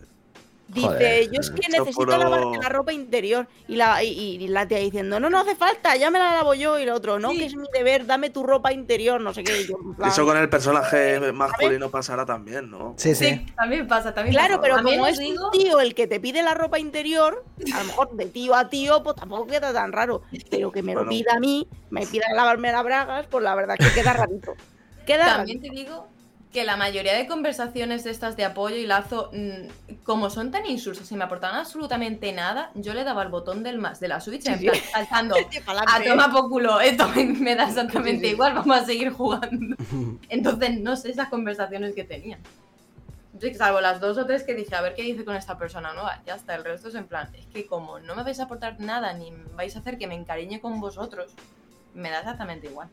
Dice, 0.75 0.87
Joder, 0.89 1.31
yo 1.31 1.41
es 1.41 1.51
que 1.51 1.61
eso 1.61 1.71
necesito 1.71 1.95
puro- 1.95 2.19
lavarte 2.19 2.59
la 2.61 2.69
ropa 2.69 2.93
interior. 2.93 3.47
Y 3.69 3.77
la, 3.77 4.03
y, 4.03 4.09
y 4.11 4.49
la 4.49 4.67
tía 4.67 4.79
diciendo, 4.79 5.21
no, 5.21 5.31
no 5.31 5.39
hace 5.39 5.55
falta, 5.55 5.95
ya 5.97 6.11
me 6.11 6.19
la 6.19 6.33
lavo 6.35 6.55
yo. 6.55 6.79
Y 6.79 6.83
el 6.83 6.91
otro, 6.91 7.19
no, 7.21 7.31
Sí. 7.31 7.39
que 7.39 7.45
es 7.47 7.55
mi 7.55 7.67
deber, 7.73 8.07
dame 8.07 8.31
tu 8.31 8.43
ropa 8.43 8.73
interior, 8.73 9.21
no 9.21 9.33
sé 9.33 9.45
qué. 9.45 9.67
Yo, 9.67 9.77
Eso 10.05 10.25
con 10.27 10.37
el 10.37 10.49
personaje 10.49 11.21
masculino 11.33 11.91
pasará 11.91 12.27
también, 12.27 12.71
¿no? 12.71 12.95
Sí, 12.99 13.15
sí. 13.15 13.25
Sí, 13.27 13.47
también 13.57 13.87
pasa, 13.87 14.13
también 14.13 14.35
Claro, 14.35 14.55
pasa. 14.57 14.63
pero 14.63 14.75
También 14.77 14.99
como 14.99 15.09
es 15.09 15.19
digo- 15.19 15.47
un 15.47 15.51
tío 15.53 15.81
el 15.81 15.95
que 15.95 16.07
te 16.07 16.19
pide 16.21 16.43
la 16.43 16.55
ropa 16.55 16.79
interior, 16.79 17.45
a 17.73 17.79
lo 17.79 17.85
mejor 17.85 18.11
de 18.17 18.27
tío 18.27 18.55
a 18.55 18.69
tío, 18.69 19.03
pues 19.03 19.17
tampoco 19.17 19.47
queda 19.47 19.73
tan 19.73 19.93
raro. 19.93 20.23
Pero 20.51 20.73
que 20.73 20.83
me 20.83 20.95
lo 20.95 21.09
pida 21.09 21.35
a 21.37 21.39
mí, 21.41 21.69
me 21.91 22.07
pida 22.07 22.25
lavarme 22.35 22.73
las 22.73 22.83
bragas, 22.83 23.27
pues 23.31 23.45
la 23.45 23.55
verdad 23.55 23.77
que 23.79 23.93
queda 23.95 24.13
rarito. 24.13 24.55
Queda 25.07 25.37
También 25.37 25.61
te 25.61 25.69
digo 25.71 26.09
que 26.55 26.65
la 26.65 26.77
mayoría 26.77 27.15
de 27.15 27.27
conversaciones 27.27 28.05
de 28.05 28.13
estas 28.13 28.37
de 28.37 28.45
apoyo 28.45 28.77
y 28.77 28.87
lazo, 28.87 29.29
mm, 29.33 29.95
como 30.05 30.31
son 30.31 30.53
tan 30.53 30.65
insulsas 30.67 31.11
y 31.11 31.17
me 31.17 31.25
aportaban 31.25 31.57
absolutamente 31.57 32.33
nada, 32.33 32.71
yo 32.77 32.95
le 32.95 33.03
daba 33.03 33.25
el 33.25 33.29
botón 33.29 33.65
del 33.65 33.79
más 33.79 33.99
de 33.99 34.07
la 34.07 34.21
Switch 34.21 34.47
en 34.47 34.61
Sí. 34.61 34.67
plan, 34.69 34.81
saltando. 34.93 35.35
A 35.89 36.01
toma 36.05 36.31
por 36.31 36.49
culo, 36.49 36.81
esto 36.81 37.09
me, 37.09 37.57
da 37.57 37.65
exactamente 37.67 38.21
Sí, 38.21 38.27
sí. 38.27 38.33
igual, 38.35 38.55
vamos 38.55 38.77
a 38.77 38.85
seguir 38.85 39.11
jugando. 39.11 39.77
Entonces, 40.29 40.79
no 40.79 40.95
sé 40.97 41.11
esas 41.11 41.29
conversaciones 41.29 41.93
que 41.93 42.05
tenían. 42.05 42.39
Yo, 43.41 43.53
salvo 43.55 43.81
las 43.81 44.01
dos 44.01 44.17
o 44.17 44.25
tres 44.25 44.45
que 44.45 44.55
dije, 44.55 44.77
a 44.77 44.81
ver 44.81 44.95
qué 44.95 45.03
dice 45.03 45.25
con 45.25 45.35
esta 45.35 45.59
persona 45.59 45.93
nueva, 45.93 46.23
ya 46.25 46.37
está, 46.37 46.55
el 46.55 46.63
resto 46.63 46.87
es 46.87 46.95
en 46.95 47.09
plan, 47.09 47.29
es 47.35 47.47
que 47.47 47.67
como 47.67 47.99
no 47.99 48.15
me 48.15 48.23
vais 48.23 48.39
a 48.39 48.45
aportar 48.45 48.79
nada 48.79 49.13
ni 49.13 49.33
vais 49.57 49.75
a 49.75 49.81
hacer 49.81 49.99
que 49.99 50.07
me 50.07 50.15
encariñe 50.15 50.61
con 50.61 50.81
vosotros, 50.81 51.33
me 51.95 52.11
da 52.11 52.21
exactamente 52.21 52.69
igual. 52.69 52.89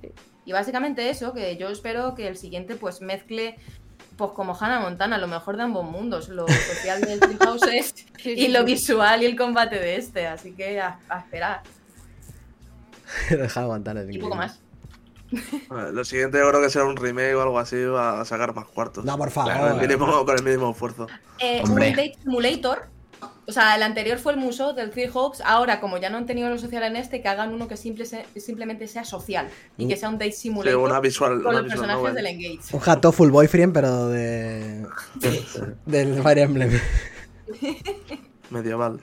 Sí. 0.00 0.12
Y 0.48 0.52
básicamente 0.52 1.10
eso, 1.10 1.34
que 1.34 1.58
yo 1.58 1.68
espero 1.68 2.14
que 2.14 2.26
el 2.26 2.38
siguiente 2.38 2.74
pues 2.74 3.02
mezcle, 3.02 3.58
pues 4.16 4.30
como 4.30 4.56
Hannah 4.58 4.80
Montana, 4.80 5.18
lo 5.18 5.28
mejor 5.28 5.58
de 5.58 5.64
ambos 5.64 5.84
mundos, 5.84 6.30
lo 6.30 6.48
social 6.48 7.02
del 7.02 7.20
Three 7.20 7.36
Houses 7.36 7.94
y 8.24 8.48
lo 8.48 8.64
visual 8.64 9.22
y 9.22 9.26
el 9.26 9.36
combate 9.36 9.78
de 9.78 9.96
este, 9.96 10.26
así 10.26 10.52
que 10.52 10.80
a, 10.80 11.00
a 11.10 11.18
esperar. 11.18 11.62
De 13.28 13.46
aguantar 13.54 13.98
es 13.98 14.08
Y 14.10 14.18
poco 14.18 14.36
más. 14.36 14.58
Lo 15.92 16.02
siguiente 16.06 16.38
yo 16.38 16.48
creo 16.48 16.62
que 16.62 16.70
será 16.70 16.86
un 16.86 16.96
remake 16.96 17.34
o 17.34 17.42
algo 17.42 17.58
así, 17.58 17.84
va 17.84 18.22
a 18.22 18.24
sacar 18.24 18.54
más 18.54 18.68
cuartos. 18.68 19.04
No, 19.04 19.18
por 19.18 19.30
favor. 19.30 19.52
con, 19.54 19.68
el 19.68 19.86
mínimo, 19.86 20.24
con 20.24 20.34
el 20.34 20.42
mínimo 20.42 20.70
esfuerzo. 20.70 21.08
Eh, 21.40 21.62
un. 21.62 21.74
Date 21.74 22.16
Simulator. 22.22 22.86
O 23.48 23.52
sea, 23.52 23.74
el 23.76 23.82
anterior 23.82 24.18
fue 24.18 24.34
el 24.34 24.38
Musou 24.38 24.74
del 24.74 24.90
Three 24.90 25.08
Hawks. 25.08 25.40
Ahora, 25.42 25.80
como 25.80 25.96
ya 25.96 26.10
no 26.10 26.18
han 26.18 26.26
tenido 26.26 26.50
lo 26.50 26.58
social 26.58 26.82
en 26.82 26.96
este, 26.96 27.22
que 27.22 27.28
hagan 27.28 27.54
uno 27.54 27.66
que 27.66 27.78
simple 27.78 28.04
se- 28.04 28.26
simplemente 28.36 28.86
sea 28.86 29.04
social. 29.04 29.48
Y 29.78 29.88
que 29.88 29.96
sea 29.96 30.10
un 30.10 30.18
Date 30.18 30.32
Sí, 30.32 30.42
Simulator 30.42 30.78
una 30.78 31.00
visual, 31.00 31.42
con 31.42 31.46
una 31.46 31.52
los 31.62 31.64
visual 31.64 31.88
personajes 31.88 31.98
novel. 32.02 32.14
del 32.14 32.26
Engage. 32.26 32.76
Un 32.76 32.82
Hato 32.84 33.10
Full 33.10 33.30
Boyfriend, 33.30 33.72
pero 33.72 34.08
de. 34.08 34.86
del 35.86 36.22
Fire 36.22 36.38
Emblem. 36.40 36.78
Medieval. 38.50 39.00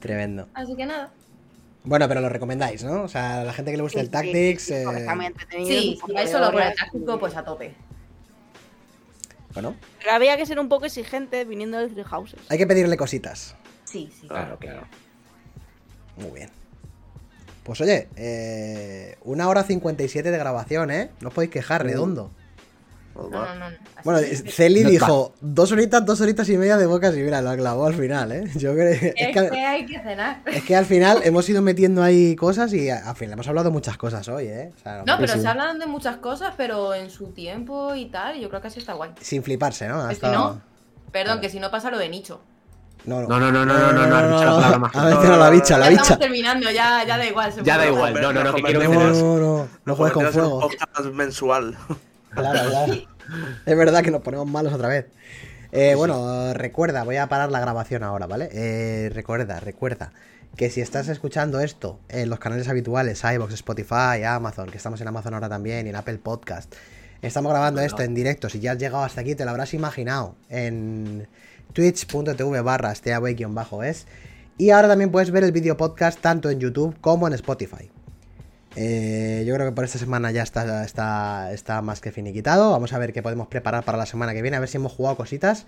Tremendo. 0.00 0.48
Así 0.54 0.74
que 0.76 0.86
nada. 0.86 1.10
Bueno, 1.84 2.08
pero 2.08 2.20
lo 2.20 2.28
recomendáis, 2.28 2.84
¿no? 2.84 3.02
O 3.04 3.08
sea, 3.08 3.40
a 3.40 3.44
la 3.44 3.52
gente 3.52 3.70
que 3.70 3.76
le 3.76 3.82
gusta 3.82 4.00
el 4.00 4.06
Sí, 4.06 4.12
Tactics. 4.12 4.62
sí, 4.62 4.68
sí, 4.68 4.74
eh, 4.74 4.98
está 4.98 5.14
muy 5.14 5.26
entretenido, 5.26 5.68
Sí, 5.68 5.96
poco 6.00 6.06
si 6.08 6.12
vais 6.14 6.30
solo 6.30 6.52
por 6.52 6.62
el 6.62 6.74
táctico, 6.74 7.18
pues 7.18 7.36
a 7.36 7.44
tope. 7.44 7.74
Bueno, 9.54 9.74
Pero 9.98 10.12
había 10.12 10.36
que 10.36 10.46
ser 10.46 10.58
un 10.60 10.68
poco 10.68 10.86
exigente 10.86 11.44
viniendo 11.44 11.78
del 11.78 11.90
Three 11.90 12.04
Houses. 12.04 12.40
hay 12.48 12.58
que 12.58 12.66
pedirle 12.66 12.96
cositas. 12.96 13.56
Sí, 13.84 14.10
sí. 14.20 14.28
Claro, 14.28 14.58
claro. 14.58 14.86
Muy 16.16 16.30
bien. 16.32 16.50
Pues 17.62 17.80
oye, 17.80 18.08
eh, 18.16 19.16
una 19.22 19.48
hora 19.48 19.62
57 19.62 20.30
de 20.30 20.38
grabación, 20.38 20.90
¿eh? 20.90 21.10
No 21.20 21.28
os 21.28 21.34
podéis 21.34 21.50
quejar, 21.50 21.84
redondo. 21.84 22.30
Pues 23.18 23.30
No, 23.32 23.54
no, 23.54 23.70
no. 23.70 23.76
Bueno, 24.04 24.20
que- 24.20 24.36
Celi 24.36 24.84
No 24.84 24.90
dijo 24.90 25.34
dos 25.40 25.72
horitas, 25.72 26.06
dos 26.06 26.20
horitas 26.20 26.48
y 26.48 26.56
media 26.56 26.76
de 26.76 26.86
bocas 26.86 27.16
y 27.16 27.20
mira, 27.20 27.42
lo 27.42 27.54
clavó 27.56 27.86
al 27.86 27.94
final, 27.94 28.30
¿eh? 28.30 28.44
Yo 28.54 28.74
creo 28.74 28.96
que, 29.00 29.08
es, 29.08 29.14
es 29.16 29.26
que, 29.36 29.50
que 29.50 29.60
hay 29.66 29.84
que 29.86 29.98
cenar. 30.00 30.40
es 30.46 30.62
que 30.62 30.76
al 30.76 30.86
final 30.86 31.20
hemos 31.24 31.48
ido 31.48 31.60
metiendo 31.60 32.02
ahí 32.02 32.36
cosas 32.36 32.72
y 32.72 32.88
al 32.90 33.16
final 33.16 33.32
hemos 33.32 33.48
hablado 33.48 33.70
de 33.70 33.72
muchas 33.72 33.96
cosas 33.98 34.28
hoy, 34.28 34.44
¿eh? 34.46 34.72
O 34.76 34.82
sea, 34.82 35.02
No, 35.04 35.16
pero 35.18 35.32
sí. 35.32 35.40
se 35.40 35.48
hablan 35.48 35.80
de 35.80 35.86
muchas 35.86 36.18
cosas, 36.18 36.54
pero 36.56 36.94
en 36.94 37.10
su 37.10 37.32
tiempo 37.32 37.94
y 37.96 38.06
tal, 38.06 38.36
y 38.36 38.40
yo 38.40 38.48
creo 38.48 38.60
que 38.60 38.68
así 38.68 38.78
está 38.78 38.92
guay. 38.92 39.10
Sin 39.20 39.42
fliparse, 39.42 39.88
¿no? 39.88 40.00
Ha 40.02 40.08
Que 40.10 40.14
si 40.14 40.24
estado- 40.24 40.34
no, 40.54 40.60
perdón, 41.10 41.40
que 41.40 41.48
si 41.50 41.58
no 41.58 41.70
pasa 41.72 41.90
lo 41.90 41.98
de 41.98 42.08
nicho. 42.08 42.40
No, 43.04 43.22
No, 43.22 43.38
no, 43.40 43.50
no, 43.50 43.64
no, 43.64 43.92
no, 43.92 43.92
no, 43.92 44.70
no, 44.70 44.78
más 44.78 44.94
A 44.94 45.04
ver, 45.06 45.14
no, 45.16 45.36
la 45.36 45.50
bicha, 45.50 45.78
la 45.78 45.86
ya 45.86 45.90
bicha. 45.90 46.02
estamos 46.02 46.20
terminando, 46.20 46.70
ya, 46.70 47.04
ya 47.06 47.16
da 47.16 47.24
igual. 47.26 47.52
se 47.52 47.62
Ya 47.64 47.78
da 47.78 47.86
igual, 47.86 48.14
no, 48.14 48.32
no, 48.32 48.44
no, 48.44 48.54
que 48.54 48.62
quiero 48.62 48.80
que 48.80 48.88
No, 48.88 48.94
no, 49.12 49.36
no, 49.38 49.68
no 49.84 49.96
juegues 49.96 50.12
con 50.14 50.26
fuego. 50.32 50.54
un 50.56 50.60
podcast 50.62 51.06
mensual. 51.14 51.76
Claro, 52.30 52.68
claro. 52.70 52.94
Es 53.66 53.76
verdad 53.76 54.02
que 54.02 54.10
nos 54.10 54.22
ponemos 54.22 54.46
malos 54.46 54.72
otra 54.72 54.88
vez. 54.88 55.06
Eh, 55.70 55.94
bueno, 55.96 56.54
recuerda, 56.54 57.04
voy 57.04 57.16
a 57.16 57.28
parar 57.28 57.50
la 57.50 57.60
grabación 57.60 58.02
ahora, 58.02 58.26
¿vale? 58.26 58.48
Eh, 58.52 59.10
recuerda, 59.12 59.60
recuerda 59.60 60.12
que 60.56 60.70
si 60.70 60.80
estás 60.80 61.08
escuchando 61.08 61.60
esto 61.60 62.00
en 62.08 62.30
los 62.30 62.38
canales 62.38 62.68
habituales, 62.68 63.22
iVoox, 63.22 63.52
Spotify, 63.52 64.24
Amazon, 64.26 64.70
que 64.70 64.78
estamos 64.78 65.00
en 65.00 65.08
Amazon 65.08 65.34
ahora 65.34 65.48
también 65.48 65.86
y 65.86 65.90
en 65.90 65.96
Apple 65.96 66.18
Podcast, 66.18 66.74
estamos 67.20 67.52
grabando 67.52 67.82
esto 67.82 68.02
en 68.02 68.14
directo. 68.14 68.48
Si 68.48 68.60
ya 68.60 68.72
has 68.72 68.78
llegado 68.78 69.04
hasta 69.04 69.20
aquí, 69.20 69.34
te 69.34 69.44
lo 69.44 69.50
habrás 69.50 69.74
imaginado 69.74 70.36
en 70.48 71.28
twitch.tv 71.72 72.60
barra 72.62 72.92
es 72.92 74.06
Y 74.56 74.70
ahora 74.70 74.88
también 74.88 75.10
puedes 75.10 75.30
ver 75.30 75.44
el 75.44 75.52
vídeo 75.52 75.76
podcast 75.76 76.18
tanto 76.20 76.48
en 76.50 76.60
YouTube 76.60 76.96
como 77.00 77.26
en 77.26 77.34
Spotify. 77.34 77.90
Eh, 78.80 79.42
yo 79.44 79.54
creo 79.56 79.66
que 79.66 79.74
por 79.74 79.82
esta 79.82 79.98
semana 79.98 80.30
ya 80.30 80.44
está, 80.44 80.84
está, 80.84 81.52
está 81.52 81.82
más 81.82 82.00
que 82.00 82.12
finiquitado. 82.12 82.70
Vamos 82.70 82.92
a 82.92 82.98
ver 82.98 83.12
qué 83.12 83.24
podemos 83.24 83.48
preparar 83.48 83.84
para 83.84 83.98
la 83.98 84.06
semana 84.06 84.32
que 84.34 84.40
viene, 84.40 84.56
a 84.56 84.60
ver 84.60 84.68
si 84.68 84.76
hemos 84.76 84.92
jugado 84.92 85.16
cositas. 85.16 85.66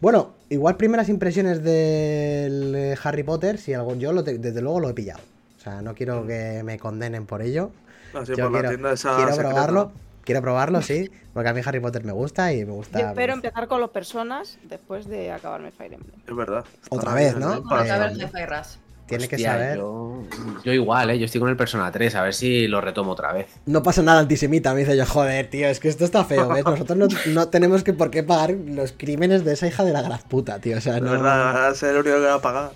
Bueno, 0.00 0.32
igual 0.48 0.78
primeras 0.78 1.10
impresiones 1.10 1.62
del 1.62 2.74
eh, 2.74 2.96
Harry 3.04 3.22
Potter, 3.22 3.58
si 3.58 3.74
algo, 3.74 3.96
yo 3.96 4.14
lo 4.14 4.22
desde 4.22 4.62
luego 4.62 4.80
lo 4.80 4.88
he 4.88 4.94
pillado. 4.94 5.20
O 5.58 5.60
sea, 5.60 5.82
no 5.82 5.94
quiero 5.94 6.26
que 6.26 6.62
me 6.64 6.78
condenen 6.78 7.26
por 7.26 7.42
ello. 7.42 7.70
Así 8.14 8.34
Yo 8.34 8.50
por 8.50 8.60
quiero, 8.60 8.92
esa 8.92 9.16
quiero 9.16 9.36
probarlo. 9.36 9.92
Quiero 10.24 10.40
probarlo, 10.40 10.80
sí. 10.80 11.10
Porque 11.34 11.50
a 11.50 11.54
mí 11.54 11.60
Harry 11.64 11.80
Potter 11.80 12.04
me 12.04 12.12
gusta 12.12 12.52
y 12.54 12.64
me 12.64 12.72
gusta. 12.72 12.98
Yo 12.98 13.04
me 13.06 13.10
espero 13.12 13.34
gusta. 13.34 13.48
empezar 13.48 13.68
con 13.68 13.80
los 13.80 13.90
personas 13.90 14.58
después 14.62 15.06
de 15.06 15.32
acabarme 15.32 15.70
Fire 15.70 15.94
Emblem. 15.94 16.20
Es 16.26 16.36
verdad. 16.36 16.64
Otra 16.88 17.12
vez, 17.12 17.36
¿no? 17.36 17.56
¿eh? 17.56 17.60
Vamos 17.62 17.90
a 17.90 17.98
ver 17.98 18.12
Eh, 18.12 18.87
Tiene 19.08 19.28
que 19.28 19.38
saber. 19.38 19.76
Yo, 19.78 20.22
yo 20.64 20.72
igual, 20.72 21.10
¿eh? 21.10 21.18
Yo 21.18 21.24
estoy 21.24 21.40
con 21.40 21.48
el 21.50 21.56
Persona 21.56 21.90
3, 21.90 22.14
a 22.14 22.22
ver 22.22 22.34
si 22.34 22.68
lo 22.68 22.80
retomo 22.80 23.12
otra 23.12 23.32
vez. 23.32 23.46
No 23.66 23.82
pasa 23.82 24.02
nada 24.02 24.20
antisemita, 24.20 24.72
me 24.74 24.80
dice 24.80 24.96
yo, 24.96 25.06
joder, 25.06 25.48
tío, 25.50 25.66
es 25.68 25.80
que 25.80 25.88
esto 25.88 26.04
está 26.04 26.24
feo, 26.24 26.48
¿ves? 26.48 26.64
Nosotros 26.64 26.96
no, 26.98 27.06
no 27.32 27.48
tenemos 27.48 27.82
que 27.82 27.92
por 27.94 28.10
qué 28.10 28.22
pagar 28.22 28.50
los 28.50 28.92
crímenes 28.92 29.44
de 29.44 29.54
esa 29.54 29.66
hija 29.66 29.82
de 29.84 29.92
la 29.92 30.02
gran 30.02 30.20
puta, 30.28 30.58
tío. 30.60 30.76
O 30.76 30.80
sea, 30.80 31.00
no, 31.00 31.10
verdad, 31.10 31.54
vas 31.54 31.56
a 31.56 31.74
ser 31.74 31.90
el 31.94 32.00
único 32.02 32.16
que 32.16 32.22
va 32.26 32.34
a 32.34 32.40
pagar. 32.42 32.70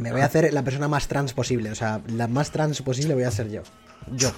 me 0.00 0.12
voy 0.12 0.20
a 0.20 0.26
hacer 0.26 0.52
la 0.52 0.62
persona 0.62 0.88
más 0.88 1.08
trans 1.08 1.32
posible. 1.32 1.70
O 1.70 1.74
sea, 1.74 2.00
la 2.08 2.28
más 2.28 2.50
trans 2.50 2.82
posible 2.82 3.14
voy 3.14 3.24
a 3.24 3.30
ser 3.30 3.48
yo. 3.50 3.62
Yo. 4.12 4.30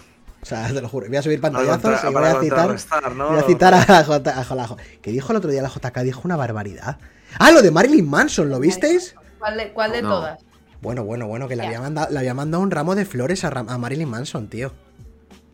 O 0.43 0.47
sea, 0.47 0.69
te 0.69 0.81
lo 0.81 0.89
juro. 0.89 1.07
Voy 1.09 1.17
a 1.17 1.23
subir 1.23 1.41
pantallazos 1.41 2.01
y 2.09 2.13
voy 2.15 2.25
a 2.25 2.41
citar. 2.41 2.77
Voy 3.17 3.39
a 3.39 3.43
citar 3.43 3.75
a 3.75 4.05
J. 4.05 4.31
A 4.41 4.45
J- 4.45 4.77
que 5.03 5.11
dijo 5.11 5.33
el 5.33 5.37
otro 5.39 5.51
día 5.51 5.61
la 5.63 5.69
JK, 5.69 5.99
dijo 6.03 6.23
una 6.25 6.37
barbaridad. 6.37 6.99
Ah, 7.39 7.51
lo 7.51 7.61
de 7.63 7.71
Marilyn 7.71 8.09
Manson, 8.09 8.49
¿lo 8.49 8.59
visteis? 8.59 9.15
¿Cuál 9.39 9.57
de, 9.59 9.73
cuál 9.73 9.93
de 9.93 10.03
No. 10.03 10.09
todas? 10.09 10.39
Bueno, 10.83 11.05
bueno, 11.05 11.27
bueno, 11.27 11.47
que 11.49 11.57
le 11.57 11.65
había 11.67 11.81
mandado, 11.81 12.11
le 12.11 12.19
había 12.19 12.35
mandado 12.35 12.63
un 12.63 12.71
ramo 12.71 12.95
de 12.95 13.05
flores 13.05 13.45
a, 13.45 13.51
Ram- 13.51 13.71
a 13.71 13.77
Marilyn 13.79 14.09
Manson, 14.09 14.49
tío. 14.49 14.73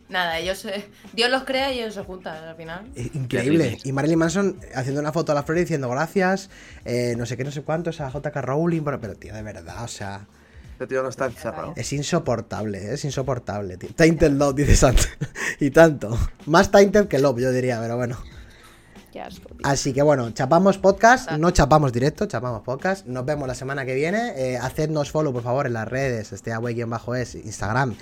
Nada, 0.08 0.38
ellos. 0.38 0.64
eh, 0.66 0.88
Dios 1.14 1.30
los 1.30 1.42
crea 1.42 1.72
y 1.72 1.80
ellos 1.80 1.94
se 1.94 2.04
juntan 2.04 2.36
al 2.44 2.54
final. 2.54 2.86
Eh, 2.94 3.10
Increíble. 3.14 3.78
Y 3.82 3.90
Marilyn 3.90 4.20
Manson 4.20 4.60
haciendo 4.74 5.00
una 5.00 5.10
foto 5.12 5.32
a 5.32 5.34
la 5.34 5.42
flor 5.42 5.58
diciendo 5.58 5.88
gracias, 5.90 6.48
eh, 6.84 7.14
no 7.18 7.26
sé 7.26 7.36
qué, 7.36 7.42
no 7.42 7.50
sé 7.50 7.62
cuántos, 7.62 8.00
a 8.00 8.08
JK 8.10 8.36
Rowling, 8.36 8.82
pero, 8.82 9.00
pero 9.00 9.14
tío, 9.16 9.34
de 9.34 9.42
verdad, 9.42 9.82
o 9.82 9.88
sea, 9.88 10.26
Este 10.74 10.86
tío 10.86 11.02
no 11.02 11.08
está 11.08 11.26
encerrado. 11.26 11.72
es 11.74 11.92
insoportable, 11.92 12.92
es 12.94 13.04
insoportable, 13.04 13.76
tío. 13.78 13.88
Tainted 13.96 14.30
Love, 14.30 14.54
dice 14.54 14.76
Sant. 14.76 15.00
y 15.58 15.70
tanto. 15.72 16.16
Más 16.46 16.70
Tainted 16.70 17.08
que 17.08 17.18
Love, 17.18 17.40
yo 17.40 17.50
diría, 17.50 17.80
pero 17.80 17.96
bueno. 17.96 18.16
Qué 19.16 19.22
asco, 19.22 19.48
tío. 19.48 19.60
Así 19.62 19.94
que 19.94 20.02
bueno, 20.02 20.30
chapamos 20.32 20.76
podcast, 20.76 21.30
no 21.30 21.50
chapamos 21.50 21.90
directo, 21.90 22.26
chapamos 22.26 22.60
podcast. 22.60 23.06
Nos 23.06 23.24
vemos 23.24 23.48
la 23.48 23.54
semana 23.54 23.86
que 23.86 23.94
viene. 23.94 24.34
Eh, 24.36 24.58
hacednos 24.58 25.10
follow, 25.10 25.32
por 25.32 25.42
favor, 25.42 25.66
en 25.66 25.72
las 25.72 25.88
redes, 25.88 26.32
este 26.32 26.52
bajo 26.86 27.14
es 27.14 27.34
Instagram. 27.34 27.96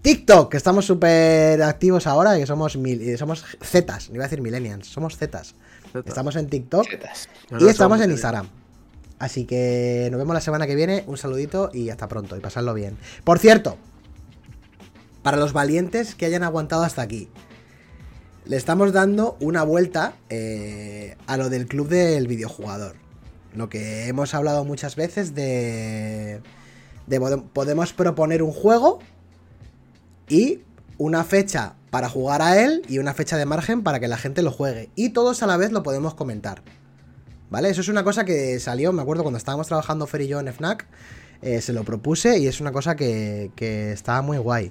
TikTok, 0.00 0.48
que 0.48 0.56
estamos 0.56 0.84
súper 0.84 1.60
activos 1.64 2.06
ahora, 2.06 2.38
que 2.38 2.46
somos 2.46 2.76
mil, 2.76 3.00
eh, 3.02 3.18
somos 3.18 3.44
Zetas, 3.60 4.10
no 4.10 4.14
iba 4.14 4.24
a 4.26 4.28
decir 4.28 4.40
millennials, 4.40 4.86
somos 4.86 5.16
Zetas. 5.16 5.56
Estamos 6.06 6.36
en 6.36 6.46
TikTok 6.48 6.86
y 7.50 7.54
no 7.54 7.68
estamos 7.68 8.00
en 8.00 8.12
Instagram. 8.12 8.46
Así 9.18 9.46
que 9.46 10.06
nos 10.12 10.20
vemos 10.20 10.34
la 10.34 10.40
semana 10.40 10.68
que 10.68 10.76
viene. 10.76 11.02
Un 11.08 11.16
saludito 11.16 11.70
y 11.74 11.90
hasta 11.90 12.06
pronto. 12.06 12.36
Y 12.36 12.40
pasadlo 12.40 12.74
bien. 12.74 12.96
Por 13.24 13.40
cierto, 13.40 13.76
para 15.24 15.36
los 15.36 15.52
valientes 15.52 16.14
que 16.14 16.26
hayan 16.26 16.44
aguantado 16.44 16.84
hasta 16.84 17.02
aquí, 17.02 17.28
le 18.46 18.56
estamos 18.56 18.92
dando 18.92 19.36
una 19.40 19.62
vuelta 19.62 20.14
eh, 20.28 21.16
a 21.26 21.36
lo 21.36 21.48
del 21.50 21.66
club 21.66 21.88
del 21.88 22.26
videojugador. 22.26 22.96
Lo 23.54 23.68
que 23.68 24.06
hemos 24.08 24.34
hablado 24.34 24.64
muchas 24.64 24.96
veces 24.96 25.34
de. 25.34 26.40
de 27.06 27.20
pode- 27.20 27.42
podemos 27.52 27.92
proponer 27.92 28.42
un 28.42 28.52
juego 28.52 29.00
y 30.28 30.60
una 30.98 31.24
fecha 31.24 31.74
para 31.90 32.08
jugar 32.08 32.42
a 32.42 32.62
él 32.62 32.82
y 32.88 32.98
una 32.98 33.14
fecha 33.14 33.36
de 33.36 33.46
margen 33.46 33.82
para 33.82 33.98
que 33.98 34.06
la 34.08 34.16
gente 34.16 34.42
lo 34.42 34.52
juegue. 34.52 34.90
Y 34.94 35.10
todos 35.10 35.42
a 35.42 35.46
la 35.46 35.56
vez 35.56 35.72
lo 35.72 35.82
podemos 35.82 36.14
comentar. 36.14 36.62
¿Vale? 37.50 37.68
Eso 37.70 37.80
es 37.80 37.88
una 37.88 38.04
cosa 38.04 38.24
que 38.24 38.60
salió, 38.60 38.92
me 38.92 39.02
acuerdo 39.02 39.24
cuando 39.24 39.38
estábamos 39.38 39.66
trabajando 39.66 40.06
Fer 40.06 40.20
y 40.20 40.28
yo 40.28 40.38
en 40.38 40.46
FNAC, 40.52 40.86
eh, 41.42 41.60
se 41.60 41.72
lo 41.72 41.82
propuse 41.82 42.38
y 42.38 42.46
es 42.46 42.60
una 42.60 42.70
cosa 42.70 42.94
que, 42.94 43.50
que 43.56 43.90
estaba 43.90 44.22
muy 44.22 44.38
guay. 44.38 44.70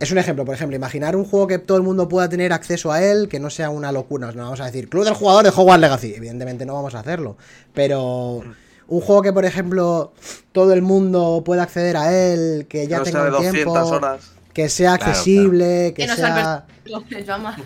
Es 0.00 0.12
un 0.12 0.18
ejemplo, 0.18 0.44
por 0.44 0.54
ejemplo, 0.54 0.76
imaginar 0.76 1.16
un 1.16 1.24
juego 1.24 1.48
que 1.48 1.58
todo 1.58 1.76
el 1.76 1.82
mundo 1.82 2.08
pueda 2.08 2.28
tener 2.28 2.52
acceso 2.52 2.92
a 2.92 3.02
él, 3.02 3.28
que 3.28 3.40
no 3.40 3.50
sea 3.50 3.70
una 3.70 3.90
locura. 3.90 4.30
No 4.32 4.44
vamos 4.44 4.60
a 4.60 4.66
decir, 4.66 4.88
Club 4.88 5.04
del 5.04 5.14
Jugador 5.14 5.42
de 5.44 5.50
Hogwarts 5.50 5.80
Legacy. 5.80 6.14
Evidentemente 6.14 6.64
no 6.64 6.74
vamos 6.74 6.94
a 6.94 7.00
hacerlo. 7.00 7.36
Pero 7.74 8.42
un 8.86 9.00
juego 9.00 9.22
que, 9.22 9.32
por 9.32 9.44
ejemplo, 9.44 10.12
todo 10.52 10.72
el 10.72 10.82
mundo 10.82 11.42
pueda 11.44 11.64
acceder 11.64 11.96
a 11.96 12.12
él, 12.12 12.66
que 12.68 12.86
ya 12.86 12.98
no 12.98 13.04
tenga 13.04 13.22
sea 13.22 13.24
de 13.24 13.36
un 13.36 13.42
200 13.44 13.52
tiempo, 13.54 13.72
horas. 13.96 14.30
que 14.52 14.68
sea 14.68 14.96
Claro, 14.98 15.10
accesible, 15.10 15.92
que 15.96 16.02
Que 16.02 16.06
no 16.06 16.14
sea... 16.14 16.66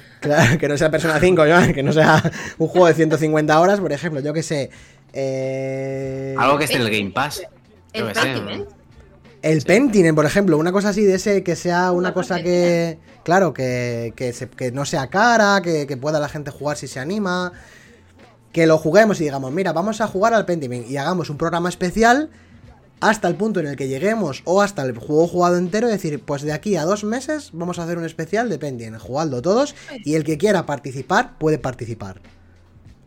Claro, 0.20 0.58
que 0.58 0.68
no 0.68 0.78
sea 0.78 0.90
Persona 0.90 1.20
5, 1.20 1.42
Joan, 1.46 1.72
que 1.74 1.82
no 1.82 1.92
sea 1.92 2.22
un 2.58 2.66
juego 2.68 2.86
de 2.86 2.94
150 2.94 3.60
horas, 3.60 3.78
por 3.78 3.92
ejemplo, 3.92 4.20
yo 4.20 4.32
que 4.32 4.42
sé. 4.42 4.70
eh, 5.12 6.34
Algo 6.38 6.56
que 6.58 6.64
esté 6.64 6.76
en 6.76 6.82
el 6.82 6.90
Game 6.90 7.10
Pass. 7.10 7.42
Yo 7.94 8.06
El 8.06 8.08
qué 8.08 8.14
sé. 8.14 8.20
Pentiment. 8.22 8.68
El 9.42 9.62
Pentinen, 9.62 10.14
por 10.14 10.24
ejemplo, 10.24 10.56
una 10.56 10.70
cosa 10.72 10.90
así 10.90 11.02
de 11.02 11.16
ese, 11.16 11.42
que 11.42 11.56
sea 11.56 11.90
una 11.90 11.98
Una 12.08 12.14
cosa 12.14 12.42
que. 12.42 12.98
Claro, 13.24 13.52
que, 13.52 14.12
que, 14.16 14.32
se- 14.32 14.48
que 14.48 14.70
no 14.72 14.84
sea 14.84 15.08
cara, 15.08 15.60
que, 15.62 15.86
que 15.86 15.96
pueda 15.96 16.20
la 16.20 16.28
gente 16.28 16.50
jugar 16.50 16.76
si 16.76 16.86
se 16.86 17.00
anima. 17.00 17.52
Que 18.52 18.66
lo 18.66 18.78
juguemos 18.78 19.20
y 19.20 19.24
digamos, 19.24 19.50
mira, 19.52 19.72
vamos 19.72 20.00
a 20.00 20.06
jugar 20.06 20.34
al 20.34 20.44
Pentiment 20.44 20.88
y 20.88 20.96
hagamos 20.96 21.30
un 21.30 21.38
programa 21.38 21.68
especial 21.70 22.30
hasta 23.00 23.26
el 23.26 23.34
punto 23.34 23.58
en 23.58 23.66
el 23.66 23.74
que 23.76 23.88
lleguemos 23.88 24.42
o 24.44 24.62
hasta 24.62 24.82
el 24.82 24.96
juego 24.96 25.26
jugado 25.26 25.56
entero, 25.56 25.88
es 25.88 25.94
decir, 25.94 26.22
pues 26.22 26.42
de 26.42 26.52
aquí 26.52 26.76
a 26.76 26.84
dos 26.84 27.02
meses 27.02 27.50
vamos 27.52 27.78
a 27.80 27.84
hacer 27.84 27.98
un 27.98 28.04
especial 28.04 28.48
de 28.48 28.58
Pentiment, 28.60 29.00
jugadlo 29.00 29.42
todos 29.42 29.74
y 30.04 30.14
el 30.14 30.22
que 30.22 30.38
quiera 30.38 30.66
participar 30.66 31.36
puede 31.38 31.58
participar. 31.58 32.20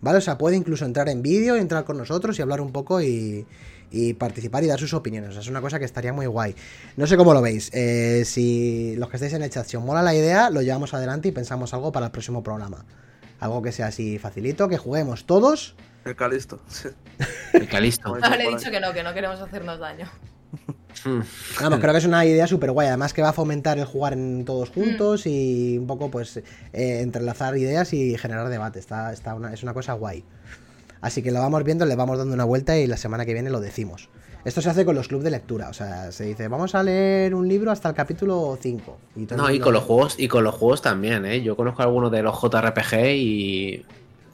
¿Vale? 0.02 0.18
O 0.18 0.22
sea, 0.22 0.38
puede 0.38 0.58
incluso 0.58 0.84
entrar 0.84 1.08
en 1.10 1.22
vídeo, 1.22 1.56
entrar 1.56 1.86
con 1.86 1.98
nosotros 1.98 2.38
y 2.38 2.42
hablar 2.42 2.60
un 2.60 2.72
poco 2.74 3.02
y, 3.02 3.46
y 3.92 4.14
participar 4.14 4.64
y 4.64 4.68
dar 4.68 4.80
sus 4.80 4.94
opiniones. 4.94 5.30
O 5.30 5.34
sea, 5.34 5.42
es 5.42 5.48
una 5.48 5.62
cosa 5.62 5.80
que 5.80 5.86
estaría 5.86 6.14
muy 6.14 6.26
guay. 6.26 6.56
No 6.98 7.08
sé 7.08 7.18
cómo 7.18 7.34
lo 7.34 7.42
veis. 7.42 7.70
eh, 7.74 8.24
si 8.26 8.96
los 8.98 9.10
que 9.10 9.18
estáis 9.18 9.34
en 9.34 9.44
el 9.44 9.50
chat, 9.50 9.66
si 9.66 9.78
os 9.78 9.84
mola 9.84 10.02
la 10.02 10.14
idea, 10.16 10.50
lo 10.50 10.62
llevamos 10.62 10.94
adelante 10.94 11.28
y 11.30 11.32
pensamos 11.32 11.74
algo 11.74 11.92
para 11.92 12.08
el 12.08 12.12
próximo 12.12 12.44
programa. 12.44 12.86
Algo 13.40 13.62
que 13.62 13.72
sea 13.72 13.88
así 13.88 14.18
facilito, 14.20 14.68
que 14.70 14.78
juguemos 14.78 15.26
todos. 15.26 15.76
El 16.06 16.16
Calisto. 16.16 16.60
sí. 16.68 16.90
El 17.54 17.68
Calisto. 17.68 18.16
No, 18.18 18.30
le 18.36 18.46
he 18.46 18.50
dicho 18.50 18.70
que 18.72 18.80
no, 18.80 18.94
que 18.94 19.02
no 19.04 19.14
queremos 19.14 19.40
hacernos 19.42 19.80
daño. 19.80 20.10
Mm. 21.04 21.20
Vamos, 21.62 21.80
creo 21.80 21.92
que 21.92 21.98
es 22.00 22.06
una 22.06 22.26
idea 22.26 22.48
súper 22.48 22.72
guay. 22.72 22.88
Además 22.88 23.14
que 23.14 23.22
va 23.22 23.30
a 23.30 23.34
fomentar 23.34 23.78
el 23.78 23.86
jugar 23.86 24.14
en 24.14 24.46
todos 24.46 24.70
juntos 24.70 25.26
y 25.26 25.78
un 25.78 25.88
poco 25.88 26.10
pues 26.12 26.38
eh, 26.38 26.44
entrelazar 27.02 27.58
ideas 27.58 27.92
y 27.94 28.18
generar 28.18 28.50
debate. 28.50 28.80
Está, 28.80 29.12
está 29.14 29.36
una- 29.36 29.54
es 29.54 29.64
una 29.64 29.74
cosa 29.74 29.94
guay. 29.94 30.24
Así 31.02 31.22
que 31.22 31.32
lo 31.32 31.40
vamos 31.40 31.64
viendo, 31.64 31.86
le 31.86 31.96
vamos 31.96 32.18
dando 32.18 32.34
una 32.34 32.46
vuelta 32.46 32.78
y 32.78 32.88
la 32.88 32.98
semana 32.98 33.26
que 33.26 33.34
viene 33.34 33.50
lo 33.50 33.60
decimos. 33.60 34.10
Esto 34.46 34.62
se 34.62 34.70
hace 34.70 34.86
con 34.86 34.94
los 34.94 35.08
clubes 35.08 35.24
de 35.24 35.32
lectura, 35.32 35.70
o 35.70 35.74
sea, 35.74 36.12
se 36.12 36.26
dice, 36.26 36.48
vamos 36.48 36.76
a 36.76 36.84
leer 36.84 37.34
un 37.34 37.48
libro 37.48 37.72
hasta 37.72 37.90
el 37.90 37.96
capítulo 37.96 38.56
5. 38.62 38.98
Y 39.16 39.26
todo 39.26 39.40
el 39.40 39.44
No, 39.44 39.52
y 39.52 39.60
con 39.60 39.74
los 39.74 39.84
juegos, 39.84 40.16
y 40.20 40.28
con 40.28 40.44
los 40.44 40.54
juegos 40.54 40.84
también, 40.84 41.26
¿eh? 41.26 41.42
Yo 41.42 41.56
conozco 41.56 41.82
algunos 41.82 42.12
de 42.12 42.22
los 42.22 42.40
JRPG 42.40 43.16
y 43.16 43.86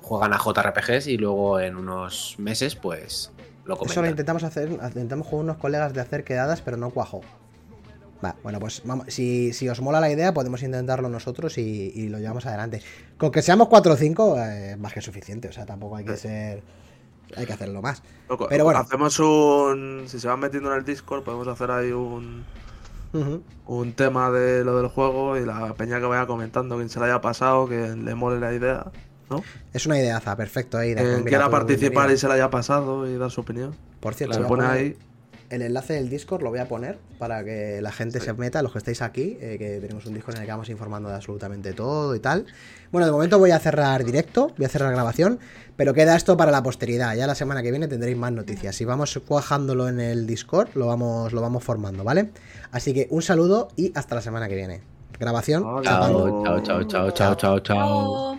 juegan 0.01 0.33
a 0.33 0.38
JRPGs 0.38 1.07
y 1.07 1.15
luego 1.15 1.61
en 1.61 1.77
unos 1.77 2.35
meses, 2.39 2.75
pues, 2.75 3.31
lo 3.63 3.75
Eso 3.75 3.83
lo 3.83 3.89
comentan. 3.89 4.09
intentamos 4.09 4.43
hacer, 4.43 4.69
intentamos 4.69 5.27
con 5.27 5.39
unos 5.39 5.55
colegas 5.55 5.93
de 5.93 6.01
hacer 6.01 6.25
quedadas, 6.25 6.61
pero 6.61 6.75
no 6.75 6.89
cuajó. 6.89 7.21
Va, 8.23 8.35
bueno, 8.43 8.60
pues 8.60 8.84
vamos, 8.85 9.07
si, 9.10 9.52
si 9.53 9.68
os 9.68 9.81
mola 9.81 9.99
la 9.99 10.11
idea, 10.11 10.34
podemos 10.34 10.61
intentarlo 10.61 11.10
nosotros 11.10 11.57
y, 11.57 11.91
y 11.95 12.10
lo 12.10 12.19
llevamos 12.19 12.45
adelante. 12.45 12.84
Con 13.18 13.31
que 13.31 13.41
seamos 13.41 13.68
4 13.68 13.93
o 13.93 13.95
5, 13.95 14.38
eh, 14.39 14.76
más 14.77 14.93
que 14.93 15.02
suficiente. 15.02 15.48
O 15.48 15.52
sea, 15.52 15.65
tampoco 15.65 15.95
hay 15.95 16.06
que 16.06 16.18
ser. 16.18 16.64
Hay 17.35 17.45
que 17.45 17.53
hacerlo 17.53 17.81
más. 17.81 18.03
Loco, 18.30 18.48
Pero 18.49 18.64
bueno. 18.64 18.80
Hacemos 18.80 19.18
un. 19.19 20.03
Si 20.07 20.19
se 20.19 20.27
van 20.27 20.39
metiendo 20.39 20.72
en 20.72 20.80
el 20.80 20.85
Discord, 20.85 21.23
podemos 21.23 21.48
hacer 21.48 21.72
ahí 21.72 21.91
un. 21.91 22.45
Un 23.65 23.93
tema 23.93 24.31
de 24.31 24.64
lo 24.64 24.77
del 24.77 24.88
juego 24.88 25.38
y 25.38 25.45
la 25.45 25.73
peña 25.73 25.99
que 25.99 26.06
vaya 26.06 26.26
comentando, 26.27 26.77
quien 26.77 26.88
se 26.88 26.98
le 26.99 27.06
haya 27.07 27.19
pasado, 27.19 27.68
que 27.68 27.89
le 27.89 28.15
mole 28.15 28.39
la 28.39 28.53
idea, 28.53 28.85
¿no? 29.30 29.43
Es 29.73 29.85
una 29.85 29.99
ideaza, 29.99 30.38
perfecto. 30.38 30.77
Ahí, 30.77 30.95
Quien 30.95 31.07
pues 31.07 31.23
quiera 31.26 31.49
participar 31.49 32.10
y 32.11 32.18
se 32.18 32.27
le 32.30 32.35
haya 32.35 32.49
pasado 32.49 33.10
y 33.10 33.18
dar 33.18 33.30
su 33.30 33.41
opinión. 33.41 33.76
Por 33.99 34.14
cierto, 34.14 34.35
Se 34.35 34.43
pone 34.43 34.65
ahí. 34.65 34.98
El 35.51 35.61
enlace 35.61 35.93
del 35.93 36.09
Discord 36.09 36.41
lo 36.41 36.49
voy 36.49 36.59
a 36.59 36.67
poner 36.67 36.97
para 37.19 37.43
que 37.43 37.79
la 37.81 37.91
gente 37.91 38.19
Sí. 38.19 38.25
se 38.25 38.33
meta, 38.33 38.61
los 38.63 38.71
que 38.71 38.77
estáis 38.79 39.01
aquí, 39.01 39.37
eh, 39.41 39.57
que 39.59 39.79
tenemos 39.79 40.05
un 40.05 40.13
Discord 40.13 40.35
en 40.35 40.41
el 40.41 40.45
que 40.47 40.51
vamos 40.51 40.69
informando 40.69 41.09
de 41.09 41.15
absolutamente 41.15 41.73
todo 41.73 42.15
y 42.15 42.19
tal. 42.19 42.45
Bueno, 42.91 43.05
de 43.05 43.11
momento 43.11 43.37
voy 43.37 43.51
a 43.51 43.59
cerrar 43.59 44.03
directo, 44.03 44.51
voy 44.57 44.65
a 44.65 44.69
cerrar 44.69 44.91
grabación, 44.93 45.39
pero 45.75 45.93
queda 45.93 46.15
esto 46.15 46.35
para 46.37 46.51
la 46.51 46.63
posteridad. 46.63 47.15
Ya 47.15 47.27
la 47.27 47.35
semana 47.35 47.61
que 47.61 47.71
viene 47.71 47.87
tendréis 47.87 48.17
más 48.17 48.31
noticias. 48.31 48.75
Si 48.75 48.85
vamos 48.85 49.19
cuajándolo 49.27 49.87
en 49.89 49.99
el 49.99 50.25
Discord, 50.25 50.69
lo 50.75 50.87
vamos, 50.87 51.33
lo 51.33 51.41
vamos 51.41 51.63
formando, 51.63 52.03
¿vale? 52.03 52.31
Así 52.71 52.93
que 52.93 53.07
un 53.11 53.21
saludo 53.21 53.67
y 53.75 53.91
hasta 53.95 54.15
la 54.15 54.21
semana 54.21 54.47
que 54.47 54.55
viene. 54.55 54.81
Grabación. 55.19 55.63
Chao, 55.83 55.83
chao, 55.83 56.61
chao, 56.63 56.83
chao, 56.83 57.11
chao, 57.11 57.35
chao. 57.35 57.59
Chao. 57.59 58.31